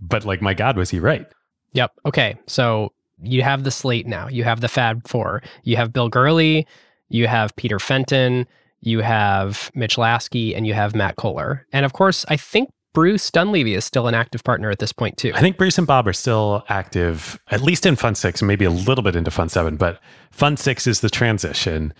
But 0.00 0.24
like, 0.24 0.42
my 0.42 0.54
God, 0.54 0.76
was 0.76 0.90
he 0.90 1.00
right? 1.00 1.26
Yep. 1.72 1.92
Okay. 2.06 2.36
So 2.46 2.92
you 3.22 3.42
have 3.42 3.64
the 3.64 3.70
slate 3.70 4.06
now. 4.06 4.28
You 4.28 4.44
have 4.44 4.60
the 4.60 4.68
Fab 4.68 5.06
Four. 5.08 5.42
You 5.64 5.76
have 5.76 5.92
Bill 5.92 6.08
Gurley. 6.08 6.66
You 7.08 7.26
have 7.26 7.54
Peter 7.56 7.78
Fenton 7.78 8.46
you 8.82 9.00
have 9.00 9.70
Mitch 9.74 9.96
Lasky, 9.96 10.54
and 10.54 10.66
you 10.66 10.74
have 10.74 10.94
Matt 10.94 11.16
Cohler. 11.16 11.62
And 11.72 11.86
of 11.86 11.92
course, 11.92 12.24
I 12.28 12.36
think 12.36 12.70
Bruce 12.92 13.30
Dunlevie 13.30 13.76
is 13.76 13.84
still 13.84 14.06
an 14.06 14.14
active 14.14 14.44
partner 14.44 14.70
at 14.70 14.78
this 14.78 14.92
point, 14.92 15.16
too. 15.16 15.32
I 15.34 15.40
think 15.40 15.56
Bruce 15.56 15.78
and 15.78 15.86
Bob 15.86 16.06
are 16.06 16.12
still 16.12 16.64
active, 16.68 17.40
at 17.50 17.62
least 17.62 17.86
in 17.86 17.96
Fund 17.96 18.18
Six, 18.18 18.42
maybe 18.42 18.64
a 18.64 18.70
little 18.70 19.02
bit 19.02 19.16
into 19.16 19.30
Fund 19.30 19.50
Seven, 19.50 19.76
but 19.76 20.00
Fund 20.30 20.58
Six 20.58 20.86
is 20.86 21.00
the 21.00 21.08
transition. 21.08 21.94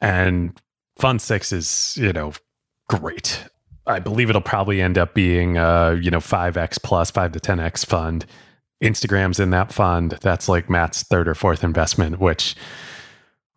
And 0.00 0.58
Fund 0.98 1.22
Six 1.22 1.52
is, 1.52 1.96
you 1.96 2.12
know, 2.12 2.32
great. 2.88 3.44
I 3.86 3.98
believe 4.00 4.28
it'll 4.28 4.42
probably 4.42 4.82
end 4.82 4.98
up 4.98 5.14
being, 5.14 5.56
uh, 5.56 5.96
you 6.00 6.10
know, 6.10 6.18
5x 6.18 6.82
plus, 6.82 7.10
5 7.10 7.32
to 7.32 7.40
10x 7.40 7.86
fund. 7.86 8.26
Instagram's 8.82 9.40
in 9.40 9.50
that 9.50 9.72
fund. 9.72 10.18
That's 10.20 10.48
like 10.48 10.68
Matt's 10.68 11.02
third 11.02 11.28
or 11.28 11.34
fourth 11.34 11.64
investment, 11.64 12.18
which 12.18 12.56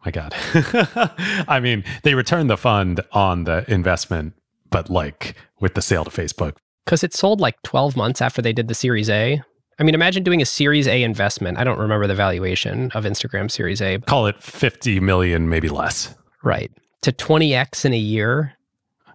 my 0.06 0.12
God. 0.12 0.34
I 1.48 1.60
mean, 1.62 1.84
they 2.04 2.14
returned 2.16 2.50
the 2.50 2.58
fund 2.58 3.02
on 3.12 3.44
the 3.44 3.70
investment, 3.72 4.34
but 4.70 4.90
like 4.90 5.36
with 5.60 5.74
the 5.74 5.82
sale 5.82 6.06
to 6.06 6.10
Facebook. 6.10 6.56
Because 6.86 7.04
it 7.04 7.14
sold 7.14 7.42
like 7.42 7.62
12 7.64 7.96
months 7.96 8.22
after 8.22 8.42
they 8.42 8.54
did 8.54 8.68
the 8.68 8.74
Series 8.74 9.10
A. 9.10 9.42
I 9.78 9.84
mean, 9.84 9.96
imagine 9.96 10.24
doing 10.24 10.42
a 10.42 10.46
Series 10.46 10.88
A 10.88 11.04
investment. 11.04 11.58
I 11.58 11.64
don't 11.64 11.80
remember 11.80 12.08
the 12.08 12.16
valuation 12.16 12.92
of 12.92 13.06
Instagram 13.06 13.50
Series 13.50 13.82
A. 13.82 14.00
Call 14.00 14.28
it 14.28 14.42
50 14.42 15.00
million, 15.00 15.50
maybe 15.50 15.70
less. 15.70 16.16
Right. 16.44 16.72
To 17.02 17.12
20x 17.12 17.86
in 17.86 17.94
a 17.94 17.98
year. 17.98 18.54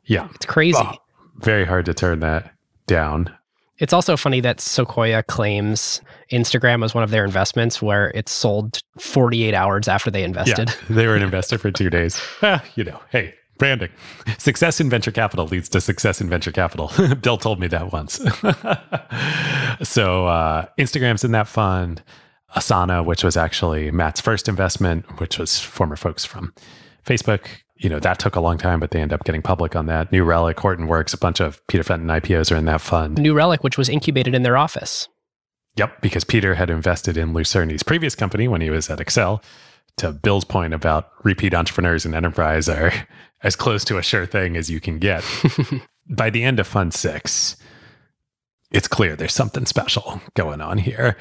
Yeah. 0.05 0.29
It's 0.35 0.47
crazy. 0.47 0.79
Oh, 0.81 0.95
very 1.37 1.65
hard 1.65 1.87
to 1.87 1.95
turn 1.95 2.21
that 2.21 2.53
down. 2.87 3.35
It's 3.79 3.93
also 3.93 4.17
funny 4.17 4.41
that 4.41 4.61
Sequoia 4.61 5.23
claims 5.23 6.01
Instagram 6.31 6.81
was 6.81 6.95
one 6.95 7.05
of 7.05 7.11
their 7.11 7.25
investments 7.25 7.81
where 7.83 8.11
it 8.15 8.29
sold 8.29 8.81
48 8.99 9.55
hours 9.55 9.89
after 9.89 10.11
they 10.11 10.25
invested. 10.25 10.69
Yeah, 10.69 10.75
they 10.91 11.07
were 11.07 11.17
an 11.17 11.23
investor 11.23 11.59
for 11.59 11.71
two 11.71 11.91
days. 11.91 12.21
you 12.75 12.85
know, 12.85 13.01
hey, 13.11 13.35
branding. 13.59 13.91
Success 14.39 14.81
in 14.81 14.91
venture 14.91 15.13
capital 15.13 15.47
leads 15.47 15.69
to 15.71 15.81
success 15.81 16.21
in 16.21 16.29
venture 16.29 16.53
capital. 16.53 16.91
Bill 17.23 17.39
told 17.39 17.61
me 17.61 17.67
that 17.69 17.93
once. 17.93 18.15
so 19.89 20.27
uh, 20.27 20.67
Instagram's 20.79 21.25
in 21.25 21.33
that 21.33 21.49
fund. 21.49 22.03
Asana, 22.57 23.05
which 23.05 23.25
was 23.25 23.37
actually 23.37 23.91
Matt's 23.91 24.21
first 24.21 24.49
investment, 24.49 25.19
which 25.19 25.39
was 25.39 25.59
former 25.59 25.97
folks 25.97 26.25
from 26.25 26.55
Facebook, 27.05 27.47
you 27.77 27.91
know, 27.91 27.99
that 27.99 28.19
took 28.19 28.37
a 28.37 28.41
long 28.41 28.59
time, 28.59 28.81
but 28.81 28.93
they 28.93 29.01
end 29.01 29.13
up 29.13 29.25
getting 29.25 29.43
public 29.43 29.75
on 29.75 29.87
that. 29.87 30.13
New 30.13 30.25
Relic, 30.25 30.57
Hortonworks, 30.59 31.13
a 31.13 31.19
bunch 31.19 31.41
of 31.41 31.65
Peter 31.67 31.83
Fenton 31.83 32.09
IPOs 32.09 32.53
are 32.53 32.57
in 32.57 32.65
that 32.67 32.81
fund. 32.81 33.19
New 33.19 33.35
Relic, 33.35 33.65
which 33.65 33.77
was 33.77 33.89
incubated 33.89 34.35
in 34.35 34.43
their 34.43 34.57
office. 34.57 35.09
Yep, 35.77 36.01
because 36.01 36.25
Peter 36.25 36.55
had 36.55 36.71
invested 36.71 37.17
in 37.17 37.33
Lew 37.33 37.45
Cirne's 37.45 37.83
previous 37.83 38.15
company 38.15 38.47
when 38.47 38.61
he 38.61 38.71
was 38.71 38.89
at 38.91 38.99
Accel. 38.99 39.43
To 39.99 40.13
Bill's 40.13 40.45
point 40.45 40.75
about 40.75 41.11
repeat 41.25 41.55
entrepreneurs 41.55 42.05
and 42.05 42.15
enterprise 42.15 42.69
are 42.69 42.93
as 43.43 43.57
close 43.57 43.85
to 43.85 43.99
a 43.99 44.03
sure 44.03 44.27
thing 44.27 44.57
as 44.57 44.71
you 44.71 44.81
can 44.81 44.99
get. 44.99 45.25
By 46.09 46.31
the 46.31 46.45
end 46.45 46.61
of 46.61 46.67
Fund 46.67 46.93
Six, 46.93 47.57
it's 48.71 48.89
clear 48.89 49.17
there's 49.17 49.35
something 49.35 49.67
special 49.67 50.21
going 50.35 50.61
on 50.61 50.79
here. 50.79 51.17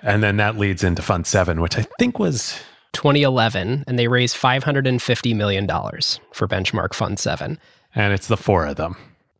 And 0.00 0.22
then 0.22 0.36
that 0.36 0.56
leads 0.56 0.84
into 0.84 1.02
Fund 1.02 1.26
Seven, 1.26 1.60
which 1.60 1.76
I 1.76 1.86
think 1.98 2.18
was 2.18 2.58
2011, 2.92 3.84
and 3.86 3.98
they 3.98 4.08
raised 4.08 4.36
$550 4.36 5.36
million 5.36 5.66
for 5.66 6.48
Benchmark 6.48 6.94
Fund 6.94 7.18
7. 7.18 7.58
And 7.94 8.12
it's 8.12 8.28
the 8.28 8.36
four 8.36 8.66
of 8.66 8.76
them. 8.76 8.96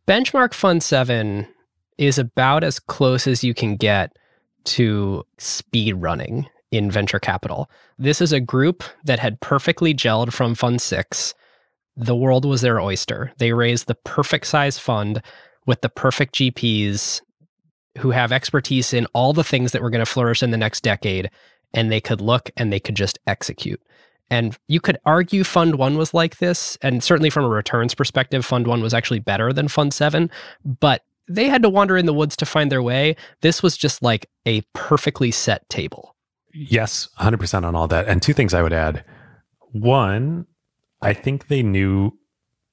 Benchmark 0.07 0.53
Fund 0.53 0.83
7 0.83 1.47
is 1.97 2.17
about 2.17 2.63
as 2.63 2.79
close 2.79 3.27
as 3.27 3.43
you 3.43 3.53
can 3.53 3.75
get 3.75 4.15
to 4.69 5.25
speed 5.37 5.93
running 5.93 6.47
in 6.71 6.91
venture 6.91 7.19
capital. 7.19 7.69
This 7.97 8.21
is 8.21 8.31
a 8.31 8.39
group 8.39 8.83
that 9.03 9.19
had 9.19 9.39
perfectly 9.41 9.93
gelled 9.93 10.31
from 10.31 10.55
Fund 10.55 10.81
6. 10.81 11.33
The 11.97 12.15
world 12.15 12.45
was 12.45 12.61
their 12.61 12.79
oyster. 12.79 13.31
They 13.37 13.53
raised 13.53 13.87
the 13.87 13.95
perfect 13.95 14.47
size 14.47 14.77
fund 14.77 15.21
with 15.65 15.81
the 15.81 15.89
perfect 15.89 16.35
GPs 16.35 17.21
who 17.97 18.11
have 18.11 18.31
expertise 18.31 18.93
in 18.93 19.07
all 19.07 19.33
the 19.33 19.43
things 19.43 19.71
that 19.71 19.81
were 19.81 19.89
going 19.89 20.05
to 20.05 20.11
flourish 20.11 20.43
in 20.43 20.51
the 20.51 20.57
next 20.57 20.81
decade 20.81 21.29
and 21.73 21.91
they 21.91 22.01
could 22.01 22.21
look 22.21 22.49
and 22.57 22.71
they 22.71 22.79
could 22.79 22.95
just 22.95 23.19
execute. 23.27 23.81
And 24.31 24.55
you 24.67 24.79
could 24.79 24.99
argue 25.05 25.43
Fund 25.43 25.75
One 25.75 25.97
was 25.97 26.13
like 26.13 26.37
this, 26.37 26.77
and 26.81 27.03
certainly 27.03 27.31
from 27.31 27.45
a 27.45 27.49
returns 27.49 27.95
perspective, 27.95 28.45
Fund 28.45 28.67
One 28.67 28.81
was 28.81 28.93
actually 28.93 29.19
better 29.19 29.51
than 29.51 29.67
Fund 29.67 29.93
Seven, 29.93 30.29
but 30.63 31.03
they 31.29 31.47
had 31.47 31.61
to 31.61 31.69
wander 31.69 31.97
in 31.97 32.05
the 32.05 32.13
woods 32.13 32.35
to 32.37 32.45
find 32.45 32.71
their 32.71 32.81
way. 32.81 33.15
This 33.41 33.63
was 33.63 33.77
just 33.77 34.01
like 34.01 34.29
a 34.45 34.61
perfectly 34.73 35.31
set 35.31 35.67
table. 35.69 36.15
Yes, 36.53 37.07
100% 37.19 37.63
on 37.63 37.75
all 37.75 37.87
that. 37.87 38.07
And 38.07 38.21
two 38.21 38.33
things 38.33 38.53
I 38.53 38.63
would 38.63 38.73
add. 38.73 39.05
One, 39.71 40.47
I 41.01 41.13
think 41.13 41.47
they 41.47 41.63
knew 41.63 42.11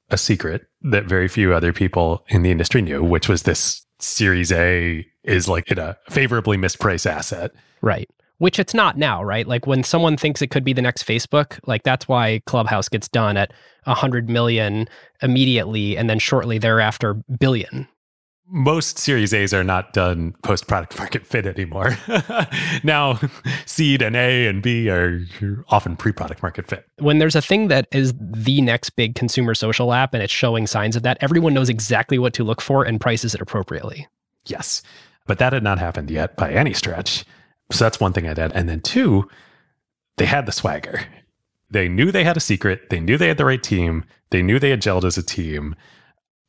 a 0.08 0.16
secret 0.16 0.62
that 0.82 1.04
very 1.04 1.28
few 1.28 1.52
other 1.52 1.72
people 1.72 2.24
in 2.28 2.42
the 2.42 2.50
industry 2.50 2.80
knew, 2.80 3.04
which 3.04 3.28
was 3.28 3.42
this 3.42 3.84
Series 3.98 4.52
A 4.52 5.06
is 5.24 5.48
like 5.48 5.70
a 5.70 5.96
favorably 6.08 6.56
mispriced 6.56 7.06
asset. 7.06 7.52
Right 7.82 8.08
which 8.38 8.58
it's 8.58 8.74
not 8.74 8.98
now, 8.98 9.22
right? 9.22 9.46
Like 9.46 9.66
when 9.66 9.82
someone 9.82 10.16
thinks 10.16 10.42
it 10.42 10.50
could 10.50 10.64
be 10.64 10.72
the 10.72 10.82
next 10.82 11.06
Facebook, 11.06 11.58
like 11.66 11.82
that's 11.84 12.06
why 12.06 12.42
Clubhouse 12.46 12.88
gets 12.88 13.08
done 13.08 13.36
at 13.36 13.52
100 13.84 14.28
million 14.28 14.88
immediately 15.22 15.96
and 15.96 16.10
then 16.10 16.18
shortly 16.18 16.58
thereafter 16.58 17.14
billion. 17.14 17.88
Most 18.49 18.99
Series 18.99 19.34
A's 19.34 19.52
are 19.52 19.65
not 19.65 19.92
done 19.92 20.34
post 20.42 20.68
product 20.68 20.97
market 20.99 21.26
fit 21.26 21.47
anymore. 21.47 21.97
now, 22.84 23.18
seed 23.65 24.02
and 24.02 24.15
A 24.15 24.47
and 24.47 24.62
B 24.62 24.89
are 24.89 25.25
often 25.68 25.97
pre 25.97 26.12
product 26.12 26.42
market 26.42 26.68
fit. 26.68 26.86
When 26.99 27.18
there's 27.18 27.34
a 27.34 27.42
thing 27.42 27.68
that 27.68 27.89
is 27.92 28.15
the 28.18 28.60
next 28.60 28.91
big 28.91 29.15
consumer 29.15 29.55
social 29.55 29.92
app 29.92 30.15
and 30.15 30.23
it's 30.23 30.33
showing 30.33 30.66
signs 30.66 30.97
of 30.97 31.02
that, 31.02 31.18
everyone 31.20 31.55
knows 31.55 31.68
exactly 31.68 32.18
what 32.18 32.34
to 32.34 32.44
look 32.44 32.60
for 32.60 32.84
and 32.84 33.00
prices 33.00 33.34
it 33.34 33.41
appropriately. 33.41 34.07
Yes. 34.47 34.83
But 35.26 35.39
that 35.39 35.52
had 35.52 35.65
not 35.65 35.78
happened 35.78 36.10
yet 36.10 36.36
by 36.36 36.52
any 36.52 36.73
stretch. 36.73 37.25
So 37.73 37.84
that's 37.84 37.99
one 37.99 38.12
thing 38.12 38.28
I'd 38.28 38.39
add. 38.39 38.52
And 38.55 38.68
then 38.68 38.81
two, 38.81 39.28
they 40.18 40.26
had 40.26 40.47
the 40.47 40.52
swagger. 40.52 41.00
They 41.68 41.89
knew 41.89 42.12
they 42.12 42.23
had 42.23 42.36
a 42.36 42.41
secret. 42.41 42.91
They 42.91 43.00
knew 43.00 43.18
they 43.18 43.26
had 43.28 43.39
the 43.39 43.44
right 43.44 43.62
team. 43.62 44.05
They 44.31 44.41
knew 44.41 44.60
they 44.60 44.70
had 44.70 44.83
gelled 44.83 45.05
as 45.05 45.18
a 45.18 45.23
team. 45.23 45.75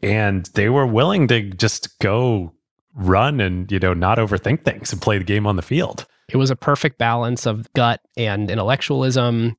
And 0.01 0.45
they 0.53 0.69
were 0.69 0.85
willing 0.85 1.27
to 1.30 1.50
just 1.51 2.00
go 2.00 2.53
run 2.93 3.40
and, 3.40 3.72
you 3.72 3.80
know, 3.80 3.93
not 3.93 4.17
overthink 4.17 4.64
things 4.64 4.92
and 4.92 5.01
play 5.01 5.17
the 5.17 5.24
game 5.24 5.48
on 5.48 5.56
the 5.56 5.61
field. 5.61 6.06
It 6.30 6.38
was 6.38 6.50
a 6.50 6.56
perfect 6.56 6.98
balance 6.98 7.45
of 7.45 7.72
gut 7.74 8.01
and 8.16 8.51
intellectualism. 8.51 9.56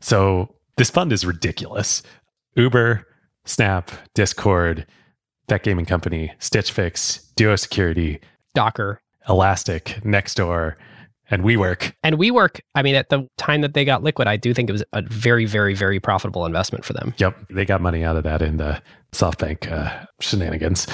So 0.00 0.54
this 0.76 0.90
fund 0.90 1.12
is 1.12 1.26
ridiculous. 1.26 2.02
Uber, 2.56 3.06
Snap, 3.44 3.90
Discord, 4.14 4.86
that 5.48 5.62
gaming 5.62 5.86
company, 5.86 6.32
Stitch 6.38 6.70
Fix, 6.70 7.18
Duo 7.36 7.56
Security, 7.56 8.20
Docker. 8.54 9.00
Elastic, 9.28 10.00
Nextdoor, 10.04 10.74
and 11.30 11.42
WeWork. 11.42 11.92
And 12.02 12.16
WeWork, 12.16 12.60
I 12.74 12.82
mean, 12.82 12.94
at 12.94 13.08
the 13.08 13.28
time 13.38 13.62
that 13.62 13.74
they 13.74 13.84
got 13.84 14.02
Liquid, 14.02 14.28
I 14.28 14.36
do 14.36 14.52
think 14.52 14.68
it 14.68 14.72
was 14.72 14.84
a 14.92 15.02
very, 15.02 15.46
very, 15.46 15.74
very 15.74 15.98
profitable 15.98 16.44
investment 16.44 16.84
for 16.84 16.92
them. 16.92 17.14
Yep, 17.18 17.48
they 17.50 17.64
got 17.64 17.80
money 17.80 18.04
out 18.04 18.16
of 18.16 18.24
that 18.24 18.42
in 18.42 18.58
the 18.58 18.82
SoftBank 19.14 19.70
uh, 19.72 20.06
shenanigans. 20.20 20.86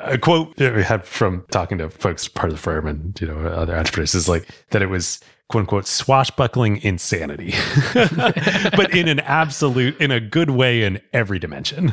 A 0.00 0.18
quote 0.18 0.56
that 0.56 0.74
we 0.74 0.82
had 0.82 1.04
from 1.04 1.44
talking 1.50 1.78
to 1.78 1.90
folks 1.90 2.26
part 2.28 2.48
of 2.50 2.56
the 2.56 2.60
firm 2.62 2.86
and 2.86 3.18
you 3.20 3.26
know 3.26 3.38
other 3.48 3.76
entrepreneurs 3.76 4.14
is 4.14 4.28
like 4.28 4.48
that 4.70 4.82
it 4.82 4.86
was 4.88 5.20
quote 5.48 5.62
unquote 5.62 5.86
swashbuckling 5.86 6.78
insanity, 6.82 7.54
but 7.94 8.94
in 8.94 9.08
an 9.08 9.20
absolute, 9.20 10.00
in 10.00 10.10
a 10.10 10.20
good 10.20 10.50
way 10.50 10.82
in 10.82 11.00
every 11.12 11.38
dimension. 11.38 11.92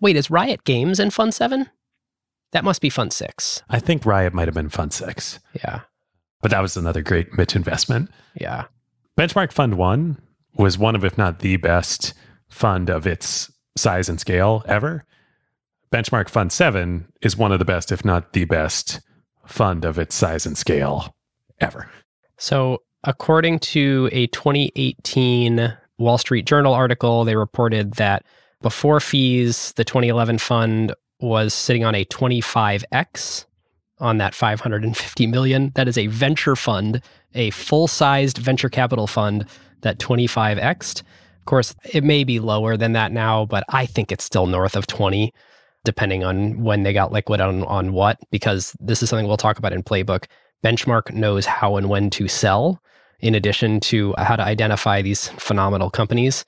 Wait, 0.00 0.16
is 0.16 0.30
Riot 0.30 0.64
Games 0.64 1.00
in 1.00 1.10
Fun 1.10 1.32
7? 1.32 1.68
That 2.52 2.64
must 2.64 2.80
be 2.80 2.88
Fun 2.90 3.10
6. 3.10 3.62
I 3.68 3.78
think 3.78 4.06
Riot 4.06 4.32
might 4.32 4.48
have 4.48 4.54
been 4.54 4.68
Fun 4.68 4.90
Six, 4.90 5.38
Yeah. 5.64 5.80
but 6.40 6.50
that 6.50 6.60
was 6.60 6.76
another 6.76 7.02
great 7.02 7.32
Mitch 7.36 7.54
investment. 7.56 8.10
Yeah. 8.34 8.64
Benchmark 9.18 9.52
Fund 9.52 9.74
One 9.76 10.18
was 10.54 10.78
one 10.78 10.94
of, 10.96 11.04
if 11.04 11.18
not 11.18 11.40
the 11.40 11.56
best 11.56 12.14
fund 12.48 12.88
of 12.90 13.06
its 13.06 13.50
size 13.78 14.08
and 14.08 14.20
scale 14.20 14.62
ever. 14.66 15.04
Benchmark 15.92 16.28
Fund 16.28 16.52
Seven 16.52 17.10
is 17.22 17.36
one 17.36 17.52
of 17.52 17.58
the 17.58 17.64
best, 17.64 17.90
if 17.90 18.04
not 18.04 18.32
the 18.32 18.44
best, 18.44 19.00
fund 19.46 19.84
of 19.84 19.98
its 19.98 20.14
size 20.14 20.44
and 20.44 20.56
scale 20.56 21.14
ever. 21.60 21.88
So, 22.36 22.82
according 23.04 23.60
to 23.60 24.08
a 24.12 24.26
2018 24.28 25.76
Wall 25.98 26.18
Street 26.18 26.46
Journal 26.46 26.74
article, 26.74 27.24
they 27.24 27.36
reported 27.36 27.94
that 27.94 28.24
before 28.60 29.00
fees, 29.00 29.72
the 29.72 29.84
2011 29.84 30.38
fund 30.38 30.94
was 31.20 31.54
sitting 31.54 31.84
on 31.84 31.94
a 31.94 32.04
25x 32.04 33.46
on 34.00 34.18
that 34.18 34.34
550 34.34 35.26
million. 35.26 35.72
That 35.74 35.88
is 35.88 35.98
a 35.98 36.06
venture 36.06 36.56
fund, 36.56 37.02
a 37.34 37.50
full-sized 37.50 38.38
venture 38.38 38.68
capital 38.68 39.06
fund 39.06 39.46
that 39.80 39.98
25x'd. 39.98 41.02
Course, 41.48 41.74
it 41.94 42.04
may 42.04 42.24
be 42.24 42.40
lower 42.40 42.76
than 42.76 42.92
that 42.92 43.10
now, 43.10 43.46
but 43.46 43.64
I 43.70 43.86
think 43.86 44.12
it's 44.12 44.22
still 44.22 44.46
north 44.46 44.76
of 44.76 44.86
20 44.86 45.32
depending 45.82 46.22
on 46.22 46.62
when 46.62 46.82
they 46.82 46.92
got 46.92 47.10
liquid 47.10 47.40
on 47.40 47.64
on 47.64 47.94
what 47.94 48.18
because 48.30 48.76
this 48.80 49.02
is 49.02 49.08
something 49.08 49.26
we'll 49.26 49.38
talk 49.38 49.58
about 49.58 49.72
in 49.72 49.82
playbook. 49.82 50.26
Benchmark 50.62 51.14
knows 51.14 51.46
how 51.46 51.76
and 51.76 51.88
when 51.88 52.10
to 52.10 52.28
sell 52.28 52.82
in 53.20 53.34
addition 53.34 53.80
to 53.80 54.14
how 54.18 54.36
to 54.36 54.42
identify 54.42 55.00
these 55.00 55.28
phenomenal 55.38 55.88
companies. 55.88 56.44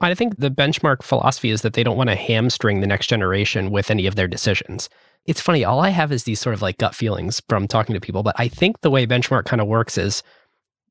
I 0.00 0.14
think 0.14 0.36
the 0.36 0.50
benchmark 0.50 1.04
philosophy 1.04 1.50
is 1.50 1.62
that 1.62 1.74
they 1.74 1.84
don't 1.84 1.96
want 1.96 2.10
to 2.10 2.16
hamstring 2.16 2.80
the 2.80 2.88
next 2.88 3.06
generation 3.06 3.70
with 3.70 3.88
any 3.88 4.06
of 4.06 4.16
their 4.16 4.26
decisions. 4.26 4.88
It's 5.26 5.40
funny, 5.40 5.64
all 5.64 5.78
I 5.78 5.90
have 5.90 6.10
is 6.10 6.24
these 6.24 6.40
sort 6.40 6.54
of 6.54 6.62
like 6.62 6.78
gut 6.78 6.96
feelings 6.96 7.40
from 7.48 7.68
talking 7.68 7.94
to 7.94 8.00
people, 8.00 8.24
but 8.24 8.34
I 8.36 8.48
think 8.48 8.80
the 8.80 8.90
way 8.90 9.06
benchmark 9.06 9.44
kind 9.44 9.62
of 9.62 9.68
works 9.68 9.96
is 9.96 10.24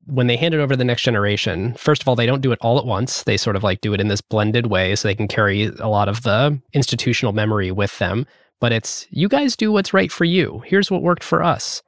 when 0.08 0.26
they 0.26 0.36
hand 0.36 0.54
it 0.54 0.58
over 0.58 0.72
to 0.72 0.76
the 0.76 0.84
next 0.84 1.02
generation, 1.02 1.74
first 1.74 2.02
of 2.02 2.08
all, 2.08 2.16
they 2.16 2.26
don't 2.26 2.40
do 2.40 2.52
it 2.52 2.58
all 2.62 2.78
at 2.78 2.86
once. 2.86 3.22
They 3.22 3.36
sort 3.36 3.56
of 3.56 3.62
like 3.62 3.80
do 3.80 3.94
it 3.94 4.00
in 4.00 4.08
this 4.08 4.20
blended 4.20 4.66
way 4.66 4.96
so 4.96 5.08
they 5.08 5.14
can 5.14 5.28
carry 5.28 5.66
a 5.66 5.88
lot 5.88 6.08
of 6.08 6.22
the 6.22 6.60
institutional 6.72 7.32
memory 7.32 7.70
with 7.70 7.98
them. 7.98 8.26
But 8.60 8.72
it's 8.72 9.06
you 9.10 9.28
guys 9.28 9.56
do 9.56 9.70
what's 9.70 9.94
right 9.94 10.10
for 10.10 10.24
you. 10.24 10.62
Here's 10.66 10.90
what 10.90 11.02
worked 11.02 11.22
for 11.22 11.42
us. 11.42 11.82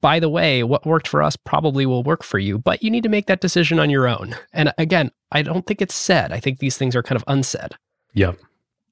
By 0.00 0.20
the 0.20 0.28
way, 0.28 0.62
what 0.62 0.86
worked 0.86 1.08
for 1.08 1.22
us 1.22 1.34
probably 1.34 1.86
will 1.86 2.02
work 2.02 2.22
for 2.22 2.38
you, 2.38 2.58
but 2.58 2.82
you 2.82 2.90
need 2.90 3.02
to 3.04 3.08
make 3.08 3.26
that 3.26 3.40
decision 3.40 3.78
on 3.78 3.88
your 3.88 4.06
own. 4.06 4.36
And 4.52 4.72
again, 4.76 5.10
I 5.32 5.42
don't 5.42 5.66
think 5.66 5.80
it's 5.80 5.94
said. 5.94 6.30
I 6.30 6.40
think 6.40 6.58
these 6.58 6.76
things 6.76 6.94
are 6.94 7.02
kind 7.02 7.16
of 7.16 7.24
unsaid. 7.26 7.72
Yep. 8.12 8.38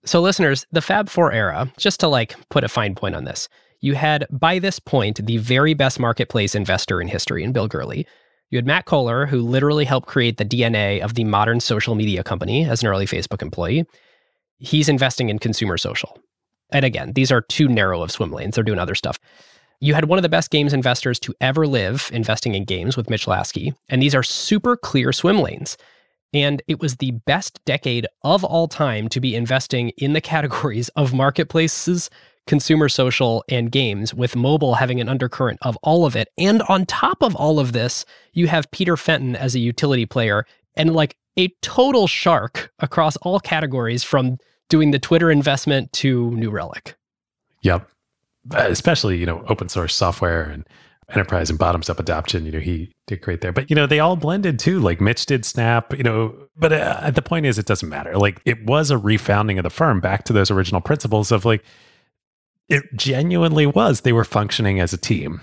So, 0.05 0.21
listeners, 0.21 0.67
the 0.73 0.81
Fab 0.81 1.09
Four 1.09 1.31
era, 1.33 1.71
just 1.77 2.01
to 2.01 2.09
like 2.09 2.35
put 2.49 2.65
a 2.65 2.69
fine 2.69 2.95
point 2.95 3.15
on 3.15 3.25
this, 3.25 3.49
you 3.81 3.95
had 3.95 4.27
by 4.31 4.59
this 4.59 4.79
point 4.79 5.25
the 5.25 5.37
very 5.37 5.75
best 5.75 6.01
marketplace 6.01 6.55
investor 6.55 7.01
in 7.01 7.09
history 7.09 7.45
in 7.45 7.53
Bill 7.53 7.69
Gurley. 7.69 8.07
You 8.53 8.59
had 8.59 8.67
Matt 8.67 8.85
Cohler, 8.85 9.27
who 9.27 9.41
literally 9.41 9.87
helped 9.87 10.09
create 10.09 10.37
the 10.37 10.45
DNA 10.45 11.01
of 11.01 11.15
the 11.15 11.25
modern 11.25 11.59
social 11.59 11.95
media 11.95 12.23
company 12.23 12.69
as 12.69 12.83
an 12.83 12.89
early 12.89 13.07
Facebook 13.07 13.41
employee. 13.41 13.87
He's 14.59 14.91
investing 14.91 15.31
in 15.31 15.39
consumer 15.39 15.79
social. 15.79 16.19
And 16.71 16.85
again, 16.85 17.15
these 17.15 17.33
are 17.33 17.41
too 17.41 17.67
narrow 17.67 18.03
of 18.03 18.11
swim 18.11 18.31
lanes. 18.31 18.55
They're 18.55 18.63
doing 18.63 18.79
other 18.79 18.95
stuff. 18.95 19.19
You 19.81 19.95
had 19.95 20.05
one 20.05 20.19
of 20.19 20.23
the 20.23 20.29
best 20.29 20.51
games 20.51 20.75
investors 20.75 21.19
to 21.21 21.35
ever 21.41 21.67
live 21.67 22.11
investing 22.13 22.55
in 22.55 22.65
games 22.65 22.95
with 22.95 23.09
Mitch 23.09 23.27
Lasky. 23.27 23.73
And 23.89 24.03
these 24.03 24.15
are 24.15 24.23
super 24.23 24.77
clear 24.77 25.15
swim 25.15 25.41
lanes. 25.41 25.79
And 26.35 26.61
it 26.69 26.79
was 26.79 26.97
the 26.97 27.13
best 27.13 27.59
decade 27.65 28.07
of 28.23 28.45
all 28.45 28.69
time 28.69 29.09
to 29.09 29.21
be 29.21 29.35
investing 29.35 29.91
in 29.97 30.13
the 30.13 30.21
categories 30.35 30.91
of 30.91 31.15
marketplaces, 31.15 32.11
consumer 32.47 32.89
social, 32.89 33.45
and 33.49 33.71
games, 33.71 34.13
with 34.13 34.35
mobile 34.35 34.75
having 34.75 35.01
an 35.01 35.09
undercurrent 35.09 35.59
of 35.63 35.79
all 35.83 36.05
of 36.05 36.17
it. 36.17 36.29
And 36.37 36.63
on 36.63 36.87
top 36.87 37.23
of 37.23 37.37
all 37.37 37.61
of 37.61 37.73
this, 37.73 38.05
you 38.33 38.49
have 38.49 38.71
Peter 38.71 38.97
Fenton 38.97 39.37
as 39.37 39.55
a 39.55 39.61
utility 39.61 40.07
player 40.07 40.45
and 40.77 40.95
like 40.95 41.17
a 41.39 41.49
total 41.63 42.07
shark 42.07 42.73
across 42.81 43.17
all 43.19 43.39
categories 43.41 44.03
from 44.03 44.39
doing 44.69 44.91
the 44.91 44.99
Twitter 44.99 45.31
investment 45.31 45.93
to 45.93 46.31
New 46.33 46.51
Relic. 46.51 46.97
Yep. 47.63 47.89
Uh, 48.53 48.67
Especially, 48.69 49.19
you 49.19 49.27
know, 49.27 49.45
open 49.49 49.69
source 49.69 49.95
software 49.95 50.43
and 50.43 50.67
enterprise 51.11 51.49
and 51.49 51.59
bottoms 51.59 51.89
up 51.89 52.01
adoption. 52.01 52.45
You 52.45 52.53
know, 52.53 52.59
he 52.59 52.91
did 53.07 53.21
great 53.21 53.41
there. 53.41 53.53
But, 53.53 53.71
you 53.71 53.77
know, 53.77 53.87
they 53.87 54.01
all 54.01 54.17
blended 54.17 54.59
too. 54.59 54.81
Like 54.81 55.01
Mitch 55.01 55.27
did 55.27 55.45
Snap, 55.45 55.97
you 55.97 56.03
know, 56.03 56.35
but 56.57 56.73
uh, 56.73 57.11
the 57.11 57.23
point 57.23 57.47
is, 57.47 57.59
it 57.59 57.67
doesn't 57.67 57.89
matter. 57.89 58.17
Like 58.17 58.41
it 58.45 58.65
was 58.67 58.91
a 58.91 58.97
refounding 58.97 59.59
of 59.59 59.63
the 59.63 59.71
firm 59.71 60.01
back 60.01 60.25
to 60.25 60.33
those 60.33 60.51
original 60.51 60.81
principles 60.81 61.31
of 61.31 61.45
like, 61.45 61.63
it 62.69 62.85
genuinely 62.95 63.67
was. 63.67 64.01
They 64.01 64.13
were 64.13 64.25
functioning 64.25 64.81
as 64.81 64.93
a 64.93 64.99
team. 64.99 65.41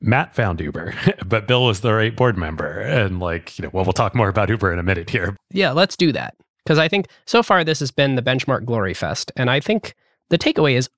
Matt 0.00 0.34
found 0.34 0.60
Uber, 0.60 0.94
but 1.26 1.46
Bill 1.46 1.64
was 1.66 1.80
the 1.80 1.92
right 1.92 2.14
board 2.16 2.36
member. 2.36 2.80
And 2.80 3.20
like, 3.20 3.58
you 3.58 3.62
know, 3.62 3.70
well, 3.72 3.84
we'll 3.84 3.92
talk 3.92 4.14
more 4.14 4.28
about 4.28 4.48
Uber 4.48 4.72
in 4.72 4.78
a 4.78 4.82
minute 4.82 5.10
here. 5.10 5.36
Yeah, 5.50 5.70
let's 5.72 5.96
do 5.96 6.12
that. 6.12 6.34
Because 6.64 6.78
I 6.78 6.88
think 6.88 7.06
so 7.26 7.42
far 7.42 7.64
this 7.64 7.80
has 7.80 7.90
been 7.90 8.14
the 8.16 8.22
benchmark 8.22 8.64
glory 8.64 8.94
fest. 8.94 9.32
And 9.36 9.50
I 9.50 9.60
think 9.60 9.94
the 10.30 10.38
takeaway 10.38 10.74
is 10.74 10.88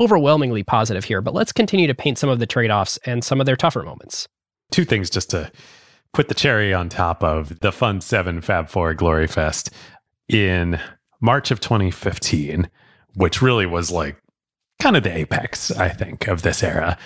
overwhelmingly 0.00 0.62
positive 0.64 1.04
here, 1.04 1.20
but 1.20 1.34
let's 1.34 1.52
continue 1.52 1.86
to 1.86 1.94
paint 1.94 2.18
some 2.18 2.28
of 2.30 2.38
the 2.38 2.46
trade 2.46 2.70
offs 2.70 2.98
and 3.04 3.22
some 3.22 3.40
of 3.40 3.46
their 3.46 3.56
tougher 3.56 3.82
moments. 3.82 4.26
two 4.70 4.84
things 4.84 5.10
just 5.10 5.30
to 5.30 5.50
put 6.12 6.28
the 6.28 6.34
cherry 6.34 6.72
on 6.74 6.88
top 6.88 7.22
of 7.22 7.60
the 7.60 7.72
Fund 7.72 8.02
7 8.02 8.40
Fab 8.40 8.68
4 8.68 8.94
Glory 8.94 9.26
Fest 9.26 9.70
in 10.28 10.78
March 11.20 11.50
of 11.50 11.60
2015, 11.60 12.68
which 13.14 13.42
really 13.42 13.66
was 13.66 13.90
like 13.90 14.16
kind 14.82 14.96
of 14.96 15.04
the 15.04 15.16
apex, 15.16 15.70
I 15.70 15.88
think, 15.90 16.26
of 16.26 16.42
this 16.42 16.62
era. 16.62 16.98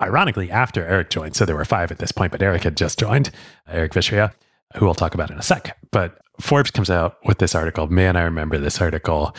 Ironically, 0.00 0.50
after 0.50 0.86
Eric 0.86 1.10
joined, 1.10 1.36
so 1.36 1.44
there 1.44 1.56
were 1.56 1.64
five 1.66 1.90
at 1.90 1.98
this 1.98 2.10
point, 2.10 2.32
but 2.32 2.40
Eric 2.40 2.62
had 2.62 2.76
just 2.76 2.98
joined, 2.98 3.30
Eric 3.68 3.92
Vishria, 3.92 4.32
who 4.76 4.86
we'll 4.86 4.94
talk 4.94 5.14
about 5.14 5.30
in 5.30 5.38
a 5.38 5.42
sec. 5.42 5.76
But 5.90 6.18
Forbes 6.40 6.70
comes 6.70 6.88
out 6.88 7.18
with 7.24 7.38
this 7.38 7.54
article. 7.54 7.86
Man, 7.88 8.16
I 8.16 8.22
remember 8.22 8.56
this 8.56 8.80
article. 8.80 9.36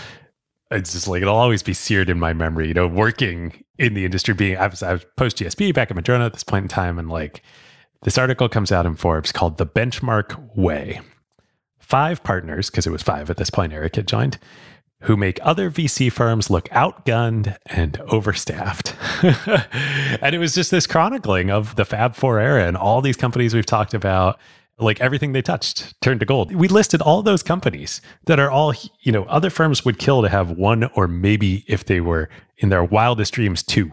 It's 0.70 0.94
just 0.94 1.08
like 1.08 1.24
it'll 1.24 1.36
always 1.36 1.64
be 1.64 1.74
seared 1.74 2.12
in 2.12 2.20
my 2.20 2.32
memory. 2.32 2.68
You 2.68 2.76
know, 2.76 2.88
working 2.88 3.64
in 3.80 3.96
the 3.96 4.06
industry, 4.06 4.36
being 4.36 4.58
I 4.58 4.68
was 4.68 4.84
I 4.84 4.94
was 4.94 5.06
post 5.18 5.38
GSB 5.38 5.74
back 5.74 5.90
at 5.90 5.96
Madrona 5.96 6.26
at 6.26 6.34
this 6.34 6.44
point 6.44 6.66
in 6.66 6.70
time, 6.70 7.00
and 7.00 7.10
like 7.10 7.42
this 8.04 8.20
article 8.20 8.48
comes 8.50 8.72
out 8.72 8.86
in 8.86 8.96
Forbes 8.96 9.32
called 9.32 9.58
"The 9.58 9.66
Benchmark 9.66 10.56
Way." 10.56 11.02
Five 11.80 12.22
partners, 12.22 12.70
because 12.70 12.86
it 12.86 12.92
was 12.92 13.02
five 13.02 13.32
at 13.32 13.38
this 13.38 13.50
point. 13.50 13.74
Eric 13.74 13.96
had 13.96 14.08
joined, 14.08 14.38
who 15.04 15.16
make 15.16 15.40
other 15.42 15.72
VC 15.72 16.12
firms 16.12 16.50
look 16.50 16.68
outgunned 16.70 17.56
and 17.68 17.94
overstaffed. 18.10 18.96
and 20.22 20.36
it 20.36 20.40
was 20.40 20.54
just 20.54 20.72
this 20.72 20.86
chronicling 20.86 21.50
of 21.50 21.76
the 21.76 21.86
Fab 21.86 22.16
Four 22.16 22.40
era 22.40 22.66
and 22.66 22.76
all 22.76 23.02
these 23.02 23.16
companies 23.16 23.54
we've 23.54 23.66
talked 23.66 23.94
about. 23.94 24.40
Like 24.78 25.02
everything 25.02 25.34
they 25.34 25.42
touched 25.42 26.00
turned 26.02 26.22
to 26.22 26.26
gold. 26.26 26.56
We 26.56 26.70
listed 26.70 27.02
all 27.02 27.22
those 27.22 27.44
companies 27.44 28.02
that 28.26 28.40
are 28.40 28.50
all, 28.50 28.74
you 29.02 29.12
know, 29.12 29.26
other 29.26 29.50
firms 29.50 29.84
would 29.84 30.00
kill 30.00 30.22
to 30.22 30.30
have 30.30 30.52
one 30.52 30.86
or 30.96 31.06
maybe 31.08 31.66
if 31.68 31.84
they 31.84 32.00
were 32.00 32.30
in 32.58 32.70
their 32.70 32.84
wildest 32.84 33.34
dreams, 33.34 33.62
two 33.62 33.92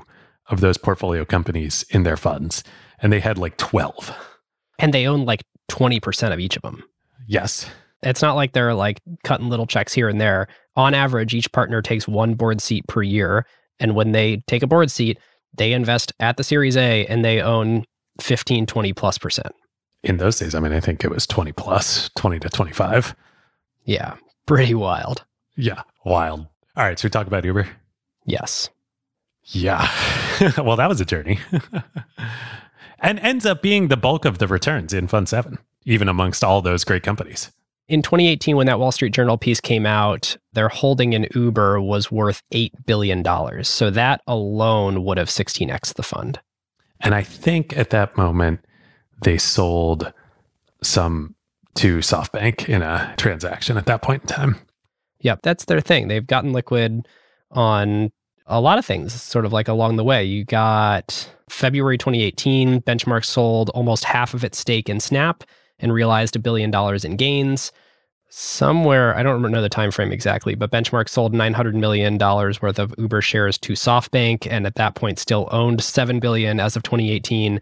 of 0.48 0.60
those 0.60 0.78
portfolio 0.78 1.24
companies 1.24 1.84
in 1.90 2.04
their 2.04 2.16
funds. 2.16 2.62
And 3.00 3.12
they 3.12 3.18
had 3.18 3.36
like 3.36 3.56
12. 3.56 4.14
And 4.78 4.94
they 4.94 5.08
own 5.08 5.24
like 5.24 5.42
20% 5.70 6.32
of 6.32 6.38
each 6.38 6.56
of 6.56 6.62
them. 6.62 6.84
Yes. 7.26 7.68
It's 8.02 8.22
not 8.22 8.36
like 8.36 8.52
they're 8.52 8.74
like 8.74 9.00
cutting 9.24 9.48
little 9.48 9.66
checks 9.66 9.92
here 9.92 10.08
and 10.08 10.20
there. 10.20 10.46
On 10.76 10.94
average, 10.94 11.34
each 11.34 11.50
partner 11.52 11.80
takes 11.82 12.06
one 12.06 12.34
board 12.34 12.60
seat 12.60 12.86
per 12.86 13.02
year. 13.02 13.46
And 13.80 13.94
when 13.94 14.12
they 14.12 14.38
take 14.46 14.62
a 14.62 14.66
board 14.66 14.90
seat, 14.90 15.18
They 15.56 15.72
invest 15.72 16.12
at 16.20 16.36
the 16.36 16.44
Series 16.44 16.76
A 16.76 17.06
and 17.06 17.24
they 17.24 17.40
own 17.40 17.86
15, 18.20 18.66
20 18.66 18.92
plus 18.92 19.16
percent. 19.18 19.54
In 20.02 20.18
those 20.18 20.38
days, 20.38 20.54
I 20.54 20.60
mean, 20.60 20.72
I 20.72 20.80
think 20.80 21.02
it 21.02 21.10
was 21.10 21.26
20 21.26 21.52
plus, 21.52 22.10
20 22.16 22.38
to 22.40 22.48
25. 22.50 23.14
Yeah, 23.84 24.16
pretty 24.44 24.74
wild. 24.74 25.24
Yeah, 25.56 25.82
wild. 26.04 26.40
All 26.76 26.84
right, 26.84 26.98
so 26.98 27.06
we 27.06 27.10
talk 27.10 27.26
about 27.26 27.44
Uber. 27.44 27.66
Yes. 28.26 28.68
Yeah. 29.44 29.88
well, 30.58 30.76
that 30.76 30.88
was 30.88 31.00
a 31.00 31.04
journey. 31.06 31.38
and 33.00 33.18
ends 33.20 33.46
up 33.46 33.62
being 33.62 33.88
the 33.88 33.96
bulk 33.96 34.24
of 34.24 34.38
the 34.38 34.46
returns 34.46 34.92
in 34.92 35.08
Fund 35.08 35.28
7, 35.28 35.58
even 35.86 36.08
amongst 36.08 36.44
all 36.44 36.60
those 36.60 36.84
great 36.84 37.02
companies. 37.02 37.50
In 37.88 38.02
2018, 38.02 38.56
when 38.56 38.66
that 38.66 38.80
Wall 38.80 38.90
Street 38.90 39.12
Journal 39.12 39.38
piece 39.38 39.60
came 39.60 39.86
out, 39.86 40.36
their 40.54 40.68
holding 40.68 41.12
in 41.12 41.28
Uber 41.34 41.80
was 41.80 42.10
worth 42.10 42.42
$8 42.52 42.70
billion. 42.84 43.24
So 43.64 43.90
that 43.90 44.22
alone 44.26 45.04
would 45.04 45.18
have 45.18 45.28
16x 45.28 45.94
the 45.94 46.02
fund. 46.02 46.40
And 47.00 47.14
I 47.14 47.22
think 47.22 47.76
at 47.76 47.90
that 47.90 48.16
moment, 48.16 48.64
they 49.22 49.38
sold 49.38 50.12
some 50.82 51.36
to 51.76 51.98
SoftBank 51.98 52.68
in 52.68 52.82
a 52.82 53.14
transaction 53.18 53.76
at 53.76 53.86
that 53.86 54.02
point 54.02 54.22
in 54.22 54.28
time. 54.28 54.56
Yep, 55.20 55.40
that's 55.42 55.66
their 55.66 55.80
thing. 55.80 56.08
They've 56.08 56.26
gotten 56.26 56.52
liquid 56.52 57.06
on 57.52 58.10
a 58.46 58.60
lot 58.60 58.78
of 58.78 58.86
things, 58.86 59.12
sort 59.12 59.44
of 59.44 59.52
like 59.52 59.68
along 59.68 59.96
the 59.96 60.04
way. 60.04 60.24
You 60.24 60.44
got 60.44 61.32
February 61.48 61.98
2018, 61.98 62.80
Benchmark 62.82 63.24
sold 63.24 63.70
almost 63.70 64.04
half 64.04 64.34
of 64.34 64.42
its 64.42 64.58
stake 64.58 64.88
in 64.88 64.98
Snap 64.98 65.44
and 65.78 65.92
realized 65.92 66.36
a 66.36 66.38
billion 66.38 66.70
dollars 66.70 67.04
in 67.04 67.16
gains. 67.16 67.72
Somewhere, 68.28 69.16
I 69.16 69.22
don't 69.22 69.40
know 69.42 69.62
the 69.62 69.68
time 69.68 69.90
frame 69.92 70.10
exactly, 70.10 70.54
but 70.56 70.70
Benchmark 70.72 71.08
sold 71.08 71.32
$900 71.32 71.74
million 71.74 72.18
worth 72.18 72.78
of 72.78 72.92
Uber 72.98 73.22
shares 73.22 73.56
to 73.58 73.74
SoftBank 73.74 74.48
and 74.50 74.66
at 74.66 74.74
that 74.74 74.94
point 74.96 75.18
still 75.18 75.48
owned 75.52 75.82
7 75.82 76.18
billion 76.18 76.58
as 76.58 76.76
of 76.76 76.82
2018. 76.82 77.60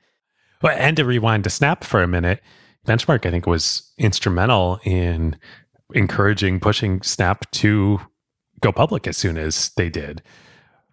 Well, 0.63 0.75
and 0.79 0.97
to 0.97 1.05
rewind 1.05 1.45
to 1.45 1.51
Snap 1.51 1.85
for 1.85 2.03
a 2.03 2.09
minute, 2.09 2.41
Benchmark, 2.87 3.27
I 3.27 3.31
think, 3.31 3.47
was 3.47 3.93
instrumental 3.99 4.81
in 4.85 5.37
encouraging, 5.95 6.61
pushing 6.61 7.03
Snap 7.03 7.51
to 7.53 8.01
go 8.61 8.73
public 8.73 9.07
as 9.07 9.17
soon 9.19 9.37
as 9.37 9.71
they 9.77 9.91
did. 9.91 10.23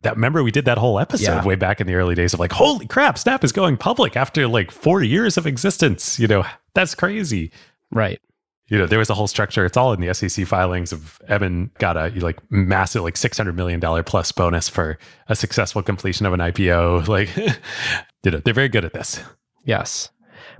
That 0.01 0.15
remember 0.15 0.43
we 0.43 0.51
did 0.51 0.65
that 0.65 0.79
whole 0.79 0.99
episode 0.99 1.23
Yeah. 1.31 1.43
way 1.45 1.55
back 1.55 1.79
in 1.79 1.87
the 1.87 1.95
early 1.95 2.15
days 2.15 2.33
of 2.33 2.39
like, 2.41 2.51
holy 2.51 2.87
crap, 2.87 3.17
Snap 3.17 3.43
is 3.43 3.51
going 3.53 3.77
public 3.77 4.17
after 4.17 4.47
like 4.47 4.69
four 4.71 5.01
years 5.01 5.37
of 5.37 5.47
existence. 5.47 6.19
You 6.19 6.27
know, 6.27 6.43
that's 6.73 6.95
crazy. 6.95 7.51
Right. 7.91 8.19
You 8.67 8.77
know, 8.77 8.85
there 8.85 8.99
was 8.99 9.09
a 9.09 9.13
whole 9.13 9.27
structure. 9.27 9.65
It's 9.65 9.75
all 9.75 9.91
in 9.91 9.99
the 9.99 10.13
SEC 10.13 10.47
filings 10.47 10.93
of 10.93 11.21
Evan 11.27 11.71
got 11.77 11.97
a 11.97 12.07
like 12.21 12.39
massive 12.49 13.03
like 13.03 13.17
six 13.17 13.37
hundred 13.37 13.57
million 13.57 13.81
dollar 13.81 14.01
plus 14.01 14.31
bonus 14.31 14.69
for 14.69 14.97
a 15.27 15.35
successful 15.35 15.83
completion 15.83 16.25
of 16.25 16.33
an 16.33 16.39
IPO. 16.39 17.07
Like, 17.11 17.35
you 18.23 18.31
know, 18.31 18.37
they're 18.37 18.53
very 18.53 18.69
good 18.69 18.85
at 18.85 18.93
this. 18.93 19.19
Yes. 19.65 20.09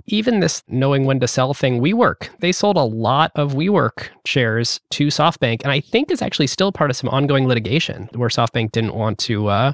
Even 0.06 0.40
this 0.40 0.62
knowing 0.68 1.04
when 1.04 1.20
to 1.20 1.28
sell 1.28 1.54
thing, 1.54 1.80
WeWork, 1.80 2.28
they 2.40 2.52
sold 2.52 2.76
a 2.76 2.82
lot 2.82 3.32
of 3.34 3.52
WeWork 3.52 4.08
shares 4.26 4.80
to 4.90 5.06
SoftBank, 5.06 5.62
and 5.62 5.72
I 5.72 5.80
think 5.80 6.10
is 6.10 6.22
actually 6.22 6.48
still 6.48 6.72
part 6.72 6.90
of 6.90 6.96
some 6.96 7.08
ongoing 7.08 7.46
litigation 7.46 8.10
where 8.14 8.28
SoftBank 8.28 8.72
didn't 8.72 8.94
want 8.94 9.18
to 9.20 9.48
uh, 9.48 9.72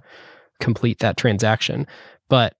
complete 0.61 0.99
that 1.01 1.17
transaction. 1.17 1.87
But 2.29 2.55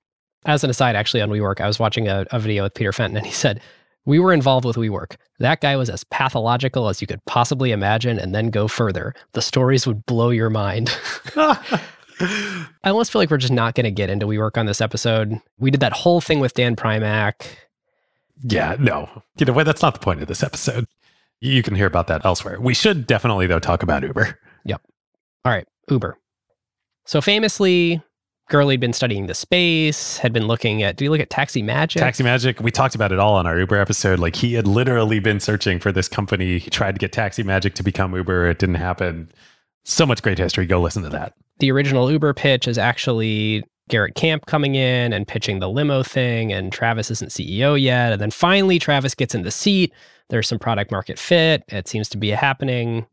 as 0.49 0.65
an 0.65 0.71
aside, 0.71 0.97
actually 0.97 1.21
on 1.21 1.29
WeWork, 1.29 1.61
I 1.61 1.67
was 1.67 1.79
watching 1.79 2.09
a, 2.09 2.27
a 2.33 2.41
video 2.41 2.63
with 2.63 2.75
Peter 2.75 2.93
Fenton, 2.93 3.19
and 3.19 3.27
he 3.27 3.33
said, 3.33 3.61
we 4.07 4.19
were 4.19 4.33
involved 4.33 4.65
with 4.65 4.77
WeWork. 4.77 5.17
That 5.39 5.61
guy 5.61 5.77
was 5.77 5.91
as 5.91 6.05
pathological 6.05 6.89
as 6.89 7.03
you 7.03 7.07
could 7.07 7.23
possibly 7.27 7.71
imagine, 7.71 8.19
and 8.19 8.35
then 8.35 8.49
go 8.49 8.67
further. 8.67 9.15
The 9.33 9.43
stories 9.43 9.87
would 9.87 10.07
blow 10.07 10.31
your 10.31 10.49
mind. 10.49 10.99
I 11.37 12.67
almost 12.87 13.13
feel 13.13 13.21
like 13.21 13.31
we're 13.31 13.37
just 13.37 13.53
not 13.53 13.75
going 13.75 13.85
to 13.85 13.91
get 13.91 14.09
into 14.09 14.27
WeWork 14.27 14.57
on 14.57 14.65
this 14.65 14.81
episode. 14.81 15.39
We 15.59 15.71
did 15.71 15.81
that 15.81 15.93
whole 15.93 16.23
thing 16.23 16.41
with 16.41 16.55
Dan 16.55 16.77
Primack. 16.77 17.47
Yeah, 18.43 18.77
no. 18.81 19.11
You 19.37 19.45
know 19.45 19.53
what? 19.53 19.67
That's 19.67 19.83
not 19.83 19.93
the 19.93 20.01
point 20.01 20.23
of 20.23 20.29
this 20.29 20.43
episode. 20.43 20.87
You 21.41 21.63
can 21.63 21.75
hear 21.75 21.87
about 21.87 22.07
that 22.07 22.25
elsewhere. 22.25 22.59
We 22.59 22.73
should 22.73 23.07
definitely, 23.07 23.47
though, 23.47 23.61
talk 23.61 23.83
about 23.83 24.03
Uber. 24.03 24.39
Yep. 24.65 24.81
All 25.45 25.53
right, 25.53 25.69
Uber. 25.91 26.17
So 27.05 27.21
famously, 27.21 28.03
Gurley 28.49 28.75
had 28.75 28.81
been 28.81 28.93
studying 28.93 29.27
the 29.27 29.35
space, 29.35 30.17
had 30.19 30.33
been 30.33 30.47
looking 30.47 30.83
at, 30.83 30.97
do 30.97 31.05
you 31.05 31.11
look 31.11 31.21
at 31.21 31.29
Taxi 31.31 31.63
Magic? 31.63 32.01
Taxi 32.01 32.23
Magic, 32.23 32.61
we 32.61 32.71
talked 32.71 32.95
about 32.95 33.13
it 33.13 33.19
all 33.19 33.35
on 33.35 33.47
our 33.47 33.59
Uber 33.59 33.77
episode. 33.77 34.19
Like, 34.19 34.37
he 34.37 34.55
had 34.55 34.67
literally 34.67 35.19
been 35.21 35.39
searching 35.41 35.79
for 35.79 35.93
this 35.93 36.09
company. 36.09 36.59
He 36.59 36.71
tried 36.71 36.93
to 36.93 36.99
get 36.99 37.13
Taxi 37.13 37.43
Magic 37.43 37.75
to 37.75 37.83
become 37.83 38.15
Uber. 38.15 38.49
It 38.49 38.59
didn't 38.59 38.77
happen. 38.77 39.31
So 39.85 40.07
much 40.07 40.23
great 40.23 40.39
history. 40.39 40.67
Go 40.67 40.81
listen 40.81 41.03
to 41.03 41.11
that. 41.11 41.35
the 41.61 41.71
original 41.71 42.11
Uber 42.11 42.35
pitch 42.35 42.67
is 42.69 42.79
actually 42.79 43.65
Garrett 43.89 44.15
Camp 44.15 44.47
coming 44.47 44.75
in 44.75 45.13
and 45.13 45.27
pitching 45.27 45.61
the 45.61 45.69
limo 45.69 46.03
thing, 46.03 46.53
and 46.53 46.73
Travis 46.73 47.11
isn't 47.11 47.31
CEO 47.31 47.81
yet. 47.81 48.13
And 48.13 48.21
then 48.21 48.31
finally, 48.31 48.79
Travis 48.79 49.15
gets 49.15 49.35
in 49.35 49.43
the 49.43 49.51
seat. 49.51 49.93
There's 50.31 50.47
some 50.49 50.59
product 50.59 50.91
market 50.91 51.19
fit. 51.19 51.65
It 51.69 51.89
seems 51.89 52.09
to 52.11 52.19
be 52.19 52.31
happening. 52.31 53.07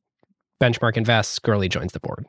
Benchmark 0.62 0.98
invests. 0.98 1.40
Gurley 1.40 1.70
joins 1.70 1.94
the 1.94 2.00
board. 2.00 2.26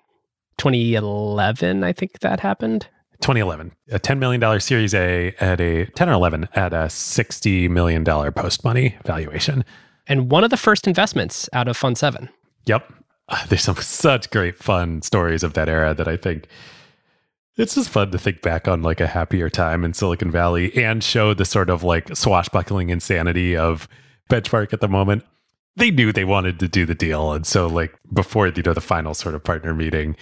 2011, 0.58 1.84
I 1.84 1.92
think 1.92 2.20
that 2.20 2.40
happened. 2.40 2.88
2011, 3.20 3.72
a 3.90 3.98
$10 3.98 4.18
million 4.18 4.60
Series 4.60 4.94
A 4.94 5.34
at 5.40 5.60
a 5.60 5.86
10 5.86 6.08
or 6.08 6.12
11 6.12 6.48
at 6.54 6.72
a 6.72 6.86
$60 6.86 7.70
million 7.70 8.04
post 8.04 8.64
money 8.64 8.96
valuation. 9.04 9.64
And 10.06 10.30
one 10.30 10.44
of 10.44 10.50
the 10.50 10.56
first 10.56 10.86
investments 10.86 11.48
out 11.52 11.68
of 11.68 11.76
Fund 11.76 11.98
7. 11.98 12.28
Yep. 12.66 12.92
Uh, 13.28 13.46
There's 13.46 13.62
some 13.62 13.76
such 13.76 14.30
great 14.30 14.56
fun 14.56 15.02
stories 15.02 15.42
of 15.42 15.54
that 15.54 15.68
era 15.68 15.94
that 15.94 16.06
I 16.06 16.16
think 16.16 16.46
it's 17.56 17.74
just 17.74 17.88
fun 17.88 18.10
to 18.10 18.18
think 18.18 18.42
back 18.42 18.68
on 18.68 18.82
like 18.82 19.00
a 19.00 19.06
happier 19.06 19.48
time 19.48 19.84
in 19.84 19.94
Silicon 19.94 20.30
Valley 20.30 20.74
and 20.84 21.02
show 21.02 21.32
the 21.34 21.44
sort 21.44 21.70
of 21.70 21.82
like 21.82 22.14
swashbuckling 22.14 22.90
insanity 22.90 23.56
of 23.56 23.88
Benchmark 24.30 24.72
at 24.72 24.80
the 24.80 24.88
moment. 24.88 25.24
They 25.76 25.90
knew 25.90 26.12
they 26.12 26.24
wanted 26.24 26.58
to 26.60 26.68
do 26.68 26.86
the 26.86 26.94
deal. 26.94 27.32
And 27.32 27.46
so 27.46 27.66
like 27.66 27.94
before, 28.12 28.48
you 28.48 28.62
know, 28.62 28.74
the 28.74 28.80
final 28.80 29.14
sort 29.14 29.34
of 29.34 29.42
partner 29.42 29.74
meeting, 29.74 30.16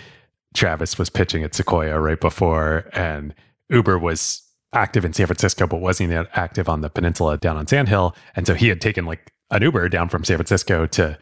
Travis 0.55 0.99
was 0.99 1.11
pitching 1.11 1.43
at 1.43 1.55
Sequoia 1.55 2.01
right 2.01 2.21
before 2.21 2.89
and 2.93 3.35
Uber 3.71 3.99
was 3.99 4.43
active 4.73 5.05
in 5.05 5.13
San 5.13 5.27
Francisco, 5.27 5.67
but 5.67 5.81
wasn't 5.81 6.13
active 6.35 6.69
on 6.69 6.81
the 6.81 6.91
peninsula 6.91 7.37
down 7.39 7.57
on 7.57 7.67
Sand 7.67 7.89
Hill. 7.89 8.15
And 8.37 8.47
so 8.47 8.55
he 8.55 8.69
had 8.69 8.81
taken 8.81 9.05
like 9.05 9.33
an 9.51 9.63
Uber 9.63 9.89
down 9.89 10.09
from 10.09 10.25
San 10.25 10.37
Francisco 10.37 10.87
to 10.87 11.19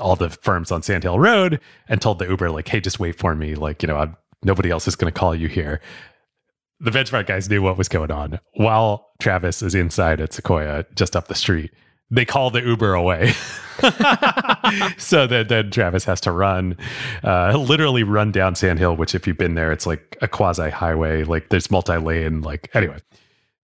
all 0.00 0.16
the 0.16 0.30
firms 0.30 0.70
on 0.70 0.82
Sand 0.82 1.04
Hill 1.04 1.18
Road 1.18 1.60
and 1.88 2.00
told 2.00 2.18
the 2.18 2.26
Uber, 2.26 2.50
like, 2.50 2.68
hey, 2.68 2.80
just 2.80 2.98
wait 2.98 3.18
for 3.18 3.34
me. 3.34 3.54
Like, 3.54 3.82
you 3.82 3.86
know, 3.86 3.96
I'm, 3.96 4.16
nobody 4.42 4.70
else 4.70 4.86
is 4.86 4.96
going 4.96 5.12
to 5.12 5.18
call 5.18 5.34
you 5.34 5.48
here. 5.48 5.80
The 6.80 6.90
benchmark 6.90 7.26
guys 7.26 7.48
knew 7.48 7.62
what 7.62 7.78
was 7.78 7.88
going 7.88 8.10
on. 8.10 8.38
While 8.54 9.10
Travis 9.20 9.62
is 9.62 9.74
inside 9.74 10.20
at 10.20 10.34
Sequoia, 10.34 10.84
just 10.94 11.16
up 11.16 11.28
the 11.28 11.34
street, 11.34 11.70
they 12.10 12.24
call 12.24 12.50
the 12.50 12.62
Uber 12.62 12.94
away. 12.94 13.32
so 14.96 15.26
that 15.26 15.46
then 15.48 15.70
Travis 15.70 16.04
has 16.04 16.20
to 16.22 16.32
run, 16.32 16.76
uh, 17.22 17.56
literally 17.58 18.02
run 18.02 18.32
down 18.32 18.54
Sand 18.54 18.78
Hill, 18.78 18.96
which 18.96 19.14
if 19.14 19.26
you've 19.26 19.36
been 19.36 19.54
there, 19.54 19.70
it's 19.72 19.86
like 19.86 20.16
a 20.22 20.28
quasi 20.28 20.70
highway. 20.70 21.24
Like 21.24 21.50
there's 21.50 21.70
multi 21.70 21.96
lane. 21.96 22.40
Like 22.40 22.70
anyway, 22.74 22.98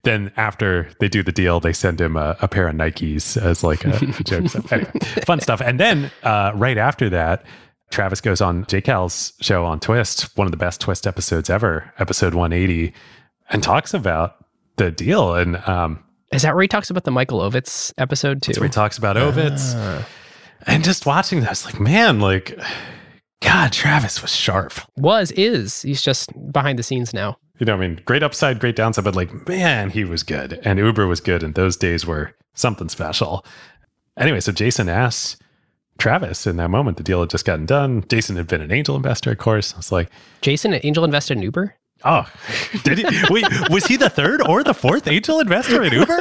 then 0.03 0.33
after 0.37 0.91
they 1.01 1.09
do 1.09 1.23
the 1.23 1.33
deal, 1.33 1.61
they 1.61 1.73
send 1.73 2.01
him 2.01 2.17
a, 2.17 2.37
a 2.41 2.49
pair 2.49 2.69
of 2.69 2.75
Nikes 2.75 3.41
as 3.41 3.65
like 3.65 3.85
a, 3.85 3.95
a 3.97 4.23
joke. 4.25 4.49
So 4.49 4.63
anyway, 4.71 4.91
fun 5.25 5.41
stuff. 5.41 5.61
And 5.61 5.81
then 5.81 6.11
uh, 6.25 6.53
right 6.55 6.79
after 6.79 7.09
that, 7.11 7.45
Travis 7.91 8.21
goes 8.21 8.41
on 8.41 8.67
J 8.67 8.81
Cal's 8.81 9.33
show 9.41 9.65
on 9.65 9.79
Twist, 9.79 10.37
one 10.37 10.47
of 10.47 10.51
the 10.51 10.57
best 10.57 10.81
Twist 10.81 11.07
episodes 11.07 11.49
ever, 11.49 11.93
episode 11.99 12.35
180, 12.35 12.93
and 13.51 13.63
talks 13.63 13.95
about 13.95 14.45
the 14.77 14.91
deal. 14.91 15.35
And 15.35 15.57
um, 15.69 16.03
Is 16.33 16.43
that 16.43 16.55
where 16.55 16.63
he 16.63 16.69
talks 16.69 16.91
about 16.91 17.05
the 17.05 17.11
Michael 17.11 17.41
Ovitz 17.41 17.93
episode 17.99 18.43
too? 18.43 18.53
that's 18.53 18.59
where 18.59 18.69
he 18.69 18.73
talks 18.73 18.99
about 18.99 19.17
ah. 19.17 19.31
Ovitz. 19.31 20.05
And 20.67 20.85
just 20.85 21.07
watching 21.07 21.41
that, 21.41 21.49
I 21.49 21.51
was 21.51 21.65
like, 21.65 21.81
man, 21.81 22.21
like, 22.21 22.59
God, 23.43 23.73
Travis 23.73 24.23
was 24.23 24.35
sharp. 24.35 24.75
Was, 24.97 25.33
is. 25.33 25.83
He's 25.83 26.01
just 26.01 26.31
behind 26.53 26.79
the 26.79 26.83
scenes 26.83 27.13
now. 27.13 27.37
You 27.59 27.67
know, 27.67 27.75
I 27.75 27.77
mean, 27.77 28.01
great 28.05 28.23
upside, 28.23 28.61
great 28.61 28.77
downside, 28.77 29.05
but 29.05 29.17
like, 29.17 29.47
man, 29.49 29.91
he 29.91 30.05
was 30.05 30.23
good. 30.23 30.61
And 30.65 30.79
Uber 30.79 31.07
was 31.07 31.21
good. 31.21 31.43
And 31.43 31.55
those 31.55 31.77
days 31.77 32.07
were 32.07 32.35
something 32.55 32.89
special. 32.89 33.45
Anyway, 34.17 34.41
so 34.41 34.53
Jason 34.53 34.89
asks 34.89 35.37
Travis 35.99 36.47
in 36.47 36.57
that 36.57 36.69
moment, 36.69 36.97
the 36.97 37.03
deal 37.03 37.21
had 37.21 37.31
just 37.31 37.45
gotten 37.45 37.67
done. 37.67 38.05
Jason 38.09 38.37
had 38.37 38.47
been 38.47 38.61
an 38.61 38.73
angel 38.73 38.97
investor, 38.97 39.33
of 39.33 39.39
course. 39.39 39.75
I 39.75 39.77
was 39.77 39.93
like, 39.93 40.11
Jason, 40.41 40.73
an 40.73 40.81
Angel 40.83 41.05
invested 41.05 41.37
in 41.37 41.43
Uber? 41.43 41.75
Oh, 42.05 42.27
did 42.85 42.99
he? 42.99 43.05
Wait, 43.31 43.45
was 43.71 43.87
he 43.87 43.97
the 43.97 44.11
third 44.11 44.43
or 44.47 44.63
the 44.65 44.75
fourth 44.75 45.07
angel 45.09 45.41
investor 45.41 45.83
at 45.83 45.93
Uber? 45.93 46.21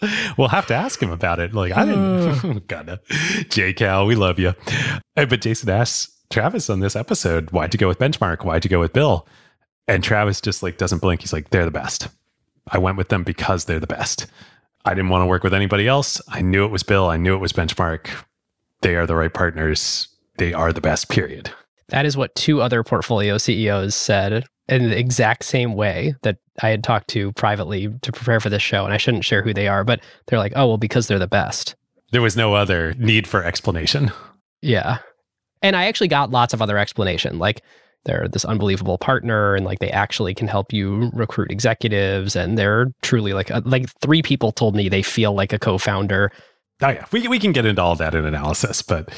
we'll 0.38 0.48
have 0.48 0.66
to 0.66 0.74
ask 0.74 1.02
him 1.02 1.10
about 1.10 1.40
it. 1.40 1.54
Like, 1.54 1.72
I 1.76 1.84
didn't, 1.84 2.66
gotta. 2.68 3.00
J 3.48 3.72
Cal, 3.72 4.06
we 4.06 4.14
love 4.14 4.38
you. 4.38 4.54
Uh, 5.16 5.26
But 5.26 5.40
Jason 5.40 5.68
asks 5.70 6.12
Travis 6.30 6.70
on 6.70 6.80
this 6.80 6.96
episode, 6.96 7.50
why'd 7.50 7.72
you 7.74 7.78
go 7.78 7.88
with 7.88 7.98
Benchmark? 7.98 8.44
Why'd 8.44 8.64
you 8.64 8.70
go 8.70 8.80
with 8.80 8.92
Bill? 8.92 9.26
And 9.86 10.04
Travis 10.04 10.40
just 10.40 10.62
like 10.62 10.76
doesn't 10.76 11.00
blink. 11.00 11.22
He's 11.22 11.32
like, 11.32 11.50
they're 11.50 11.64
the 11.64 11.70
best. 11.70 12.08
I 12.70 12.78
went 12.78 12.98
with 12.98 13.08
them 13.08 13.24
because 13.24 13.64
they're 13.64 13.80
the 13.80 13.86
best. 13.86 14.26
I 14.84 14.94
didn't 14.94 15.08
want 15.10 15.22
to 15.22 15.26
work 15.26 15.42
with 15.42 15.54
anybody 15.54 15.88
else. 15.88 16.20
I 16.28 16.42
knew 16.42 16.64
it 16.64 16.70
was 16.70 16.82
Bill. 16.82 17.08
I 17.08 17.16
knew 17.16 17.34
it 17.34 17.38
was 17.40 17.52
Benchmark. 17.52 18.08
They 18.82 18.94
are 18.96 19.06
the 19.06 19.16
right 19.16 19.32
partners. 19.32 20.08
They 20.36 20.52
are 20.52 20.72
the 20.72 20.80
best, 20.80 21.08
period. 21.08 21.50
That 21.88 22.06
is 22.06 22.16
what 22.16 22.34
two 22.34 22.60
other 22.60 22.82
portfolio 22.82 23.38
CEOs 23.38 23.94
said 23.94 24.44
in 24.68 24.90
the 24.90 24.98
exact 24.98 25.44
same 25.44 25.74
way 25.74 26.14
that 26.22 26.36
I 26.62 26.68
had 26.68 26.84
talked 26.84 27.08
to 27.08 27.32
privately 27.32 27.88
to 28.02 28.12
prepare 28.12 28.40
for 28.40 28.50
this 28.50 28.62
show, 28.62 28.84
and 28.84 28.92
I 28.92 28.98
shouldn't 28.98 29.24
share 29.24 29.42
who 29.42 29.54
they 29.54 29.68
are, 29.68 29.84
but 29.84 30.00
they're 30.26 30.38
like, 30.38 30.52
oh, 30.56 30.66
well, 30.66 30.76
because 30.76 31.06
they're 31.06 31.18
the 31.18 31.26
best. 31.26 31.74
There 32.12 32.22
was 32.22 32.36
no 32.36 32.54
other 32.54 32.94
need 32.94 33.26
for 33.26 33.42
explanation. 33.42 34.10
Yeah. 34.60 34.98
And 35.62 35.76
I 35.76 35.86
actually 35.86 36.08
got 36.08 36.30
lots 36.30 36.54
of 36.54 36.62
other 36.62 36.78
explanation. 36.78 37.38
Like 37.38 37.62
they're 38.04 38.28
this 38.28 38.44
unbelievable 38.44 38.98
partner 38.98 39.54
and 39.54 39.64
like 39.64 39.80
they 39.80 39.90
actually 39.90 40.34
can 40.34 40.48
help 40.48 40.72
you 40.72 41.10
recruit 41.12 41.50
executives 41.50 42.36
and 42.36 42.56
they're 42.56 42.86
truly 43.02 43.32
like 43.32 43.50
uh, 43.50 43.60
like 43.64 43.88
three 44.00 44.22
people 44.22 44.52
told 44.52 44.74
me 44.74 44.88
they 44.88 45.02
feel 45.02 45.34
like 45.34 45.52
a 45.52 45.58
co-founder. 45.58 46.32
Oh 46.80 46.88
yeah, 46.88 47.04
we 47.12 47.26
we 47.28 47.38
can 47.38 47.52
get 47.52 47.66
into 47.66 47.82
all 47.82 47.96
that 47.96 48.14
in 48.14 48.24
analysis, 48.24 48.82
but 48.82 49.12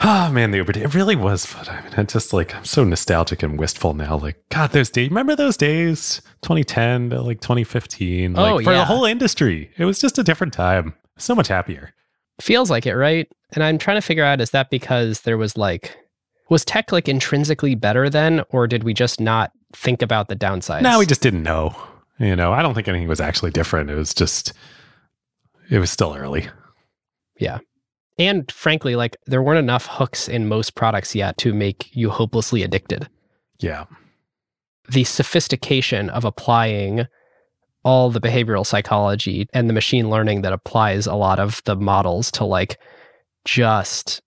oh 0.00 0.30
man, 0.32 0.50
the 0.50 0.58
Uber 0.58 0.72
day, 0.72 0.82
it 0.82 0.94
really 0.94 1.16
was 1.16 1.46
fun. 1.46 1.66
I 1.68 1.82
mean, 1.82 1.92
I'm 1.96 2.06
just 2.06 2.32
like 2.32 2.54
I'm 2.54 2.64
so 2.64 2.84
nostalgic 2.84 3.42
and 3.42 3.58
wistful 3.58 3.94
now. 3.94 4.16
Like 4.16 4.42
God, 4.50 4.72
those 4.72 4.90
days. 4.90 5.08
Remember 5.10 5.36
those 5.36 5.56
days, 5.56 6.20
2010 6.42 7.10
to 7.10 7.22
like 7.22 7.40
2015. 7.40 8.32
Like 8.34 8.52
Oh, 8.52 8.56
for 8.62 8.72
yeah. 8.72 8.78
the 8.78 8.84
whole 8.84 9.04
industry, 9.04 9.70
it 9.76 9.84
was 9.84 9.98
just 9.98 10.18
a 10.18 10.22
different 10.24 10.52
time. 10.52 10.94
So 11.16 11.34
much 11.34 11.48
happier. 11.48 11.92
Feels 12.40 12.70
like 12.70 12.86
it, 12.86 12.96
right? 12.96 13.28
And 13.52 13.62
I'm 13.62 13.78
trying 13.78 13.96
to 13.96 14.02
figure 14.06 14.24
out 14.24 14.40
is 14.40 14.50
that 14.50 14.68
because 14.70 15.20
there 15.20 15.38
was 15.38 15.56
like 15.56 15.96
was 16.50 16.64
tech 16.64 16.90
like 16.92 17.08
intrinsically 17.08 17.74
better 17.74 18.10
then 18.10 18.42
or 18.50 18.66
did 18.66 18.84
we 18.84 18.92
just 18.92 19.20
not 19.20 19.52
think 19.72 20.02
about 20.02 20.28
the 20.28 20.36
downsides? 20.36 20.82
No, 20.82 20.98
we 20.98 21.06
just 21.06 21.22
didn't 21.22 21.42
know. 21.42 21.74
You 22.18 22.36
know, 22.36 22.52
I 22.52 22.62
don't 22.62 22.74
think 22.74 22.86
anything 22.88 23.08
was 23.08 23.20
actually 23.20 23.50
different. 23.50 23.90
It 23.90 23.94
was 23.96 24.12
just, 24.14 24.52
it 25.70 25.78
was 25.78 25.90
still 25.90 26.14
early. 26.14 26.48
And 28.18 28.50
frankly, 28.52 28.94
like 28.96 29.16
there 29.26 29.42
weren't 29.42 29.58
enough 29.58 29.86
hooks 29.86 30.28
in 30.28 30.46
most 30.48 30.74
products 30.74 31.14
yet 31.14 31.36
to 31.38 31.52
make 31.52 31.94
you 31.94 32.10
hopelessly 32.10 32.62
addicted. 32.62 33.08
Yeah. 33.58 33.84
The 34.88 35.04
sophistication 35.04 36.10
of 36.10 36.24
applying 36.24 37.06
all 37.84 38.10
the 38.10 38.20
behavioral 38.20 38.64
psychology 38.66 39.46
and 39.52 39.68
the 39.68 39.74
machine 39.74 40.10
learning 40.10 40.42
that 40.42 40.52
applies 40.52 41.06
a 41.06 41.14
lot 41.14 41.38
of 41.38 41.62
the 41.64 41.76
models 41.76 42.30
to 42.32 42.44
like 42.44 42.78
just 43.44 44.22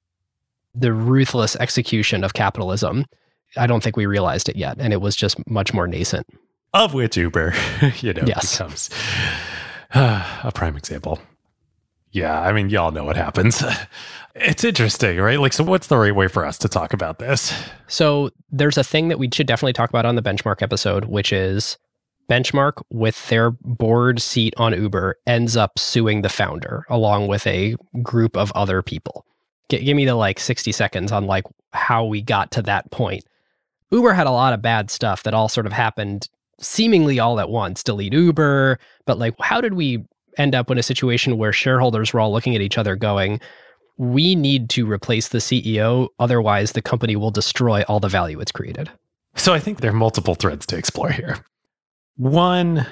the 0.75 0.93
ruthless 0.93 1.56
execution 1.56 2.24
of 2.24 2.33
capitalism. 2.33 3.06
I 3.56 3.66
don't 3.67 3.82
think 3.82 3.95
we 3.98 4.06
realized 4.06 4.49
it 4.49 4.56
yet. 4.57 4.77
And 4.80 4.93
it 4.93 5.01
was 5.01 5.16
just 5.16 5.38
much 5.48 5.74
more 5.74 5.88
nascent. 5.88 6.27
Of 6.74 6.93
which 6.93 7.17
Uber, 7.17 7.53
you 8.01 8.14
know, 8.14 8.24
Yes. 8.27 8.51
becomes 8.51 8.90
a 9.93 10.51
prime 10.53 10.75
example. 10.75 11.19
Yeah. 12.11 12.41
I 12.41 12.53
mean, 12.53 12.69
y'all 12.69 12.91
know 12.91 13.03
what 13.03 13.17
happens. 13.17 13.63
It's 14.39 14.63
interesting, 14.63 15.17
right? 15.17 15.39
Like, 15.39 15.51
so 15.51 15.63
what's 15.63 15.87
the 15.87 15.97
right 15.97 16.15
way 16.15 16.27
for 16.27 16.45
us 16.45 16.59
to 16.59 16.69
talk 16.69 16.93
about 16.93 17.17
this? 17.17 17.51
So 17.87 18.29
there's 18.51 18.77
a 18.77 18.83
thing 18.83 19.07
that 19.07 19.17
we 19.17 19.29
should 19.33 19.47
definitely 19.47 19.73
talk 19.73 19.89
about 19.89 20.05
on 20.05 20.13
the 20.13 20.21
benchmark 20.21 20.61
episode, 20.61 21.05
which 21.05 21.33
is 21.33 21.75
Benchmark 22.29 22.81
with 22.89 23.27
their 23.29 23.51
board 23.51 24.21
seat 24.21 24.53
on 24.57 24.73
Uber 24.73 25.17
ends 25.25 25.55
up 25.55 25.79
suing 25.79 26.21
the 26.21 26.29
founder 26.29 26.85
along 26.89 27.27
with 27.27 27.47
a 27.47 27.75
group 28.03 28.35
of 28.35 28.51
other 28.53 28.81
people. 28.81 29.25
G- 29.69 29.83
give 29.83 29.95
me 29.95 30.05
the 30.05 30.15
like 30.15 30.39
60 30.39 30.71
seconds 30.71 31.11
on 31.11 31.25
like 31.25 31.45
how 31.71 32.05
we 32.05 32.21
got 32.21 32.51
to 32.51 32.61
that 32.63 32.91
point. 32.91 33.23
Uber 33.91 34.13
had 34.13 34.27
a 34.27 34.31
lot 34.31 34.53
of 34.53 34.61
bad 34.61 34.91
stuff 34.91 35.23
that 35.23 35.33
all 35.33 35.47
sort 35.47 35.65
of 35.65 35.73
happened 35.73 36.27
seemingly 36.59 37.19
all 37.19 37.39
at 37.39 37.49
once. 37.49 37.83
Delete 37.83 38.13
Uber, 38.13 38.79
but 39.05 39.17
like 39.17 39.35
how 39.39 39.61
did 39.61 39.73
we 39.73 40.03
end 40.38 40.56
up 40.56 40.69
in 40.72 40.77
a 40.77 40.83
situation 40.83 41.38
where 41.38 41.53
shareholders 41.53 42.14
were 42.14 42.19
all 42.19 42.32
looking 42.32 42.56
at 42.56 42.61
each 42.61 42.77
other 42.77 42.95
going, 42.95 43.40
we 43.98 44.35
need 44.35 44.69
to 44.72 44.90
replace 44.90 45.30
the 45.30 45.40
CEO, 45.40 46.09
otherwise 46.19 46.74
the 46.74 46.82
company 46.82 47.16
will 47.16 47.32
destroy 47.32 47.83
all 47.83 47.99
the 47.99 48.07
value 48.07 48.40
it's 48.40 48.51
created. 48.51 48.90
So 49.35 49.53
I 49.53 49.59
think 49.59 49.82
there 49.82 49.91
are 49.91 49.95
multiple 49.95 50.35
threads 50.35 50.66
to 50.67 50.77
explore 50.77 51.09
here. 51.09 51.38
One, 52.16 52.85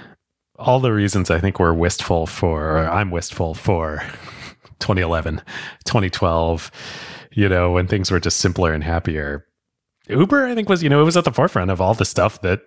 all 0.57 0.80
the 0.80 0.93
reasons 0.93 1.30
I 1.30 1.40
think 1.40 1.59
we're 1.59 1.74
wistful 1.74 2.27
for, 2.27 2.77
or 2.77 2.90
I'm 2.90 3.11
wistful 3.11 3.53
for 3.53 4.03
2011, 4.80 5.41
2012, 5.85 6.72
you 7.32 7.49
know, 7.49 7.72
when 7.72 7.88
things 7.88 8.11
were 8.11 8.19
just 8.19 8.40
simpler 8.40 8.74
and 8.74 8.83
happier. 8.83 9.45
Uber, 10.07 10.45
I 10.45 10.56
think, 10.56 10.69
was, 10.69 10.83
you 10.83 10.90
know, 10.90 11.01
it 11.01 11.06
was 11.06 11.17
at 11.17 11.25
the 11.25 11.32
forefront 11.32 11.72
of 11.72 11.82
all 11.82 11.93
the 11.93 12.06
stuff 12.06 12.41
that 12.41 12.61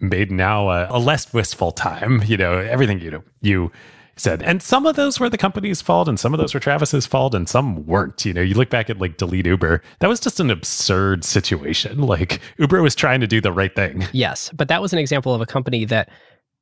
made 0.00 0.30
now 0.30 0.68
a, 0.68 0.86
a 0.90 0.98
less 0.98 1.32
wistful 1.32 1.72
time, 1.72 2.22
you 2.26 2.36
know, 2.36 2.58
everything, 2.58 3.00
you 3.00 3.10
know, 3.10 3.24
you 3.40 3.72
said. 4.16 4.42
And 4.42 4.62
some 4.62 4.86
of 4.86 4.96
those 4.96 5.18
were 5.18 5.28
the 5.28 5.38
company's 5.38 5.82
fault, 5.82 6.08
and 6.08 6.18
some 6.18 6.34
of 6.34 6.40
those 6.40 6.54
were 6.54 6.60
Travis's 6.60 7.06
fault, 7.06 7.34
and 7.34 7.48
some 7.48 7.86
weren't. 7.86 8.24
You 8.24 8.32
know, 8.32 8.42
you 8.42 8.54
look 8.54 8.70
back 8.70 8.90
at 8.90 8.98
like 8.98 9.16
delete 9.16 9.46
Uber, 9.46 9.82
that 10.00 10.08
was 10.08 10.20
just 10.20 10.40
an 10.40 10.50
absurd 10.50 11.24
situation. 11.24 12.02
Like 12.14 12.40
Uber 12.58 12.82
was 12.82 12.94
trying 12.94 13.20
to 13.22 13.26
do 13.26 13.40
the 13.40 13.50
right 13.50 13.74
thing. 13.74 14.04
Yes, 14.12 14.50
but 14.54 14.68
that 14.68 14.82
was 14.82 14.92
an 14.92 14.98
example 14.98 15.34
of 15.34 15.40
a 15.40 15.46
company 15.46 15.84
that, 15.86 16.10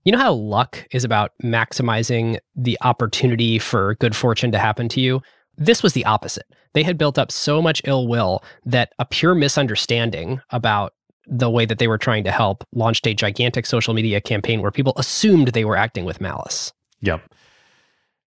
you 0.04 0.12
know, 0.12 0.18
how 0.18 0.32
luck 0.32 0.86
is 0.92 1.04
about 1.04 1.32
maximizing 1.42 2.38
the 2.54 2.78
opportunity 2.80 3.58
for 3.58 3.96
good 3.96 4.14
fortune 4.14 4.52
to 4.52 4.58
happen 4.58 4.88
to 4.90 5.00
you? 5.00 5.20
This 5.58 5.82
was 5.82 5.92
the 5.94 6.04
opposite. 6.04 6.46
They 6.74 6.84
had 6.84 6.96
built 6.96 7.18
up 7.18 7.32
so 7.32 7.60
much 7.60 7.82
ill 7.84 8.06
will 8.06 8.42
that 8.64 8.92
a 8.98 9.04
pure 9.04 9.34
misunderstanding 9.34 10.40
about 10.50 10.94
the 11.26 11.50
way 11.50 11.66
that 11.66 11.78
they 11.78 11.88
were 11.88 11.98
trying 11.98 12.24
to 12.24 12.30
help 12.30 12.64
launched 12.72 13.06
a 13.06 13.14
gigantic 13.14 13.66
social 13.66 13.94
media 13.94 14.20
campaign 14.20 14.60
where 14.60 14.70
people 14.70 14.94
assumed 14.96 15.48
they 15.48 15.64
were 15.64 15.76
acting 15.76 16.04
with 16.04 16.20
malice. 16.20 16.72
Yep. 17.00 17.22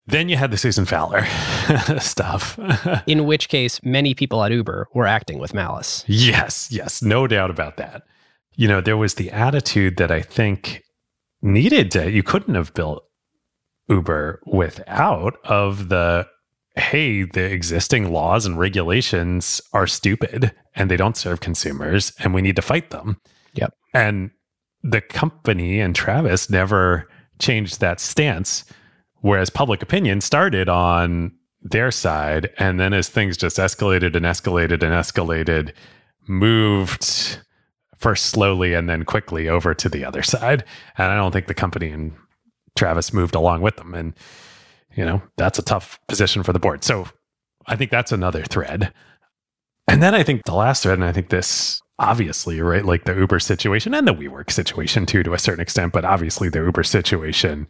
Then 0.06 0.28
you 0.28 0.36
had 0.36 0.50
the 0.50 0.56
Susan 0.56 0.84
Fowler 0.84 1.24
stuff. 2.00 2.58
In 3.06 3.24
which 3.24 3.48
case, 3.48 3.80
many 3.84 4.14
people 4.14 4.42
at 4.42 4.50
Uber 4.50 4.88
were 4.94 5.06
acting 5.06 5.38
with 5.38 5.54
malice. 5.54 6.04
yes, 6.08 6.70
yes, 6.72 7.02
no 7.02 7.26
doubt 7.26 7.50
about 7.50 7.76
that. 7.76 8.02
You 8.54 8.68
know, 8.68 8.80
there 8.80 8.96
was 8.96 9.14
the 9.14 9.30
attitude 9.30 9.96
that 9.98 10.10
I 10.10 10.20
think 10.20 10.82
needed 11.40 11.90
to, 11.92 12.10
you 12.10 12.22
couldn't 12.22 12.54
have 12.54 12.74
built 12.74 13.04
Uber 13.88 14.40
without 14.46 15.36
of 15.44 15.88
the 15.88 16.26
hey, 16.74 17.24
the 17.24 17.44
existing 17.44 18.10
laws 18.12 18.46
and 18.46 18.58
regulations 18.58 19.60
are 19.74 19.86
stupid 19.86 20.54
and 20.74 20.90
they 20.90 20.96
don't 20.96 21.18
serve 21.18 21.40
consumers 21.40 22.14
and 22.18 22.32
we 22.32 22.40
need 22.40 22.56
to 22.56 22.62
fight 22.62 22.88
them. 22.88 23.20
Yep. 23.54 23.74
And 23.92 24.30
the 24.82 25.02
company 25.02 25.80
and 25.80 25.94
Travis 25.94 26.48
never 26.48 27.08
changed 27.38 27.80
that 27.80 28.00
stance, 28.00 28.64
whereas 29.22 29.50
public 29.50 29.82
opinion 29.82 30.20
started 30.20 30.68
on 30.68 31.32
their 31.62 31.90
side. 31.90 32.50
And 32.58 32.78
then 32.78 32.92
as 32.92 33.08
things 33.08 33.36
just 33.36 33.56
escalated 33.56 34.14
and 34.14 34.26
escalated 34.26 34.82
and 34.82 34.92
escalated, 34.92 35.72
moved 36.28 37.40
first 37.96 38.26
slowly 38.26 38.74
and 38.74 38.88
then 38.88 39.04
quickly 39.04 39.48
over 39.48 39.74
to 39.74 39.88
the 39.88 40.04
other 40.04 40.22
side. 40.22 40.64
And 40.98 41.10
I 41.10 41.16
don't 41.16 41.32
think 41.32 41.46
the 41.46 41.54
company 41.54 41.88
and 41.90 42.12
Travis 42.76 43.12
moved 43.12 43.34
along 43.34 43.62
with 43.62 43.76
them. 43.76 43.94
And, 43.94 44.14
you 44.96 45.04
know, 45.04 45.22
that's 45.36 45.58
a 45.58 45.62
tough 45.62 46.00
position 46.08 46.42
for 46.42 46.52
the 46.52 46.58
board. 46.58 46.84
So 46.84 47.06
I 47.66 47.76
think 47.76 47.90
that's 47.90 48.12
another 48.12 48.42
thread. 48.42 48.92
And 49.86 50.02
then 50.02 50.14
I 50.14 50.24
think 50.24 50.44
the 50.44 50.54
last 50.54 50.82
thread, 50.82 50.98
and 50.98 51.04
I 51.04 51.12
think 51.12 51.28
this 51.28 51.80
obviously, 51.98 52.60
right, 52.60 52.84
like 52.84 53.04
the 53.04 53.14
Uber 53.14 53.38
situation 53.38 53.94
and 53.94 54.08
the 54.08 54.14
WeWork 54.14 54.50
situation 54.50 55.06
too, 55.06 55.22
to 55.22 55.34
a 55.34 55.38
certain 55.38 55.62
extent, 55.62 55.92
but 55.92 56.04
obviously 56.04 56.48
the 56.48 56.58
Uber 56.58 56.82
situation 56.82 57.68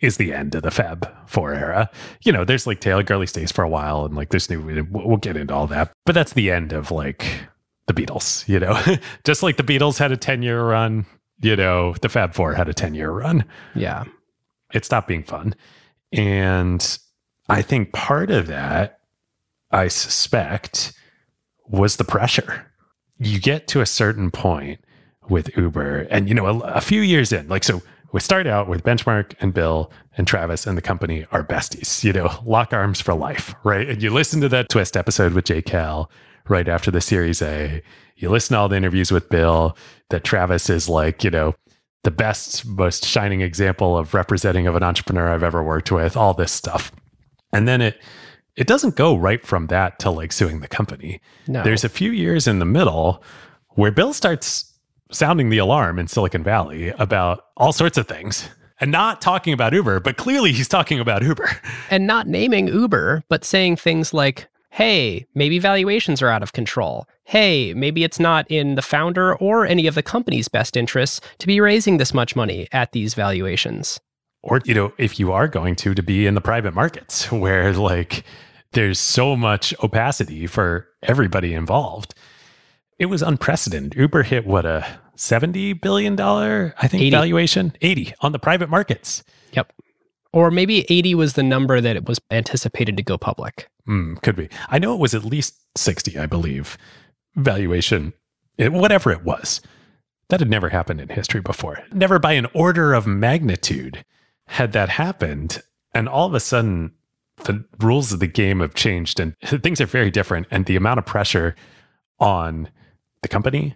is 0.00 0.16
the 0.18 0.32
end 0.32 0.54
of 0.54 0.62
the 0.62 0.70
Fab 0.70 1.08
4 1.26 1.54
era. 1.54 1.90
You 2.22 2.32
know, 2.32 2.44
there's 2.44 2.66
like 2.66 2.80
Taylor 2.80 3.02
Gurley 3.02 3.26
stays 3.26 3.50
for 3.50 3.62
a 3.64 3.68
while 3.68 4.04
and 4.04 4.14
like 4.14 4.28
there's 4.30 4.50
new, 4.50 4.86
we'll 4.90 5.16
get 5.16 5.36
into 5.36 5.54
all 5.54 5.66
that, 5.68 5.92
but 6.04 6.14
that's 6.14 6.34
the 6.34 6.50
end 6.50 6.72
of 6.72 6.90
like 6.90 7.24
the 7.86 7.94
Beatles, 7.94 8.46
you 8.48 8.60
know, 8.60 8.78
just 9.24 9.42
like 9.42 9.56
the 9.56 9.62
Beatles 9.62 9.98
had 9.98 10.12
a 10.12 10.16
10 10.16 10.42
year 10.42 10.62
run, 10.62 11.06
you 11.40 11.56
know, 11.56 11.94
the 12.02 12.08
Fab 12.08 12.34
4 12.34 12.54
had 12.54 12.68
a 12.68 12.74
10 12.74 12.94
year 12.94 13.10
run 13.10 13.44
Yeah. 13.74 14.04
it 14.74 14.84
stopped 14.84 15.08
being 15.08 15.22
fun. 15.24 15.54
And 16.12 16.98
I 17.48 17.62
think 17.62 17.92
part 17.92 18.30
of 18.30 18.46
that, 18.48 19.00
I 19.70 19.88
suspect, 19.88 20.92
was 21.68 21.96
the 21.96 22.04
pressure. 22.04 22.66
You 23.18 23.40
get 23.40 23.66
to 23.68 23.80
a 23.80 23.86
certain 23.86 24.30
point 24.30 24.80
with 25.28 25.56
Uber, 25.56 26.06
and 26.10 26.28
you 26.28 26.34
know, 26.34 26.46
a, 26.46 26.58
a 26.60 26.80
few 26.80 27.00
years 27.00 27.32
in, 27.32 27.48
like, 27.48 27.64
so 27.64 27.82
we 28.12 28.20
start 28.20 28.46
out 28.46 28.68
with 28.68 28.84
Benchmark 28.84 29.34
and 29.40 29.52
Bill 29.52 29.90
and 30.16 30.26
Travis 30.26 30.66
and 30.66 30.76
the 30.76 30.82
company 30.82 31.26
are 31.32 31.44
besties, 31.44 32.02
you 32.04 32.12
know, 32.12 32.30
lock 32.44 32.72
arms 32.72 33.00
for 33.00 33.14
life, 33.14 33.54
right? 33.64 33.88
And 33.88 34.02
you 34.02 34.10
listen 34.10 34.40
to 34.40 34.48
that 34.50 34.68
twist 34.68 34.96
episode 34.96 35.32
with 35.32 35.46
Jay 35.46 35.62
Cal 35.62 36.10
right 36.48 36.68
after 36.68 36.90
the 36.90 37.00
Series 37.00 37.42
A. 37.42 37.82
You 38.16 38.30
listen 38.30 38.54
to 38.54 38.60
all 38.60 38.68
the 38.68 38.76
interviews 38.76 39.10
with 39.10 39.28
Bill 39.28 39.76
that 40.10 40.24
Travis 40.24 40.70
is 40.70 40.88
like, 40.88 41.24
you 41.24 41.30
know, 41.30 41.54
the 42.04 42.10
best, 42.10 42.64
most 42.64 43.04
shining 43.04 43.40
example 43.40 43.98
of 43.98 44.14
representing 44.14 44.66
of 44.66 44.76
an 44.76 44.82
entrepreneur 44.82 45.28
I've 45.28 45.42
ever 45.42 45.62
worked 45.62 45.90
with, 45.90 46.16
all 46.16 46.34
this 46.34 46.52
stuff. 46.52 46.92
And 47.52 47.66
then 47.66 47.80
it 47.80 48.00
it 48.56 48.66
doesn't 48.66 48.96
go 48.96 49.14
right 49.14 49.44
from 49.44 49.66
that 49.66 49.98
to 49.98 50.10
like 50.10 50.32
suing 50.32 50.60
the 50.60 50.68
company. 50.68 51.20
No. 51.46 51.62
There's 51.62 51.84
a 51.84 51.90
few 51.90 52.10
years 52.10 52.46
in 52.46 52.58
the 52.58 52.64
middle 52.64 53.22
where 53.70 53.90
Bill 53.90 54.14
starts 54.14 54.72
sounding 55.10 55.50
the 55.50 55.58
alarm 55.58 55.98
in 55.98 56.06
Silicon 56.06 56.42
Valley 56.42 56.88
about 56.98 57.46
all 57.56 57.72
sorts 57.72 57.98
of 57.98 58.08
things. 58.08 58.48
And 58.78 58.92
not 58.92 59.22
talking 59.22 59.54
about 59.54 59.72
Uber, 59.72 60.00
but 60.00 60.18
clearly 60.18 60.52
he's 60.52 60.68
talking 60.68 61.00
about 61.00 61.22
Uber. 61.22 61.50
and 61.90 62.06
not 62.06 62.26
naming 62.26 62.68
Uber, 62.68 63.24
but 63.28 63.44
saying 63.44 63.76
things 63.76 64.12
like, 64.12 64.48
hey, 64.70 65.26
maybe 65.34 65.58
valuations 65.58 66.20
are 66.20 66.28
out 66.28 66.42
of 66.42 66.52
control. 66.52 67.08
Hey, 67.24 67.72
maybe 67.72 68.04
it's 68.04 68.20
not 68.20 68.44
in 68.50 68.74
the 68.74 68.82
founder 68.82 69.34
or 69.36 69.64
any 69.64 69.86
of 69.86 69.94
the 69.94 70.02
company's 70.02 70.48
best 70.48 70.76
interests 70.76 71.22
to 71.38 71.46
be 71.46 71.60
raising 71.60 71.96
this 71.96 72.12
much 72.12 72.36
money 72.36 72.68
at 72.72 72.92
these 72.92 73.14
valuations. 73.14 73.98
Or, 74.42 74.60
you 74.66 74.74
know, 74.74 74.92
if 74.98 75.18
you 75.18 75.32
are 75.32 75.48
going 75.48 75.76
to, 75.76 75.94
to 75.94 76.02
be 76.02 76.26
in 76.26 76.34
the 76.34 76.42
private 76.42 76.74
markets 76.74 77.32
where 77.32 77.72
like 77.72 78.24
there's 78.72 78.98
so 78.98 79.34
much 79.34 79.72
opacity 79.82 80.46
for 80.46 80.86
everybody 81.02 81.54
involved. 81.54 82.14
It 82.98 83.06
was 83.06 83.22
unprecedented. 83.22 83.94
Uber 83.98 84.22
hit 84.22 84.46
what 84.46 84.64
a 84.64 84.86
$70 85.16 85.80
billion, 85.80 86.18
I 86.20 86.88
think, 86.88 87.02
80. 87.02 87.10
valuation? 87.10 87.72
80 87.80 88.14
on 88.20 88.32
the 88.32 88.38
private 88.38 88.70
markets. 88.70 89.22
Yep. 89.52 89.72
Or 90.32 90.50
maybe 90.50 90.86
80 90.90 91.14
was 91.14 91.32
the 91.34 91.42
number 91.42 91.80
that 91.80 91.96
it 91.96 92.08
was 92.08 92.20
anticipated 92.30 92.96
to 92.96 93.02
go 93.02 93.16
public. 93.18 93.68
Hmm, 93.86 94.14
could 94.16 94.36
be. 94.36 94.48
I 94.68 94.78
know 94.78 94.94
it 94.94 95.00
was 95.00 95.14
at 95.14 95.24
least 95.24 95.54
60, 95.76 96.18
I 96.18 96.26
believe, 96.26 96.76
valuation, 97.36 98.12
whatever 98.58 99.10
it 99.10 99.24
was. 99.24 99.60
That 100.28 100.40
had 100.40 100.50
never 100.50 100.70
happened 100.70 101.00
in 101.00 101.08
history 101.08 101.40
before. 101.40 101.78
Never 101.92 102.18
by 102.18 102.32
an 102.32 102.46
order 102.52 102.94
of 102.94 103.06
magnitude 103.06 104.04
had 104.48 104.72
that 104.72 104.88
happened. 104.88 105.62
And 105.94 106.08
all 106.08 106.26
of 106.26 106.34
a 106.34 106.40
sudden, 106.40 106.92
the 107.44 107.64
rules 107.78 108.12
of 108.12 108.20
the 108.20 108.26
game 108.26 108.60
have 108.60 108.74
changed 108.74 109.20
and 109.20 109.34
things 109.62 109.80
are 109.80 109.86
very 109.86 110.10
different. 110.10 110.48
And 110.50 110.66
the 110.66 110.76
amount 110.76 110.98
of 110.98 111.06
pressure 111.06 111.54
on 112.18 112.68
the 113.26 113.32
company, 113.32 113.74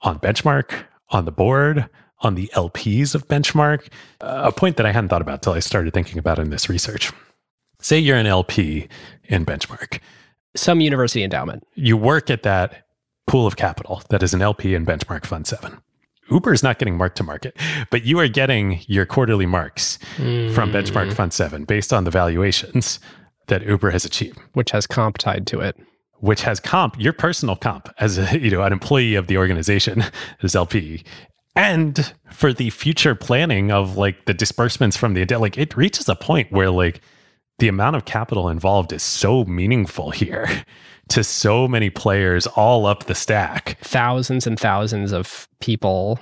on 0.00 0.18
Benchmark, 0.18 0.84
on 1.10 1.26
the 1.26 1.32
board, 1.32 1.88
on 2.20 2.34
the 2.34 2.50
LPs 2.54 3.14
of 3.14 3.28
Benchmark, 3.28 3.88
a 4.20 4.50
point 4.50 4.78
that 4.78 4.86
I 4.86 4.92
hadn't 4.92 5.10
thought 5.10 5.22
about 5.22 5.42
till 5.42 5.52
I 5.52 5.60
started 5.60 5.92
thinking 5.92 6.18
about 6.18 6.38
in 6.38 6.48
this 6.50 6.68
research. 6.68 7.12
Say 7.78 7.98
you're 7.98 8.16
an 8.16 8.26
LP 8.26 8.88
in 9.24 9.44
Benchmark 9.44 10.00
Some 10.54 10.80
university 10.80 11.22
endowment. 11.22 11.66
you 11.74 11.96
work 11.96 12.30
at 12.30 12.42
that 12.42 12.86
pool 13.26 13.46
of 13.46 13.56
capital 13.56 14.02
that 14.08 14.22
is 14.22 14.32
an 14.32 14.40
LP 14.40 14.74
in 14.74 14.86
Benchmark 14.86 15.26
Fund 15.26 15.46
7. 15.46 15.78
Uber 16.30 16.52
is 16.52 16.62
not 16.62 16.78
getting 16.78 16.96
mark 16.96 17.14
to 17.16 17.22
market, 17.22 17.56
but 17.90 18.04
you 18.04 18.18
are 18.18 18.28
getting 18.28 18.80
your 18.88 19.04
quarterly 19.04 19.46
marks 19.46 19.98
from 20.16 20.72
Benchmark 20.72 21.10
mm. 21.10 21.12
Fund 21.12 21.32
7 21.32 21.64
based 21.64 21.92
on 21.92 22.04
the 22.04 22.10
valuations 22.10 22.98
that 23.48 23.64
Uber 23.64 23.90
has 23.90 24.04
achieved, 24.04 24.38
which 24.54 24.70
has 24.70 24.86
comp 24.86 25.18
tied 25.18 25.46
to 25.48 25.60
it. 25.60 25.76
Which 26.20 26.42
has 26.42 26.60
comp, 26.60 26.98
your 26.98 27.12
personal 27.12 27.56
comp 27.56 27.88
as 27.98 28.18
a, 28.18 28.38
you 28.40 28.50
know, 28.50 28.62
an 28.62 28.72
employee 28.72 29.14
of 29.14 29.26
the 29.26 29.38
organization 29.38 30.04
as 30.42 30.54
LP. 30.54 31.04
And 31.54 32.12
for 32.30 32.52
the 32.52 32.70
future 32.70 33.14
planning 33.14 33.72
of 33.72 33.96
like 33.96 34.26
the 34.26 34.34
disbursements 34.34 34.96
from 34.96 35.14
the 35.14 35.24
like 35.38 35.56
it 35.56 35.76
reaches 35.76 36.08
a 36.08 36.14
point 36.14 36.52
where 36.52 36.70
like 36.70 37.00
the 37.58 37.68
amount 37.68 37.96
of 37.96 38.04
capital 38.04 38.50
involved 38.50 38.92
is 38.92 39.02
so 39.02 39.44
meaningful 39.46 40.10
here 40.10 40.46
to 41.08 41.24
so 41.24 41.66
many 41.66 41.88
players 41.88 42.46
all 42.46 42.84
up 42.84 43.04
the 43.04 43.14
stack. 43.14 43.78
Thousands 43.80 44.46
and 44.46 44.58
thousands 44.60 45.12
of 45.12 45.48
people, 45.60 46.20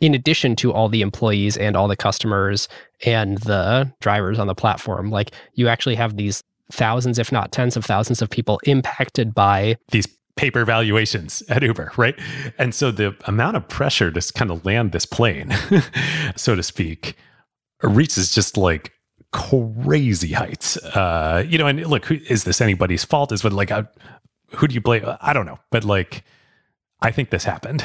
in 0.00 0.14
addition 0.14 0.56
to 0.56 0.72
all 0.72 0.88
the 0.88 1.02
employees 1.02 1.56
and 1.56 1.76
all 1.76 1.86
the 1.86 1.96
customers 1.96 2.68
and 3.04 3.38
the 3.38 3.92
drivers 4.00 4.40
on 4.40 4.48
the 4.48 4.54
platform. 4.54 5.10
Like 5.10 5.30
you 5.54 5.68
actually 5.68 5.94
have 5.94 6.16
these 6.16 6.42
thousands, 6.74 7.18
if 7.18 7.32
not 7.32 7.52
tens 7.52 7.76
of 7.76 7.84
thousands 7.84 8.20
of 8.20 8.30
people 8.30 8.60
impacted 8.64 9.34
by 9.34 9.76
these 9.90 10.06
paper 10.36 10.64
valuations 10.64 11.42
at 11.48 11.62
Uber, 11.62 11.92
right? 11.96 12.18
And 12.58 12.74
so 12.74 12.90
the 12.90 13.16
amount 13.26 13.56
of 13.56 13.68
pressure 13.68 14.10
to 14.10 14.32
kind 14.32 14.50
of 14.50 14.64
land 14.64 14.92
this 14.92 15.06
plane, 15.06 15.54
so 16.36 16.54
to 16.54 16.62
speak, 16.62 17.16
reaches 17.82 18.34
just 18.34 18.56
like 18.56 18.92
crazy 19.32 20.32
heights. 20.32 20.76
Uh, 20.76 21.44
you 21.46 21.58
know, 21.58 21.66
and 21.66 21.86
look, 21.86 22.06
who, 22.06 22.18
is 22.28 22.44
this 22.44 22.60
anybody's 22.60 23.04
fault? 23.04 23.32
Is 23.32 23.44
what 23.44 23.52
like, 23.52 23.70
uh, 23.70 23.84
who 24.56 24.68
do 24.68 24.74
you 24.74 24.80
blame? 24.80 25.04
I 25.20 25.32
don't 25.32 25.46
know, 25.46 25.58
but 25.70 25.84
like, 25.84 26.24
I 27.00 27.10
think 27.10 27.30
this 27.30 27.44
happened. 27.44 27.84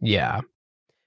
Yeah. 0.00 0.40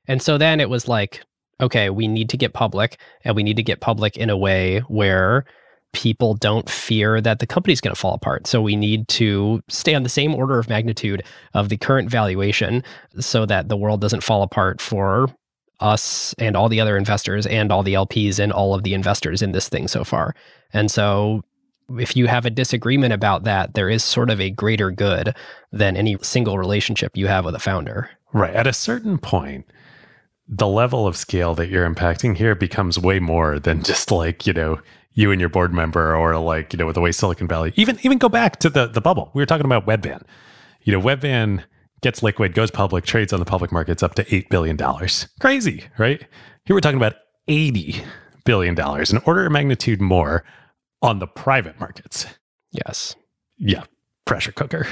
And 0.08 0.22
so 0.22 0.38
then 0.38 0.60
it 0.60 0.70
was 0.70 0.88
like, 0.88 1.22
okay, 1.62 1.90
we 1.90 2.08
need 2.08 2.30
to 2.30 2.38
get 2.38 2.54
public 2.54 3.00
and 3.24 3.36
we 3.36 3.44
need 3.44 3.56
to 3.58 3.64
get 3.64 3.80
public 3.80 4.18
in 4.18 4.30
a 4.30 4.38
way 4.38 4.80
where 4.88 5.46
people 5.94 6.34
don't 6.34 6.70
fear 6.70 7.22
that 7.22 7.40
the 7.40 7.48
company's 7.48 7.80
going 7.80 7.94
to 7.94 8.00
fall 8.00 8.14
apart. 8.14 8.48
So 8.48 8.62
we 8.62 8.76
need 8.76 9.08
to 9.10 9.62
stay 9.70 9.94
on 9.94 10.04
the 10.04 10.10
same 10.10 10.36
order 10.36 10.60
of 10.60 10.70
magnitude 10.70 11.24
of 11.54 11.70
the 11.70 11.78
current 11.78 12.10
valuation 12.10 12.84
so 13.20 13.46
that 13.46 13.70
the 13.70 13.78
world 13.78 14.02
doesn't 14.02 14.24
fall 14.24 14.44
apart 14.44 14.82
for 14.82 15.30
us 15.80 16.34
and 16.38 16.56
all 16.56 16.70
the 16.70 16.82
other 16.82 16.98
investors 16.98 17.46
and 17.46 17.72
all 17.72 17.84
the 17.84 17.94
LPs 17.94 18.40
and 18.40 18.52
all 18.52 18.74
of 18.74 18.84
the 18.84 18.94
investors 18.94 19.42
in 19.42 19.52
this 19.52 19.70
thing 19.70 19.88
so 19.88 20.04
far. 20.04 20.36
And 20.74 20.90
so 20.90 21.44
if 21.98 22.16
you 22.16 22.28
have 22.28 22.46
a 22.46 22.50
disagreement 22.50 23.14
about 23.14 23.44
that, 23.44 23.74
there 23.74 23.90
is 23.90 24.04
sort 24.04 24.30
of 24.30 24.40
a 24.40 24.50
greater 24.50 24.92
good 24.92 25.36
than 25.72 25.98
any 25.98 26.18
single 26.22 26.58
relationship 26.58 27.16
you 27.16 27.28
have 27.28 27.46
with 27.46 27.56
a 27.56 27.60
founder. 27.60 28.10
Right. 28.32 28.54
At 28.54 28.68
a 28.68 28.74
certain 28.74 29.18
point, 29.18 29.66
the 30.48 30.68
level 30.68 31.06
of 31.06 31.16
scale 31.16 31.56
that 31.56 31.70
you're 31.70 31.90
impacting 31.90 32.36
here 32.36 32.56
becomes 32.56 32.98
way 32.98 33.20
more 33.20 33.60
than 33.60 33.84
just 33.84 34.12
like, 34.12 34.48
you 34.48 34.54
know, 34.54 34.80
you 35.14 35.32
and 35.32 35.40
your 35.40 35.50
board 35.50 35.74
member 35.74 36.16
or 36.16 36.38
like, 36.38 36.74
you 36.74 36.78
know, 36.78 36.86
with 36.86 36.96
the 36.96 37.02
way 37.02 37.12
Silicon 37.12 37.48
Valley, 37.48 37.74
even 37.76 38.00
even 38.04 38.18
go 38.18 38.30
back 38.30 38.60
to 38.60 38.70
the 38.70 38.88
the 38.88 39.02
bubble. 39.02 39.32
We 39.34 39.42
were 39.42 39.46
talking 39.46 39.66
about 39.66 39.86
Webvan. 39.86 40.24
You 40.82 40.94
know, 40.94 41.00
Webvan 41.00 41.64
gets 42.02 42.22
liquid, 42.22 42.54
goes 42.54 42.70
public, 42.70 43.06
trades 43.06 43.32
on 43.32 43.40
the 43.40 43.46
public 43.46 43.72
markets 43.72 44.04
up 44.04 44.16
to 44.16 44.26
$8 44.26 44.50
billion. 44.50 44.78
Crazy, 45.40 45.86
right? 45.98 46.20
Here 46.66 46.76
we're 46.76 46.82
talking 46.82 46.98
about 46.98 47.14
$80 47.48 48.04
billion, 48.46 48.78
an 48.78 49.22
order 49.26 49.46
of 49.46 49.52
magnitude 49.52 50.02
more 50.02 50.44
on 51.02 51.20
the 51.20 51.28
private 51.28 51.80
markets. 51.80 52.26
Yes. 52.72 53.16
Yeah, 53.58 53.84
pressure 54.26 54.52
cooker. 54.52 54.86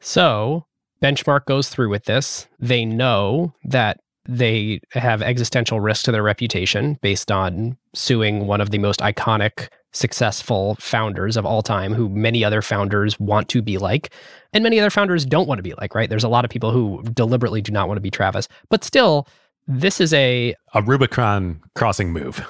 So 0.00 0.66
Benchmark 1.02 1.46
goes 1.46 1.68
through 1.68 1.88
with 1.88 2.04
this. 2.04 2.46
They 2.58 2.84
know 2.84 3.54
that 3.64 4.00
they 4.30 4.80
have 4.92 5.22
existential 5.22 5.80
risk 5.80 6.04
to 6.04 6.12
their 6.12 6.22
reputation 6.22 6.96
based 7.02 7.32
on 7.32 7.76
suing 7.94 8.46
one 8.46 8.60
of 8.60 8.70
the 8.70 8.78
most 8.78 9.00
iconic, 9.00 9.68
successful 9.92 10.76
founders 10.78 11.36
of 11.36 11.44
all 11.44 11.62
time, 11.62 11.92
who 11.92 12.08
many 12.08 12.44
other 12.44 12.62
founders 12.62 13.18
want 13.18 13.48
to 13.48 13.60
be 13.60 13.76
like, 13.76 14.12
and 14.52 14.62
many 14.62 14.78
other 14.78 14.88
founders 14.88 15.26
don't 15.26 15.48
want 15.48 15.58
to 15.58 15.64
be 15.64 15.74
like, 15.74 15.96
right? 15.96 16.08
There's 16.08 16.22
a 16.22 16.28
lot 16.28 16.44
of 16.44 16.50
people 16.50 16.70
who 16.70 17.02
deliberately 17.12 17.60
do 17.60 17.72
not 17.72 17.88
want 17.88 17.96
to 17.96 18.02
be 18.02 18.10
Travis, 18.10 18.46
but 18.68 18.84
still, 18.84 19.26
this 19.66 20.00
is 20.00 20.12
a 20.12 20.54
A 20.74 20.82
Rubicon 20.82 21.60
crossing 21.74 22.12
move. 22.12 22.46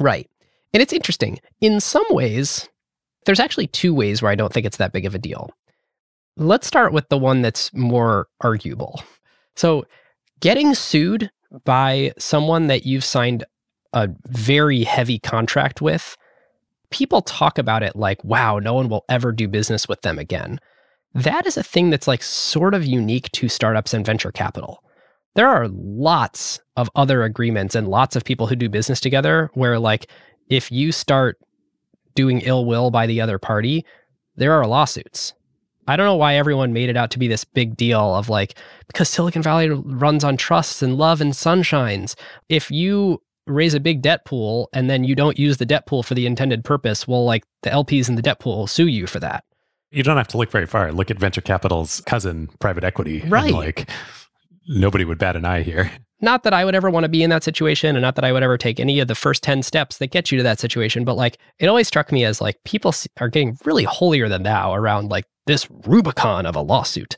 Right. 0.00 0.28
And 0.72 0.82
it's 0.82 0.92
interesting. 0.92 1.38
In 1.60 1.80
some 1.80 2.04
ways, 2.10 2.68
there's 3.24 3.40
actually 3.40 3.68
two 3.68 3.94
ways 3.94 4.20
where 4.20 4.32
I 4.32 4.34
don't 4.34 4.52
think 4.52 4.66
it's 4.66 4.78
that 4.78 4.92
big 4.92 5.06
of 5.06 5.14
a 5.14 5.18
deal. 5.18 5.50
Let's 6.36 6.66
start 6.66 6.92
with 6.92 7.08
the 7.08 7.18
one 7.18 7.42
that's 7.42 7.72
more 7.72 8.26
arguable. 8.40 9.00
So, 9.54 9.84
getting 10.40 10.74
sued 10.74 11.30
by 11.64 12.12
someone 12.18 12.66
that 12.68 12.86
you've 12.86 13.04
signed 13.04 13.44
a 13.92 14.08
very 14.26 14.84
heavy 14.84 15.18
contract 15.18 15.80
with, 15.80 16.16
people 16.90 17.22
talk 17.22 17.58
about 17.58 17.82
it 17.82 17.96
like, 17.96 18.22
wow, 18.24 18.58
no 18.58 18.74
one 18.74 18.88
will 18.88 19.04
ever 19.08 19.32
do 19.32 19.48
business 19.48 19.88
with 19.88 20.02
them 20.02 20.18
again. 20.18 20.60
That 21.14 21.46
is 21.46 21.56
a 21.56 21.62
thing 21.62 21.90
that's 21.90 22.08
like 22.08 22.22
sort 22.22 22.74
of 22.74 22.84
unique 22.84 23.30
to 23.32 23.48
startups 23.48 23.92
and 23.94 24.06
venture 24.06 24.32
capital 24.32 24.82
there 25.34 25.48
are 25.48 25.68
lots 25.68 26.60
of 26.76 26.90
other 26.94 27.22
agreements 27.22 27.74
and 27.74 27.88
lots 27.88 28.16
of 28.16 28.24
people 28.24 28.46
who 28.46 28.56
do 28.56 28.68
business 28.68 29.00
together 29.00 29.50
where 29.54 29.78
like 29.78 30.10
if 30.48 30.70
you 30.72 30.92
start 30.92 31.38
doing 32.14 32.40
ill 32.40 32.64
will 32.64 32.90
by 32.90 33.06
the 33.06 33.20
other 33.20 33.38
party 33.38 33.84
there 34.36 34.52
are 34.52 34.66
lawsuits 34.66 35.34
i 35.90 35.96
don't 35.96 36.06
know 36.06 36.16
why 36.16 36.34
everyone 36.34 36.72
made 36.72 36.88
it 36.88 36.96
out 36.96 37.10
to 37.10 37.18
be 37.18 37.28
this 37.28 37.44
big 37.44 37.76
deal 37.76 38.14
of 38.14 38.28
like 38.28 38.54
because 38.86 39.08
silicon 39.08 39.42
valley 39.42 39.68
runs 39.68 40.24
on 40.24 40.36
trust 40.36 40.82
and 40.82 40.96
love 40.96 41.20
and 41.20 41.32
sunshines 41.32 42.14
if 42.48 42.70
you 42.70 43.20
raise 43.46 43.74
a 43.74 43.80
big 43.80 44.00
debt 44.02 44.24
pool 44.24 44.68
and 44.72 44.88
then 44.88 45.02
you 45.04 45.14
don't 45.14 45.38
use 45.38 45.56
the 45.58 45.66
debt 45.66 45.86
pool 45.86 46.02
for 46.02 46.14
the 46.14 46.26
intended 46.26 46.64
purpose 46.64 47.06
well 47.08 47.24
like 47.24 47.44
the 47.62 47.70
lps 47.70 48.08
in 48.08 48.14
the 48.14 48.22
debt 48.22 48.38
pool 48.40 48.58
will 48.58 48.66
sue 48.66 48.86
you 48.86 49.06
for 49.06 49.18
that 49.20 49.44
You 49.92 50.02
don't 50.04 50.16
have 50.16 50.28
to 50.28 50.36
look 50.38 50.52
very 50.52 50.66
far. 50.66 50.92
Look 50.92 51.10
at 51.10 51.18
venture 51.18 51.40
capital's 51.40 52.00
cousin, 52.06 52.48
private 52.60 52.84
equity. 52.84 53.22
and, 53.22 53.32
Right. 53.32 53.52
like 53.52 53.90
nobody 54.68 55.04
would 55.04 55.18
bat 55.18 55.34
an 55.36 55.44
eye 55.44 55.62
here. 55.62 55.90
not 56.20 56.42
that 56.44 56.52
I 56.54 56.64
would 56.64 56.74
ever 56.76 56.90
want 56.90 57.04
to 57.04 57.08
be 57.08 57.22
in 57.24 57.30
that 57.30 57.42
situation 57.42 57.96
and 57.96 58.02
not 58.02 58.14
that 58.16 58.24
I 58.24 58.30
would 58.32 58.42
ever 58.44 58.56
take 58.58 58.78
any 58.78 59.00
of 59.00 59.08
the 59.08 59.14
first 59.16 59.42
10 59.42 59.62
steps 59.64 59.98
that 59.98 60.12
get 60.12 60.30
you 60.30 60.36
to 60.38 60.44
that 60.44 60.60
situation. 60.60 61.02
But 61.04 61.16
like, 61.16 61.38
it 61.58 61.66
always 61.66 61.88
struck 61.88 62.12
me 62.12 62.24
as 62.24 62.40
like 62.40 62.56
people 62.64 62.92
are 63.18 63.28
getting 63.28 63.58
really 63.64 63.84
holier 63.84 64.28
than 64.28 64.42
thou 64.44 64.74
around 64.74 65.08
like 65.08 65.24
this 65.50 65.66
Rubicon 65.84 66.46
of 66.46 66.54
a 66.54 66.60
lawsuit. 66.60 67.16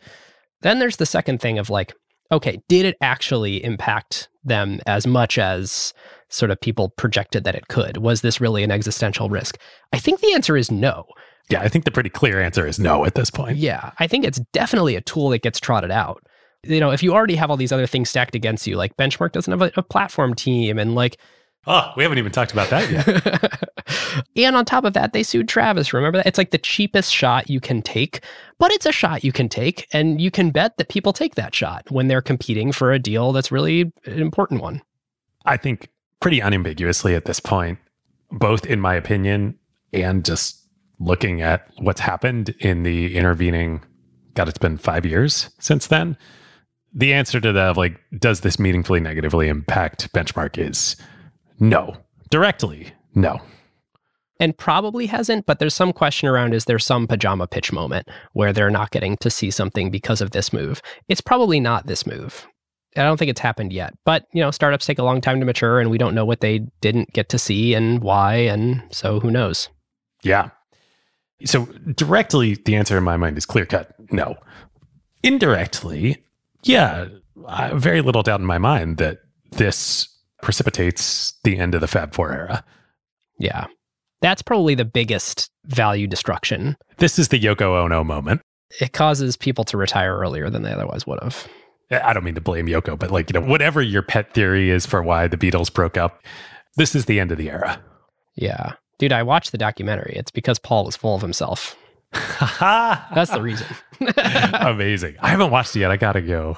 Then 0.62 0.78
there's 0.78 0.96
the 0.96 1.04
second 1.04 1.40
thing 1.42 1.58
of 1.58 1.68
like, 1.68 1.94
okay, 2.30 2.62
did 2.66 2.86
it 2.86 2.96
actually 3.02 3.62
impact 3.62 4.30
them 4.42 4.80
as 4.86 5.06
much 5.06 5.36
as 5.36 5.92
sort 6.30 6.50
of 6.50 6.58
people 6.58 6.88
projected 6.96 7.44
that 7.44 7.54
it 7.54 7.68
could? 7.68 7.98
Was 7.98 8.22
this 8.22 8.40
really 8.40 8.62
an 8.62 8.70
existential 8.70 9.28
risk? 9.28 9.58
I 9.92 9.98
think 9.98 10.20
the 10.20 10.32
answer 10.32 10.56
is 10.56 10.70
no. 10.70 11.04
Yeah, 11.50 11.60
I 11.60 11.68
think 11.68 11.84
the 11.84 11.90
pretty 11.90 12.08
clear 12.08 12.40
answer 12.40 12.66
is 12.66 12.78
no 12.78 13.04
at 13.04 13.16
this 13.16 13.30
point. 13.30 13.58
Yeah, 13.58 13.90
I 13.98 14.06
think 14.06 14.24
it's 14.24 14.40
definitely 14.54 14.96
a 14.96 15.02
tool 15.02 15.28
that 15.28 15.42
gets 15.42 15.60
trotted 15.60 15.90
out. 15.90 16.22
You 16.62 16.80
know, 16.80 16.90
if 16.90 17.02
you 17.02 17.12
already 17.12 17.36
have 17.36 17.50
all 17.50 17.58
these 17.58 17.72
other 17.72 17.86
things 17.86 18.08
stacked 18.08 18.34
against 18.34 18.66
you, 18.66 18.76
like 18.76 18.96
Benchmark 18.96 19.32
doesn't 19.32 19.50
have 19.50 19.60
a, 19.60 19.72
a 19.76 19.82
platform 19.82 20.32
team, 20.32 20.78
and 20.78 20.94
like 20.94 21.18
Oh, 21.66 21.92
we 21.96 22.02
haven't 22.02 22.18
even 22.18 22.32
talked 22.32 22.52
about 22.52 22.70
that 22.70 22.90
yet. 22.90 24.24
and 24.36 24.56
on 24.56 24.64
top 24.64 24.84
of 24.84 24.94
that, 24.94 25.12
they 25.12 25.22
sued 25.22 25.48
Travis. 25.48 25.92
Remember 25.92 26.18
that? 26.18 26.26
It's 26.26 26.38
like 26.38 26.50
the 26.50 26.58
cheapest 26.58 27.12
shot 27.12 27.48
you 27.48 27.60
can 27.60 27.82
take, 27.82 28.24
but 28.58 28.72
it's 28.72 28.86
a 28.86 28.92
shot 28.92 29.22
you 29.22 29.30
can 29.30 29.48
take. 29.48 29.86
And 29.92 30.20
you 30.20 30.30
can 30.30 30.50
bet 30.50 30.76
that 30.78 30.88
people 30.88 31.12
take 31.12 31.36
that 31.36 31.54
shot 31.54 31.88
when 31.88 32.08
they're 32.08 32.20
competing 32.20 32.72
for 32.72 32.92
a 32.92 32.98
deal 32.98 33.32
that's 33.32 33.52
really 33.52 33.92
an 34.06 34.20
important 34.20 34.60
one. 34.60 34.82
I 35.44 35.56
think 35.56 35.88
pretty 36.20 36.40
unambiguously 36.40 37.14
at 37.14 37.26
this 37.26 37.38
point, 37.38 37.78
both 38.32 38.66
in 38.66 38.80
my 38.80 38.94
opinion 38.94 39.56
and 39.92 40.24
just 40.24 40.66
looking 40.98 41.42
at 41.42 41.68
what's 41.78 42.00
happened 42.00 42.54
in 42.58 42.82
the 42.82 43.16
intervening, 43.16 43.84
God, 44.34 44.48
it's 44.48 44.58
been 44.58 44.78
five 44.78 45.06
years 45.06 45.50
since 45.60 45.86
then. 45.86 46.16
The 46.94 47.12
answer 47.12 47.40
to 47.40 47.52
that, 47.52 47.70
of 47.70 47.76
like, 47.76 48.00
does 48.18 48.40
this 48.40 48.58
meaningfully 48.58 49.00
negatively 49.00 49.48
impact 49.48 50.12
benchmark 50.12 50.58
is 50.58 50.96
no. 51.62 51.96
Directly, 52.30 52.92
no. 53.14 53.40
And 54.40 54.56
probably 54.58 55.06
hasn't, 55.06 55.46
but 55.46 55.60
there's 55.60 55.74
some 55.74 55.92
question 55.92 56.28
around 56.28 56.54
is 56.54 56.64
there 56.64 56.80
some 56.80 57.06
pajama 57.06 57.46
pitch 57.46 57.72
moment 57.72 58.08
where 58.32 58.52
they're 58.52 58.70
not 58.70 58.90
getting 58.90 59.16
to 59.18 59.30
see 59.30 59.50
something 59.52 59.90
because 59.90 60.20
of 60.20 60.32
this 60.32 60.52
move? 60.52 60.82
It's 61.08 61.20
probably 61.20 61.60
not 61.60 61.86
this 61.86 62.04
move. 62.04 62.46
I 62.96 63.04
don't 63.04 63.16
think 63.16 63.30
it's 63.30 63.40
happened 63.40 63.72
yet. 63.72 63.94
But, 64.04 64.26
you 64.32 64.42
know, 64.42 64.50
startups 64.50 64.86
take 64.86 64.98
a 64.98 65.04
long 65.04 65.20
time 65.20 65.38
to 65.38 65.46
mature 65.46 65.78
and 65.78 65.88
we 65.88 65.98
don't 65.98 66.14
know 66.14 66.24
what 66.24 66.40
they 66.40 66.66
didn't 66.80 67.12
get 67.12 67.28
to 67.28 67.38
see 67.38 67.74
and 67.74 68.02
why. 68.02 68.34
And 68.34 68.82
so 68.90 69.20
who 69.20 69.30
knows? 69.30 69.68
Yeah. 70.24 70.50
So 71.44 71.66
directly, 71.94 72.54
the 72.54 72.74
answer 72.74 72.98
in 72.98 73.04
my 73.04 73.16
mind 73.16 73.38
is 73.38 73.46
clear 73.46 73.66
cut 73.66 73.94
no. 74.10 74.36
Indirectly, 75.22 76.24
yeah, 76.64 77.06
uh, 77.46 77.76
very 77.76 78.00
little 78.00 78.24
doubt 78.24 78.40
in 78.40 78.46
my 78.46 78.58
mind 78.58 78.96
that 78.96 79.18
this 79.52 80.08
precipitates 80.42 81.32
the 81.44 81.56
end 81.58 81.74
of 81.74 81.80
the 81.80 81.88
Fab 81.88 82.12
Four 82.12 82.32
era. 82.32 82.62
Yeah. 83.38 83.66
That's 84.20 84.42
probably 84.42 84.74
the 84.74 84.84
biggest 84.84 85.50
value 85.64 86.06
destruction. 86.06 86.76
This 86.98 87.18
is 87.18 87.28
the 87.28 87.40
Yoko 87.40 87.82
Ono 87.82 88.04
moment. 88.04 88.42
It 88.80 88.92
causes 88.92 89.36
people 89.36 89.64
to 89.64 89.76
retire 89.76 90.16
earlier 90.16 90.50
than 90.50 90.62
they 90.62 90.72
otherwise 90.72 91.06
would 91.06 91.18
have. 91.22 91.48
I 91.90 92.12
don't 92.12 92.24
mean 92.24 92.36
to 92.36 92.40
blame 92.40 92.66
Yoko, 92.66 92.98
but 92.98 93.10
like, 93.10 93.30
you 93.30 93.38
know, 93.38 93.46
whatever 93.46 93.82
your 93.82 94.02
pet 94.02 94.32
theory 94.32 94.70
is 94.70 94.86
for 94.86 95.02
why 95.02 95.26
the 95.28 95.36
Beatles 95.36 95.72
broke 95.72 95.96
up, 95.96 96.22
this 96.76 96.94
is 96.94 97.04
the 97.04 97.20
end 97.20 97.32
of 97.32 97.38
the 97.38 97.50
era. 97.50 97.82
Yeah. 98.34 98.74
Dude, 98.98 99.12
I 99.12 99.22
watched 99.22 99.52
the 99.52 99.58
documentary. 99.58 100.14
It's 100.16 100.30
because 100.30 100.58
Paul 100.58 100.84
was 100.84 100.96
full 100.96 101.14
of 101.14 101.22
himself. 101.22 101.76
That's 102.60 103.30
the 103.30 103.42
reason. 103.42 103.66
Amazing. 104.54 105.16
I 105.20 105.28
haven't 105.28 105.50
watched 105.50 105.76
it 105.76 105.80
yet. 105.80 105.90
I 105.90 105.96
got 105.96 106.12
to 106.12 106.22
go. 106.22 106.56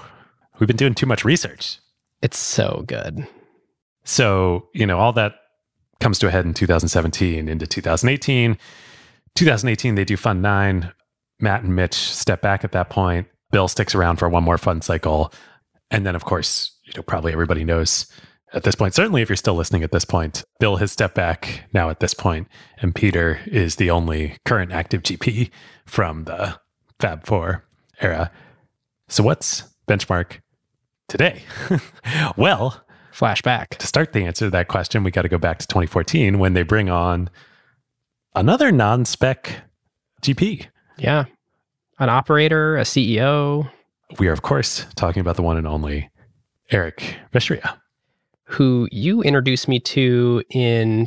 We've 0.58 0.68
been 0.68 0.76
doing 0.76 0.94
too 0.94 1.06
much 1.06 1.24
research. 1.24 1.78
It's 2.22 2.38
so 2.38 2.84
good. 2.86 3.26
So, 4.04 4.68
you 4.74 4.86
know, 4.86 4.98
all 4.98 5.12
that 5.14 5.34
comes 6.00 6.18
to 6.18 6.28
a 6.28 6.30
head 6.30 6.44
in 6.44 6.54
2017 6.54 7.48
into 7.48 7.66
2018. 7.66 8.58
2018, 9.34 9.94
they 9.94 10.04
do 10.04 10.16
Fund 10.16 10.42
Nine. 10.42 10.92
Matt 11.40 11.64
and 11.64 11.74
Mitch 11.74 11.94
step 11.94 12.40
back 12.42 12.64
at 12.64 12.72
that 12.72 12.90
point. 12.90 13.26
Bill 13.50 13.68
sticks 13.68 13.94
around 13.94 14.16
for 14.16 14.28
one 14.28 14.44
more 14.44 14.58
fund 14.58 14.84
cycle. 14.84 15.32
And 15.90 16.06
then, 16.06 16.14
of 16.14 16.24
course, 16.24 16.76
you 16.84 16.92
know, 16.96 17.02
probably 17.02 17.32
everybody 17.32 17.64
knows 17.64 18.06
at 18.54 18.62
this 18.62 18.76
point, 18.76 18.94
certainly 18.94 19.20
if 19.20 19.28
you're 19.28 19.36
still 19.36 19.54
listening 19.54 19.82
at 19.82 19.90
this 19.90 20.04
point, 20.04 20.44
Bill 20.60 20.76
has 20.76 20.92
stepped 20.92 21.16
back 21.16 21.64
now 21.72 21.90
at 21.90 21.98
this 21.98 22.14
point, 22.14 22.46
and 22.78 22.94
Peter 22.94 23.40
is 23.46 23.76
the 23.76 23.90
only 23.90 24.36
current 24.44 24.70
active 24.70 25.02
GP 25.02 25.50
from 25.86 26.24
the 26.24 26.58
Fab 27.00 27.26
Four 27.26 27.64
era. 28.00 28.30
So, 29.08 29.24
what's 29.24 29.64
benchmark 29.88 30.38
today? 31.08 31.42
well, 32.36 32.83
Flashback. 33.14 33.68
to 33.78 33.86
start 33.86 34.12
the 34.12 34.24
answer 34.24 34.46
to 34.46 34.50
that 34.50 34.66
question, 34.68 35.04
we 35.04 35.10
got 35.10 35.22
to 35.22 35.28
go 35.28 35.38
back 35.38 35.58
to 35.58 35.66
2014 35.68 36.38
when 36.38 36.54
they 36.54 36.62
bring 36.64 36.90
on 36.90 37.30
another 38.34 38.72
non 38.72 39.04
spec 39.04 39.62
GP. 40.22 40.66
Yeah. 40.98 41.24
An 42.00 42.08
operator, 42.08 42.76
a 42.76 42.82
CEO 42.82 43.70
We 44.18 44.26
are, 44.28 44.32
of 44.32 44.42
course, 44.42 44.84
talking 44.96 45.20
about 45.20 45.36
the 45.36 45.42
one 45.42 45.56
and 45.56 45.66
only 45.66 46.10
Eric 46.70 47.16
Vishria. 47.32 47.76
who 48.44 48.88
you 48.90 49.22
introduced 49.22 49.68
me 49.68 49.78
to 49.80 50.42
in 50.50 51.06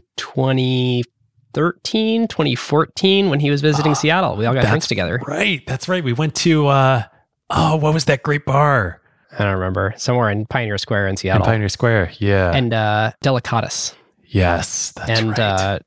2013, 1.54 2.28
2014 2.28 3.30
when 3.30 3.40
he 3.40 3.50
was 3.50 3.62
visiting 3.62 3.92
Ah, 3.92 3.96
Seattle. 3.96 4.36
We 4.38 4.46
all 4.46 4.54
got 4.54 4.66
drinks 4.66 4.88
together. 4.88 5.22
Right. 5.28 5.62
That's 5.68 5.88
right. 5.90 6.04
We 6.04 6.14
went 6.14 6.36
to, 6.36 6.68
uh, 6.68 7.04
oh, 7.50 7.76
what 7.78 7.94
was 7.94 8.06
that 8.06 8.24
great 8.24 8.46
bar? 8.46 9.02
I 9.38 9.44
don't 9.44 9.54
remember. 9.54 9.94
Somewhere 9.98 10.30
in 10.30 10.46
Pioneer 10.46 10.78
Square 10.78 11.08
in 11.08 11.12
In 11.12 11.18
Seattle. 11.18 11.46
Pioneer 11.46 11.70
Square. 11.70 12.12
Yeah. 12.20 12.52
and 12.56 12.74
uh, 12.74 13.12
Delicatus. 13.24 13.94
yes. 14.26 14.92
That's 14.94 15.20
and 15.20 15.30
right. 15.30 15.40
uh, 15.40 15.80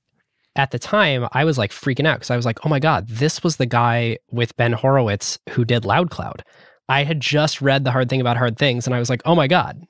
at 0.57 0.71
the 0.73 0.79
time, 0.79 1.27
I 1.33 1.45
was 1.45 1.59
like 1.59 1.71
freaking 1.73 2.07
out 2.07 2.17
because 2.19 2.31
I 2.31 2.37
was 2.37 2.45
like, 2.47 2.65
oh 2.65 2.69
my 2.69 2.79
God, 2.81 3.09
this 3.09 3.43
was 3.43 3.57
the 3.57 3.67
guy 3.67 4.19
with 4.31 4.57
Ben 4.57 4.73
Horowitz 4.73 5.39
who 5.51 5.65
did 5.65 5.83
LoudCloud. 5.85 6.41
I 6.89 7.05
had 7.05 7.21
just 7.21 7.63
read 7.63 7.85
The 7.85 7.93
Hard 7.93 8.09
Thing 8.11 8.21
About 8.21 8.37
Hard 8.37 8.59
Things, 8.59 8.85
and 8.87 8.95
I 8.95 8.99
was 8.99 9.09
like, 9.09 9.23
oh 9.25 9.37
my 9.37 9.47
God, 9.47 9.81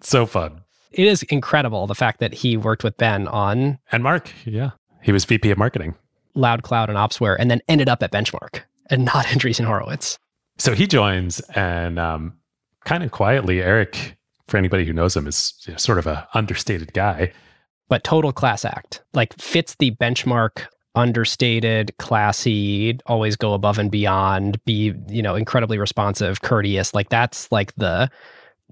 so 0.00 0.26
fun. 0.26 0.60
it 0.92 1.06
is 1.06 1.22
incredible 1.24 1.86
the 1.86 1.94
fact 1.94 2.20
that 2.20 2.34
he 2.34 2.56
worked 2.58 2.84
with 2.84 2.96
Ben 2.98 3.26
on 3.28 3.78
And 3.90 4.02
Mark. 4.02 4.30
Yeah. 4.44 4.72
He 5.02 5.12
was 5.12 5.24
VP 5.24 5.50
of 5.50 5.58
marketing. 5.58 5.94
LoudCloud 6.36 6.88
and 6.88 6.96
Opsware 6.98 7.36
and 7.38 7.50
then 7.50 7.60
ended 7.68 7.88
up 7.88 8.02
at 8.02 8.12
Benchmark 8.12 8.62
and 8.90 9.04
not 9.04 9.24
Andreessen 9.26 9.64
Horowitz. 9.64 10.18
So 10.58 10.74
he 10.74 10.86
joins, 10.86 11.40
and 11.54 11.98
um, 11.98 12.34
kind 12.84 13.02
of 13.02 13.10
quietly, 13.10 13.62
Eric, 13.62 14.16
for 14.48 14.56
anybody 14.56 14.84
who 14.84 14.92
knows 14.92 15.16
him, 15.16 15.26
is 15.26 15.54
you 15.66 15.72
know, 15.72 15.78
sort 15.78 15.98
of 15.98 16.06
a 16.06 16.28
understated 16.34 16.92
guy. 16.92 17.32
But 17.88 18.04
total 18.04 18.32
class 18.32 18.64
act, 18.64 19.02
like 19.12 19.38
fits 19.38 19.76
the 19.78 19.90
benchmark 19.92 20.66
understated, 20.94 21.96
classy, 21.98 22.98
always 23.06 23.36
go 23.36 23.52
above 23.52 23.78
and 23.78 23.90
beyond, 23.90 24.62
be, 24.64 24.94
you 25.08 25.22
know, 25.22 25.34
incredibly 25.34 25.78
responsive, 25.78 26.42
courteous. 26.42 26.94
Like 26.94 27.08
that's 27.08 27.50
like 27.50 27.74
the, 27.74 28.10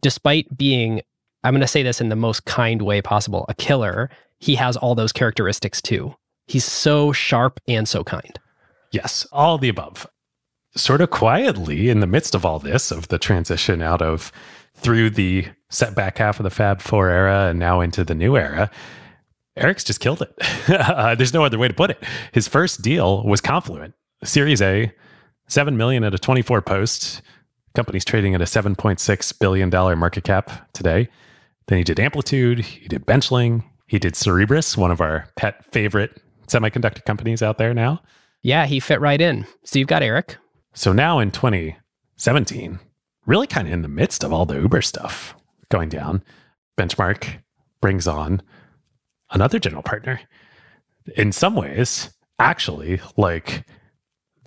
despite 0.01 0.57
being, 0.57 1.03
I'm 1.45 1.53
going 1.53 1.63
to 1.63 1.67
say 1.67 1.83
this 1.83 2.01
in 2.01 2.09
the 2.09 2.17
most 2.17 2.45
kind 2.45 2.83
way 2.83 3.03
possible, 3.03 3.45
a 3.49 3.55
killer, 3.55 4.09
he 4.39 4.55
has 4.55 4.77
all 4.77 4.95
those 4.95 5.13
characteristics 5.13 5.83
too. 5.83 6.15
He's 6.47 6.65
so 6.65 7.13
sharp 7.13 7.61
and 7.67 7.89
so 7.89 8.05
kind. 8.05 8.39
Yes, 8.93 9.27
all 9.33 9.59
the 9.59 9.69
above. 9.69 10.07
Sort 10.75 11.01
of 11.01 11.11
quietly 11.11 11.91
in 11.91 12.01
the 12.01 12.07
midst 12.07 12.35
of 12.35 12.47
all 12.47 12.59
this, 12.59 12.91
of 12.91 13.09
the 13.09 13.19
transition 13.19 13.83
out 13.83 14.01
of 14.01 14.33
through 14.75 15.11
the 15.11 15.47
setback 15.69 16.19
half 16.19 16.41
of 16.41 16.45
the 16.45 16.51
Fab 16.51 16.81
Four 16.81 17.11
era 17.11 17.49
and 17.49 17.59
now 17.59 17.81
into 17.81 18.05
the 18.05 18.15
new 18.15 18.37
era, 18.37 18.71
Eric's 19.57 19.85
just 19.85 20.01
killed 20.01 20.23
it. 20.23 20.35
uh, 20.71 21.15
there's 21.15 21.35
no 21.35 21.45
other 21.45 21.59
way 21.59 21.69
to 21.69 21.75
put 21.75 21.91
it. 21.91 22.03
His 22.33 22.49
first 22.49 22.81
deal 22.83 23.23
was 23.25 23.41
Confluent, 23.41 23.95
Series 24.25 24.63
A, 24.63 24.93
seven 25.47 25.77
million 25.77 26.05
at 26.05 26.15
a 26.15 26.19
24 26.19 26.63
post. 26.63 27.23
Company's 27.75 28.05
trading 28.05 28.35
at 28.35 28.41
a 28.41 28.45
7.6 28.45 29.39
billion 29.39 29.71
dollar 29.71 29.97
market 29.97 30.25
cap 30.25 30.71
today. 30.73 31.09
Then 31.69 31.79
he 31.79 31.85
did 31.85 32.01
Amplitude, 32.01 32.61
he 32.61 32.89
did 32.89 33.07
Benchling, 33.07 33.65
he 33.87 33.99
did 33.99 34.15
Cerebras, 34.15 34.77
one 34.77 34.91
of 34.91 35.01
our 35.01 35.27
pet 35.37 35.65
favorite 35.67 36.21
semiconductor 36.49 37.05
companies 37.05 37.43
out 37.43 37.59
there 37.59 37.73
now. 37.73 38.03
Yeah, 38.43 38.67
he 38.67 38.81
fit 38.81 39.01
right 39.01 39.21
in. 39.21 39.47
So 39.65 39.79
you've 39.79 39.89
got 39.89 40.03
Eric. 40.03 40.37
So 40.75 40.93
now 40.93 41.19
in 41.19 41.31
2017, 41.31 42.79
really 43.27 43.47
kind 43.47 43.69
of 43.69 43.75
in 43.75 43.83
the 43.83 43.89
midst 43.89 44.25
of 44.25 44.33
all 44.33 44.47
the 44.47 44.59
Uber 44.59 44.83
stuff 44.83 45.35
going 45.69 45.89
down, 45.89 46.23
Benchmark 46.79 47.43
brings 47.81 48.07
on 48.07 48.43
another 49.31 49.59
general 49.59 49.83
partner. 49.83 50.21
In 51.17 51.33
some 51.33 51.55
ways, 51.57 52.11
actually, 52.39 53.01
like 53.17 53.65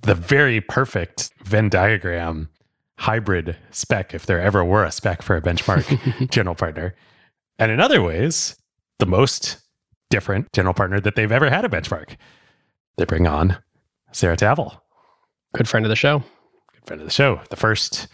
the 0.01 0.15
very 0.15 0.61
perfect 0.61 1.31
Venn 1.43 1.69
diagram 1.69 2.49
hybrid 2.97 3.57
spec, 3.71 4.13
if 4.13 4.25
there 4.25 4.41
ever 4.41 4.63
were 4.63 4.83
a 4.83 4.91
spec 4.91 5.21
for 5.21 5.35
a 5.35 5.41
benchmark 5.41 6.29
general 6.31 6.55
partner. 6.55 6.95
And 7.59 7.71
in 7.71 7.79
other 7.79 8.01
ways, 8.01 8.55
the 8.99 9.05
most 9.05 9.57
different 10.09 10.51
general 10.53 10.73
partner 10.73 10.99
that 11.01 11.15
they've 11.15 11.31
ever 11.31 11.49
had 11.49 11.65
a 11.65 11.69
benchmark. 11.69 12.15
They 12.97 13.05
bring 13.05 13.27
on 13.27 13.57
Sarah 14.11 14.37
Tavel 14.37 14.81
Good 15.55 15.67
friend 15.69 15.85
of 15.85 15.89
the 15.89 15.95
show. 15.95 16.19
good 16.73 16.85
friend 16.85 17.01
of 17.01 17.07
the 17.07 17.13
show, 17.13 17.41
the 17.49 17.55
first 17.55 18.07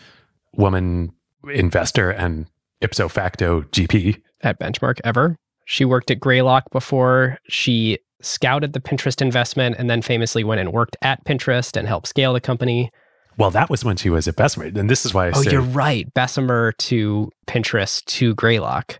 woman 0.55 1.11
investor 1.51 2.09
and 2.11 2.45
ipso 2.81 3.07
facto 3.07 3.61
GP. 3.63 4.21
at 4.41 4.59
Benchmark 4.59 4.99
ever. 5.03 5.35
She 5.65 5.85
worked 5.85 6.11
at 6.11 6.19
Greylock 6.19 6.69
before. 6.71 7.37
She 7.47 7.99
scouted 8.21 8.73
the 8.73 8.79
Pinterest 8.79 9.21
investment 9.21 9.75
and 9.79 9.89
then 9.89 10.01
famously 10.01 10.43
went 10.43 10.59
and 10.61 10.71
worked 10.73 10.97
at 11.01 11.23
Pinterest 11.25 11.75
and 11.77 11.87
helped 11.87 12.07
scale 12.07 12.33
the 12.33 12.41
company. 12.41 12.91
Well, 13.37 13.51
that 13.51 13.69
was 13.69 13.83
when 13.85 13.97
she 13.97 14.09
was 14.09 14.27
at 14.27 14.35
Bessemer. 14.35 14.65
And 14.65 14.89
this 14.89 15.05
is 15.05 15.13
why 15.13 15.27
I 15.27 15.31
Oh, 15.33 15.41
say 15.41 15.51
you're 15.51 15.61
right. 15.61 16.11
Bessemer 16.13 16.73
to 16.73 17.31
Pinterest 17.47 18.03
to 18.05 18.35
Greylock. 18.35 18.99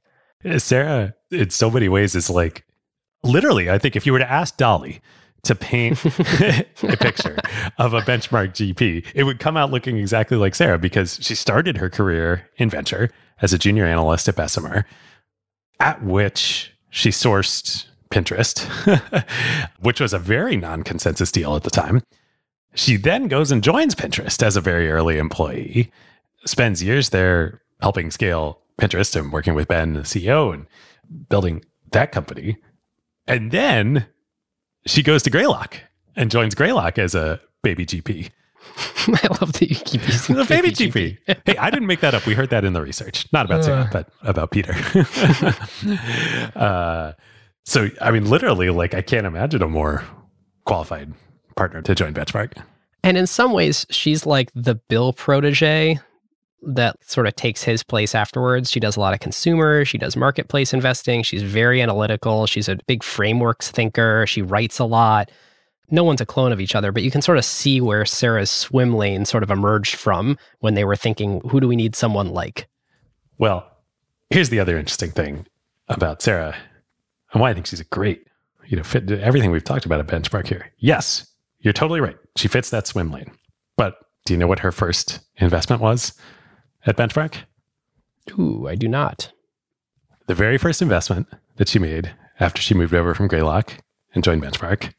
Sarah, 0.58 1.14
in 1.30 1.50
so 1.52 1.70
many 1.70 1.90
ways, 1.90 2.16
is 2.16 2.30
like 2.30 2.66
literally, 3.24 3.70
I 3.70 3.78
think 3.78 3.96
if 3.96 4.06
you 4.06 4.14
were 4.14 4.20
to 4.20 4.32
ask 4.32 4.58
DALL-E 4.58 5.00
to 5.44 5.56
paint 5.56 6.04
a 6.84 6.98
picture 7.00 7.38
of 7.78 7.94
a 7.94 8.02
benchmark 8.02 8.50
GP, 8.50 9.06
it 9.16 9.24
would 9.24 9.40
come 9.40 9.58
out 9.58 9.72
looking 9.72 9.98
exactly 9.98 10.38
like 10.38 10.56
Sarah 10.56 10.78
because 10.78 11.20
she 11.22 11.36
started 11.36 11.78
her 11.78 11.90
career 11.90 12.50
in 12.58 12.70
venture 12.70 13.10
as 13.42 13.54
a 13.54 13.58
junior 13.58 13.86
analyst 13.86 14.28
at 14.28 14.36
Bessemer, 14.36 14.86
at 15.80 16.04
which 16.04 16.72
she 16.90 17.10
sourced 17.10 17.86
Pinterest, 18.12 18.60
which 19.80 20.00
was 20.00 20.14
a 20.14 20.20
very 20.20 20.58
non 20.58 20.84
consensus 20.84 21.32
deal 21.32 21.56
at 21.56 21.64
the 21.64 21.70
time. 21.70 22.02
She 22.76 22.98
then 22.98 23.28
goes 23.28 23.52
and 23.52 23.64
joins 23.64 23.96
Pinterest 23.96 24.42
as 24.44 24.56
a 24.56 24.62
very 24.62 24.92
early 24.92 25.18
employee, 25.18 25.92
spends 26.46 26.84
years 26.84 27.10
there 27.10 27.62
helping 27.82 28.12
scale 28.12 28.60
Pinterest 28.80 29.16
and 29.16 29.32
working 29.32 29.56
with 29.56 29.68
Ben, 29.68 29.94
the 29.94 30.02
CEO, 30.02 30.54
and 30.54 30.68
building 31.30 31.64
that 31.92 32.12
company. 32.12 32.58
And 33.28 33.52
then 33.52 34.08
she 34.86 35.04
goes 35.04 35.24
to 35.24 35.30
Greylock 35.30 35.80
and 36.16 36.32
joins 36.32 36.56
Greylock 36.56 36.98
as 36.98 37.16
a 37.16 37.40
baby 37.64 37.86
GP. 37.86 38.30
I 39.08 39.28
love 39.42 39.54
that 39.54 39.70
you 39.70 39.76
keep 39.76 40.08
using 40.08 40.36
The 40.36 40.46
baby 40.46 40.72
GP. 40.72 41.18
hey, 41.46 41.58
I 41.58 41.70
didn't 41.70 41.88
make 41.88 42.02
that 42.02 42.14
up. 42.14 42.26
We 42.26 42.34
heard 42.34 42.50
that 42.52 42.64
in 42.64 42.74
the 42.74 42.82
research. 42.82 43.28
Not 43.34 43.46
about 43.46 43.64
Sarah, 43.64 43.90
but 43.92 44.10
about 44.22 44.52
Peter. 44.52 44.74
uh, 46.56 47.14
so, 47.66 47.90
I 48.00 48.12
mean, 48.12 48.30
literally, 48.30 48.70
like, 48.70 48.94
I 48.94 49.02
can't 49.02 49.26
imagine 49.26 49.62
a 49.62 49.68
more 49.68 50.04
qualified 50.66 51.14
partner 51.56 51.82
to 51.82 51.96
join 51.96 52.14
Benchmark. 52.14 52.54
And 53.04 53.18
in 53.18 53.28
some 53.28 53.52
ways, 53.52 53.86
she's 53.90 54.26
like 54.26 54.52
the 54.54 54.76
Bill 54.76 55.14
protege 55.14 56.00
that 56.64 56.98
sort 57.04 57.28
of 57.28 57.36
takes 57.36 57.64
his 57.64 57.84
place 57.84 58.14
afterwards. 58.14 58.72
She 58.72 58.80
does 58.80 58.96
a 58.96 59.00
lot 59.00 59.14
of 59.14 59.20
consumer, 59.20 59.86
she 59.86 59.98
does 59.98 60.16
marketplace 60.16 60.74
investing, 60.74 61.24
she's 61.24 61.44
very 61.44 61.82
analytical, 61.82 62.46
she's 62.46 62.70
a 62.70 62.78
big 62.88 63.04
frameworks 63.04 63.72
thinker, 63.72 64.26
she 64.28 64.42
writes 64.42 64.80
a 64.80 64.86
lot. 64.86 65.32
No 65.90 66.04
one's 66.04 66.22
a 66.22 66.26
clone 66.26 66.52
of 66.52 66.62
each 66.62 66.76
other, 66.76 66.92
but 66.92 67.04
you 67.04 67.12
can 67.12 67.22
sort 67.22 67.38
of 67.38 67.44
see 67.44 67.82
where 67.82 68.06
Sarah's 68.06 68.52
swim 68.52 68.94
lane 68.94 69.26
sort 69.26 69.44
of 69.44 69.52
emerged 69.52 69.96
from 69.96 70.38
when 70.60 70.76
they 70.76 70.86
were 70.86 70.96
thinking, 70.96 71.42
who 71.50 71.60
do 71.60 71.68
we 71.68 71.76
need 71.76 71.96
someone 71.96 72.30
like? 72.30 72.68
Well, 73.38 73.70
here's 74.30 74.50
the 74.50 74.60
other 74.60 74.78
interesting 74.78 75.12
thing 75.12 75.48
about 75.90 76.22
Sarah 76.22 76.56
and 77.34 77.42
why 77.42 77.50
I 77.50 77.54
think 77.54 77.66
she's 77.66 77.80
a 77.80 77.86
great, 77.86 78.26
you 78.68 78.78
know, 78.78 78.84
fit 78.84 79.10
everything 79.12 79.52
we've 79.52 79.64
talked 79.64 79.86
about 79.86 80.00
a 80.00 80.04
Benchmark 80.04 80.48
here. 80.48 80.72
Yes, 80.78 81.28
you're 81.60 81.74
totally 81.74 82.00
right. 82.00 82.18
She 82.38 82.48
fits 82.48 82.70
that 82.70 82.88
swim 82.88 83.12
lane. 83.12 83.32
But 83.76 83.96
do 84.26 84.34
you 84.34 84.38
know 84.38 84.48
what 84.48 84.60
her 84.60 84.72
first 84.72 85.20
investment 85.38 85.82
was 85.82 86.14
at 86.86 86.98
Benchmark? 86.98 87.36
Ooh, 88.40 88.68
I 88.68 88.76
do 88.76 88.88
not. 88.88 89.32
The 90.28 90.36
very 90.36 90.58
first 90.58 90.82
investment 90.82 91.28
that 91.58 91.68
she 91.68 91.80
made 91.80 92.14
after 92.40 92.62
she 92.62 92.74
moved 92.74 92.94
over 92.94 93.14
from 93.14 93.28
Greylock 93.28 93.74
and 94.14 94.24
joined 94.24 94.42
Benchmark 94.44 94.94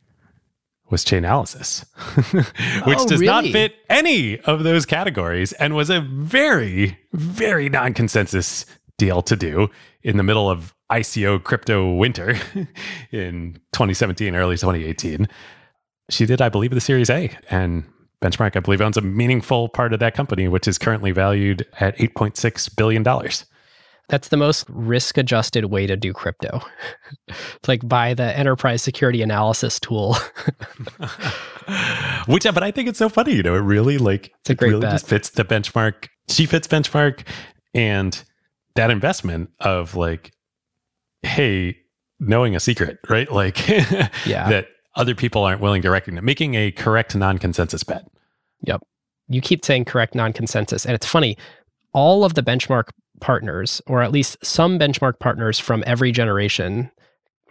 was 0.91 1.05
Chainalysis, 1.05 1.85
which 2.86 2.99
Oh, 2.99 3.09
does 3.09 3.20
not 3.23 3.44
fit 3.44 3.75
any 3.89 4.39
of 4.41 4.62
those 4.62 4.85
categories 4.85 5.52
and 5.55 5.75
was 5.75 5.89
a 5.89 6.01
very, 6.02 6.99
very 7.12 7.69
non 7.69 7.94
consensus 7.94 8.67
deal 8.99 9.23
to 9.23 9.35
do 9.35 9.69
in 10.02 10.19
the 10.19 10.23
middle 10.23 10.51
of 10.51 10.75
ICO 10.91 11.43
crypto 11.43 11.94
winter 11.94 12.31
in 13.11 13.55
2017, 13.73 14.36
early 14.36 14.57
2018. 14.57 15.27
She 16.11 16.27
did, 16.27 16.43
I 16.43 16.51
believe, 16.51 16.73
the 16.73 16.81
Series 16.81 17.09
A, 17.09 17.31
and 17.49 17.85
Benchmark, 18.23 18.57
I 18.57 18.60
believe, 18.60 18.81
owns 18.81 18.97
a 18.97 19.01
meaningful 19.02 19.68
part 19.68 19.92
of 19.92 20.01
that 20.01 20.15
company, 20.15 20.49
which 20.49 20.67
is 20.68 20.78
currently 20.78 21.10
valued 21.10 21.67
at 21.81 21.97
$8.6 21.99 22.76
billion. 22.76 23.02
That's 24.09 24.28
the 24.28 24.36
most 24.36 24.65
risk 24.68 25.17
adjusted 25.18 25.67
way 25.67 25.86
to 25.86 25.97
do 25.97 26.12
crypto. 26.12 26.60
it's 27.28 27.39
like 27.68 27.86
buy 27.86 28.15
the 28.15 28.36
enterprise 28.36 28.83
security 28.83 29.23
analysis 29.23 29.78
tool. 29.81 30.17
Which, 32.26 32.44
but 32.44 32.62
I 32.62 32.70
think 32.70 32.89
it's 32.89 32.99
so 32.99 33.09
funny, 33.09 33.34
you 33.34 33.42
know, 33.42 33.55
it 33.55 33.60
really 33.60 33.99
like 33.99 34.33
It's 34.41 34.51
a 34.51 34.52
it 34.52 34.59
great 34.59 34.68
really 34.70 34.81
bet. 34.83 34.92
just 34.92 35.07
fits 35.07 35.31
the 35.31 35.44
benchmark. 35.44 36.09
She 36.28 36.47
fits 36.47 36.68
benchmark, 36.68 37.26
and 37.75 38.23
that 38.75 38.91
investment 38.91 39.51
of 39.60 39.94
like, 39.94 40.33
hey, 41.23 41.76
knowing 42.20 42.55
a 42.57 42.60
secret, 42.60 42.99
right? 43.09 43.31
Like, 43.31 43.67
Yeah. 44.26 44.49
that 44.51 44.68
other 44.94 45.15
people 45.15 45.42
aren't 45.44 45.60
willing 45.60 45.83
to 45.83 45.91
recognize, 45.91 46.23
making 46.23 46.55
a 46.55 46.70
correct 46.70 47.15
non-consensus 47.17 47.83
bet. 47.83 48.05
You 49.28 49.41
keep 49.41 49.65
saying 49.65 49.86
correct 49.86 50.15
non-consensus 50.15 50.84
and 50.84 50.94
it's 50.94 51.07
funny 51.07 51.36
all 51.92 52.24
of 52.24 52.34
the 52.34 52.42
benchmark 52.42 52.91
partners 53.20 53.81
or 53.86 54.02
at 54.02 54.12
least 54.12 54.36
some 54.42 54.78
benchmark 54.78 55.18
partners 55.20 55.58
from 55.58 55.84
every 55.86 56.12
generation 56.12 56.91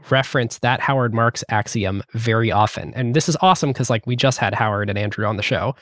reference 0.09 0.59
that 0.59 0.79
howard 0.81 1.13
marks 1.13 1.43
axiom 1.49 2.03
very 2.13 2.51
often. 2.51 2.93
And 2.95 3.15
this 3.15 3.29
is 3.29 3.37
awesome 3.41 3.71
because 3.71 3.89
like 3.89 4.05
we 4.05 4.15
just 4.15 4.39
had 4.39 4.53
howard 4.53 4.89
and 4.89 4.97
andrew 4.97 5.25
on 5.25 5.37
the 5.37 5.43
show 5.43 5.75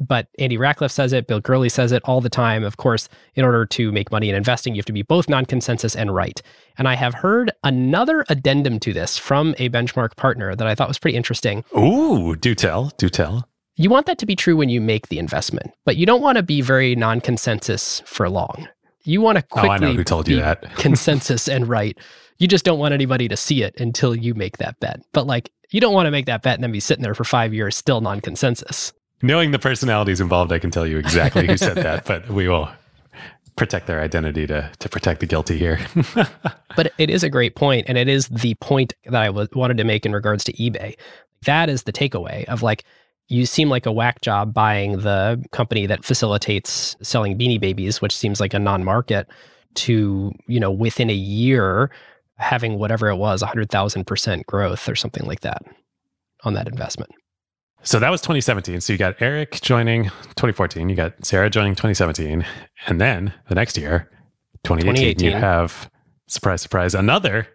but 0.00 0.28
andy 0.38 0.56
rachleff 0.56 0.90
says 0.90 1.12
it 1.12 1.26
bill 1.26 1.40
gurley 1.40 1.68
says 1.68 1.92
it 1.92 2.02
all 2.04 2.20
the 2.20 2.30
time. 2.30 2.62
Of 2.62 2.76
course 2.76 3.08
in 3.34 3.44
order 3.44 3.66
to 3.66 3.92
make 3.92 4.10
money 4.10 4.28
in 4.28 4.34
investing 4.34 4.74
you 4.74 4.78
have 4.78 4.86
to 4.86 4.92
be 4.92 5.02
both 5.02 5.28
non-consensus 5.28 5.96
and 5.96 6.14
right. 6.14 6.40
And 6.78 6.86
i 6.86 6.94
have 6.94 7.14
heard 7.14 7.50
another 7.64 8.24
addendum 8.28 8.78
to 8.80 8.92
this 8.92 9.16
from 9.16 9.54
a 9.58 9.68
benchmark 9.68 10.16
partner 10.16 10.54
that 10.54 10.66
i 10.66 10.74
thought 10.74 10.88
was 10.88 10.98
pretty 10.98 11.16
interesting. 11.16 11.64
Ooh, 11.76 12.36
do 12.36 12.54
tell, 12.54 12.92
do 12.98 13.08
tell. 13.08 13.49
You 13.80 13.88
want 13.88 14.06
that 14.06 14.18
to 14.18 14.26
be 14.26 14.36
true 14.36 14.56
when 14.56 14.68
you 14.68 14.80
make 14.80 15.08
the 15.08 15.18
investment, 15.18 15.72
but 15.86 15.96
you 15.96 16.04
don't 16.04 16.20
want 16.20 16.36
to 16.36 16.42
be 16.42 16.60
very 16.60 16.94
non-consensus 16.94 18.02
for 18.04 18.28
long. 18.28 18.68
You 19.04 19.22
want 19.22 19.38
to 19.38 19.44
Oh, 19.52 19.60
quickly 19.60 19.70
I 19.70 19.78
know 19.78 19.92
who 19.94 20.04
told 20.04 20.28
you 20.28 20.36
that. 20.36 20.62
consensus 20.76 21.48
and 21.48 21.66
right. 21.66 21.96
You 22.38 22.46
just 22.46 22.64
don't 22.64 22.78
want 22.78 22.92
anybody 22.92 23.26
to 23.28 23.36
see 23.36 23.62
it 23.62 23.80
until 23.80 24.14
you 24.14 24.34
make 24.34 24.58
that 24.58 24.78
bet. 24.80 25.00
But 25.12 25.26
like, 25.26 25.50
you 25.70 25.80
don't 25.80 25.94
want 25.94 26.06
to 26.06 26.10
make 26.10 26.26
that 26.26 26.42
bet 26.42 26.54
and 26.54 26.62
then 26.62 26.72
be 26.72 26.80
sitting 26.80 27.02
there 27.02 27.14
for 27.14 27.24
five 27.24 27.54
years 27.54 27.74
still 27.74 28.02
non-consensus. 28.02 28.92
Knowing 29.22 29.50
the 29.50 29.58
personalities 29.58 30.20
involved, 30.20 30.52
I 30.52 30.58
can 30.58 30.70
tell 30.70 30.86
you 30.86 30.98
exactly 30.98 31.46
who 31.46 31.56
said 31.56 31.76
that, 31.76 32.04
but 32.06 32.28
we 32.28 32.48
will 32.48 32.68
protect 33.56 33.86
their 33.86 34.00
identity 34.00 34.46
to 34.46 34.70
to 34.78 34.88
protect 34.88 35.20
the 35.20 35.26
guilty 35.26 35.58
here. 35.58 35.78
But 36.76 36.92
it 36.98 37.10
is 37.10 37.24
a 37.24 37.28
great 37.28 37.56
point, 37.56 37.86
and 37.88 37.98
it 37.98 38.08
is 38.08 38.28
the 38.28 38.54
point 38.54 38.94
that 39.06 39.20
I 39.20 39.28
wanted 39.28 39.76
to 39.78 39.84
make 39.84 40.06
in 40.06 40.12
regards 40.12 40.44
to 40.44 40.52
eBay. 40.52 40.96
That 41.44 41.68
is 41.68 41.82
the 41.82 41.92
takeaway 41.92 42.44
of 42.44 42.62
like, 42.62 42.84
you 43.30 43.46
seem 43.46 43.70
like 43.70 43.86
a 43.86 43.92
whack 43.92 44.20
job 44.20 44.52
buying 44.52 44.98
the 44.98 45.42
company 45.52 45.86
that 45.86 46.04
facilitates 46.04 46.96
selling 47.00 47.38
Beanie 47.38 47.60
Babies, 47.60 48.02
which 48.02 48.14
seems 48.14 48.40
like 48.40 48.52
a 48.52 48.58
non-market, 48.58 49.28
to 49.72 50.32
you 50.48 50.58
know 50.58 50.70
within 50.70 51.08
a 51.08 51.14
year 51.14 51.90
having 52.36 52.78
whatever 52.78 53.08
it 53.08 53.16
was, 53.16 53.40
hundred 53.40 53.70
thousand 53.70 54.06
percent 54.06 54.46
growth 54.46 54.88
or 54.88 54.96
something 54.96 55.26
like 55.26 55.40
that 55.40 55.62
on 56.44 56.54
that 56.54 56.66
investment. 56.66 57.10
So 57.82 57.98
that 57.98 58.10
was 58.10 58.20
2017. 58.20 58.80
So 58.80 58.92
you 58.92 58.98
got 58.98 59.20
Eric 59.20 59.60
joining 59.62 60.04
2014. 60.04 60.88
You 60.88 60.96
got 60.96 61.24
Sarah 61.24 61.48
joining 61.48 61.74
2017. 61.74 62.44
And 62.86 63.00
then 63.00 63.32
the 63.48 63.54
next 63.54 63.78
year, 63.78 64.10
2018, 64.64 65.16
2018. 65.16 65.26
you 65.26 65.32
have, 65.32 65.90
surprise, 66.26 66.60
surprise, 66.60 66.94
another 66.94 67.48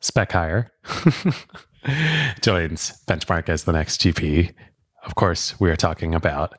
spec 0.00 0.32
hire 0.32 0.72
joins 2.40 2.98
Benchmark 3.06 3.50
as 3.50 3.64
the 3.64 3.72
next 3.72 4.00
GP. 4.00 4.54
Of 5.02 5.14
course, 5.14 5.58
we 5.60 5.70
are 5.70 5.76
talking 5.76 6.14
about 6.14 6.58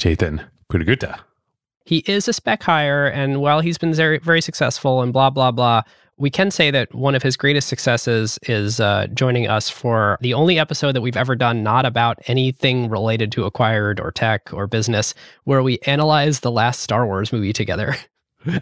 Chetan 0.00 0.44
Puttagunta. 0.70 1.20
He 1.84 1.98
is 2.06 2.28
a 2.28 2.32
spec 2.32 2.62
hire, 2.62 3.06
and 3.06 3.40
while 3.40 3.60
he's 3.60 3.78
been 3.78 3.92
very, 3.92 4.18
very 4.18 4.40
successful 4.40 5.02
and 5.02 5.12
blah, 5.12 5.30
blah, 5.30 5.50
blah, 5.50 5.82
we 6.16 6.30
can 6.30 6.52
say 6.52 6.70
that 6.70 6.94
one 6.94 7.16
of 7.16 7.22
his 7.22 7.36
greatest 7.36 7.68
successes 7.68 8.38
is 8.42 8.78
uh, 8.78 9.08
joining 9.12 9.48
us 9.48 9.68
for 9.68 10.16
the 10.20 10.34
only 10.34 10.58
episode 10.58 10.92
that 10.92 11.00
we've 11.00 11.16
ever 11.16 11.34
done 11.34 11.64
not 11.64 11.84
about 11.84 12.18
anything 12.26 12.88
related 12.88 13.32
to 13.32 13.44
acquired 13.44 13.98
or 13.98 14.12
tech 14.12 14.52
or 14.52 14.68
business, 14.68 15.14
where 15.44 15.62
we 15.62 15.78
analyze 15.86 16.40
the 16.40 16.50
last 16.50 16.80
Star 16.80 17.06
Wars 17.06 17.32
movie 17.32 17.52
together. 17.52 17.96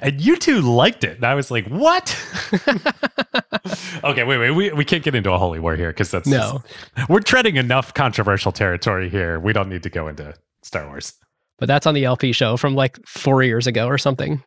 And 0.00 0.20
you 0.20 0.36
two 0.36 0.60
liked 0.60 1.05
it. 1.05 1.17
And 1.17 1.25
I 1.25 1.34
was 1.34 1.50
like, 1.50 1.67
what? 1.68 2.17
okay, 4.05 4.25
wait, 4.25 4.39
wait. 4.39 4.50
We, 4.50 4.73
we 4.73 4.84
can't 4.84 5.02
get 5.02 5.15
into 5.15 5.33
a 5.33 5.39
holy 5.39 5.59
war 5.59 5.76
here 5.76 5.91
because 5.91 6.10
that's 6.10 6.28
No. 6.28 6.62
just- 6.97 7.09
we're 7.09 7.20
treading 7.20 7.57
enough 7.57 7.94
controversial 7.94 8.52
territory 8.52 9.09
here. 9.09 9.39
We 9.41 9.52
don't 9.52 9.68
need 9.68 9.83
to 9.84 9.91
go 9.91 10.09
into 10.09 10.34
Star 10.62 10.86
Wars. 10.86 11.15
but 11.59 11.67
that's 11.67 11.86
on 11.86 11.94
the 11.94 12.05
LP 12.05 12.33
show 12.33 12.57
from 12.57 12.75
like 12.75 12.99
four 13.07 13.42
years 13.42 13.67
ago 13.67 13.86
or 13.86 13.99
something. 13.99 14.42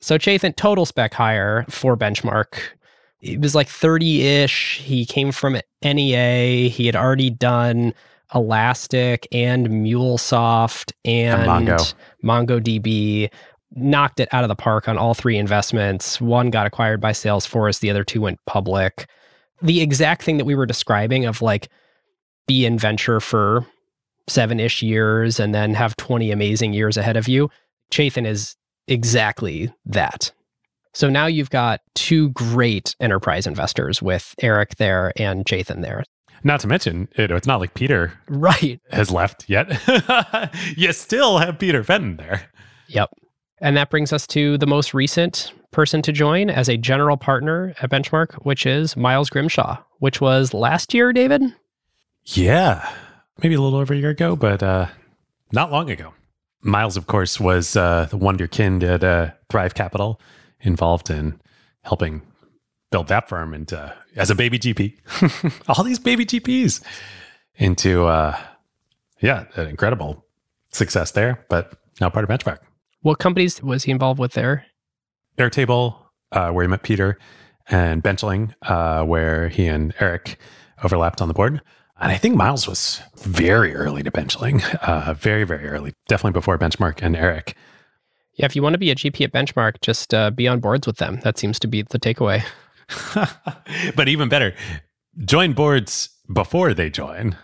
So 0.00 0.16
Chetan, 0.18 0.54
total 0.56 0.86
spec 0.86 1.12
hire 1.14 1.64
for 1.68 1.96
Benchmark. 1.96 2.58
It 3.20 3.40
was 3.40 3.54
like 3.54 3.68
30 3.68 4.22
ish. 4.22 4.78
He 4.78 5.04
came 5.04 5.32
from 5.32 5.58
NEA. 5.82 6.68
He 6.68 6.86
had 6.86 6.94
already 6.94 7.30
done 7.30 7.92
Elastic 8.34 9.26
and 9.32 9.66
MuleSoft 9.68 10.92
and, 11.04 11.42
And 11.42 11.66
Mongo. 11.68 11.94
MongoDB. 12.22 13.30
Knocked 13.74 14.20
it 14.20 14.28
out 14.32 14.44
of 14.44 14.48
the 14.48 14.56
park 14.56 14.88
on 14.88 14.96
all 14.96 15.14
three 15.14 15.36
investments. 15.36 16.20
One 16.20 16.50
got 16.50 16.66
acquired 16.66 17.00
by 17.00 17.12
Salesforce, 17.12 17.80
the 17.80 17.90
other 17.90 18.04
two 18.04 18.22
went 18.22 18.38
public. 18.46 19.08
The 19.60 19.80
exact 19.82 20.22
thing 20.22 20.38
that 20.38 20.44
we 20.46 20.54
were 20.54 20.66
describing 20.66 21.26
of 21.26 21.42
like 21.42 21.68
be 22.46 22.64
in 22.64 22.78
venture 22.78 23.20
for 23.20 23.66
seven 24.28 24.58
ish 24.60 24.82
years 24.82 25.38
and 25.40 25.54
then 25.54 25.74
have 25.74 25.96
20 25.96 26.30
amazing 26.30 26.72
years 26.72 26.96
ahead 26.96 27.16
of 27.16 27.28
you. 27.28 27.50
Chetan 27.90 28.26
is 28.26 28.56
exactly 28.86 29.72
that. 29.86 30.32
So 30.94 31.08
now 31.10 31.26
you've 31.26 31.50
got 31.50 31.80
two 31.94 32.30
great 32.30 32.96
enterprise 33.00 33.46
investors 33.46 34.00
with 34.02 34.34
Eric 34.40 34.76
there 34.76 35.12
and 35.16 35.44
Chetan 35.44 35.82
there. 35.82 36.04
Not 36.44 36.60
to 36.60 36.66
mention, 36.68 37.08
you 37.16 37.26
know, 37.28 37.36
it's 37.36 37.46
not 37.46 37.60
like 37.60 37.74
Peter 37.74 38.12
Right. 38.28 38.80
has 38.92 39.10
left 39.10 39.44
yet. 39.48 39.68
you 40.76 40.92
still 40.92 41.38
have 41.38 41.58
Peter 41.58 41.82
Fenton 41.84 42.16
there. 42.16 42.48
Yep. 42.88 43.10
And 43.60 43.76
that 43.76 43.90
brings 43.90 44.12
us 44.12 44.26
to 44.28 44.56
the 44.58 44.66
most 44.66 44.94
recent 44.94 45.52
person 45.70 46.00
to 46.02 46.12
join 46.12 46.48
as 46.50 46.68
a 46.68 46.76
general 46.76 47.16
partner 47.16 47.74
at 47.82 47.90
Benchmark, 47.90 48.34
which 48.44 48.66
is 48.66 48.96
Miles 48.96 49.30
Grimshaw, 49.30 49.78
which 49.98 50.20
was 50.20 50.54
last 50.54 50.94
year, 50.94 51.12
David? 51.12 51.42
Yeah, 52.24 52.88
maybe 53.42 53.54
a 53.54 53.60
little 53.60 53.78
over 53.78 53.94
a 53.94 53.96
year 53.96 54.10
ago, 54.10 54.36
but 54.36 54.62
uh, 54.62 54.86
not 55.52 55.72
long 55.72 55.90
ago. 55.90 56.14
Miles, 56.62 56.96
of 56.96 57.06
course, 57.06 57.38
was 57.38 57.76
uh, 57.76 58.06
the 58.10 58.18
wonderkind 58.18 58.82
at 58.82 59.04
uh, 59.04 59.30
Thrive 59.48 59.74
Capital, 59.74 60.20
involved 60.60 61.08
in 61.10 61.40
helping 61.82 62.22
build 62.90 63.08
that 63.08 63.28
firm 63.28 63.54
into 63.54 63.94
as 64.16 64.30
a 64.30 64.34
baby 64.34 64.58
GP. 64.58 65.62
All 65.68 65.84
these 65.84 65.98
baby 65.98 66.26
GPs 66.26 66.82
into 67.56 68.06
uh, 68.06 68.36
yeah, 69.20 69.44
an 69.56 69.68
incredible 69.68 70.24
success 70.72 71.12
there, 71.12 71.44
but 71.48 71.74
now 72.00 72.10
part 72.10 72.28
of 72.28 72.30
Benchmark. 72.30 72.58
What 73.00 73.18
companies 73.18 73.62
was 73.62 73.84
he 73.84 73.92
involved 73.92 74.18
with 74.18 74.32
there? 74.32 74.66
Airtable, 75.38 75.96
uh, 76.32 76.50
where 76.50 76.64
he 76.64 76.68
met 76.68 76.82
Peter, 76.82 77.18
and 77.70 78.02
Benchling, 78.02 78.54
uh, 78.62 79.04
where 79.04 79.48
he 79.48 79.66
and 79.66 79.94
Eric 80.00 80.38
overlapped 80.82 81.20
on 81.20 81.28
the 81.28 81.34
board. 81.34 81.60
And 82.00 82.12
I 82.12 82.16
think 82.16 82.36
Miles 82.36 82.68
was 82.68 83.00
very 83.16 83.74
early 83.74 84.02
to 84.02 84.10
Benchling, 84.10 84.62
uh, 84.76 85.14
very, 85.14 85.44
very 85.44 85.66
early, 85.68 85.94
definitely 86.08 86.38
before 86.38 86.58
Benchmark 86.58 87.00
and 87.02 87.16
Eric. 87.16 87.56
Yeah, 88.34 88.46
if 88.46 88.54
you 88.54 88.62
want 88.62 88.74
to 88.74 88.78
be 88.78 88.90
a 88.90 88.94
GP 88.94 89.24
at 89.24 89.32
Benchmark, 89.32 89.80
just 89.80 90.14
uh, 90.14 90.30
be 90.30 90.46
on 90.46 90.60
boards 90.60 90.86
with 90.86 90.98
them. 90.98 91.18
That 91.24 91.38
seems 91.38 91.58
to 91.60 91.66
be 91.66 91.82
the 91.82 91.98
takeaway. 91.98 92.44
but 93.96 94.08
even 94.08 94.28
better, 94.28 94.54
join 95.24 95.52
boards 95.52 96.10
before 96.32 96.72
they 96.72 96.88
join. 96.88 97.36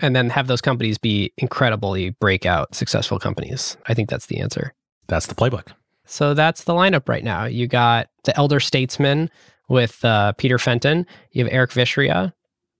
And 0.00 0.14
then 0.14 0.30
have 0.30 0.46
those 0.46 0.60
companies 0.60 0.96
be 0.96 1.32
incredibly 1.38 2.10
breakout, 2.10 2.74
successful 2.74 3.18
companies. 3.18 3.76
I 3.86 3.94
think 3.94 4.08
that's 4.08 4.26
the 4.26 4.38
answer. 4.38 4.72
That's 5.08 5.26
the 5.26 5.34
playbook. 5.34 5.68
So 6.04 6.34
that's 6.34 6.64
the 6.64 6.72
lineup 6.72 7.08
right 7.08 7.24
now. 7.24 7.44
You 7.44 7.66
got 7.66 8.08
the 8.24 8.36
elder 8.36 8.60
statesman 8.60 9.30
with 9.68 10.04
uh, 10.04 10.32
Peter 10.32 10.58
Fenton. 10.58 11.06
You 11.32 11.44
have 11.44 11.52
Eric 11.52 11.70
Vishria, 11.70 12.32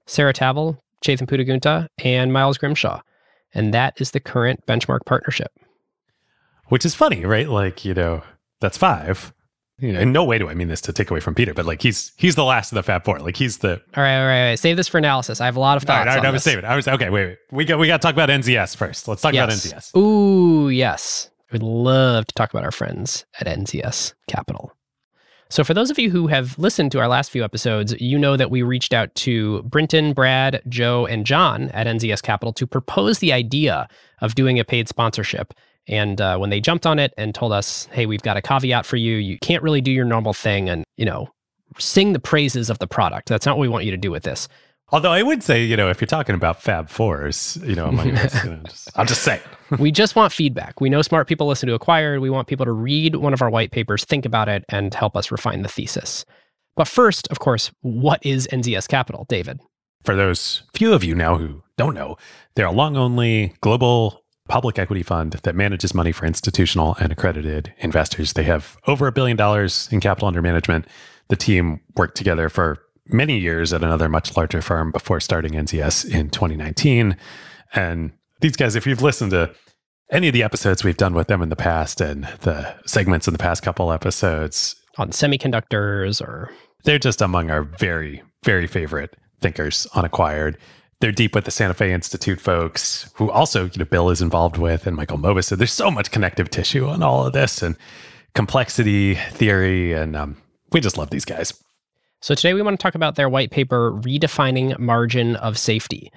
Sarah 0.06 0.32
Tavel, 0.32 0.82
Chetan 1.04 1.28
Puttagunta, 1.28 1.88
and 2.02 2.32
Miles 2.32 2.58
Grimshaw. 2.58 3.00
And 3.54 3.74
that 3.74 4.00
is 4.00 4.12
the 4.12 4.20
current 4.20 4.64
benchmark 4.66 5.00
partnership. 5.06 5.52
Which 6.66 6.84
is 6.84 6.94
funny, 6.94 7.24
right? 7.24 7.48
Like, 7.48 7.84
you 7.84 7.94
know, 7.94 8.22
that's 8.60 8.76
five. 8.76 9.32
You 9.80 9.92
know, 9.92 10.00
in 10.00 10.12
no 10.12 10.24
way 10.24 10.38
do 10.38 10.48
I 10.48 10.54
mean 10.54 10.66
this 10.66 10.80
to 10.82 10.92
take 10.92 11.08
away 11.08 11.20
from 11.20 11.36
Peter, 11.36 11.54
but 11.54 11.64
like 11.64 11.80
he's 11.80 12.10
he's 12.16 12.34
the 12.34 12.44
last 12.44 12.72
of 12.72 12.76
the 12.76 12.82
Fab 12.82 13.04
Four. 13.04 13.20
Like 13.20 13.36
he's 13.36 13.58
the 13.58 13.80
all 13.96 14.02
right, 14.02 14.18
all 14.18 14.26
right, 14.26 14.42
all 14.42 14.48
right. 14.48 14.58
Save 14.58 14.76
this 14.76 14.88
for 14.88 14.98
analysis. 14.98 15.40
I 15.40 15.44
have 15.44 15.54
a 15.54 15.60
lot 15.60 15.76
of 15.76 15.84
thoughts. 15.84 16.00
All 16.00 16.04
right, 16.06 16.16
all 16.16 16.16
right, 16.16 16.28
I 16.28 16.30
was 16.32 16.42
saving. 16.42 16.64
I 16.64 16.74
was 16.74 16.88
okay. 16.88 17.10
Wait, 17.10 17.26
wait. 17.26 17.38
We 17.52 17.64
got 17.64 17.78
we 17.78 17.86
got 17.86 17.98
to 17.98 18.02
talk 18.04 18.12
about 18.12 18.28
NZS 18.28 18.76
first. 18.76 19.06
Let's 19.06 19.22
talk 19.22 19.34
yes. 19.34 19.66
about 19.66 19.82
NZS. 19.84 19.96
Ooh, 19.96 20.68
yes. 20.68 21.30
We'd 21.52 21.62
love 21.62 22.26
to 22.26 22.34
talk 22.34 22.50
about 22.50 22.64
our 22.64 22.70
friends 22.70 23.24
at 23.40 23.46
NZS 23.46 24.14
Capital. 24.28 24.72
So, 25.50 25.64
for 25.64 25.72
those 25.72 25.90
of 25.90 25.98
you 25.98 26.10
who 26.10 26.26
have 26.26 26.58
listened 26.58 26.92
to 26.92 27.00
our 27.00 27.08
last 27.08 27.30
few 27.30 27.42
episodes, 27.42 27.98
you 27.98 28.18
know 28.18 28.36
that 28.36 28.50
we 28.50 28.60
reached 28.60 28.92
out 28.92 29.14
to 29.16 29.62
Brinton, 29.62 30.12
Brad, 30.12 30.60
Joe, 30.68 31.06
and 31.06 31.24
John 31.24 31.70
at 31.70 31.86
NZS 31.86 32.22
Capital 32.22 32.52
to 32.52 32.66
propose 32.66 33.20
the 33.20 33.32
idea 33.32 33.88
of 34.20 34.34
doing 34.34 34.58
a 34.58 34.64
paid 34.64 34.88
sponsorship. 34.88 35.54
And 35.86 36.20
uh, 36.20 36.36
when 36.36 36.50
they 36.50 36.60
jumped 36.60 36.86
on 36.86 36.98
it 36.98 37.14
and 37.16 37.34
told 37.34 37.52
us, 37.52 37.88
hey, 37.92 38.04
we've 38.04 38.20
got 38.20 38.36
a 38.36 38.42
caveat 38.42 38.84
for 38.84 38.96
you, 38.96 39.16
you 39.16 39.38
can't 39.38 39.62
really 39.62 39.80
do 39.80 39.90
your 39.90 40.04
normal 40.04 40.34
thing 40.34 40.68
and, 40.68 40.84
you 40.98 41.06
know, 41.06 41.30
sing 41.78 42.12
the 42.12 42.18
praises 42.18 42.68
of 42.68 42.78
the 42.78 42.86
product. 42.86 43.28
That's 43.28 43.46
not 43.46 43.56
what 43.56 43.62
we 43.62 43.68
want 43.68 43.86
you 43.86 43.90
to 43.90 43.96
do 43.96 44.10
with 44.10 44.24
this. 44.24 44.48
Although 44.90 45.12
I 45.12 45.22
would 45.22 45.42
say, 45.42 45.64
you 45.64 45.76
know, 45.76 45.90
if 45.90 46.00
you're 46.00 46.06
talking 46.06 46.34
about 46.34 46.62
Fab 46.62 46.88
Fours, 46.88 47.58
you 47.62 47.74
know, 47.74 47.86
among 47.86 48.12
us, 48.12 48.42
you 48.42 48.50
know, 48.50 48.60
just, 48.64 48.88
I'll 48.96 49.04
just 49.04 49.22
say 49.22 49.40
we 49.78 49.90
just 49.90 50.16
want 50.16 50.32
feedback. 50.32 50.80
We 50.80 50.88
know 50.88 51.02
smart 51.02 51.28
people 51.28 51.46
listen 51.46 51.68
to 51.68 51.74
Acquired. 51.74 52.20
We 52.20 52.30
want 52.30 52.48
people 52.48 52.64
to 52.64 52.72
read 52.72 53.16
one 53.16 53.34
of 53.34 53.42
our 53.42 53.50
white 53.50 53.70
papers, 53.70 54.04
think 54.04 54.24
about 54.24 54.48
it, 54.48 54.64
and 54.68 54.94
help 54.94 55.16
us 55.16 55.30
refine 55.30 55.62
the 55.62 55.68
thesis. 55.68 56.24
But 56.74 56.88
first, 56.88 57.28
of 57.28 57.38
course, 57.38 57.70
what 57.82 58.24
is 58.24 58.48
NZS 58.52 58.88
Capital, 58.88 59.26
David? 59.28 59.60
For 60.04 60.14
those 60.14 60.62
few 60.72 60.92
of 60.94 61.04
you 61.04 61.14
now 61.14 61.36
who 61.36 61.62
don't 61.76 61.94
know, 61.94 62.16
they're 62.54 62.66
a 62.66 62.72
long 62.72 62.96
only 62.96 63.54
global 63.60 64.24
public 64.48 64.78
equity 64.78 65.02
fund 65.02 65.32
that 65.32 65.54
manages 65.54 65.94
money 65.94 66.12
for 66.12 66.24
institutional 66.24 66.96
and 67.00 67.12
accredited 67.12 67.74
investors. 67.78 68.32
They 68.32 68.44
have 68.44 68.78
over 68.86 69.06
a 69.06 69.12
billion 69.12 69.36
dollars 69.36 69.88
in 69.92 70.00
capital 70.00 70.28
under 70.28 70.40
management. 70.40 70.86
The 71.28 71.36
team 71.36 71.80
worked 71.96 72.16
together 72.16 72.48
for 72.48 72.78
many 73.08 73.38
years 73.38 73.72
at 73.72 73.82
another 73.82 74.08
much 74.08 74.36
larger 74.36 74.60
firm 74.60 74.90
before 74.90 75.20
starting 75.20 75.52
NZS 75.52 76.10
in 76.12 76.30
2019. 76.30 77.16
And 77.74 78.12
these 78.40 78.56
guys, 78.56 78.76
if 78.76 78.86
you've 78.86 79.02
listened 79.02 79.30
to 79.32 79.54
any 80.10 80.28
of 80.28 80.34
the 80.34 80.42
episodes 80.42 80.84
we've 80.84 80.96
done 80.96 81.14
with 81.14 81.26
them 81.26 81.42
in 81.42 81.48
the 81.48 81.56
past 81.56 82.00
and 82.00 82.24
the 82.40 82.74
segments 82.86 83.26
in 83.26 83.32
the 83.32 83.38
past 83.38 83.62
couple 83.62 83.92
episodes 83.92 84.74
on 84.96 85.10
semiconductors 85.10 86.20
or 86.20 86.50
they're 86.84 86.98
just 86.98 87.20
among 87.20 87.50
our 87.50 87.62
very, 87.62 88.22
very 88.44 88.66
favorite 88.66 89.16
thinkers 89.40 89.86
on 89.94 90.04
acquired. 90.04 90.56
They're 91.00 91.12
deep 91.12 91.34
with 91.34 91.44
the 91.44 91.50
Santa 91.50 91.74
Fe 91.74 91.92
Institute 91.92 92.40
folks, 92.40 93.10
who 93.14 93.30
also, 93.30 93.64
you 93.66 93.78
know, 93.78 93.84
Bill 93.84 94.10
is 94.10 94.20
involved 94.20 94.58
with 94.58 94.86
and 94.86 94.96
Michael 94.96 95.18
Mauboussin. 95.18 95.44
So 95.44 95.56
there's 95.56 95.72
so 95.72 95.90
much 95.90 96.10
connective 96.10 96.50
tissue 96.50 96.88
on 96.88 97.02
all 97.02 97.26
of 97.26 97.32
this 97.32 97.62
and 97.62 97.76
complexity 98.34 99.14
theory. 99.32 99.92
And 99.92 100.16
um, 100.16 100.36
we 100.72 100.80
just 100.80 100.98
love 100.98 101.10
these 101.10 101.24
guys. 101.24 101.54
So 102.20 102.34
today 102.34 102.52
we 102.52 102.62
want 102.62 102.78
to 102.78 102.82
talk 102.82 102.96
about 102.96 103.14
their 103.14 103.28
white 103.28 103.52
paper, 103.52 103.92
Redefining 103.92 104.76
Margin 104.78 105.36
of 105.36 105.56
Safety. 105.56 106.12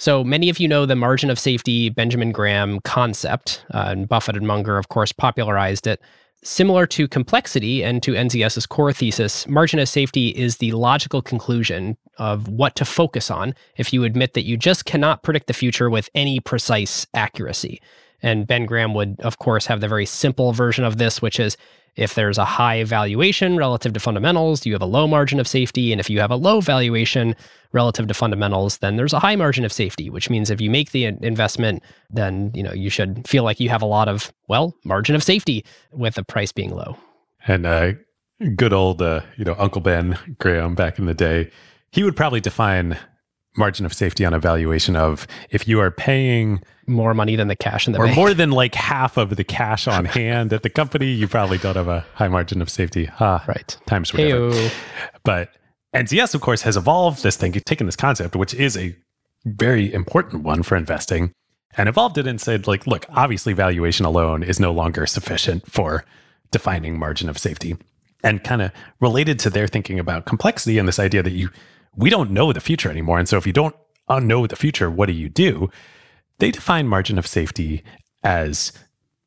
So 0.00 0.24
many 0.24 0.48
of 0.48 0.58
you 0.58 0.66
know 0.66 0.84
the 0.84 0.96
margin 0.96 1.30
of 1.30 1.38
safety 1.38 1.88
Benjamin 1.90 2.32
Graham 2.32 2.80
concept, 2.80 3.64
uh, 3.72 3.84
and 3.86 4.08
Buffett 4.08 4.36
and 4.36 4.48
Munger, 4.48 4.76
of 4.78 4.88
course, 4.88 5.12
popularized 5.12 5.86
it. 5.86 6.00
Similar 6.42 6.86
to 6.88 7.06
complexity 7.06 7.84
and 7.84 8.02
to 8.02 8.14
NZS's 8.14 8.66
core 8.66 8.92
thesis, 8.92 9.46
margin 9.46 9.78
of 9.78 9.88
safety 9.88 10.30
is 10.30 10.56
the 10.56 10.72
logical 10.72 11.22
conclusion 11.22 11.96
of 12.18 12.48
what 12.48 12.74
to 12.74 12.84
focus 12.84 13.30
on 13.30 13.54
if 13.76 13.92
you 13.92 14.02
admit 14.02 14.34
that 14.34 14.44
you 14.44 14.56
just 14.56 14.84
cannot 14.84 15.22
predict 15.22 15.46
the 15.46 15.54
future 15.54 15.88
with 15.88 16.10
any 16.16 16.40
precise 16.40 17.06
accuracy. 17.14 17.80
And 18.22 18.46
Ben 18.46 18.66
Graham 18.66 18.92
would, 18.94 19.20
of 19.20 19.38
course, 19.38 19.66
have 19.66 19.80
the 19.80 19.88
very 19.88 20.06
simple 20.06 20.52
version 20.52 20.84
of 20.84 20.98
this, 20.98 21.22
which 21.22 21.38
is 21.38 21.56
if 21.96 22.14
there's 22.14 22.38
a 22.38 22.44
high 22.44 22.84
valuation 22.84 23.56
relative 23.56 23.92
to 23.92 24.00
fundamentals, 24.00 24.66
you 24.66 24.72
have 24.72 24.82
a 24.82 24.86
low 24.86 25.06
margin 25.06 25.38
of 25.38 25.46
safety. 25.46 25.92
And 25.92 26.00
if 26.00 26.10
you 26.10 26.20
have 26.20 26.30
a 26.30 26.36
low 26.36 26.60
valuation 26.60 27.36
relative 27.72 28.08
to 28.08 28.14
fundamentals, 28.14 28.78
then 28.78 28.96
there's 28.96 29.12
a 29.12 29.18
high 29.18 29.36
margin 29.36 29.64
of 29.64 29.72
safety, 29.72 30.10
which 30.10 30.28
means 30.28 30.50
if 30.50 30.60
you 30.60 30.70
make 30.70 30.90
the 30.90 31.04
investment, 31.04 31.82
then 32.10 32.50
you 32.54 32.62
know 32.62 32.72
you 32.72 32.90
should 32.90 33.26
feel 33.28 33.44
like 33.44 33.60
you 33.60 33.68
have 33.68 33.82
a 33.82 33.86
lot 33.86 34.08
of, 34.08 34.32
well, 34.48 34.74
margin 34.84 35.14
of 35.14 35.22
safety 35.22 35.64
with 35.92 36.14
the 36.14 36.24
price 36.24 36.52
being 36.52 36.74
low. 36.74 36.96
And 37.46 37.66
uh, 37.66 37.92
good 38.56 38.72
old, 38.72 39.02
uh, 39.02 39.20
you 39.36 39.44
know, 39.44 39.54
Uncle 39.58 39.80
Ben 39.80 40.18
Graham 40.38 40.74
back 40.74 40.98
in 40.98 41.06
the 41.06 41.14
day, 41.14 41.50
he 41.90 42.02
would 42.02 42.16
probably 42.16 42.40
define 42.40 42.98
margin 43.56 43.86
of 43.86 43.92
safety 43.92 44.24
on 44.24 44.34
a 44.34 44.38
valuation 44.38 44.96
of 44.96 45.26
if 45.50 45.68
you 45.68 45.80
are 45.80 45.90
paying 45.90 46.62
more 46.86 47.14
money 47.14 47.36
than 47.36 47.48
the 47.48 47.56
cash 47.56 47.86
in 47.86 47.92
the 47.92 47.98
or 47.98 48.06
bank. 48.06 48.16
more 48.16 48.34
than 48.34 48.50
like 48.50 48.74
half 48.74 49.16
of 49.16 49.36
the 49.36 49.44
cash 49.44 49.86
on 49.86 50.04
hand 50.04 50.52
at 50.52 50.62
the 50.62 50.70
company, 50.70 51.06
you 51.06 51.28
probably 51.28 51.58
don't 51.58 51.76
have 51.76 51.88
a 51.88 52.04
high 52.14 52.28
margin 52.28 52.60
of 52.60 52.68
safety. 52.68 53.08
Ah, 53.20 53.44
right. 53.46 53.76
Times 53.86 54.12
were 54.12 54.18
different. 54.18 54.74
But 55.24 55.50
NZS, 55.94 56.34
of 56.34 56.40
course, 56.40 56.62
has 56.62 56.76
evolved 56.76 57.22
this 57.22 57.36
thing, 57.36 57.52
taken 57.52 57.86
this 57.86 57.96
concept, 57.96 58.36
which 58.36 58.52
is 58.54 58.76
a 58.76 58.96
very 59.44 59.92
important 59.92 60.42
one 60.42 60.62
for 60.62 60.76
investing, 60.76 61.32
and 61.76 61.88
evolved 61.88 62.18
it 62.18 62.26
and 62.26 62.40
said, 62.40 62.66
like, 62.66 62.86
look, 62.86 63.06
obviously 63.10 63.52
valuation 63.52 64.04
alone 64.04 64.42
is 64.42 64.58
no 64.58 64.72
longer 64.72 65.06
sufficient 65.06 65.70
for 65.70 66.04
defining 66.50 66.98
margin 66.98 67.28
of 67.28 67.38
safety. 67.38 67.76
And 68.22 68.42
kind 68.42 68.62
of 68.62 68.72
related 69.00 69.38
to 69.40 69.50
their 69.50 69.66
thinking 69.66 69.98
about 69.98 70.24
complexity 70.24 70.78
and 70.78 70.88
this 70.88 70.98
idea 70.98 71.22
that 71.22 71.32
you 71.32 71.50
we 71.96 72.10
don't 72.10 72.30
know 72.30 72.52
the 72.52 72.60
future 72.60 72.90
anymore. 72.90 73.18
And 73.18 73.28
so 73.28 73.36
if 73.36 73.46
you 73.46 73.52
don't 73.52 73.74
know 74.08 74.46
the 74.46 74.56
future, 74.56 74.90
what 74.90 75.06
do 75.06 75.12
you 75.12 75.28
do? 75.28 75.70
They 76.38 76.50
define 76.50 76.88
margin 76.88 77.18
of 77.18 77.26
safety 77.26 77.84
as 78.22 78.72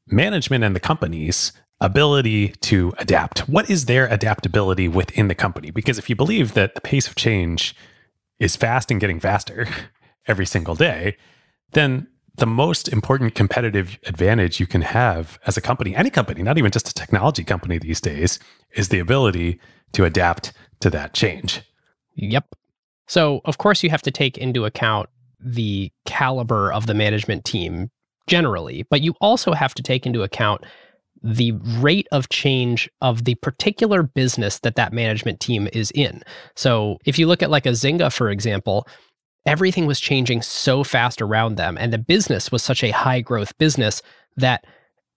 management 0.08 0.64
and 0.64 0.76
the 0.76 0.80
company's 0.80 1.52
ability 1.80 2.50
to 2.50 2.94
adapt. 2.98 3.40
What 3.48 3.70
is 3.70 3.86
their 3.86 4.08
adaptability 4.08 4.88
within 4.88 5.28
the 5.28 5.36
company? 5.36 5.72
Because 5.72 5.98
if 5.98 6.10
you 6.10 6.16
believe 6.16 6.54
that 6.54 6.76
the 6.76 6.82
pace 6.82 7.08
of 7.08 7.16
change 7.16 7.76
is 8.40 8.56
fast 8.56 8.92
and 8.92 9.00
getting 9.00 9.20
faster 9.20 9.68
every 10.28 10.46
single 10.46 10.76
day, 10.76 11.18
then 11.74 12.08
the 12.38 12.48
most 12.48 12.88
important 12.88 13.36
competitive 13.36 13.98
advantage 14.06 14.60
you 14.60 14.68
can 14.68 14.82
have 14.82 15.40
as 15.48 15.58
a 15.58 15.62
company, 15.62 15.96
any 15.96 16.10
company, 16.10 16.44
not 16.44 16.58
even 16.58 16.72
just 16.72 16.90
a 16.90 16.94
technology 16.94 17.44
company 17.44 17.78
these 17.78 18.02
days, 18.02 18.40
is 18.76 18.90
the 18.90 19.00
ability 19.00 19.60
to 19.92 20.06
adapt 20.06 20.54
to 20.80 20.90
that 20.90 21.14
change. 21.14 21.62
Yep. 22.18 22.56
So, 23.08 23.42
of 23.46 23.58
course, 23.58 23.84
you 23.84 23.90
have 23.90 24.02
to 24.02 24.12
take 24.12 24.38
into 24.38 24.66
account 24.66 25.10
the 25.40 25.92
caliber 26.06 26.74
of 26.74 26.88
the 26.88 26.94
management 26.94 27.46
team 27.46 27.90
generally, 28.28 28.86
but 28.90 29.02
you 29.02 29.14
also 29.22 29.54
have 29.54 29.74
to 29.76 29.84
take 29.84 30.06
into 30.06 30.24
account 30.24 30.66
the 31.24 31.54
rate 31.80 32.08
of 32.12 32.30
change 32.30 32.90
of 33.02 33.24
the 33.24 33.36
particular 33.36 34.04
business 34.04 34.60
that 34.60 34.76
that 34.76 34.94
management 34.94 35.40
team 35.40 35.68
is 35.74 35.92
in. 35.92 36.22
So, 36.56 36.98
if 37.06 37.18
you 37.18 37.28
look 37.28 37.42
at 37.42 37.50
like 37.50 37.66
a 37.66 37.72
Zynga, 37.72 38.12
for 38.12 38.30
example, 38.30 38.88
everything 39.46 39.86
was 39.86 40.00
changing 40.00 40.42
so 40.42 40.84
fast 40.84 41.22
around 41.22 41.56
them, 41.56 41.78
and 41.78 41.94
the 41.94 41.98
business 41.98 42.52
was 42.52 42.62
such 42.62 42.84
a 42.84 42.92
high 42.92 43.22
growth 43.22 43.58
business 43.58 44.02
that 44.36 44.66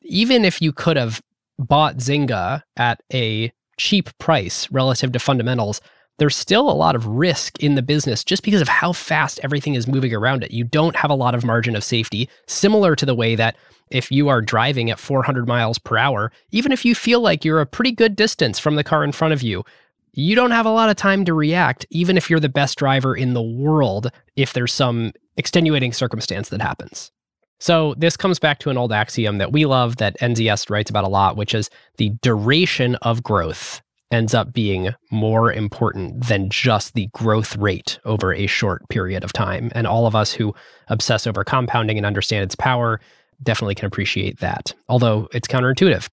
even 0.03 0.45
if 0.45 0.63
you 0.63 0.73
could 0.73 0.97
have 0.97 1.21
bought 1.59 1.97
Zynga 1.97 2.63
at 2.77 3.01
a 3.13 3.53
cheap 3.79 4.17
price 4.19 4.71
relative 4.71 5.13
to 5.13 5.19
fundamentals, 5.19 5.81
there's 6.21 6.37
still 6.37 6.71
a 6.71 6.77
lot 6.77 6.95
of 6.95 7.07
risk 7.07 7.59
in 7.61 7.77
the 7.77 7.83
business 7.83 8.23
just 8.23 8.43
because 8.43 8.61
of 8.61 8.69
how 8.69 8.93
fast 8.93 9.41
everything 9.43 9.75
is 9.75 9.89
moving 9.89 10.15
around 10.15 10.45
it. 10.45 10.51
You 10.51 10.65
don't 10.65 10.95
have 10.95 11.11
a 11.11 11.15
lot 11.15 11.35
of 11.35 11.47
margin 11.47 11.75
of 11.75 11.83
safety, 11.83 12.29
similar 12.47 12.95
to 12.95 13.07
the 13.07 13.15
way 13.15 13.35
that 13.37 13.57
if 13.91 14.13
you 14.13 14.29
are 14.29 14.43
driving 14.43 14.91
at 14.91 14.99
400 14.99 15.49
miles 15.49 15.79
per 15.79 15.97
hour, 15.97 16.31
even 16.51 16.73
if 16.73 16.85
you 16.85 16.95
feel 16.95 17.23
like 17.23 17.43
you're 17.43 17.63
a 17.63 17.67
pretty 17.67 17.91
good 17.91 18.17
distance 18.17 18.59
from 18.59 18.75
the 18.75 18.85
car 18.85 19.03
in 19.03 19.13
front 19.13 19.33
of 19.33 19.43
you, 19.43 19.65
you 20.13 20.37
don't 20.37 20.51
have 20.51 20.67
a 20.67 20.71
lot 20.71 20.91
of 20.91 20.97
time 20.97 21.25
to 21.25 21.33
react, 21.33 21.87
even 21.89 22.19
if 22.19 22.29
you're 22.29 22.39
the 22.39 22.51
best 22.51 22.77
driver 22.77 23.17
in 23.17 23.33
the 23.33 23.41
world, 23.41 24.11
if 24.37 24.53
there's 24.53 24.75
some 24.75 25.15
extenuating 25.39 25.95
circumstance 25.95 26.51
that 26.51 26.61
happens. 26.61 27.13
So, 27.61 27.95
this 27.97 28.19
comes 28.19 28.39
back 28.39 28.59
to 28.61 28.71
an 28.71 28.77
old 28.77 28.93
axiom 28.93 29.39
that 29.39 29.53
we 29.53 29.65
love 29.65 29.97
that 29.97 30.19
NZS 30.21 30.69
writes 30.69 30.91
about 30.91 31.05
a 31.05 31.09
lot, 31.09 31.39
which 31.39 31.55
is 31.55 31.71
the 31.97 32.11
duration 32.21 32.97
of 32.97 33.23
growth 33.23 33.81
ends 34.11 34.35
up 34.35 34.53
being 34.53 34.95
more 35.11 35.53
important 35.53 36.27
than 36.27 36.51
just 36.51 36.95
the 36.95 37.09
growth 37.13 37.57
rate 37.57 37.99
over 38.05 38.35
a 38.35 38.47
short 38.47 38.89
period 38.89 39.23
of 39.23 39.33
time. 39.33 39.71
And 39.75 39.87
all 39.87 40.07
of 40.07 40.17
us 40.17 40.33
who 40.33 40.55
obsess 40.89 41.27
over 41.27 41.45
compounding 41.45 41.97
and 41.97 42.07
understand 42.07 42.45
its 42.45 42.57
power 42.57 43.01
definitely 43.43 43.75
can 43.75 43.87
appreciate 43.87 44.41
that, 44.41 44.75
although 44.89 45.29
it's 45.33 45.49
counterintuitive. 45.49 46.09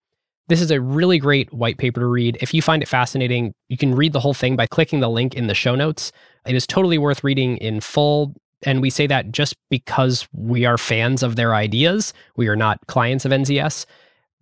This 0.47 0.61
is 0.61 0.71
a 0.71 0.79
really 0.79 1.17
great 1.17 1.51
white 1.53 1.77
paper 1.77 1.99
to 1.99 2.05
read. 2.05 2.37
If 2.39 2.53
you 2.53 2.61
find 2.61 2.81
it 2.81 2.87
fascinating, 2.87 3.53
you 3.67 3.77
can 3.77 3.93
read 3.93 4.13
the 4.13 4.19
whole 4.19 4.33
thing 4.33 4.55
by 4.55 4.65
clicking 4.65 5.01
the 5.01 5.09
link 5.09 5.35
in 5.35 5.47
the 5.47 5.53
show 5.53 5.75
notes. 5.75 6.11
It 6.45 6.55
is 6.55 6.65
totally 6.65 6.97
worth 6.97 7.23
reading 7.23 7.57
in 7.57 7.81
full. 7.81 8.33
And 8.63 8.81
we 8.81 8.89
say 8.89 9.07
that 9.07 9.31
just 9.31 9.55
because 9.69 10.27
we 10.31 10.65
are 10.65 10.77
fans 10.77 11.21
of 11.21 11.35
their 11.35 11.53
ideas. 11.53 12.13
We 12.37 12.47
are 12.47 12.55
not 12.55 12.79
clients 12.87 13.25
of 13.25 13.31
NZS. 13.31 13.85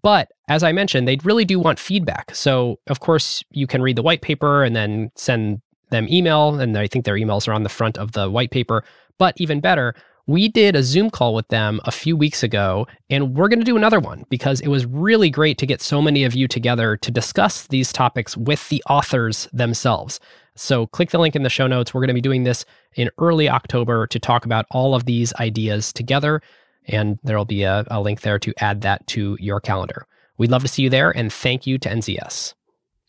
But 0.06 0.32
as 0.48 0.62
I 0.62 0.72
mentioned, 0.72 1.08
they 1.08 1.18
really 1.24 1.46
do 1.46 1.60
want 1.60 1.80
feedback. 1.80 2.36
So, 2.36 2.78
of 2.86 3.00
course, 3.00 3.44
you 3.50 3.66
can 3.66 3.82
read 3.82 3.96
the 3.96 4.04
white 4.04 4.22
paper 4.22 4.64
and 4.64 4.76
then 4.76 5.10
send 5.16 5.62
them 5.90 6.08
email. 6.12 6.60
And 6.60 6.78
I 6.78 6.86
think 6.86 7.06
their 7.06 7.16
emails 7.16 7.48
are 7.48 7.54
on 7.54 7.64
the 7.64 7.70
front 7.70 7.98
of 7.98 8.12
the 8.12 8.30
white 8.30 8.52
paper. 8.52 8.84
But 9.18 9.34
even 9.42 9.62
better, 9.62 9.96
we 10.28 10.48
did 10.48 10.76
a 10.76 10.84
Zoom 10.84 11.10
call 11.10 11.34
with 11.34 11.48
them 11.48 11.82
a 11.86 11.92
few 11.92 12.16
weeks 12.16 12.44
ago, 12.44 12.86
and 13.10 13.36
we're 13.36 13.48
going 13.48 13.58
to 13.58 13.66
do 13.66 13.78
another 13.78 14.00
one 14.00 14.26
because 14.30 14.62
it 14.62 14.68
was 14.68 14.86
really 14.86 15.32
great 15.32 15.58
to 15.58 15.66
get 15.66 15.82
so 15.82 16.04
many 16.04 16.24
of 16.24 16.36
you 16.36 16.48
together 16.48 16.98
to 16.98 17.10
discuss 17.10 17.66
these 17.66 17.92
topics 17.92 18.38
with 18.38 18.70
the 18.70 18.84
authors 18.88 19.50
themselves. 19.54 20.20
So, 20.54 20.86
click 20.86 21.10
the 21.10 21.18
link 21.18 21.36
in 21.36 21.42
the 21.42 21.50
show 21.50 21.66
notes. 21.66 21.96
We're 21.96 22.02
going 22.02 22.10
to 22.10 22.14
be 22.14 22.22
doing 22.22 22.44
this 22.44 22.64
in 22.94 23.10
early 23.18 23.50
October 23.50 24.06
to 24.06 24.20
talk 24.20 24.46
about 24.46 24.68
all 24.70 24.94
of 24.94 25.06
these 25.06 25.34
ideas 25.40 25.92
together 25.92 26.44
and 26.88 27.20
there'll 27.24 27.46
be 27.46 27.64
a, 27.64 27.86
a 27.90 28.02
link 28.02 28.22
there 28.22 28.40
to 28.40 28.54
add 28.58 28.82
that 28.82 29.06
to 29.08 29.38
your 29.40 29.60
calendar. 29.60 30.06
We'd 30.38 30.52
love 30.52 30.64
to 30.64 30.68
see 30.68 30.84
you 30.84 30.90
there, 30.90 31.12
and 31.12 31.32
thank 31.32 31.66
you 31.66 31.78
to 31.80 31.90
NZS. 31.90 32.54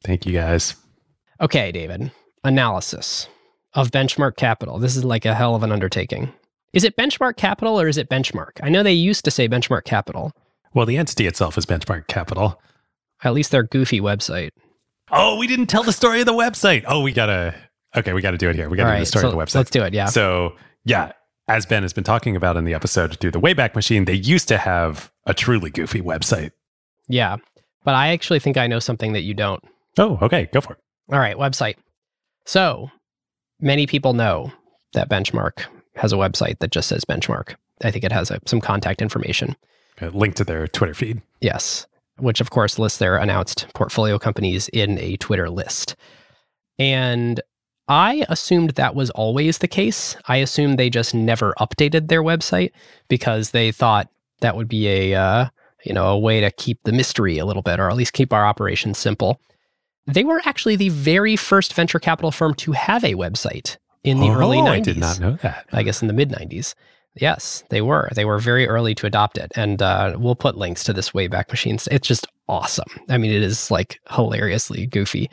Thank 0.05 0.26
you 0.26 0.32
guys. 0.32 0.76
Okay, 1.40 1.72
David. 1.72 2.12
Analysis 2.44 3.28
of 3.74 3.90
benchmark 3.90 4.36
capital. 4.36 4.78
This 4.78 4.96
is 4.96 5.05
like 5.05 5.24
a 5.24 5.34
hell 5.34 5.55
of 5.55 5.62
an 5.62 5.72
undertaking. 5.72 6.32
Is 6.72 6.84
it 6.84 6.96
benchmark 6.96 7.36
capital 7.36 7.80
or 7.80 7.88
is 7.88 7.98
it 7.98 8.08
benchmark? 8.08 8.52
I 8.62 8.68
know 8.68 8.82
they 8.82 8.92
used 8.92 9.24
to 9.24 9.30
say 9.30 9.48
benchmark 9.48 9.84
capital. 9.84 10.32
Well, 10.74 10.86
the 10.86 10.96
entity 10.96 11.26
itself 11.26 11.56
is 11.56 11.66
benchmark 11.66 12.06
capital. 12.06 12.60
At 13.24 13.34
least 13.34 13.50
their 13.50 13.62
goofy 13.62 14.00
website. 14.00 14.50
Oh, 15.10 15.36
we 15.36 15.46
didn't 15.46 15.66
tell 15.66 15.82
the 15.82 15.92
story 15.92 16.20
of 16.20 16.26
the 16.26 16.32
website. 16.32 16.84
Oh, 16.86 17.00
we 17.00 17.12
gotta. 17.12 17.55
Okay, 17.96 18.12
we 18.12 18.20
gotta 18.20 18.36
do 18.36 18.50
it 18.50 18.56
here. 18.56 18.68
We 18.68 18.76
gotta 18.76 18.96
do 18.96 19.00
the 19.00 19.06
story 19.06 19.22
so 19.22 19.28
of 19.28 19.32
the 19.32 19.38
website. 19.38 19.55
Let's 19.55 19.70
do 19.70 19.82
it. 19.82 19.94
Yeah. 19.94 20.06
So 20.06 20.56
yeah, 20.84 21.12
as 21.49 21.66
Ben 21.66 21.83
has 21.83 21.92
been 21.92 22.05
talking 22.05 22.36
about 22.36 22.57
in 22.57 22.65
the 22.65 22.75
episode 22.75 23.18
through 23.18 23.31
the 23.31 23.41
Wayback 23.41 23.75
Machine, 23.75 24.05
they 24.05 24.15
used 24.15 24.49
to 24.49 24.58
have 24.58 25.12
a 25.26 25.34
truly 25.34 25.70
goofy 25.70 26.00
website. 26.00 26.50
Yeah. 27.08 27.36
But 27.84 27.94
I 27.94 28.08
actually 28.08 28.41
think 28.41 28.57
I 28.57 28.66
know 28.66 28.81
something 28.81 29.12
that 29.12 29.23
you 29.23 29.34
don't. 29.34 29.62
Oh, 29.99 30.18
okay. 30.23 30.49
Go 30.52 30.60
for 30.60 30.73
it. 30.75 30.81
All 31.12 31.20
right. 31.20 31.36
Website. 31.36 31.76
So 32.44 32.91
many 33.60 33.86
people 33.86 34.12
know 34.12 34.52
that 34.92 35.08
Benchmark 35.08 35.65
has 35.94 36.12
a 36.12 36.16
website 36.16 36.58
that 36.58 36.73
just 36.73 36.89
says 36.89 37.05
Benchmark. 37.05 37.55
I 37.83 37.91
think 37.91 38.05
it 38.05 38.12
has 38.12 38.31
a, 38.31 38.41
some 38.47 38.60
contact 38.60 39.00
information. 39.00 39.57
A 40.00 40.10
link 40.10 40.34
to 40.36 40.44
their 40.44 40.66
Twitter 40.66 40.94
feed. 40.94 41.23
Yes. 41.41 41.86
Which, 42.18 42.41
of 42.41 42.50
course, 42.50 42.78
lists 42.78 42.99
their 42.99 43.16
announced 43.16 43.66
portfolio 43.75 44.18
companies 44.18 44.68
in 44.68 44.99
a 44.99 45.16
Twitter 45.18 45.49
list. 45.49 45.97
And 46.78 47.41
I 47.89 48.26
assumed 48.28 48.70
that 48.70 48.94
was 48.94 49.10
always 49.10 49.58
the 49.58 49.68
case. 49.68 50.16
I 50.26 50.39
assumed 50.39 50.78
they 50.78 50.90
just 50.90 51.15
never 51.15 51.55
updated 51.60 52.08
their 52.08 52.23
website 52.23 52.73
because 53.08 53.50
they 53.50 53.70
thought 53.70 54.08
that 54.40 54.56
would 54.56 54.68
be 54.68 54.89
a 54.89 55.15
uh, 55.15 55.48
you 55.84 55.92
know 55.92 56.06
a 56.06 56.18
way 56.18 56.40
to 56.40 56.50
keep 56.50 56.82
the 56.82 56.92
mystery 56.92 57.39
a 57.39 57.47
little 57.47 57.62
bit, 57.62 57.78
or 57.78 57.89
at 57.89 57.97
least 57.97 58.12
keep 58.12 58.32
our 58.32 58.44
operations 58.44 58.98
simple. 58.98 59.40
They 60.06 60.24
were 60.24 60.40
actually 60.44 60.76
the 60.76 60.89
very 60.89 61.36
first 61.36 61.74
venture 61.74 61.98
capital 61.98 62.31
firm 62.31 62.55
to 62.55 62.73
have 62.73 63.05
a 63.05 63.15
website 63.15 63.76
in 64.05 64.20
the 64.20 64.28
oh, 64.28 64.34
early 64.34 64.58
90s. 64.58 64.68
I 64.68 64.81
did 64.81 64.98
not 64.98 65.20
know 65.20 65.32
that. 65.42 65.66
I 65.73 65.82
guess 65.82 66.00
in 66.00 66.08
the 66.08 66.15
mid 66.15 66.31
90s. 66.31 66.74
Yes, 67.18 67.65
they 67.70 67.81
were. 67.81 68.10
They 68.15 68.26
were 68.26 68.39
very 68.39 68.68
early 68.68 68.94
to 68.97 69.06
adopt 69.06 69.39
it. 69.39 69.50
And 69.56 69.81
uh, 69.81 70.16
we'll 70.18 70.36
put 70.36 70.58
links 70.58 70.84
to 70.84 70.92
this 70.92 71.10
Wayback 71.10 71.48
Machines. 71.48 71.89
It's 71.90 72.06
just 72.06 72.26
awesome. 72.47 72.89
I 73.08 73.16
mean, 73.16 73.32
it 73.32 73.42
is 73.42 73.70
like 73.70 73.98
hilariously 74.10 74.86
goofy 74.86 75.31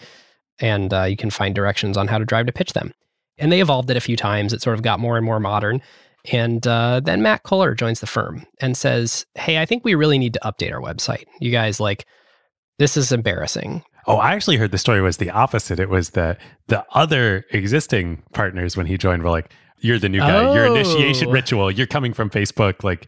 and 0.63 0.93
uh, 0.93 1.03
you 1.03 1.17
can 1.17 1.29
find 1.29 1.53
directions 1.53 1.97
on 1.97 2.07
how 2.07 2.17
to 2.17 2.25
drive 2.25 2.45
to 2.45 2.53
pitch 2.53 2.71
them. 2.71 2.93
And 3.37 3.51
they 3.51 3.59
evolved 3.59 3.89
it 3.89 3.97
a 3.97 4.01
few 4.01 4.15
times. 4.15 4.53
It 4.53 4.61
sort 4.61 4.75
of 4.75 4.81
got 4.81 4.99
more 4.99 5.17
and 5.17 5.25
more 5.25 5.39
modern. 5.39 5.81
And 6.31 6.65
uh, 6.65 7.01
then 7.03 7.21
Matt 7.21 7.43
Cohler 7.43 7.77
joins 7.77 7.99
the 7.99 8.07
firm 8.07 8.45
and 8.61 8.77
says, 8.77 9.25
Hey, 9.35 9.59
I 9.59 9.65
think 9.65 9.83
we 9.83 9.93
really 9.93 10.17
need 10.17 10.33
to 10.33 10.39
update 10.39 10.71
our 10.71 10.79
website. 10.79 11.25
You 11.41 11.51
guys, 11.51 11.81
like, 11.81 12.05
this 12.79 12.95
is 12.95 13.11
embarrassing. 13.11 13.83
Oh, 14.07 14.15
I 14.17 14.33
actually 14.33 14.55
heard 14.55 14.71
the 14.71 14.77
story 14.77 15.01
was 15.01 15.17
the 15.17 15.29
opposite. 15.31 15.79
It 15.79 15.89
was 15.89 16.11
that 16.11 16.39
the 16.67 16.85
other 16.93 17.45
existing 17.51 18.23
partners 18.33 18.77
when 18.77 18.85
he 18.85 18.97
joined 18.97 19.23
were 19.23 19.29
like, 19.29 19.51
You're 19.79 19.99
the 19.99 20.07
new 20.07 20.19
guy. 20.19 20.45
Oh. 20.45 20.53
Your 20.53 20.65
initiation 20.65 21.29
ritual. 21.29 21.71
You're 21.71 21.87
coming 21.87 22.13
from 22.13 22.29
Facebook. 22.29 22.85
Like, 22.85 23.07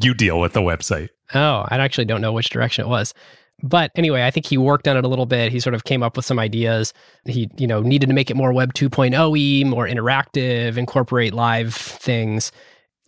you 0.00 0.14
deal 0.14 0.38
with 0.38 0.52
the 0.52 0.60
website. 0.60 1.08
Oh, 1.34 1.64
I 1.68 1.78
actually 1.78 2.04
don't 2.04 2.20
know 2.20 2.32
which 2.32 2.50
direction 2.50 2.84
it 2.84 2.88
was. 2.88 3.14
But 3.62 3.90
anyway, 3.96 4.24
I 4.24 4.30
think 4.30 4.46
he 4.46 4.56
worked 4.56 4.86
on 4.86 4.96
it 4.96 5.04
a 5.04 5.08
little 5.08 5.26
bit. 5.26 5.50
He 5.50 5.58
sort 5.58 5.74
of 5.74 5.84
came 5.84 6.02
up 6.02 6.16
with 6.16 6.24
some 6.24 6.38
ideas. 6.38 6.92
He, 7.24 7.50
you 7.56 7.66
know, 7.66 7.82
needed 7.82 8.08
to 8.08 8.14
make 8.14 8.30
it 8.30 8.36
more 8.36 8.52
web 8.52 8.72
2.0 8.74 9.66
more 9.66 9.86
interactive, 9.86 10.76
incorporate 10.76 11.34
live 11.34 11.74
things. 11.74 12.52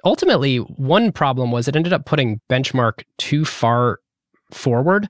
Ultimately, 0.04 0.56
one 0.58 1.12
problem 1.12 1.52
was 1.52 1.68
it 1.68 1.76
ended 1.76 1.92
up 1.92 2.04
putting 2.04 2.40
benchmark 2.50 3.04
too 3.18 3.44
far 3.44 4.00
forward. 4.50 5.08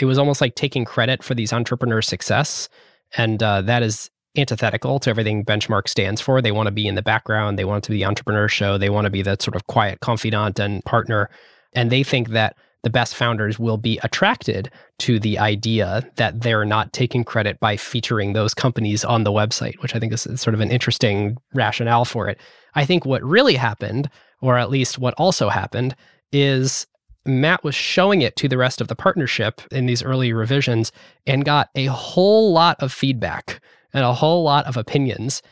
It 0.00 0.04
was 0.04 0.18
almost 0.18 0.40
like 0.40 0.56
taking 0.56 0.84
credit 0.84 1.22
for 1.22 1.34
these 1.34 1.52
entrepreneurs' 1.52 2.08
success. 2.08 2.68
And 3.16 3.42
uh, 3.42 3.62
that 3.62 3.82
is 3.82 4.10
antithetical 4.36 4.98
to 4.98 5.10
everything 5.10 5.44
benchmark 5.44 5.88
stands 5.88 6.20
for. 6.20 6.40
They 6.40 6.52
want 6.52 6.66
to 6.66 6.72
be 6.72 6.86
in 6.86 6.94
the 6.94 7.02
background. 7.02 7.58
They 7.58 7.64
want 7.64 7.84
to 7.84 7.90
be 7.90 7.98
the 7.98 8.06
entrepreneur 8.06 8.48
show. 8.48 8.78
They 8.78 8.90
want 8.90 9.04
to 9.04 9.10
be 9.10 9.22
that 9.22 9.42
sort 9.42 9.56
of 9.56 9.66
quiet 9.66 10.00
confidant 10.00 10.58
and 10.58 10.84
partner. 10.84 11.30
And 11.74 11.90
they 11.90 12.02
think 12.02 12.30
that 12.30 12.56
the 12.82 12.90
best 12.90 13.14
founders 13.14 13.58
will 13.58 13.76
be 13.76 13.98
attracted 14.02 14.70
to 14.98 15.18
the 15.18 15.38
idea 15.38 16.08
that 16.16 16.40
they're 16.42 16.64
not 16.64 16.92
taking 16.92 17.24
credit 17.24 17.60
by 17.60 17.76
featuring 17.76 18.32
those 18.32 18.54
companies 18.54 19.04
on 19.04 19.24
the 19.24 19.32
website, 19.32 19.80
which 19.80 19.94
I 19.94 20.00
think 20.00 20.12
is 20.12 20.22
sort 20.36 20.54
of 20.54 20.60
an 20.60 20.70
interesting 20.70 21.36
rationale 21.54 22.04
for 22.04 22.28
it. 22.28 22.38
I 22.74 22.84
think 22.84 23.06
what 23.06 23.22
really 23.22 23.54
happened, 23.54 24.10
or 24.40 24.58
at 24.58 24.70
least 24.70 24.98
what 24.98 25.14
also 25.14 25.48
happened, 25.48 25.94
is 26.32 26.86
Matt 27.24 27.62
was 27.62 27.74
showing 27.74 28.22
it 28.22 28.36
to 28.36 28.48
the 28.48 28.58
rest 28.58 28.80
of 28.80 28.88
the 28.88 28.96
partnership 28.96 29.60
in 29.70 29.86
these 29.86 30.02
early 30.02 30.32
revisions 30.32 30.90
and 31.26 31.44
got 31.44 31.70
a 31.76 31.86
whole 31.86 32.52
lot 32.52 32.82
of 32.82 32.92
feedback 32.92 33.60
and 33.94 34.04
a 34.04 34.14
whole 34.14 34.42
lot 34.42 34.66
of 34.66 34.76
opinions. 34.76 35.42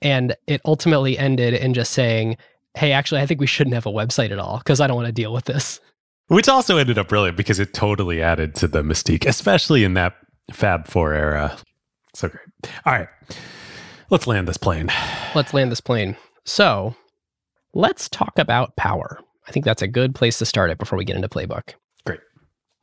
And 0.00 0.34
it 0.48 0.60
ultimately 0.64 1.16
ended 1.16 1.54
in 1.54 1.74
just 1.74 1.92
saying, 1.92 2.36
hey, 2.74 2.90
actually, 2.90 3.20
I 3.20 3.26
think 3.26 3.40
we 3.40 3.46
shouldn't 3.46 3.74
have 3.74 3.86
a 3.86 3.92
website 3.92 4.32
at 4.32 4.38
all 4.38 4.58
because 4.58 4.80
I 4.80 4.88
don't 4.88 4.96
want 4.96 5.06
to 5.06 5.12
deal 5.12 5.32
with 5.32 5.44
this. 5.44 5.80
Which 6.28 6.48
also 6.48 6.78
ended 6.78 6.98
up 6.98 7.08
brilliant 7.08 7.36
because 7.36 7.58
it 7.58 7.74
totally 7.74 8.22
added 8.22 8.54
to 8.56 8.68
the 8.68 8.82
mystique, 8.82 9.26
especially 9.26 9.84
in 9.84 9.94
that 9.94 10.14
Fab 10.52 10.86
Four 10.86 11.12
era. 11.12 11.56
So 12.14 12.28
great. 12.28 12.46
All 12.86 12.92
right. 12.92 13.08
Let's 14.10 14.26
land 14.26 14.48
this 14.48 14.56
plane. 14.56 14.90
Let's 15.34 15.54
land 15.54 15.70
this 15.72 15.80
plane. 15.80 16.16
So 16.44 16.94
let's 17.74 18.08
talk 18.08 18.38
about 18.38 18.76
power. 18.76 19.18
I 19.48 19.52
think 19.52 19.64
that's 19.64 19.82
a 19.82 19.88
good 19.88 20.14
place 20.14 20.38
to 20.38 20.46
start 20.46 20.70
it 20.70 20.78
before 20.78 20.98
we 20.98 21.04
get 21.04 21.16
into 21.16 21.28
playbook. 21.28 21.74
Great. 22.06 22.20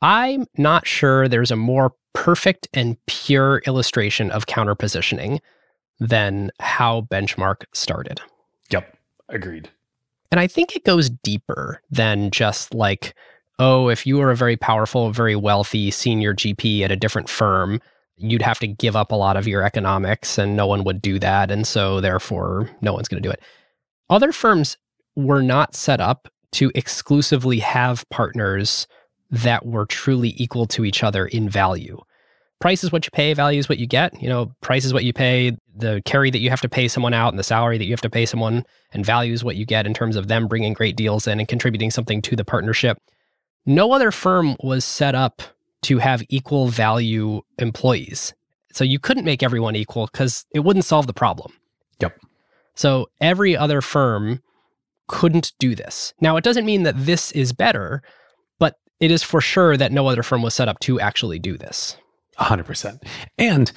I'm 0.02 0.46
not 0.56 0.86
sure 0.86 1.28
there's 1.28 1.50
a 1.50 1.56
more 1.56 1.94
perfect 2.12 2.68
and 2.74 2.96
pure 3.06 3.62
illustration 3.66 4.30
of 4.30 4.46
counterpositioning 4.46 5.38
than 6.00 6.50
how 6.58 7.02
benchmark 7.02 7.64
started. 7.72 8.20
Yep. 8.70 8.96
Agreed. 9.28 9.70
And 10.30 10.38
I 10.38 10.46
think 10.46 10.76
it 10.76 10.84
goes 10.84 11.10
deeper 11.10 11.82
than 11.90 12.30
just 12.30 12.74
like, 12.74 13.14
oh, 13.58 13.88
if 13.88 14.06
you 14.06 14.18
were 14.18 14.30
a 14.30 14.36
very 14.36 14.56
powerful, 14.56 15.10
very 15.10 15.36
wealthy 15.36 15.90
senior 15.90 16.34
GP 16.34 16.82
at 16.82 16.92
a 16.92 16.96
different 16.96 17.28
firm, 17.28 17.80
you'd 18.16 18.42
have 18.42 18.58
to 18.60 18.66
give 18.66 18.96
up 18.96 19.12
a 19.12 19.16
lot 19.16 19.36
of 19.36 19.48
your 19.48 19.62
economics 19.62 20.38
and 20.38 20.56
no 20.56 20.66
one 20.66 20.84
would 20.84 21.02
do 21.02 21.18
that. 21.18 21.50
And 21.50 21.66
so 21.66 22.00
therefore, 22.00 22.70
no 22.80 22.92
one's 22.92 23.08
going 23.08 23.22
to 23.22 23.28
do 23.28 23.32
it. 23.32 23.42
Other 24.08 24.32
firms 24.32 24.76
were 25.16 25.42
not 25.42 25.74
set 25.74 26.00
up 26.00 26.28
to 26.52 26.70
exclusively 26.74 27.58
have 27.60 28.08
partners 28.10 28.86
that 29.30 29.64
were 29.64 29.86
truly 29.86 30.34
equal 30.36 30.66
to 30.66 30.84
each 30.84 31.02
other 31.02 31.26
in 31.26 31.48
value. 31.48 32.00
Price 32.60 32.84
is 32.84 32.92
what 32.92 33.06
you 33.06 33.10
pay, 33.10 33.32
value 33.32 33.58
is 33.58 33.68
what 33.68 33.78
you 33.78 33.86
get. 33.86 34.20
You 34.22 34.28
know, 34.28 34.52
price 34.60 34.84
is 34.84 34.92
what 34.92 35.04
you 35.04 35.12
pay, 35.12 35.56
the 35.74 36.02
carry 36.04 36.30
that 36.30 36.40
you 36.40 36.50
have 36.50 36.60
to 36.60 36.68
pay 36.68 36.88
someone 36.88 37.14
out 37.14 37.32
and 37.32 37.38
the 37.38 37.42
salary 37.44 37.78
that 37.78 37.86
you 37.86 37.92
have 37.92 38.02
to 38.02 38.10
pay 38.10 38.26
someone, 38.26 38.64
and 38.92 39.04
value 39.04 39.32
is 39.32 39.42
what 39.42 39.56
you 39.56 39.64
get 39.64 39.86
in 39.86 39.94
terms 39.94 40.14
of 40.14 40.28
them 40.28 40.46
bringing 40.46 40.74
great 40.74 40.94
deals 40.94 41.26
in 41.26 41.38
and 41.38 41.48
contributing 41.48 41.90
something 41.90 42.20
to 42.22 42.36
the 42.36 42.44
partnership. 42.44 42.98
No 43.64 43.92
other 43.92 44.10
firm 44.10 44.56
was 44.62 44.84
set 44.84 45.14
up 45.14 45.42
to 45.82 45.98
have 45.98 46.22
equal 46.28 46.68
value 46.68 47.40
employees. 47.58 48.34
So 48.72 48.84
you 48.84 48.98
couldn't 48.98 49.24
make 49.24 49.42
everyone 49.42 49.74
equal 49.74 50.06
because 50.12 50.44
it 50.54 50.60
wouldn't 50.60 50.84
solve 50.84 51.06
the 51.06 51.14
problem. 51.14 51.52
Yep. 52.00 52.18
So 52.74 53.08
every 53.20 53.56
other 53.56 53.80
firm 53.80 54.42
couldn't 55.08 55.52
do 55.58 55.74
this. 55.74 56.14
Now, 56.20 56.36
it 56.36 56.44
doesn't 56.44 56.66
mean 56.66 56.84
that 56.84 56.94
this 56.96 57.32
is 57.32 57.52
better, 57.52 58.02
but 58.58 58.76
it 59.00 59.10
is 59.10 59.22
for 59.22 59.40
sure 59.40 59.76
that 59.76 59.92
no 59.92 60.06
other 60.06 60.22
firm 60.22 60.42
was 60.42 60.54
set 60.54 60.68
up 60.68 60.78
to 60.80 61.00
actually 61.00 61.38
do 61.38 61.58
this. 61.58 61.96
100%. 62.40 63.02
And 63.38 63.70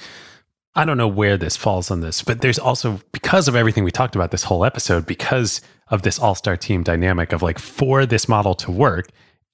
I 0.74 0.84
don't 0.84 0.98
know 0.98 1.08
where 1.08 1.36
this 1.36 1.56
falls 1.56 1.90
on 1.90 2.00
this, 2.00 2.22
but 2.22 2.40
there's 2.40 2.58
also, 2.58 3.00
because 3.12 3.46
of 3.46 3.54
everything 3.54 3.84
we 3.84 3.92
talked 3.92 4.16
about 4.16 4.32
this 4.32 4.42
whole 4.42 4.64
episode, 4.64 5.06
because 5.06 5.60
of 5.88 6.02
this 6.02 6.18
all 6.18 6.34
star 6.34 6.56
team 6.56 6.82
dynamic 6.82 7.32
of 7.32 7.42
like, 7.42 7.58
for 7.58 8.06
this 8.06 8.28
model 8.28 8.54
to 8.56 8.72
work, 8.72 9.10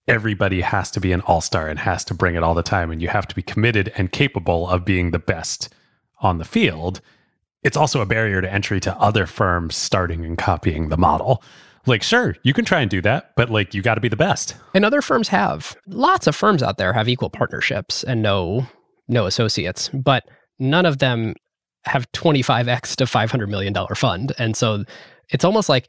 everybody 0.09 0.63
has 0.63 0.91
to 0.93 1.01
be 1.01 1.13
an 1.13 1.21
all 1.23 1.41
star 1.41 1.69
and 1.69 1.79
has 1.79 2.05
to 2.05 2.15
bring 2.15 2.37
it 2.37 2.43
all 2.43 2.55
the 2.55 2.63
time. 2.63 2.91
And 2.91 3.03
you 3.03 3.09
have 3.09 3.29
to 3.29 3.35
be 3.35 3.43
committed 3.43 3.93
and 3.97 4.11
capable 4.11 4.69
of 4.69 4.85
being 4.85 5.11
the 5.11 5.19
best 5.19 5.73
on 6.21 6.39
the 6.39 6.45
field. 6.45 7.01
It's 7.63 7.77
also 7.77 8.01
a 8.01 8.07
barrier 8.07 8.41
to 8.41 8.51
entry 8.51 8.81
to 8.81 8.97
other 8.97 9.27
firms 9.27 9.77
starting 9.77 10.25
and 10.25 10.39
copying 10.39 10.89
the 10.89 10.97
model. 10.97 11.43
Like, 11.87 12.03
sure, 12.03 12.37
you 12.43 12.55
can 12.55 12.65
try 12.65 12.81
and 12.81 12.91
do 12.91 13.03
that, 13.03 13.33
but 13.37 13.51
like, 13.51 13.75
you 13.75 13.83
got 13.83 13.95
to 13.97 14.01
be 14.01 14.09
the 14.09 14.17
best. 14.17 14.55
And 14.75 14.85
other 14.85 15.03
firms 15.03 15.29
have. 15.29 15.77
Lots 15.87 16.27
of 16.27 16.35
firms 16.37 16.63
out 16.63 16.79
there 16.79 16.93
have 16.93 17.09
equal 17.09 17.31
partnerships 17.31 18.03
and 18.03 18.23
no 18.23 18.67
no 19.11 19.27
associates, 19.27 19.89
but 19.93 20.25
none 20.59 20.87
of 20.87 20.99
them 20.99 21.35
have 21.85 22.11
25x 22.13 22.97
to 22.97 23.07
500 23.07 23.49
million 23.49 23.73
dollar 23.73 23.95
fund. 23.95 24.33
And 24.39 24.57
so 24.57 24.85
it's 25.31 25.45
almost 25.45 25.69
like 25.69 25.89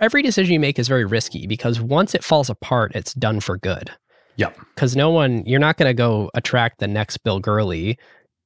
every 0.00 0.22
decision 0.22 0.52
you 0.52 0.60
make 0.60 0.78
is 0.78 0.88
very 0.88 1.04
risky 1.04 1.46
because 1.46 1.80
once 1.80 2.14
it 2.14 2.24
falls 2.24 2.50
apart, 2.50 2.92
it's 2.94 3.14
done 3.14 3.40
for 3.40 3.56
good. 3.56 3.90
Yep. 4.36 4.58
Because 4.74 4.96
no 4.96 5.10
one, 5.10 5.44
you're 5.46 5.60
not 5.60 5.76
going 5.76 5.88
to 5.88 5.94
go 5.94 6.30
attract 6.34 6.80
the 6.80 6.88
next 6.88 7.18
Bill 7.18 7.38
Gurley 7.38 7.98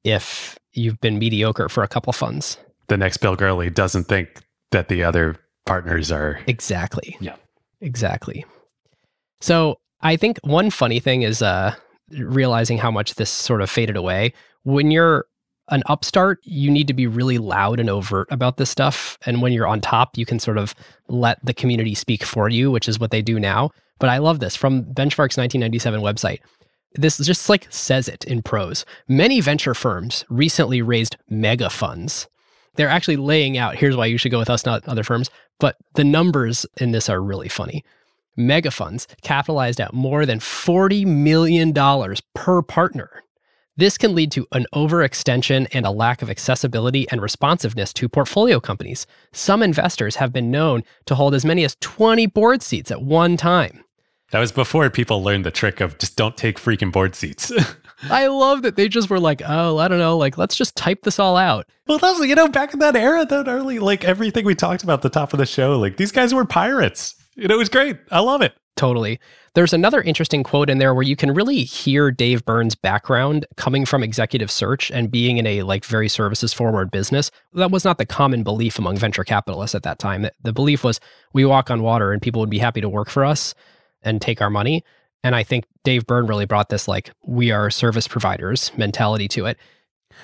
if 0.04 0.58
you've 0.72 1.00
been 1.00 1.18
mediocre 1.18 1.68
for 1.68 1.82
a 1.82 1.88
couple 1.88 2.12
funds. 2.12 2.58
The 2.88 2.96
next 2.96 3.18
Bill 3.18 3.36
Gurley 3.36 3.70
doesn't 3.70 4.04
think 4.04 4.28
that 4.70 4.88
the 4.88 5.02
other 5.02 5.36
partners 5.66 6.12
are. 6.12 6.40
Exactly. 6.46 7.16
Yeah. 7.20 7.36
Exactly. 7.80 8.44
So 9.40 9.76
I 10.00 10.16
think 10.16 10.38
one 10.42 10.70
funny 10.70 11.00
thing 11.00 11.22
is 11.22 11.42
uh, 11.42 11.74
realizing 12.10 12.78
how 12.78 12.90
much 12.90 13.14
this 13.14 13.30
sort 13.30 13.60
of 13.62 13.70
faded 13.70 13.96
away. 13.96 14.32
When 14.64 14.90
you're 14.90 15.26
an 15.70 15.82
upstart, 15.86 16.38
you 16.44 16.70
need 16.70 16.86
to 16.88 16.94
be 16.94 17.06
really 17.06 17.38
loud 17.38 17.78
and 17.78 17.90
overt 17.90 18.28
about 18.30 18.56
this 18.56 18.70
stuff. 18.70 19.18
And 19.26 19.42
when 19.42 19.52
you're 19.52 19.66
on 19.66 19.80
top, 19.80 20.16
you 20.16 20.24
can 20.24 20.38
sort 20.38 20.58
of 20.58 20.74
let 21.08 21.44
the 21.44 21.54
community 21.54 21.94
speak 21.94 22.24
for 22.24 22.48
you, 22.48 22.70
which 22.70 22.88
is 22.88 22.98
what 22.98 23.10
they 23.10 23.22
do 23.22 23.38
now. 23.38 23.70
But 23.98 24.10
I 24.10 24.18
love 24.18 24.40
this 24.40 24.56
from 24.56 24.84
Benchmark's 24.84 25.36
1997 25.36 26.00
website. 26.00 26.38
This 26.94 27.18
just 27.18 27.48
like 27.48 27.66
says 27.70 28.08
it 28.08 28.24
in 28.24 28.42
prose. 28.42 28.84
Many 29.08 29.40
venture 29.40 29.74
firms 29.74 30.24
recently 30.30 30.80
raised 30.80 31.16
mega 31.28 31.68
funds. 31.68 32.28
They're 32.76 32.88
actually 32.88 33.16
laying 33.16 33.58
out 33.58 33.76
here's 33.76 33.96
why 33.96 34.06
you 34.06 34.18
should 34.18 34.30
go 34.30 34.38
with 34.38 34.48
us, 34.48 34.64
not 34.64 34.86
other 34.88 35.04
firms. 35.04 35.30
But 35.60 35.76
the 35.94 36.04
numbers 36.04 36.64
in 36.80 36.92
this 36.92 37.08
are 37.08 37.20
really 37.20 37.48
funny. 37.48 37.84
Mega 38.38 38.70
funds 38.70 39.06
capitalized 39.20 39.80
at 39.80 39.92
more 39.92 40.24
than 40.24 40.38
$40 40.38 41.04
million 41.04 41.74
per 42.34 42.62
partner. 42.62 43.10
This 43.76 43.96
can 43.96 44.14
lead 44.14 44.32
to 44.32 44.46
an 44.52 44.66
overextension 44.74 45.68
and 45.72 45.86
a 45.86 45.90
lack 45.90 46.22
of 46.22 46.30
accessibility 46.30 47.08
and 47.10 47.22
responsiveness 47.22 47.92
to 47.92 48.08
portfolio 48.08 48.58
companies. 48.58 49.06
Some 49.32 49.62
investors 49.62 50.16
have 50.16 50.32
been 50.32 50.50
known 50.50 50.82
to 51.06 51.14
hold 51.14 51.34
as 51.34 51.44
many 51.44 51.64
as 51.64 51.76
20 51.80 52.26
board 52.26 52.62
seats 52.62 52.90
at 52.90 53.02
one 53.02 53.36
time. 53.36 53.84
That 54.30 54.40
was 54.40 54.52
before 54.52 54.90
people 54.90 55.22
learned 55.22 55.44
the 55.44 55.50
trick 55.50 55.80
of 55.80 55.96
just 55.98 56.16
don't 56.16 56.36
take 56.36 56.58
freaking 56.58 56.92
board 56.92 57.14
seats. 57.14 57.52
I 58.10 58.26
love 58.26 58.62
that 58.62 58.76
they 58.76 58.88
just 58.88 59.10
were 59.10 59.20
like, 59.20 59.42
oh, 59.46 59.78
I 59.78 59.88
don't 59.88 59.98
know, 59.98 60.16
like 60.16 60.36
let's 60.36 60.56
just 60.56 60.76
type 60.76 61.02
this 61.02 61.18
all 61.18 61.36
out. 61.36 61.66
well, 61.86 61.98
that 61.98 62.18
was, 62.18 62.28
you 62.28 62.34
know, 62.34 62.48
back 62.48 62.72
in 62.72 62.80
that 62.80 62.94
era, 62.94 63.24
that 63.24 63.48
early, 63.48 63.78
like 63.78 64.04
everything 64.04 64.44
we 64.44 64.54
talked 64.54 64.82
about 64.82 64.94
at 64.94 65.02
the 65.02 65.08
top 65.08 65.32
of 65.32 65.38
the 65.38 65.46
show, 65.46 65.78
like 65.78 65.96
these 65.96 66.12
guys 66.12 66.34
were 66.34 66.44
pirates. 66.44 67.14
You 67.38 67.46
know, 67.46 67.54
it 67.54 67.58
was 67.58 67.68
great. 67.68 67.96
I 68.10 68.18
love 68.18 68.42
it. 68.42 68.52
Totally. 68.74 69.20
There's 69.54 69.72
another 69.72 70.02
interesting 70.02 70.42
quote 70.42 70.68
in 70.68 70.78
there 70.78 70.92
where 70.92 71.04
you 71.04 71.14
can 71.14 71.32
really 71.32 71.62
hear 71.62 72.10
Dave 72.10 72.44
Beirne's 72.44 72.74
background 72.74 73.46
coming 73.56 73.84
from 73.84 74.02
executive 74.02 74.50
search 74.50 74.90
and 74.90 75.10
being 75.10 75.38
in 75.38 75.46
a 75.46 75.62
like 75.62 75.84
very 75.84 76.08
services 76.08 76.52
forward 76.52 76.90
business. 76.90 77.30
That 77.54 77.70
was 77.70 77.84
not 77.84 77.98
the 77.98 78.06
common 78.06 78.42
belief 78.42 78.78
among 78.78 78.96
venture 78.96 79.22
capitalists 79.22 79.74
at 79.76 79.84
that 79.84 80.00
time. 80.00 80.26
The 80.42 80.52
belief 80.52 80.82
was 80.82 81.00
we 81.32 81.44
walk 81.44 81.70
on 81.70 81.82
water 81.82 82.12
and 82.12 82.20
people 82.20 82.40
would 82.40 82.50
be 82.50 82.58
happy 82.58 82.80
to 82.80 82.88
work 82.88 83.08
for 83.08 83.24
us 83.24 83.54
and 84.02 84.20
take 84.20 84.42
our 84.42 84.50
money. 84.50 84.84
And 85.22 85.36
I 85.36 85.44
think 85.44 85.64
Dave 85.84 86.06
Beirne 86.06 86.28
really 86.28 86.46
brought 86.46 86.70
this 86.70 86.88
like 86.88 87.12
we 87.24 87.52
are 87.52 87.70
service 87.70 88.08
providers 88.08 88.72
mentality 88.76 89.28
to 89.28 89.46
it. 89.46 89.58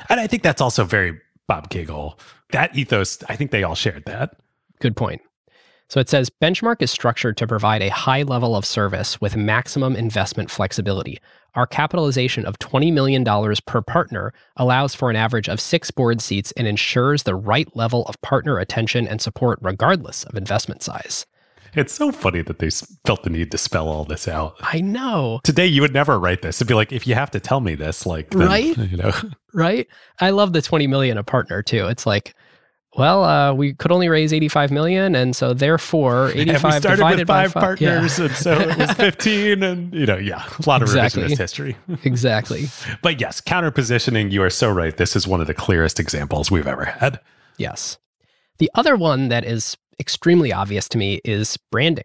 And 0.08 0.18
I 0.18 0.26
think 0.26 0.42
that's 0.42 0.60
also 0.60 0.84
very 0.84 1.20
Bob 1.46 1.70
Kagle. 1.70 2.18
That 2.50 2.76
ethos, 2.76 3.22
I 3.28 3.36
think 3.36 3.52
they 3.52 3.62
all 3.62 3.74
shared 3.74 4.04
that. 4.06 4.36
Good 4.80 4.96
point. 4.96 5.22
So 5.88 6.00
it 6.00 6.08
says 6.08 6.30
Benchmark 6.30 6.82
is 6.82 6.90
structured 6.90 7.36
to 7.36 7.46
provide 7.46 7.82
a 7.82 7.90
high 7.90 8.22
level 8.22 8.56
of 8.56 8.64
service 8.64 9.20
with 9.20 9.36
maximum 9.36 9.94
investment 9.96 10.50
flexibility. 10.50 11.20
Our 11.54 11.66
capitalization 11.66 12.46
of 12.46 12.58
$20 12.58 12.92
million 12.92 13.24
per 13.66 13.80
partner 13.82 14.32
allows 14.56 14.94
for 14.94 15.08
an 15.08 15.16
average 15.16 15.48
of 15.48 15.60
six 15.60 15.90
board 15.90 16.20
seats 16.20 16.52
and 16.52 16.66
ensures 16.66 17.22
the 17.22 17.36
right 17.36 17.68
level 17.76 18.04
of 18.06 18.20
partner 18.22 18.58
attention 18.58 19.06
and 19.06 19.20
support 19.20 19.60
regardless 19.62 20.24
of 20.24 20.34
investment 20.36 20.82
size. 20.82 21.26
It's 21.76 21.92
so 21.92 22.12
funny 22.12 22.42
that 22.42 22.60
they 22.60 22.70
felt 23.04 23.24
the 23.24 23.30
need 23.30 23.50
to 23.50 23.58
spell 23.58 23.88
all 23.88 24.04
this 24.04 24.28
out. 24.28 24.56
I 24.60 24.80
know, 24.80 25.40
Today, 25.42 25.66
you 25.66 25.80
would 25.80 25.92
never 25.92 26.18
write 26.18 26.42
this. 26.42 26.58
It'd 26.58 26.68
be 26.68 26.74
like, 26.74 26.92
if 26.92 27.06
you 27.06 27.14
have 27.14 27.32
to 27.32 27.40
tell 27.40 27.60
me 27.60 27.74
this, 27.74 28.06
like, 28.06 28.30
then, 28.30 28.46
Right? 28.46 28.76
You 28.84 28.96
know, 28.96 29.12
right? 29.52 29.88
I 30.20 30.30
love 30.30 30.52
the 30.52 30.62
20 30.62 30.86
million 30.86 31.18
a 31.18 31.24
partner 31.24 31.62
too. 31.62 31.86
It's 31.86 32.06
like, 32.06 32.34
well, 32.96 33.24
uh, 33.24 33.52
we 33.54 33.74
could 33.74 33.90
only 33.92 34.08
raise 34.08 34.32
85 34.32 34.70
million, 34.70 35.14
and 35.14 35.34
so 35.34 35.52
therefore 35.54 36.30
85 36.30 36.38
and 36.38 36.48
we 36.74 36.78
started 36.78 36.96
divided 36.96 37.18
with 37.20 37.26
by 37.26 37.42
five 37.48 37.52
five. 37.52 37.80
Yeah. 37.80 37.90
partners, 37.94 38.18
and 38.18 38.30
so 38.32 38.52
it 38.60 38.78
was 38.78 38.90
15, 38.96 39.62
and, 39.62 39.94
you 39.94 40.06
know, 40.06 40.16
yeah, 40.16 40.44
a 40.64 40.68
lot 40.68 40.82
of 40.82 40.88
Exactly. 40.88 41.24
revisionist 41.24 41.38
history. 41.38 41.76
exactly. 42.04 42.66
But 43.02 43.20
yes, 43.20 43.40
counter 43.40 43.70
positioning, 43.70 44.30
you 44.30 44.42
are 44.42 44.50
so 44.50 44.70
right. 44.70 44.96
This 44.96 45.16
is 45.16 45.26
one 45.26 45.40
of 45.40 45.46
the 45.46 45.54
clearest 45.54 45.98
examples 45.98 46.50
we've 46.50 46.66
ever 46.66 46.84
had. 46.84 47.20
Yes. 47.58 47.98
The 48.58 48.70
other 48.74 48.96
one 48.96 49.28
that 49.28 49.44
is 49.44 49.76
extremely 50.00 50.52
obvious 50.52 50.88
to 50.90 50.98
me 50.98 51.20
is 51.24 51.56
branding. 51.70 52.04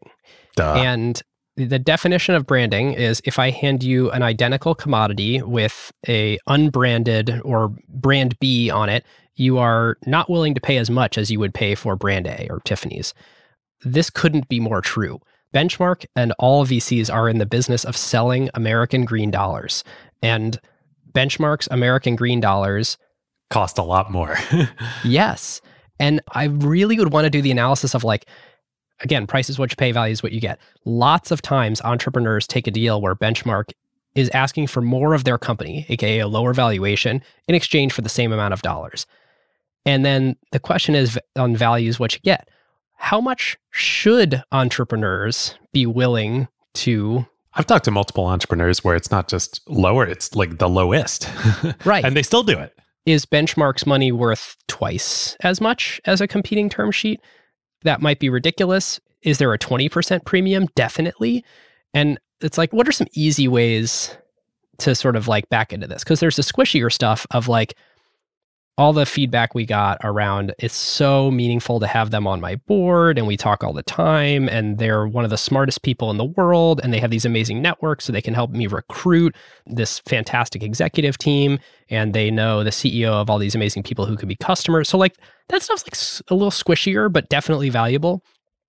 Duh. 0.55 0.73
And 0.73 1.21
the 1.55 1.77
definition 1.79 2.35
of 2.35 2.47
branding 2.47 2.93
is 2.93 3.21
if 3.25 3.37
I 3.37 3.49
hand 3.51 3.83
you 3.83 4.09
an 4.11 4.23
identical 4.23 4.73
commodity 4.73 5.41
with 5.41 5.91
a 6.07 6.39
unbranded 6.47 7.41
or 7.43 7.73
brand 7.89 8.39
B 8.39 8.69
on 8.69 8.89
it, 8.89 9.05
you 9.39 9.57
are 9.57 9.97
not 10.05 10.29
willing 10.29 10.53
to 10.53 10.61
pay 10.61 10.77
as 10.77 10.89
much 10.89 11.17
as 11.17 11.31
you 11.31 11.39
would 11.39 11.53
pay 11.53 11.75
for 11.75 11.95
brand 11.95 12.27
A 12.27 12.47
or 12.49 12.59
Tiffany's. 12.61 13.13
This 13.83 14.09
couldn't 14.09 14.49
be 14.49 14.59
more 14.59 14.81
true. 14.81 15.19
Benchmark 15.53 16.05
and 16.15 16.33
all 16.37 16.65
VCs 16.65 17.11
are 17.11 17.27
in 17.27 17.39
the 17.39 17.45
business 17.45 17.83
of 17.83 17.97
selling 17.97 18.49
American 18.53 19.05
green 19.05 19.31
dollars. 19.31 19.83
And 20.21 20.59
Benchmark's 21.13 21.67
American 21.71 22.15
green 22.15 22.39
dollars 22.39 22.97
Cost 23.49 23.79
a 23.79 23.83
lot 23.83 24.11
more. 24.11 24.37
Yes. 25.03 25.61
And 25.99 26.21
I 26.31 26.45
really 26.45 26.97
would 26.97 27.11
want 27.11 27.25
to 27.25 27.29
do 27.29 27.41
the 27.41 27.51
analysis 27.51 27.93
of 27.93 28.03
like, 28.05 28.25
again, 29.01 29.27
price 29.27 29.49
is 29.49 29.59
what 29.59 29.71
you 29.71 29.75
pay, 29.75 29.91
value 29.91 30.13
is 30.13 30.23
what 30.23 30.31
you 30.31 30.39
get. 30.39 30.59
Lots 30.85 31.31
of 31.31 31.41
times 31.41 31.81
entrepreneurs 31.81 32.47
take 32.47 32.67
a 32.67 32.71
deal 32.71 33.01
where 33.01 33.15
benchmark 33.15 33.71
is 34.15 34.29
asking 34.29 34.67
for 34.67 34.81
more 34.81 35.13
of 35.13 35.25
their 35.25 35.37
company, 35.37 35.85
aka 35.89 36.19
a 36.19 36.27
lower 36.27 36.53
valuation, 36.53 37.21
in 37.47 37.55
exchange 37.55 37.91
for 37.91 38.01
the 38.01 38.09
same 38.09 38.31
amount 38.31 38.53
of 38.53 38.61
dollars. 38.61 39.05
And 39.89 40.05
then 40.05 40.35
the 40.51 40.59
question 40.59 40.93
is 40.93 41.17
on 41.35 41.55
values 41.55 41.99
what 41.99 42.13
you 42.13 42.19
get. 42.19 42.47
How 42.97 43.19
much 43.19 43.57
should 43.71 44.43
entrepreneurs 44.51 45.55
be 45.73 45.87
willing 45.87 46.47
to 46.75 47.25
I've 47.55 47.65
talked 47.65 47.85
to 47.85 47.91
multiple 47.91 48.27
entrepreneurs 48.27 48.83
where 48.83 48.95
it's 48.95 49.09
not 49.09 49.27
just 49.27 49.67
lower, 49.67 50.05
it's 50.05 50.35
like 50.35 50.59
the 50.59 50.69
lowest. 50.69 51.27
Right. 51.85 52.05
and 52.05 52.15
they 52.15 52.21
still 52.21 52.43
do 52.43 52.57
it. 52.59 52.77
is 53.07 53.25
benchmark's 53.25 53.87
money 53.87 54.11
worth 54.11 54.55
twice 54.67 55.35
as 55.39 55.59
much 55.59 55.99
as 56.05 56.21
a 56.21 56.27
competing 56.27 56.69
term 56.69 56.91
sheet? 56.91 57.19
That 57.81 57.99
might 57.99 58.19
be 58.19 58.29
ridiculous. 58.29 58.99
Is 59.23 59.39
there 59.39 59.51
a 59.53 59.57
20% 59.57 60.23
premium? 60.23 60.67
Definitely. 60.75 61.43
And 61.95 62.19
it's 62.41 62.59
like, 62.59 62.71
what 62.71 62.87
are 62.87 62.91
some 62.91 63.07
easy 63.13 63.47
ways 63.47 64.15
to 64.77 64.93
sort 64.93 65.15
of 65.15 65.27
like 65.27 65.49
back 65.49 65.73
into 65.73 65.87
this? 65.87 66.03
Because 66.03 66.19
there's 66.19 66.35
the 66.35 66.43
squishier 66.43 66.91
stuff 66.91 67.25
of 67.31 67.47
like, 67.47 67.75
all 68.79 68.93
the 68.93 69.05
feedback 69.05 69.53
we 69.53 69.65
got 69.65 69.99
around 70.05 70.55
it's 70.57 70.73
so 70.73 71.29
meaningful 71.29 71.81
to 71.81 71.85
have 71.85 72.11
them 72.11 72.25
on 72.25 72.39
my 72.39 72.55
board 72.55 73.17
and 73.17 73.27
we 73.27 73.35
talk 73.35 73.61
all 73.61 73.73
the 73.73 73.83
time 73.83 74.47
and 74.47 74.77
they're 74.77 75.05
one 75.05 75.25
of 75.25 75.29
the 75.29 75.37
smartest 75.37 75.81
people 75.81 76.09
in 76.09 76.15
the 76.15 76.23
world 76.23 76.79
and 76.81 76.93
they 76.93 76.99
have 76.99 77.11
these 77.11 77.25
amazing 77.25 77.61
networks 77.61 78.05
so 78.05 78.13
they 78.13 78.21
can 78.21 78.33
help 78.33 78.51
me 78.51 78.67
recruit 78.67 79.35
this 79.65 79.99
fantastic 80.07 80.63
executive 80.63 81.17
team 81.17 81.59
and 81.89 82.13
they 82.13 82.31
know 82.31 82.63
the 82.63 82.69
CEO 82.69 83.09
of 83.09 83.29
all 83.29 83.37
these 83.37 83.53
amazing 83.53 83.83
people 83.83 84.05
who 84.05 84.15
could 84.15 84.29
be 84.29 84.37
customers. 84.37 84.87
So 84.87 84.97
like 84.97 85.17
that 85.49 85.61
stuff's 85.61 85.85
like 85.85 86.31
a 86.31 86.33
little 86.33 86.49
squishier 86.49 87.11
but 87.11 87.27
definitely 87.27 87.67
valuable. 87.69 88.23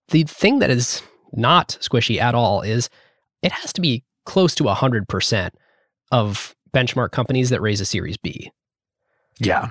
The 0.08 0.24
thing 0.24 0.58
that 0.58 0.70
is 0.70 1.04
not 1.34 1.78
squishy 1.80 2.20
at 2.20 2.34
all 2.34 2.62
is 2.62 2.90
it 3.42 3.52
has 3.52 3.72
to 3.74 3.80
be 3.80 4.02
close 4.26 4.56
to 4.56 4.64
100% 4.64 5.50
of 6.10 6.56
benchmark 6.74 7.12
companies 7.12 7.50
that 7.50 7.62
raise 7.62 7.80
a 7.80 7.84
series 7.84 8.16
B. 8.16 8.50
Yeah. 9.38 9.70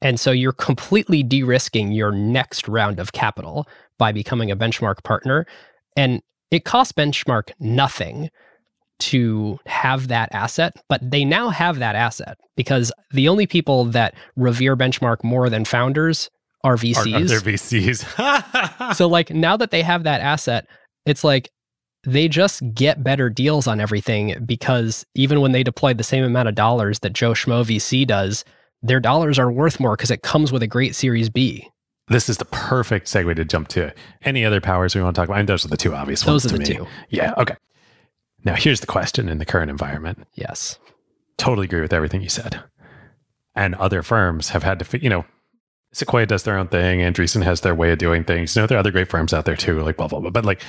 And 0.00 0.20
so 0.20 0.30
you're 0.30 0.52
completely 0.52 1.22
de 1.22 1.42
risking 1.42 1.92
your 1.92 2.12
next 2.12 2.68
round 2.68 3.00
of 3.00 3.12
capital 3.12 3.66
by 3.98 4.12
becoming 4.12 4.50
a 4.50 4.56
benchmark 4.56 5.02
partner. 5.02 5.46
And 5.96 6.22
it 6.50 6.64
costs 6.64 6.92
benchmark 6.92 7.50
nothing 7.58 8.30
to 9.00 9.58
have 9.66 10.08
that 10.08 10.28
asset, 10.32 10.74
but 10.88 11.08
they 11.08 11.24
now 11.24 11.50
have 11.50 11.78
that 11.78 11.94
asset 11.94 12.38
because 12.56 12.92
the 13.12 13.28
only 13.28 13.46
people 13.46 13.84
that 13.86 14.14
revere 14.36 14.76
benchmark 14.76 15.22
more 15.22 15.48
than 15.48 15.64
founders 15.64 16.30
are 16.64 16.76
VCs. 16.76 17.30
Are, 17.30 17.36
are 17.36 17.40
VCs? 17.40 18.94
so, 18.96 19.06
like, 19.06 19.30
now 19.30 19.56
that 19.56 19.70
they 19.70 19.82
have 19.82 20.02
that 20.02 20.20
asset, 20.20 20.66
it's 21.06 21.22
like 21.22 21.50
they 22.04 22.28
just 22.28 22.62
get 22.74 23.04
better 23.04 23.30
deals 23.30 23.66
on 23.66 23.80
everything 23.80 24.42
because 24.44 25.04
even 25.14 25.40
when 25.40 25.52
they 25.52 25.62
deploy 25.62 25.94
the 25.94 26.04
same 26.04 26.24
amount 26.24 26.48
of 26.48 26.54
dollars 26.54 27.00
that 27.00 27.12
Joe 27.12 27.32
Schmo 27.32 27.64
VC 27.64 28.06
does, 28.06 28.44
their 28.82 29.00
dollars 29.00 29.38
are 29.38 29.50
worth 29.50 29.80
more 29.80 29.96
because 29.96 30.10
it 30.10 30.22
comes 30.22 30.52
with 30.52 30.62
a 30.62 30.66
great 30.66 30.94
Series 30.94 31.30
B. 31.30 31.68
This 32.08 32.28
is 32.28 32.38
the 32.38 32.46
perfect 32.46 33.06
segue 33.06 33.36
to 33.36 33.44
jump 33.44 33.68
to 33.68 33.92
any 34.22 34.44
other 34.44 34.60
powers 34.60 34.94
we 34.94 35.02
want 35.02 35.14
to 35.14 35.20
talk 35.20 35.28
about. 35.28 35.40
And 35.40 35.48
those 35.48 35.64
are 35.64 35.68
the 35.68 35.76
two 35.76 35.94
obvious 35.94 36.22
those 36.22 36.28
ones. 36.28 36.42
Those 36.44 36.52
are 36.52 36.56
the 36.56 36.70
me. 36.70 36.76
two. 36.76 36.86
Yeah. 37.10 37.34
Okay. 37.36 37.56
Now, 38.44 38.54
here's 38.54 38.80
the 38.80 38.86
question 38.86 39.28
in 39.28 39.38
the 39.38 39.44
current 39.44 39.70
environment. 39.70 40.26
Yes. 40.34 40.78
Totally 41.36 41.66
agree 41.66 41.80
with 41.80 41.92
everything 41.92 42.22
you 42.22 42.28
said. 42.28 42.62
And 43.54 43.74
other 43.74 44.02
firms 44.02 44.50
have 44.50 44.62
had 44.62 44.78
to, 44.78 45.02
you 45.02 45.10
know, 45.10 45.24
Sequoia 45.92 46.26
does 46.26 46.44
their 46.44 46.56
own 46.56 46.68
thing. 46.68 47.00
Andreessen 47.00 47.42
has 47.42 47.62
their 47.62 47.74
way 47.74 47.92
of 47.92 47.98
doing 47.98 48.24
things. 48.24 48.54
You 48.54 48.62
know, 48.62 48.66
there 48.66 48.76
are 48.76 48.80
other 48.80 48.90
great 48.90 49.08
firms 49.08 49.34
out 49.34 49.44
there 49.44 49.56
too, 49.56 49.80
like 49.80 49.96
blah, 49.96 50.08
blah, 50.08 50.20
blah. 50.20 50.30
But 50.30 50.44
like 50.44 50.62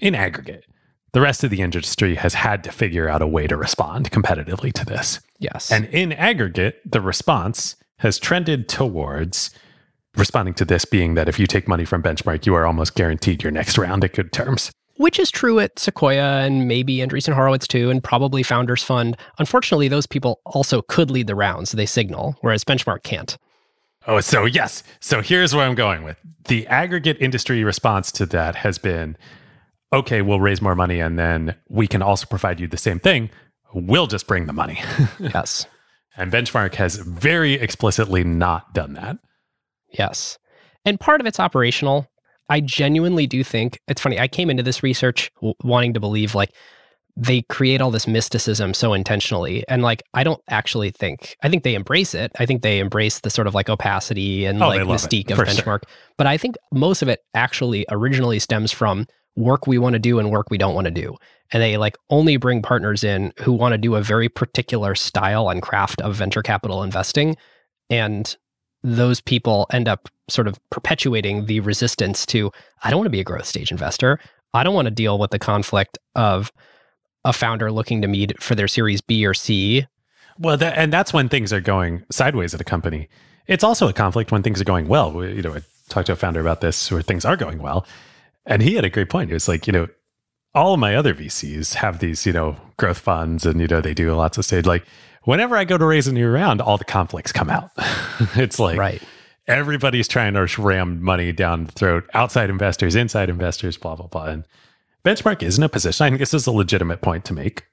in 0.00 0.14
aggregate, 0.14 0.64
the 1.12 1.20
rest 1.20 1.44
of 1.44 1.50
the 1.50 1.62
industry 1.62 2.14
has 2.16 2.34
had 2.34 2.62
to 2.64 2.72
figure 2.72 3.08
out 3.08 3.22
a 3.22 3.26
way 3.26 3.46
to 3.46 3.56
respond 3.56 4.10
competitively 4.10 4.72
to 4.72 4.84
this. 4.84 5.20
Yes. 5.38 5.70
And 5.70 5.86
in 5.86 6.12
aggregate, 6.12 6.80
the 6.84 7.00
response 7.00 7.76
has 7.98 8.18
trended 8.18 8.68
towards 8.68 9.50
responding 10.16 10.54
to 10.54 10.64
this 10.64 10.84
being 10.84 11.14
that 11.14 11.28
if 11.28 11.38
you 11.38 11.46
take 11.46 11.68
money 11.68 11.84
from 11.84 12.02
Benchmark, 12.02 12.46
you 12.46 12.54
are 12.54 12.66
almost 12.66 12.94
guaranteed 12.94 13.42
your 13.42 13.52
next 13.52 13.78
round 13.78 14.04
at 14.04 14.14
good 14.14 14.32
terms. 14.32 14.70
Which 14.96 15.18
is 15.18 15.30
true 15.30 15.60
at 15.60 15.78
Sequoia 15.78 16.40
and 16.40 16.66
maybe 16.66 16.98
Andreessen 16.98 17.34
Horowitz 17.34 17.66
too, 17.66 17.90
and 17.90 18.02
probably 18.02 18.42
Founders 18.42 18.82
Fund. 18.82 19.16
Unfortunately, 19.38 19.88
those 19.88 20.06
people 20.06 20.40
also 20.46 20.80
could 20.80 21.10
lead 21.10 21.26
the 21.26 21.34
rounds. 21.34 21.72
They 21.72 21.84
signal, 21.84 22.36
whereas 22.40 22.64
Benchmark 22.64 23.02
can't. 23.02 23.36
Oh, 24.06 24.20
so 24.20 24.46
yes. 24.46 24.82
So 25.00 25.20
here's 25.20 25.54
where 25.54 25.66
I'm 25.66 25.74
going 25.74 26.02
with 26.02 26.16
the 26.46 26.66
aggregate 26.68 27.18
industry 27.20 27.62
response 27.62 28.10
to 28.12 28.26
that 28.26 28.54
has 28.54 28.78
been 28.78 29.18
okay, 29.96 30.22
we'll 30.22 30.40
raise 30.40 30.60
more 30.62 30.74
money 30.74 31.00
and 31.00 31.18
then 31.18 31.54
we 31.68 31.86
can 31.86 32.02
also 32.02 32.26
provide 32.26 32.60
you 32.60 32.66
the 32.66 32.76
same 32.76 32.98
thing. 32.98 33.30
We'll 33.74 34.06
just 34.06 34.26
bring 34.26 34.46
the 34.46 34.52
money. 34.52 34.80
yes. 35.20 35.66
And 36.16 36.32
Benchmark 36.32 36.74
has 36.76 36.96
very 36.96 37.54
explicitly 37.54 38.24
not 38.24 38.72
done 38.72 38.94
that. 38.94 39.18
Yes. 39.90 40.38
And 40.84 40.98
part 41.00 41.20
of 41.20 41.26
it's 41.26 41.40
operational. 41.40 42.08
I 42.48 42.60
genuinely 42.60 43.26
do 43.26 43.42
think 43.42 43.80
it's 43.88 44.00
funny. 44.00 44.18
I 44.20 44.28
came 44.28 44.50
into 44.50 44.62
this 44.62 44.82
research 44.82 45.30
w- 45.36 45.54
wanting 45.64 45.94
to 45.94 46.00
believe 46.00 46.34
like 46.34 46.52
they 47.16 47.42
create 47.42 47.80
all 47.80 47.90
this 47.90 48.06
mysticism 48.06 48.74
so 48.74 48.92
intentionally. 48.92 49.64
And 49.68 49.82
like, 49.82 50.02
I 50.14 50.22
don't 50.22 50.40
actually 50.48 50.90
think, 50.90 51.36
I 51.42 51.48
think 51.48 51.64
they 51.64 51.74
embrace 51.74 52.14
it. 52.14 52.30
I 52.38 52.44
think 52.46 52.62
they 52.62 52.78
embrace 52.78 53.20
the 53.20 53.30
sort 53.30 53.46
of 53.46 53.54
like 53.54 53.68
opacity 53.70 54.44
and 54.44 54.62
Oh, 54.62 54.68
like 54.68 54.82
mystique 54.82 55.30
it, 55.30 55.32
of 55.32 55.38
for 55.38 55.46
sure. 55.46 55.54
Benchmark. 55.64 55.82
But 56.18 56.26
I 56.26 56.36
think 56.36 56.56
most 56.72 57.02
of 57.02 57.08
it 57.08 57.20
actually 57.34 57.86
originally 57.90 58.38
stems 58.38 58.70
from 58.70 59.06
work 59.36 59.66
we 59.66 59.78
want 59.78 59.92
to 59.92 59.98
do 59.98 60.18
and 60.18 60.30
work 60.30 60.50
we 60.50 60.58
don't 60.58 60.74
want 60.74 60.86
to 60.86 60.90
do. 60.90 61.16
And 61.52 61.62
they 61.62 61.76
like 61.76 61.96
only 62.10 62.36
bring 62.36 62.62
partners 62.62 63.04
in 63.04 63.32
who 63.40 63.52
want 63.52 63.72
to 63.72 63.78
do 63.78 63.94
a 63.94 64.02
very 64.02 64.28
particular 64.28 64.94
style 64.94 65.48
and 65.48 65.62
craft 65.62 66.00
of 66.00 66.16
venture 66.16 66.42
capital 66.42 66.82
investing. 66.82 67.36
And 67.88 68.34
those 68.82 69.20
people 69.20 69.66
end 69.70 69.88
up 69.88 70.08
sort 70.28 70.48
of 70.48 70.58
perpetuating 70.70 71.46
the 71.46 71.60
resistance 71.60 72.26
to, 72.26 72.50
I 72.82 72.90
don't 72.90 72.98
want 72.98 73.06
to 73.06 73.10
be 73.10 73.20
a 73.20 73.24
growth 73.24 73.46
stage 73.46 73.70
investor. 73.70 74.18
I 74.54 74.64
don't 74.64 74.74
want 74.74 74.86
to 74.86 74.90
deal 74.90 75.18
with 75.18 75.30
the 75.30 75.38
conflict 75.38 75.98
of 76.14 76.50
a 77.24 77.32
founder 77.32 77.70
looking 77.70 78.02
to 78.02 78.08
meet 78.08 78.42
for 78.42 78.54
their 78.54 78.68
series 78.68 79.00
B 79.00 79.26
or 79.26 79.34
C. 79.34 79.86
Well, 80.38 80.56
that, 80.56 80.76
and 80.76 80.92
that's 80.92 81.12
when 81.12 81.28
things 81.28 81.52
are 81.52 81.60
going 81.60 82.04
sideways 82.10 82.54
at 82.54 82.60
a 82.60 82.64
company. 82.64 83.08
It's 83.46 83.64
also 83.64 83.88
a 83.88 83.92
conflict 83.92 84.32
when 84.32 84.42
things 84.42 84.60
are 84.60 84.64
going 84.64 84.88
well. 84.88 85.12
We- 85.12 85.34
You 85.34 85.42
know, 85.42 85.54
I 85.54 85.62
talked 85.88 86.06
to 86.06 86.12
a 86.12 86.16
founder 86.16 86.40
about 86.40 86.60
this 86.60 86.90
where 86.90 87.02
things 87.02 87.24
are 87.24 87.36
going 87.36 87.58
well. 87.58 87.86
And 88.46 88.62
he 88.62 88.74
had 88.74 88.84
a 88.84 88.90
great 88.90 89.08
point. 89.10 89.30
He 89.30 89.34
was 89.34 89.48
like, 89.48 89.66
you 89.66 89.72
know, 89.72 89.88
all 90.54 90.74
of 90.74 90.80
my 90.80 90.94
other 90.94 91.14
VCs 91.14 91.74
have 91.74 91.98
these, 91.98 92.24
you 92.24 92.32
know, 92.32 92.56
growth 92.76 92.98
funds 92.98 93.44
and, 93.44 93.60
you 93.60 93.66
know, 93.66 93.80
they 93.80 93.92
do 93.94 94.14
lots 94.14 94.38
of 94.38 94.44
stage. 94.44 94.64
Like, 94.66 94.84
whenever 95.24 95.56
I 95.56 95.64
go 95.64 95.76
to 95.76 95.84
raise 95.84 96.06
a 96.06 96.12
new 96.12 96.28
round, 96.30 96.60
all 96.62 96.78
the 96.78 96.84
conflicts 96.84 97.32
come 97.32 97.50
out. 97.50 97.70
it's 98.36 98.58
like 98.58 98.78
Right. 98.78 99.02
everybody's 99.46 100.08
trying 100.08 100.34
to 100.34 100.46
ram 100.62 101.02
money 101.02 101.32
down 101.32 101.64
the 101.64 101.72
throat, 101.72 102.08
outside 102.14 102.48
investors, 102.48 102.94
inside 102.94 103.28
investors, 103.28 103.76
blah, 103.76 103.96
blah, 103.96 104.06
blah. 104.06 104.26
And 104.26 104.44
Benchmark 105.04 105.42
isn't 105.42 105.62
a 105.62 105.68
position, 105.68 106.04
I 106.04 106.08
think 106.10 106.20
this 106.20 106.34
is 106.34 106.46
a 106.46 106.52
legitimate 106.52 107.00
point 107.02 107.24
to 107.26 107.34
make, 107.34 107.66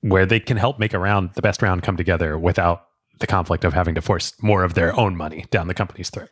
where 0.00 0.26
they 0.26 0.40
can 0.40 0.56
help 0.56 0.78
make 0.78 0.94
a 0.94 0.98
round, 0.98 1.30
the 1.34 1.42
best 1.42 1.60
round 1.60 1.82
come 1.82 1.96
together 1.96 2.38
without 2.38 2.86
the 3.20 3.26
conflict 3.26 3.64
of 3.64 3.74
having 3.74 3.94
to 3.96 4.02
force 4.02 4.32
more 4.42 4.64
of 4.64 4.74
their 4.74 4.98
own 4.98 5.16
money 5.16 5.44
down 5.50 5.68
the 5.68 5.74
company's 5.74 6.10
throat. 6.10 6.30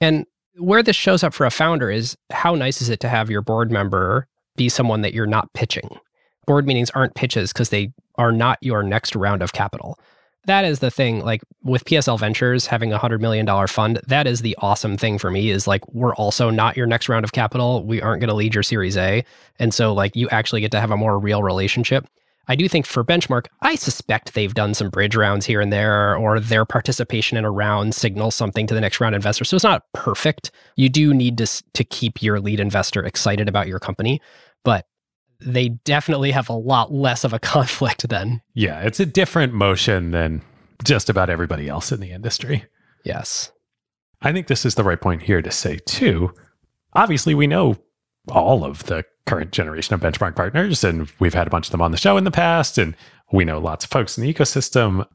And 0.00 0.26
where 0.56 0.82
this 0.82 0.96
shows 0.96 1.22
up 1.22 1.34
for 1.34 1.46
a 1.46 1.50
founder 1.50 1.90
is 1.90 2.16
how 2.30 2.54
nice 2.54 2.80
is 2.80 2.88
it 2.88 3.00
to 3.00 3.08
have 3.08 3.30
your 3.30 3.42
board 3.42 3.70
member 3.70 4.26
be 4.56 4.68
someone 4.68 5.02
that 5.02 5.14
you're 5.14 5.26
not 5.26 5.52
pitching? 5.52 5.88
Board 6.46 6.66
meetings 6.66 6.90
aren't 6.90 7.14
pitches 7.14 7.52
because 7.52 7.70
they 7.70 7.92
are 8.16 8.32
not 8.32 8.58
your 8.60 8.82
next 8.82 9.16
round 9.16 9.42
of 9.42 9.52
capital. 9.52 9.98
That 10.46 10.64
is 10.64 10.80
the 10.80 10.90
thing. 10.90 11.24
Like 11.24 11.42
with 11.62 11.86
PSL 11.86 12.18
Ventures 12.18 12.66
having 12.66 12.92
a 12.92 12.98
$100 12.98 13.20
million 13.20 13.66
fund, 13.66 14.00
that 14.06 14.26
is 14.26 14.42
the 14.42 14.56
awesome 14.60 14.96
thing 14.96 15.18
for 15.18 15.30
me 15.30 15.50
is 15.50 15.66
like, 15.66 15.86
we're 15.92 16.14
also 16.14 16.50
not 16.50 16.76
your 16.76 16.86
next 16.86 17.08
round 17.08 17.24
of 17.24 17.32
capital. 17.32 17.82
We 17.82 18.02
aren't 18.02 18.20
going 18.20 18.28
to 18.28 18.34
lead 18.34 18.54
your 18.54 18.62
Series 18.62 18.96
A. 18.96 19.24
And 19.58 19.72
so, 19.72 19.94
like, 19.94 20.14
you 20.14 20.28
actually 20.28 20.60
get 20.60 20.70
to 20.72 20.80
have 20.80 20.90
a 20.90 20.96
more 20.96 21.18
real 21.18 21.42
relationship. 21.42 22.06
I 22.48 22.56
do 22.56 22.68
think 22.68 22.86
for 22.86 23.02
Benchmark, 23.04 23.46
I 23.62 23.74
suspect 23.74 24.34
they've 24.34 24.54
done 24.54 24.74
some 24.74 24.90
bridge 24.90 25.16
rounds 25.16 25.46
here 25.46 25.60
and 25.60 25.72
there, 25.72 26.16
or 26.16 26.40
their 26.40 26.64
participation 26.64 27.38
in 27.38 27.44
a 27.44 27.50
round 27.50 27.94
signals 27.94 28.34
something 28.34 28.66
to 28.66 28.74
the 28.74 28.80
next 28.80 29.00
round 29.00 29.14
investor. 29.14 29.44
So 29.44 29.56
it's 29.56 29.64
not 29.64 29.84
perfect. 29.94 30.50
You 30.76 30.88
do 30.88 31.14
need 31.14 31.38
to, 31.38 31.46
to 31.74 31.84
keep 31.84 32.22
your 32.22 32.40
lead 32.40 32.60
investor 32.60 33.04
excited 33.04 33.48
about 33.48 33.68
your 33.68 33.78
company, 33.78 34.20
but 34.62 34.86
they 35.40 35.70
definitely 35.70 36.30
have 36.30 36.48
a 36.48 36.54
lot 36.54 36.92
less 36.92 37.24
of 37.24 37.32
a 37.32 37.38
conflict 37.40 38.08
than. 38.08 38.42
Yeah, 38.54 38.80
it's 38.80 39.00
a 39.00 39.06
different 39.06 39.52
motion 39.52 40.10
than 40.10 40.42
just 40.84 41.08
about 41.08 41.30
everybody 41.30 41.68
else 41.68 41.92
in 41.92 42.00
the 42.00 42.12
industry. 42.12 42.64
Yes. 43.04 43.52
I 44.22 44.32
think 44.32 44.46
this 44.46 44.64
is 44.64 44.74
the 44.74 44.84
right 44.84 45.00
point 45.00 45.22
here 45.22 45.42
to 45.42 45.50
say, 45.50 45.78
too. 45.86 46.32
Obviously, 46.94 47.34
we 47.34 47.46
know 47.46 47.76
all 48.28 48.64
of 48.64 48.84
the 48.84 49.04
current 49.26 49.52
generation 49.52 49.94
of 49.94 50.00
benchmark 50.00 50.36
partners, 50.36 50.84
and 50.84 51.10
we've 51.18 51.34
had 51.34 51.46
a 51.46 51.50
bunch 51.50 51.66
of 51.66 51.72
them 51.72 51.82
on 51.82 51.90
the 51.90 51.96
show 51.96 52.16
in 52.16 52.24
the 52.24 52.30
past, 52.30 52.78
and 52.78 52.96
we 53.32 53.44
know 53.44 53.58
lots 53.58 53.84
of 53.84 53.90
folks 53.90 54.18
in 54.18 54.24
the 54.24 54.32
ecosystem. 54.32 55.06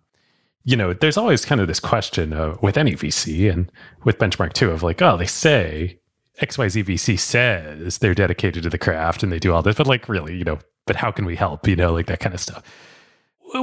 You 0.63 0.75
know, 0.75 0.93
there's 0.93 1.17
always 1.17 1.45
kind 1.45 1.61
of 1.61 1.67
this 1.67 1.79
question 1.79 2.33
uh, 2.33 2.57
with 2.61 2.77
any 2.77 2.93
VC 2.93 3.51
and 3.51 3.71
with 4.03 4.17
benchmark 4.17 4.53
too 4.53 4.71
of 4.71 4.83
like, 4.83 5.01
oh, 5.01 5.17
they 5.17 5.25
say 5.25 5.99
XYZ 6.41 6.85
VC 6.85 7.17
says 7.17 7.97
they're 7.97 8.13
dedicated 8.13 8.63
to 8.63 8.69
the 8.69 8.77
craft 8.77 9.23
and 9.23 9.31
they 9.31 9.39
do 9.39 9.53
all 9.53 9.61
this, 9.61 9.75
but 9.75 9.88
like, 9.88 10.09
really, 10.09 10.35
you 10.38 10.43
know, 10.43 10.59
but 10.85 10.95
how 10.95 11.11
can 11.11 11.25
we 11.25 11.35
help? 11.35 11.67
You 11.67 11.75
know, 11.75 11.93
like 11.93 12.07
that 12.07 12.19
kind 12.19 12.35
of 12.35 12.41
stuff. 12.41 12.63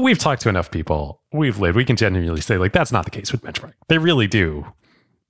We've 0.00 0.18
talked 0.18 0.42
to 0.42 0.48
enough 0.48 0.70
people. 0.70 1.22
We've 1.32 1.58
lived. 1.58 1.76
We 1.76 1.84
can 1.84 1.96
genuinely 1.96 2.40
say 2.40 2.58
like 2.58 2.72
that's 2.72 2.92
not 2.92 3.04
the 3.04 3.10
case 3.10 3.30
with 3.30 3.42
benchmark. 3.42 3.74
They 3.88 3.98
really 3.98 4.26
do 4.26 4.66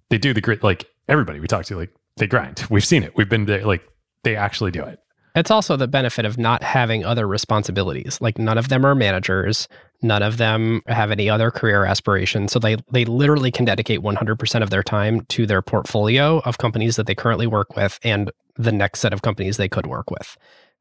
they 0.09 0.19
do 0.19 0.33
the 0.33 0.41
grit 0.41 0.63
like 0.63 0.87
everybody 1.09 1.41
we 1.41 1.47
talk 1.47 1.65
to 1.67 1.77
like 1.77 1.93
they 2.17 2.27
grind 2.27 2.65
we've 2.71 2.85
seen 2.85 3.03
it 3.03 3.17
we've 3.17 3.29
been 3.29 3.47
there 3.47 3.65
like 3.65 3.83
they 4.23 4.37
actually 4.37 4.71
do 4.71 4.83
it 4.83 4.99
It's 5.37 5.51
also 5.51 5.77
the 5.77 5.87
benefit 5.87 6.25
of 6.25 6.39
not 6.39 6.63
having 6.63 7.05
other 7.05 7.29
responsibilities. 7.29 8.19
Like 8.23 8.39
none 8.39 8.57
of 8.57 8.71
them 8.71 8.87
are 8.87 8.95
managers, 8.95 9.69
none 10.01 10.23
of 10.23 10.39
them 10.39 10.81
have 10.87 11.11
any 11.11 11.29
other 11.29 11.51
career 11.51 11.85
aspirations. 11.85 12.53
So 12.53 12.59
they 12.59 12.77
they 12.91 13.05
literally 13.05 13.51
can 13.51 13.67
dedicate 13.67 14.01
100% 14.01 14.63
of 14.63 14.71
their 14.71 14.83
time 14.83 15.21
to 15.27 15.47
their 15.47 15.61
portfolio 15.61 16.39
of 16.41 16.57
companies 16.57 16.97
that 16.97 17.07
they 17.07 17.15
currently 17.15 17.47
work 17.47 17.77
with 17.77 18.01
and 18.03 18.33
the 18.57 18.73
next 18.73 19.01
set 19.01 19.13
of 19.13 19.21
companies 19.21 19.59
they 19.59 19.69
could 19.69 19.87
work 19.87 20.11
with. 20.11 20.39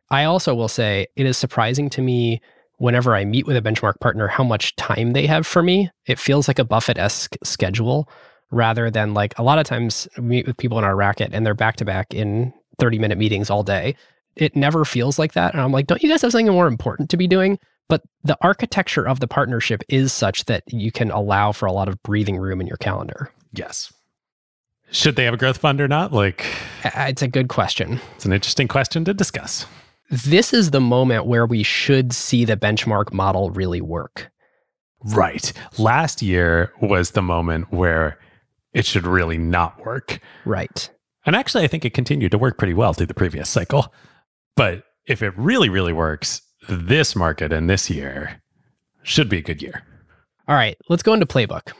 I 0.09 0.23
also 0.23 0.55
will 0.55 0.69
say 0.69 1.07
it 1.17 1.25
is 1.25 1.37
surprising 1.37 1.89
to 1.89 2.01
me 2.01 2.39
whenever 2.77 3.13
I 3.13 3.25
meet 3.25 3.45
with 3.45 3.57
a 3.57 3.61
benchmark 3.61 3.99
partner 3.99 4.27
how 4.27 4.45
much 4.45 4.75
time 4.77 5.11
they 5.11 5.27
have 5.27 5.45
for 5.45 5.63
me. 5.63 5.89
It 6.05 6.19
feels 6.19 6.47
like 6.47 6.59
a 6.59 6.65
Buffett-esque 6.65 7.35
schedule 7.43 8.07
rather 8.51 8.89
than 8.89 9.13
like 9.13 9.37
a 9.37 9.43
lot 9.43 9.59
of 9.59 9.65
times 9.65 10.07
meet 10.17 10.47
with 10.47 10.55
people 10.55 10.77
in 10.77 10.85
our 10.85 10.95
racket 10.95 11.31
and 11.33 11.45
they're 11.45 11.53
back 11.53 11.75
to 11.77 11.85
back 11.85 12.13
in 12.13 12.53
30 12.79 12.99
minute 12.99 13.17
meetings 13.17 13.49
all 13.49 13.63
day. 13.63 13.95
It 14.35 14.55
never 14.55 14.83
feels 14.85 15.17
like 15.17 15.33
that. 15.33 15.53
And 15.53 15.61
I'm 15.61 15.71
like, 15.71 15.87
don't 15.87 16.01
you 16.03 16.09
guys 16.09 16.21
have 16.21 16.31
something 16.31 16.51
more 16.51 16.67
important 16.67 17.09
to 17.11 17.17
be 17.17 17.27
doing? 17.27 17.57
But 17.87 18.01
the 18.23 18.37
architecture 18.41 19.07
of 19.07 19.19
the 19.19 19.27
partnership 19.27 19.81
is 19.89 20.11
such 20.11 20.45
that 20.45 20.63
you 20.67 20.91
can 20.91 21.11
allow 21.11 21.51
for 21.51 21.67
a 21.67 21.71
lot 21.71 21.87
of 21.87 22.01
breathing 22.03 22.37
room 22.37 22.59
in 22.59 22.67
your 22.67 22.77
calendar. 22.77 23.31
Yes. 23.53 23.93
Should 24.91 25.15
they 25.15 25.25
have 25.25 25.33
a 25.33 25.37
growth 25.37 25.57
fund 25.57 25.79
or 25.81 25.87
not? 25.87 26.11
Like, 26.11 26.45
It's 26.83 27.21
a 27.21 27.27
good 27.27 27.47
question. 27.47 27.99
it's 28.15 28.25
an 28.25 28.33
interesting 28.33 28.67
question 28.67 29.05
to 29.05 29.13
discuss. 29.13 29.65
This 30.09 30.53
is 30.53 30.71
the 30.71 30.81
moment 30.81 31.25
where 31.25 31.45
we 31.45 31.63
should 31.63 32.13
see 32.13 32.45
the 32.45 32.57
benchmark 32.57 33.11
model 33.13 33.49
really 33.51 33.81
work. 33.81 34.31
Right. 35.03 35.51
Last 35.77 36.21
year 36.21 36.71
was 36.81 37.11
the 37.11 37.21
moment 37.21 37.71
where 37.71 38.17
it 38.73 38.85
should 38.85 39.05
really 39.07 39.37
not 39.37 39.83
work. 39.85 40.19
Right. 40.45 40.89
And 41.25 41.35
actually, 41.35 41.63
I 41.63 41.67
think 41.67 41.85
it 41.85 41.93
continued 41.93 42.31
to 42.31 42.37
work 42.37 42.57
pretty 42.57 42.73
well 42.73 42.93
through 42.93 43.07
the 43.07 43.13
previous 43.15 43.49
cycle. 43.49 43.93
But 44.55 44.83
if 45.05 45.21
it 45.21 45.37
really, 45.37 45.69
really 45.69 45.93
works, 45.93 46.41
this 46.67 47.15
market 47.15 47.51
and 47.51 47.69
this 47.69 47.89
year 47.89 48.41
should 49.03 49.29
be 49.29 49.37
a 49.37 49.41
good 49.41 49.61
year. 49.61 49.83
All 50.47 50.55
right, 50.55 50.77
let's 50.89 51.03
go 51.03 51.13
into 51.13 51.25
playbook. 51.25 51.73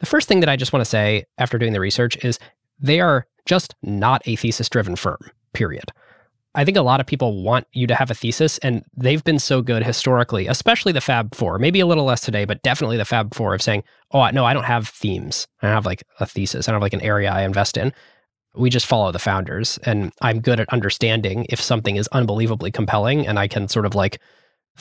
The 0.00 0.06
first 0.06 0.28
thing 0.28 0.40
that 0.40 0.48
I 0.48 0.56
just 0.56 0.72
want 0.72 0.82
to 0.82 0.90
say 0.90 1.24
after 1.38 1.58
doing 1.58 1.72
the 1.72 1.80
research 1.80 2.22
is 2.24 2.38
they 2.78 3.00
are 3.00 3.26
just 3.46 3.74
not 3.82 4.22
a 4.26 4.36
thesis 4.36 4.68
driven 4.68 4.96
firm, 4.96 5.30
period. 5.52 5.90
I 6.54 6.64
think 6.64 6.76
a 6.76 6.82
lot 6.82 7.00
of 7.00 7.06
people 7.06 7.42
want 7.42 7.66
you 7.72 7.86
to 7.86 7.94
have 7.94 8.10
a 8.10 8.14
thesis, 8.14 8.58
and 8.58 8.84
they've 8.96 9.22
been 9.22 9.38
so 9.38 9.62
good 9.62 9.84
historically, 9.84 10.46
especially 10.46 10.92
the 10.92 11.00
Fab 11.00 11.34
Four, 11.34 11.58
maybe 11.58 11.80
a 11.80 11.86
little 11.86 12.04
less 12.04 12.20
today, 12.20 12.44
but 12.44 12.62
definitely 12.62 12.96
the 12.96 13.04
Fab 13.04 13.34
Four 13.34 13.54
of 13.54 13.62
saying, 13.62 13.84
oh, 14.12 14.28
no, 14.30 14.44
I 14.44 14.54
don't 14.54 14.64
have 14.64 14.88
themes. 14.88 15.46
I 15.62 15.68
have 15.68 15.86
like 15.86 16.02
a 16.20 16.26
thesis. 16.26 16.66
I 16.68 16.72
don't 16.72 16.76
have 16.76 16.82
like 16.82 16.94
an 16.94 17.02
area 17.02 17.30
I 17.30 17.42
invest 17.42 17.76
in. 17.76 17.92
We 18.58 18.70
just 18.70 18.86
follow 18.86 19.12
the 19.12 19.18
founders, 19.18 19.78
and 19.84 20.12
I'm 20.20 20.40
good 20.40 20.60
at 20.60 20.68
understanding 20.72 21.46
if 21.48 21.60
something 21.60 21.96
is 21.96 22.08
unbelievably 22.08 22.72
compelling, 22.72 23.26
and 23.26 23.38
I 23.38 23.48
can 23.48 23.68
sort 23.68 23.86
of 23.86 23.94
like 23.94 24.20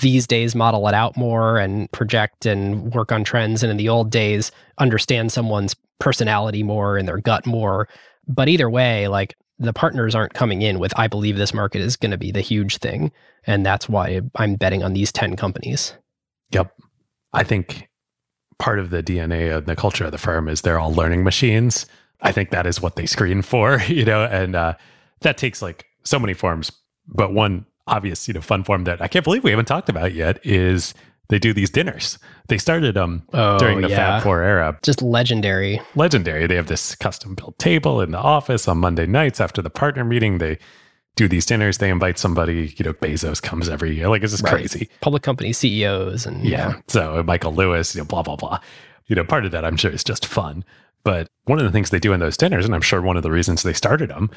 these 0.01 0.27
days 0.27 0.55
model 0.55 0.87
it 0.87 0.93
out 0.93 1.15
more 1.17 1.57
and 1.57 1.91
project 1.91 2.45
and 2.45 2.93
work 2.93 3.11
on 3.11 3.23
trends 3.23 3.63
and 3.63 3.71
in 3.71 3.77
the 3.77 3.89
old 3.89 4.11
days 4.11 4.51
understand 4.77 5.31
someone's 5.31 5.75
personality 5.99 6.61
more 6.61 6.97
and 6.97 7.07
their 7.07 7.17
gut 7.17 7.47
more 7.47 7.87
but 8.27 8.47
either 8.47 8.69
way 8.69 9.07
like 9.07 9.35
the 9.57 9.73
partners 9.73 10.13
aren't 10.13 10.35
coming 10.35 10.61
in 10.61 10.77
with 10.77 10.93
i 10.99 11.07
believe 11.07 11.35
this 11.37 11.51
market 11.51 11.81
is 11.81 11.95
going 11.95 12.11
to 12.11 12.17
be 12.17 12.31
the 12.31 12.41
huge 12.41 12.77
thing 12.77 13.11
and 13.47 13.65
that's 13.65 13.89
why 13.89 14.21
i'm 14.35 14.53
betting 14.53 14.83
on 14.83 14.93
these 14.93 15.11
10 15.11 15.35
companies 15.35 15.95
Yep. 16.51 16.73
I 17.33 17.43
think 17.43 17.89
part 18.59 18.79
of 18.79 18.89
the 18.89 19.03
DNA 19.03 19.55
of 19.55 19.65
the 19.65 19.75
culture 19.75 20.05
of 20.05 20.11
the 20.11 20.17
firm 20.17 20.47
is 20.47 20.61
they're 20.61 20.79
all 20.79 20.93
learning 20.93 21.23
machines. 21.23 21.85
I 22.21 22.31
think 22.31 22.49
that 22.51 22.65
is 22.65 22.81
what 22.81 22.95
they 22.95 23.05
screen 23.05 23.41
for, 23.41 23.79
you 23.87 24.05
know, 24.05 24.23
and 24.25 24.55
uh, 24.55 24.73
that 25.21 25.37
takes 25.37 25.61
like 25.61 25.85
so 26.03 26.19
many 26.19 26.33
forms. 26.33 26.71
But 27.07 27.33
one 27.33 27.65
obvious, 27.87 28.27
you 28.27 28.33
know, 28.33 28.41
fun 28.41 28.63
form 28.63 28.83
that 28.85 29.01
I 29.01 29.07
can't 29.07 29.23
believe 29.23 29.43
we 29.43 29.51
haven't 29.51 29.65
talked 29.67 29.87
about 29.89 30.13
yet 30.13 30.39
is 30.45 30.93
they 31.29 31.39
do 31.39 31.53
these 31.53 31.69
dinners. 31.69 32.17
They 32.47 32.57
started 32.57 32.95
them 32.95 33.23
Oh, 33.33 33.57
during 33.59 33.81
the 33.81 33.89
yeah. 33.89 33.95
Fab 34.17 34.23
Four 34.23 34.41
era. 34.43 34.77
just 34.83 35.01
legendary 35.01 35.79
Legendary. 35.95 36.47
They 36.47 36.55
have 36.55 36.67
this 36.67 36.95
custom 36.95 37.35
built 37.35 37.57
table 37.59 38.01
in 38.01 38.11
the 38.11 38.17
office 38.17 38.67
on 38.67 38.77
Monday 38.79 39.05
nights 39.05 39.39
after 39.41 39.61
the 39.61 39.69
partner 39.69 40.03
meeting. 40.03 40.37
They 40.39 40.57
do 41.15 41.27
these 41.27 41.45
dinners. 41.45 41.77
They 41.79 41.89
invite 41.89 42.17
somebody. 42.19 42.73
You 42.77 42.85
know, 42.85 42.93
Bezos 42.93 43.41
comes 43.41 43.69
every 43.69 43.95
year. 43.95 44.07
Like 44.09 44.23
it's 44.23 44.33
just 44.33 44.43
Right. 44.43 44.51
crazy. 44.53 44.89
public 45.01 45.23
company 45.23 45.51
ceos 45.53 46.25
and 46.25 46.43
Yeah. 46.45 46.75
So 46.87 47.23
Michael 47.23 47.53
Lewis, 47.53 47.95
you 47.95 48.01
know, 48.01 48.05
blah, 48.05 48.21
blah, 48.23 48.35
blah. 48.35 48.59
You 49.07 49.15
know, 49.15 49.23
part 49.23 49.45
of 49.45 49.51
that 49.51 49.63
I'm 49.65 49.77
sure 49.77 49.91
is 49.91 50.03
just 50.03 50.25
fun. 50.25 50.63
But 51.07 51.29
one 51.45 51.57
of 51.57 51.63
the 51.63 51.71
things 51.71 51.89
they 51.89 52.01
do 52.01 52.11
in 52.11 52.19
those 52.19 52.35
dinners, 52.35 52.65
and 52.65 52.75
I'm 52.75 52.81
sure 52.81 53.01
one 53.01 53.15
of 53.15 53.23
the 53.23 53.31
reasons 53.31 53.63
they 53.63 53.71
started 53.71 54.09
them, 54.09 54.29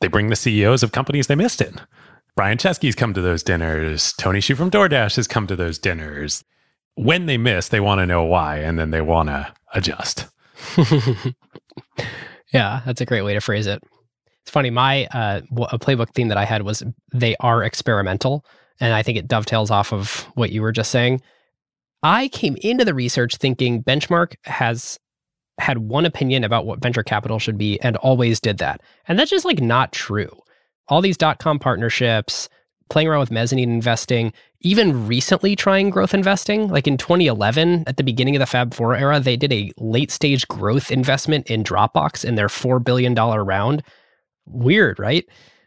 they 0.00 0.08
bring 0.08 0.30
the 0.30 0.34
CEOs 0.34 0.82
of 0.82 0.90
companies 0.90 1.28
they 1.28 1.36
missed 1.36 1.60
in. 1.60 1.80
Brian 2.34 2.58
Chesky's 2.58 2.96
come 2.96 3.14
to 3.14 3.20
those 3.20 3.44
dinners. 3.44 4.12
Tony 4.14 4.40
Xu 4.40 4.56
from 4.56 4.68
DoorDash 4.68 5.14
has 5.14 5.28
come 5.28 5.46
to 5.46 5.54
those 5.54 5.78
dinners. 5.78 6.42
When 6.96 7.26
they 7.26 7.38
miss, 7.38 7.68
they 7.68 7.78
want 7.78 8.00
to 8.00 8.06
know 8.06 8.24
why, 8.24 8.56
and 8.56 8.80
then 8.80 8.90
they 8.90 9.00
want 9.00 9.28
to 9.28 9.54
adjust. 9.74 10.26
yeah, 12.52 12.80
that's 12.84 13.00
a 13.00 13.06
great 13.06 13.22
way 13.22 13.34
to 13.34 13.40
phrase 13.40 13.68
it. 13.68 13.80
It's 14.40 14.50
funny. 14.50 14.70
My 14.70 15.06
uh, 15.12 15.42
a 15.70 15.78
playbook 15.78 16.14
theme 16.16 16.26
that 16.30 16.36
I 16.36 16.44
had 16.44 16.62
was 16.62 16.82
they 17.14 17.36
are 17.38 17.62
experimental, 17.62 18.44
and 18.80 18.92
I 18.92 19.04
think 19.04 19.18
it 19.18 19.28
dovetails 19.28 19.70
off 19.70 19.92
of 19.92 20.26
what 20.34 20.50
you 20.50 20.62
were 20.62 20.72
just 20.72 20.90
saying. 20.90 21.22
I 22.02 22.26
came 22.26 22.56
into 22.60 22.84
the 22.84 22.92
research 22.92 23.36
thinking 23.36 23.84
Benchmark 23.84 24.34
has 24.46 24.98
had 25.58 25.78
one 25.78 26.06
opinion 26.06 26.44
about 26.44 26.66
what 26.66 26.80
venture 26.80 27.02
capital 27.02 27.38
should 27.38 27.58
be 27.58 27.80
and 27.80 27.96
always 27.98 28.40
did 28.40 28.58
that. 28.58 28.80
And 29.06 29.18
that's 29.18 29.30
just 29.30 29.44
like 29.44 29.60
not 29.60 29.92
true. 29.92 30.30
All 30.88 31.00
these 31.00 31.16
dot 31.16 31.38
com 31.38 31.58
partnerships, 31.58 32.48
playing 32.90 33.08
around 33.08 33.20
with 33.20 33.30
mezzanine 33.30 33.70
investing, 33.70 34.32
even 34.60 35.06
recently 35.06 35.56
trying 35.56 35.90
growth 35.90 36.14
investing, 36.14 36.68
like 36.68 36.86
in 36.86 36.96
2011 36.96 37.84
at 37.86 37.96
the 37.96 38.04
beginning 38.04 38.36
of 38.36 38.40
the 38.40 38.46
Fab 38.46 38.74
4 38.74 38.94
era, 38.94 39.18
they 39.18 39.36
did 39.36 39.52
a 39.52 39.72
late 39.78 40.10
stage 40.10 40.46
growth 40.48 40.90
investment 40.90 41.46
in 41.48 41.64
Dropbox 41.64 42.24
in 42.24 42.34
their 42.34 42.48
4 42.48 42.78
billion 42.78 43.14
dollar 43.14 43.44
round. 43.44 43.82
Weird, 44.46 44.98
right? 44.98 45.24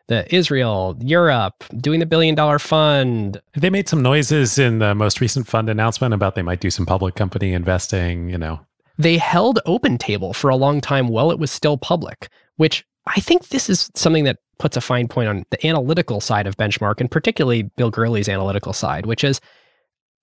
The 0.08 0.34
Israel, 0.34 0.96
Europe, 1.02 1.64
doing 1.78 2.00
the 2.00 2.06
billion 2.06 2.36
dollar 2.36 2.60
fund, 2.60 3.42
They 3.56 3.72
made 3.72 3.90
some 3.90 4.04
noises 4.04 4.60
in 4.60 4.78
the 4.80 4.94
most 4.94 5.20
recent 5.20 5.48
fund 5.48 5.68
announcement 5.68 6.14
about 6.14 6.36
they 6.36 6.44
might 6.44 6.60
do 6.60 6.70
some 6.70 6.86
public 6.86 7.16
company 7.16 7.54
investing, 7.54 8.30
you 8.30 8.38
know. 8.38 8.60
They 8.98 9.18
held 9.18 9.60
OpenTable 9.66 10.36
for 10.36 10.50
a 10.50 10.56
long 10.56 10.82
time 10.82 11.08
while 11.08 11.32
it 11.32 11.40
was 11.40 11.52
still 11.52 11.78
public, 11.78 12.30
which 12.58 12.86
I 13.08 13.20
think 13.20 13.50
this 13.50 13.70
is 13.70 13.92
something 13.96 14.24
that 14.24 14.40
puts 14.58 14.78
a 14.78 14.82
fine 14.82 15.08
point 15.08 15.30
on 15.30 15.46
the 15.50 15.68
analytical 15.68 16.22
side 16.22 16.48
of 16.48 16.58
benchmark 16.58 17.02
and 17.02 17.12
particularly 17.12 17.64
Bill 17.64 17.92
Gurley's 17.92 18.30
analytical 18.30 18.74
side, 18.74 19.06
which 19.06 19.24
is 19.24 19.42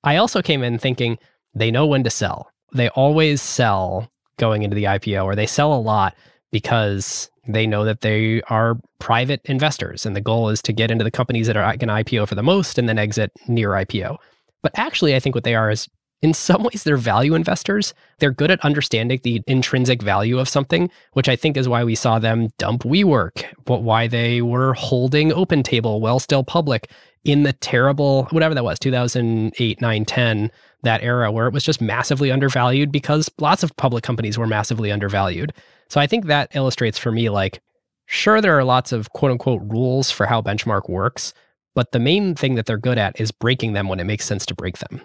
I 0.04 0.16
also 0.16 0.42
came 0.42 0.62
in 0.62 0.78
thinking 0.78 1.18
they 1.54 1.70
know 1.70 1.86
when 1.86 2.02
to 2.04 2.10
sell. 2.10 2.50
They 2.72 2.88
always 2.90 3.42
sell 3.42 4.10
going 4.38 4.62
into 4.62 4.74
the 4.74 4.84
IPO 4.84 5.24
or 5.24 5.36
they 5.36 5.46
sell 5.46 5.74
a 5.74 5.78
lot 5.78 6.16
because 6.50 7.30
they 7.46 7.66
know 7.66 7.84
that 7.84 8.00
they 8.00 8.40
are 8.42 8.78
private 8.98 9.40
investors 9.44 10.06
and 10.06 10.16
the 10.16 10.20
goal 10.20 10.48
is 10.48 10.62
to 10.62 10.72
get 10.72 10.90
into 10.90 11.04
the 11.04 11.10
companies 11.10 11.46
that 11.46 11.56
are 11.56 11.64
uh, 11.64 11.76
going 11.76 11.88
to 11.88 12.10
IPO 12.12 12.28
for 12.28 12.34
the 12.34 12.42
most 12.42 12.78
and 12.78 12.88
then 12.88 12.98
exit 12.98 13.32
near 13.48 13.70
IPO. 13.70 14.16
But 14.62 14.72
actually, 14.76 15.14
I 15.14 15.20
think 15.20 15.34
what 15.34 15.44
they 15.44 15.54
are 15.54 15.70
is 15.70 15.88
in 16.22 16.32
some 16.32 16.62
ways 16.62 16.84
they're 16.84 16.96
value 16.96 17.34
investors. 17.34 17.92
They're 18.18 18.30
good 18.30 18.50
at 18.50 18.64
understanding 18.64 19.20
the 19.22 19.42
intrinsic 19.46 20.00
value 20.00 20.38
of 20.38 20.48
something, 20.48 20.88
which 21.12 21.28
I 21.28 21.36
think 21.36 21.56
is 21.56 21.68
why 21.68 21.82
we 21.84 21.96
saw 21.96 22.18
them 22.18 22.48
dump 22.58 22.84
WeWork, 22.84 23.44
but 23.64 23.82
why 23.82 24.06
they 24.06 24.40
were 24.40 24.72
holding 24.74 25.30
OpenTable 25.30 26.00
while 26.00 26.20
still 26.20 26.44
public 26.44 26.90
in 27.24 27.42
the 27.42 27.52
terrible 27.52 28.24
whatever 28.30 28.54
that 28.54 28.64
was 28.64 28.78
2008 28.80 29.80
9 29.80 30.04
10 30.04 30.50
that 30.82 31.02
era 31.04 31.30
where 31.30 31.46
it 31.46 31.54
was 31.54 31.62
just 31.62 31.80
massively 31.80 32.32
undervalued 32.32 32.90
because 32.90 33.30
lots 33.38 33.62
of 33.62 33.76
public 33.76 34.02
companies 34.02 34.36
were 34.36 34.46
massively 34.46 34.90
undervalued 34.90 35.52
so 35.88 36.00
i 36.00 36.06
think 36.08 36.26
that 36.26 36.50
illustrates 36.56 36.98
for 36.98 37.12
me 37.12 37.28
like 37.28 37.60
sure 38.06 38.40
there 38.40 38.58
are 38.58 38.64
lots 38.64 38.90
of 38.90 39.10
quote 39.10 39.30
unquote 39.30 39.62
rules 39.62 40.10
for 40.10 40.26
how 40.26 40.42
benchmark 40.42 40.88
works 40.88 41.32
but 41.76 41.92
the 41.92 42.00
main 42.00 42.34
thing 42.34 42.56
that 42.56 42.66
they're 42.66 42.76
good 42.76 42.98
at 42.98 43.20
is 43.20 43.30
breaking 43.30 43.72
them 43.72 43.88
when 43.88 44.00
it 44.00 44.04
makes 44.04 44.24
sense 44.24 44.44
to 44.44 44.54
break 44.56 44.78
them 44.78 45.00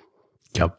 Yep. 0.55 0.75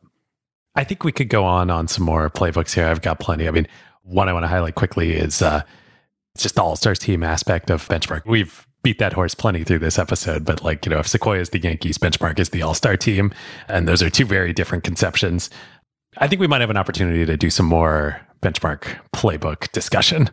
I 0.74 0.84
think 0.84 1.04
we 1.04 1.12
could 1.12 1.28
go 1.28 1.44
on 1.44 1.70
on 1.70 1.88
some 1.88 2.04
more 2.04 2.30
playbooks 2.30 2.74
here. 2.74 2.86
I've 2.86 3.02
got 3.02 3.18
plenty. 3.18 3.48
I 3.48 3.50
mean, 3.50 3.66
one 4.02 4.28
I 4.28 4.32
want 4.32 4.44
to 4.44 4.48
highlight 4.48 4.74
quickly 4.74 5.12
is 5.12 5.42
uh, 5.42 5.62
it's 6.34 6.42
just 6.42 6.54
the 6.54 6.62
All 6.62 6.76
Stars 6.76 6.98
team 6.98 7.22
aspect 7.22 7.70
of 7.70 7.86
Benchmark. 7.88 8.22
We've 8.26 8.66
beat 8.82 8.98
that 9.00 9.12
horse 9.12 9.34
plenty 9.34 9.64
through 9.64 9.80
this 9.80 9.98
episode, 9.98 10.44
but 10.44 10.62
like, 10.62 10.86
you 10.86 10.90
know, 10.90 10.98
if 10.98 11.08
Sequoia 11.08 11.40
is 11.40 11.50
the 11.50 11.58
Yankees, 11.58 11.98
Benchmark 11.98 12.38
is 12.38 12.50
the 12.50 12.62
All 12.62 12.74
Star 12.74 12.96
team. 12.96 13.32
And 13.68 13.88
those 13.88 14.02
are 14.02 14.10
two 14.10 14.24
very 14.24 14.52
different 14.52 14.84
conceptions. 14.84 15.50
I 16.18 16.28
think 16.28 16.40
we 16.40 16.46
might 16.46 16.60
have 16.60 16.70
an 16.70 16.76
opportunity 16.76 17.26
to 17.26 17.36
do 17.36 17.50
some 17.50 17.66
more 17.66 18.20
Benchmark 18.40 18.98
playbook 19.14 19.70
discussion. 19.72 20.30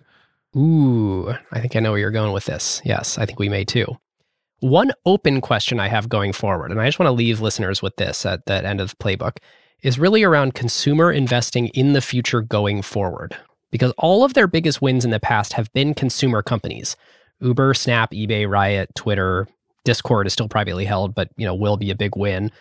Ooh, 0.55 1.33
I 1.51 1.59
think 1.59 1.75
I 1.75 1.79
know 1.79 1.91
where 1.91 1.99
you're 1.99 2.11
going 2.11 2.31
with 2.31 2.45
this. 2.45 2.81
Yes, 2.85 3.17
I 3.17 3.25
think 3.25 3.39
we 3.39 3.49
may 3.49 3.65
too. 3.65 3.97
One 4.59 4.91
open 5.05 5.41
question 5.41 5.79
I 5.79 5.89
have 5.89 6.07
going 6.07 6.31
forward, 6.31 6.71
and 6.71 6.79
I 6.79 6.85
just 6.85 6.97
want 6.97 7.07
to 7.07 7.13
leave 7.13 7.41
listeners 7.41 7.81
with 7.81 7.97
this 7.97 8.25
at 8.25 8.45
the 8.45 8.65
end 8.65 8.79
of 8.79 8.91
the 8.91 8.95
playbook, 8.95 9.37
is 9.85 9.99
really 9.99 10.23
around 10.23 10.55
consumer 10.55 11.11
investing 11.11 11.67
in 11.69 11.93
the 11.93 12.01
future 12.01 12.41
going 12.41 12.81
forward. 12.81 13.37
Because 13.69 13.93
all 13.99 14.23
of 14.23 14.33
their 14.33 14.47
biggest 14.47 14.81
wins 14.81 15.05
in 15.05 15.11
the 15.11 15.19
past 15.19 15.53
have 15.53 15.71
been 15.73 15.93
consumer 15.93 16.41
companies. 16.41 16.95
Uber, 17.39 17.75
Snap, 17.75 18.11
eBay, 18.11 18.49
Riot, 18.49 18.89
Twitter, 18.95 19.47
Discord 19.83 20.25
is 20.25 20.33
still 20.33 20.49
privately 20.49 20.85
held, 20.85 21.13
but 21.13 21.29
you 21.37 21.45
know, 21.45 21.53
will 21.53 21.77
be 21.77 21.91
a 21.91 21.95
big 21.95 22.15
win. 22.15 22.51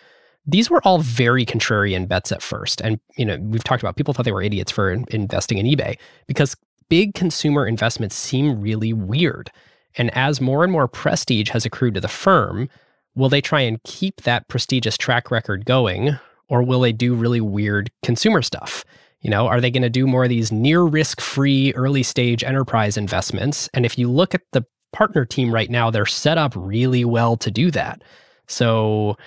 These 0.45 0.69
were 0.69 0.81
all 0.83 0.99
very 0.99 1.47
contrarian 1.47 2.07
bets 2.07 2.31
at 2.31 2.43
first. 2.43 2.79
And 2.81 2.99
you 3.17 3.25
know, 3.25 3.39
we've 3.41 3.63
talked 3.63 3.81
about 3.81 3.95
people 3.95 4.13
thought 4.13 4.25
they 4.25 4.31
were 4.31 4.43
idiots 4.43 4.71
for 4.71 4.91
in- 4.91 5.05
investing 5.09 5.57
in 5.57 5.65
eBay 5.65 5.97
because 6.27 6.55
big 6.89 7.15
consumer 7.15 7.65
investments 7.65 8.15
seem 8.15 8.61
really 8.61 8.93
weird. 8.93 9.49
And 9.97 10.15
as 10.15 10.39
more 10.39 10.63
and 10.63 10.71
more 10.71 10.87
prestige 10.87 11.49
has 11.49 11.65
accrued 11.65 11.95
to 11.95 12.01
the 12.01 12.07
firm, 12.07 12.69
will 13.15 13.29
they 13.29 13.41
try 13.41 13.61
and 13.61 13.81
keep 13.81 14.21
that 14.21 14.47
prestigious 14.47 14.95
track 14.95 15.31
record 15.31 15.65
going 15.65 16.19
or 16.49 16.63
will 16.63 16.81
they 16.81 16.91
do 16.91 17.15
really 17.15 17.41
weird 17.41 17.91
consumer 18.03 18.41
stuff? 18.41 18.83
You 19.21 19.29
know, 19.29 19.47
are 19.47 19.59
they 19.59 19.71
going 19.71 19.83
to 19.83 19.89
do 19.89 20.05
more 20.05 20.23
of 20.23 20.29
these 20.29 20.51
near 20.51 20.83
risk 20.83 21.19
free 21.19 21.73
early 21.73 22.03
stage 22.03 22.43
enterprise 22.43 22.95
investments? 22.97 23.69
And 23.73 23.85
if 23.85 23.97
you 23.97 24.09
look 24.09 24.35
at 24.35 24.41
the 24.51 24.65
partner 24.93 25.25
team 25.25 25.53
right 25.53 25.69
now, 25.69 25.89
they're 25.89 26.05
set 26.05 26.37
up 26.37 26.53
really 26.55 27.03
well 27.03 27.35
to 27.37 27.49
do 27.49 27.71
that. 27.71 28.03
So 28.47 29.17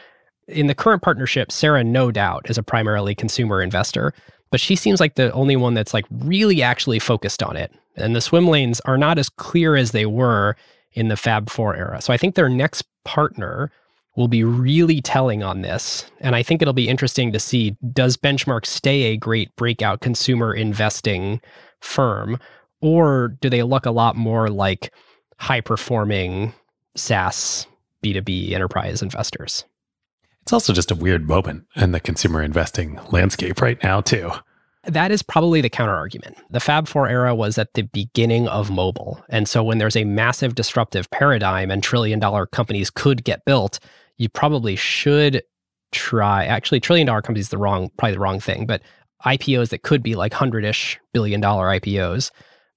in 0.46 0.66
the 0.66 0.74
current 0.74 1.02
partnership, 1.02 1.52
Sarah, 1.52 1.84
no 1.84 2.10
doubt, 2.10 2.48
is 2.48 2.58
a 2.58 2.62
primarily 2.62 3.14
consumer 3.14 3.60
investor, 3.60 4.14
but 4.50 4.60
she 4.60 4.76
seems 4.76 5.00
like 5.00 5.16
the 5.16 5.32
only 5.32 5.56
one 5.56 5.74
that's 5.74 5.92
like 5.92 6.06
really 6.10 6.62
actually 6.62 6.98
focused 6.98 7.42
on 7.42 7.56
it. 7.56 7.72
And 7.96 8.14
the 8.14 8.20
swim 8.20 8.46
lanes 8.46 8.80
are 8.80 8.96
not 8.96 9.18
as 9.18 9.28
clear 9.28 9.76
as 9.76 9.90
they 9.90 10.06
were 10.06 10.56
in 10.92 11.08
the 11.08 11.16
Fab 11.16 11.50
4 11.50 11.76
era. 11.76 12.00
So 12.00 12.12
I 12.12 12.16
think 12.16 12.34
their 12.34 12.48
next 12.48 12.84
partner 13.04 13.70
will 14.18 14.28
be 14.28 14.42
really 14.42 15.00
telling 15.00 15.44
on 15.44 15.62
this. 15.62 16.10
And 16.18 16.34
I 16.34 16.42
think 16.42 16.60
it'll 16.60 16.74
be 16.74 16.88
interesting 16.88 17.30
to 17.32 17.38
see 17.38 17.76
does 17.92 18.16
Benchmark 18.16 18.66
stay 18.66 19.04
a 19.04 19.16
great 19.16 19.54
breakout 19.54 20.00
consumer 20.00 20.52
investing 20.52 21.40
firm, 21.80 22.36
or 22.80 23.36
do 23.40 23.48
they 23.48 23.62
look 23.62 23.86
a 23.86 23.92
lot 23.92 24.16
more 24.16 24.50
like 24.50 24.92
high 25.38 25.60
performing 25.60 26.52
SaaS 26.96 27.68
B2B 28.04 28.50
enterprise 28.50 29.02
investors? 29.02 29.64
It's 30.42 30.52
also 30.52 30.72
just 30.72 30.90
a 30.90 30.96
weird 30.96 31.28
moment 31.28 31.66
in 31.76 31.92
the 31.92 32.00
consumer 32.00 32.42
investing 32.42 32.98
landscape 33.12 33.62
right 33.62 33.80
now, 33.84 34.00
too. 34.00 34.32
That 34.82 35.12
is 35.12 35.22
probably 35.22 35.60
the 35.60 35.68
counter 35.68 35.94
argument. 35.94 36.38
The 36.50 36.60
Fab 36.60 36.88
4 36.88 37.08
era 37.08 37.34
was 37.36 37.56
at 37.56 37.74
the 37.74 37.82
beginning 37.82 38.48
of 38.48 38.68
mobile. 38.68 39.22
And 39.28 39.48
so 39.48 39.62
when 39.62 39.78
there's 39.78 39.96
a 39.96 40.04
massive 40.04 40.56
disruptive 40.56 41.08
paradigm 41.10 41.70
and 41.70 41.84
trillion 41.84 42.18
dollar 42.18 42.46
companies 42.46 42.90
could 42.90 43.22
get 43.22 43.44
built, 43.44 43.78
you 44.18 44.28
probably 44.28 44.76
should 44.76 45.42
try 45.92 46.44
actually 46.44 46.80
trillion 46.80 47.06
dollar 47.06 47.22
companies 47.22 47.46
is 47.46 47.50
the 47.50 47.58
wrong 47.58 47.90
probably 47.96 48.14
the 48.14 48.20
wrong 48.20 48.40
thing, 48.40 48.66
but 48.66 48.82
IPOs 49.24 49.70
that 49.70 49.82
could 49.82 50.02
be 50.02 50.14
like 50.14 50.32
hundred 50.32 50.64
ish 50.64 51.00
billion 51.12 51.40
dollar 51.40 51.66
IPOs, 51.66 52.30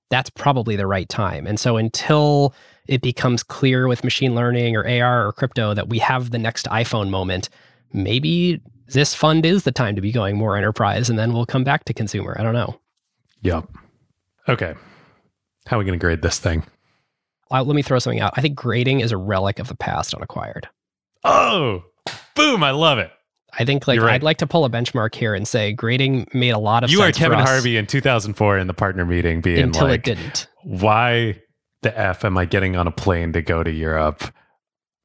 that's 0.10 0.30
probably 0.30 0.76
the 0.76 0.88
right 0.88 1.10
time. 1.10 1.46
And 1.46 1.60
so 1.60 1.78
until 1.78 2.54
it 2.88 3.02
becomes 3.02 3.44
clear 3.44 3.88
with 3.88 4.04
machine 4.04 4.36
learning 4.36 4.76
or 4.76 4.88
AR 4.88 5.28
or 5.28 5.34
crypto 5.34 5.74
that 5.74 5.90
we 5.90 6.00
have 6.00 6.32
the 6.32 6.40
next 6.40 6.66
iPhone 6.68 7.10
moment, 7.10 7.50
maybe 7.94 8.62
this 8.88 9.16
fund 9.16 9.46
is 9.46 9.64
the 9.64 9.72
time 9.72 9.96
to 9.96 10.02
be 10.02 10.12
going 10.12 10.38
more 10.38 10.58
enterprise 10.58 11.10
and 11.10 11.18
then 11.18 11.34
we'll 11.34 11.46
come 11.46 11.64
back 11.64 11.86
to 11.86 11.94
consumer. 11.94 12.36
I 12.40 12.44
don't 12.44 12.54
know. 12.54 12.80
Yep. 13.42 13.70
Okay. 14.50 14.74
How 15.68 15.78
are 15.78 15.80
we 15.80 15.86
going 15.86 15.98
to 15.98 16.04
grade 16.04 16.22
this 16.22 16.40
thing? 16.40 16.64
Uh, 17.52 17.64
let 17.64 17.76
me 17.76 17.82
throw 17.82 18.00
something 18.00 18.20
out. 18.20 18.34
I 18.36 18.42
think 18.42 18.56
grading 18.56 19.02
is 19.02 19.12
a 19.12 19.18
relic 19.18 19.60
of 19.60 19.68
the 19.68 19.76
past 19.76 20.16
on 20.16 20.22
acquired. 20.22 20.68
Oh, 21.24 21.84
boom. 22.36 22.64
I 22.64 22.72
love 22.72 22.98
it. 22.98 23.12
I 23.58 23.66
think 23.66 23.88
like 23.88 24.00
right. 24.00 24.14
I'd 24.14 24.24
like 24.24 24.38
to 24.38 24.48
pull 24.48 24.64
a 24.64 24.70
benchmark 24.70 25.14
here 25.14 25.36
and 25.36 25.48
say 25.48 25.74
grading 25.74 26.28
made 26.34 26.52
a 26.52 26.58
lot 26.58 26.84
of 26.84 26.90
You 26.90 27.02
are 27.02 27.08
sense 27.08 27.18
for 27.18 27.24
Kevin 27.24 27.40
Harvey 27.40 27.78
in 27.78 27.86
2004 27.86 28.58
in 28.58 28.68
the 28.68 28.74
partner 28.74 29.06
meeting 29.06 29.42
being 29.42 29.60
until 29.60 29.88
like, 29.88 30.08
it 30.08 30.16
didn't. 30.16 30.48
why 30.64 31.42
the 31.82 31.98
F 31.98 32.24
am 32.24 32.38
I 32.38 32.46
getting 32.46 32.76
on 32.76 32.88
a 32.88 32.92
plane 32.92 33.34
to 33.34 33.42
go 33.42 33.62
to 33.62 33.72
Europe? 33.72 34.24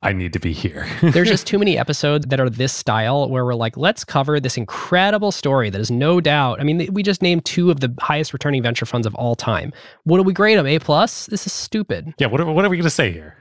I 0.02 0.12
need 0.12 0.32
to 0.34 0.38
be 0.38 0.52
here. 0.52 0.86
There's 1.02 1.28
just 1.28 1.46
too 1.46 1.58
many 1.58 1.76
episodes 1.76 2.26
that 2.26 2.38
are 2.38 2.50
this 2.50 2.72
style 2.72 3.28
where 3.28 3.44
we're 3.44 3.54
like, 3.54 3.76
let's 3.76 4.04
cover 4.04 4.38
this 4.38 4.56
incredible 4.56 5.32
story 5.32 5.68
that 5.70 5.80
is 5.80 5.90
no 5.90 6.20
doubt. 6.20 6.60
I 6.60 6.64
mean, 6.64 6.88
we 6.92 7.02
just 7.02 7.22
named 7.22 7.44
two 7.44 7.70
of 7.72 7.80
the 7.80 7.92
highest 7.98 8.32
returning 8.32 8.62
venture 8.62 8.86
funds 8.86 9.06
of 9.06 9.14
all 9.16 9.34
time. 9.34 9.72
What 10.04 10.18
do 10.18 10.22
we 10.22 10.32
grade 10.32 10.58
them? 10.58 10.66
A 10.66 10.78
plus? 10.78 11.26
This 11.26 11.46
is 11.46 11.52
stupid. 11.52 12.14
yeah, 12.18 12.28
what 12.28 12.40
are, 12.40 12.52
what 12.52 12.64
are 12.64 12.68
we 12.68 12.76
going 12.76 12.84
to 12.84 12.90
say 12.90 13.10
here? 13.10 13.36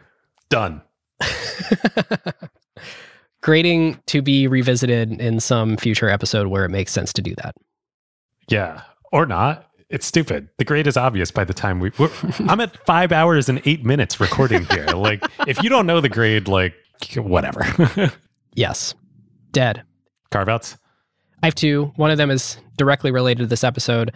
Done. 0.50 0.82
Grading 3.46 4.02
to 4.08 4.24
be 4.24 4.48
revisited 4.48 5.22
in 5.22 5.40
some 5.40 5.78
future 5.78 6.10
episode 6.10 6.48
where 6.48 6.66
it 6.66 6.70
makes 6.70 6.92
sense 6.92 7.14
to 7.14 7.22
do 7.22 7.36
that. 7.36 7.56
Yeah. 8.48 8.82
Or 9.12 9.28
not. 9.28 9.70
It's 9.88 10.08
stupid. 10.08 10.50
The 10.58 10.66
grade 10.66 10.88
is 10.88 10.98
obvious 10.98 11.30
by 11.30 11.44
the 11.44 11.54
time 11.54 11.80
we. 11.80 11.92
I'm 12.40 12.60
at 12.60 12.76
five 12.88 13.12
hours 13.12 13.48
and 13.48 13.62
eight 13.66 13.86
minutes 13.86 14.20
recording 14.20 14.66
here. 14.66 14.86
like, 14.96 15.24
if 15.48 15.62
you 15.62 15.70
don't 15.70 15.86
know 15.86 16.02
the 16.02 16.10
grade, 16.10 16.48
like, 16.48 16.74
whatever. 17.16 17.62
Yes. 18.56 18.96
Dead. 19.52 19.84
Carve 20.32 20.50
outs? 20.50 20.78
I 21.44 21.48
have 21.48 21.56
two. 21.56 21.92
One 21.98 22.10
of 22.10 22.18
them 22.18 22.32
is 22.32 22.58
directly 22.78 23.12
related 23.12 23.44
to 23.44 23.48
this 23.48 23.64
episode. 23.64 24.12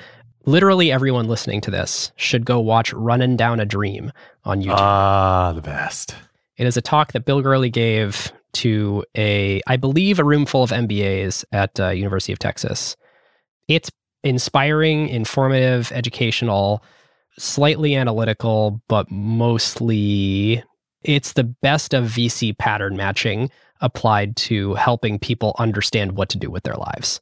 Literally 0.45 0.91
everyone 0.91 1.27
listening 1.27 1.61
to 1.61 1.71
this 1.71 2.11
should 2.15 2.45
go 2.45 2.59
watch 2.59 2.93
Running 2.93 3.35
Down 3.35 3.59
a 3.59 3.65
Dream 3.65 4.11
on 4.45 4.63
YouTube. 4.63 4.77
Ah, 4.77 5.51
the 5.53 5.61
best. 5.61 6.15
It 6.57 6.65
is 6.65 6.77
a 6.77 6.81
talk 6.81 7.11
that 7.11 7.25
Bill 7.25 7.41
Gurley 7.41 7.69
gave 7.69 8.31
to 8.53 9.03
a, 9.15 9.61
I 9.67 9.77
believe, 9.77 10.19
a 10.19 10.23
room 10.23 10.45
full 10.45 10.63
of 10.63 10.71
MBAs 10.71 11.45
at 11.51 11.79
uh, 11.79 11.89
University 11.89 12.33
of 12.33 12.39
Texas. 12.39 12.95
It's 13.67 13.91
inspiring, 14.23 15.07
informative, 15.09 15.91
educational, 15.91 16.83
slightly 17.37 17.95
analytical, 17.95 18.81
but 18.87 19.09
mostly 19.09 20.63
it's 21.03 21.33
the 21.33 21.43
best 21.43 21.93
of 21.93 22.05
VC 22.05 22.57
pattern 22.57 22.97
matching 22.97 23.49
applied 23.81 24.35
to 24.35 24.73
helping 24.75 25.19
people 25.19 25.55
understand 25.57 26.13
what 26.13 26.29
to 26.29 26.37
do 26.37 26.49
with 26.51 26.63
their 26.63 26.75
lives. 26.75 27.21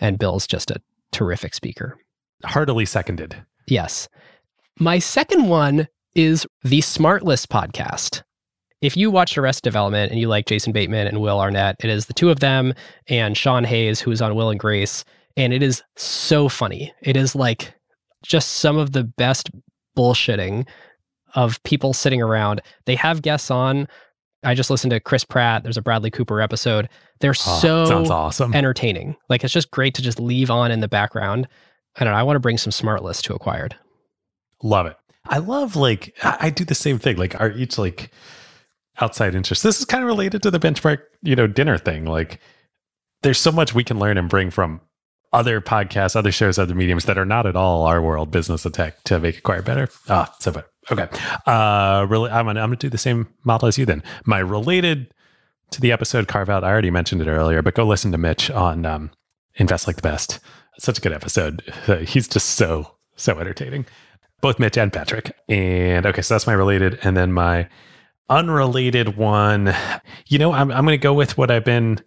And 0.00 0.18
Bill's 0.18 0.46
just 0.46 0.70
a 0.70 0.80
terrific 1.10 1.54
speaker. 1.54 1.98
Heartily 2.44 2.86
seconded. 2.86 3.36
Yes. 3.68 4.08
My 4.78 4.98
second 4.98 5.48
one 5.48 5.88
is 6.14 6.46
the 6.64 6.80
SmartLess 6.80 7.46
podcast. 7.46 8.22
If 8.82 8.96
you 8.96 9.10
watch 9.10 9.38
Arrest 9.38 9.62
Development 9.64 10.10
and 10.10 10.20
you 10.20 10.28
like 10.28 10.46
Jason 10.46 10.72
Bateman 10.72 11.06
and 11.06 11.20
Will 11.20 11.40
Arnett, 11.40 11.76
it 11.80 11.88
is 11.88 12.06
the 12.06 12.12
two 12.12 12.30
of 12.30 12.40
them 12.40 12.74
and 13.08 13.36
Sean 13.36 13.64
Hayes, 13.64 14.00
who 14.00 14.10
is 14.10 14.20
on 14.20 14.34
Will 14.34 14.50
and 14.50 14.60
Grace. 14.60 15.04
And 15.36 15.52
it 15.52 15.62
is 15.62 15.82
so 15.96 16.48
funny. 16.48 16.92
It 17.00 17.16
is 17.16 17.34
like 17.34 17.72
just 18.22 18.50
some 18.58 18.76
of 18.76 18.92
the 18.92 19.04
best 19.04 19.50
bullshitting 19.96 20.66
of 21.34 21.62
people 21.62 21.92
sitting 21.94 22.20
around. 22.20 22.60
They 22.84 22.96
have 22.96 23.22
guests 23.22 23.50
on. 23.50 23.86
I 24.44 24.54
just 24.54 24.68
listened 24.70 24.90
to 24.90 25.00
Chris 25.00 25.24
Pratt. 25.24 25.62
There's 25.62 25.76
a 25.76 25.82
Bradley 25.82 26.10
Cooper 26.10 26.40
episode. 26.40 26.88
They're 27.20 27.30
Oh, 27.30 27.58
so 27.60 27.84
sounds 27.86 28.10
awesome. 28.10 28.52
entertaining. 28.52 29.16
Like 29.28 29.44
it's 29.44 29.52
just 29.52 29.70
great 29.70 29.94
to 29.94 30.02
just 30.02 30.18
leave 30.18 30.50
on 30.50 30.72
in 30.72 30.80
the 30.80 30.88
background. 30.88 31.46
I 31.96 32.04
don't 32.04 32.12
know. 32.12 32.18
I 32.18 32.24
want 32.24 32.34
to 32.36 32.40
bring 32.40 32.58
some 32.58 32.72
SmartLess 32.72 33.22
to 33.22 33.34
acquired. 33.34 33.76
Love 34.62 34.86
it. 34.86 34.96
I 35.26 35.38
love 35.38 35.76
like 35.76 36.16
I, 36.24 36.36
I 36.40 36.50
do 36.50 36.64
the 36.64 36.74
same 36.74 36.98
thing. 36.98 37.16
Like 37.16 37.40
our 37.40 37.52
each 37.52 37.78
like 37.78 38.10
outside 39.00 39.34
interest. 39.34 39.62
This 39.62 39.78
is 39.78 39.84
kind 39.84 40.02
of 40.02 40.08
related 40.08 40.42
to 40.42 40.50
the 40.50 40.58
benchmark, 40.58 40.98
you 41.22 41.36
know, 41.36 41.46
dinner 41.46 41.78
thing. 41.78 42.04
Like 42.04 42.40
there's 43.22 43.38
so 43.38 43.52
much 43.52 43.74
we 43.74 43.84
can 43.84 43.98
learn 43.98 44.18
and 44.18 44.28
bring 44.28 44.50
from 44.50 44.80
other 45.32 45.60
podcasts, 45.60 46.14
other 46.14 46.32
shows, 46.32 46.58
other 46.58 46.74
mediums 46.74 47.06
that 47.06 47.16
are 47.16 47.24
not 47.24 47.46
at 47.46 47.56
all 47.56 47.84
our 47.84 48.02
world, 48.02 48.30
business 48.30 48.66
tech, 48.72 49.02
to 49.04 49.18
make 49.18 49.38
acquire 49.38 49.62
better. 49.62 49.88
Ah, 50.08 50.34
so 50.40 50.52
but 50.52 50.70
okay. 50.90 51.08
Uh 51.46 52.06
really 52.08 52.30
I'm 52.30 52.46
gonna 52.46 52.60
I'm 52.60 52.68
gonna 52.68 52.76
do 52.76 52.90
the 52.90 52.98
same 52.98 53.28
model 53.44 53.68
as 53.68 53.78
you 53.78 53.86
then. 53.86 54.02
My 54.26 54.38
related 54.38 55.12
to 55.70 55.80
the 55.80 55.92
episode 55.92 56.28
carve 56.28 56.50
out, 56.50 56.64
I 56.64 56.70
already 56.70 56.90
mentioned 56.90 57.22
it 57.22 57.28
earlier, 57.28 57.62
but 57.62 57.74
go 57.74 57.84
listen 57.84 58.12
to 58.12 58.18
Mitch 58.18 58.50
on 58.50 58.84
um 58.84 59.10
Invest 59.54 59.86
Like 59.86 59.96
the 59.96 60.02
Best. 60.02 60.38
Such 60.78 60.98
a 60.98 61.00
good 61.00 61.12
episode. 61.12 61.62
He's 62.06 62.26
just 62.26 62.50
so, 62.50 62.94
so 63.16 63.38
entertaining 63.38 63.86
both 64.42 64.58
Mitch 64.58 64.76
and 64.76 64.92
Patrick. 64.92 65.34
And 65.48 66.04
okay, 66.04 66.20
so 66.20 66.34
that's 66.34 66.46
my 66.46 66.52
related. 66.52 66.98
And 67.02 67.16
then 67.16 67.32
my 67.32 67.66
unrelated 68.38 69.16
one, 69.16 69.74
you 70.26 70.38
know, 70.38 70.52
I'm, 70.52 70.70
I'm 70.70 70.84
going 70.84 70.98
to 70.98 71.02
go 71.02 71.14
with 71.14 71.36
what 71.38 71.50
I've 71.50 71.64
been 71.64 72.00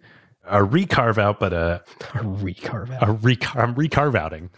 a 0.44 0.58
recarve 0.58 1.18
out, 1.18 1.40
but 1.40 1.52
a, 1.52 1.82
A 2.14 2.18
recarve 2.18 2.90
a 2.90 3.04
out. 3.10 3.22
recar- 3.22 3.62
I'm 3.62 3.74
recarve 3.74 4.14
outing. 4.16 4.50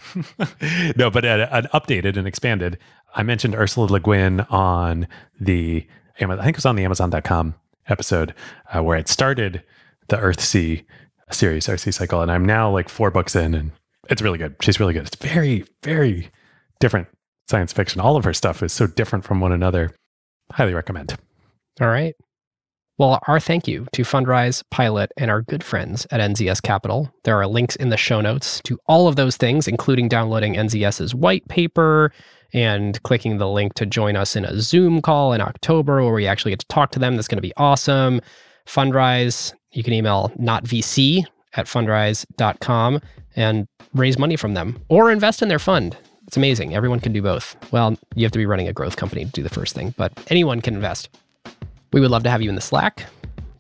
no, 0.97 1.11
but 1.11 1.25
a, 1.25 1.55
an 1.57 1.67
updated 1.75 2.17
and 2.17 2.27
expanded. 2.27 2.79
I 3.15 3.23
mentioned 3.23 3.55
Ursula 3.55 3.87
Le 3.87 4.01
Guin 4.01 4.41
on 4.51 5.09
the, 5.41 5.87
I 6.21 6.27
think 6.27 6.49
it 6.49 6.57
was 6.57 6.67
on 6.67 6.77
the 6.77 6.85
Amazon.com 6.85 7.55
episode 7.87 8.35
uh, 8.75 8.83
where 8.83 8.99
it 8.99 9.09
started 9.09 9.63
the 10.09 10.17
Earthsea 10.17 10.85
series, 11.31 11.67
Earthsea 11.67 11.95
cycle. 11.95 12.21
And 12.21 12.31
I'm 12.31 12.45
now 12.45 12.71
like 12.71 12.89
four 12.89 13.11
books 13.11 13.35
in 13.35 13.55
and 13.55 13.71
it's 14.11 14.21
really 14.23 14.39
good. 14.39 14.57
She's 14.61 14.79
really 14.81 14.93
good. 14.93 15.07
It's 15.07 15.17
very, 15.17 15.65
very 15.83 16.31
different 16.81 17.09
science 17.49 17.73
fiction. 17.73 18.01
All 18.01 18.17
of 18.17 18.25
her 18.25 18.35
stuff 18.35 18.63
is 18.63 18.73
so 18.73 18.87
different 18.87 19.25
from 19.25 19.41
one 19.41 19.53
another. 19.53 19.95
Highly 20.53 20.75
recommend. 20.75 21.17
All 21.81 21.89
right. 21.89 22.15
Well, 22.99 23.21
our 23.29 23.39
thank 23.39 23.69
you 23.69 23.87
to 23.93 24.03
Fundrise, 24.03 24.65
Pilot, 24.73 25.13
and 25.17 25.31
our 25.31 25.43
good 25.43 25.63
friends 25.63 26.05
at 26.11 26.21
NZS 26.21 26.61
Capital. 26.63 27.13
There 27.23 27.37
are 27.37 27.47
links 27.47 27.77
in 27.77 27.91
the 27.91 27.97
show 27.97 28.21
notes 28.21 28.61
to 28.65 28.77
all 28.87 29.07
of 29.07 29.15
those 29.15 29.37
things, 29.37 29.69
including 29.69 30.09
downloading 30.09 30.55
NZS's 30.55 31.15
white 31.15 31.47
paper 31.47 32.13
and 32.53 33.01
clicking 33.05 33.39
the 33.39 33.47
link 33.47 33.75
to 33.75 33.87
join 33.87 34.17
us 34.17 34.35
in 34.35 34.45
a 34.45 34.61
Zoom 34.61 35.01
call 35.01 35.33
in 35.33 35.41
October 35.41 36.03
where 36.03 36.13
we 36.13 36.27
actually 36.27 36.51
get 36.51 36.59
to 36.59 36.67
talk 36.67 36.91
to 36.91 36.99
them. 36.99 37.15
That's 37.15 37.29
going 37.29 37.39
to 37.39 37.43
be 37.43 37.53
awesome. 37.57 38.21
Fundrise, 38.67 39.55
you 39.71 39.85
can 39.85 39.93
email 39.93 40.33
notvc 40.41 41.25
at 41.55 41.67
fundrise.com 41.67 43.01
and 43.37 43.69
raise 43.95 44.19
money 44.19 44.35
from 44.35 44.55
them 44.55 44.83
or 44.89 45.13
invest 45.13 45.41
in 45.41 45.49
their 45.49 45.61
fund. 45.61 45.97
It's 46.27 46.37
amazing. 46.37 46.75
Everyone 46.75 46.99
can 46.99 47.13
do 47.13 47.23
both. 47.23 47.57
Well, 47.73 47.97
you 48.17 48.25
have 48.25 48.33
to 48.33 48.39
be 48.39 48.47
running 48.47 48.67
a 48.67 48.73
growth 48.73 48.97
company 48.97 49.25
to 49.25 49.31
do 49.31 49.43
the 49.45 49.49
first 49.49 49.75
thing, 49.75 49.95
but 49.97 50.13
anyone 50.31 50.61
can 50.61 50.75
invest. 50.75 51.09
We 51.93 52.01
would 52.01 52.11
love 52.11 52.23
to 52.25 52.31
have 52.31 52.43
you 52.43 52.49
in 52.49 52.55
the 52.55 52.61
Slack. 52.61 53.07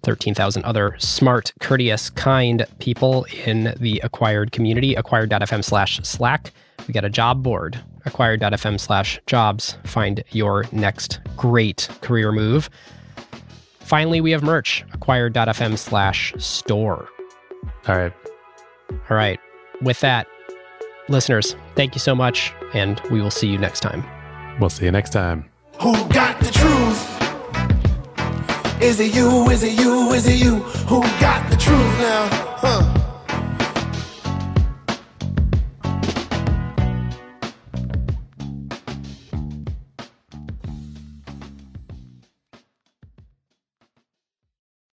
13,000 0.02 0.65
other 0.65 0.94
smart, 0.98 1.52
courteous, 1.60 2.10
kind 2.10 2.65
people 2.78 3.26
in 3.44 3.74
the 3.78 4.00
acquired 4.05 4.52
community, 4.52 4.94
acquired.fm 4.94 5.62
slash 5.62 6.00
slack. 6.02 6.52
We 6.86 6.94
got 6.94 7.05
a 7.05 7.10
job 7.10 7.42
board, 7.42 7.78
acquired.fm 8.07 8.81
slash 8.81 9.20
jobs. 9.26 9.76
Find 9.84 10.24
your 10.31 10.65
next 10.73 11.20
great 11.36 11.89
career 12.00 12.32
move. 12.32 12.70
Finally, 13.81 14.20
we 14.20 14.31
have 14.31 14.42
merch, 14.42 14.84
acquired.fm 14.92 15.76
slash 15.76 16.32
store. 16.39 17.08
All 17.86 17.97
right. 17.97 18.12
All 18.90 19.16
right. 19.16 19.40
With 19.82 20.00
that, 20.00 20.26
listeners, 21.08 21.55
thank 21.74 21.94
you 21.94 22.00
so 22.00 22.15
much, 22.15 22.52
and 22.73 23.00
we 23.10 23.20
will 23.20 23.31
see 23.31 23.48
you 23.48 23.58
next 23.58 23.81
time. 23.81 24.05
We'll 24.58 24.70
see 24.70 24.86
you 24.86 24.90
next 24.90 25.10
time. 25.10 25.48
Who 25.81 25.92
got 26.08 26.40
the 26.40 26.50
truth? 26.50 27.27
Is 28.81 29.00
it 29.00 29.12
you? 29.12 29.50
Is 29.50 29.65
it 29.65 29.73
you? 29.73 30.12
Is 30.12 30.26
it 30.28 30.36
you 30.36 30.57
who 30.86 31.00
got 31.20 31.50
the 31.50 31.57
truth 31.57 31.98
now? 31.98 32.28
Huh? 32.58 32.98